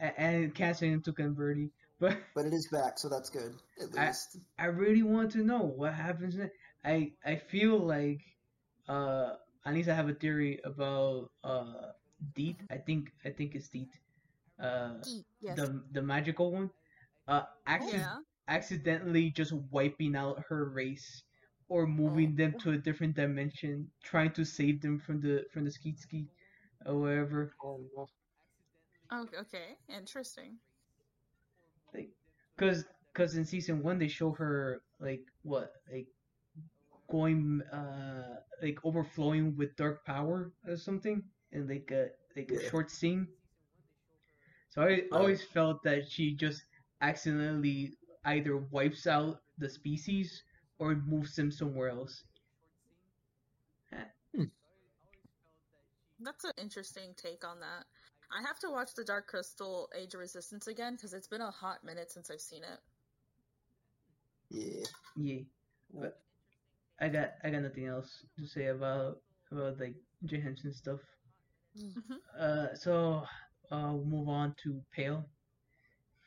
a- 0.00 0.20
and 0.20 0.54
canceling 0.54 1.00
Tuca 1.02 1.24
and 1.24 1.36
Bertie, 1.36 1.70
but 2.00 2.18
but 2.34 2.46
it 2.46 2.52
is 2.52 2.68
back, 2.68 2.98
so 2.98 3.08
that's 3.08 3.30
good 3.30 3.54
at 3.80 3.92
least. 3.92 4.38
I 4.58 4.66
really 4.66 5.02
want 5.02 5.32
to 5.32 5.38
know 5.44 5.62
what 5.62 5.94
happens. 5.94 6.36
next. 6.36 6.54
I 6.84 7.12
I 7.24 7.36
feel 7.36 7.78
like 7.78 8.20
uh 8.88 9.34
at 9.64 9.74
least 9.74 9.88
I 9.88 9.94
have 9.94 10.08
a 10.08 10.14
theory 10.14 10.60
about 10.64 11.30
uh 11.44 11.92
Deet. 12.34 12.60
I 12.70 12.76
think 12.78 13.12
I 13.24 13.30
think 13.30 13.54
it's 13.54 13.68
Deet. 13.68 13.90
Uh, 14.58 14.94
Eat. 15.06 15.24
Yes. 15.40 15.56
the 15.56 15.82
the 15.92 16.02
magical 16.02 16.52
one. 16.52 16.70
Uh, 17.28 17.42
acci- 17.68 17.92
Yeah. 17.92 18.18
accidentally 18.48 19.30
just 19.30 19.52
wiping 19.52 20.16
out 20.16 20.44
her 20.48 20.64
race 20.70 21.22
or 21.68 21.86
moving 21.86 22.34
them 22.36 22.54
to 22.58 22.72
a 22.72 22.78
different 22.78 23.14
dimension, 23.16 23.90
trying 24.02 24.32
to 24.32 24.44
save 24.44 24.80
them 24.82 24.98
from 24.98 25.20
the 25.20 25.44
from 25.52 25.64
the 25.64 25.70
skeet 25.70 25.98
skeet 25.98 26.28
or 26.86 26.98
whatever. 27.00 27.54
Oh. 27.62 28.08
Okay. 29.12 29.76
Interesting. 29.88 30.58
Like, 31.94 32.10
cause 32.56 32.84
cause 33.14 33.36
in 33.36 33.44
season 33.44 33.82
one 33.82 33.98
they 33.98 34.08
show 34.08 34.32
her 34.32 34.82
like 35.00 35.22
what 35.42 35.72
like 35.92 36.08
going 37.08 37.60
uh 37.72 38.40
like 38.62 38.78
overflowing 38.84 39.56
with 39.56 39.76
dark 39.76 40.04
power 40.04 40.52
or 40.66 40.76
something 40.76 41.22
in 41.52 41.66
like 41.68 41.90
a 41.90 42.08
like 42.36 42.50
a 42.52 42.58
Yeah. 42.60 42.70
short 42.70 42.90
scene. 42.90 43.28
So 44.70 44.82
I 44.82 45.02
always 45.12 45.42
felt 45.44 45.82
that 45.84 46.08
she 46.08 46.34
just 46.34 46.64
accidentally 47.00 47.94
either 48.24 48.56
wipes 48.56 49.06
out 49.06 49.42
the 49.58 49.68
species 49.68 50.42
or 50.78 50.94
moves 50.94 51.36
them 51.36 51.50
somewhere 51.50 51.88
else. 51.90 52.24
That's 56.20 56.44
an 56.44 56.52
interesting 56.58 57.14
take 57.16 57.44
on 57.44 57.60
that. 57.60 57.86
I 58.30 58.42
have 58.46 58.58
to 58.60 58.70
watch 58.70 58.94
the 58.94 59.04
Dark 59.04 59.26
Crystal 59.26 59.88
Age 59.98 60.14
of 60.14 60.20
Resistance 60.20 60.66
again 60.68 60.94
because 60.94 61.12
it's 61.14 61.26
been 61.28 61.40
a 61.40 61.50
hot 61.50 61.82
minute 61.84 62.10
since 62.10 62.30
I've 62.30 62.40
seen 62.40 62.62
it. 62.62 62.80
Yeah. 64.50 64.84
Yeah, 65.16 65.40
but 65.92 66.20
I 67.00 67.08
got 67.08 67.34
I 67.44 67.50
got 67.50 67.62
nothing 67.62 67.86
else 67.86 68.24
to 68.38 68.46
say 68.46 68.66
about 68.66 69.22
about 69.50 69.78
like 69.80 69.94
Jim 70.24 70.42
Henson 70.42 70.72
stuff. 70.72 71.00
Mhm. 71.76 72.20
Uh, 72.38 72.74
so 72.74 73.24
uh, 73.70 73.92
we'll 73.92 74.04
move 74.04 74.28
on 74.28 74.54
to 74.62 74.82
Pale. 74.94 75.24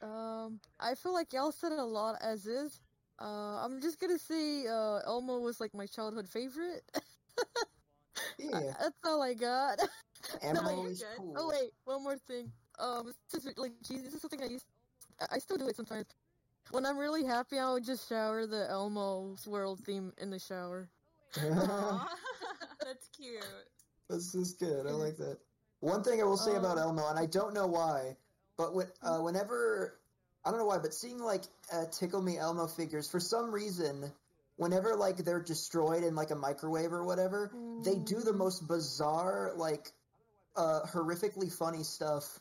Um, 0.02 0.60
I 0.80 0.95
feel 0.95 1.14
like 1.14 1.34
y'all 1.34 1.52
said 1.52 1.72
a 1.72 1.84
lot 1.84 2.18
as 2.22 2.45
is. 2.45 2.82
Uh, 3.20 3.64
I'm 3.64 3.82
just 3.82 3.99
gonna 3.99 4.20
say, 4.20 4.68
uh, 4.68 4.99
Elmo 5.06 5.40
was 5.40 5.60
like 5.60 5.74
my 5.74 5.86
childhood 5.88 6.28
favorite. 6.28 6.84
Yeah. 8.52 8.74
That's 8.80 8.98
all 9.06 9.22
I 9.22 9.34
got. 9.34 9.80
No, 10.41 10.61
wait, 10.65 10.91
is 10.91 10.99
good. 10.99 11.18
cool. 11.18 11.36
Oh 11.38 11.49
wait, 11.49 11.72
one 11.84 12.02
more 12.02 12.18
thing. 12.18 12.49
Um, 12.80 13.11
this 13.32 13.45
is, 13.45 13.57
like, 13.57 13.74
geez, 13.86 14.03
this 14.03 14.14
is 14.14 14.22
something 14.22 14.41
I 14.41 14.45
used. 14.45 14.65
I- 15.20 15.36
I 15.36 15.40
still 15.40 15.57
do 15.57 15.68
it 15.68 15.76
sometimes. 15.76 16.06
When 16.72 16.86
I'm 16.86 16.98
really 16.98 17.26
happy, 17.26 17.60
I 17.60 17.72
would 17.74 17.84
just 17.84 18.07
shower 18.07 18.48
the 18.48 18.70
Elmo's 18.70 19.45
World 19.45 19.82
theme 19.86 20.14
in 20.18 20.30
the 20.30 20.40
shower. 20.40 20.88
Aw, 21.38 22.07
That's 22.86 23.10
cute. 23.10 23.44
This 24.10 24.34
is 24.34 24.53
good. 24.53 24.88
I 24.88 24.91
like 24.91 25.18
that. 25.18 25.38
One 25.82 26.03
thing 26.03 26.22
I 26.22 26.24
will 26.24 26.38
say 26.38 26.56
about 26.56 26.78
Um, 26.78 26.98
Elmo, 26.98 27.10
and 27.10 27.20
I 27.20 27.26
don't 27.26 27.53
know 27.53 27.68
why, 27.68 28.15
but 28.57 28.74
when, 28.74 28.88
uh, 29.02 29.18
whenever 29.20 29.99
I 30.45 30.52
don't 30.52 30.60
know 30.60 30.65
why, 30.65 30.78
but 30.78 30.94
seeing 30.94 31.20
like 31.20 31.44
uh, 31.74 31.86
Tickle 31.91 32.22
Me 32.22 32.38
Elmo 32.38 32.68
figures, 32.68 33.10
for 33.10 33.20
some 33.20 33.52
reason, 33.52 34.10
whenever 34.58 34.96
like 34.96 35.18
they're 35.18 35.42
destroyed 35.42 36.04
in 36.04 36.16
like 36.16 36.32
a 36.32 36.36
microwave 36.36 36.92
or 36.94 37.04
whatever, 37.06 37.52
they 37.84 37.96
do 37.96 38.20
the 38.22 38.34
most 38.34 38.68
bizarre, 38.68 39.54
like 39.56 39.92
uh, 40.56 40.82
horrifically 40.92 41.52
funny 41.52 41.84
stuff. 41.84 42.40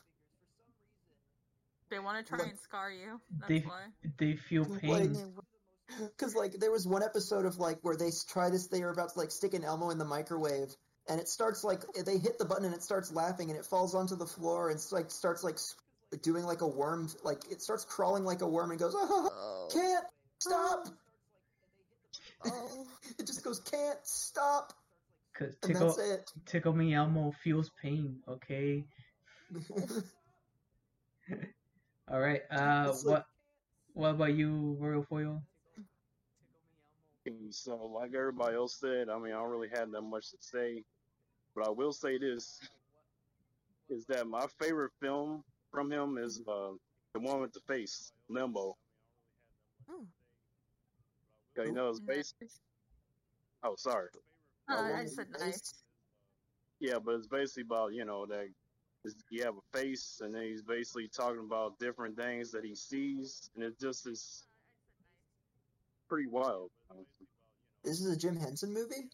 They 1.89 1.99
want 1.99 2.25
to 2.25 2.29
try 2.29 2.39
Like- 2.39 2.49
and 2.51 2.59
scar 2.59 2.91
you. 2.91 3.19
That's 3.39 3.49
They 3.49 3.59
why. 3.59 3.81
they 4.17 4.35
feel 4.35 4.63
Like- 4.63 4.81
pain. 4.81 5.33
Because 5.99 6.33
like 6.33 6.53
there 6.53 6.71
was 6.71 6.87
one 6.87 7.03
episode 7.03 7.45
of 7.45 7.57
like 7.57 7.77
where 7.83 7.95
they 7.95 8.09
try 8.27 8.49
this, 8.49 8.67
they 8.67 8.81
are 8.81 8.89
about 8.89 9.09
to 9.13 9.19
like 9.19 9.29
stick 9.29 9.53
an 9.53 9.63
Elmo 9.63 9.91
in 9.91 9.99
the 9.99 10.05
microwave, 10.05 10.75
and 11.07 11.19
it 11.19 11.27
starts 11.27 11.63
like 11.63 11.83
they 12.05 12.17
hit 12.17 12.39
the 12.39 12.45
button 12.45 12.65
and 12.65 12.73
it 12.73 12.81
starts 12.81 13.11
laughing 13.11 13.51
and 13.51 13.59
it 13.59 13.65
falls 13.65 13.93
onto 13.93 14.15
the 14.15 14.25
floor 14.25 14.69
and 14.71 14.83
like 14.91 15.11
starts 15.11 15.43
like 15.43 15.59
doing 16.23 16.45
like 16.45 16.61
a 16.61 16.67
worm, 16.67 17.09
like 17.23 17.43
it 17.51 17.61
starts 17.61 17.85
crawling 17.85 18.23
like 18.23 18.41
a 18.41 18.47
worm 18.47 18.71
and 18.71 18.79
goes, 18.79 18.93
Oh. 18.95 19.67
can't 19.73 20.05
stop. 20.39 20.87
Oh. 22.45 22.85
it 23.19 23.25
just 23.27 23.43
goes 23.43 23.59
can't 23.59 23.99
stop, 24.03 24.73
Cause 25.37 25.55
and 25.63 25.73
tickle 25.73 25.87
that's 25.95 26.09
it. 26.09 26.31
tickle 26.45 26.73
me 26.73 26.93
Elmo 26.93 27.31
feels 27.43 27.69
pain. 27.81 28.19
Okay. 28.27 28.83
All 32.11 32.19
right. 32.19 32.41
Uh, 32.51 32.91
like- 32.93 33.05
what 33.05 33.25
what 33.93 34.09
about 34.11 34.33
you, 34.33 34.75
Royal 34.79 35.03
Foil? 35.03 35.41
So, 37.51 37.77
like 37.77 38.13
everybody 38.13 38.55
else 38.55 38.75
said, 38.81 39.07
I 39.07 39.17
mean, 39.17 39.31
I 39.31 39.37
don't 39.37 39.49
really 39.49 39.69
have 39.73 39.91
that 39.91 40.01
much 40.01 40.31
to 40.31 40.37
say, 40.41 40.83
but 41.55 41.65
I 41.65 41.69
will 41.69 41.93
say 41.93 42.17
this: 42.17 42.59
is 43.89 44.05
that 44.07 44.27
my 44.27 44.45
favorite 44.59 44.91
film 45.01 45.43
from 45.71 45.89
him 45.89 46.17
is 46.17 46.41
uh, 46.47 46.71
the 47.13 47.19
one 47.21 47.39
with 47.39 47.53
the 47.53 47.61
face, 47.61 48.11
Limbo. 48.27 48.75
Hmm. 49.89 50.03
'Cause, 51.55 51.67
you 51.67 51.73
know, 51.73 51.89
it's 51.89 51.99
based. 51.99 52.35
Oh, 53.63 53.75
sorry. 53.75 54.09
Uh, 54.67 54.75
Oh, 54.75 54.93
I 54.95 55.05
said 55.05 55.29
nice. 55.29 55.83
Yeah, 56.79 56.99
but 56.99 57.15
it's 57.15 57.27
basically 57.27 57.63
about 57.63 57.93
you 57.93 58.05
know 58.05 58.25
that 58.25 58.47
you 59.29 59.43
have 59.43 59.57
a 59.57 59.61
face, 59.77 60.21
and 60.21 60.33
then 60.33 60.43
he's 60.43 60.61
basically 60.63 61.07
talking 61.07 61.39
about 61.45 61.77
different 61.79 62.15
things 62.17 62.51
that 62.51 62.63
he 62.63 62.75
sees, 62.75 63.49
and 63.55 63.63
it 63.63 63.77
just 63.79 64.07
is 64.07 64.47
pretty 66.07 66.27
wild. 66.27 66.71
honestly. 66.89 67.27
This 67.83 67.99
is 67.99 68.07
a 68.07 68.17
Jim 68.17 68.35
Henson 68.35 68.73
movie. 68.73 69.09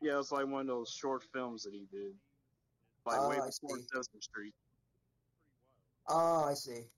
Yeah, 0.00 0.18
it's 0.18 0.32
like 0.32 0.46
one 0.46 0.62
of 0.62 0.66
those 0.66 0.90
short 0.90 1.22
films 1.32 1.62
that 1.64 1.74
he 1.74 1.86
did, 1.86 2.18
like 3.04 3.20
Oh, 3.20 3.28
way 3.28 3.36
I 3.40 3.46
before 3.46 3.78
see. 3.78 3.86
Sesame 3.92 4.20
Street. 4.20 4.54
Oh, 6.08 6.44
I 6.44 6.54
see. 6.54 6.90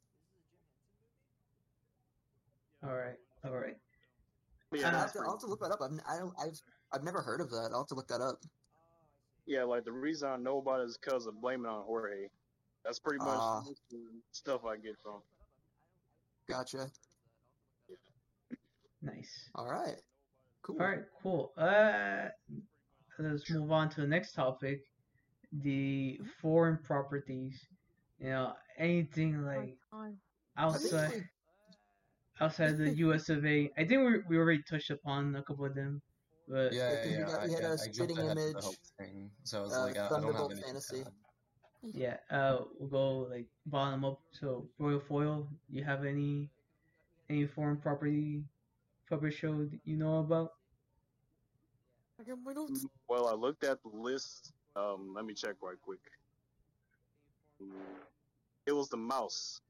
All 2.83 2.95
right. 2.95 3.19
All 3.45 3.53
right. 3.57 3.77
But 4.75 4.81
yeah, 4.81 4.89
I'll, 4.91 4.99
have 5.03 5.13
to, 5.13 5.19
I'll 5.21 5.31
have 5.31 5.41
to 5.41 5.47
look 5.47 5.61
that 5.61 5.71
up. 5.71 5.81
I've, 5.81 5.93
I 6.09 6.19
don't, 6.19 6.33
I've 6.37 6.61
I've 6.93 7.05
never 7.05 7.23
heard 7.23 7.41
of 7.41 7.49
that. 7.51 7.71
I'll 7.73 7.81
have 7.83 7.87
to 7.89 7.95
look 7.95 8.09
that 8.09 8.21
up. 8.21 8.41
yeah, 9.47 9.63
like 9.63 9.85
the 9.85 9.93
reason 9.93 10.29
I 10.29 10.37
know 10.37 10.59
about 10.59 10.81
it 10.81 10.87
is 10.87 10.99
because 10.99 11.27
of 11.27 11.41
Blame 11.41 11.65
It 11.65 11.69
on 11.69 11.85
Jorge. 11.85 12.27
That's 12.85 12.99
pretty 12.99 13.19
much 13.25 13.39
most 13.39 13.69
of 13.71 13.77
the 13.93 14.03
stuff 14.33 14.65
I 14.65 14.77
get 14.77 14.97
from. 15.01 15.21
Gotcha. 16.49 16.89
Nice. 19.01 19.49
All 19.55 19.69
right. 19.71 19.95
Cool. 20.63 20.77
All 20.81 20.87
right. 20.89 21.05
Cool. 21.23 21.53
Uh, 21.57 22.29
let's 23.21 23.49
move 23.51 23.71
on 23.71 23.91
to 23.91 24.01
the 24.01 24.07
next 24.09 24.33
topic. 24.33 24.83
The 25.53 26.19
foreign 26.43 26.79
properties. 26.79 27.61
You 28.19 28.31
know, 28.31 28.53
anything 28.79 29.41
like 29.45 29.77
God. 29.93 30.17
I 30.57 30.73
think 30.73 30.93
outside 30.95 31.11
we- 31.13 31.23
outside 32.41 32.77
the 32.79 32.91
U.S. 33.07 33.29
of 33.29 33.45
A. 33.47 33.71
I 33.77 33.85
think 33.85 34.01
we 34.03 34.19
we 34.29 34.37
already 34.39 34.63
touched 34.63 34.91
upon 34.91 35.37
a 35.37 35.43
couple 35.43 35.65
of 35.65 35.75
them, 35.75 36.03
but 36.49 36.73
Yeah, 36.73 36.89
think 36.91 37.05
yeah, 37.05 37.11
we 37.11 37.19
yeah. 37.19 37.27
got- 37.27 37.45
we 37.47 37.53
I, 37.53 37.55
had 37.55 37.63
yeah, 37.63 37.69
a 37.69 37.73
I 37.73 37.77
spitting 37.77 38.19
ahead 38.19 38.39
image, 38.39 38.55
the 38.55 38.77
thing, 38.99 39.31
so 39.45 39.61
I 39.61 39.63
was 39.63 39.73
uh, 39.73 39.81
like, 39.85 39.97
I, 39.97 40.07
I 40.07 40.09
don't 40.09 40.23
have 40.23 40.33
Thunderbolt 40.33 40.53
Fantasy. 40.65 41.05
to 41.05 41.13
yeah, 41.93 42.17
uh, 42.31 42.65
we'll 42.79 42.89
go 42.89 43.19
like 43.31 43.47
bottom 43.67 44.05
up. 44.05 44.21
So 44.33 44.69
Royal 44.79 45.01
Foil, 45.01 45.49
you 45.69 45.85
have 45.85 46.05
any 46.05 46.51
any 47.29 47.47
foreign 47.47 47.77
property 47.77 48.43
puppet 49.09 49.35
show 49.35 49.65
that 49.65 49.81
you 49.85 49.97
know 49.97 50.19
about? 50.21 50.51
I 52.19 52.23
got 52.25 52.39
my 52.43 52.53
notes. 52.53 52.87
Well, 53.09 53.29
I 53.29 53.35
looked 53.35 53.65
at 53.65 53.83
the 53.83 53.91
list. 53.91 54.53
Um, 54.77 55.13
let 55.15 55.25
me 55.27 55.35
check 55.35 55.57
right 55.63 55.81
quick. 55.83 56.01
Mm, 57.63 58.01
It 58.67 58.73
was 58.73 58.89
the 58.89 58.97
mouse. 58.97 59.61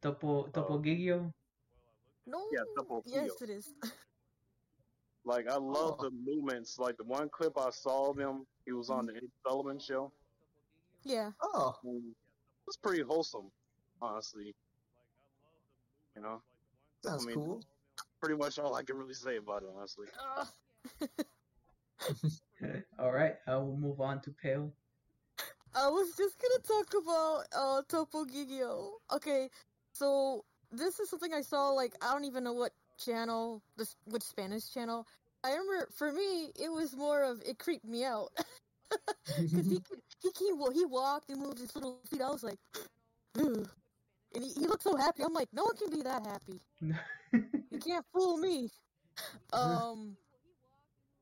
Topo 0.00 0.44
Topo 0.52 0.78
Gigio. 0.78 1.32
No. 2.26 2.46
Yeah, 2.52 2.62
Topo 2.76 3.02
Yes, 3.06 3.30
it 3.40 3.50
is. 3.50 3.72
Like 5.24 5.48
I 5.48 5.56
love 5.56 5.96
Oh. 5.98 6.04
the 6.04 6.10
movements. 6.10 6.78
Like 6.78 6.96
the 6.96 7.04
one 7.04 7.28
clip 7.28 7.58
I 7.58 7.70
saw 7.70 8.10
of 8.10 8.18
him, 8.18 8.46
he 8.64 8.72
was 8.72 8.90
on 8.90 9.06
the 9.06 9.14
Ed 9.16 9.30
Sullivan 9.46 9.78
show. 9.78 10.12
yeah. 11.04 11.32
Oh, 11.42 11.74
and 11.84 12.02
It 12.10 12.66
was 12.66 12.76
pretty 12.76 13.02
wholesome, 13.02 13.50
honestly. 14.02 14.54
You 16.16 16.22
know, 16.22 16.42
sounds 17.04 17.24
I 17.24 17.26
mean- 17.28 17.34
cool. 17.36 17.60
pretty 18.20 18.36
much 18.36 18.58
all 18.58 18.74
I 18.74 18.82
can 18.82 18.96
really 18.96 19.14
say 19.14 19.36
about 19.36 19.62
it, 19.62 19.68
honestly. 19.76 20.06
Ugh. 20.36 20.48
All 22.98 23.10
right, 23.12 23.36
I 23.46 23.56
will 23.56 23.76
move 23.76 24.00
on 24.00 24.20
to 24.22 24.30
Pale. 24.30 24.72
I 25.74 25.88
was 25.88 26.14
just 26.16 26.36
gonna 26.40 26.60
talk 26.62 26.94
about 26.94 27.44
uh 27.52 27.82
Topo 27.88 28.24
Gigio. 28.24 29.00
Okay, 29.12 29.50
so 29.98 30.44
this 30.70 31.00
is 31.00 31.10
something 31.10 31.32
I 31.34 31.42
saw 31.42 31.70
like 31.70 31.94
I 32.02 32.12
don't 32.12 32.24
even 32.24 32.44
know 32.44 32.52
what 32.52 32.72
channel 32.98 33.62
this 33.76 33.96
which 34.06 34.22
Spanish 34.22 34.72
channel. 34.72 35.06
I 35.44 35.50
remember 35.50 35.88
for 35.94 36.12
me 36.12 36.52
it 36.58 36.70
was 36.70 36.94
more 36.96 37.22
of 37.22 37.42
it 37.46 37.58
creeped 37.58 37.84
me 37.86 38.04
out 38.04 38.30
because 39.26 39.68
he 39.68 39.80
he 40.22 40.30
he 40.38 40.52
he 40.74 40.84
walked 40.84 41.30
and 41.30 41.40
moved 41.40 41.58
his 41.58 41.74
little 41.74 41.98
feet. 42.10 42.22
I 42.22 42.30
was 42.30 42.44
like, 42.44 42.58
and 44.34 44.44
he, 44.44 44.52
he 44.60 44.66
looked 44.66 44.82
so 44.82 44.96
happy. 44.96 45.22
I'm 45.22 45.34
like, 45.34 45.48
no 45.52 45.64
one 45.64 45.76
can 45.76 45.90
be 45.90 46.02
that 46.02 46.26
happy. 46.26 46.60
You 47.70 47.78
can't 47.78 48.04
fool 48.12 48.38
me. 48.38 48.70
Um, 49.52 50.16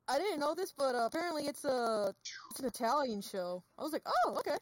I 0.09 0.19
didn't 0.19 0.39
know 0.41 0.55
this, 0.55 0.73
but 0.73 0.95
uh, 0.95 1.07
apparently 1.07 1.47
it's 1.47 1.65
a 1.65 2.15
it's 2.51 2.61
an 2.61 2.67
Italian 2.67 3.21
show. 3.21 3.63
I 3.79 3.83
was 3.83 3.93
like, 3.93 4.07
oh, 4.07 4.37
okay. 4.39 4.57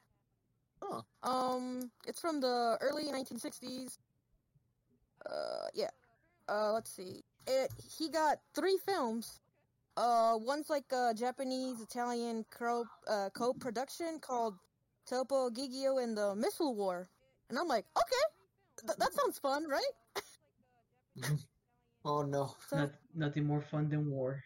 Huh. 0.84 1.02
Um, 1.22 1.90
it's 2.06 2.20
from 2.20 2.40
the 2.40 2.78
early 2.80 3.04
1960s. 3.04 3.98
Uh, 5.24 5.66
yeah. 5.74 5.90
Uh, 6.48 6.72
let's 6.72 6.90
see. 6.90 7.24
It 7.46 7.72
he 7.98 8.08
got 8.10 8.38
three 8.54 8.78
films. 8.84 9.40
Uh, 9.96 10.36
one's 10.40 10.68
like 10.70 10.90
a 10.92 11.14
Japanese 11.14 11.80
Italian 11.80 12.44
co 12.50 12.84
uh, 13.08 13.30
co-production 13.32 14.18
called 14.20 14.54
Topo 15.06 15.50
Gigio 15.50 16.02
and 16.02 16.16
the 16.16 16.34
Missile 16.34 16.74
War, 16.74 17.08
and 17.48 17.58
I'm 17.58 17.68
like, 17.68 17.86
okay, 17.96 18.24
th- 18.86 18.98
that 18.98 19.12
sounds 19.14 19.38
fun, 19.38 19.66
right? 19.68 19.94
Oh 22.04 22.22
no. 22.22 22.54
So, 22.68 22.76
Not, 22.76 22.90
nothing 23.14 23.46
more 23.46 23.62
fun 23.62 23.88
than 23.88 24.10
war. 24.10 24.42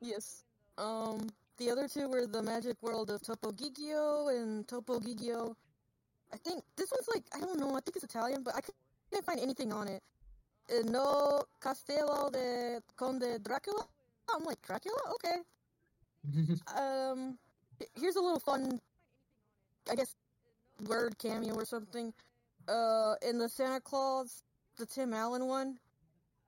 yes. 0.00 0.44
Um, 0.78 1.28
the 1.58 1.70
other 1.70 1.88
two 1.88 2.08
were 2.08 2.26
the 2.26 2.42
Magic 2.42 2.76
World 2.82 3.10
of 3.10 3.22
Topo 3.22 3.52
Gigio 3.52 4.28
and 4.36 4.66
Topo 4.68 4.98
Gigio. 5.00 5.54
I 6.32 6.36
think 6.38 6.64
this 6.76 6.90
one's 6.90 7.08
like 7.08 7.24
I 7.34 7.40
don't 7.40 7.58
know. 7.58 7.70
I 7.70 7.80
think 7.80 7.96
it's 7.96 8.04
Italian, 8.04 8.42
but 8.42 8.54
I 8.54 8.60
couldn't 8.60 9.24
find 9.24 9.40
anything 9.40 9.72
on 9.72 9.88
it. 9.88 10.02
Uh, 10.70 10.82
no 10.90 11.42
Castello 11.60 12.30
de 12.30 12.80
Conde 12.96 13.42
Dracula. 13.42 13.86
I'm 14.34 14.44
like 14.44 14.60
Dracula. 14.62 14.98
Okay. 15.14 15.38
Um, 16.76 17.38
here's 17.94 18.16
a 18.16 18.20
little 18.20 18.40
fun, 18.40 18.80
I 19.90 19.94
guess, 19.94 20.16
word 20.88 21.16
cameo 21.18 21.54
or 21.54 21.64
something. 21.64 22.12
Uh, 22.68 23.14
in 23.22 23.38
the 23.38 23.48
Santa 23.48 23.80
Claus, 23.80 24.42
the 24.76 24.86
Tim 24.86 25.14
Allen 25.14 25.46
one, 25.46 25.78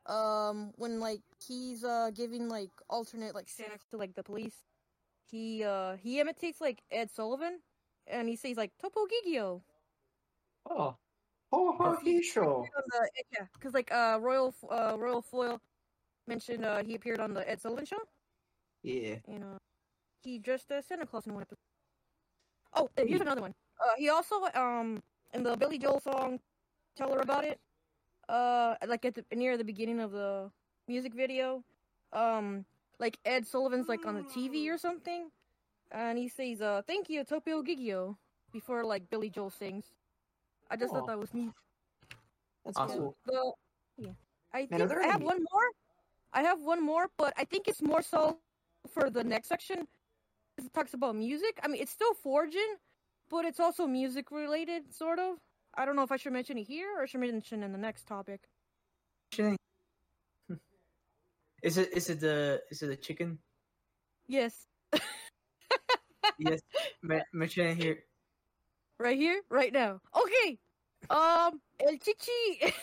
um, 0.06 0.72
when 0.76 0.98
like 0.98 1.20
he's 1.47 1.85
uh 1.85 2.10
giving 2.14 2.48
like 2.48 2.70
alternate 2.90 3.35
like 3.35 3.48
Santa 3.48 3.78
to 3.90 3.97
like 3.97 4.14
the 4.14 4.22
police, 4.22 4.64
he 5.30 5.64
uh 5.64 5.96
he 5.96 6.20
imitates 6.20 6.60
like 6.60 6.82
Ed 6.90 7.10
Sullivan, 7.10 7.60
and 8.06 8.28
he 8.28 8.36
says 8.36 8.56
like 8.56 8.72
Topo 8.80 9.00
Gigio. 9.06 9.62
oh. 10.70 10.96
Oh, 11.50 11.72
he 12.05 12.20
on 12.36 12.82
the- 12.92 13.10
yeah, 13.32 13.46
because 13.55 13.72
like 13.72 13.90
uh 13.90 14.18
Royal 14.20 14.55
uh 14.70 14.96
Royal 14.98 15.22
Foil 15.22 15.59
mentioned 16.26 16.62
uh 16.62 16.82
he 16.84 16.94
appeared 16.94 17.20
on 17.20 17.32
the 17.32 17.48
Ed 17.48 17.59
Sullivan 17.60 17.86
show. 17.86 18.02
Yeah. 18.82 19.16
and 19.26 19.44
uh, 19.44 19.59
he 20.22 20.38
dressed 20.38 20.70
as 20.70 20.84
Santa 20.86 21.06
Claus 21.06 21.26
in 21.26 21.32
one 21.32 21.42
episode. 21.42 21.56
Oh, 22.74 22.90
here's 22.98 23.22
another 23.22 23.40
one. 23.40 23.55
Uh, 23.80 23.94
he 23.96 24.10
also 24.10 24.44
um 24.55 25.02
in 25.32 25.42
the 25.42 25.56
Billy 25.56 25.78
Joel 25.78 26.00
song 26.00 26.38
"Tell 26.96 27.12
Her 27.14 27.20
About 27.20 27.44
It," 27.44 27.59
uh, 28.28 28.74
like 28.86 29.06
at 29.06 29.14
the 29.14 29.24
near 29.34 29.56
the 29.56 29.64
beginning 29.64 30.00
of 30.00 30.12
the 30.12 30.50
music 30.86 31.14
video, 31.14 31.64
um, 32.12 32.66
like 32.98 33.18
Ed 33.24 33.46
Sullivan's 33.46 33.88
like 33.88 34.06
on 34.06 34.14
the 34.14 34.22
TV 34.22 34.68
or 34.68 34.78
something, 34.78 35.30
and 35.90 36.18
he 36.18 36.28
says 36.28 36.60
uh 36.60 36.82
"Thank 36.86 37.08
you, 37.08 37.24
Topo 37.24 37.62
Gigio" 37.62 38.16
before 38.52 38.84
like 38.84 39.08
Billy 39.10 39.30
Joel 39.30 39.50
sings. 39.50 39.86
I 40.70 40.76
just 40.76 40.92
Aw. 40.92 40.96
thought 40.98 41.06
that 41.08 41.18
was 41.18 41.32
neat. 41.34 41.52
That's 42.64 42.76
Awesome. 42.76 42.98
cool. 42.98 43.16
The 43.26 43.52
yeah, 43.98 44.10
I 44.52 44.66
Man, 44.70 44.78
think 44.80 44.88
there 44.90 45.02
I 45.02 45.06
have 45.06 45.16
any- 45.16 45.24
one 45.26 45.38
more. 45.52 45.70
I 46.32 46.42
have 46.42 46.60
one 46.60 46.82
more, 46.82 47.08
but 47.16 47.32
I 47.36 47.44
think 47.44 47.68
it's 47.68 47.80
more 47.82 48.02
so 48.02 48.38
for 48.92 49.08
the 49.10 49.24
next 49.24 49.48
section. 49.48 49.88
It 50.58 50.72
talks 50.74 50.92
about 50.92 51.14
music. 51.16 51.58
I 51.62 51.68
mean, 51.68 51.80
it's 51.80 51.92
still 51.92 52.12
forging, 52.14 52.76
but 53.30 53.44
it's 53.46 53.60
also 53.60 53.86
music 53.86 54.30
related, 54.30 54.92
sort 54.92 55.18
of. 55.18 55.38
I 55.74 55.84
don't 55.86 55.96
know 55.96 56.02
if 56.02 56.12
I 56.12 56.16
should 56.16 56.32
mention 56.32 56.58
it 56.58 56.64
here 56.66 56.90
or 56.98 57.06
should 57.06 57.20
mention 57.20 57.62
in 57.62 57.72
the 57.72 57.78
next 57.78 58.06
topic. 58.06 58.48
Is 61.62 61.76
it 61.78 61.93
is 61.93 62.09
it 62.09 62.20
the 62.20 62.62
is 62.70 62.82
it 62.82 62.86
the 62.89 62.97
chicken? 62.97 63.39
Yes, 64.28 64.66
Yes, 66.39 66.60
me- 67.02 67.22
mention 67.32 67.76
here. 67.76 68.05
right 68.98 69.16
here, 69.18 69.40
right 69.51 69.72
now. 69.72 70.01
Okay. 70.14 70.59
Um, 71.10 71.60
El 71.80 71.97
Chichi. 71.98 72.74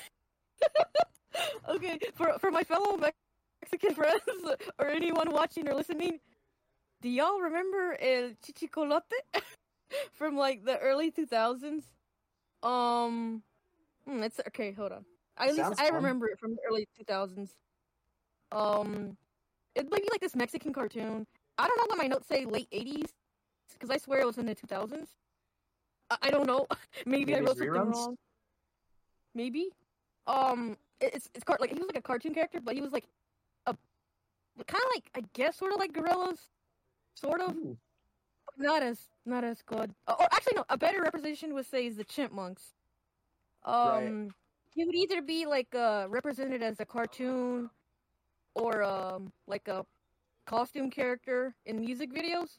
okay, 1.69 1.99
for 2.15 2.38
for 2.39 2.52
my 2.52 2.64
fellow 2.64 2.97
Mexican 2.97 3.95
friends 3.95 4.22
or 4.80 4.88
anyone 4.88 5.31
watching 5.31 5.68
or 5.69 5.73
listening, 5.73 6.19
do 7.02 7.10
y'all 7.10 7.39
remember 7.39 7.95
El 7.99 8.31
Chichicolote 8.43 9.19
from 10.14 10.35
like 10.35 10.65
the 10.65 10.77
early 10.80 11.11
two 11.11 11.26
thousands? 11.26 11.85
Um, 12.64 13.43
hmm, 14.06 14.23
it's 14.23 14.39
okay. 14.47 14.72
Hold 14.73 14.91
on. 14.91 15.06
At 15.38 15.56
least 15.56 15.80
I 15.80 15.89
remember 15.89 16.27
it 16.27 16.39
from 16.39 16.52
the 16.52 16.61
early 16.69 16.88
two 16.97 17.03
thousands. 17.03 17.52
Um, 18.51 19.17
it 19.76 19.89
might 19.89 20.01
be 20.01 20.09
like 20.11 20.22
this 20.22 20.35
Mexican 20.35 20.73
cartoon. 20.73 21.26
I 21.57 21.67
don't 21.67 21.77
know 21.77 21.85
why 21.95 22.03
my 22.03 22.07
notes 22.07 22.27
say 22.27 22.45
late 22.45 22.67
eighties, 22.72 23.07
because 23.73 23.89
I 23.89 23.97
swear 23.97 24.19
it 24.22 24.26
was 24.27 24.38
in 24.38 24.45
the 24.45 24.55
two 24.55 24.67
thousands. 24.67 25.09
I, 26.09 26.17
I 26.23 26.31
don't 26.31 26.47
know. 26.47 26.67
Maybe 27.05 27.35
I 27.35 27.39
wrote 27.39 27.49
something 27.57 27.69
reruns? 27.69 27.93
wrong. 27.93 28.15
Maybe. 29.34 29.69
Um, 30.27 30.77
it- 31.01 31.13
it's 31.15 31.30
it's 31.35 31.43
car- 31.43 31.57
like 31.59 31.72
he 31.72 31.77
was 31.80 31.88
like 31.88 31.97
a 31.97 32.01
cartoon 32.01 32.34
character, 32.34 32.59
but 32.61 32.76
he 32.76 32.81
was 32.81 32.91
like 32.91 33.05
a 33.65 33.76
kind 34.65 34.84
of 34.84 34.89
like 34.95 35.09
I 35.15 35.23
guess 35.34 35.57
sort 35.57 35.73
of 35.73 35.80
like 35.80 35.93
Gorillaz, 35.93 36.38
sort 37.15 37.41
of. 37.41 37.55
Ooh. 37.55 37.77
Not 38.57 38.84
as 38.84 38.99
not 39.26 39.43
as 39.43 39.61
good. 39.63 39.93
Uh, 40.07 40.15
or 40.17 40.27
actually, 40.31 40.53
no. 40.55 40.63
A 40.69 40.77
better 40.77 41.01
representation 41.01 41.53
would 41.55 41.65
say 41.65 41.88
is 41.88 41.97
the 41.97 42.05
chipmunks. 42.05 42.63
Um, 43.65 44.30
he 44.74 44.85
would 44.85 44.95
either 44.95 45.22
be 45.22 45.45
like 45.45 45.74
uh 45.75 46.06
represented 46.09 46.61
as 46.64 46.80
a 46.80 46.85
cartoon, 46.85 47.69
or 48.56 48.82
um 48.84 49.32
like 49.48 49.67
a 49.67 49.85
costume 50.45 50.90
character 50.90 51.53
in 51.66 51.80
music 51.80 52.11
videos. 52.14 52.58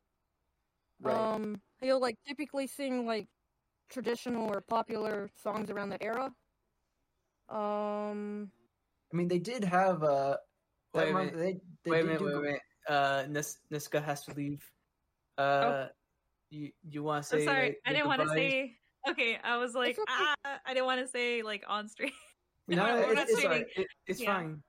Right. 1.00 1.14
Um, 1.16 1.60
he'll 1.80 2.00
like 2.00 2.16
typically 2.26 2.66
sing 2.66 3.06
like 3.06 3.28
traditional 3.90 4.48
or 4.48 4.60
popular 4.60 5.30
songs 5.42 5.70
around 5.70 5.90
that 5.90 6.02
era. 6.02 6.32
Um, 7.48 8.50
I 9.12 9.16
mean, 9.16 9.28
they 9.28 9.38
did 9.38 9.64
have 9.64 10.02
uh. 10.02 10.36
Wait 10.94 11.02
a 11.02 11.06
that 11.06 11.14
minute. 11.14 11.34
run- 11.34 11.42
They, 11.42 11.60
they 11.84 11.90
wait 11.90 11.98
a 11.98 12.02
did 12.02 12.06
minute, 12.06 12.18
do 12.18 12.24
wait 12.26 12.34
a 12.34 12.40
minute. 12.40 12.60
Uh, 12.88 13.24
Nis- 13.28 13.58
Nesska 13.70 14.02
has 14.02 14.24
to 14.24 14.34
leave. 14.34 14.64
Oh. 15.38 15.42
Uh, 15.44 15.88
you 16.50 16.70
you 16.88 17.02
want 17.02 17.24
to 17.24 17.28
say? 17.28 17.38
I'm 17.38 17.44
sorry, 17.44 17.66
like, 17.68 17.78
I 17.86 17.92
didn't 17.92 18.06
want 18.06 18.22
to 18.22 18.28
say. 18.28 18.76
Okay, 19.08 19.38
I 19.44 19.56
was 19.58 19.74
like, 19.74 19.98
okay. 19.98 20.04
ah, 20.08 20.34
I 20.64 20.74
didn't 20.74 20.86
want 20.86 21.00
to 21.00 21.06
say 21.08 21.42
like 21.42 21.64
on 21.68 21.88
stream. 21.88 22.12
No, 22.68 22.84
it's, 22.98 23.20
it's, 23.30 23.38
streaming. 23.38 23.64
It- 23.76 23.86
it's 24.08 24.20
Yeah. 24.20 24.34
fine. 24.34 24.62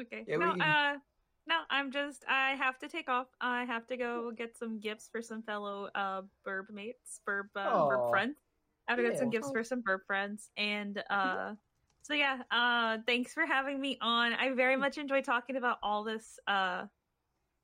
Okay. 0.00 0.24
Yeah, 0.26 0.36
no, 0.36 0.52
can- 0.52 0.60
uh, 0.62 0.96
no, 1.46 1.56
I'm 1.70 1.90
just. 1.90 2.24
I 2.28 2.54
have 2.56 2.78
to 2.78 2.88
take 2.88 3.08
off. 3.08 3.26
I 3.40 3.64
have 3.64 3.86
to 3.88 3.96
go 3.96 4.30
get 4.30 4.56
some 4.56 4.78
gifts 4.78 5.08
for 5.10 5.22
some 5.22 5.42
fellow 5.42 5.88
uh 5.94 6.22
burb 6.46 6.70
mates, 6.70 7.20
burb 7.28 7.48
uh, 7.56 7.88
burb 7.88 8.10
friends. 8.10 8.36
I 8.88 8.92
have 8.92 8.98
to 8.98 9.04
get 9.04 9.18
some 9.18 9.30
gifts 9.30 9.50
for 9.50 9.64
some 9.64 9.82
burb 9.82 10.00
friends, 10.06 10.50
and 10.56 11.02
uh, 11.10 11.54
so 12.02 12.14
yeah. 12.14 12.42
Uh, 12.50 12.98
thanks 13.06 13.32
for 13.32 13.46
having 13.46 13.80
me 13.80 13.98
on. 14.00 14.32
I 14.34 14.50
very 14.50 14.76
much 14.76 14.98
enjoy 14.98 15.22
talking 15.22 15.56
about 15.56 15.78
all 15.82 16.04
this. 16.04 16.38
Uh, 16.46 16.84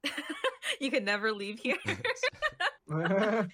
you 0.80 0.90
can 0.90 1.04
never 1.04 1.30
leave 1.32 1.58
here. 1.58 1.76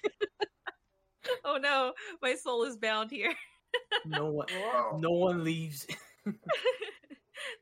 oh 1.45 1.57
no, 1.57 1.93
my 2.21 2.35
soul 2.35 2.63
is 2.63 2.77
bound 2.77 3.11
here. 3.11 3.33
No 4.05 4.25
one, 4.31 4.47
no 4.99 5.11
one 5.11 5.43
leaves. 5.43 5.87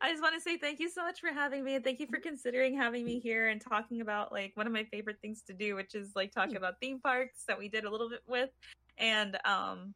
I 0.01 0.11
just 0.11 0.21
want 0.21 0.35
to 0.35 0.41
say 0.41 0.57
thank 0.57 0.79
you 0.79 0.89
so 0.89 1.03
much 1.03 1.19
for 1.19 1.29
having 1.29 1.63
me 1.63 1.75
and 1.75 1.83
thank 1.83 1.99
you 1.99 2.07
for 2.07 2.19
considering 2.19 2.75
having 2.77 3.05
me 3.05 3.19
here 3.19 3.47
and 3.47 3.61
talking 3.61 4.01
about 4.01 4.31
like 4.31 4.51
one 4.55 4.67
of 4.67 4.73
my 4.73 4.83
favorite 4.85 5.17
things 5.21 5.41
to 5.43 5.53
do, 5.53 5.75
which 5.75 5.95
is 5.95 6.11
like 6.15 6.31
talk 6.31 6.53
about 6.53 6.79
theme 6.81 6.99
parks 6.99 7.43
that 7.47 7.57
we 7.57 7.69
did 7.69 7.85
a 7.85 7.89
little 7.89 8.09
bit 8.09 8.21
with 8.27 8.49
and 8.97 9.37
um 9.45 9.93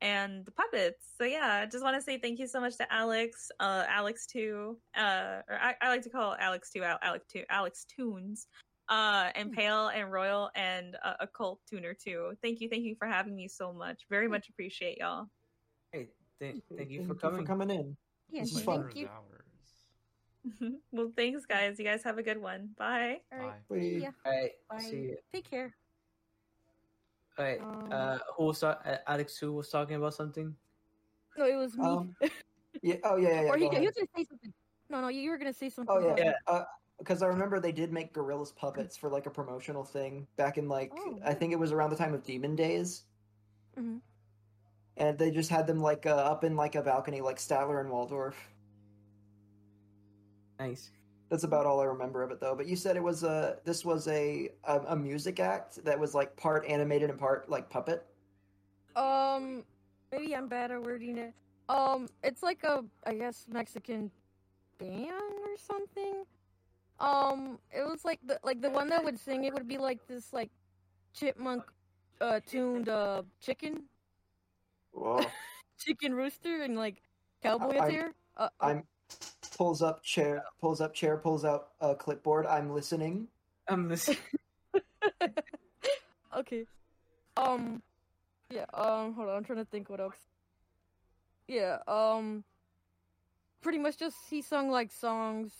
and 0.00 0.44
the 0.44 0.50
puppets. 0.50 1.06
So 1.16 1.24
yeah, 1.24 1.60
I 1.62 1.66
just 1.66 1.84
want 1.84 1.96
to 1.96 2.02
say 2.02 2.18
thank 2.18 2.38
you 2.38 2.46
so 2.46 2.60
much 2.60 2.76
to 2.78 2.92
Alex, 2.92 3.50
uh 3.60 3.84
Alex 3.88 4.26
too, 4.26 4.78
uh 4.96 5.42
or 5.48 5.58
I, 5.60 5.74
I 5.80 5.88
like 5.88 6.02
to 6.02 6.10
call 6.10 6.36
Alex 6.38 6.70
too, 6.70 6.82
Al- 6.82 6.98
Alex 7.02 7.26
too, 7.32 7.44
Alex 7.50 7.84
Tunes. 7.84 8.46
Uh, 8.88 9.30
and 9.36 9.52
Pale 9.52 9.88
and 9.94 10.12
Royal 10.12 10.50
and 10.54 10.96
uh, 11.02 11.14
Occult 11.20 11.60
Tuner 11.70 11.94
too. 11.94 12.32
Thank 12.42 12.60
you, 12.60 12.68
thank 12.68 12.82
you 12.82 12.94
for 12.98 13.06
having 13.06 13.34
me 13.34 13.48
so 13.48 13.72
much. 13.72 14.02
Very 14.10 14.28
much 14.28 14.50
appreciate 14.50 14.98
y'all. 14.98 15.28
Hey, 15.92 16.08
th- 16.40 16.56
thank 16.76 16.90
you 16.90 16.98
Thank 16.98 17.08
for 17.08 17.14
coming. 17.14 17.40
for 17.40 17.46
coming 17.46 17.70
in. 17.70 17.96
Yeah, 18.32 18.40
This 18.42 18.50
is 18.50 18.56
Like 18.56 18.64
fun. 18.64 18.82
thank 18.84 18.96
you. 18.96 19.08
hours. 19.08 20.72
well, 20.92 21.12
thanks 21.14 21.44
guys. 21.46 21.78
You 21.78 21.84
guys 21.84 22.02
have 22.02 22.18
a 22.18 22.22
good 22.22 22.40
one. 22.40 22.70
Bye. 22.78 23.20
All 23.30 23.38
right, 23.38 23.48
Bye. 23.68 23.76
We- 23.76 23.98
yeah, 24.02 24.10
All 24.24 24.32
right, 24.32 24.50
bye. 24.70 24.78
see 24.78 24.96
you. 24.96 25.16
Take 25.32 25.48
care. 25.48 25.74
All 27.38 27.44
right, 27.44 27.60
Um, 27.60 27.88
uh, 27.92 28.18
who 28.36 28.44
was 28.46 28.60
ta- 28.60 28.80
uh, 28.84 28.96
Alex? 29.06 29.38
Who 29.38 29.52
was 29.52 29.68
talking 29.68 29.96
about 29.96 30.14
something? 30.14 30.54
No, 31.38 31.44
it 31.46 31.54
was 31.56 31.76
me. 31.76 31.84
Um, 31.86 32.16
Yeah. 32.82 32.96
Oh 33.04 33.16
yeah. 33.16 33.28
Yeah. 33.28 33.42
yeah 33.42 33.48
or 33.50 33.56
he, 33.58 33.64
go 33.66 33.70
he 33.70 33.76
ahead. 33.76 33.84
was 33.84 33.94
gonna 33.94 34.08
say 34.16 34.24
something. 34.24 34.52
No, 34.88 35.00
no, 35.02 35.08
you 35.08 35.30
were 35.30 35.36
gonna 35.38 35.52
say 35.52 35.68
something. 35.68 35.94
Oh 35.94 36.14
yeah, 36.16 36.24
Yeah. 36.24 36.32
Uh, 36.46 36.64
because 36.98 37.22
I 37.22 37.26
remember 37.26 37.60
they 37.60 37.70
did 37.72 37.92
make 37.92 38.14
Gorillaz 38.14 38.54
puppets 38.56 38.96
for 38.96 39.10
like 39.10 39.26
a 39.26 39.30
promotional 39.30 39.84
thing 39.84 40.26
back 40.36 40.56
in 40.56 40.68
like 40.68 40.90
Oh, 40.96 41.18
I 41.24 41.34
think 41.34 41.52
it 41.52 41.58
was 41.58 41.70
around 41.72 41.90
the 41.90 41.96
time 41.96 42.14
of 42.14 42.22
Demon 42.24 42.56
Days, 42.56 43.04
Mhm. 43.78 44.00
And 44.96 45.18
they 45.18 45.30
just 45.30 45.50
had 45.50 45.66
them 45.66 45.80
like 45.80 46.06
uh, 46.06 46.10
up 46.10 46.44
in 46.44 46.56
like 46.56 46.74
a 46.74 46.82
balcony 46.82 47.20
like 47.20 47.38
Statler 47.38 47.80
and 47.80 47.90
Waldorf. 47.90 48.36
Nice. 50.58 50.90
That's 51.28 51.44
about 51.44 51.64
all 51.64 51.80
I 51.80 51.84
remember 51.84 52.22
of 52.22 52.30
it 52.30 52.40
though. 52.40 52.54
But 52.54 52.66
you 52.66 52.76
said 52.76 52.96
it 52.96 53.02
was 53.02 53.22
a 53.22 53.56
this 53.64 53.84
was 53.84 54.06
a 54.08 54.50
a, 54.64 54.80
a 54.88 54.96
music 54.96 55.40
act 55.40 55.82
that 55.84 55.98
was 55.98 56.14
like 56.14 56.36
part 56.36 56.66
animated 56.66 57.10
and 57.10 57.18
part 57.18 57.48
like 57.48 57.70
puppet. 57.70 58.06
Um, 58.94 59.64
maybe 60.10 60.36
I'm 60.36 60.48
bad 60.48 60.70
at 60.70 60.82
wording 60.82 61.16
it. 61.16 61.32
Um, 61.68 62.08
it's 62.22 62.42
like 62.42 62.64
a, 62.64 62.84
I 63.06 63.14
guess 63.14 63.46
Mexican 63.48 64.10
band 64.78 65.10
or 65.10 65.56
something. 65.56 66.24
Um, 67.00 67.58
it 67.70 67.82
was 67.82 68.04
like 68.04 68.20
the 68.26 68.38
like 68.44 68.60
the 68.60 68.70
one 68.70 68.88
that 68.90 69.02
would 69.02 69.18
sing. 69.18 69.44
It 69.44 69.54
would 69.54 69.66
be 69.66 69.78
like 69.78 70.06
this 70.06 70.32
like 70.32 70.50
chipmunk, 71.14 71.64
uh, 72.20 72.40
tuned 72.46 72.88
uh 72.88 73.22
chicken, 73.40 73.84
Whoa. 74.92 75.24
chicken 75.78 76.14
rooster, 76.14 76.62
and 76.62 76.76
like 76.76 77.02
cowboy 77.42 77.76
I- 77.76 77.86
attire. 77.86 78.12
Uh, 78.36 78.42
uh, 78.42 78.48
I'm 78.60 78.82
pulls 79.56 79.82
up 79.82 80.02
chair, 80.02 80.42
pulls 80.60 80.80
up 80.80 80.94
chair, 80.94 81.16
pulls 81.16 81.44
out 81.44 81.68
a 81.80 81.94
clipboard. 81.94 82.46
I'm 82.46 82.70
listening. 82.70 83.28
I'm 83.68 83.88
listening. 83.88 84.18
okay. 86.36 86.66
Um. 87.36 87.82
Yeah. 88.50 88.66
Um. 88.74 89.14
Hold 89.14 89.28
on. 89.28 89.36
I'm 89.36 89.44
trying 89.44 89.58
to 89.58 89.64
think 89.64 89.90
what 89.90 90.00
else. 90.00 90.16
Yeah. 91.46 91.78
Um. 91.86 92.44
Pretty 93.60 93.78
much 93.78 93.96
just 93.96 94.16
he 94.28 94.42
sung 94.42 94.70
like 94.70 94.90
songs 94.90 95.52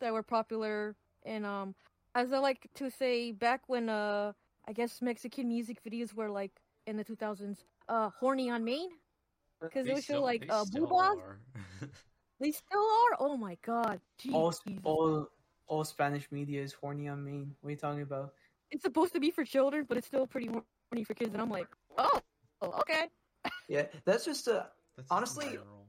that 0.00 0.12
were 0.12 0.24
popular 0.24 0.96
and 1.24 1.46
um, 1.46 1.74
as 2.14 2.32
I 2.32 2.38
like 2.38 2.68
to 2.74 2.90
say, 2.90 3.32
back 3.32 3.62
when 3.66 3.88
uh, 3.88 4.32
I 4.68 4.72
guess 4.72 5.00
Mexican 5.00 5.48
music 5.48 5.82
videos 5.84 6.14
were 6.14 6.30
like 6.30 6.52
in 6.86 6.96
the 6.96 7.04
2000s, 7.04 7.58
uh, 7.88 8.10
horny 8.18 8.50
on 8.50 8.64
Main. 8.64 8.88
Because 9.60 9.86
They 9.86 9.92
it 9.92 9.94
would 9.94 10.04
show 10.04 10.22
like 10.22 10.40
they 10.42 10.48
uh, 10.48 10.64
still 10.64 10.86
boobas. 10.86 11.18
They 12.40 12.50
still 12.50 12.80
are. 12.80 13.16
Oh 13.20 13.36
my 13.36 13.56
god. 13.64 14.00
all 14.32 14.52
Jeez. 14.52 14.80
all 14.84 15.28
all 15.66 15.84
Spanish 15.84 16.30
media 16.30 16.62
is 16.62 16.72
horny 16.72 17.08
on 17.08 17.24
Maine. 17.24 17.54
What 17.60 17.68
are 17.68 17.70
you 17.70 17.76
talking 17.76 18.02
about? 18.02 18.34
It's 18.70 18.82
supposed 18.82 19.12
to 19.14 19.20
be 19.20 19.30
for 19.30 19.44
children, 19.44 19.86
but 19.88 19.96
it's 19.96 20.06
still 20.06 20.26
pretty 20.26 20.48
horny 20.48 21.04
for 21.04 21.14
kids. 21.14 21.32
And 21.32 21.40
I'm 21.40 21.50
like, 21.50 21.68
oh, 21.96 22.20
okay. 22.62 23.08
Yeah, 23.68 23.86
that's 24.04 24.24
just 24.24 24.48
a 24.48 24.66
That's 24.96 25.10
honestly. 25.10 25.46
general. 25.46 25.86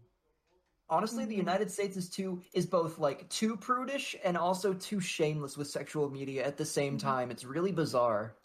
Honestly, 0.88 1.26
the 1.26 1.36
United 1.36 1.72
States 1.72 1.98
is 1.98 2.10
too 2.10 2.44
is 2.54 2.68
both 2.68 3.00
like 3.00 3.28
too 3.30 3.58
prudish 3.58 4.16
and 4.24 4.38
also 4.38 4.72
too 4.74 5.00
shameless 5.00 5.58
with 5.58 5.68
sexual 5.68 6.10
media 6.12 6.46
at 6.46 6.58
the 6.58 6.66
same 6.66 6.98
time. 6.98 7.32
It's 7.32 7.44
really 7.44 7.72
bizarre. 7.72 8.36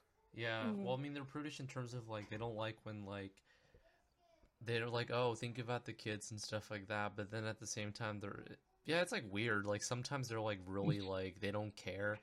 Yeah, 0.40 0.64
Mhm. 0.66 0.82
well, 0.82 0.94
I 0.94 0.96
mean, 0.96 1.14
they're 1.14 1.24
prudish 1.24 1.60
in 1.60 1.66
terms 1.66 1.94
of 1.94 2.08
like 2.08 2.30
they 2.30 2.36
don't 2.38 2.56
like 2.56 2.76
when 2.84 3.04
like 3.04 3.32
they're 4.64 4.88
like, 4.88 5.10
oh, 5.10 5.34
think 5.34 5.58
about 5.58 5.84
the 5.84 5.92
kids 5.92 6.30
and 6.30 6.40
stuff 6.40 6.70
like 6.70 6.88
that. 6.88 7.16
But 7.16 7.30
then 7.30 7.44
at 7.44 7.58
the 7.58 7.66
same 7.66 7.92
time, 7.92 8.20
they're 8.20 8.44
yeah, 8.84 9.00
it's 9.02 9.12
like 9.12 9.24
weird. 9.30 9.66
Like 9.66 9.82
sometimes 9.82 10.28
they're 10.28 10.40
like 10.40 10.60
really 10.66 11.00
like 11.00 11.40
they 11.40 11.50
don't 11.50 11.74
care. 11.76 12.18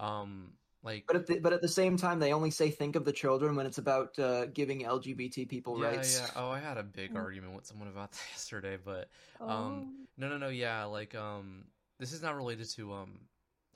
Um, 0.00 0.52
like 0.82 1.06
But 1.06 1.16
at 1.16 1.26
the, 1.26 1.38
but 1.40 1.52
at 1.52 1.62
the 1.62 1.68
same 1.68 1.96
time, 1.96 2.18
they 2.20 2.32
only 2.32 2.50
say 2.50 2.70
think 2.70 2.94
of 2.94 3.04
the 3.04 3.12
children 3.12 3.56
when 3.56 3.66
it's 3.66 3.78
about 3.78 4.18
uh, 4.18 4.46
giving 4.46 4.84
LGBT 4.84 5.46
people 5.46 5.74
yeah, 5.74 5.82
rights. 5.90 6.20
yeah. 6.20 6.30
Oh, 6.34 6.50
I 6.50 6.58
had 6.60 6.78
a 6.78 6.82
big 6.82 7.10
Mm. 7.10 7.16
argument 7.16 7.54
with 7.54 7.66
someone 7.66 7.88
about 7.88 8.12
that 8.12 8.20
yesterday, 8.32 8.76
but 8.82 9.08
Oh. 9.40 9.46
Um, 9.48 10.06
no, 10.16 10.28
no, 10.28 10.38
no. 10.38 10.48
Yeah, 10.48 10.84
like 10.84 11.14
um, 11.14 11.64
this 11.98 12.12
is 12.12 12.22
not 12.22 12.36
related 12.36 12.68
to 12.70 12.92
um, 12.92 13.20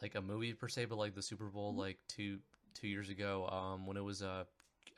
like 0.01 0.15
a 0.15 0.23
movie 0.23 0.55
per 0.55 0.69
se, 0.69 0.87
but 0.87 0.99
like 0.99 1.15
the 1.15 1.23
Super 1.23 1.47
Bowl, 1.47 1.75
like 1.75 1.99
two 2.09 2.41
two 2.75 2.89
years 2.89 3.09
ago, 3.09 3.49
um, 3.49 3.87
when 3.87 3.97
it 3.97 4.05
was 4.05 4.23
uh, 4.23 4.45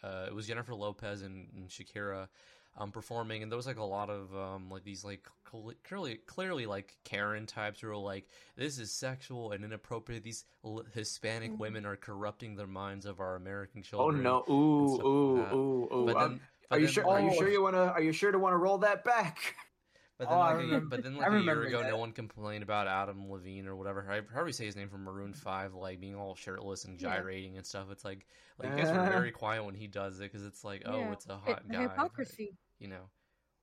uh 0.03 0.25
it 0.27 0.35
was 0.35 0.47
Jennifer 0.47 0.75
Lopez 0.75 1.23
and, 1.23 1.49
and 1.57 1.69
Shakira, 1.69 2.29
um, 2.77 2.91
performing, 2.91 3.43
and 3.43 3.51
there 3.53 3.57
was 3.57 3.67
like 3.67 3.79
a 3.79 3.85
lot 3.85 4.11
of 4.11 4.35
um, 4.37 4.71
like 4.71 4.85
these 4.85 5.05
like 5.05 5.29
clearly 5.45 6.17
clearly 6.27 6.67
like 6.67 6.97
Karen 7.05 7.47
types 7.47 7.81
who 7.81 7.89
are 7.91 7.97
like, 7.97 8.27
this 8.57 8.79
is 8.79 8.91
sexual 8.91 9.53
and 9.53 9.65
inappropriate. 9.65 10.25
These 10.25 10.45
Hispanic 10.93 11.53
Mhm. 11.53 11.59
women 11.59 11.87
are 11.87 11.97
corrupting 11.97 12.57
the 12.57 12.67
minds 12.67 13.07
of 13.07 13.21
our 13.21 13.37
American 13.37 13.83
children. 13.83 14.43
oh 14.43 14.45
no! 14.45 14.45
Ooh, 14.49 15.05
ooh, 15.07 15.37
like 15.37 15.53
ooh, 15.53 15.89
ooh! 15.93 16.07
But 16.07 16.17
Um, 16.17 16.41
but 16.69 16.77
are 16.77 16.79
you 16.79 16.87
then, 16.87 16.95
sure? 16.95 17.07
Are 17.09 17.21
you 17.21 17.33
sure 17.33 17.49
you 17.49 17.63
wanna? 17.63 17.85
Are 17.87 18.03
you 18.03 18.13
sure 18.13 18.33
to 18.33 18.39
want 18.39 18.55
to 18.55 18.59
roll 18.59 18.79
that 18.79 19.05
back? 19.05 19.55
But 20.19 20.29
Oh, 20.29 20.31
then, 20.31 20.39
I 20.39 20.45
like, 20.45 20.55
a, 20.55 20.59
remember- 20.59 20.87
but 20.97 21.03
then, 21.03 21.17
like 21.19 21.33
a 21.33 21.41
year 21.41 21.63
ago, 21.65 21.83
that. 21.83 21.89
no 21.91 21.97
one 21.97 22.13
complained 22.13 22.63
about 22.63 22.87
Adam 22.87 23.31
Levine 23.31 23.67
or 23.67 23.75
whatever. 23.75 24.07
I 24.11 24.21
you 24.47 24.53
say 24.53 24.65
his 24.67 24.77
name 24.77 24.89
from 24.89 25.03
Maroon 25.05 25.33
Five, 25.33 25.75
like 25.75 26.01
being 26.01 26.15
all 26.15 26.37
shirtless 26.37 26.85
and 26.85 27.01
Yeah. 27.01 27.17
gyrating 27.17 27.57
and 27.57 27.67
stuff. 27.67 27.89
It's 27.91 28.05
like, 28.05 28.25
like 28.59 28.71
you 28.71 28.77
guys 28.77 28.93
were 28.97 29.05
very 29.07 29.31
quiet 29.43 29.65
when 29.65 29.75
he 29.75 29.89
does 29.89 30.21
it 30.21 30.31
because 30.31 30.47
it's 30.47 30.63
like, 30.65 30.83
oh, 30.87 30.99
Yeah. 30.99 31.13
it's 31.13 31.27
a 31.27 31.37
hot 31.37 31.63
the 31.67 31.73
guy, 31.75 31.83
hypocrisy. 31.83 32.57
you 32.79 32.89
know. 32.89 33.11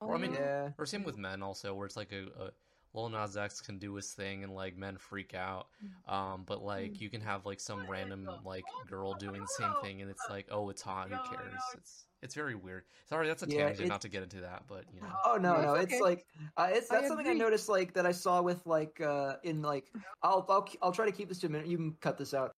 Oh, 0.02 0.08
Or 0.08 0.14
I 0.16 0.18
mean, 0.18 0.34
yeah. 0.34 0.70
or 0.78 0.84
same 0.84 1.04
with 1.04 1.16
men 1.16 1.42
also, 1.42 1.74
where 1.74 1.86
it's 1.86 1.96
like 1.96 2.12
a, 2.12 2.24
a 2.44 2.50
Lil 2.94 3.08
Nas 3.08 3.36
X 3.36 3.60
can 3.60 3.78
do 3.78 3.94
his 3.94 4.12
thing 4.14 4.44
and 4.44 4.54
like 4.54 4.76
men 4.76 4.98
freak 4.98 5.34
out. 5.34 5.68
Um, 6.06 6.44
but 6.44 6.62
like 6.62 7.00
you 7.00 7.10
can 7.10 7.20
have 7.20 7.46
like 7.46 7.60
some 7.60 7.88
random 7.88 8.26
like 8.44 8.64
girl 8.86 9.14
doing 9.14 9.40
the 9.40 9.46
same 9.46 9.74
thing 9.74 10.02
and 10.02 10.10
it's 10.10 10.28
like, 10.28 10.48
oh, 10.50 10.68
it's 10.70 10.82
hot. 10.82 11.08
Who 11.10 11.18
cares? 11.18 11.74
It's 11.74 12.06
it's 12.22 12.34
very 12.34 12.54
weird. 12.54 12.84
Sorry, 13.06 13.26
that's 13.28 13.42
a 13.42 13.46
Yeah, 13.46 13.64
tangent. 13.66 13.88
Not 13.88 14.02
to 14.02 14.08
get 14.08 14.22
into 14.22 14.40
that, 14.42 14.66
but 14.66 14.92
you 14.92 15.00
know. 15.00 15.20
Oh 15.24 15.36
no, 15.36 15.54
No, 15.54 15.60
no, 15.60 15.74
it's 15.74 15.84
it's 15.84 15.92
okay. 15.94 16.00
like 16.00 16.26
uh, 16.56 16.70
it's 16.72 16.90
I 16.90 16.96
that's 16.96 17.08
something 17.08 17.26
I 17.26 17.32
noticed 17.32 17.68
like 17.68 17.94
that 17.94 18.06
I 18.06 18.12
saw 18.12 18.42
with 18.42 18.66
like 18.66 19.00
uh 19.00 19.38
in 19.42 19.62
like 19.62 19.90
I'll 20.22 20.46
I'll 20.48 20.68
I'll 20.82 20.92
try 20.92 21.06
to 21.06 21.12
keep 21.12 21.28
this 21.28 21.40
to 21.40 21.46
a 21.46 21.50
minute. 21.50 21.66
You 21.66 21.76
can 21.76 21.96
cut 21.96 22.18
this 22.18 22.34
out. 22.34 22.56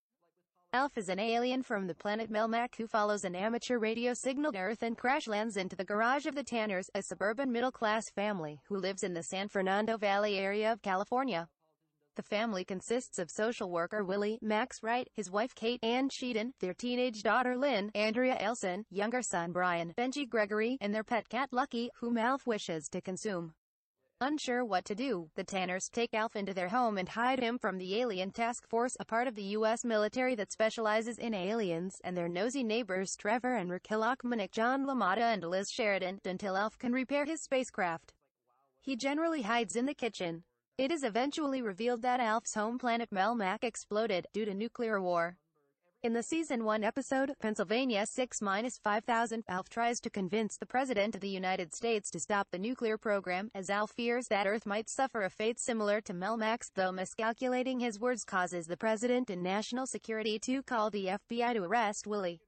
Alf 0.75 0.99
is 0.99 1.09
an 1.09 1.21
alien 1.21 1.63
from 1.63 1.87
the 1.87 1.95
planet 1.95 2.33
Melmac 2.33 2.75
who 2.75 2.89
follows 2.89 3.23
an 3.23 3.37
amateur 3.37 3.79
radio 3.79 4.13
signal 4.13 4.51
to 4.51 4.59
Earth 4.59 4.83
and 4.83 4.99
crash 4.99 5.29
lands 5.29 5.57
into 5.57 5.77
the 5.77 5.85
garage 5.85 6.27
of 6.27 6.35
the 6.35 6.43
Tanners, 6.43 6.91
a 6.97 7.03
suburban 7.03 7.53
middle-class 7.53 8.11
family 8.11 8.59
who 8.67 8.77
lives 8.79 9.05
in 9.05 9.15
the 9.15 9.23
San 9.23 9.47
Fernando 9.47 9.97
Valley 9.97 10.37
area 10.37 10.73
of 10.73 10.83
California. 10.83 11.47
The 12.17 12.25
family 12.25 12.65
consists 12.65 13.21
of 13.21 13.31
social 13.31 13.71
worker 13.71 14.03
Willie, 14.03 14.41
Max 14.43 14.83
Wright, 14.83 15.07
his 15.15 15.31
wife 15.31 15.55
Kate, 15.55 15.79
Anne 15.85 16.09
Schedeen, 16.09 16.51
their 16.59 16.75
teenage 16.75 17.23
daughter 17.23 17.57
Lynn, 17.57 17.93
Andrea 17.95 18.37
Elson, 18.41 18.85
younger 18.91 19.23
son 19.23 19.53
Brian, 19.53 19.93
Benji 19.97 20.29
Gregory, 20.29 20.77
and 20.81 20.93
their 20.93 21.05
pet 21.05 21.29
cat 21.29 21.51
Lucky, 21.53 21.89
whom 22.01 22.19
Alf 22.19 22.49
wishes 22.49 22.89
to 22.89 23.01
consume. 23.01 23.55
Unsure 24.27 24.65
what 24.65 24.87
to 24.87 24.95
do, 24.95 25.29
the 25.35 25.45
Tanners 25.45 25.91
take 25.91 26.15
Alf 26.15 26.35
into 26.35 26.55
their 26.55 26.71
home 26.71 26.97
and 26.97 27.11
hide 27.11 27.41
him 27.41 27.59
from 27.59 27.77
the 27.77 28.01
Alien 28.01 28.31
Task 28.31 28.67
Force, 28.67 28.97
a 28.99 29.05
part 29.05 29.29
of 29.29 29.35
the 29.35 29.53
U.S. 29.59 29.85
military 29.85 30.35
that 30.37 30.51
specializes 30.51 31.19
in 31.19 31.35
aliens, 31.35 32.01
and 32.03 32.17
their 32.17 32.27
nosy 32.27 32.65
neighbors 32.65 33.17
Trevor 33.17 33.55
and 33.55 33.71
Raquel 33.71 34.17
John 34.51 34.87
LaMotta 34.87 35.35
and 35.35 35.45
Liz 35.45 35.69
Sheridan, 35.71 36.21
until 36.25 36.57
Alf 36.57 36.79
can 36.79 36.95
repair 36.95 37.27
his 37.27 37.43
spacecraft. 37.43 38.15
He 38.81 38.97
generally 38.97 39.43
hides 39.43 39.77
in 39.77 39.85
the 39.85 39.93
kitchen. 39.93 40.45
It 40.79 40.91
is 40.91 41.05
eventually 41.05 41.61
revealed 41.61 42.01
that 42.01 42.19
Alf's 42.19 42.55
home 42.55 42.79
planet 42.79 43.11
Melmac 43.11 43.63
exploded 43.63 44.27
due 44.33 44.47
to 44.47 44.55
nuclear 44.55 45.03
war. 45.03 45.37
In 46.05 46.13
the 46.13 46.23
season 46.23 46.67
1 46.67 46.85
episode, 46.85 47.35
Pennsylvania 47.41 48.03
6-5000, 48.03 49.43
Alf 49.49 49.71
tries 49.71 50.01
to 50.01 50.11
convince 50.11 50.59
the 50.59 50.67
President 50.67 51.15
of 51.15 51.23
the 51.23 51.31
United 51.31 51.73
States 51.73 52.11
to 52.11 52.21
stop 52.21 52.51
the 52.51 52.59
nuclear 52.59 52.99
program, 52.99 53.51
as 53.55 53.71
Alf 53.71 53.93
fears 53.93 54.29
that 54.29 54.47
Earth 54.47 54.67
might 54.67 54.91
suffer 54.91 55.23
a 55.23 55.31
fate 55.31 55.59
similar 55.59 56.03
to 56.03 56.13
Melmac's, 56.13 56.71
though 56.75 56.93
miscalculating 56.93 57.81
his 57.81 57.99
words 57.99 58.23
causes 58.23 58.67
the 58.67 58.77
President 58.77 59.31
and 59.31 59.43
National 59.43 59.87
Security 59.87 60.39
to 60.41 60.63
call 60.63 60.91
the 60.91 61.07
FBI 61.07 61.55
to 61.55 61.63
arrest 61.63 62.07
Willie. 62.07 62.43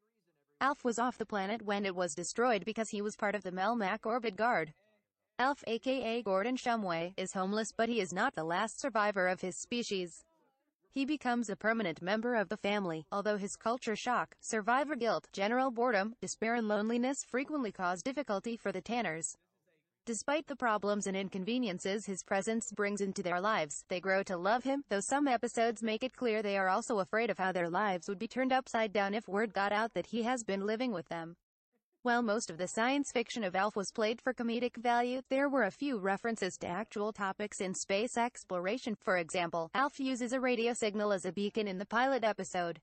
Alf 0.61 0.85
was 0.85 0.99
off 0.99 1.17
the 1.17 1.25
planet 1.25 1.63
when 1.63 1.87
it 1.87 1.97
was 1.97 2.15
destroyed 2.15 2.63
because 2.67 2.91
he 2.91 3.01
was 3.01 3.17
part 3.17 3.35
of 3.35 3.43
the 3.43 3.53
Melmac 3.53 4.05
Orbit 4.05 4.37
Guard. 4.37 4.75
Alf 5.39 5.65
aka 5.67 6.23
Gordon 6.23 6.59
Shumway, 6.59 7.15
is 7.17 7.33
homeless 7.33 7.73
but 7.75 7.89
he 7.89 8.03
is 8.03 8.13
not 8.13 8.35
the 8.35 8.45
last 8.45 8.79
survivor 8.79 9.27
of 9.29 9.41
his 9.41 9.57
species. 9.57 10.25
He 10.91 11.05
becomes 11.05 11.51
a 11.51 11.57
permanent 11.57 12.01
member 12.01 12.35
of 12.35 12.49
the 12.49 12.57
family, 12.57 13.05
although 13.13 13.37
his 13.37 13.57
culture 13.57 13.97
shock, 13.97 14.35
survivor 14.41 14.97
guilt, 14.97 15.29
general 15.33 15.71
boredom, 15.71 16.15
despair 16.21 16.55
and 16.55 16.69
loneliness 16.69 17.25
frequently 17.25 17.73
cause 17.73 18.03
difficulty 18.03 18.57
for 18.57 18.73
the 18.73 18.81
Tanners. 18.81 19.37
Despite 20.07 20.47
the 20.47 20.55
problems 20.55 21.09
and 21.09 21.17
inconveniences 21.17 22.07
his 22.07 22.23
presence 22.23 22.71
brings 22.71 23.01
into 23.01 23.25
their 23.25 23.41
lives, 23.41 23.85
they 23.89 23.99
grow 23.99 24.23
to 24.23 24.37
love 24.37 24.63
him, 24.63 24.85
though 24.89 25.01
some 25.01 25.27
episodes 25.27 25.83
make 25.83 26.05
it 26.05 26.17
clear 26.17 26.43
they 26.43 26.57
are 26.57 26.69
also 26.69 27.01
afraid 27.01 27.29
of 27.29 27.39
how 27.39 27.51
their 27.51 27.69
lives 27.69 28.09
would 28.09 28.19
be 28.19 28.29
turned 28.29 28.53
upside 28.53 28.93
down 28.93 29.15
if 29.15 29.27
word 29.27 29.53
got 29.53 29.73
out 29.73 29.95
that 29.95 30.07
he 30.07 30.23
has 30.23 30.45
been 30.45 30.65
living 30.65 30.93
with 30.93 31.09
them. 31.09 31.37
While 32.07 32.23
most 32.23 32.51
of 32.51 32.57
the 32.57 32.69
science 32.69 33.11
fiction 33.11 33.43
of 33.43 33.57
Alf 33.57 33.75
was 33.75 33.91
played 33.91 34.21
for 34.21 34.33
comedic 34.33 34.77
value, 34.77 35.23
there 35.29 35.49
were 35.49 35.65
a 35.65 35.73
few 35.73 35.99
references 35.99 36.57
to 36.59 36.69
actual 36.69 37.13
topics 37.13 37.61
in 37.61 37.75
space 37.75 38.17
exploration. 38.17 38.95
For 38.95 39.17
example, 39.17 39.73
Alf 39.75 39.99
uses 39.99 40.33
a 40.33 40.39
radio 40.39 40.73
signal 40.73 41.11
as 41.11 41.25
a 41.25 41.33
beacon 41.33 41.67
in 41.67 41.79
the 41.79 41.85
pilot 41.85 42.23
episode. 42.23 42.81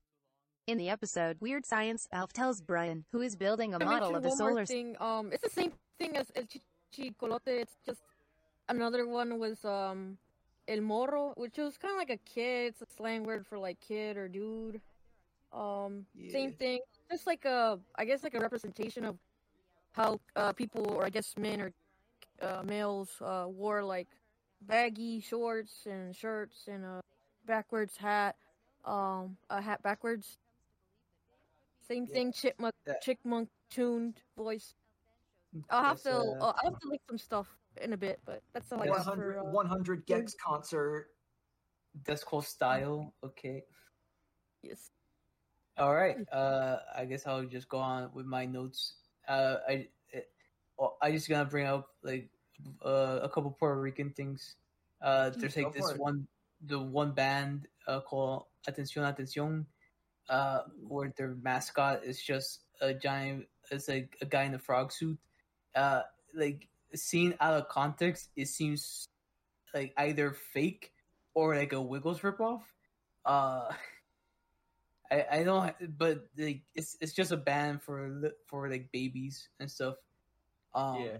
In 0.66 0.76
the 0.76 0.90
episode 0.90 1.38
Weird 1.40 1.64
Science, 1.64 2.06
Alf 2.12 2.34
tells 2.34 2.60
Brian, 2.60 3.06
who 3.12 3.22
is 3.22 3.34
building 3.34 3.72
a 3.72 3.78
I 3.78 3.84
model 3.84 4.14
of 4.14 4.22
the 4.22 4.28
one 4.28 4.36
solar 4.36 4.66
system. 4.66 4.94
Um, 5.00 5.30
it's 5.32 5.42
the 5.42 5.48
same 5.48 5.72
thing 5.98 6.18
as 6.18 6.30
El 6.36 6.42
Chi- 6.42 6.60
Chicolote. 6.94 7.40
It's 7.46 7.76
just 7.86 8.02
another 8.68 9.06
one 9.06 9.38
was 9.38 9.64
um 9.64 10.18
El 10.68 10.82
Morro, 10.82 11.32
which 11.38 11.56
was 11.56 11.78
kind 11.78 11.92
of 11.92 11.98
like 11.98 12.10
a 12.10 12.20
kid. 12.30 12.74
It's 12.74 12.82
a 12.82 12.94
slang 12.94 13.24
word 13.24 13.46
for 13.46 13.58
like 13.58 13.80
kid 13.80 14.18
or 14.18 14.28
dude. 14.28 14.82
Um, 15.50 16.04
same 16.30 16.52
thing. 16.52 16.80
Just 17.10 17.26
like 17.26 17.44
a, 17.44 17.78
I 17.96 18.04
guess 18.04 18.22
like 18.22 18.34
a 18.34 18.40
representation 18.40 19.04
of 19.04 19.16
how 19.92 20.20
uh, 20.36 20.52
people, 20.52 20.90
or 20.90 21.04
I 21.04 21.10
guess 21.10 21.34
men 21.38 21.60
or 21.60 21.72
uh, 22.42 22.62
males, 22.64 23.10
uh, 23.20 23.46
wore 23.48 23.82
like 23.82 24.08
baggy 24.62 25.20
shorts 25.20 25.86
and 25.86 26.14
shirts 26.16 26.68
and 26.68 26.84
a 26.84 27.00
backwards 27.46 27.96
hat, 27.96 28.36
um, 28.84 29.36
a 29.50 29.60
hat 29.60 29.82
backwards. 29.82 30.38
Same 31.86 32.06
Yeah. 32.08 32.14
thing, 32.14 32.32
chipmunk, 32.32 32.74
That- 32.84 33.02
chipmunk 33.02 33.50
tuned 33.70 34.20
voice. 34.36 34.74
I'll 35.70 35.84
have 35.84 36.02
to, 36.02 36.10
uh, 36.12 36.52
I'll 36.56 36.70
have 36.72 36.80
to 36.80 36.88
link 36.88 37.02
some 37.08 37.18
stuff 37.18 37.46
in 37.80 37.92
a 37.92 37.96
bit, 37.96 38.20
but 38.24 38.42
that's 38.52 38.72
all 38.72 38.82
I 38.82 38.86
got 38.86 38.96
100, 39.06 39.34
for. 39.34 39.40
Uh, 39.48 39.52
100 39.52 40.06
gecs 40.06 40.32
concert. 40.36 41.10
That's 42.04 42.24
called 42.24 42.44
style. 42.46 43.14
Okay. 43.22 43.62
yes. 44.62 44.90
All 45.76 45.94
right. 45.94 46.16
Uh, 46.30 46.78
I 46.96 47.04
guess 47.04 47.26
I'll 47.26 47.44
just 47.44 47.68
go 47.68 47.78
on 47.78 48.10
with 48.14 48.26
my 48.26 48.46
notes. 48.46 48.94
Uh, 49.26 49.56
I, 49.68 49.88
I 51.00 51.12
just 51.12 51.28
gonna 51.28 51.44
bring 51.44 51.66
up 51.66 51.88
like 52.02 52.30
uh, 52.84 53.20
a 53.22 53.28
couple 53.28 53.50
Puerto 53.50 53.80
Rican 53.80 54.10
things. 54.10 54.56
Uh, 55.00 55.30
there's 55.30 55.56
like 55.56 55.72
this 55.72 55.92
one, 55.96 56.26
the 56.66 56.80
one 56.80 57.12
band 57.12 57.68
uh, 57.86 58.00
called 58.00 58.44
Atención 58.68 59.02
Atención, 59.02 59.66
uh, 60.28 60.62
where 60.86 61.12
their 61.16 61.36
mascot 61.42 62.04
is 62.04 62.22
just 62.22 62.60
a 62.80 62.94
giant. 62.94 63.46
It's 63.70 63.88
like 63.88 64.16
a 64.20 64.26
guy 64.26 64.44
in 64.44 64.54
a 64.54 64.58
frog 64.58 64.92
suit. 64.92 65.18
Uh, 65.74 66.02
like 66.34 66.68
seen 66.94 67.34
out 67.40 67.54
of 67.54 67.68
context, 67.68 68.30
it 68.36 68.48
seems 68.48 69.08
like 69.72 69.92
either 69.96 70.32
fake 70.32 70.92
or 71.34 71.56
like 71.56 71.72
a 71.72 71.80
Wiggles 71.80 72.20
ripoff. 72.20 72.62
Uh, 73.24 73.70
I 75.14 75.38
I 75.40 75.44
don't, 75.44 75.98
but 75.98 76.26
like 76.38 76.62
it's 76.74 76.96
it's 77.00 77.14
just 77.14 77.32
a 77.32 77.36
band 77.36 77.82
for 77.82 78.32
for 78.46 78.68
like 78.70 78.90
babies 78.92 79.48
and 79.60 79.70
stuff. 79.70 79.96
Um, 80.74 81.12
Yeah. 81.12 81.18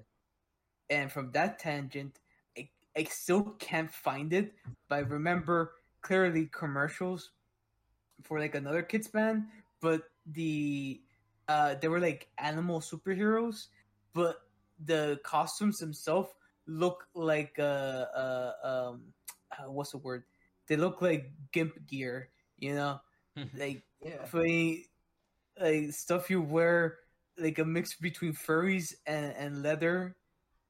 and 0.90 1.10
from 1.12 1.32
that 1.32 1.58
tangent, 1.58 2.20
I, 2.58 2.70
I 2.96 3.04
still 3.04 3.50
can't 3.52 3.90
find 3.90 4.32
it, 4.32 4.54
but 4.82 4.96
I 4.96 4.98
remember 5.00 5.72
clearly 6.02 6.46
commercials 6.46 7.30
for 8.22 8.38
like 8.40 8.54
another 8.54 8.82
kids 8.82 9.08
band, 9.08 9.44
but 9.80 10.02
the 10.26 11.00
uh 11.48 11.74
they 11.80 11.88
were 11.88 12.00
like 12.00 12.28
animal 12.38 12.80
superheroes, 12.80 13.68
but 14.14 14.36
the 14.84 15.20
costumes 15.24 15.78
themselves 15.78 16.30
look 16.66 17.06
like 17.14 17.56
uh 17.58 18.06
uh 18.14 18.52
um 18.64 19.14
uh, 19.52 19.70
what's 19.70 19.92
the 19.92 19.98
word? 19.98 20.24
They 20.68 20.76
look 20.76 21.02
like 21.02 21.32
gimp 21.52 21.86
gear, 21.86 22.30
you 22.58 22.74
know, 22.74 23.00
like 23.54 23.82
Yeah. 24.00 24.24
funny 24.24 24.86
like 25.60 25.92
stuff 25.92 26.30
you 26.30 26.40
wear 26.42 26.98
like 27.38 27.58
a 27.58 27.64
mix 27.64 27.94
between 27.96 28.32
furries 28.32 28.94
and, 29.06 29.34
and 29.36 29.62
leather 29.62 30.16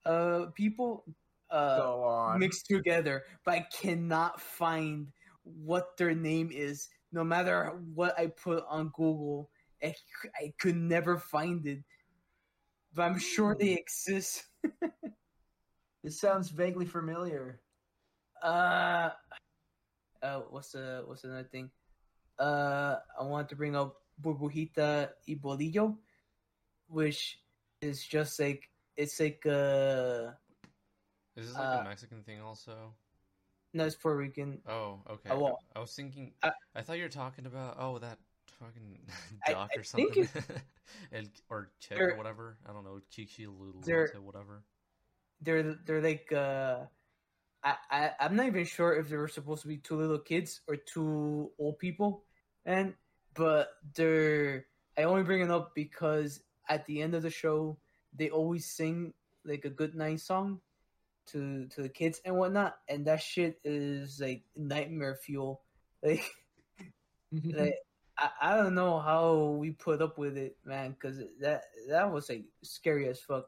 uh 0.06 0.46
people 0.54 1.04
uh 1.50 1.88
mixed 2.26 2.66
together. 2.66 3.24
But 3.44 3.54
i 3.54 3.66
cannot 3.72 4.40
find 4.40 5.08
what 5.44 5.96
their 5.96 6.14
name 6.14 6.50
is. 6.52 6.88
No 7.12 7.24
matter 7.24 7.72
what 7.94 8.18
i 8.18 8.26
put 8.28 8.64
on 8.68 8.88
google 8.94 9.50
i, 9.82 9.94
I 10.40 10.52
could 10.58 10.76
never 10.76 11.18
find 11.18 11.66
it. 11.66 11.80
But 12.94 13.02
i'm 13.04 13.18
sure 13.18 13.54
they 13.58 13.72
exist. 13.74 14.44
This 16.02 16.20
sounds 16.20 16.50
vaguely 16.50 16.86
familiar. 16.86 17.60
uh 18.42 19.10
uh 20.22 20.40
what's 20.50 20.72
the 20.72 21.02
what's 21.06 21.24
another 21.24 21.48
thing 21.50 21.70
uh 22.38 22.96
i 23.18 23.22
want 23.22 23.48
to 23.48 23.56
bring 23.56 23.76
up 23.76 23.96
burbujita 24.20 25.10
y 25.28 25.34
bolillo 25.34 25.96
which 26.88 27.38
is 27.80 28.04
just 28.04 28.38
like 28.40 28.70
it's 28.96 29.18
like 29.20 29.44
uh 29.46 30.30
Is 31.36 31.48
this 31.48 31.58
like 31.58 31.74
Uh, 31.74 31.80
a 31.80 31.84
Mexican 31.84 32.22
thing 32.22 32.40
also? 32.40 32.94
no 33.72 33.84
it's 33.84 33.96
puerto 33.96 34.18
rican 34.18 34.60
Oh, 34.68 35.00
okay. 35.10 35.30
Uh, 35.30 35.36
well, 35.38 35.58
I 35.74 35.80
was 35.80 35.92
thinking. 35.94 36.32
I- 36.42 36.52
I 36.76 36.82
thought 36.82 36.96
you 36.98 37.04
were 37.04 37.08
talking 37.08 37.46
about 37.46 37.76
oh 37.78 37.98
that 37.98 38.18
fucking 38.58 38.98
I- 39.46 39.54
I 39.54 39.68
or 39.76 39.82
something, 39.84 40.28
El, 41.12 41.24
or 41.50 41.70
chick 41.80 42.00
or 42.00 42.16
whatever. 42.16 42.56
I 42.68 42.72
don't 42.72 42.84
know, 42.84 43.00
chichi 43.10 43.46
lulu 43.46 44.06
whatever. 44.22 44.62
they're 45.42 45.74
they're 45.86 46.02
like 46.02 46.32
uh 46.32 46.86
I, 47.64 47.76
I 47.90 48.10
I'm 48.20 48.36
not 48.36 48.46
even 48.46 48.64
sure 48.64 48.94
if 48.94 49.08
there 49.08 49.18
were 49.18 49.28
supposed 49.28 49.62
to 49.62 49.68
be 49.68 49.78
two 49.78 49.96
little 49.96 50.18
kids 50.18 50.60
or 50.68 50.76
two 50.76 51.50
old 51.58 51.78
people, 51.78 52.24
and 52.66 52.94
but 53.34 53.70
they're 53.94 54.66
I 54.96 55.04
only 55.04 55.24
bring 55.24 55.40
it 55.40 55.50
up 55.50 55.74
because 55.74 56.40
at 56.68 56.86
the 56.86 57.02
end 57.02 57.14
of 57.14 57.22
the 57.22 57.30
show 57.30 57.78
they 58.16 58.30
always 58.30 58.66
sing 58.66 59.12
like 59.44 59.64
a 59.64 59.70
good 59.70 59.94
night 59.94 60.20
song 60.20 60.60
to 61.26 61.66
to 61.68 61.82
the 61.82 61.88
kids 61.88 62.20
and 62.24 62.36
whatnot, 62.36 62.76
and 62.88 63.06
that 63.06 63.22
shit 63.22 63.58
is 63.64 64.20
like 64.20 64.44
nightmare 64.56 65.16
fuel. 65.16 65.62
Like, 66.04 66.34
mm-hmm. 67.32 67.58
like 67.58 67.76
I, 68.18 68.28
I 68.42 68.56
don't 68.58 68.74
know 68.74 68.98
how 69.00 69.56
we 69.58 69.70
put 69.70 70.02
up 70.02 70.18
with 70.18 70.36
it, 70.36 70.58
man, 70.62 70.90
because 70.90 71.18
that 71.40 71.62
that 71.88 72.12
was 72.12 72.28
like 72.28 72.44
scary 72.62 73.08
as 73.08 73.20
fuck. 73.20 73.46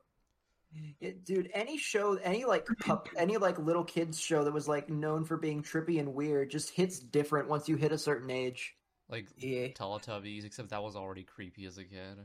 It, 1.00 1.24
dude, 1.24 1.50
any 1.52 1.76
show, 1.78 2.14
any 2.14 2.44
like 2.44 2.66
pup, 2.80 3.08
any 3.16 3.36
like 3.36 3.58
little 3.58 3.84
kids 3.84 4.18
show 4.20 4.44
that 4.44 4.52
was 4.52 4.66
like 4.68 4.88
known 4.88 5.24
for 5.24 5.36
being 5.36 5.62
trippy 5.62 5.98
and 6.00 6.14
weird 6.14 6.50
just 6.50 6.70
hits 6.70 6.98
different 6.98 7.48
once 7.48 7.68
you 7.68 7.76
hit 7.76 7.92
a 7.92 7.98
certain 7.98 8.30
age. 8.30 8.74
Like 9.08 9.26
Yeah. 9.36 9.68
Teletubbies, 9.68 10.44
except 10.44 10.70
that 10.70 10.82
was 10.82 10.96
already 10.96 11.22
creepy 11.22 11.66
as 11.66 11.78
a 11.78 11.84
kid. 11.84 12.18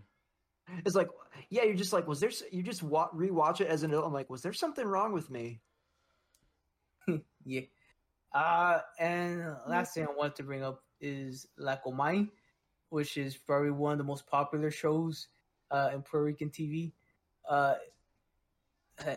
It's 0.86 0.96
like, 0.96 1.10
yeah, 1.50 1.64
you're 1.64 1.76
just 1.76 1.92
like, 1.94 2.08
was 2.08 2.20
there? 2.20 2.32
You 2.52 2.64
just 2.64 2.82
wa- 2.82 3.10
rewatch 3.12 3.62
it 3.62 3.68
as 3.68 3.84
an 3.84 3.92
adult. 3.92 4.06
I'm 4.06 4.14
like, 4.14 4.30
was 4.30 4.42
there 4.42 4.54
something 4.54 4.86
wrong 4.86 5.14
with 5.14 5.30
me? 5.30 5.62
Yeah. 7.46 7.62
Uh, 8.34 8.80
and 9.00 9.44
last 9.68 9.94
thing 9.94 10.06
I 10.08 10.14
want 10.16 10.36
to 10.38 10.44
bring 10.44 10.64
up 10.64 10.84
is 11.02 11.48
La 11.58 11.76
Comay, 11.86 12.30
which 12.90 13.18
is 13.18 13.36
probably 13.36 13.72
one 13.72 13.92
of 13.94 13.98
the 13.98 14.04
most 14.04 14.28
popular 14.28 14.72
shows 14.72 15.28
uh, 15.72 15.90
in 15.94 16.02
Puerto 16.02 16.26
Rican 16.26 16.50
TV. 16.50 16.92
Uh, 17.50 17.76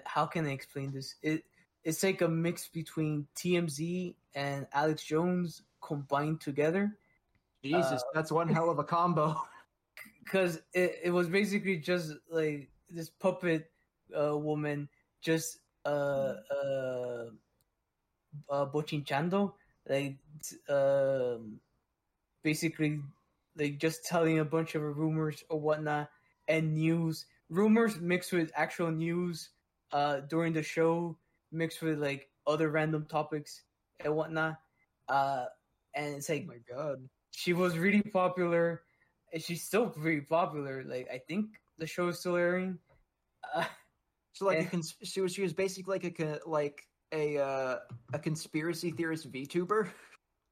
how 0.05 0.27
can 0.27 0.47
I 0.47 0.51
explain 0.51 0.93
this? 0.93 1.15
It 1.23 1.45
it's 1.85 2.03
like 2.03 2.23
a 2.23 2.29
mix 2.29 2.69
between 2.69 3.27
TMZ 3.37 4.15
and 4.35 4.67
Alex 4.73 5.05
Jones 5.05 5.63
combined 5.83 6.41
together. 6.41 6.97
Jesus, 7.63 8.03
that's 8.15 8.33
one 8.33 8.49
hell 8.49 8.71
of 8.71 8.79
a 8.79 8.85
combo. 8.85 9.41
because 10.25 10.61
it, 10.73 11.01
it 11.05 11.11
was 11.11 11.29
basically 11.29 11.77
just 11.77 12.13
like 12.31 12.69
this 12.91 13.11
puppet 13.11 13.71
uh, 14.19 14.37
woman 14.37 14.89
just 15.21 15.59
uh 15.85 16.35
uh 16.51 17.27
uh 18.51 18.67
bochinchando 18.67 19.53
like 19.89 20.17
um 20.69 21.61
basically 22.43 23.01
like 23.57 23.79
just 23.79 24.05
telling 24.05 24.39
a 24.39 24.45
bunch 24.45 24.75
of 24.75 24.83
rumors 24.83 25.45
or 25.51 25.61
whatnot 25.61 26.09
and 26.49 26.75
news 26.75 27.27
rumors 27.51 28.01
mixed 28.01 28.33
with 28.33 28.51
actual 28.55 28.91
news 28.91 29.51
uh 29.93 30.21
during 30.21 30.53
the 30.53 30.63
show 30.63 31.17
mixed 31.53 31.83
with 31.83 31.99
like 32.01 32.29
other 32.47 32.71
random 32.71 33.07
topics 33.07 33.63
and 34.01 34.15
whatnot 34.15 34.59
uh 35.09 35.47
and 35.95 36.17
it's 36.17 36.29
like 36.29 36.47
Oh 36.49 36.53
my 36.53 36.59
god. 36.69 37.09
she 37.31 37.53
was 37.53 37.79
really 37.79 38.03
popular 38.03 38.83
and 39.33 39.43
she's 39.43 39.63
still 39.63 39.87
very 39.97 40.23
popular 40.23 40.85
like 40.85 41.09
i 41.13 41.19
think 41.19 41.47
the 41.79 41.87
show 41.87 42.09
is 42.09 42.19
still 42.21 42.37
airing 42.37 42.79
uh, 43.55 43.65
So 44.33 44.47
like, 44.47 44.59
a 44.59 44.63
Eh. 44.63 44.69
cons- 44.69 44.97
she 45.03 45.21
was 45.21 45.33
she 45.33 45.43
was 45.43 45.53
basically 45.53 45.99
like 45.99 46.19
a 46.21 46.41
like 46.47 46.83
a 47.13 47.39
uh, 47.39 47.79
a 48.13 48.19
conspiracy 48.19 48.91
theorist 48.91 49.31
VTuber 49.31 49.89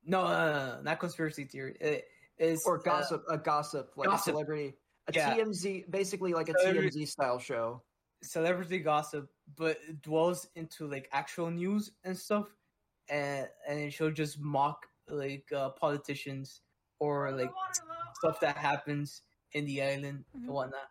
no, 0.04 0.22
no, 0.22 0.28
no, 0.28 0.76
no, 0.76 0.82
not 0.82 0.98
conspiracy 1.00 1.44
theory 1.44 1.76
it, 1.80 2.04
it's 2.38 2.66
or 2.66 2.78
uh, 2.78 2.82
gossip, 2.82 3.24
a 3.28 3.38
gossip 3.38 3.92
like 3.96 4.08
gossip. 4.08 4.34
a 4.34 4.36
celebrity, 4.36 4.74
a 5.08 5.12
Yeah. 5.12 5.34
TMZ, 5.34 5.90
basically 5.90 6.32
like 6.34 6.48
a 6.48 6.54
TMZ 6.54 7.08
style 7.08 7.38
show. 7.38 7.82
Celebrity 8.22 8.78
gossip 8.78 9.30
but 9.56 9.78
it 9.88 10.02
dwells 10.02 10.48
into 10.54 10.86
like 10.86 11.08
actual 11.12 11.50
news 11.50 11.92
and 12.04 12.16
stuff 12.16 12.46
and 13.08 13.48
and 13.68 13.92
she'll 13.92 14.10
just 14.10 14.38
mock 14.40 14.86
like 15.08 15.50
uh, 15.54 15.70
politicians 15.70 16.60
or 16.98 17.32
like 17.32 17.50
stuff 18.18 18.40
that 18.40 18.56
happens 18.56 19.22
in 19.52 19.66
the 19.66 19.82
island 19.82 20.24
and 20.34 20.48
whatnot. 20.48 20.90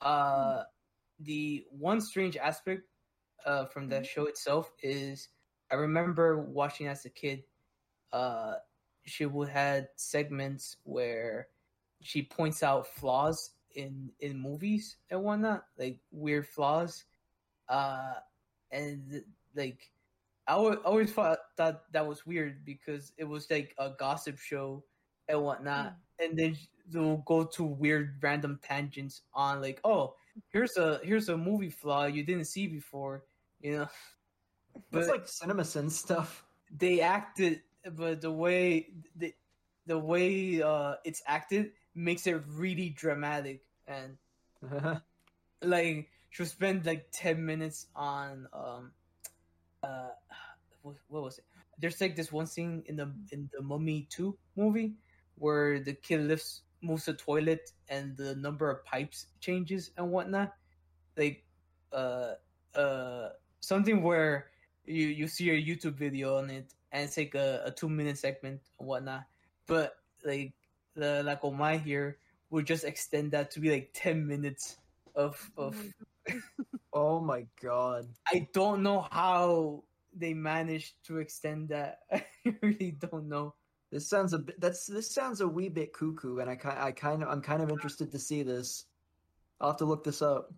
Uh 0.00 0.62
the 1.20 1.64
one 1.70 2.00
strange 2.00 2.36
aspect 2.36 2.82
uh 3.46 3.64
from 3.66 3.88
that 3.88 4.06
show 4.06 4.26
itself 4.26 4.72
is 4.82 5.28
i 5.70 5.74
remember 5.74 6.38
watching 6.38 6.86
as 6.88 7.04
a 7.04 7.10
kid 7.10 7.44
uh 8.12 8.54
she 9.06 9.26
would 9.26 9.48
had 9.48 9.88
segments 9.96 10.76
where 10.84 11.48
she 12.02 12.22
points 12.22 12.62
out 12.62 12.86
flaws 12.86 13.51
in 13.74 14.10
in 14.20 14.38
movies 14.38 14.96
and 15.10 15.22
whatnot, 15.22 15.64
like 15.78 15.98
weird 16.10 16.46
flaws. 16.46 17.04
Uh, 17.68 18.14
and 18.70 19.22
like 19.54 19.90
I 20.46 20.52
always, 20.54 20.78
always 20.84 21.12
thought 21.12 21.38
that 21.56 21.82
that 21.92 22.06
was 22.06 22.26
weird 22.26 22.64
because 22.64 23.12
it 23.16 23.24
was 23.24 23.50
like 23.50 23.74
a 23.78 23.90
gossip 23.98 24.38
show 24.38 24.84
and 25.28 25.42
whatnot, 25.42 25.96
and 26.18 26.36
then 26.38 26.56
they'll 26.88 27.18
go 27.26 27.44
to 27.44 27.62
weird 27.64 28.18
random 28.22 28.58
tangents 28.62 29.22
on 29.34 29.60
like, 29.62 29.80
oh, 29.84 30.14
here's 30.48 30.76
a 30.76 31.00
here's 31.04 31.28
a 31.28 31.36
movie 31.36 31.70
flaw 31.70 32.06
you 32.06 32.22
didn't 32.24 32.46
see 32.46 32.66
before, 32.66 33.24
you 33.60 33.78
know. 33.78 33.88
But- 34.90 35.08
like 35.08 35.26
CinemaSins 35.26 35.90
stuff. 35.92 36.44
they 36.78 37.00
acted 37.02 37.60
but 37.96 38.22
the 38.22 38.32
way 38.32 38.88
the, 39.16 39.34
the 39.86 39.98
way 39.98 40.62
uh 40.62 40.94
it's 41.04 41.22
acted 41.26 41.72
makes 41.94 42.26
it 42.26 42.40
really 42.48 42.90
dramatic 42.90 43.62
and 43.86 44.16
like 45.62 46.08
she'll 46.30 46.46
spend 46.46 46.86
like 46.86 47.06
10 47.12 47.44
minutes 47.44 47.86
on 47.94 48.46
um 48.52 48.92
uh 49.82 50.08
what, 50.82 50.96
what 51.08 51.22
was 51.22 51.38
it? 51.38 51.44
There's 51.78 52.00
like 52.00 52.16
this 52.16 52.32
one 52.32 52.46
scene 52.46 52.82
in 52.86 52.96
the 52.96 53.12
in 53.30 53.48
the 53.52 53.62
mummy 53.62 54.06
2 54.10 54.36
movie 54.56 54.94
where 55.36 55.80
the 55.80 55.94
kid 55.94 56.22
lifts 56.22 56.62
moves 56.80 57.06
the 57.06 57.14
toilet 57.14 57.70
and 57.88 58.16
the 58.16 58.34
number 58.36 58.70
of 58.70 58.84
pipes 58.84 59.26
changes 59.40 59.90
and 59.96 60.10
whatnot. 60.10 60.52
Like 61.16 61.44
uh 61.92 62.34
uh 62.74 63.28
something 63.60 64.02
where 64.02 64.46
you 64.84 65.06
you 65.06 65.28
see 65.28 65.50
a 65.50 65.62
YouTube 65.62 65.94
video 65.94 66.38
on 66.38 66.50
it, 66.50 66.74
and 66.90 67.04
it's 67.04 67.16
like 67.16 67.34
a, 67.34 67.62
a 67.66 67.70
two 67.70 67.88
minute 67.88 68.18
segment 68.18 68.60
or 68.78 68.86
whatnot. 68.86 69.24
But 69.66 69.94
like 70.24 70.52
the 70.94 71.22
like 71.22 71.44
on 71.44 71.56
my 71.56 71.76
here 71.78 72.18
would 72.50 72.66
just 72.66 72.84
extend 72.84 73.32
that 73.32 73.50
to 73.52 73.60
be 73.60 73.70
like 73.70 73.90
ten 73.94 74.26
minutes 74.26 74.76
of 75.14 75.50
of. 75.56 75.76
Oh 76.92 77.20
my 77.20 77.46
god. 77.62 78.08
I 78.32 78.48
don't 78.52 78.82
know 78.82 79.06
how 79.10 79.84
they 80.14 80.34
managed 80.34 80.94
to 81.06 81.18
extend 81.18 81.70
that. 81.70 82.00
I 82.12 82.24
really 82.60 82.92
don't 82.92 83.28
know. 83.28 83.54
This 83.90 84.08
sounds 84.08 84.32
a 84.32 84.38
bit. 84.38 84.60
That's 84.60 84.86
this 84.86 85.10
sounds 85.14 85.40
a 85.40 85.48
wee 85.48 85.68
bit 85.68 85.92
cuckoo, 85.92 86.38
and 86.38 86.48
I 86.48 86.56
kind, 86.56 86.78
I 86.78 86.92
kind 86.92 87.22
of, 87.22 87.28
I'm 87.28 87.42
kind 87.42 87.62
of 87.62 87.70
interested 87.70 88.10
to 88.12 88.18
see 88.18 88.42
this. 88.42 88.86
I'll 89.60 89.70
have 89.70 89.78
to 89.78 89.84
look 89.84 90.02
this 90.04 90.22
up. 90.22 90.52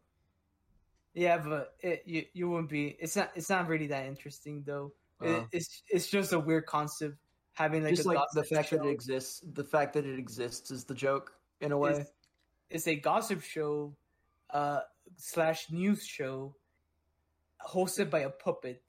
Yeah, 1.14 1.38
but 1.38 1.74
it, 1.80 2.02
you 2.06 2.24
you 2.32 2.48
wouldn't 2.48 2.70
be. 2.70 2.96
It's 2.98 3.16
not. 3.16 3.30
It's 3.34 3.50
not 3.50 3.68
really 3.68 3.88
that 3.88 4.06
interesting 4.06 4.62
though. 4.66 4.92
It, 5.20 5.30
Uh. 5.30 5.44
it's 5.52 5.82
it's 5.88 6.08
just 6.08 6.32
a 6.32 6.38
weird 6.38 6.66
concept 6.66 7.16
having 7.55 7.83
like 7.83 7.94
Just 7.94 8.07
a 8.07 8.08
like 8.08 8.18
the 8.34 8.41
gossip 8.42 8.57
fact 8.57 8.70
that 8.70 8.84
it 8.84 8.91
exists, 8.91 9.42
the 9.52 9.65
fact 9.65 9.94
that 9.94 10.07
it 10.07 10.18
exists 10.18 10.70
is 10.70 10.84
the 10.84 10.94
joke 10.94 11.33
in 11.60 11.73
a 11.73 11.78
way. 11.78 11.92
It's, 11.92 12.10
it's 12.70 12.89
a 12.89 12.97
gossip 12.97 13.42
show, 13.42 13.94
uh, 14.50 14.81
slash 15.16 15.70
news 15.70 16.05
show, 16.05 16.55
hosted 17.66 18.10
by 18.10 18.20
a 18.20 18.31
puppet, 18.31 18.83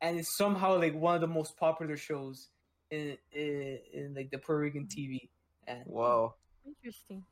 and 0.00 0.18
it's 0.18 0.36
somehow 0.36 0.78
like 0.78 0.94
one 0.94 1.14
of 1.14 1.20
the 1.20 1.26
most 1.26 1.56
popular 1.56 1.96
shows 1.96 2.48
in 2.90 3.16
in, 3.32 3.78
in 3.92 4.14
like 4.14 4.30
the 4.30 4.38
Puerto 4.38 4.60
Rican 4.60 4.86
TV. 4.86 5.28
And 5.66 5.80
Whoa. 5.86 6.34
Interesting. 6.66 7.24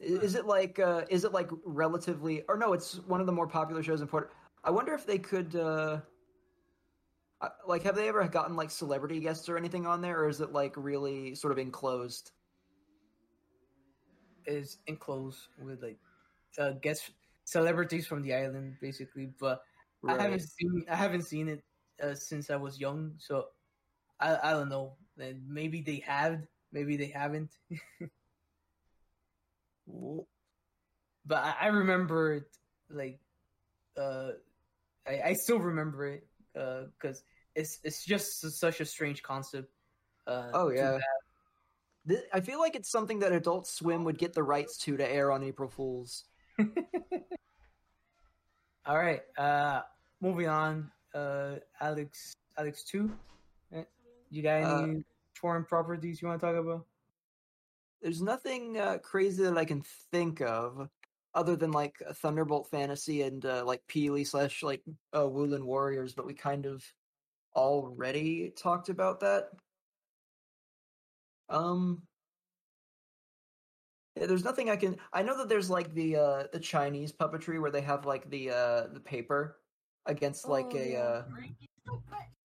Is 0.00 0.34
it 0.34 0.46
like 0.46 0.78
uh 0.78 1.02
is 1.08 1.24
it 1.24 1.32
like 1.32 1.50
relatively 1.64 2.42
or 2.48 2.56
no, 2.56 2.72
it's 2.72 2.96
one 3.06 3.20
of 3.20 3.26
the 3.26 3.32
more 3.32 3.48
popular 3.48 3.82
shows 3.82 4.00
in 4.00 4.06
Puerto 4.06 4.30
I 4.64 4.70
wonder 4.70 4.92
if 4.94 5.06
they 5.06 5.18
could 5.18 5.56
uh, 5.56 6.00
like 7.66 7.82
have 7.84 7.94
they 7.94 8.08
ever 8.08 8.26
gotten 8.26 8.56
like 8.56 8.70
celebrity 8.70 9.20
guests 9.20 9.48
or 9.48 9.56
anything 9.56 9.86
on 9.86 10.00
there 10.00 10.18
or 10.20 10.28
is 10.28 10.40
it 10.40 10.52
like 10.52 10.74
really 10.76 11.34
sort 11.34 11.52
of 11.52 11.58
enclosed? 11.58 12.32
is 14.48 14.78
enclosed 14.86 15.48
with 15.58 15.82
like 15.82 15.98
uh, 16.58 16.72
guest 16.80 17.10
celebrities 17.44 18.06
from 18.06 18.22
the 18.22 18.34
island, 18.34 18.76
basically. 18.80 19.28
But 19.38 19.60
I 20.06 20.20
haven't 20.20 20.42
seen 20.42 20.84
I 20.90 20.96
haven't 20.96 21.22
seen 21.22 21.48
it 21.48 21.62
uh, 22.02 22.14
since 22.14 22.50
I 22.50 22.56
was 22.56 22.80
young, 22.80 23.12
so 23.18 23.46
I 24.18 24.38
I 24.42 24.52
don't 24.52 24.68
know. 24.68 24.96
Maybe 25.16 25.82
they 25.82 26.02
have, 26.06 26.40
maybe 26.72 26.96
they 26.96 27.08
haven't. 27.08 27.50
but 31.26 31.44
I, 31.44 31.54
I 31.62 31.66
remember 31.68 32.34
it 32.34 32.56
like 32.90 33.20
uh, 33.96 34.30
I 35.06 35.20
I 35.26 35.34
still 35.34 35.58
remember 35.58 36.06
it 36.06 36.26
because 36.98 37.22
it's 37.54 37.78
it's 37.84 38.04
just 38.04 38.40
such 38.58 38.80
a 38.80 38.84
strange 38.84 39.22
concept. 39.22 39.70
Uh, 40.26 40.50
Oh 40.52 40.70
yeah. 40.70 40.92
have. 40.92 41.00
Th- 42.08 42.24
I 42.32 42.40
feel 42.40 42.58
like 42.58 42.74
it's 42.76 42.90
something 42.90 43.18
that 43.20 43.32
Adult 43.32 43.66
Swim 43.66 44.04
would 44.04 44.18
get 44.18 44.32
the 44.32 44.42
rights 44.42 44.78
to 44.78 44.96
to 44.96 45.10
air 45.12 45.30
on 45.32 45.42
April 45.42 45.68
Fools. 45.68 46.24
All 48.86 48.96
right. 48.96 49.20
Uh, 49.36 49.82
moving 50.20 50.48
on. 50.48 50.90
Uh, 51.14 51.56
Alex, 51.80 52.34
Alex 52.56 52.84
two. 52.84 53.10
Eh, 53.72 53.84
You 54.30 54.42
got 54.42 54.62
any 54.62 55.04
foreign 55.34 55.64
properties 55.64 56.22
you 56.22 56.28
want 56.28 56.40
to 56.40 56.46
talk 56.46 56.56
about? 56.56 56.86
There's 58.00 58.22
nothing 58.22 58.78
uh, 58.78 58.98
crazy 58.98 59.42
that 59.42 59.58
I 59.58 59.64
can 59.64 59.82
think 60.12 60.40
of 60.40 60.88
other 61.34 61.56
than 61.56 61.70
like 61.70 61.96
Thunderbolt 62.14 62.68
Fantasy 62.70 63.22
and 63.22 63.44
uh, 63.44 63.64
like 63.64 63.82
Pili 63.86 64.26
slash 64.26 64.62
like 64.62 64.82
uh, 65.12 65.20
Wulin 65.20 65.62
Warriors, 65.62 66.14
but 66.14 66.26
we 66.26 66.34
kind 66.34 66.66
of 66.66 66.84
already 67.54 68.50
talked 68.50 68.88
about 68.88 69.20
that. 69.20 69.50
Um, 71.48 72.02
yeah, 74.16 74.26
there's 74.26 74.44
nothing 74.44 74.70
I 74.70 74.76
can. 74.76 74.96
I 75.12 75.22
know 75.22 75.36
that 75.38 75.48
there's 75.48 75.70
like 75.70 75.94
the 75.94 76.16
uh, 76.16 76.44
the 76.52 76.60
Chinese 76.60 77.12
puppetry 77.12 77.60
where 77.60 77.70
they 77.70 77.80
have 77.82 78.04
like 78.04 78.28
the 78.30 78.50
uh, 78.50 78.86
the 78.88 79.00
paper 79.00 79.60
against 80.06 80.48
like 80.48 80.66
Oh, 80.72 80.78
a. 80.78 80.96
Uh, 80.96 81.22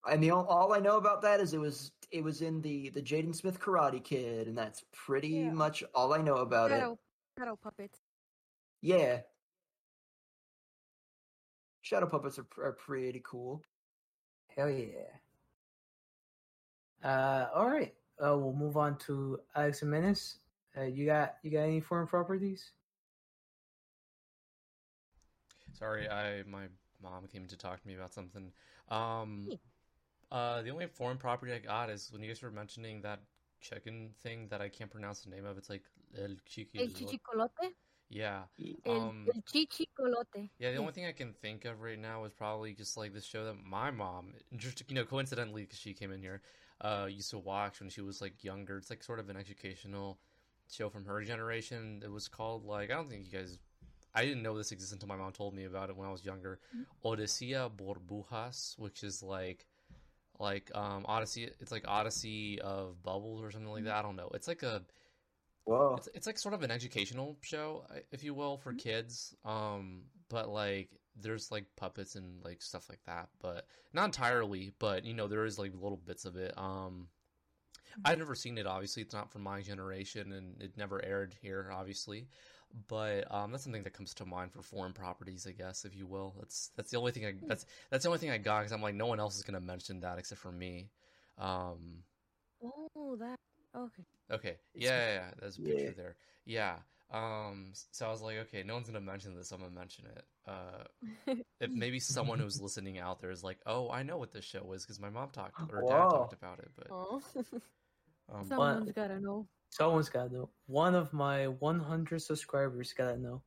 I 0.06 0.18
mean, 0.18 0.32
all, 0.32 0.46
all 0.46 0.74
I 0.74 0.80
know 0.80 0.98
about 0.98 1.22
that 1.22 1.40
is 1.40 1.54
it 1.54 1.60
was 1.60 1.92
it 2.12 2.24
was 2.24 2.42
in 2.42 2.62
the 2.62 2.90
the 2.90 3.02
Jaden 3.02 3.36
Smith 3.36 3.60
Karate 3.60 4.04
Kid, 4.04 4.48
and 4.48 4.58
that's 4.58 4.84
pretty 4.92 5.30
Yeah. 5.30 5.52
much 5.52 5.84
all 5.96 6.14
I 6.14 6.22
know 6.22 6.38
about 6.38 6.72
it. 6.72 6.76
Shadow, 6.76 7.00
shadow 7.40 7.56
puppets. 7.56 8.03
Yeah. 8.84 9.22
Shadow 11.82 12.06
puppets 12.06 12.38
are, 12.38 12.46
are 12.62 12.74
pretty 12.74 13.22
cool. 13.24 13.64
Hell 14.56 14.70
yeah. 14.70 15.08
Uh, 17.02 17.48
all 17.56 17.70
right. 17.70 17.94
Uh, 18.20 18.38
we'll 18.38 18.54
move 18.54 18.76
on 18.76 18.98
to 18.98 19.40
Alex 19.56 19.80
Jimenez. 19.80 20.36
Uh, 20.78 20.84
you 20.84 21.06
got 21.06 21.36
you 21.44 21.52
got 21.52 21.62
any 21.62 21.80
foreign 21.80 22.08
properties? 22.08 22.72
Sorry, 25.72 26.10
I 26.10 26.44
my 26.44 26.66
mom 27.02 27.28
came 27.32 27.48
to 27.48 27.58
talk 27.58 27.82
to 27.82 27.88
me 27.88 27.96
about 27.96 28.14
something. 28.14 28.52
Um, 28.90 29.50
uh, 30.30 30.62
the 30.62 30.72
only 30.72 30.88
foreign 30.88 31.18
property 31.18 31.54
I 31.54 31.60
got 31.60 31.90
is 31.90 32.12
when 32.12 32.22
you 32.22 32.28
guys 32.28 32.42
were 32.42 32.52
mentioning 32.52 33.02
that 33.04 33.22
chicken 33.62 34.10
thing 34.22 34.48
that 34.50 34.62
I 34.62 34.68
can't 34.68 34.92
pronounce 34.92 35.22
the 35.22 35.30
name 35.30 35.46
of. 35.46 35.58
It's 35.58 35.70
like 35.70 35.84
el 36.18 36.36
El 36.82 36.88
chiquillo. 36.90 37.72
Yeah. 38.14 38.44
Um. 38.88 39.28
el 39.34 39.42
chichicolote. 39.42 40.50
Yeah, 40.60 40.72
the 40.72 40.78
only 40.78 40.94
thing 40.94 41.06
I 41.06 41.12
can 41.12 41.34
think 41.34 41.66
of 41.66 41.82
right 41.82 42.00
now 42.00 42.24
is 42.26 42.34
probably 42.34 42.74
just 42.74 42.96
like 42.96 43.14
this 43.14 43.26
show 43.26 43.46
that 43.46 43.56
my 43.66 43.90
mom, 43.92 44.34
just 44.56 44.84
you 44.88 44.96
know, 44.96 45.04
coincidentally, 45.04 45.64
because 45.64 45.80
she 45.80 45.94
came 45.94 46.12
in 46.12 46.22
here, 46.22 46.42
uh, 46.82 47.08
used 47.10 47.32
to 47.32 47.40
watch 47.40 47.80
when 47.80 47.90
she 47.90 48.02
was 48.02 48.22
like 48.22 48.44
younger. 48.44 48.78
It's 48.78 48.90
like 48.90 49.04
sort 49.04 49.20
of 49.20 49.30
an 49.30 49.38
educational 49.38 50.20
show 50.72 50.90
from 50.90 51.06
her 51.06 51.22
generation. 51.24 52.02
It 52.04 52.12
was 52.12 52.28
called 52.28 52.66
like 52.66 52.92
I 52.92 52.94
don't 52.94 53.10
think 53.10 53.26
you 53.26 53.32
guys, 53.32 53.58
I 54.14 54.26
didn't 54.26 54.44
know 54.44 54.56
this 54.58 54.72
existed 54.72 54.96
until 54.96 55.10
my 55.10 55.22
mom 55.22 55.32
told 55.32 55.56
me 55.56 55.66
about 55.66 55.90
it 55.90 55.96
when 55.98 56.08
I 56.08 56.12
was 56.12 56.24
younger. 56.24 56.60
Odisea 57.04 57.72
Burbujas, 57.72 58.78
which 58.78 59.04
is 59.04 59.24
like, 59.24 59.66
like 60.40 60.70
um 60.76 61.04
Odyssey. 61.08 61.50
It's 61.60 61.72
like 61.72 61.86
Odyssey 61.88 62.62
of 62.62 63.02
Bubbles 63.02 63.42
or 63.42 63.50
something 63.50 63.72
like 63.72 63.86
that. 63.86 63.96
I 63.96 64.02
don't 64.04 64.16
know. 64.16 64.30
It's 64.36 64.48
like 64.48 64.62
a 64.62 64.84
Whoa. 65.66 65.96
it's 65.98 66.10
it's 66.14 66.28
like 66.28 66.38
sort 66.38 66.54
of 66.54 66.64
an 66.64 66.72
educational 66.72 67.38
show, 67.42 67.86
if 68.12 68.24
you 68.24 68.34
will, 68.34 68.58
for 68.58 68.74
kids. 68.74 69.36
Um, 69.46 70.02
but 70.30 70.50
like 70.50 70.90
there's 71.16 71.52
like 71.52 71.66
puppets 71.76 72.16
and 72.16 72.44
like 72.44 72.62
stuff 72.62 72.90
like 72.90 73.04
that, 73.06 73.30
but 73.42 73.68
not 73.94 74.06
entirely. 74.06 74.74
But 74.80 75.06
you 75.06 75.14
know 75.14 75.28
there 75.28 75.46
is 75.46 75.60
like 75.60 75.72
little 75.74 75.98
bits 75.98 76.26
of 76.26 76.36
it. 76.36 76.54
Um, 76.58 77.08
I've 78.04 78.18
never 78.18 78.36
seen 78.36 78.58
it. 78.58 78.66
Obviously, 78.66 79.04
it's 79.04 79.14
not 79.14 79.32
from 79.32 79.44
my 79.44 79.62
generation, 79.62 80.32
and 80.34 80.62
it 80.62 80.78
never 80.78 81.04
aired 81.04 81.36
here, 81.42 81.72
obviously. 81.72 82.28
But 82.88 83.32
um, 83.32 83.52
that's 83.52 83.64
something 83.64 83.84
that 83.84 83.94
comes 83.94 84.16
to 84.16 84.26
mind 84.26 84.52
for 84.52 84.64
foreign 84.64 84.94
properties, 84.94 85.46
I 85.48 85.52
guess, 85.52 85.86
if 85.86 85.96
you 85.96 86.08
will. 86.08 86.34
That's 86.40 86.72
that's 86.76 86.90
the 86.92 86.98
only 86.98 87.12
thing 87.12 87.26
I 87.26 87.34
that's 87.48 87.66
that's 87.90 88.04
the 88.04 88.10
only 88.10 88.20
thing 88.20 88.32
I 88.32 88.38
got 88.38 88.60
because 88.60 88.74
I'm 88.74 88.82
like 88.82 88.96
no 88.96 89.06
one 89.06 89.20
else 89.20 89.38
is 89.38 89.44
gonna 89.44 89.62
mention 89.62 90.00
that 90.02 90.18
except 90.18 90.42
for 90.42 90.52
me. 90.52 90.90
Um, 91.38 92.04
Oh, 92.96 93.18
that. 93.20 93.36
Okay. 93.76 94.04
Okay. 94.32 94.56
Yeah, 94.76 94.90
yeah, 94.90 95.14
yeah. 95.14 95.32
There's 95.40 95.58
a 95.58 95.62
picture 95.62 95.84
Yeah. 95.86 95.92
there. 95.96 96.16
Yeah. 96.46 96.76
Um. 97.12 97.74
So 97.92 98.08
I 98.08 98.10
was 98.10 98.22
like, 98.22 98.38
okay, 98.38 98.64
no 98.64 98.74
one's 98.74 98.88
gonna 98.88 99.02
mention 99.02 99.36
this. 99.36 99.52
I'm 99.52 99.60
gonna 99.60 99.72
mention 99.72 100.06
it. 100.06 100.26
Uh, 100.48 101.36
if 101.60 101.70
maybe 101.72 102.00
someone 102.00 102.40
who's 102.40 102.60
listening 102.62 102.98
out 103.00 103.20
there 103.22 103.32
is 103.32 103.44
like, 103.44 103.60
oh, 103.66 103.90
I 103.90 104.04
know 104.04 104.18
what 104.18 104.32
this 104.32 104.46
show 104.46 104.72
is 104.74 104.84
because 104.84 105.00
my 105.00 105.10
mom 105.10 105.30
talked 105.30 105.60
or 105.72 105.82
dad 105.82 106.10
talked 106.10 106.34
about 106.34 106.60
it. 106.60 106.72
But 106.76 106.88
Oh. 106.90 107.22
um, 108.34 108.48
Someone's 108.48 108.92
gotta 108.92 109.20
know. 109.20 109.48
Someone's 109.70 110.10
gotta 110.10 110.34
know. 110.34 110.50
One 110.66 110.96
of 110.96 111.14
my 111.14 111.48
100 111.48 112.22
subscribers 112.22 112.94
gotta 112.94 113.18
know. 113.18 113.42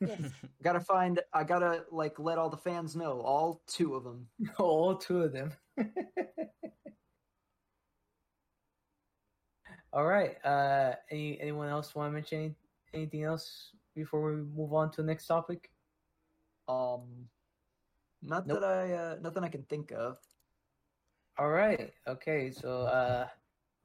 Yes. 0.00 0.20
Gotta 0.62 0.78
find. 0.78 1.20
I 1.32 1.42
gotta 1.42 1.84
like 1.90 2.20
let 2.20 2.38
all 2.38 2.50
the 2.50 2.56
fans 2.56 2.94
know. 2.94 3.20
All 3.20 3.62
two 3.66 3.96
of 3.96 4.04
them. 4.04 4.28
All 4.56 4.94
two 4.94 5.22
of 5.22 5.32
them. 5.32 5.50
All 9.92 10.04
right. 10.04 10.36
Uh, 10.44 10.94
any 11.10 11.40
anyone 11.40 11.68
else 11.68 11.94
want 11.94 12.08
to 12.08 12.12
mention 12.12 12.38
any, 12.38 12.54
anything 12.92 13.24
else 13.24 13.72
before 13.94 14.20
we 14.20 14.42
move 14.42 14.72
on 14.72 14.90
to 14.92 15.02
the 15.02 15.06
next 15.06 15.26
topic? 15.26 15.70
Um, 16.68 17.28
not 18.22 18.46
Nope. 18.46 18.60
that 18.60 18.66
I. 18.68 18.92
Uh, 18.92 19.16
nothing 19.22 19.44
I 19.44 19.48
can 19.48 19.62
think 19.64 19.92
of. 19.92 20.18
All 21.38 21.48
right. 21.48 21.92
Okay. 22.06 22.50
So, 22.50 22.82
uh, 22.82 23.28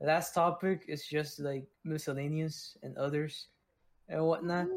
last 0.01 0.33
topic 0.33 0.83
is 0.87 1.05
just 1.05 1.39
like 1.39 1.63
miscellaneous 1.85 2.75
and 2.83 2.97
others 2.97 3.47
and 4.09 4.25
whatnot. 4.25 4.67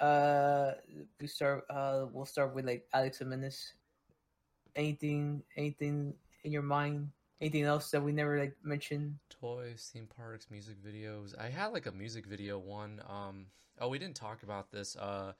Uh, 0.00 0.72
we 1.20 1.26
start. 1.26 1.64
Uh, 1.70 2.06
we'll 2.10 2.26
start 2.26 2.54
with 2.54 2.66
like 2.66 2.86
Alex 2.92 3.18
Jimenez. 3.18 3.74
Anything? 4.74 5.42
Anything 5.56 6.14
in 6.42 6.50
your 6.50 6.62
mind? 6.62 7.10
Anything 7.40 7.64
else 7.64 7.90
that 7.92 8.02
we 8.02 8.12
never 8.12 8.38
like 8.38 8.56
mentioned? 8.64 9.18
toys, 9.40 9.90
theme 9.92 10.08
parks, 10.16 10.48
music 10.50 10.76
videos. 10.84 11.38
I 11.38 11.48
had 11.48 11.68
like 11.68 11.86
a 11.86 11.92
music 11.92 12.26
video 12.26 12.58
one. 12.58 13.00
Um. 13.08 13.46
Oh, 13.80 13.88
we 13.88 13.98
didn't 13.98 14.16
talk 14.16 14.42
about 14.42 14.70
this. 14.70 14.96
Uh. 14.96 15.32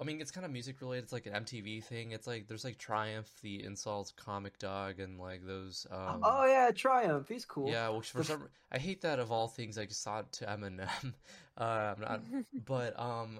I 0.00 0.04
mean, 0.04 0.20
it's 0.20 0.30
kind 0.30 0.46
of 0.46 0.52
music 0.52 0.80
related. 0.80 1.04
It's 1.04 1.12
like 1.12 1.26
an 1.26 1.32
MTV 1.32 1.82
thing. 1.82 2.12
It's 2.12 2.28
like 2.28 2.46
there's 2.46 2.64
like 2.64 2.78
Triumph, 2.78 3.28
the 3.42 3.64
Insults 3.64 4.12
comic 4.12 4.58
dog, 4.58 5.00
and 5.00 5.18
like 5.18 5.44
those. 5.44 5.86
Um, 5.90 6.20
oh 6.22 6.46
yeah, 6.46 6.70
Triumph. 6.70 7.28
He's 7.28 7.44
cool. 7.44 7.68
Yeah, 7.68 7.88
which 7.88 8.10
for 8.10 8.22
some 8.22 8.48
I 8.70 8.78
hate 8.78 9.02
that 9.02 9.18
of 9.18 9.32
all 9.32 9.48
things 9.48 9.76
I 9.76 9.86
just 9.86 10.02
saw 10.02 10.20
it 10.20 10.32
to 10.32 10.46
Eminem. 10.46 11.14
Uh, 11.56 11.94
I'm 11.94 12.00
not, 12.00 12.20
but 12.64 12.98
um, 12.98 13.38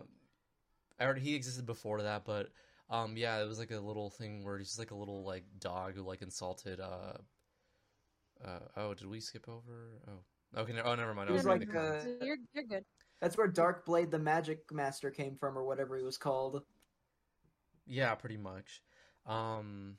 I 1.00 1.04
already 1.04 1.20
he 1.20 1.34
existed 1.34 1.66
before 1.66 2.02
that, 2.02 2.24
but 2.24 2.50
um, 2.88 3.16
yeah, 3.16 3.42
it 3.42 3.48
was 3.48 3.58
like 3.58 3.72
a 3.72 3.80
little 3.80 4.08
thing 4.08 4.44
where 4.44 4.56
he's 4.56 4.68
just 4.68 4.78
like 4.78 4.92
a 4.92 4.94
little 4.94 5.24
like 5.24 5.42
dog 5.58 5.96
who 5.96 6.02
like 6.02 6.22
insulted. 6.22 6.78
Uh, 6.78 7.14
uh, 8.44 8.58
oh, 8.76 8.94
did 8.94 9.06
we 9.06 9.20
skip 9.20 9.48
over? 9.48 10.00
Oh, 10.08 10.60
okay. 10.60 10.72
No, 10.72 10.82
oh, 10.84 10.94
never 10.94 11.14
mind. 11.14 11.30
I 11.30 11.32
was 11.32 11.44
was 11.44 11.46
like 11.46 11.70
the 11.70 11.78
uh. 11.78 12.24
You're 12.24 12.36
you're 12.52 12.64
good. 12.64 12.84
that's 13.20 13.36
where 13.36 13.48
Dark 13.48 13.84
Blade 13.86 14.10
the 14.10 14.18
Magic 14.18 14.60
Master 14.72 15.10
came 15.10 15.36
from, 15.36 15.56
or 15.56 15.64
whatever 15.64 15.96
he 15.96 16.02
was 16.02 16.18
called. 16.18 16.62
Yeah, 17.86 18.14
pretty 18.14 18.36
much. 18.36 18.82
Um, 19.26 19.96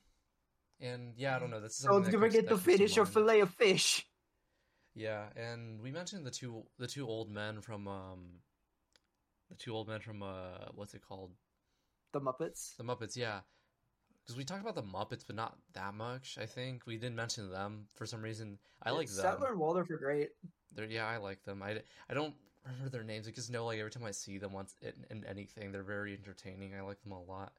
and 0.79 1.13
yeah, 1.17 1.35
I 1.35 1.39
don't 1.39 1.49
know. 1.49 1.61
That's 1.61 1.79
Don't 1.83 2.03
that 2.03 2.11
forget 2.11 2.47
that 2.47 2.49
to 2.49 2.57
finish 2.57 2.95
your 2.95 3.05
fillet 3.05 3.41
of 3.41 3.49
fish. 3.51 4.05
Yeah, 4.93 5.25
and 5.35 5.81
we 5.81 5.91
mentioned 5.91 6.25
the 6.25 6.31
two 6.31 6.63
the 6.79 6.87
two 6.87 7.07
old 7.07 7.29
men 7.29 7.61
from 7.61 7.87
um 7.87 8.39
the 9.49 9.55
two 9.55 9.73
old 9.73 9.87
men 9.87 9.99
from 9.99 10.23
uh 10.23 10.69
what's 10.73 10.93
it 10.93 11.01
called? 11.07 11.33
The 12.13 12.21
Muppets. 12.21 12.77
The 12.77 12.83
Muppets, 12.83 13.17
yeah. 13.17 13.41
Because 14.25 14.37
we 14.37 14.43
talked 14.43 14.61
about 14.61 14.75
the 14.75 14.81
Muppets, 14.81 15.23
but 15.25 15.35
not 15.35 15.55
that 15.73 15.93
much. 15.93 16.37
I 16.41 16.47
think 16.47 16.87
we 16.87 16.97
didn't 16.97 17.15
mention 17.15 17.51
them 17.51 17.85
for 17.93 18.07
some 18.07 18.23
reason. 18.23 18.57
I 18.81 18.89
like 18.89 19.07
them. 19.07 19.23
Statler 19.23 19.51
and 19.51 19.59
Waldorf 19.59 19.89
are 19.91 19.97
great. 19.97 20.29
They're 20.73 20.85
yeah, 20.85 21.05
I 21.05 21.17
like 21.17 21.43
them. 21.43 21.61
I, 21.61 21.81
I 22.09 22.13
don't 22.13 22.33
remember 22.65 22.89
their 22.89 23.03
names. 23.03 23.27
I 23.27 23.31
just 23.31 23.51
know 23.51 23.65
like 23.65 23.77
every 23.77 23.91
time 23.91 24.03
I 24.03 24.11
see 24.11 24.39
them 24.39 24.51
once 24.51 24.75
in, 24.81 24.93
in 25.11 25.25
anything, 25.25 25.71
they're 25.71 25.83
very 25.83 26.13
entertaining. 26.13 26.73
I 26.75 26.81
like 26.81 27.01
them 27.03 27.11
a 27.11 27.21
lot. 27.21 27.53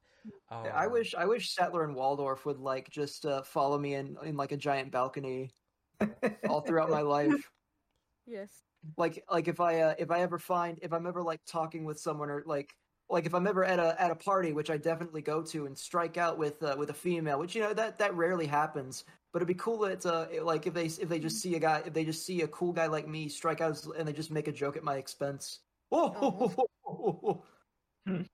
Um, 0.50 0.66
I 0.74 0.88
wish 0.88 1.14
I 1.14 1.24
wish 1.24 1.54
Statler 1.54 1.84
and 1.84 1.94
Waldorf 1.94 2.46
would 2.46 2.58
like 2.58 2.90
just 2.90 3.26
uh, 3.26 3.42
follow 3.42 3.78
me 3.78 3.94
in 3.94 4.16
in 4.24 4.36
like 4.36 4.50
a 4.50 4.56
giant 4.56 4.90
balcony 4.90 5.50
all 6.48 6.60
throughout 6.60 6.90
my 6.90 7.02
life. 7.02 7.32
Yes. 8.28 8.50
Like 8.96 9.22
like 9.30 9.46
if 9.46 9.60
I 9.60 9.82
uh, 9.82 9.94
if 10.00 10.10
I 10.10 10.20
ever 10.22 10.40
find 10.40 10.80
if 10.82 10.92
I'm 10.92 11.06
ever 11.06 11.22
like 11.22 11.40
talking 11.46 11.84
with 11.84 12.00
someone 12.00 12.28
or 12.28 12.42
like 12.44 12.74
like 13.08 13.26
if 13.26 13.34
I'm 13.34 13.46
ever 13.46 13.64
at 13.64 13.78
a 13.78 14.00
at 14.00 14.10
a 14.10 14.14
party, 14.14 14.52
which 14.52 14.70
I 14.70 14.76
definitely 14.76 15.22
go 15.22 15.42
to, 15.42 15.66
and 15.66 15.76
strike 15.76 16.16
out 16.16 16.38
with 16.38 16.62
uh, 16.62 16.74
with 16.78 16.90
a 16.90 16.94
female, 16.94 17.38
which 17.38 17.54
you 17.54 17.62
know 17.62 17.72
that 17.74 17.98
that 17.98 18.14
rarely 18.14 18.46
happens. 18.46 19.04
But 19.32 19.38
it'd 19.38 19.48
be 19.48 19.54
cool 19.54 19.78
that 19.80 20.04
uh, 20.06 20.26
like 20.42 20.66
if 20.66 20.74
they 20.74 20.86
if 20.86 21.08
they 21.08 21.18
just 21.18 21.40
see 21.40 21.54
a 21.54 21.58
guy 21.60 21.82
if 21.86 21.92
they 21.92 22.04
just 22.04 22.24
see 22.24 22.42
a 22.42 22.48
cool 22.48 22.72
guy 22.72 22.86
like 22.86 23.06
me 23.06 23.28
strike 23.28 23.60
out 23.60 23.84
and 23.98 24.06
they 24.08 24.12
just 24.12 24.30
make 24.30 24.48
a 24.48 24.52
joke 24.52 24.76
at 24.76 24.84
my 24.84 24.96
expense. 24.96 25.60
Oh, 25.92 26.64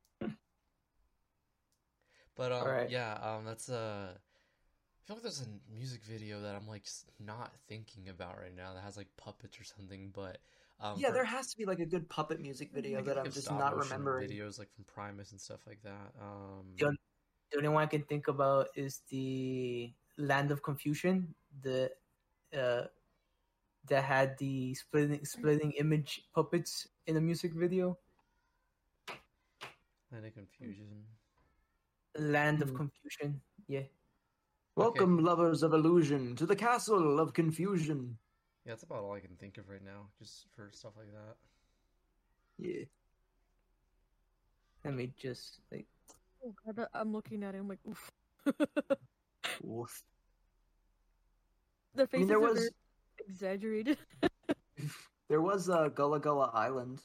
But 2.34 2.52
um, 2.52 2.62
Alright. 2.62 2.90
yeah, 2.90 3.18
um, 3.22 3.44
that's 3.44 3.68
uh, 3.68 4.08
I 4.14 5.06
feel 5.06 5.16
like 5.16 5.22
there's 5.22 5.42
a 5.42 5.72
music 5.74 6.02
video 6.04 6.40
that 6.40 6.54
I'm 6.54 6.66
like 6.66 6.86
not 7.20 7.52
thinking 7.68 8.08
about 8.08 8.38
right 8.38 8.56
now 8.56 8.72
that 8.74 8.82
has 8.82 8.96
like 8.96 9.08
puppets 9.16 9.60
or 9.60 9.64
something. 9.64 10.10
But 10.14 10.38
um, 10.82 10.98
yeah, 10.98 11.08
for- 11.08 11.14
there 11.14 11.24
has 11.24 11.46
to 11.52 11.56
be 11.56 11.64
like 11.64 11.78
a 11.78 11.86
good 11.86 12.08
puppet 12.08 12.40
music 12.40 12.70
video 12.72 12.96
like, 12.96 13.06
that 13.06 13.18
I'm 13.18 13.30
just 13.30 13.50
not 13.50 13.76
remembering. 13.76 14.28
videos 14.28 14.58
like 14.58 14.68
from 14.74 14.84
Primus 14.84 15.30
and 15.32 15.40
stuff 15.40 15.60
like 15.66 15.80
that. 15.84 16.12
Um, 16.20 16.64
The, 16.76 16.86
on- 16.86 16.98
the 17.50 17.56
only 17.58 17.68
one 17.68 17.82
I 17.82 17.86
can 17.86 18.02
think 18.02 18.28
about 18.28 18.68
is 18.74 19.02
the 19.08 19.92
Land 20.18 20.50
of 20.50 20.62
Confusion, 20.62 21.34
the 21.62 21.90
uh, 22.56 22.82
that 23.88 24.04
had 24.04 24.36
the 24.38 24.74
spitting 24.74 25.24
spitting 25.24 25.72
image 25.72 26.22
puppets 26.34 26.88
in 27.06 27.16
a 27.16 27.20
music 27.20 27.52
video. 27.52 27.96
Kind 30.10 30.26
of 30.26 30.34
confusion. 30.34 31.04
Land 32.18 32.60
of 32.62 32.70
Hmm. 32.70 32.76
Confusion, 32.76 33.40
yeah. 33.68 33.84
Welcome, 34.76 35.18
lovers 35.24 35.62
of 35.62 35.72
illusion, 35.74 36.36
to 36.36 36.46
the 36.46 36.56
castle 36.56 37.18
of 37.20 37.32
confusion. 37.34 38.18
Yeah, 38.64 38.72
that's 38.72 38.84
about 38.84 39.02
all 39.02 39.12
I 39.14 39.20
can 39.20 39.36
think 39.36 39.58
of 39.58 39.68
right 39.68 39.84
now, 39.84 40.06
just 40.18 40.46
for 40.54 40.70
stuff 40.72 40.92
like 40.96 41.10
that. 41.12 41.36
Yeah. 42.58 42.84
Let 44.84 44.94
me 44.94 45.12
just 45.18 45.60
like 45.70 45.86
Oh 46.44 46.54
god, 46.66 46.86
I- 46.92 47.00
I'm 47.00 47.12
looking 47.12 47.42
at 47.44 47.54
it. 47.54 47.58
I'm 47.58 47.68
like, 47.68 47.78
oof. 47.88 48.10
Oof. 49.64 50.02
the 51.94 52.02
I 52.02 52.06
faces 52.06 52.18
mean, 52.20 52.28
there 52.28 52.38
are 52.38 52.52
was 52.52 52.70
exaggerated. 53.28 53.98
there 55.28 55.40
was 55.40 55.68
uh, 55.68 55.88
Gullah 55.88 56.20
Gullah 56.20 56.50
Island. 56.52 57.00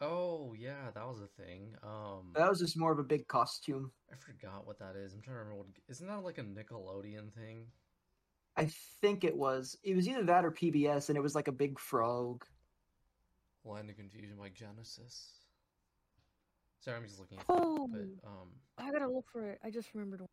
Oh 0.00 0.54
yeah, 0.56 0.90
that 0.94 1.06
was 1.06 1.20
a 1.20 1.42
thing. 1.42 1.74
Um, 1.82 2.32
That 2.34 2.48
was 2.48 2.60
just 2.60 2.78
more 2.78 2.92
of 2.92 2.98
a 2.98 3.04
big 3.04 3.26
costume. 3.26 3.90
I 4.12 4.16
forgot 4.16 4.66
what 4.66 4.78
that 4.78 4.94
is. 4.96 5.12
I'm 5.12 5.20
trying 5.20 5.36
to 5.36 5.40
remember 5.40 5.58
what. 5.58 5.66
Isn't 5.88 6.06
that 6.06 6.22
like 6.24 6.38
a 6.38 6.42
Nickelodeon 6.42 7.32
thing? 7.34 7.66
I 8.58 8.66
think 9.00 9.22
it 9.24 9.36
was. 9.36 9.78
It 9.84 9.94
was 9.94 10.08
either 10.08 10.24
that 10.24 10.44
or 10.44 10.50
PBS, 10.50 11.08
and 11.08 11.16
it 11.16 11.20
was 11.22 11.34
like 11.34 11.46
a 11.48 11.52
big 11.52 11.78
frog. 11.78 12.44
Land 13.64 13.88
of 13.88 13.96
Confusion 13.96 14.36
by 14.38 14.48
Genesis. 14.48 15.30
Sorry, 16.80 16.96
I'm 16.96 17.04
just 17.04 17.18
looking 17.20 17.38
at 17.38 17.44
Oh. 17.48 17.88
that. 17.92 18.08
But 18.22 18.28
um, 18.28 18.48
I 18.78 18.90
gotta 18.90 19.08
look 19.10 19.26
for 19.30 19.48
it. 19.48 19.60
I 19.62 19.70
just 19.70 19.94
remembered 19.94 20.20
one. 20.20 20.28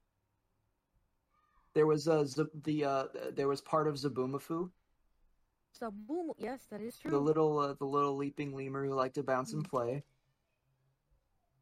There 1.73 1.85
was 1.85 2.07
uh, 2.07 2.23
Z- 2.25 2.43
the 2.63 2.85
uh, 2.85 3.03
there 3.33 3.47
was 3.47 3.61
part 3.61 3.87
of 3.87 3.95
Zoboomafoo, 3.95 4.69
So 5.73 5.91
boom, 5.91 6.31
yes, 6.37 6.61
that 6.71 6.81
is 6.81 6.97
true. 6.97 7.11
the 7.11 7.19
little 7.19 7.59
uh, 7.59 7.73
the 7.73 7.85
little 7.85 8.15
leaping 8.15 8.55
lemur 8.55 8.85
who 8.85 8.93
liked 8.93 9.15
to 9.15 9.23
bounce 9.23 9.53
and 9.53 9.63
play. 9.69 10.03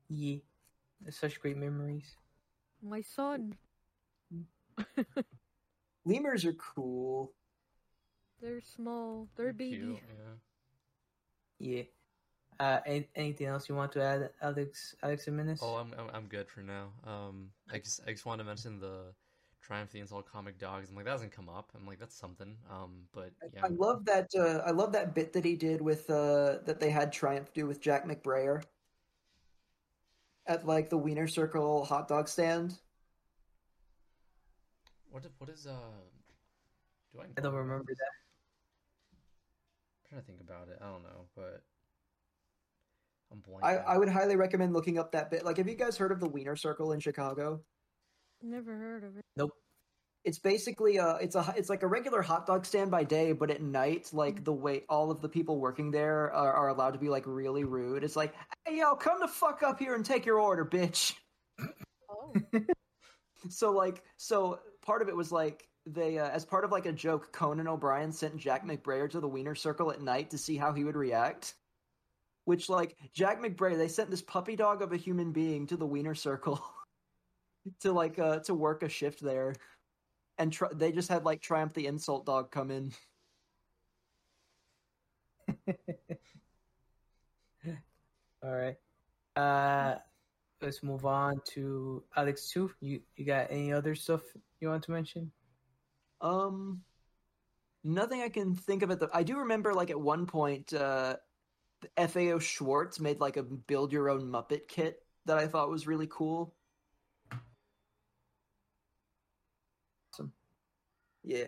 yeah, 0.10 0.38
such 1.10 1.42
great 1.42 1.58
memories. 1.58 2.16
My 2.82 3.02
son. 3.02 3.58
Lemurs 6.06 6.46
are 6.46 6.54
cool. 6.54 7.34
They're 8.42 8.62
small. 8.62 9.28
They're 9.38 9.54
baby. 9.54 9.78
cute, 9.78 10.00
yeah. 10.00 10.34
Yeah. 11.60 11.84
Uh, 12.60 12.80
any, 12.86 13.08
anything 13.16 13.48
else 13.48 13.68
you 13.70 13.76
want 13.76 13.92
to 13.94 14.04
add, 14.04 14.30
Alex? 14.42 14.96
Alex 15.02 15.26
Jimenez? 15.26 15.60
Oh, 15.64 15.76
I'm, 15.76 15.94
I'm 15.98 16.10
I'm 16.14 16.26
good 16.28 16.48
for 16.48 16.62
now. 16.62 16.90
Um, 17.06 17.50
I 17.72 17.80
just 17.80 18.02
I 18.08 18.12
just 18.12 18.26
wanted 18.26 18.44
to 18.44 18.48
mention 18.48 18.80
the 18.80 19.14
Triumph 19.62 19.92
the 19.92 20.00
Insult 20.00 20.30
comic 20.30 20.60
dogs. 20.60 20.90
I'm 20.90 20.96
like 20.96 21.06
that 21.06 21.12
doesn't 21.12 21.32
come 21.32 21.50
up. 21.50 21.72
I'm 21.76 21.88
like 21.88 22.00
that's 22.00 22.16
something. 22.16 22.56
Um, 22.70 23.04
but 23.14 23.32
yeah, 23.54 23.62
I 23.64 23.70
love 23.70 24.06
that. 24.06 24.30
Uh, 24.38 24.62
I 24.66 24.72
love 24.72 24.92
that 24.92 25.16
bit 25.16 25.34
that 25.34 25.46
he 25.46 25.56
did 25.56 25.82
with 25.82 26.10
uh, 26.10 26.58
that 26.66 26.80
they 26.80 26.90
had 26.90 27.12
Triumph 27.12 27.54
do 27.54 27.66
with 27.66 27.82
Jack 27.82 28.06
McBrayer 28.06 28.64
at 30.46 30.68
like 30.68 30.90
the 30.90 30.98
Wiener 30.98 31.28
Circle 31.28 31.86
hot 31.86 32.08
dog 32.08 32.28
stand. 32.28 32.78
What 35.14 35.24
what 35.38 35.50
is 35.50 35.68
uh? 35.68 35.76
Do 37.14 37.22
I? 37.22 37.26
I 37.38 37.42
don't 37.42 37.54
remember 37.54 37.94
that. 37.94 38.14
I'm 39.14 40.10
trying 40.10 40.22
to 40.22 40.28
think 40.28 40.42
about 40.42 40.70
it. 40.70 40.80
I 40.82 40.86
don't 40.86 41.04
know, 41.04 41.28
but 41.36 41.62
I'm 43.32 43.38
blanking. 43.40 43.64
I, 43.64 43.76
I 43.94 43.98
would 44.00 44.10
highly 44.10 44.36
recommend 44.36 44.74
looking 44.74 44.98
up 44.98 45.12
that 45.12 45.30
bit. 45.30 45.46
Like, 45.46 45.58
have 45.58 45.70
you 45.70 45.76
guys 45.76 45.98
heard 45.98 46.12
of 46.12 46.20
the 46.20 46.28
Wiener 46.28 46.56
Circle 46.56 46.94
in 46.94 47.00
Chicago? 47.00 47.62
Never 48.42 48.76
heard 48.76 49.04
of 49.04 49.16
it. 49.18 49.24
Nope. 49.38 49.52
It's 50.26 50.40
basically 50.40 50.98
uh 50.98 51.16
it's 51.18 51.36
a 51.36 51.54
it's 51.56 51.70
like 51.70 51.84
a 51.84 51.88
regular 51.88 52.24
hot 52.24 52.48
dog 52.48 52.66
stand 52.66 52.90
by 52.90 53.04
day, 53.04 53.34
but 53.34 53.52
at 53.52 53.62
night, 53.62 54.10
like 54.14 54.44
the 54.44 54.54
way 54.54 54.82
all 54.90 55.12
of 55.12 55.22
the 55.22 55.30
people 55.30 55.60
working 55.60 55.92
there 55.92 56.34
are, 56.34 56.54
are 56.54 56.70
allowed 56.70 56.92
to 56.92 57.00
be 57.00 57.10
like 57.10 57.26
really 57.28 57.66
rude. 57.66 58.04
It's 58.04 58.16
like, 58.16 58.34
hey 58.66 58.80
yo, 58.80 58.96
come 58.96 59.20
the 59.20 59.28
fuck 59.28 59.62
up 59.62 59.78
here 59.78 59.94
and 59.94 60.04
take 60.04 60.26
your 60.26 60.40
order, 60.40 60.66
bitch. 60.66 61.14
Oh. 62.10 62.34
so 63.50 63.72
like 63.72 64.02
so 64.18 64.60
part 64.84 65.02
of 65.02 65.10
it 65.10 65.16
was 65.16 65.32
like 65.32 65.68
they 65.86 66.18
uh, 66.18 66.30
as 66.30 66.46
part 66.46 66.64
of 66.64 66.72
like 66.72 66.86
a 66.86 66.92
joke 66.92 67.32
conan 67.34 67.68
o'brien 67.68 68.12
sent 68.12 68.38
jack 68.38 68.66
mcbrayer 68.66 69.10
to 69.10 69.20
the 69.20 69.28
wiener 69.28 69.56
circle 69.56 69.92
at 69.92 70.02
night 70.02 70.30
to 70.30 70.38
see 70.38 70.58
how 70.58 70.74
he 70.74 70.84
would 70.84 70.96
react. 70.96 71.56
Which 72.46 72.70
like 72.70 72.98
jack 73.14 73.42
mcbrayer 73.42 73.78
they 73.78 73.88
sent 73.88 74.10
this 74.12 74.22
puppy 74.22 74.56
dog 74.56 74.82
of 74.82 74.92
a 74.92 74.98
human 74.98 75.32
being 75.32 75.68
to 75.68 75.78
the 75.78 75.86
wiener 75.86 76.16
circle 76.16 76.64
to 77.82 77.92
like 77.92 78.20
uh 78.20 78.40
to 78.40 78.54
work 78.54 78.84
a 78.84 78.90
shift 78.90 79.22
there. 79.22 79.56
And 80.38 80.52
tr- 80.52 80.74
they 80.74 80.92
just 80.92 81.10
had 81.10 81.26
like 81.26 81.42
triumph 81.42 81.74
the 81.74 81.88
insult 81.88 82.26
dog 82.26 82.52
come 82.52 82.72
in. 82.72 82.92
All 88.44 88.52
right. 88.52 88.76
Uh, 89.36 89.96
let's 90.64 90.82
move 90.82 91.06
on 91.06 91.42
to 91.50 92.04
Alex 92.16 92.50
too. 92.50 92.72
You 92.80 93.02
you 93.16 93.26
got 93.26 93.48
any 93.52 93.74
other 93.74 93.96
stuff 93.96 94.22
you 94.60 94.70
want 94.70 94.84
to 94.84 94.92
mention? 94.92 95.32
Um, 96.22 96.82
nothing 97.84 98.22
I 98.22 98.30
can 98.30 98.56
think 98.56 98.82
of 98.82 98.90
at 98.92 99.00
the. 99.00 99.10
I 99.14 99.24
do 99.24 99.38
remember, 99.40 99.74
like 99.74 99.90
at 99.90 100.00
one 100.00 100.26
point, 100.26 100.74
uh, 100.74 101.18
FAO 101.98 102.40
Schwarz 102.40 103.00
made 103.00 103.20
like 103.20 103.38
a 103.38 103.44
build 103.44 103.92
your 103.92 104.10
own 104.10 104.24
Muppet 104.24 104.68
kit 104.68 105.00
that 105.26 105.38
I 105.38 105.48
thought 105.48 105.70
was 105.70 105.86
really 105.86 106.08
cool. 106.10 106.56
Awesome. 110.14 110.32
Yeah, 111.24 111.48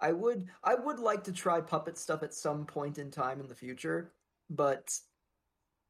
I 0.00 0.12
would. 0.12 0.46
I 0.64 0.74
would 0.74 0.98
like 0.98 1.24
to 1.24 1.32
try 1.32 1.60
puppet 1.60 1.98
stuff 1.98 2.22
at 2.22 2.34
some 2.34 2.64
point 2.64 2.98
in 2.98 3.10
time 3.10 3.40
in 3.40 3.48
the 3.48 3.54
future, 3.54 4.12
but 4.48 4.98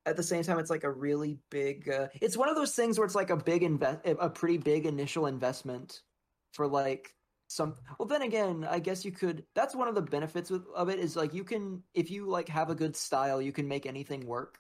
at 0.06 0.16
the 0.16 0.22
same 0.22 0.44
time, 0.44 0.58
it's 0.58 0.70
like 0.70 0.84
a 0.84 0.90
really 0.90 1.38
big. 1.50 1.88
Uh, 1.88 2.08
it's 2.20 2.36
one 2.36 2.48
of 2.48 2.54
those 2.54 2.74
things 2.74 2.98
where 2.98 3.04
it's 3.04 3.14
like 3.16 3.30
a 3.30 3.36
big 3.36 3.62
invest, 3.62 4.00
a 4.04 4.30
pretty 4.30 4.56
big 4.56 4.86
initial 4.86 5.26
investment 5.26 6.02
for 6.52 6.66
like 6.66 7.14
some. 7.48 7.74
Well, 7.98 8.06
then 8.06 8.22
again, 8.22 8.66
I 8.70 8.78
guess 8.78 9.04
you 9.04 9.10
could. 9.10 9.44
That's 9.54 9.74
one 9.74 9.88
of 9.88 9.96
the 9.96 10.02
benefits 10.02 10.50
with, 10.50 10.62
of 10.74 10.88
it 10.88 11.00
is 11.00 11.16
like 11.16 11.34
you 11.34 11.44
can, 11.44 11.82
if 11.92 12.10
you 12.10 12.28
like 12.28 12.48
have 12.48 12.70
a 12.70 12.74
good 12.74 12.96
style, 12.96 13.42
you 13.42 13.52
can 13.52 13.66
make 13.66 13.84
anything 13.84 14.24
work. 14.26 14.58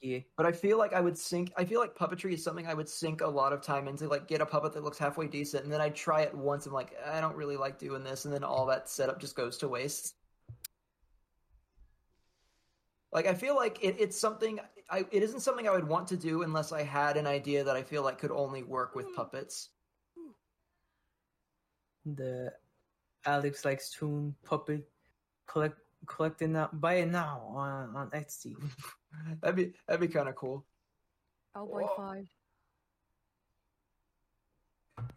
Yeah. 0.00 0.20
But 0.36 0.46
I 0.46 0.52
feel 0.52 0.78
like 0.78 0.92
I 0.92 1.00
would 1.00 1.18
sink. 1.18 1.52
I 1.56 1.64
feel 1.64 1.80
like 1.80 1.94
puppetry 1.94 2.32
is 2.32 2.44
something 2.44 2.66
I 2.66 2.74
would 2.74 2.88
sink 2.88 3.20
a 3.20 3.28
lot 3.28 3.52
of 3.52 3.60
time 3.60 3.88
into. 3.88 4.08
Like 4.08 4.28
get 4.28 4.40
a 4.40 4.46
puppet 4.46 4.72
that 4.72 4.84
looks 4.84 4.98
halfway 4.98 5.26
decent, 5.26 5.64
and 5.64 5.72
then 5.72 5.80
I 5.80 5.90
try 5.90 6.22
it 6.22 6.34
once. 6.34 6.64
and 6.64 6.74
like, 6.74 6.94
I 7.04 7.20
don't 7.20 7.36
really 7.36 7.56
like 7.56 7.78
doing 7.78 8.04
this, 8.04 8.24
and 8.24 8.32
then 8.32 8.44
all 8.44 8.66
that 8.66 8.88
setup 8.88 9.20
just 9.20 9.36
goes 9.36 9.58
to 9.58 9.68
waste. 9.68 10.14
Like 13.16 13.26
I 13.26 13.32
feel 13.32 13.56
like 13.56 13.82
it, 13.82 13.96
it's 13.98 14.16
something. 14.16 14.60
I 14.90 15.06
it 15.10 15.22
isn't 15.22 15.40
something 15.40 15.66
I 15.66 15.70
would 15.70 15.88
want 15.88 16.06
to 16.08 16.18
do 16.18 16.42
unless 16.42 16.70
I 16.70 16.82
had 16.82 17.16
an 17.16 17.26
idea 17.26 17.64
that 17.64 17.74
I 17.74 17.82
feel 17.82 18.02
like 18.02 18.18
could 18.18 18.30
only 18.30 18.62
work 18.62 18.94
with 18.94 19.06
puppets. 19.16 19.70
The 22.04 22.52
Alex 23.24 23.64
likes 23.64 23.88
tune 23.90 24.34
puppet 24.44 24.86
collect 25.48 25.78
collecting 26.06 26.52
now 26.52 26.68
buy 26.74 26.96
it 26.96 27.08
now 27.08 27.40
on 27.48 27.96
on 27.96 28.10
Etsy. 28.10 28.54
that'd 29.40 29.56
be 29.56 29.72
that'd 29.88 29.98
be 29.98 30.08
kind 30.08 30.28
of 30.28 30.34
cool. 30.34 30.66
I'll 31.54 31.66
buy 31.66 31.86
five. 31.96 32.28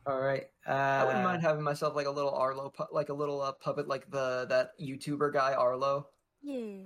All 0.05 0.21
right. 0.21 0.47
Uh, 0.65 0.71
I 0.71 1.03
wouldn't 1.03 1.25
mind 1.25 1.41
having 1.41 1.63
myself 1.63 1.97
like 1.97 2.07
a 2.07 2.11
little 2.11 2.31
Arlo, 2.31 2.69
pu- 2.69 2.93
like 2.93 3.09
a 3.09 3.13
little 3.13 3.41
uh, 3.41 3.51
puppet, 3.51 3.89
like 3.89 4.09
the 4.09 4.45
that 4.47 4.71
YouTuber 4.79 5.33
guy 5.33 5.53
Arlo. 5.53 6.07
Yeah. 6.41 6.85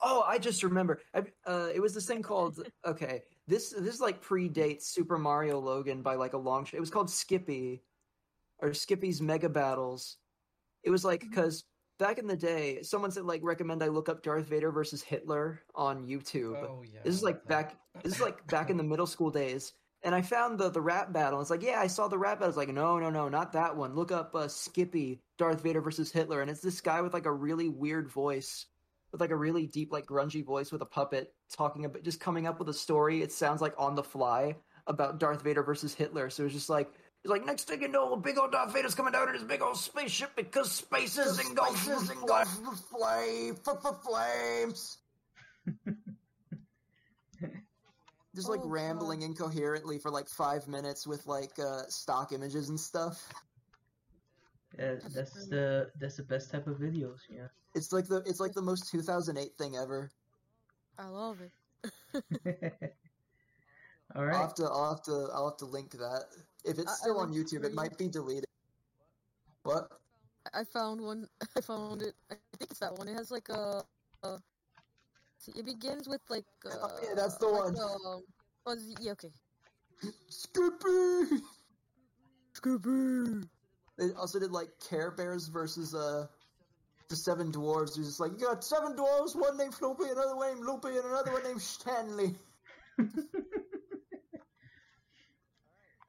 Oh, 0.00 0.24
I 0.26 0.38
just 0.38 0.62
remember. 0.62 1.00
I, 1.14 1.22
uh, 1.46 1.68
it 1.74 1.80
was 1.80 1.94
this 1.94 2.06
thing 2.06 2.22
called. 2.22 2.62
Okay, 2.86 3.22
this 3.46 3.70
this 3.70 4.00
like 4.00 4.22
predates 4.22 4.82
Super 4.82 5.18
Mario 5.18 5.58
Logan 5.58 6.02
by 6.02 6.14
like 6.14 6.32
a 6.32 6.38
long. 6.38 6.64
Sh- 6.64 6.74
it 6.74 6.80
was 6.80 6.90
called 6.90 7.10
Skippy, 7.10 7.82
or 8.60 8.72
Skippy's 8.74 9.20
Mega 9.20 9.48
Battles. 9.48 10.16
It 10.82 10.90
was 10.90 11.04
like 11.04 11.20
because 11.20 11.64
back 11.98 12.18
in 12.18 12.26
the 12.26 12.36
day, 12.36 12.82
someone 12.82 13.10
said 13.10 13.24
like 13.24 13.42
recommend 13.44 13.82
I 13.82 13.88
look 13.88 14.08
up 14.08 14.22
Darth 14.22 14.46
Vader 14.46 14.72
versus 14.72 15.02
Hitler 15.02 15.60
on 15.74 16.06
YouTube. 16.06 16.56
Oh, 16.56 16.82
yeah, 16.82 17.00
this 17.04 17.14
is 17.14 17.22
like 17.22 17.46
back. 17.46 17.76
This 18.02 18.14
is 18.14 18.20
like 18.20 18.46
back 18.48 18.70
in 18.70 18.76
the 18.76 18.82
middle 18.82 19.06
school 19.06 19.30
days. 19.30 19.72
And 20.02 20.14
I 20.14 20.22
found 20.22 20.58
the 20.58 20.70
the 20.70 20.80
rap 20.80 21.12
battle. 21.12 21.42
It's 21.42 21.50
like, 21.50 21.62
yeah, 21.62 21.78
I 21.78 21.86
saw 21.86 22.08
the 22.08 22.18
rap 22.18 22.38
battle. 22.38 22.48
It's 22.48 22.56
like, 22.56 22.70
no, 22.70 22.98
no, 22.98 23.10
no, 23.10 23.28
not 23.28 23.52
that 23.52 23.76
one. 23.76 23.94
Look 23.94 24.12
up 24.12 24.34
uh, 24.34 24.48
Skippy, 24.48 25.20
Darth 25.36 25.62
Vader 25.62 25.82
versus 25.82 26.10
Hitler, 26.10 26.40
and 26.40 26.50
it's 26.50 26.62
this 26.62 26.80
guy 26.80 27.02
with 27.02 27.12
like 27.12 27.26
a 27.26 27.32
really 27.32 27.68
weird 27.68 28.08
voice, 28.08 28.64
with 29.12 29.20
like 29.20 29.30
a 29.30 29.36
really 29.36 29.66
deep, 29.66 29.92
like 29.92 30.06
grungy 30.06 30.44
voice 30.44 30.70
with 30.72 30.82
a 30.82 30.86
puppet 30.86 31.32
talking 31.52 31.84
about 31.84 32.02
just 32.02 32.20
coming 32.20 32.46
up 32.46 32.58
with 32.58 32.68
a 32.68 32.74
story. 32.74 33.22
It 33.22 33.32
sounds 33.32 33.60
like 33.60 33.74
on 33.78 33.94
the 33.94 34.02
fly 34.02 34.56
about 34.86 35.18
Darth 35.18 35.42
Vader 35.42 35.62
versus 35.62 35.94
Hitler. 35.94 36.30
So 36.30 36.44
it's 36.44 36.54
just 36.54 36.68
like 36.70 36.90
He's 37.22 37.30
like 37.30 37.44
next 37.44 37.64
thing 37.68 37.82
you 37.82 37.88
know, 37.88 38.16
big 38.16 38.38
old 38.38 38.52
Darth 38.52 38.72
Vader's 38.72 38.94
coming 38.94 39.12
down 39.12 39.28
in 39.28 39.34
his 39.34 39.44
big 39.44 39.60
old 39.60 39.76
spaceship 39.76 40.30
because 40.36 40.72
space 40.72 41.18
is 41.18 41.38
engulfed 41.38 41.86
with 41.86 42.80
flame, 42.90 43.56
flames. 44.02 44.98
Just 48.34 48.48
like 48.48 48.60
Oh, 48.60 48.62
God. 48.62 48.70
rambling 48.72 49.22
incoherently 49.22 49.98
for 49.98 50.10
like 50.10 50.28
five 50.28 50.68
minutes 50.68 51.04
with 51.06 51.26
like 51.26 51.58
uh, 51.58 51.82
stock 51.88 52.32
images 52.32 52.68
and 52.68 52.78
stuff. 52.78 53.28
Yeah, 54.78 54.94
that's 55.14 55.48
the 55.48 55.90
that's 55.98 56.16
the 56.16 56.22
best 56.22 56.50
type 56.50 56.66
of 56.66 56.78
videos. 56.78 57.18
Yeah. 57.28 57.48
It's 57.74 57.92
like 57.92 58.06
the 58.06 58.22
it's 58.26 58.40
like 58.40 58.52
the 58.52 58.62
most 58.62 58.90
2008 58.90 59.56
thing 59.58 59.76
ever. 59.76 60.10
I 60.98 61.06
love 61.06 61.38
it. 61.40 61.52
All 64.14 64.24
I'll 64.24 64.40
have 64.40 64.54
to 64.54 64.64
I'll 64.64 64.90
have 64.90 65.02
to 65.04 65.28
I'll 65.32 65.50
have 65.50 65.56
to 65.58 65.66
link 65.66 65.92
that. 65.92 66.24
If 66.64 66.78
it's 66.78 66.90
I- 66.90 66.92
I 66.92 66.96
still 66.96 67.18
on 67.18 67.32
YouTube, 67.32 67.64
it 67.64 67.74
might 67.74 67.96
be 67.96 68.08
deleted. 68.08 68.46
What? 69.62 69.88
I 70.52 70.64
found 70.64 71.00
one. 71.00 71.28
I 71.56 71.60
found 71.60 72.02
it. 72.02 72.14
I 72.30 72.34
think 72.58 72.70
it's 72.70 72.80
that 72.80 72.94
one. 72.96 73.08
It 73.08 73.14
has 73.14 73.30
like 73.30 73.48
a. 73.50 73.84
a 74.22 74.38
see, 75.38 75.52
it 75.56 75.64
begins 75.64 76.08
with 76.08 76.22
like. 76.28 76.46
Uh, 76.64 76.70
Oh, 76.82 76.98
yeah, 77.02 77.14
that's 77.14 77.36
the 77.36 77.46
like, 77.46 77.64
one. 77.64 77.78
Um, 77.78 78.22
oh, 78.66 78.76
z- 78.76 78.96
yeah, 79.00 79.12
okay. 79.12 79.30
Skippy. 80.28 81.42
Skippy. 82.54 83.48
They 83.98 84.12
also 84.12 84.38
did 84.38 84.50
like 84.52 84.68
Care 84.88 85.10
Bears 85.10 85.48
versus 85.48 85.94
uh 85.94 86.26
the 87.08 87.16
Seven 87.16 87.52
Dwarves. 87.52 87.98
It's 87.98 88.06
just 88.06 88.20
like 88.20 88.32
you 88.38 88.46
got 88.46 88.64
seven 88.64 88.94
dwarves, 88.96 89.34
one 89.34 89.56
named 89.58 89.74
Floopy, 89.74 90.10
another 90.10 90.36
one 90.36 90.54
named 90.54 90.66
Loopy, 90.66 90.96
and 90.96 91.04
another 91.04 91.32
one 91.32 91.42
named 91.42 91.60
Stanley. 91.60 92.36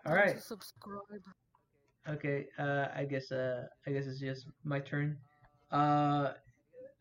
All 0.05 0.13
right. 0.13 0.39
Subscribe. 0.39 1.21
Okay. 2.07 2.47
Uh, 2.57 2.87
I 2.95 3.05
guess. 3.05 3.31
Uh, 3.31 3.65
I 3.85 3.91
guess 3.91 4.05
it's 4.07 4.19
just 4.19 4.47
my 4.63 4.79
turn. 4.79 5.17
Uh, 5.71 6.33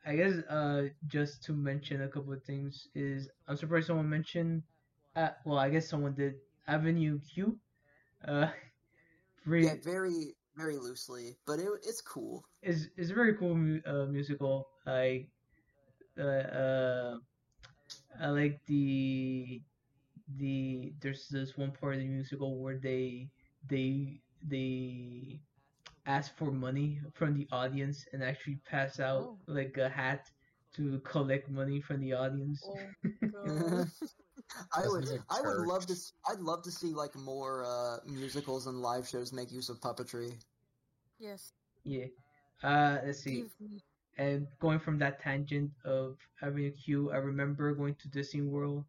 I 0.07 0.17
guess. 0.17 0.35
Uh, 0.49 0.89
just 1.07 1.43
to 1.45 1.53
mention 1.53 2.03
a 2.03 2.09
couple 2.09 2.33
of 2.33 2.43
things 2.45 2.89
is 2.95 3.29
I'm 3.49 3.57
surprised 3.57 3.87
someone 3.87 4.09
mentioned. 4.09 4.63
Uh, 5.17 5.31
well, 5.45 5.59
I 5.59 5.71
guess 5.71 5.89
someone 5.89 6.15
did 6.15 6.35
Avenue 6.69 7.21
Q. 7.21 7.59
Uh, 8.27 8.49
very, 9.47 9.67
Yeah, 9.67 9.75
very 9.83 10.35
very 10.57 10.77
loosely, 10.77 11.37
but 11.47 11.59
it, 11.59 11.69
it's 11.85 12.01
cool. 12.01 12.45
it's 12.63 12.87
it's 12.97 13.11
a 13.11 13.15
very 13.15 13.35
cool 13.37 13.55
mu- 13.55 13.81
uh, 13.87 14.07
musical. 14.07 14.69
I 14.87 15.27
uh, 16.19 16.23
uh 16.23 17.17
I 18.21 18.29
like 18.29 18.61
the 18.67 19.63
the 20.37 20.93
there's 21.01 21.29
this 21.29 21.57
one 21.57 21.73
part 21.73 21.95
of 21.95 22.01
the 22.01 22.07
musical 22.07 22.59
where 22.63 22.79
they 22.79 23.31
they 23.69 24.21
they 24.47 25.41
ask 26.07 26.37
for 26.37 26.51
money 26.53 27.01
from 27.15 27.35
the 27.35 27.47
audience 27.53 28.07
and 28.13 28.23
actually 28.23 28.61
pass 28.69 29.01
out 29.01 29.31
Oh. 29.31 29.39
like 29.47 29.77
a 29.79 29.89
hat 29.89 30.31
to 30.75 30.99
collect 31.01 31.49
money 31.51 31.81
from 31.81 32.01
the 32.01 32.13
audience. 32.13 32.69
Oh, 32.69 32.95
God. 33.33 33.87
I 34.75 34.89
would 34.89 35.05
is 35.05 35.13
a 35.13 35.25
I 35.31 35.41
would 35.41 35.67
love 35.67 35.83
to 35.87 35.95
church. 35.95 35.97
s- 35.97 36.13
I'd 36.29 36.41
love 36.41 36.63
to 36.65 36.71
see 36.71 36.93
like 36.95 37.15
more 37.17 37.65
uh 37.65 37.99
musicals 38.07 38.67
and 38.67 38.81
live 38.81 39.09
shows 39.09 39.33
make 39.33 39.51
use 39.53 39.69
of 39.69 39.81
puppetry. 39.81 40.35
yes. 41.19 41.53
Yeah. 41.85 42.07
Uh, 42.63 42.99
let's 43.05 43.21
see. 43.21 43.45
And 44.19 44.47
going 44.61 44.79
from 44.81 44.99
that 44.99 45.21
tangent 45.21 45.71
of 45.85 46.19
Avenue 46.43 47.11
I 47.11 47.17
remember 47.17 47.73
going 47.75 47.95
to 48.03 48.09
Disney 48.09 48.43
World 48.43 48.85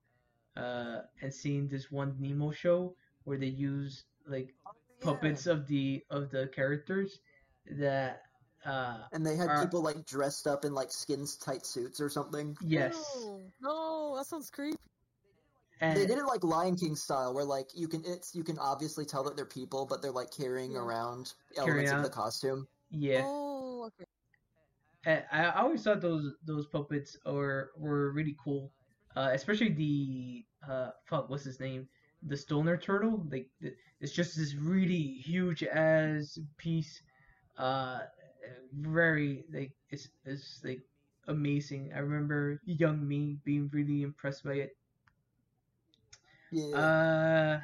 uh, 0.57 1.01
and 1.21 1.33
seeing 1.33 1.69
this 1.69 1.89
one 1.89 2.15
Nemo 2.19 2.51
show 2.51 2.95
where 3.23 3.37
they 3.37 3.47
use 3.47 4.03
like 4.27 4.53
puppets 4.99 5.47
of 5.47 5.67
the 5.67 6.03
of 6.09 6.31
the 6.31 6.47
characters 6.53 7.19
that 7.79 8.23
uh 8.65 8.97
And 9.13 9.25
they 9.25 9.35
had 9.37 9.47
are- 9.49 9.63
people 9.63 9.81
like 9.81 10.05
dressed 10.05 10.47
up 10.47 10.65
in 10.65 10.73
like 10.73 10.91
skins 10.91 11.37
tight 11.37 11.65
suits 11.65 12.01
or 12.01 12.09
something. 12.09 12.57
yes 12.61 12.95
No, 13.15 13.39
no, 13.61 14.15
that 14.17 14.25
sounds 14.27 14.49
creepy. 14.49 14.77
And 15.81 15.89
They 15.89 16.05
did 16.05 16.17
it 16.17 16.25
like 16.25 16.43
Lion 16.43 16.75
King 16.77 16.95
style, 16.95 17.33
where 17.33 17.45
like 17.45 17.67
you 17.75 17.87
can 17.87 18.03
it's 18.05 18.33
you 18.35 18.43
can 18.43 18.57
obviously 18.59 19.05
tell 19.05 19.23
that 19.25 19.35
they're 19.35 19.45
people, 19.45 19.85
but 19.85 20.01
they're 20.01 20.11
like 20.11 20.31
carrying 20.31 20.75
Yeah. 20.75 20.77
around 20.77 21.33
Carrying 21.63 21.87
elements 21.87 21.91
of 21.91 22.01
the 22.01 22.09
costume. 22.09 22.67
yeah 22.89 23.29
Oh, 23.29 23.85
okay. 23.87 24.05
And 25.05 25.25
I 25.31 25.45
I 25.45 25.61
always 25.61 25.83
thought 25.83 26.01
those 26.01 26.35
those 26.43 26.67
puppets 26.67 27.17
were 27.25 27.71
were 27.77 28.11
really 28.11 28.35
cool, 28.43 28.73
uh, 29.15 29.31
especially 29.33 29.73
the 29.73 30.45
uh 30.67 30.91
fuck 31.05 31.29
what's 31.29 31.43
his 31.43 31.59
name, 31.59 31.89
the 32.21 32.37
Stoner 32.37 32.77
Turtle. 32.77 33.25
Like 33.29 33.49
th- 33.61 33.77
it's 33.99 34.13
just 34.13 34.35
this 34.37 34.55
really 34.55 35.13
huge 35.29 35.63
ass 35.63 36.37
piece, 36.57 37.03
uh, 37.57 38.07
very 38.71 39.45
like 39.49 39.73
it's 39.89 40.09
it's 40.23 40.63
like 40.63 40.83
amazing. 41.27 41.93
I 41.93 41.99
remember 41.99 42.59
young 42.65 43.07
me 43.07 43.39
being 43.43 43.69
really 43.69 44.01
impressed 44.03 44.43
by 44.43 44.55
it. 44.55 44.71
Yeah. 46.51 46.77
Uh, 46.77 47.59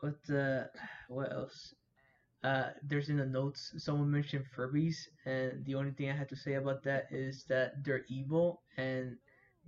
what 0.00 0.14
the 0.24 0.70
what 1.08 1.32
else? 1.32 1.74
Uh, 2.42 2.70
there's 2.82 3.08
in 3.08 3.16
the 3.16 3.26
notes 3.26 3.72
someone 3.78 4.10
mentioned 4.10 4.44
Furbies, 4.56 4.96
and 5.24 5.64
the 5.64 5.74
only 5.74 5.92
thing 5.92 6.10
I 6.10 6.16
had 6.16 6.28
to 6.28 6.36
say 6.36 6.54
about 6.54 6.82
that 6.84 7.06
is 7.10 7.44
that 7.48 7.82
they're 7.82 8.04
evil 8.08 8.60
and 8.76 9.16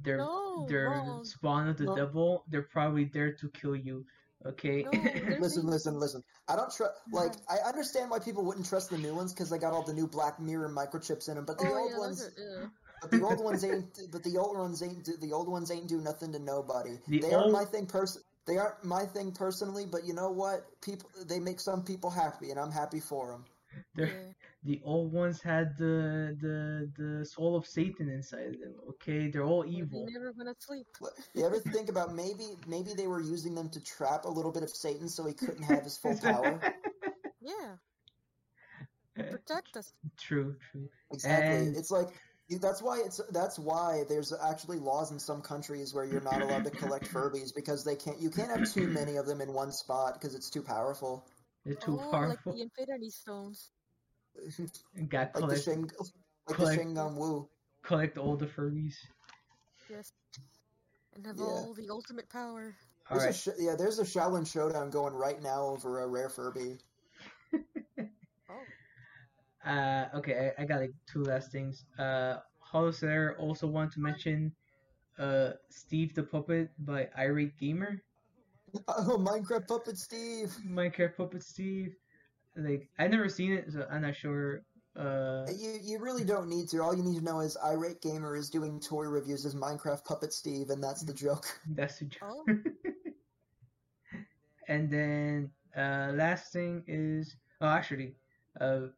they're 0.01 0.19
No, 0.19 0.67
they're 0.69 0.89
wrong. 0.89 1.25
spawn 1.25 1.69
of 1.69 1.77
the 1.77 1.87
No. 1.87 1.97
devil. 1.97 2.45
They're 2.49 2.69
probably 2.71 3.05
there 3.07 3.35
to 3.35 3.51
kill 3.51 3.75
you. 3.75 4.05
Okay. 4.47 4.85
No, 4.85 4.93
listen, 5.41 5.67
listen, 5.67 5.99
listen. 5.99 6.23
I 6.49 6.55
don't 6.55 6.71
trust. 6.73 6.93
Like, 7.13 7.33
I 7.49 7.59
understand 7.69 8.11
why 8.11 8.21
people 8.21 8.45
wouldn't 8.45 8.67
trust 8.67 8.91
the 8.91 8.99
new 8.99 9.15
ones 9.15 9.33
because 9.35 9.51
they 9.51 9.59
got 9.59 9.73
all 9.73 9.83
the 9.83 9.93
new 9.95 10.07
Black 10.07 10.39
Mirror 10.39 10.69
microchips 10.71 11.29
in 11.29 11.35
them. 11.35 11.45
But 11.45 11.59
the 11.59 11.65
Oh, 11.65 11.79
old 11.79 11.91
yeah, 11.91 11.99
ones, 11.99 12.23
are, 12.23 12.31
yeah. 12.39 12.67
But 13.01 13.10
the 13.10 13.23
old 13.23 13.43
ones 13.44 13.65
ain't. 13.65 13.99
But 14.12 14.23
the 14.23 14.36
old 14.39 14.57
ones 14.57 14.83
ain't. 14.83 15.05
do- 15.05 15.17
The 15.20 15.33
old 15.33 15.49
ones 15.49 15.70
ain't 15.70 15.89
do 15.89 16.01
nothing 16.01 16.33
to 16.33 16.39
nobody. 16.39 16.99
The 17.09 17.20
they 17.20 17.33
aren't 17.35 17.52
my 17.52 17.65
thing. 17.65 17.86
Person. 17.86 18.23
They 18.47 18.57
aren't 18.57 18.83
my 18.85 19.05
thing 19.07 19.33
personally. 19.33 19.86
But 19.86 20.05
you 20.07 20.15
know 20.15 20.31
what? 20.31 20.67
People. 20.81 21.09
They 21.27 21.39
make 21.39 21.60
some 21.60 21.83
people 21.85 22.10
happy, 22.10 22.51
and 22.51 22.59
I'm 22.59 22.70
happy 22.73 23.01
for 23.01 23.33
them. 23.33 23.44
They're, 23.94 24.07
Yeah. 24.07 24.33
the 24.65 24.81
old 24.85 25.12
ones 25.12 25.41
had 25.43 25.77
the 25.77 26.36
the 26.41 26.91
the 26.97 27.25
soul 27.27 27.55
of 27.57 27.67
Satan 27.67 28.09
inside 28.09 28.47
of 28.55 28.60
them. 28.60 28.75
Okay, 28.91 29.28
they're 29.31 29.44
all 29.44 29.65
evil. 29.67 30.07
You 30.09 30.15
never 30.18 30.33
went 30.33 30.49
to 30.49 30.65
sleep. 30.67 30.86
You 31.35 31.44
ever 31.44 31.59
think 31.60 31.89
about 31.91 32.15
maybe 32.15 32.57
maybe 32.67 32.94
they 32.94 33.07
were 33.07 33.20
using 33.20 33.55
them 33.55 33.68
to 33.70 33.81
trap 33.81 34.25
a 34.25 34.28
little 34.31 34.51
bit 34.51 34.62
of 34.62 34.70
Satan 34.70 35.09
so 35.09 35.27
he 35.27 35.35
couldn't 35.35 35.62
have 35.65 35.85
his 35.85 35.99
full 35.99 36.17
power? 36.18 36.60
Yeah. 37.41 37.77
Protect 39.17 39.77
us. 39.77 39.93
True, 40.17 40.57
true. 40.70 40.89
Exactly. 41.12 41.57
And- 41.68 41.77
It's 41.77 41.91
like 41.91 42.09
you- 42.09 42.15
that's 42.57 42.81
why 42.81 43.02
it's 43.05 43.20
that's 43.31 43.59
why 43.59 44.05
there's 44.09 44.33
actually 44.33 44.78
laws 44.78 45.10
in 45.10 45.18
some 45.18 45.43
countries 45.43 45.93
where 45.93 46.05
you're 46.05 46.23
not 46.23 46.41
allowed 46.41 46.65
to 46.65 46.70
collect 46.70 47.12
Furbies 47.12 47.55
because 47.55 47.85
they 47.85 47.94
can't 47.94 48.18
you 48.20 48.31
can't 48.31 48.51
have 48.51 48.73
too 48.73 48.86
many 48.89 49.17
of 49.17 49.27
them 49.27 49.43
in 49.43 49.52
one 49.52 49.70
spot 49.70 50.15
because 50.15 50.35
it's 50.35 50.49
too 50.49 50.62
powerful. 50.62 51.27
They're 51.67 51.75
too 51.75 52.01
oh, 52.02 52.10
powerful. 52.10 52.52
like 52.52 52.57
the 52.57 52.62
Infinity 52.62 53.10
Stones. 53.10 53.70
Got 55.09 55.35
Like 55.35 55.35
the 55.35 55.41
collect 55.41 55.65
Shing, 55.65 55.83
like 55.83 56.57
collect- 56.57 56.77
the 56.78 56.83
Shen 56.85 56.94
Gong 56.94 57.17
Wu. 57.17 57.49
collect 57.83 58.17
all 58.17 58.36
the 58.36 58.47
furries. 58.47 58.94
Yes. 59.91 60.10
And 61.15 61.27
have 61.27 61.36
Yeah. 61.36 61.44
all 61.44 61.75
the 61.75 61.91
ultimate 61.91 62.31
power. 62.31 62.75
There's 63.10 63.25
right. 63.25 63.35
sh- 63.35 63.59
yeah, 63.59 63.75
there's 63.77 63.99
a 63.99 64.05
Xiaolin 64.05 64.51
Showdown 64.51 64.91
going 64.91 65.15
right 65.15 65.43
now 65.43 65.65
over 65.65 66.01
a 66.01 66.07
rare 66.07 66.28
Furby. 66.28 66.78
Uh, 69.69 70.07
okay, 70.17 70.53
I, 70.59 70.63
I 70.63 70.67
got 70.67 70.81
like 70.81 70.95
two 71.07 71.23
last 71.25 71.53
things. 71.53 71.85
Uh, 71.99 72.39
Hollow 72.61 72.91
Slayer 72.91 73.37
also 73.39 73.67
want 73.67 73.93
to 73.93 74.01
mention, 74.01 74.53
uh, 75.19 75.53
Steve 75.71 76.15
the 76.15 76.23
Puppet 76.23 76.71
by 76.79 77.09
Irate 77.19 77.59
Gamer. 77.59 78.03
Oh, 78.89 79.17
Minecraft 79.19 79.67
Puppet 79.67 79.97
Steve. 79.99 80.55
Minecraft 80.69 81.17
Puppet 81.17 81.43
Steve. 81.43 81.95
Like 82.57 82.89
I've 82.99 83.11
never 83.11 83.29
seen 83.29 83.53
it, 83.53 83.73
so 83.73 83.87
I'm 83.91 84.03
not 84.03 84.15
sure. 84.17 84.63
Uh, 84.95 85.47
You 85.57 85.79
you 85.83 85.99
really 86.01 86.25
don't 86.25 86.49
need 86.49 86.69
to. 86.71 86.83
All 86.83 86.95
you 86.95 87.03
need 87.03 87.17
to 87.19 87.25
know 87.25 87.41
is 87.41 87.57
Irate 87.65 88.03
Gamer 88.03 88.37
is 88.37 88.51
doing 88.51 88.81
toy 88.81 89.05
reviews 89.05 89.47
as 89.47 89.55
Minecraft 89.55 90.05
Puppet 90.05 90.35
Steve, 90.35 90.71
and 90.71 90.83
that's 90.85 91.03
the 91.03 91.15
joke. 91.15 91.47
that's 91.71 91.99
the 91.99 92.07
joke. 92.07 92.47
Oh. 92.51 92.55
And 94.69 94.91
then 94.91 95.51
uh, 95.77 96.13
last 96.15 96.53
thing 96.53 96.85
is 96.87 97.37
oh 97.61 97.69
actually, 97.69 98.15
uh, 98.61 98.89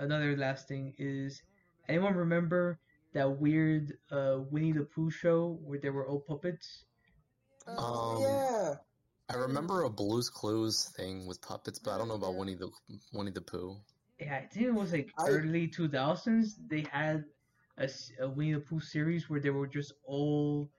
another 0.00 0.36
last 0.36 0.68
thing 0.68 0.94
is 0.98 1.42
anyone 1.88 2.14
remember 2.16 2.80
that 3.14 3.28
weird 3.40 3.98
uh 4.10 4.38
Winnie 4.50 4.72
the 4.72 4.84
Pooh 4.84 5.10
show 5.10 5.58
where 5.62 5.78
there 5.78 5.92
were 5.92 6.08
old 6.08 6.26
puppets? 6.26 6.86
Uh, 7.66 7.80
Um, 7.80 8.22
yeah. 8.22 8.74
I 9.30 9.34
remember 9.36 9.82
a 9.84 9.90
Blue's 9.90 10.28
Clues 10.30 10.90
thing 10.96 11.26
with 11.26 11.40
puppets, 11.42 11.78
but 11.78 11.92
I 11.92 11.98
don't 11.98 12.08
know 12.08 12.14
about 12.16 12.36
Winnie 12.36 12.56
the 12.56 12.70
Winnie 13.12 13.30
the 13.32 13.42
Pooh. 13.42 13.76
Yeah, 14.20 14.36
I 14.36 14.46
think 14.46 14.66
it 14.66 14.74
was 14.74 14.92
like 14.92 15.12
I- 15.18 15.28
early 15.28 15.68
2000s. 15.68 16.58
They 16.68 16.82
had 16.92 17.24
a 18.20 18.28
Winnie 18.28 18.54
the 18.54 18.60
Pooh 18.60 18.80
series 18.80 19.28
where 19.30 19.40
they 19.40 19.50
were 19.50 19.66
just 19.66 19.92
all 20.04 20.70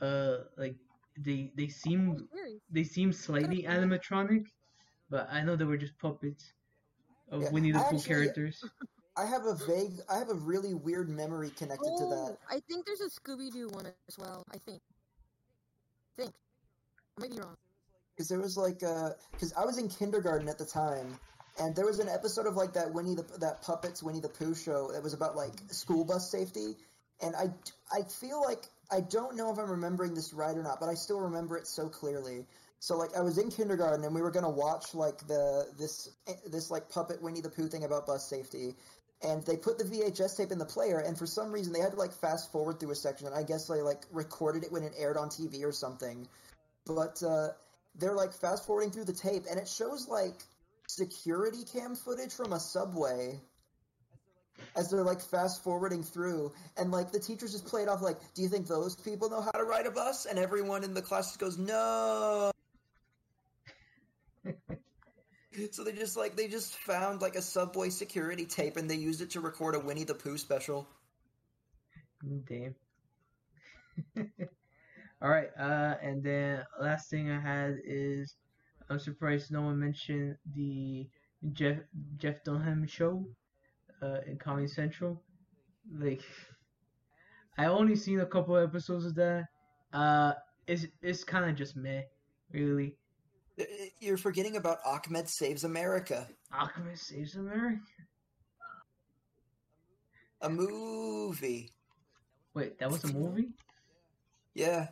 uh 0.00 0.38
like 0.56 0.76
they 1.18 1.52
they 1.56 1.68
seemed 1.68 2.22
they 2.70 2.84
seemed 2.84 3.14
slightly 3.14 3.62
animatronic, 3.74 4.46
but 5.10 5.28
I 5.30 5.42
know 5.42 5.56
they 5.56 5.64
were 5.64 5.76
just 5.78 5.98
puppets 5.98 6.52
of 7.30 7.42
Yeah, 7.42 7.50
Winnie 7.50 7.72
the 7.72 7.80
Pooh 7.80 8.00
characters. 8.00 8.64
I 9.16 9.26
have 9.26 9.46
a 9.46 9.54
vague, 9.54 9.94
I 10.08 10.18
have 10.18 10.30
a 10.30 10.34
really 10.34 10.74
weird 10.74 11.08
memory 11.08 11.50
connected 11.50 11.90
to 11.98 12.04
Oh, 12.04 12.10
that. 12.28 12.38
I 12.48 12.60
think 12.60 12.86
there's 12.86 13.00
a 13.00 13.10
Scooby 13.10 13.50
Doo 13.52 13.68
one 13.68 13.86
as 14.08 14.18
well. 14.18 14.44
I 14.52 14.58
think. 14.58 14.80
think. 16.16 16.32
I 17.16 17.22
might 17.22 17.30
be 17.32 17.40
wrong. 17.40 17.56
Because 18.16 18.28
there 18.28 18.40
was 18.40 18.56
like, 18.56 18.82
uh, 18.82 19.10
because 19.32 19.52
I 19.54 19.64
was 19.64 19.78
in 19.78 19.88
kindergarten 19.88 20.48
at 20.48 20.58
the 20.58 20.64
time, 20.64 21.18
and 21.58 21.74
there 21.74 21.86
was 21.86 21.98
an 21.98 22.08
episode 22.08 22.46
of 22.46 22.54
like 22.56 22.72
that 22.74 22.92
Winnie 22.92 23.14
the 23.16 23.24
that 23.38 23.62
puppets 23.62 24.02
Winnie 24.02 24.20
the 24.20 24.28
Pooh 24.28 24.54
show 24.54 24.92
that 24.92 25.02
was 25.02 25.14
about 25.14 25.36
like 25.36 25.52
school 25.70 26.04
bus 26.04 26.30
safety, 26.30 26.76
and 27.20 27.34
I 27.36 27.50
I 27.92 28.02
feel 28.20 28.40
like 28.42 28.64
I 28.90 29.00
don't 29.00 29.36
know 29.36 29.52
if 29.52 29.58
I'm 29.58 29.70
remembering 29.70 30.14
this 30.14 30.32
right 30.32 30.56
or 30.56 30.62
not, 30.62 30.80
but 30.80 30.88
I 30.88 30.94
still 30.94 31.20
remember 31.20 31.56
it 31.56 31.66
so 31.66 31.88
clearly. 31.88 32.46
So 32.80 32.96
like 32.96 33.16
I 33.16 33.20
was 33.22 33.38
in 33.38 33.50
kindergarten 33.50 34.04
and 34.04 34.14
we 34.14 34.22
were 34.22 34.30
gonna 34.30 34.50
watch 34.50 34.94
like 34.94 35.18
the 35.26 35.66
this 35.78 36.10
this 36.46 36.70
like 36.70 36.88
puppet 36.88 37.22
Winnie 37.22 37.40
the 37.40 37.50
Pooh 37.50 37.68
thing 37.68 37.84
about 37.84 38.06
bus 38.06 38.28
safety, 38.28 38.76
and 39.22 39.44
they 39.44 39.56
put 39.56 39.78
the 39.78 39.84
VHS 39.84 40.36
tape 40.36 40.52
in 40.52 40.58
the 40.58 40.64
player, 40.64 40.98
and 40.98 41.18
for 41.18 41.26
some 41.26 41.50
reason 41.50 41.72
they 41.72 41.80
had 41.80 41.92
to 41.92 41.98
like 41.98 42.12
fast 42.12 42.52
forward 42.52 42.78
through 42.78 42.92
a 42.92 42.94
section. 42.94 43.26
And 43.26 43.36
I 43.36 43.42
guess 43.42 43.66
they 43.66 43.82
like 43.82 44.02
recorded 44.12 44.62
it 44.62 44.70
when 44.70 44.84
it 44.84 44.92
aired 44.96 45.16
on 45.16 45.28
TV 45.28 45.64
or 45.64 45.72
something, 45.72 46.28
but 46.86 47.20
uh, 47.22 47.48
they're 47.96 48.14
like 48.14 48.32
fast 48.32 48.64
forwarding 48.64 48.92
through 48.92 49.06
the 49.06 49.12
tape, 49.12 49.44
and 49.50 49.58
it 49.58 49.68
shows 49.68 50.06
like 50.08 50.40
security 50.86 51.64
cam 51.72 51.96
footage 51.96 52.32
from 52.32 52.52
a 52.52 52.60
subway 52.60 53.40
as 54.76 54.90
they're 54.90 55.02
like 55.02 55.20
fast 55.20 55.64
forwarding 55.64 56.04
through. 56.04 56.52
And 56.76 56.92
like 56.92 57.10
the 57.10 57.20
teachers 57.20 57.52
just 57.52 57.66
play 57.66 57.82
it 57.82 57.88
off 57.88 58.02
like 58.02 58.18
do 58.34 58.42
you 58.42 58.48
think 58.48 58.68
those 58.68 58.94
people 58.94 59.30
know 59.30 59.40
how 59.40 59.50
to 59.50 59.64
ride 59.64 59.86
a 59.86 59.90
bus? 59.90 60.26
And 60.26 60.38
everyone 60.38 60.84
in 60.84 60.94
the 60.94 61.02
class 61.02 61.36
goes 61.36 61.58
no 61.58 62.52
so 65.72 65.84
they 65.84 65.92
just 65.92 66.16
like 66.16 66.36
they 66.36 66.48
just 66.48 66.74
found 66.74 67.20
like 67.20 67.36
a 67.36 67.42
subway 67.42 67.90
security 67.90 68.46
tape 68.46 68.76
and 68.76 68.90
they 68.90 68.94
used 68.94 69.20
it 69.20 69.30
to 69.30 69.40
record 69.40 69.74
a 69.74 69.80
winnie 69.80 70.04
the 70.04 70.14
pooh 70.14 70.38
special 70.38 70.86
Damn. 72.46 72.74
All 75.22 75.28
right, 75.30 75.50
uh, 75.58 75.94
and 76.02 76.22
then 76.22 76.64
last 76.80 77.10
thing 77.10 77.30
I 77.30 77.40
had 77.40 77.78
is 77.84 78.34
I'm 78.90 78.98
surprised 78.98 79.50
no 79.50 79.62
one 79.62 79.78
mentioned 79.78 80.36
the 80.54 81.08
Jeff 81.52 81.78
Jeff 82.16 82.42
Dunham 82.44 82.86
show 82.86 83.24
uh, 84.02 84.18
in 84.26 84.36
Comedy 84.38 84.68
Central. 84.68 85.22
Like, 85.92 86.22
I 87.58 87.66
only 87.66 87.96
seen 87.96 88.20
a 88.20 88.26
couple 88.26 88.56
episodes 88.56 89.06
of 89.06 89.14
that. 89.16 89.46
Uh, 89.92 90.32
it's 90.66 90.86
it's 91.02 91.24
kind 91.24 91.48
of 91.48 91.56
just 91.56 91.76
meh, 91.76 92.02
really. 92.52 92.96
You're 94.00 94.16
forgetting 94.16 94.56
about 94.56 94.78
achmed 94.86 95.28
saves 95.28 95.64
america 95.64 96.28
Aquaman 96.52 96.96
saves 96.98 97.34
America. 97.36 97.80
a 100.42 100.48
movie 100.48 101.70
Wait, 102.54 102.78
that 102.78 102.90
was 102.90 103.04
a 103.04 103.12
movie? 103.12 103.48
yeah 104.54 104.86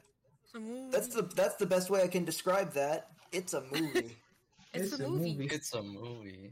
It's 0.45 0.55
a 0.55 0.61
movie. 0.61 0.91
that's 0.91 1.09
the 1.09 1.23
that's 1.35 1.57
the 1.57 1.67
best 1.67 1.91
way 1.91 2.03
i 2.03 2.09
can 2.09 2.25
describe 2.25 2.73
that 2.75 3.09
it's 3.33 3.55
a 3.55 3.63
movie 3.73 4.17
It's, 4.75 4.93
a, 5.01 5.09
movie. 5.09 5.49
It's 5.51 5.73
a 5.73 5.83
movie. 5.83 6.51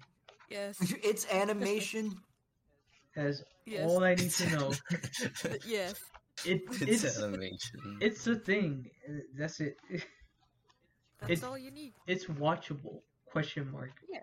Yes. 0.48 0.76
it's 1.02 1.26
animation 1.30 2.10
That's 3.14 3.42
Yes. 3.66 3.84
all 3.90 4.02
I 4.02 4.14
need 4.14 4.30
to 4.30 4.48
know. 4.56 4.72
yes. 5.66 5.94
It, 6.46 6.62
It's, 6.80 7.04
it's 7.04 7.18
animation. 7.22 7.98
it's 8.00 8.26
a 8.26 8.36
thing. 8.36 8.86
Uh, 9.06 9.12
That's 9.38 9.60
it. 9.60 9.76
That's 11.20 11.32
It's- 11.32 11.42
all 11.48 11.56
you 11.58 11.70
need. 11.70 11.94
It's 12.06 12.24
watchable. 12.26 13.02
Question 13.26 13.70
mark. 13.70 13.92
Yeah. 14.08 14.20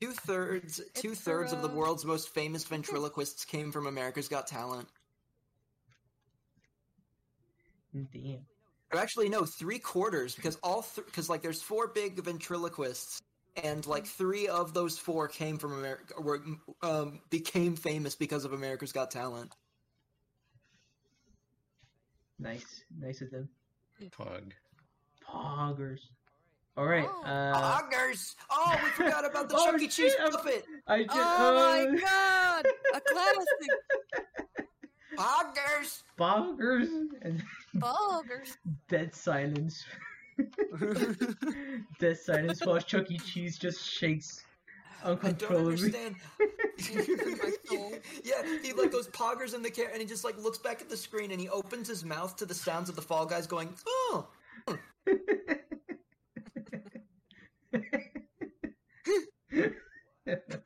Two 0.00 0.12
thirds, 0.12 0.80
two 0.94 1.14
thirds 1.14 1.52
of 1.52 1.60
the 1.62 1.68
uh, 1.68 1.74
world's 1.74 2.04
most 2.04 2.28
famous 2.32 2.64
ventriloquists 2.64 3.44
came 3.44 3.72
from 3.72 3.86
America's 3.88 4.28
Got 4.28 4.46
Talent. 4.46 4.88
Damn. 8.12 8.46
Or 8.92 8.98
actually, 9.00 9.28
no, 9.28 9.44
three 9.44 9.78
quarters 9.78 10.34
because 10.34 10.56
all 10.62 10.86
because 10.94 11.28
like 11.28 11.42
there's 11.42 11.60
four 11.60 11.88
big 11.88 12.22
ventriloquists, 12.22 13.20
and 13.62 13.84
like 13.86 14.06
three 14.06 14.46
of 14.48 14.72
those 14.72 14.98
four 14.98 15.26
came 15.28 15.58
from 15.58 15.72
America, 15.72 16.14
were 16.20 16.42
um, 16.82 17.20
became 17.28 17.74
famous 17.76 18.14
because 18.14 18.44
of 18.44 18.52
America's 18.52 18.92
Got 18.92 19.10
Talent. 19.10 19.54
Nice. 22.38 22.84
Nice 22.98 23.20
of 23.20 23.30
them. 23.30 23.48
Pug. 24.12 24.54
Poggers. 25.28 26.00
All 26.76 26.86
right. 26.86 27.08
Oh. 27.08 27.22
Uh, 27.24 27.80
Poggers! 27.80 28.34
Oh, 28.50 28.78
we 28.82 28.90
forgot 28.90 29.24
about 29.24 29.48
the 29.48 29.56
Oh, 29.58 29.72
Chuck 29.72 29.82
E. 29.82 29.88
Cheese 29.88 30.14
puppet. 30.30 30.64
I 30.86 31.02
just. 31.04 31.16
Oh 31.16 31.56
uh, 31.56 31.92
my 31.92 32.00
god! 32.00 32.66
A 32.94 33.00
classic! 33.00 33.68
Poggers! 35.18 36.02
Poggers 36.18 36.88
and 37.22 37.42
Boggers! 37.76 38.56
dead 38.88 39.14
silence. 39.14 39.84
dead 41.98 42.16
silence 42.16 42.64
while 42.64 42.80
Chuck 42.80 43.10
E. 43.10 43.18
Cheese 43.18 43.58
just 43.58 43.84
shakes 43.84 44.44
I 45.02 45.08
don't 45.08 45.24
uncontrollably. 45.24 45.72
understand. 45.72 46.16
Yeah, 48.24 48.42
he 48.62 48.72
like 48.72 48.92
goes 48.92 49.08
poggers 49.08 49.54
in 49.54 49.62
the 49.62 49.70
camera, 49.70 49.92
and 49.92 50.00
he 50.00 50.06
just 50.06 50.24
like 50.24 50.38
looks 50.38 50.58
back 50.58 50.80
at 50.80 50.88
the 50.88 50.96
screen, 50.96 51.32
and 51.32 51.40
he 51.40 51.48
opens 51.48 51.88
his 51.88 52.04
mouth 52.04 52.36
to 52.36 52.46
the 52.46 52.54
sounds 52.54 52.88
of 52.88 52.96
the 52.96 53.02
Fall 53.02 53.26
Guys 53.26 53.46
going, 53.46 53.74
"Oh, 53.86 54.28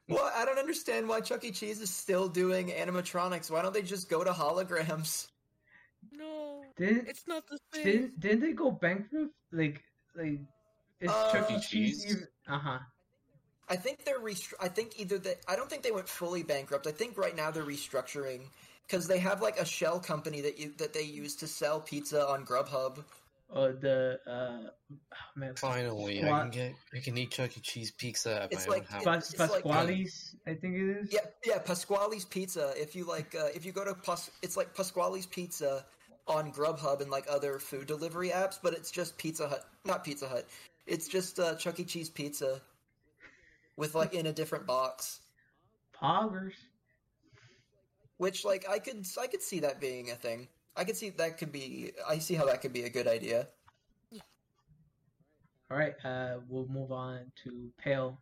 well, 0.08 0.31
I 0.34 0.44
don't 0.44 0.58
understand 0.93 1.09
why 1.09 1.21
Chuck 1.21 1.45
E. 1.45 1.51
Cheese 1.51 1.81
is 1.81 1.91
still 1.91 2.29
doing 2.29 2.69
animatronics. 2.69 3.51
Why 3.51 3.62
don't 3.62 3.75
they 3.75 3.83
just 3.83 4.09
go 4.09 4.25
to 4.25 4.31
holograms?" 4.31 5.29
No, 6.11 6.62
Did 6.77 7.09
it's 7.09 7.27
not 7.27 7.47
the 7.49 7.59
same. 7.73 7.85
did 7.85 8.21
did 8.21 8.41
they 8.41 8.53
go 8.53 8.71
bankrupt? 8.71 9.33
Like 9.53 9.83
like 10.15 10.41
is 11.01 11.11
Uh, 11.11 11.33
Chuck 11.33 11.51
E. 11.51 11.61
Cheese? 11.61 12.05
Cheese? 12.05 12.27
Uh 12.49 12.59
huh. 12.59 12.79
I 13.69 13.77
think 13.77 14.05
they're 14.05 14.21
restru- 14.21 14.55
I 14.61 14.69
think 14.69 14.99
either 14.99 15.19
they 15.19 15.37
I 15.49 15.57
don't 15.57 15.71
think 15.71 15.83
they 15.83 15.93
went 15.93 16.09
fully 16.09 16.43
bankrupt. 16.43 16.87
I 16.87 16.93
think 16.93 17.17
right 17.17 17.35
now 17.37 17.51
they're 17.51 17.65
restructuring 17.65 18.43
because 18.87 19.07
they 19.07 19.19
have 19.21 19.41
like 19.41 19.59
a 19.59 19.65
shell 19.65 20.01
company 20.01 20.41
that 20.43 20.59
you 20.59 20.73
that 20.79 20.93
they 20.93 21.03
use 21.03 21.37
to 21.37 21.47
sell 21.47 21.81
pizza 21.81 22.27
on 22.29 22.45
Grubhub. 22.45 23.05
Oh, 23.55 23.70
the 23.72 24.18
uh, 24.26 24.70
oh, 24.90 24.97
man, 25.36 25.55
Finally, 25.56 26.24
I 26.24 26.28
can 26.28 26.50
get 26.50 26.74
I 26.94 27.00
can 27.00 27.18
eat 27.18 27.31
Chuck 27.32 27.55
E. 27.56 27.60
Cheese 27.60 27.90
pizza 27.90 28.44
at 28.44 28.52
It's 28.52 28.66
my 28.66 28.74
like- 28.76 28.82
own 28.84 28.89
house. 28.89 29.05
Pas- 29.05 29.31
it's 29.31 29.40
like- 29.40 29.50
Pasqually's, 29.64 30.36
I 30.47 30.55
think 30.55 30.76
it 30.76 30.89
is. 31.02 31.12
Yeah, 31.12 31.20
yeah, 31.44 31.58
Pasqually's 31.58 32.24
Pizza. 32.24 32.72
If 32.76 32.97
you 32.97 33.05
like, 33.05 33.34
uh, 33.34 33.48
if 33.55 33.66
you 33.66 33.72
go 33.72 33.84
to 33.84 33.94
Pas, 33.94 34.31
it's 34.40 34.56
like 34.56 34.74
Pasqually's 34.74 35.26
Pizza 35.26 35.84
on 36.26 36.50
Grubhub 36.52 37.02
and 37.02 37.10
like 37.10 37.26
other 37.28 37.58
food 37.58 37.86
delivery 37.86 38.31
apps, 38.31 38.58
but 38.62 38.72
it's 38.72 38.90
just 38.90 39.18
Pizza 39.18 39.48
Hut, 39.48 39.66
not 39.84 40.02
Pizza 40.02 40.28
Hut. 40.28 40.47
It's 40.86 41.06
just 41.06 41.39
uh, 41.39 41.55
Chuck 41.56 41.78
E. 41.78 41.84
Cheese 41.84 42.08
pizza 42.08 42.60
with 43.76 43.94
like 43.94 44.14
in 44.14 44.26
a 44.26 44.32
different 44.32 44.66
box. 44.66 45.20
Poggers. 46.00 46.55
Which 48.16 48.44
like 48.44 48.64
I 48.68 48.78
could 48.78 49.06
I 49.20 49.26
could 49.26 49.42
see 49.42 49.60
that 49.60 49.81
being 49.81 50.10
a 50.10 50.14
thing. 50.14 50.48
I 50.76 50.84
can 50.84 50.94
see 50.94 51.10
that 51.10 51.39
could 51.39 51.52
be. 51.52 51.92
I 52.09 52.18
see 52.18 52.34
how 52.34 52.47
that 52.47 52.62
could 52.62 52.73
be 52.73 52.84
a 52.84 52.91
good 52.91 53.07
idea. 53.07 53.49
All 55.70 55.78
right, 55.78 55.94
uh, 56.05 56.36
we'll 56.49 56.68
move 56.68 56.92
on 56.92 57.33
to 57.44 57.70
Pale. 57.78 58.18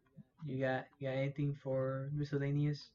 You 0.46 0.60
got 0.60 0.86
you 0.98 1.08
got 1.08 1.16
anything 1.16 1.56
for 1.62 2.08
miscellaneous? 2.12 2.90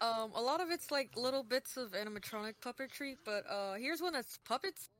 Um, 0.00 0.32
a 0.34 0.42
lot 0.42 0.60
of 0.60 0.70
it's 0.70 0.90
like 0.90 1.10
little 1.16 1.42
bits 1.42 1.76
of 1.76 1.92
animatronic 1.92 2.54
puppetry, 2.60 3.16
but 3.24 3.44
uh, 3.48 3.74
here's 3.74 4.02
one 4.02 4.12
that's 4.12 4.38
puppets. 4.44 4.90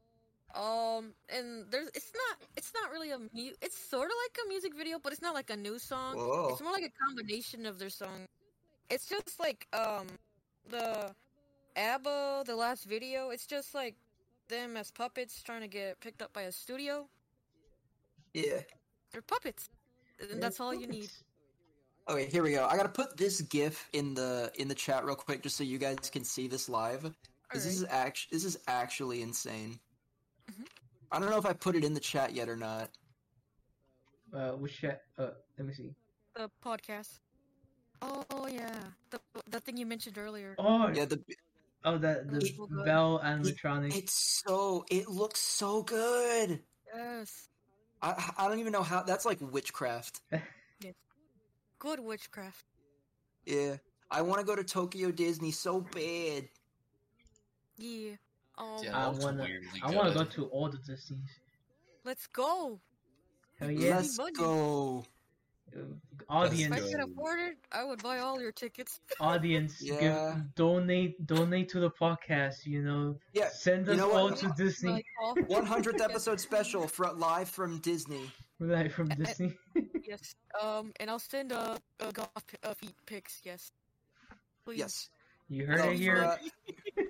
Um, 0.55 1.13
and 1.29 1.67
there's 1.71 1.89
it's 1.89 2.13
not 2.15 2.39
it's 2.57 2.73
not 2.73 2.91
really 2.91 3.11
a 3.11 3.19
mu- 3.19 3.57
it's 3.61 3.79
sort 3.79 4.07
of 4.07 4.17
like 4.25 4.39
a 4.47 4.49
music 4.49 4.75
video, 4.77 4.99
but 5.03 5.13
it's 5.13 5.23
not 5.23 5.35
like 5.35 5.51
a 5.51 5.57
new 5.57 5.79
song. 5.79 6.17
Whoa. 6.17 6.49
It's 6.53 6.63
more 6.63 6.73
like 6.73 6.85
a 6.85 7.05
combination 7.07 7.67
of 7.67 7.79
their 7.79 7.91
song. 7.91 8.27
It's 8.91 9.09
just 9.09 9.39
like 9.39 9.67
um 9.73 10.07
the 10.71 11.15
ABBA 11.77 12.45
the 12.47 12.57
last 12.57 12.85
video. 12.85 13.31
It's 13.31 13.47
just 13.47 13.75
like 13.75 13.97
them 14.49 14.77
as 14.77 14.91
puppets 14.91 15.43
trying 15.43 15.61
to 15.61 15.69
get 15.69 16.01
picked 16.01 16.23
up 16.23 16.33
by 16.33 16.43
a 16.43 16.53
studio. 16.53 17.09
Yeah. 18.35 18.61
They're 19.13 19.23
puppets, 19.23 19.69
and 20.31 20.43
that's 20.43 20.61
all 20.61 20.75
you 20.75 20.87
need. 20.87 21.11
Okay, 22.09 22.27
here 22.27 22.43
we 22.43 22.53
go. 22.53 22.67
I 22.67 22.77
gotta 22.77 22.89
put 22.89 23.17
this 23.17 23.41
GIF 23.43 23.89
in 23.93 24.15
the 24.15 24.51
in 24.57 24.69
the 24.69 24.75
chat 24.75 25.05
real 25.05 25.15
quick, 25.15 25.43
just 25.43 25.57
so 25.57 25.65
you 25.65 25.79
guys 25.79 26.11
can 26.11 26.25
see 26.25 26.49
this 26.49 26.69
live. 26.69 27.03
Because 27.43 27.65
this 27.65 27.75
is 27.75 27.85
act 27.89 28.29
this 28.31 28.45
is 28.45 28.59
actually 28.67 29.23
insane. 29.23 29.79
Mm-hmm. 30.51 30.65
I 31.13 31.19
don't 31.19 31.31
know 31.31 31.39
if 31.39 31.47
I 31.47 31.53
put 31.53 31.77
it 31.77 31.85
in 31.85 31.95
the 31.95 32.01
chat 32.01 32.35
yet 32.35 32.49
or 32.49 32.57
not. 32.57 32.91
Uh, 34.33 34.51
which 34.53 34.81
chat? 34.81 35.03
Uh, 35.19 35.31
let 35.59 35.67
me 35.67 35.73
see. 35.73 35.95
The 36.35 36.51
podcast. 36.65 37.21
Oh 38.01 38.47
yeah, 38.51 38.75
the 39.11 39.21
the 39.51 39.61
thing 39.61 39.77
you 39.77 39.87
mentioned 39.87 40.19
earlier. 40.19 40.55
Oh, 40.59 40.89
Yeah, 40.89 41.05
the 41.05 41.21
oh, 41.85 41.99
that 41.99 42.31
the 42.31 42.47
so 42.47 42.67
good. 42.67 42.85
Bell 42.85 43.21
animatronic. 43.25 43.97
it's 43.97 44.43
so 44.45 44.85
it 44.91 45.09
looks 45.09 45.41
so 45.41 45.83
good. 45.83 46.61
Yes, 46.95 47.49
I 48.03 48.33
I 48.37 48.49
don't 48.49 48.59
even 48.59 48.73
know 48.73 48.83
how 48.83 49.03
that's 49.03 49.25
like 49.25 49.39
witchcraft. 49.41 50.21
good 51.79 52.01
witchcraft. 52.01 52.65
Yeah, 53.47 53.77
I 54.11 54.23
want 54.23 54.41
to 54.41 54.47
go 54.47 54.57
to 54.57 54.65
Tokyo 54.65 55.11
Disney 55.11 55.51
so 55.51 55.81
bad. 55.81 56.49
Yeah. 57.77 58.13
Um, 58.59 58.79
yeah, 58.83 59.07
I 59.07 59.09
wanna, 59.11 59.47
I 59.85 59.91
wanna 59.95 60.13
go 60.13 60.25
to 60.25 60.47
all 60.47 60.69
the 60.69 60.79
Disney's. 60.79 61.31
let's 62.05 62.27
go. 62.27 62.81
Hell 63.61 63.71
yeah! 63.71 63.97
Let's 63.97 64.19
money. 64.19 64.33
Go. 65.73 65.81
If 66.21 66.25
Audience, 66.29 66.75
I 66.75 66.81
could 66.81 67.01
afford 67.01 67.41
it, 67.41 67.57
I 67.73 67.85
would 67.85 68.03
buy 68.03 68.19
all 68.19 68.41
your 68.41 68.53
tickets. 68.53 69.01
audience, 69.21 69.81
Yeah. 69.81 70.01
give, 70.35 70.55
donate, 70.55 71.27
donate 71.27 71.69
to 71.71 71.81
the 71.81 71.91
podcast. 71.91 72.67
You 72.67 72.83
know, 72.83 73.19
Yeah, 73.33 73.49
send 73.49 73.87
you 73.87 73.93
us 73.93 73.99
know 73.99 74.13
all 74.13 74.31
what? 74.31 74.37
to 74.39 74.53
Disney. 74.57 74.93
Like, 74.93 75.07
all- 75.23 75.35
100th 75.37 76.01
episode 76.03 76.41
special 76.41 76.87
fr- 76.87 77.07
live 77.17 77.49
from 77.49 77.79
Disney. 77.79 78.31
We're 78.61 78.91
from 78.91 79.09
Disney. 79.09 79.55
yes. 80.07 80.35
Um, 80.61 80.93
and 81.01 81.09
I'll 81.09 81.19
send 81.19 81.53
uh, 81.53 81.79
uh 82.01 82.11
golf 82.13 82.29
pi- 82.35 82.69
uh, 82.69 82.75
feet 82.75 82.95
pics. 83.07 83.41
Yes. 83.45 83.71
Please. 84.65 84.79
Yes. 84.81 85.09
You 85.49 85.67
heard 85.67 85.79
No, 85.79 85.91
it 85.91 85.97
here. 85.97 86.25
uh, 86.25 86.37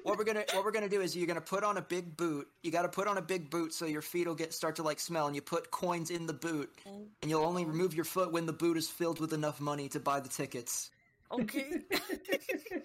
what 0.04 0.16
we're 0.16 0.24
gonna 0.24 0.44
what 0.52 0.64
we're 0.64 0.70
gonna 0.70 0.88
do 0.88 1.00
is 1.00 1.16
you're 1.16 1.26
gonna 1.26 1.40
put 1.40 1.64
on 1.64 1.76
a 1.76 1.82
big 1.82 2.16
boot. 2.16 2.46
You 2.62 2.70
got 2.70 2.82
to 2.82 2.88
put 2.88 3.08
on 3.08 3.18
a 3.18 3.22
big 3.22 3.50
boot 3.50 3.74
so 3.74 3.84
your 3.84 4.02
feet 4.02 4.26
will 4.28 4.34
get 4.36 4.54
start 4.54 4.76
to 4.76 4.82
like 4.84 5.00
smell, 5.00 5.26
and 5.26 5.34
you 5.34 5.42
put 5.42 5.70
coins 5.72 6.10
in 6.10 6.26
the 6.26 6.32
boot, 6.32 6.70
and 6.86 7.08
you'll 7.30 7.44
only 7.44 7.64
remove 7.64 7.94
your 7.94 8.04
foot 8.04 8.30
when 8.32 8.46
the 8.46 8.52
boot 8.52 8.76
is 8.76 8.88
filled 8.88 9.18
with 9.20 9.32
enough 9.32 9.60
money 9.60 9.88
to 9.88 9.98
buy 10.00 10.20
the 10.20 10.28
tickets. 10.28 10.90
Okay. 11.32 11.80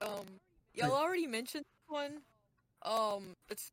um, 0.00 0.26
y'all 0.74 0.92
already 0.92 1.26
mentioned 1.26 1.64
one. 1.88 2.20
Um, 2.82 3.34
it's 3.50 3.70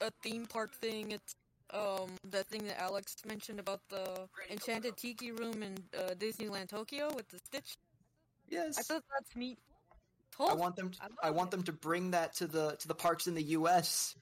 a 0.00 0.10
theme 0.22 0.46
park 0.46 0.74
thing. 0.74 1.12
It's 1.12 1.34
um 1.72 2.10
that 2.30 2.46
thing 2.46 2.64
that 2.64 2.80
Alex 2.80 3.16
mentioned 3.26 3.60
about 3.60 3.80
the 3.88 4.28
enchanted 4.50 4.96
tiki 4.96 5.32
room 5.32 5.62
in 5.62 5.76
uh, 5.96 6.14
Disneyland 6.14 6.68
Tokyo 6.68 7.12
with 7.14 7.28
the 7.28 7.38
Stitch. 7.38 7.76
Yes. 8.48 8.78
I 8.78 8.82
thought 8.82 9.04
that's 9.12 9.36
neat. 9.36 9.58
I 10.38 10.54
want 10.54 10.76
them. 10.76 10.90
To, 10.90 10.98
I 11.22 11.28
I 11.28 11.30
want 11.30 11.48
it. 11.48 11.50
them 11.52 11.62
to 11.64 11.72
bring 11.72 12.12
that 12.12 12.34
to 12.36 12.46
the 12.46 12.76
to 12.80 12.88
the 12.88 12.94
parks 12.94 13.26
in 13.26 13.34
the 13.34 13.42
U.S. 13.58 14.16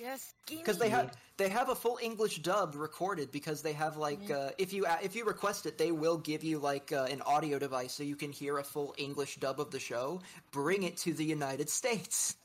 yes, 0.00 0.32
because 0.48 0.78
they 0.78 0.88
have 0.88 1.12
they 1.36 1.48
have 1.48 1.68
a 1.68 1.74
full 1.74 1.98
English 2.02 2.38
dub 2.42 2.74
recorded 2.74 3.30
because 3.30 3.60
they 3.62 3.74
have 3.74 3.96
like 3.96 4.30
uh, 4.30 4.50
if 4.58 4.72
you 4.72 4.86
if 5.02 5.14
you 5.14 5.24
request 5.26 5.66
it 5.66 5.76
they 5.76 5.92
will 5.92 6.16
give 6.16 6.42
you 6.42 6.58
like 6.58 6.92
uh, 6.92 7.06
an 7.10 7.20
audio 7.22 7.58
device 7.58 7.92
so 7.92 8.02
you 8.02 8.16
can 8.16 8.32
hear 8.32 8.58
a 8.58 8.64
full 8.64 8.94
English 8.96 9.36
dub 9.36 9.60
of 9.60 9.70
the 9.70 9.80
show. 9.80 10.20
Bring 10.52 10.84
it 10.84 10.96
to 10.98 11.12
the 11.12 11.24
United 11.24 11.68
States. 11.68 12.36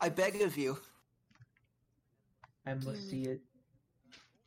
I 0.00 0.08
beg 0.08 0.40
of 0.42 0.56
you. 0.56 0.78
I 2.66 2.74
must 2.74 3.08
see 3.08 3.22
it. 3.22 3.40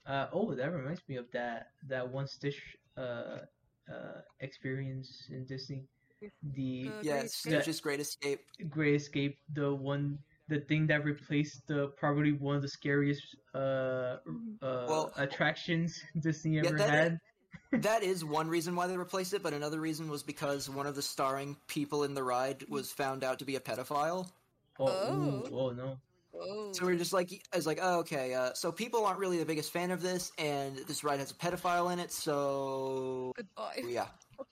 Uh, 0.08 0.28
oh, 0.34 0.54
that 0.56 0.72
reminds 0.74 1.02
me 1.08 1.16
of 1.18 1.26
that 1.32 1.68
that 1.88 2.08
one 2.08 2.28
Stitch 2.28 2.60
uh, 2.98 3.02
uh, 3.92 4.22
experience 4.40 5.28
in 5.30 5.46
Disney. 5.46 5.84
The 6.22 6.30
The 6.54 6.92
Yes, 7.02 7.42
Great 7.44 7.64
Stitch's 7.64 7.80
Great 7.80 8.00
Escape. 8.00 8.40
Great 8.70 8.96
Escape, 8.96 9.38
the 9.54 9.74
one, 9.74 10.18
the 10.50 10.60
thing 10.62 10.86
that 10.88 11.04
replaced 11.04 11.66
the 11.68 11.88
probably 11.98 12.32
one 12.34 12.56
of 12.56 12.62
the 12.62 12.68
scariest 12.68 13.24
uh, 13.56 13.58
uh 13.58 14.18
Well- 14.62 15.12
attractions 15.18 16.00
Disney 16.20 16.56
Yeah, 16.58 16.68
ever 16.68 16.78
that- 16.78 16.90
had. 16.90 17.20
that 17.82 18.04
is 18.12 18.24
one 18.26 18.48
reason 18.50 18.76
why 18.76 18.86
they 18.88 18.98
replaced 18.98 19.34
it, 19.34 19.42
but 19.44 19.54
another 19.54 19.80
reason 19.80 20.10
was 20.10 20.22
because 20.24 20.70
one 20.70 20.86
of 20.86 20.96
the 20.96 21.02
starring 21.02 21.58
people 21.68 22.04
in 22.04 22.14
the 22.14 22.24
ride 22.24 22.66
was 22.70 22.92
found 22.92 23.24
out 23.24 23.40
to 23.40 23.46
be 23.46 23.56
a 23.56 23.60
pedophile. 23.60 24.30
Oh, 24.80 24.88
ooh, 24.88 25.44
Oh. 25.52 25.60
oh 25.60 25.70
no. 25.72 25.98
Oh. 26.42 26.72
So 26.74 26.86
we're 26.86 26.96
just 26.96 27.14
like, 27.14 27.30
I 27.54 27.56
was 27.58 27.68
like, 27.68 27.80
oh, 27.82 28.00
okay. 28.00 28.34
Uh, 28.34 28.54
so 28.54 28.72
people 28.72 29.06
aren't 29.06 29.20
really 29.20 29.38
the 29.38 29.46
biggest 29.46 29.72
fan 29.72 29.92
of 29.92 30.02
this, 30.02 30.32
and 30.38 30.78
this 30.88 31.04
ride 31.04 31.20
has 31.20 31.32
a 31.32 31.36
pedophile 31.36 31.94
in 31.94 32.00
it. 32.00 32.12
So 32.12 33.32
Goodbye. 33.36 33.84
yeah, 33.88 34.08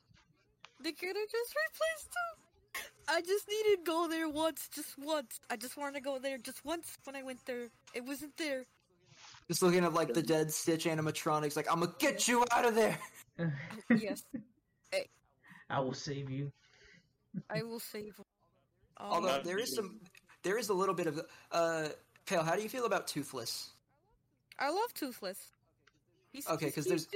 They 0.83 0.91
could 0.91 1.15
have 1.15 1.29
just 1.29 1.55
replaced 1.55 2.07
him. 2.07 2.83
I 3.09 3.21
just 3.21 3.47
needed 3.49 3.77
to 3.77 3.91
go 3.91 4.07
there 4.07 4.29
once, 4.29 4.69
just 4.73 4.97
once. 4.99 5.39
I 5.49 5.57
just 5.57 5.75
wanted 5.77 5.95
to 5.95 6.01
go 6.01 6.19
there 6.19 6.37
just 6.37 6.63
once 6.63 6.95
when 7.05 7.15
I 7.15 7.23
went 7.23 7.43
there. 7.45 7.67
It 7.95 8.05
wasn't 8.05 8.37
there. 8.37 8.65
just 9.47 9.63
looking 9.63 9.83
at 9.83 9.93
like 9.93 10.13
the 10.13 10.21
dead 10.21 10.51
Stitch 10.51 10.85
animatronics, 10.85 11.55
like 11.55 11.67
I'm 11.71 11.79
gonna 11.79 11.93
get 11.97 12.27
you 12.27 12.45
out 12.51 12.65
of 12.65 12.75
there. 12.75 12.97
Yes, 13.89 14.23
I 15.69 15.79
will 15.79 15.93
save 15.93 16.29
you. 16.29 16.51
I 17.49 17.63
will 17.63 17.79
save. 17.79 18.19
Um, 18.97 19.07
Although 19.11 19.41
there 19.43 19.57
is 19.57 19.73
some, 19.75 19.99
there 20.43 20.57
is 20.57 20.69
a 20.69 20.73
little 20.73 20.95
bit 20.95 21.07
of 21.07 21.21
uh, 21.51 21.89
Pale. 22.25 22.43
How 22.43 22.55
do 22.55 22.61
you 22.61 22.69
feel 22.69 22.85
about 22.85 23.07
Toothless? 23.07 23.69
I 24.59 24.69
love 24.69 24.93
Toothless. 24.93 25.47
He's, 26.31 26.47
Okay, 26.47 26.67
because 26.67 26.85
there's. 26.85 27.07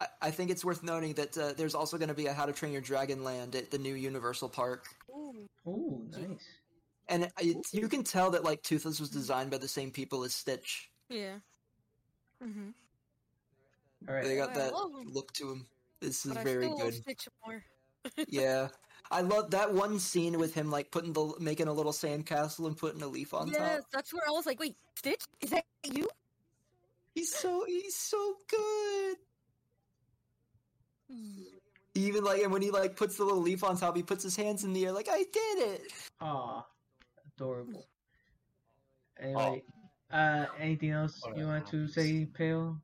I, 0.00 0.06
I 0.22 0.30
think 0.30 0.50
it's 0.50 0.64
worth 0.64 0.82
noting 0.82 1.14
that 1.14 1.36
uh, 1.36 1.52
there's 1.56 1.74
also 1.74 1.96
going 1.96 2.08
to 2.08 2.14
be 2.14 2.26
a 2.26 2.32
How 2.32 2.46
to 2.46 2.52
Train 2.52 2.72
Your 2.72 2.82
Dragon 2.82 3.24
Land 3.24 3.54
at 3.56 3.70
the 3.70 3.78
new 3.78 3.94
Universal 3.94 4.50
Park, 4.50 4.86
Ooh. 5.10 5.34
Oh, 5.66 6.02
nice. 6.12 6.40
and 7.08 7.28
it, 7.40 7.56
you 7.72 7.88
can 7.88 8.04
tell 8.04 8.30
that 8.30 8.44
like 8.44 8.62
Toothless 8.62 9.00
was 9.00 9.10
designed 9.10 9.50
by 9.50 9.58
the 9.58 9.68
same 9.68 9.90
people 9.90 10.24
as 10.24 10.34
Stitch. 10.34 10.90
Yeah. 11.08 11.36
Mm-hmm. 12.44 12.70
All 14.08 14.14
right. 14.14 14.24
They 14.24 14.36
got 14.36 14.50
I 14.50 14.54
that 14.54 14.72
look 15.12 15.32
to 15.34 15.46
them. 15.46 15.66
This 16.00 16.24
is 16.24 16.32
But 16.32 16.40
I 16.40 16.44
very 16.44 16.64
still 16.66 16.78
love 16.78 16.84
good. 16.86 16.94
Stitch 16.94 17.28
more. 17.44 17.64
yeah. 18.28 18.68
I 19.10 19.22
love 19.22 19.50
that 19.52 19.72
one 19.72 19.98
scene 19.98 20.38
with 20.38 20.54
him 20.54 20.70
like 20.70 20.90
putting 20.90 21.12
the 21.12 21.34
making 21.40 21.68
a 21.68 21.72
little 21.72 21.92
sandcastle 21.92 22.66
and 22.66 22.76
putting 22.76 23.02
a 23.02 23.06
leaf 23.06 23.32
on 23.32 23.48
yes, 23.48 23.76
top. 23.76 23.86
that's 23.92 24.12
where 24.12 24.22
I 24.28 24.30
was 24.30 24.44
like, 24.44 24.60
wait, 24.60 24.76
Stitch? 24.96 25.22
Is 25.40 25.50
that 25.50 25.64
you? 25.84 26.08
He's 27.14 27.34
so 27.34 27.64
he's 27.66 27.96
so 27.96 28.34
good. 28.48 29.16
Even 31.94 32.22
like 32.22 32.42
and 32.42 32.52
when 32.52 32.62
he 32.62 32.70
like 32.70 32.96
puts 32.96 33.16
the 33.16 33.24
little 33.24 33.40
leaf 33.40 33.64
on 33.64 33.76
top, 33.76 33.96
he 33.96 34.02
puts 34.02 34.22
his 34.22 34.36
hands 34.36 34.64
in 34.64 34.72
the 34.72 34.84
air 34.86 34.92
like 34.92 35.08
I 35.10 35.24
did 35.32 35.58
it. 35.58 35.92
Ah, 36.20 36.66
adorable. 37.34 37.86
Anyway, 39.18 39.62
uh, 40.12 40.46
anything 40.60 40.90
else 40.90 41.20
you 41.34 41.46
want 41.46 41.66
to 41.68 41.88
say, 41.88 42.26
Pale? 42.26 42.78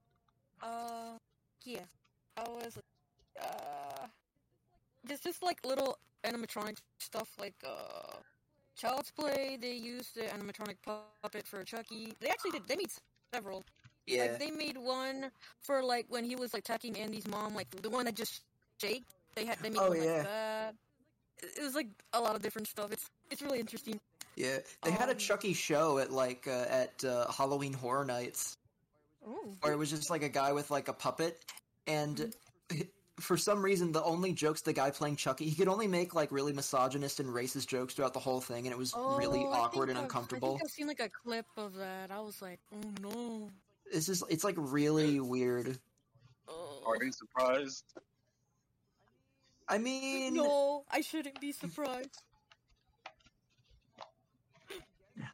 Uh, 0.62 1.16
yeah, 1.64 1.84
I 2.36 2.42
was. 2.48 2.78
Uh, 3.40 4.06
there's 5.04 5.20
just 5.20 5.42
like 5.42 5.64
little 5.64 5.98
animatronic 6.24 6.78
stuff 6.98 7.30
like 7.38 7.54
uh, 7.66 8.16
Child's 8.76 9.10
Play. 9.10 9.58
They 9.60 9.74
used 9.74 10.14
the 10.16 10.22
animatronic 10.22 10.76
puppet 10.84 11.46
for 11.46 11.62
Chucky. 11.64 12.14
They 12.20 12.28
actually 12.28 12.52
did. 12.52 12.68
They 12.68 12.76
made 12.76 12.90
several. 13.32 13.64
Yeah. 14.06 14.22
Like 14.22 14.38
they 14.38 14.50
made 14.50 14.76
one 14.78 15.30
for 15.60 15.82
like 15.82 16.06
when 16.08 16.24
he 16.24 16.36
was 16.36 16.52
like 16.54 16.60
attacking 16.60 16.96
Andy's 16.98 17.26
mom, 17.26 17.54
like 17.54 17.70
the 17.82 17.90
one 17.90 18.04
that 18.06 18.14
just 18.14 18.42
shaked. 18.80 19.06
They 19.34 19.44
had 19.46 19.58
they 19.60 19.70
made 19.70 19.78
Oh, 19.80 19.88
one 19.88 20.02
yeah. 20.02 20.12
like 20.12 20.22
that. 20.24 20.74
It 21.42 21.62
was 21.62 21.74
like 21.74 21.88
a 22.12 22.20
lot 22.20 22.34
of 22.36 22.42
different 22.42 22.68
stuff. 22.68 22.92
It's 22.92 23.10
it's 23.30 23.42
really 23.42 23.60
interesting. 23.60 24.00
Yeah, 24.36 24.58
they 24.82 24.90
had 24.90 25.08
a 25.08 25.12
Um, 25.12 25.18
Chucky 25.18 25.52
show 25.54 25.98
at 25.98 26.10
like 26.10 26.46
uh, 26.46 26.66
at 26.68 27.04
uh, 27.04 27.30
Halloween 27.30 27.72
Horror 27.72 28.04
Nights, 28.04 28.56
Ooh. 29.28 29.56
where 29.60 29.72
it 29.72 29.76
was 29.76 29.90
just 29.90 30.10
like 30.10 30.22
a 30.22 30.28
guy 30.28 30.52
with 30.52 30.70
like 30.70 30.88
a 30.88 30.92
puppet, 30.92 31.38
and 31.86 32.34
for 33.20 33.36
some 33.36 33.62
reason, 33.64 33.92
the 33.92 34.02
only 34.02 34.32
jokes 34.32 34.60
the 34.62 34.72
guy 34.72 34.90
playing 34.90 35.16
Chucky, 35.16 35.48
he 35.48 35.54
could 35.54 35.68
only 35.68 35.86
make 35.86 36.14
like 36.14 36.32
really 36.32 36.52
misogynist 36.52 37.20
and 37.20 37.28
racist 37.28 37.68
jokes 37.68 37.94
throughout 37.94 38.12
the 38.12 38.18
whole 38.20 38.40
thing, 38.40 38.66
and 38.66 38.72
it 38.72 38.78
was 38.78 38.92
really 38.96 39.44
Oh, 39.44 39.50
I 39.52 39.58
awkward 39.60 39.88
and 39.88 39.98
I've- 39.98 40.04
uncomfortable. 40.04 40.48
I 40.54 40.58
think 40.58 40.64
I've 40.64 40.70
seen 40.70 40.86
like 40.88 41.00
a 41.00 41.08
clip 41.08 41.46
of 41.56 41.74
that. 41.74 42.10
I 42.10 42.20
was 42.20 42.42
like, 42.42 42.60
oh 42.74 42.90
no. 43.00 43.50
It's 43.92 44.06
just 44.06 44.24
it's 44.28 44.44
like 44.44 44.56
really 44.58 45.20
weird. 45.20 45.78
Oh. 46.48 46.82
Are 46.86 47.02
you 47.04 47.12
surprised? 47.12 47.84
I 49.68 49.78
mean, 49.78 50.34
No, 50.34 50.84
I 50.90 51.00
shouldn't 51.00 51.40
be 51.40 51.52
surprised. 51.52 52.22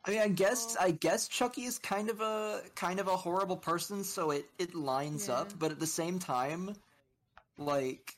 I 0.05 0.10
mean, 0.10 0.20
I 0.20 0.28
guess 0.28 0.76
oh. 0.78 0.84
I 0.84 0.91
guess 0.92 1.26
Chucky 1.28 1.65
is 1.65 1.78
kind 1.78 2.10
of 2.10 2.20
a 2.20 2.62
kind 2.75 3.00
of 3.00 3.09
a 3.09 3.17
horrible 3.17 3.57
person, 3.57 4.05
so 4.05 4.31
it 4.31 4.44
it 4.59 4.75
lines 4.75 5.28
Yeah. 5.28 5.36
up. 5.41 5.59
But 5.59 5.70
at 5.73 5.81
the 5.81 5.86
same 5.86 6.18
time, 6.18 6.76
like, 7.60 8.12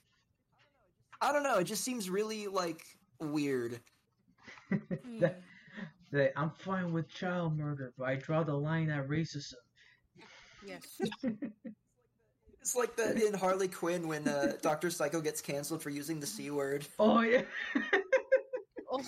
I 1.21 1.33
don't 1.33 1.43
know. 1.43 1.59
It 1.59 1.65
just 1.65 1.85
seems 1.85 2.09
really 2.09 2.47
like 2.47 2.83
weird. 3.21 3.81
That- 5.21 5.43
that 6.13 6.33
I'm 6.37 6.51
fine 6.51 6.93
with 6.93 7.09
child 7.09 7.57
murder, 7.57 7.95
but 7.97 8.05
I 8.07 8.17
draw 8.17 8.43
the 8.43 8.53
line 8.55 8.91
at 8.91 9.09
racism. 9.09 9.55
Yes. 10.67 10.83
It's 12.61 12.77
like 12.77 12.95
the 12.95 13.27
in 13.27 13.35
Harley 13.35 13.67
Quinn 13.67 14.07
when 14.07 14.29
uh, 14.29 14.53
Doctor 14.63 14.89
Psycho 14.89 15.21
gets 15.21 15.41
canceled 15.41 15.83
for 15.83 15.91
using 15.91 16.21
the 16.21 16.27
c 16.29 16.49
word. 16.51 16.87
Oh 16.99 17.23
yeah. 17.23 17.43
Oh, 18.93 19.03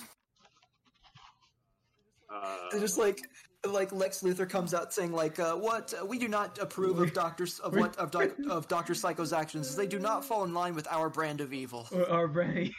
Uh, 2.35 2.57
It's 2.73 2.81
just 2.81 2.99
like 2.99 3.21
like 3.67 3.93
Lex 3.93 4.21
Luthor 4.21 4.49
comes 4.49 4.75
out 4.75 4.93
saying 4.93 5.13
like, 5.13 5.39
uh, 5.39 5.55
"What 5.55 5.95
uh, 6.01 6.05
we 6.05 6.19
do 6.19 6.29
not 6.29 6.59
approve 6.59 6.99
of 7.01 7.13
doctors 7.13 7.59
of 7.61 7.75
what 7.75 7.97
of, 7.97 8.11
doc, 8.11 8.31
of 8.49 8.69
Doctor 8.69 8.95
Psycho's 8.95 9.33
actions. 9.33 9.69
Is 9.69 9.77
they 9.77 9.87
do 9.87 9.99
not 9.99 10.25
fall 10.25 10.45
in 10.45 10.55
line 10.55 10.75
with 10.75 10.87
our 10.91 11.09
brand 11.09 11.41
of 11.41 11.53
evil." 11.53 11.89
Or, 11.93 12.09
or 12.11 12.29
Brandy. 12.29 12.75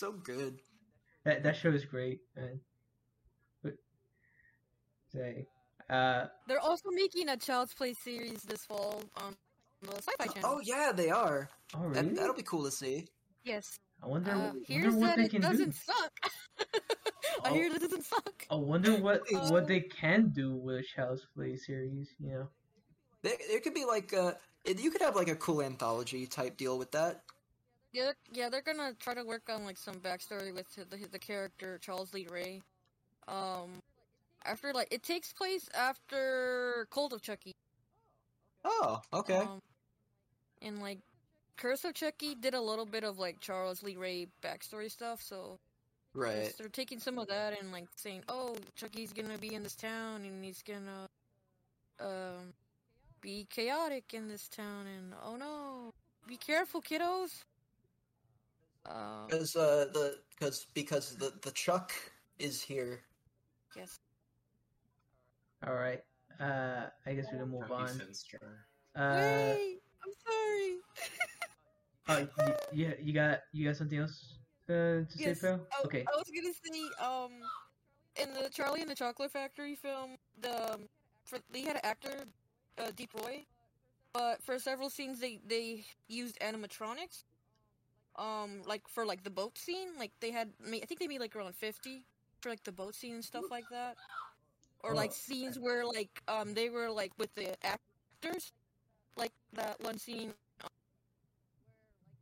So 0.00 0.12
good. 0.12 0.58
that 1.24 1.42
that 1.42 1.56
show 1.56 1.68
is 1.68 1.84
great, 1.84 2.20
man. 2.34 2.58
But 3.62 3.74
say, 5.12 5.46
uh, 5.90 6.26
they're 6.46 6.58
also 6.58 6.88
making 6.90 7.28
a 7.28 7.36
Child's 7.36 7.74
Play 7.74 7.92
series 7.92 8.42
this 8.44 8.64
fall 8.64 9.02
on 9.18 9.36
the 9.82 9.96
Sci-Fi 9.96 10.26
Channel. 10.32 10.50
Oh 10.50 10.60
yeah, 10.64 10.92
they 10.94 11.10
are. 11.10 11.50
oh 11.74 11.90
That, 11.90 12.14
that'll 12.14 12.34
be 12.34 12.42
cool 12.42 12.64
to 12.64 12.70
see. 12.70 13.08
Yes. 13.44 13.78
I 14.02 14.06
wonder, 14.06 14.30
Uh, 14.32 14.52
wonder 14.68 14.90
what 14.92 15.00
that 15.06 15.16
they 15.18 15.24
it 15.24 15.30
can 15.30 15.40
do. 15.42 15.48
doesn't 15.48 15.72
suck. 15.74 16.12
I 17.44 17.50
Oh. 17.50 17.54
hear 17.54 17.68
that 17.70 17.76
it 17.82 17.90
doesn't 17.90 18.04
suck. 18.04 18.46
I 18.50 18.54
wonder 18.54 18.96
what 19.00 19.22
Uh, 19.32 19.48
what 19.50 19.66
they 19.66 19.80
can 19.80 20.28
do 20.30 20.54
with 20.56 20.76
a 20.78 20.82
Child's 20.82 21.26
Play 21.34 21.56
series. 21.56 22.14
You 22.18 22.30
know. 22.30 22.50
There, 23.22 23.36
there 23.48 23.60
could 23.60 23.74
be 23.74 23.84
like 23.84 24.12
uh 24.12 24.34
it- 24.64 24.80
you 24.80 24.90
could 24.90 25.02
have 25.02 25.16
like 25.16 25.28
a 25.28 25.36
cool 25.36 25.62
anthology 25.62 26.26
type 26.26 26.56
deal 26.56 26.78
with 26.78 26.90
that. 26.92 27.24
Yeah, 27.92 28.12
yeah, 28.32 28.48
they're 28.48 28.62
gonna 28.62 28.94
try 28.94 29.14
to 29.14 29.24
work 29.24 29.48
on 29.50 29.64
like 29.64 29.76
some 29.76 29.96
backstory 30.00 30.52
with 30.54 30.68
the 30.74 30.84
the 31.08 31.18
character 31.18 31.78
Charles 31.78 32.12
Lee 32.14 32.26
Ray. 32.30 32.62
Um, 33.28 33.82
after 34.44 34.72
like 34.72 34.88
it 34.90 35.02
takes 35.02 35.32
place 35.32 35.68
after 35.74 36.86
Cult 36.90 37.12
of 37.12 37.20
Chucky. 37.22 37.52
Oh, 38.64 39.00
okay. 39.12 39.36
Um, 39.38 39.60
and 40.62 40.80
like 40.80 41.00
Curse 41.60 41.84
of 41.84 41.92
Chucky 41.92 42.34
did 42.34 42.54
a 42.54 42.60
little 42.60 42.86
bit 42.86 43.04
of 43.04 43.18
like 43.18 43.38
Charles 43.40 43.82
Lee 43.82 43.96
Ray 43.96 44.28
backstory 44.42 44.90
stuff, 44.90 45.20
so 45.20 45.58
right. 46.14 46.50
they're 46.56 46.68
taking 46.68 46.98
some 46.98 47.18
of 47.18 47.28
that 47.28 47.60
and 47.60 47.70
like 47.70 47.84
saying, 47.96 48.22
"Oh, 48.30 48.56
Chucky's 48.76 49.12
gonna 49.12 49.36
be 49.36 49.54
in 49.54 49.62
this 49.62 49.74
town 49.76 50.24
and 50.24 50.42
he's 50.42 50.62
gonna 50.62 51.06
um 52.00 52.54
be 53.20 53.46
chaotic 53.50 54.14
in 54.14 54.26
this 54.26 54.48
town 54.48 54.86
and 54.86 55.12
oh 55.22 55.36
no, 55.36 55.92
be 56.26 56.38
careful, 56.38 56.80
kiddos." 56.80 57.44
Um, 58.86 59.26
Because 59.28 59.54
uh 59.54 59.84
the 59.92 60.18
because 60.30 60.66
because 60.72 61.14
the 61.16 61.30
the 61.42 61.50
Chuck 61.50 61.92
is 62.38 62.62
here. 62.62 63.02
yes. 63.76 63.98
All 65.66 65.74
right. 65.74 66.02
Uh, 66.40 66.86
I 67.04 67.12
guess 67.12 67.26
we 67.30 67.38
can 67.38 67.50
move 67.50 67.68
Chucky 67.68 67.74
on. 68.96 69.02
Uh, 69.02 69.52
Wait, 69.54 69.82
I'm 70.02 70.12
sorry. 70.24 70.76
oh, 72.10 72.28
y- 72.46 72.54
yeah, 72.72 72.92
you 73.00 73.12
got 73.12 73.40
you 73.52 73.66
got 73.66 73.76
something 73.76 73.98
else 73.98 74.38
uh, 74.68 75.04
to 75.08 75.18
say, 75.18 75.34
Yes, 75.34 75.40
Phil? 75.40 75.60
I, 75.72 75.84
Okay. 75.86 76.04
I 76.12 76.16
was 76.16 76.30
gonna 76.30 76.54
say, 76.54 76.92
um, 77.04 77.50
in 78.16 78.34
the 78.34 78.48
Charlie 78.50 78.80
and 78.82 78.90
the 78.90 78.94
Chocolate 78.94 79.30
Factory 79.32 79.74
film, 79.74 80.16
the 80.40 80.74
um, 80.74 80.88
for 81.24 81.38
they 81.50 81.62
had 81.62 81.76
an 81.76 81.82
actor, 81.84 82.24
uh, 82.78 82.90
Deep 82.96 83.10
Roy, 83.14 83.44
but 84.12 84.42
for 84.42 84.58
several 84.58 84.90
scenes 84.90 85.20
they 85.20 85.40
they 85.46 85.84
used 86.08 86.38
animatronics. 86.40 87.24
Um, 88.16 88.62
like 88.66 88.88
for 88.88 89.06
like 89.06 89.22
the 89.24 89.30
boat 89.30 89.58
scene, 89.58 89.90
like 89.98 90.12
they 90.20 90.30
had, 90.32 90.50
I 90.66 90.80
think 90.86 91.00
they 91.00 91.08
made 91.08 91.20
like 91.20 91.36
around 91.36 91.54
fifty 91.54 92.04
for 92.40 92.50
like 92.50 92.64
the 92.64 92.72
boat 92.72 92.94
scene 92.94 93.14
and 93.14 93.24
stuff 93.24 93.50
like 93.50 93.68
that, 93.70 93.96
or 94.82 94.94
like 94.94 95.10
Oh. 95.10 95.14
scenes 95.14 95.58
where 95.58 95.84
like 95.84 96.22
um 96.28 96.54
they 96.54 96.68
were 96.68 96.90
like 96.90 97.12
with 97.18 97.34
the 97.34 97.54
actors, 97.64 98.52
like 99.16 99.32
that 99.54 99.80
one 99.82 99.98
scene 99.98 100.34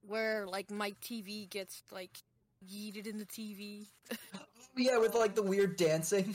where 0.08 0.46
like 0.46 0.70
Mike 0.70 1.00
Teavee 1.00 1.48
gets 1.50 1.82
like 1.92 2.18
yeeted 2.66 3.06
in 3.06 3.18
the 3.18 3.26
TV. 3.26 3.86
Yeah, 4.76 4.98
with 4.98 5.14
like 5.14 5.34
the 5.34 5.42
weird 5.42 5.76
dancing. 5.76 6.34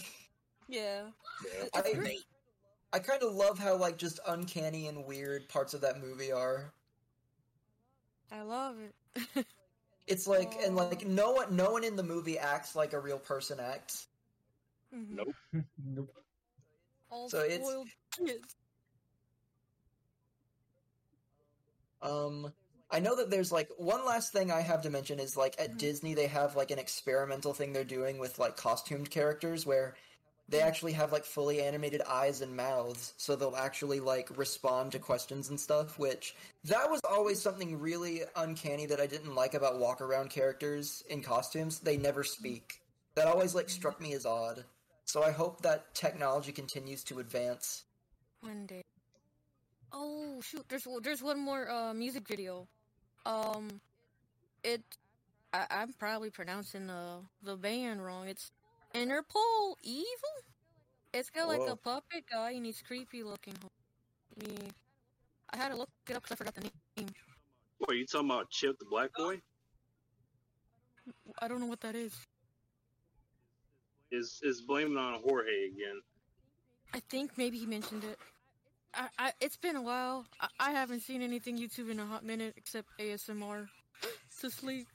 Yeah. 0.69 1.03
Yeah. 1.45 1.65
I- 1.73 1.93
great. 1.93 2.19
I 2.93 2.99
kind 2.99 3.23
of 3.23 3.33
love 3.33 3.57
how 3.57 3.75
like 3.75 3.97
just 3.97 4.19
uncanny 4.27 4.87
and 4.87 5.05
weird 5.05 5.49
parts 5.49 5.73
of 5.73 5.81
that 5.81 5.99
movie 5.99 6.31
are. 6.31 6.71
I 8.31 8.41
love 8.43 8.75
it. 8.79 9.45
It's 10.05 10.27
like 10.27 10.53
and 10.61 10.75
like 10.75 11.07
no 11.07 11.31
one 11.31 11.55
no 11.55 11.71
one 11.71 11.85
in 11.85 11.95
the 11.95 12.03
movie 12.03 12.37
acts 12.37 12.75
like 12.75 12.91
a 12.91 12.99
real 12.99 13.17
person 13.17 13.57
acts. 13.59 14.07
Mhm. 14.93 15.05
Nope. 15.15 15.35
nope. 15.85 16.15
All 17.09 17.29
So 17.29 17.39
it's- 17.39 17.65
kids. 18.17 18.55
Um 22.01 22.51
I 22.93 22.99
know 22.99 23.15
that 23.15 23.31
there's 23.31 23.51
like 23.51 23.69
one 23.77 24.05
last 24.05 24.31
thing 24.31 24.51
I 24.51 24.61
have 24.61 24.83
to 24.83 24.89
mention 24.91 25.19
is 25.19 25.35
like 25.35 25.55
at 25.59 25.72
Mhm. 25.72 25.77
Disney 25.80 26.13
they 26.13 26.27
have 26.27 26.55
like 26.55 26.69
an 26.72 26.77
experimental 26.80 27.53
thing 27.53 27.73
they're 27.73 27.83
doing 27.83 28.19
with 28.19 28.38
like 28.38 28.55
costumed 28.55 29.09
characters 29.09 29.65
where 29.65 29.95
they 30.47 30.61
actually 30.61 30.91
have 30.93 31.11
like 31.11 31.25
fully 31.25 31.61
animated 31.61 32.01
eyes 32.03 32.41
and 32.41 32.55
mouths 32.55 33.13
so 33.17 33.35
they'll 33.35 33.55
actually 33.55 33.99
like 33.99 34.30
respond 34.38 34.91
to 34.91 34.99
questions 34.99 35.49
and 35.49 35.59
stuff 35.59 35.97
which 35.97 36.35
that 36.65 36.89
was 36.91 37.01
always 37.09 37.41
something 37.41 37.80
really 37.80 38.22
uncanny 38.35 38.85
that 38.85 38.99
I 38.99 39.07
didn't 39.07 39.33
like 39.33 39.55
about 39.55 39.80
walk 39.80 39.99
around 40.01 40.30
characters 40.30 41.01
in 41.09 41.23
costumes 41.23 41.80
they 41.80 41.97
never 41.97 42.23
speak 42.23 42.80
that 43.15 43.25
always 43.25 43.55
like 43.55 43.69
struck 43.69 43.99
me 43.99 44.13
as 44.13 44.25
odd 44.25 44.65
so 45.05 45.23
I 45.23 45.31
hope 45.31 45.61
that 45.61 45.95
technology 45.95 46.51
continues 46.51 47.03
to 47.05 47.19
advance 47.19 47.85
One 48.41 48.65
day. 48.67 48.83
Oh 49.91 50.41
shoot! 50.41 50.65
There's 50.69 50.85
there's 51.01 51.22
one 51.23 51.39
more 51.39 51.69
uh, 51.69 51.93
music 51.93 52.27
video. 52.27 52.67
Um, 53.25 53.81
it 54.63 54.81
I, 55.53 55.65
I'm 55.69 55.93
probably 55.93 56.29
pronouncing 56.29 56.87
the 56.87 57.19
the 57.43 57.55
band 57.55 58.03
wrong. 58.03 58.27
It's 58.27 58.51
Interpol 58.93 59.75
Evil. 59.83 60.43
It's 61.13 61.29
got 61.29 61.47
like 61.47 61.59
Whoa. 61.59 61.73
a 61.73 61.75
puppet 61.75 62.25
guy 62.31 62.51
and 62.51 62.65
he's 62.65 62.81
creepy 62.81 63.23
looking. 63.23 63.53
Me, 64.37 64.57
I 65.51 65.57
had 65.57 65.69
to 65.69 65.75
look 65.77 65.89
it 66.09 66.15
up 66.15 66.23
because 66.23 66.33
I 66.33 66.35
forgot 66.37 66.55
the 66.55 66.61
name. 66.97 67.09
What 67.77 67.91
are 67.91 67.95
you 67.95 68.05
talking 68.07 68.29
about? 68.29 68.49
Chip 68.49 68.79
the 68.79 68.85
Black 68.89 69.13
Boy? 69.15 69.39
I 71.39 71.47
don't 71.47 71.59
know 71.59 71.67
what 71.67 71.81
that 71.81 71.95
is. 71.95 72.13
Is 74.11 74.39
is 74.43 74.61
blaming 74.61 74.97
on 74.97 75.19
Jorge 75.21 75.67
again? 75.67 76.01
I 76.93 76.99
think 77.09 77.31
maybe 77.37 77.57
he 77.57 77.65
mentioned 77.65 78.03
it. 78.03 78.17
I, 78.93 79.07
I 79.17 79.31
it's 79.41 79.57
been 79.57 79.75
a 79.75 79.81
while. 79.81 80.25
I, 80.39 80.47
I 80.59 80.72
haven't 80.72 81.01
seen 81.01 81.22
anything 81.22 81.57
YouTube 81.57 81.89
in 81.89 81.99
a 81.99 82.05
hot 82.05 82.23
minute 82.23 82.53
except 82.57 82.88
ASMR 82.99 83.67
to 84.41 84.49
sleep. 84.49 84.88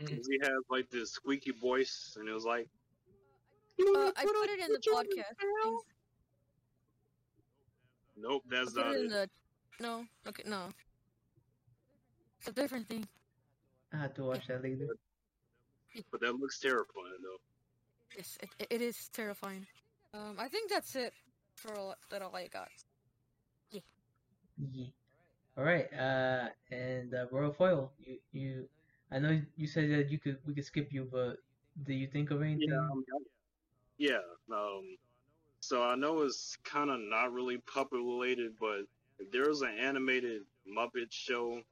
we 0.00 0.06
he 0.06 0.38
have 0.42 0.62
like 0.70 0.90
this 0.90 1.12
squeaky 1.12 1.52
voice, 1.52 2.16
and 2.18 2.28
it 2.28 2.32
was 2.32 2.44
like, 2.44 2.68
Uh, 3.80 4.10
I 4.16 4.24
put 4.24 4.50
it 4.50 4.60
in 4.60 4.72
the 4.72 4.78
podcast. 4.78 5.82
Nope, 8.16 8.42
that's 8.50 8.72
Put 8.72 8.84
not 8.86 8.94
it 8.94 9.00
in 9.00 9.06
it. 9.06 9.10
the. 9.10 9.28
No. 9.82 10.04
Okay. 10.28 10.42
No. 10.46 10.66
It's 12.38 12.48
a 12.48 12.52
different 12.52 12.88
thing. 12.88 13.06
I 13.92 13.96
have 13.98 14.14
to 14.14 14.24
watch 14.24 14.46
that 14.48 14.62
later. 14.62 14.88
But 16.10 16.20
that 16.20 16.34
looks 16.34 16.58
terrifying 16.58 17.18
though. 17.22 17.40
Yes, 18.16 18.38
it, 18.42 18.66
it 18.70 18.82
is 18.82 19.08
terrifying. 19.12 19.66
Um, 20.14 20.36
I 20.38 20.48
think 20.48 20.70
that's 20.70 20.94
it 20.96 21.14
for 21.62 21.74
all, 21.76 21.94
that 22.10 22.22
all 22.22 22.34
I 22.34 22.48
got. 22.48 22.68
Yeah. 23.70 23.80
All 25.56 25.64
right. 25.64 25.86
Uh, 25.92 26.48
and 26.70 27.14
uh, 27.14 27.26
Royal 27.30 27.52
Foil, 27.52 27.92
you 28.00 28.18
you, 28.32 28.68
I 29.10 29.18
know 29.18 29.40
you 29.56 29.66
said 29.66 29.90
that 29.90 30.10
you 30.10 30.18
could 30.18 30.38
we 30.46 30.54
could 30.54 30.64
skip 30.64 30.92
you, 30.92 31.08
but 31.10 31.36
do 31.84 31.94
you 31.94 32.06
think 32.06 32.30
of 32.30 32.42
anything? 32.42 32.68
Yeah, 32.68 32.78
um, 32.78 33.04
yeah. 33.98 34.18
Um, 34.54 34.96
so 35.60 35.82
I 35.82 35.94
know 35.94 36.22
it's 36.22 36.56
kind 36.64 36.90
of 36.90 37.00
not 37.00 37.32
really 37.32 37.58
puppet 37.58 37.98
related, 37.98 38.52
but 38.58 38.80
if 39.18 39.30
there 39.30 39.48
was 39.48 39.62
an 39.62 39.76
animated 39.78 40.42
Muppet 40.68 41.10
show, 41.10 41.62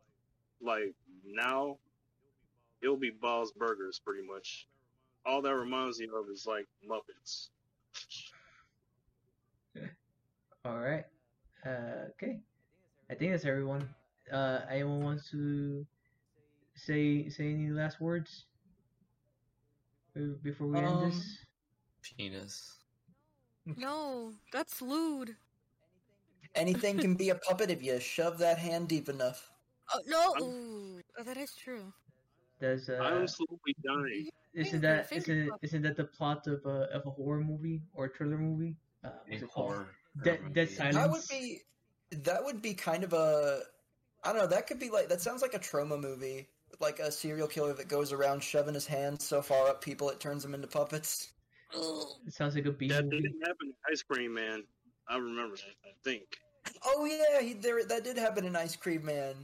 like 0.60 0.94
now, 1.26 1.78
it'll 2.82 2.96
be 2.96 3.10
Bob's 3.10 3.52
Burgers, 3.52 4.00
pretty 4.04 4.26
much. 4.26 4.66
All 5.26 5.42
that 5.42 5.54
reminds 5.54 6.00
me 6.00 6.08
of 6.14 6.30
is 6.30 6.46
like 6.46 6.66
Muppets. 6.88 7.48
All 10.64 10.78
right. 10.78 11.04
Uh, 11.64 12.10
okay. 12.10 12.40
I 13.10 13.14
think 13.14 13.32
that's 13.32 13.44
everyone. 13.44 13.88
Uh, 14.30 14.60
anyone 14.68 15.02
wants 15.02 15.30
to 15.30 15.86
say 16.74 17.28
say 17.28 17.52
any 17.52 17.70
last 17.70 18.00
words 18.00 18.46
before 20.42 20.68
we 20.68 20.78
end 20.78 20.86
Um, 20.86 21.10
this? 21.10 21.38
Penis. 22.02 22.78
No, 23.64 24.32
that's 24.52 24.82
lewd. 24.82 25.36
Anything 26.54 26.98
can 26.98 27.14
be 27.14 27.30
a 27.30 27.34
puppet 27.36 27.70
if 27.70 27.82
you 27.82 28.00
shove 28.00 28.38
that 28.38 28.58
hand 28.58 28.88
deep 28.88 29.08
enough. 29.08 29.50
Oh 29.94 30.00
no! 30.06 30.44
Ooh, 30.44 31.00
oh, 31.18 31.22
that 31.22 31.36
is 31.36 31.54
true. 31.54 31.92
Does 32.60 32.88
uh, 32.88 33.00
I'm 33.02 33.26
slowly 33.26 33.74
dying. 33.82 34.28
isn't 34.54 34.80
that 34.82 35.12
isn't 35.12 35.50
isn't 35.62 35.82
that 35.82 35.96
the 35.96 36.04
plot 36.04 36.46
of 36.46 36.64
a 36.66 36.88
of 36.92 37.06
a 37.06 37.10
horror 37.10 37.40
movie 37.42 37.82
or 37.94 38.06
a 38.06 38.08
thriller 38.10 38.38
movie? 38.38 38.76
Uh, 39.04 39.10
what's 39.26 39.42
A 39.42 39.44
it 39.46 39.50
horror 39.50 39.88
Dead 40.22 40.40
Dead. 40.52 40.70
Silence. 40.70 40.96
That 40.96 41.10
would 41.10 41.22
be 41.30 41.60
that 42.10 42.44
would 42.44 42.62
be 42.62 42.74
kind 42.74 43.04
of 43.04 43.12
a 43.12 43.60
I 44.24 44.32
don't 44.32 44.42
know, 44.42 44.48
that 44.48 44.66
could 44.66 44.78
be 44.78 44.90
like 44.90 45.08
that 45.08 45.20
sounds 45.20 45.42
like 45.42 45.54
a 45.54 45.58
trauma 45.58 45.96
movie. 45.96 46.48
Like 46.78 47.00
a 47.00 47.10
serial 47.10 47.48
killer 47.48 47.74
that 47.74 47.88
goes 47.88 48.12
around 48.12 48.42
shoving 48.42 48.74
his 48.74 48.86
hands 48.86 49.24
so 49.24 49.42
far 49.42 49.68
up 49.68 49.82
people 49.82 50.08
it 50.08 50.20
turns 50.20 50.42
them 50.42 50.54
into 50.54 50.68
puppets. 50.68 51.32
It 51.72 52.32
sounds 52.32 52.54
like 52.54 52.66
a 52.66 52.70
B 52.70 52.88
That 52.88 53.04
movie. 53.04 53.22
didn't 53.22 53.40
happen 53.40 53.68
in 53.68 53.74
Ice 53.90 54.02
Cream 54.02 54.34
Man. 54.34 54.64
I 55.08 55.16
remember 55.16 55.56
that. 55.56 55.74
I 55.84 55.92
think. 56.04 56.22
Oh 56.84 57.04
yeah, 57.04 57.40
he, 57.40 57.54
there 57.54 57.84
that 57.84 58.04
did 58.04 58.16
happen 58.16 58.44
in 58.44 58.54
Ice 58.56 58.76
Cream 58.76 59.04
Man. 59.04 59.34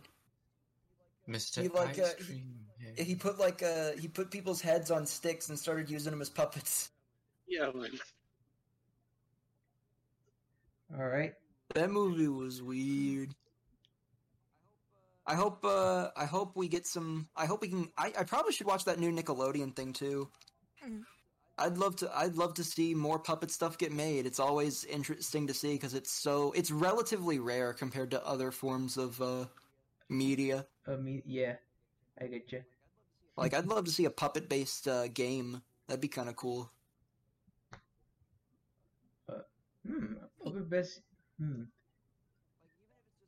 Mr. 1.28 1.62
He 1.62 1.68
like 1.68 1.98
Ice 1.98 2.12
uh, 2.12 2.24
Cream. 2.24 2.54
he, 2.96 3.04
he 3.04 3.14
put 3.14 3.38
like 3.38 3.62
uh 3.62 3.92
he 3.98 4.06
put 4.08 4.30
people's 4.30 4.60
heads 4.60 4.90
on 4.90 5.04
sticks 5.06 5.48
and 5.48 5.58
started 5.58 5.90
using 5.90 6.12
them 6.12 6.20
as 6.20 6.30
puppets. 6.30 6.90
Yeah, 7.48 7.70
like 7.74 7.92
All 10.94 11.06
right. 11.06 11.34
That 11.74 11.90
movie 11.90 12.28
was 12.28 12.62
weird. 12.62 13.34
I 15.26 15.34
hope 15.34 15.64
uh 15.64 16.10
I 16.16 16.24
hope 16.24 16.56
we 16.56 16.68
get 16.68 16.86
some 16.86 17.28
I 17.36 17.46
hope 17.46 17.60
we 17.60 17.68
can 17.68 17.90
I, 17.98 18.12
I 18.18 18.24
probably 18.24 18.52
should 18.52 18.66
watch 18.66 18.84
that 18.84 19.00
new 19.00 19.10
Nickelodeon 19.10 19.74
thing 19.74 19.92
too. 19.92 20.30
Mhm. 20.86 21.02
I'd 21.58 21.78
love 21.78 21.96
to 21.96 22.16
I'd 22.16 22.36
love 22.36 22.54
to 22.54 22.64
see 22.64 22.94
more 22.94 23.18
puppet 23.18 23.50
stuff 23.50 23.76
get 23.76 23.90
made. 23.90 24.26
It's 24.26 24.38
always 24.38 24.84
interesting 24.84 25.46
to 25.48 25.54
see 25.54 25.72
because 25.72 25.94
it's 25.94 26.12
so 26.12 26.52
it's 26.52 26.70
relatively 26.70 27.40
rare 27.40 27.72
compared 27.72 28.12
to 28.12 28.24
other 28.24 28.52
forms 28.52 28.96
of 28.96 29.20
uh 29.20 29.46
media. 30.08 30.66
Uh, 30.86 30.96
me, 30.96 31.22
yeah, 31.26 31.56
I 32.20 32.26
get 32.26 32.52
you. 32.52 32.62
Like 33.36 33.52
I'd 33.52 33.66
love 33.66 33.84
to 33.86 33.90
see 33.90 34.04
a 34.04 34.10
puppet 34.10 34.48
based 34.48 34.86
uh, 34.86 35.08
game. 35.08 35.62
That'd 35.88 36.00
be 36.00 36.08
kind 36.08 36.28
of 36.28 36.36
cool. 36.36 36.70
Hmm. 39.86 40.25
Probably 40.52 40.62
best. 40.78 41.00
Hmm. 41.40 41.62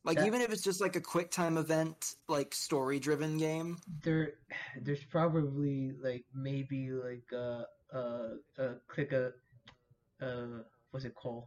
Like 0.04 0.18
That- 0.18 0.26
even 0.26 0.40
if 0.40 0.50
it's 0.52 0.62
just 0.62 0.80
like 0.80 0.96
a 0.96 1.00
quick 1.00 1.30
time 1.30 1.58
event, 1.58 2.14
like 2.28 2.54
story 2.54 2.98
driven 2.98 3.36
game. 3.36 3.78
There, 4.02 4.34
there's 4.80 5.04
probably 5.04 5.92
like 6.02 6.24
maybe 6.34 6.90
like 6.92 7.30
a 7.32 7.66
uh 7.92 8.28
uh 8.58 8.74
click 8.86 9.12
a 9.12 9.32
uh 10.22 10.62
what's 10.92 11.04
it 11.04 11.14
called? 11.14 11.44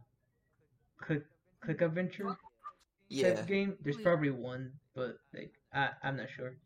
Click 1.00 1.24
click 1.60 1.80
adventure 1.80 2.36
Yeah. 3.08 3.34
type 3.34 3.46
game. 3.46 3.76
There's 3.82 3.96
probably 3.96 4.30
one, 4.30 4.72
but 4.94 5.16
like 5.34 5.52
I 5.72 5.90
I'm 6.02 6.16
not 6.16 6.28
sure. 6.36 6.56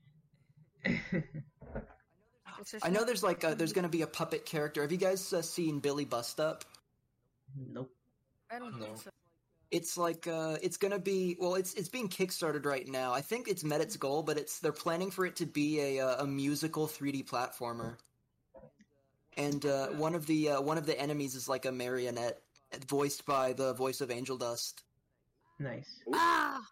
I 2.82 2.88
know 2.90 3.04
there's 3.04 3.22
like 3.22 3.44
a, 3.44 3.54
there's 3.54 3.72
gonna 3.72 3.88
be 3.88 4.02
a 4.02 4.06
puppet 4.06 4.44
character. 4.44 4.82
Have 4.82 4.92
you 4.92 4.98
guys 4.98 5.32
uh, 5.32 5.40
seen 5.42 5.78
Billy 5.80 6.04
Bust 6.04 6.40
Up? 6.40 6.64
nope. 7.56 7.90
I 8.50 8.58
don't 8.58 8.72
think 8.78 8.90
No. 8.92 8.96
so. 8.96 9.10
It's 9.72 9.96
like 9.98 10.28
uh, 10.28 10.58
it's 10.62 10.76
gonna 10.76 10.98
be 10.98 11.36
well, 11.40 11.56
it's 11.56 11.74
it's 11.74 11.88
being 11.88 12.08
kickstarted 12.08 12.64
right 12.64 12.86
now. 12.86 13.12
I 13.12 13.20
think 13.20 13.48
it's 13.48 13.64
met 13.64 13.80
its 13.80 13.96
goal, 13.96 14.22
but 14.22 14.38
it's 14.38 14.60
they're 14.60 14.70
planning 14.72 15.10
for 15.10 15.26
it 15.26 15.34
to 15.36 15.46
be 15.46 15.80
a 15.80 16.06
uh, 16.06 16.22
a 16.22 16.26
musical 16.26 16.86
3D 16.86 17.28
platformer. 17.28 17.96
And 19.36 19.66
uh, 19.66 19.88
one 19.88 20.14
of 20.14 20.26
the 20.26 20.50
uh, 20.50 20.60
one 20.60 20.78
of 20.78 20.86
the 20.86 20.98
enemies 20.98 21.34
is 21.34 21.48
like 21.48 21.64
a 21.66 21.72
marionette, 21.72 22.40
voiced 22.86 23.26
by 23.26 23.52
the 23.54 23.74
voice 23.74 24.00
of 24.00 24.10
Angel 24.10 24.36
Dust. 24.38 24.84
Nice. 25.58 26.00
Ah, 26.14 26.62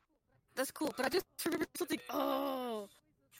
that's 0.55 0.71
cool. 0.71 0.95
But 0.97 1.07
I 1.07 1.09
just 1.09 1.27
remembered 1.45 1.69
something. 1.77 2.01
Oh, 2.11 2.89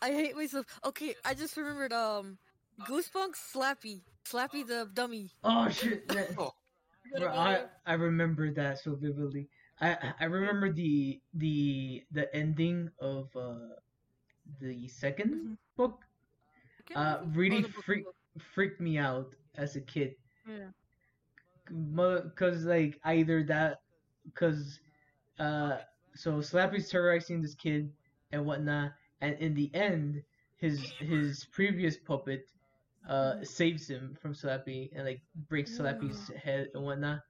I 0.03 0.11
hate 0.11 0.37
myself. 0.37 0.67
Okay, 0.85 1.15
I 1.25 1.33
just 1.35 1.57
remembered. 1.57 1.93
Um, 1.93 2.39
Goosebumps, 2.83 3.37
Slappy, 3.55 4.01
Slappy 4.27 4.67
the 4.67 4.91
dummy. 4.93 5.31
Oh 5.45 5.69
shit! 5.69 6.11
Oh, 6.37 6.53
Bro, 7.13 7.29
I 7.29 7.67
I 7.87 7.95
remember 7.95 8.51
that 8.53 8.79
so 8.79 8.95
vividly. 8.95 9.49
I 9.81 10.15
I 10.21 10.25
remember 10.25 10.73
the 10.73 11.21
the 11.35 12.05
the 12.11 12.35
ending 12.35 12.91
of 13.01 13.35
uh 13.37 13.77
the 14.61 14.89
2nd 14.89 15.59
book. 15.77 16.05
Uh, 16.95 17.21
really 17.35 17.63
freak 17.63 18.07
freaked 18.39 18.81
me 18.81 18.99
out 18.99 19.35
as 19.57 19.77
a 19.77 19.81
kid. 19.81 20.17
Yeah. 20.47 20.71
Cause 22.37 22.65
like 22.65 22.99
either 23.05 23.43
that, 23.45 23.81
cause 24.35 24.81
uh, 25.39 25.79
so 26.15 26.41
Slappy's 26.41 26.89
terrorizing 26.91 27.41
this 27.41 27.55
kid 27.55 27.93
and 28.33 28.45
whatnot, 28.47 28.93
and 29.21 29.37
in 29.39 29.55
the 29.55 29.71
end, 29.75 30.23
his 30.57 30.93
his 30.99 31.45
previous 31.53 31.97
puppet 31.97 32.49
uh 33.09 33.43
saves 33.45 33.89
him 33.89 34.17
from 34.21 34.35
Slappy 34.35 34.91
and 34.95 35.05
like 35.05 35.21
breaks 35.49 35.79
Slappy's 35.79 36.29
head 36.43 36.69
and 36.75 36.85
whatnot. 36.85 37.21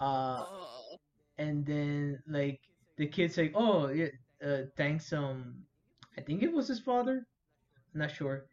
Uh, 0.00 0.44
and 1.38 1.64
then 1.66 2.22
like 2.28 2.60
the 2.96 3.06
kid's 3.06 3.36
like, 3.36 3.52
oh 3.54 3.88
yeah, 3.88 4.08
uh, 4.44 4.62
thanks 4.76 5.12
um, 5.12 5.54
I 6.16 6.20
think 6.20 6.42
it 6.42 6.52
was 6.52 6.68
his 6.68 6.80
father, 6.80 7.26
I'm 7.94 8.00
not 8.00 8.10
sure. 8.10 8.46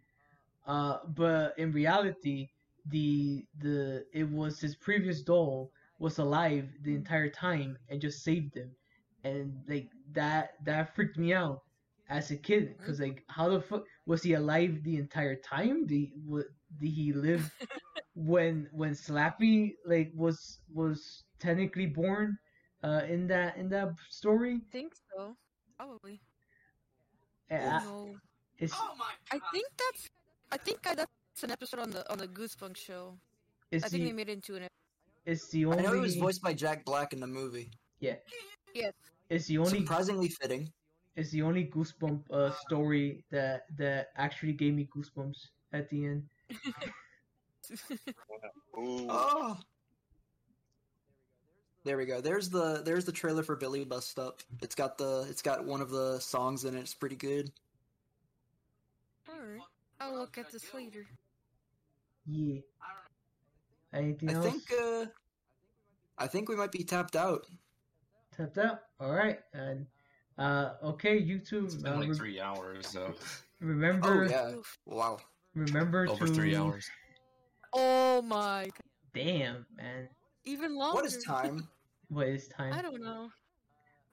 Uh, 0.65 0.99
but 1.07 1.57
in 1.57 1.71
reality, 1.71 2.49
the 2.87 3.45
the 3.59 4.05
it 4.13 4.29
was 4.29 4.59
his 4.59 4.75
previous 4.75 5.21
doll 5.21 5.71
was 5.99 6.17
alive 6.19 6.69
the 6.83 6.95
entire 6.95 7.29
time 7.29 7.77
and 7.89 8.01
just 8.01 8.23
saved 8.23 8.55
him, 8.55 8.71
and 9.23 9.53
like 9.67 9.89
that 10.13 10.51
that 10.65 10.95
freaked 10.95 11.17
me 11.17 11.33
out 11.33 11.61
as 12.11 12.29
a 12.31 12.35
kid 12.35 12.75
because 12.77 12.99
like 12.99 13.23
how 13.31 13.47
the 13.49 13.61
fuck 13.61 13.83
was 14.05 14.21
he 14.21 14.33
alive 14.35 14.83
the 14.83 14.97
entire 14.97 15.35
time? 15.39 15.87
Did 15.87 15.95
he, 15.95 16.13
wa- 16.27 16.51
did 16.79 16.91
he 16.91 17.13
live 17.13 17.47
when 18.15 18.67
when 18.75 18.91
Slappy 18.91 19.75
like 19.87 20.11
was 20.13 20.59
was 20.73 21.23
technically 21.39 21.87
born 21.87 22.37
uh 22.83 23.01
in 23.07 23.27
that 23.31 23.55
in 23.57 23.69
that 23.71 23.95
story? 24.09 24.59
I 24.59 24.71
think 24.71 24.93
so. 25.15 25.35
Probably. 25.79 26.19
Uh, 27.49 27.79
Oh, 27.83 28.05
no. 28.05 28.15
It's 28.59 28.73
I 29.31 29.39
think 29.53 29.67
that's. 29.79 30.09
I 30.51 30.57
think 30.57 30.85
I, 30.85 30.93
that's 30.95 31.43
an 31.43 31.49
episode 31.51 31.79
on 31.79 31.89
the 31.89 32.03
on 32.11 32.17
the 32.19 32.27
Goosebumps 32.27 32.77
show. 32.77 33.17
It's 33.71 33.83
I 33.85 33.89
think 33.89 34.03
the- 34.03 34.09
they 34.09 34.15
made 34.15 34.29
it 34.29 34.33
into 34.33 34.55
an. 34.55 34.63
ep- 34.63 34.71
it's 35.25 35.47
the 35.49 35.65
I 35.65 35.69
only 35.69 35.83
know 35.83 35.93
he 35.93 35.99
was 35.99 36.15
voiced 36.15 36.41
by 36.41 36.53
Jack 36.53 36.83
Black 36.85 37.13
in 37.13 37.19
the 37.19 37.27
movie. 37.27 37.71
yeah 37.99 38.15
Yes. 38.73 38.93
it's 39.29 39.45
the 39.47 39.57
only 39.59 39.79
Surprisingly 39.79 40.29
fitting. 40.29 40.71
It's 41.15 41.29
the 41.31 41.41
only 41.41 41.65
goosebump 41.65 42.21
uh 42.31 42.51
story 42.51 43.23
that 43.31 43.65
that 43.77 44.09
actually 44.17 44.53
gave 44.53 44.73
me 44.73 44.87
goosebumps 44.95 45.47
at 45.73 45.89
the 45.89 46.05
end. 46.05 46.29
Oh. 48.75 49.57
There 51.83 51.97
we 51.97 52.05
go. 52.05 52.21
There's 52.21 52.49
the 52.49 52.81
there's 52.83 53.05
the 53.05 53.11
trailer 53.11 53.43
for 53.43 53.55
Billy 53.55 53.83
Bust 53.85 54.17
Up. 54.19 54.41
It's 54.61 54.75
got 54.75 54.97
the 54.97 55.25
it's 55.29 55.41
got 55.41 55.65
one 55.65 55.81
of 55.81 55.89
the 55.89 56.19
songs 56.19 56.63
in 56.65 56.75
it. 56.75 56.79
It's 56.79 56.93
pretty 56.93 57.15
good. 57.15 57.51
Alright. 59.29 59.61
I'll 59.99 60.17
look 60.17 60.37
at 60.37 60.51
this 60.51 60.73
later. 60.73 61.05
Yeah. 62.27 62.61
Anything 63.93 64.29
I 64.29 64.33
else? 64.33 64.45
think 64.45 64.63
uh 64.79 65.05
I 66.17 66.27
think 66.27 66.49
we 66.49 66.55
might 66.55 66.71
be 66.71 66.83
tapped 66.83 67.15
out. 67.15 67.45
tapped 68.35 68.57
out. 68.59 68.81
All 68.99 69.11
right, 69.11 69.39
and 69.53 69.87
uh, 70.41 70.73
okay, 70.83 71.21
YouTube. 71.21 71.65
It's 71.65 71.75
been 71.75 71.93
uh, 71.93 71.97
like 71.99 72.09
re- 72.09 72.15
three 72.15 72.39
hours, 72.41 72.87
so 72.87 73.13
remember, 73.59 74.25
Oh 74.25 74.29
yeah. 74.29 74.53
Wow. 74.85 75.17
remember 75.55 76.07
over 76.09 76.27
to 76.27 76.33
three 76.33 76.55
hours. 76.55 76.89
Oh 77.73 78.21
my. 78.21 78.65
God. 78.65 78.83
Damn, 79.13 79.65
man, 79.75 80.07
Even 80.45 80.75
longer. 80.75 80.95
What 80.95 81.05
is 81.05 81.23
time? 81.23 81.67
what 82.09 82.27
is 82.27 82.47
time? 82.47 82.73
I 82.73 82.81
don't 82.81 83.01
know. 83.01 83.29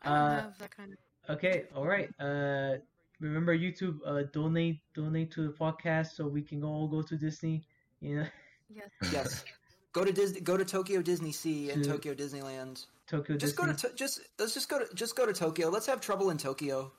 I 0.03 0.09
don't 0.09 0.17
Uh, 0.17 0.41
have 0.43 0.59
that 0.59 0.77
kind 0.77 0.93
of. 0.93 1.35
Okay, 1.37 1.65
all 1.75 1.87
right. 1.87 2.09
Uh, 2.21 2.79
remember 3.21 3.57
YouTube. 3.57 3.99
Uh, 4.05 4.23
donate, 4.33 4.81
donate 4.95 5.31
to 5.33 5.43
the 5.47 5.53
podcast 5.53 6.15
so 6.17 6.27
we 6.27 6.43
can 6.43 6.65
all 6.65 6.89
go 6.89 7.03
to 7.03 7.17
Disney. 7.17 7.65
You 8.01 8.17
know, 8.21 8.27
Yes. 8.69 8.91
Yes. 9.13 9.45
Go 9.93 10.05
to 10.05 10.13
Disney. 10.13 10.41
Go 10.41 10.57
to 10.57 10.65
Tokyo 10.65 11.01
Disney 11.03 11.33
Sea 11.33 11.71
and 11.71 11.83
To- 11.83 11.91
Tokyo 11.93 12.15
Disneyland. 12.15 12.85
Tokyo 13.09 13.37
Just 13.37 13.57
Disney. 13.57 13.73
go 13.73 13.73
to 13.78 13.89
to- 13.89 13.95
just 13.95 14.20
let's 14.39 14.55
just 14.55 14.69
go 14.69 14.78
to 14.85 14.95
just 14.95 15.17
go 15.17 15.27
to 15.27 15.33
Tokyo. 15.33 15.69
Let's 15.70 15.87
have 15.87 16.01
trouble 16.01 16.31
in 16.31 16.37
Tokyo. 16.39 16.93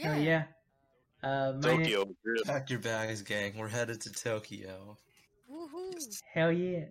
Hell 0.00 0.18
yeah. 0.18 0.44
Uh, 1.22 1.52
my 1.62 1.76
Tokyo. 1.76 2.08
really. 2.24 2.44
Pack 2.44 2.70
your 2.70 2.78
bags, 2.80 3.22
gang. 3.22 3.56
We're 3.56 3.68
headed 3.68 4.00
to 4.02 4.12
Tokyo. 4.12 4.96
Woohoo. 5.50 6.22
Hell 6.32 6.50
yeah. 6.50 6.86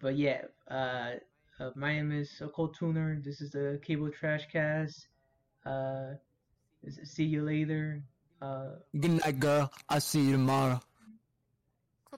But 0.00 0.16
yeah, 0.16 0.42
uh, 0.70 1.16
uh 1.60 1.70
my 1.76 1.92
name 1.94 2.12
is 2.12 2.30
Occult 2.40 2.74
Tuner. 2.78 3.20
This 3.22 3.40
is 3.40 3.50
the 3.50 3.78
Cable 3.84 4.10
Trash 4.10 4.46
Cast. 4.50 5.08
Uh, 5.66 6.14
see 7.04 7.24
you 7.24 7.42
later. 7.42 8.02
Uh, 8.40 8.76
Good 8.98 9.20
night, 9.22 9.38
girl. 9.40 9.70
I'll 9.88 10.00
see 10.00 10.20
you 10.22 10.32
tomorrow. 10.32 10.80
uh, 12.14 12.16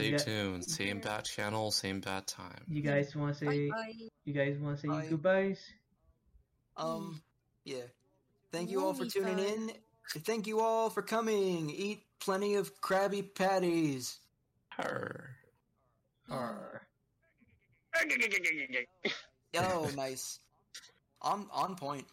Stay 0.00 0.10
Yeah. 0.12 0.18
tuned. 0.18 0.64
Same 0.64 1.00
bat 1.00 1.24
channel, 1.24 1.70
same 1.70 2.00
bat 2.00 2.26
time. 2.26 2.64
you 2.68 2.82
guys 2.82 3.14
want 3.14 3.36
to 3.36 3.44
say? 3.46 3.68
Bye. 3.70 3.92
You 4.24 4.32
guys 4.32 4.58
want 4.58 4.76
to 4.76 4.82
say 4.82 4.88
Bye. 4.88 5.06
goodbyes? 5.08 5.60
Um, 6.76 7.20
yeah. 7.64 7.82
Thank 8.52 8.70
you 8.70 8.84
all 8.84 8.94
for 8.94 9.04
tuning 9.06 9.38
in. 9.38 9.72
Thank 10.20 10.46
you 10.46 10.60
all 10.60 10.90
for 10.90 11.02
coming. 11.02 11.70
Eat 11.70 12.02
plenty 12.18 12.54
of 12.56 12.80
Krabby 12.80 13.34
Patties. 13.34 14.18
Her. 14.70 15.36
Or 16.30 16.86
Oh, 19.54 19.90
nice. 19.96 20.38
On 21.22 21.46
on 21.52 21.76
point. 21.76 22.06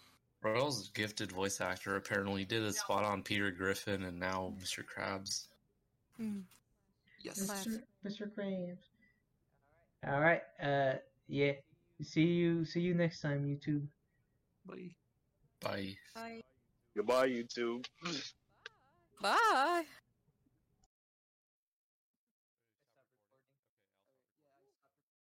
Royal's 0.43 0.90
gifted 0.90 1.32
voice 1.32 1.61
actor 1.61 1.95
apparently 1.95 2.45
did 2.45 2.64
a 2.64 2.74
spot 2.74 3.03
on 3.03 3.24
Peter 3.24 3.51
Griffin 3.51 4.03
and 4.03 4.19
now 4.19 4.53
Mr. 4.61 4.83
Krabs. 4.83 5.48
Hmm. 6.17 6.40
Yes. 7.22 7.40
Mr. 7.40 7.82
Mr. 8.06 8.32
Krabs. 8.32 8.78
All 10.08 10.20
right. 10.22 10.42
Uh, 10.62 10.94
yeah. 11.28 11.54
See 12.02 12.22
you. 12.24 12.66
See 12.66 12.82
you 12.82 12.94
next 12.94 13.22
time, 13.22 13.46
YouTube. 13.46 13.88
Bye. 14.66 14.96
Bye. 15.62 15.96
Bye. 16.14 16.42
Goodbye, 16.96 17.30
YouTube. 17.30 17.86
Bye. 19.22 19.84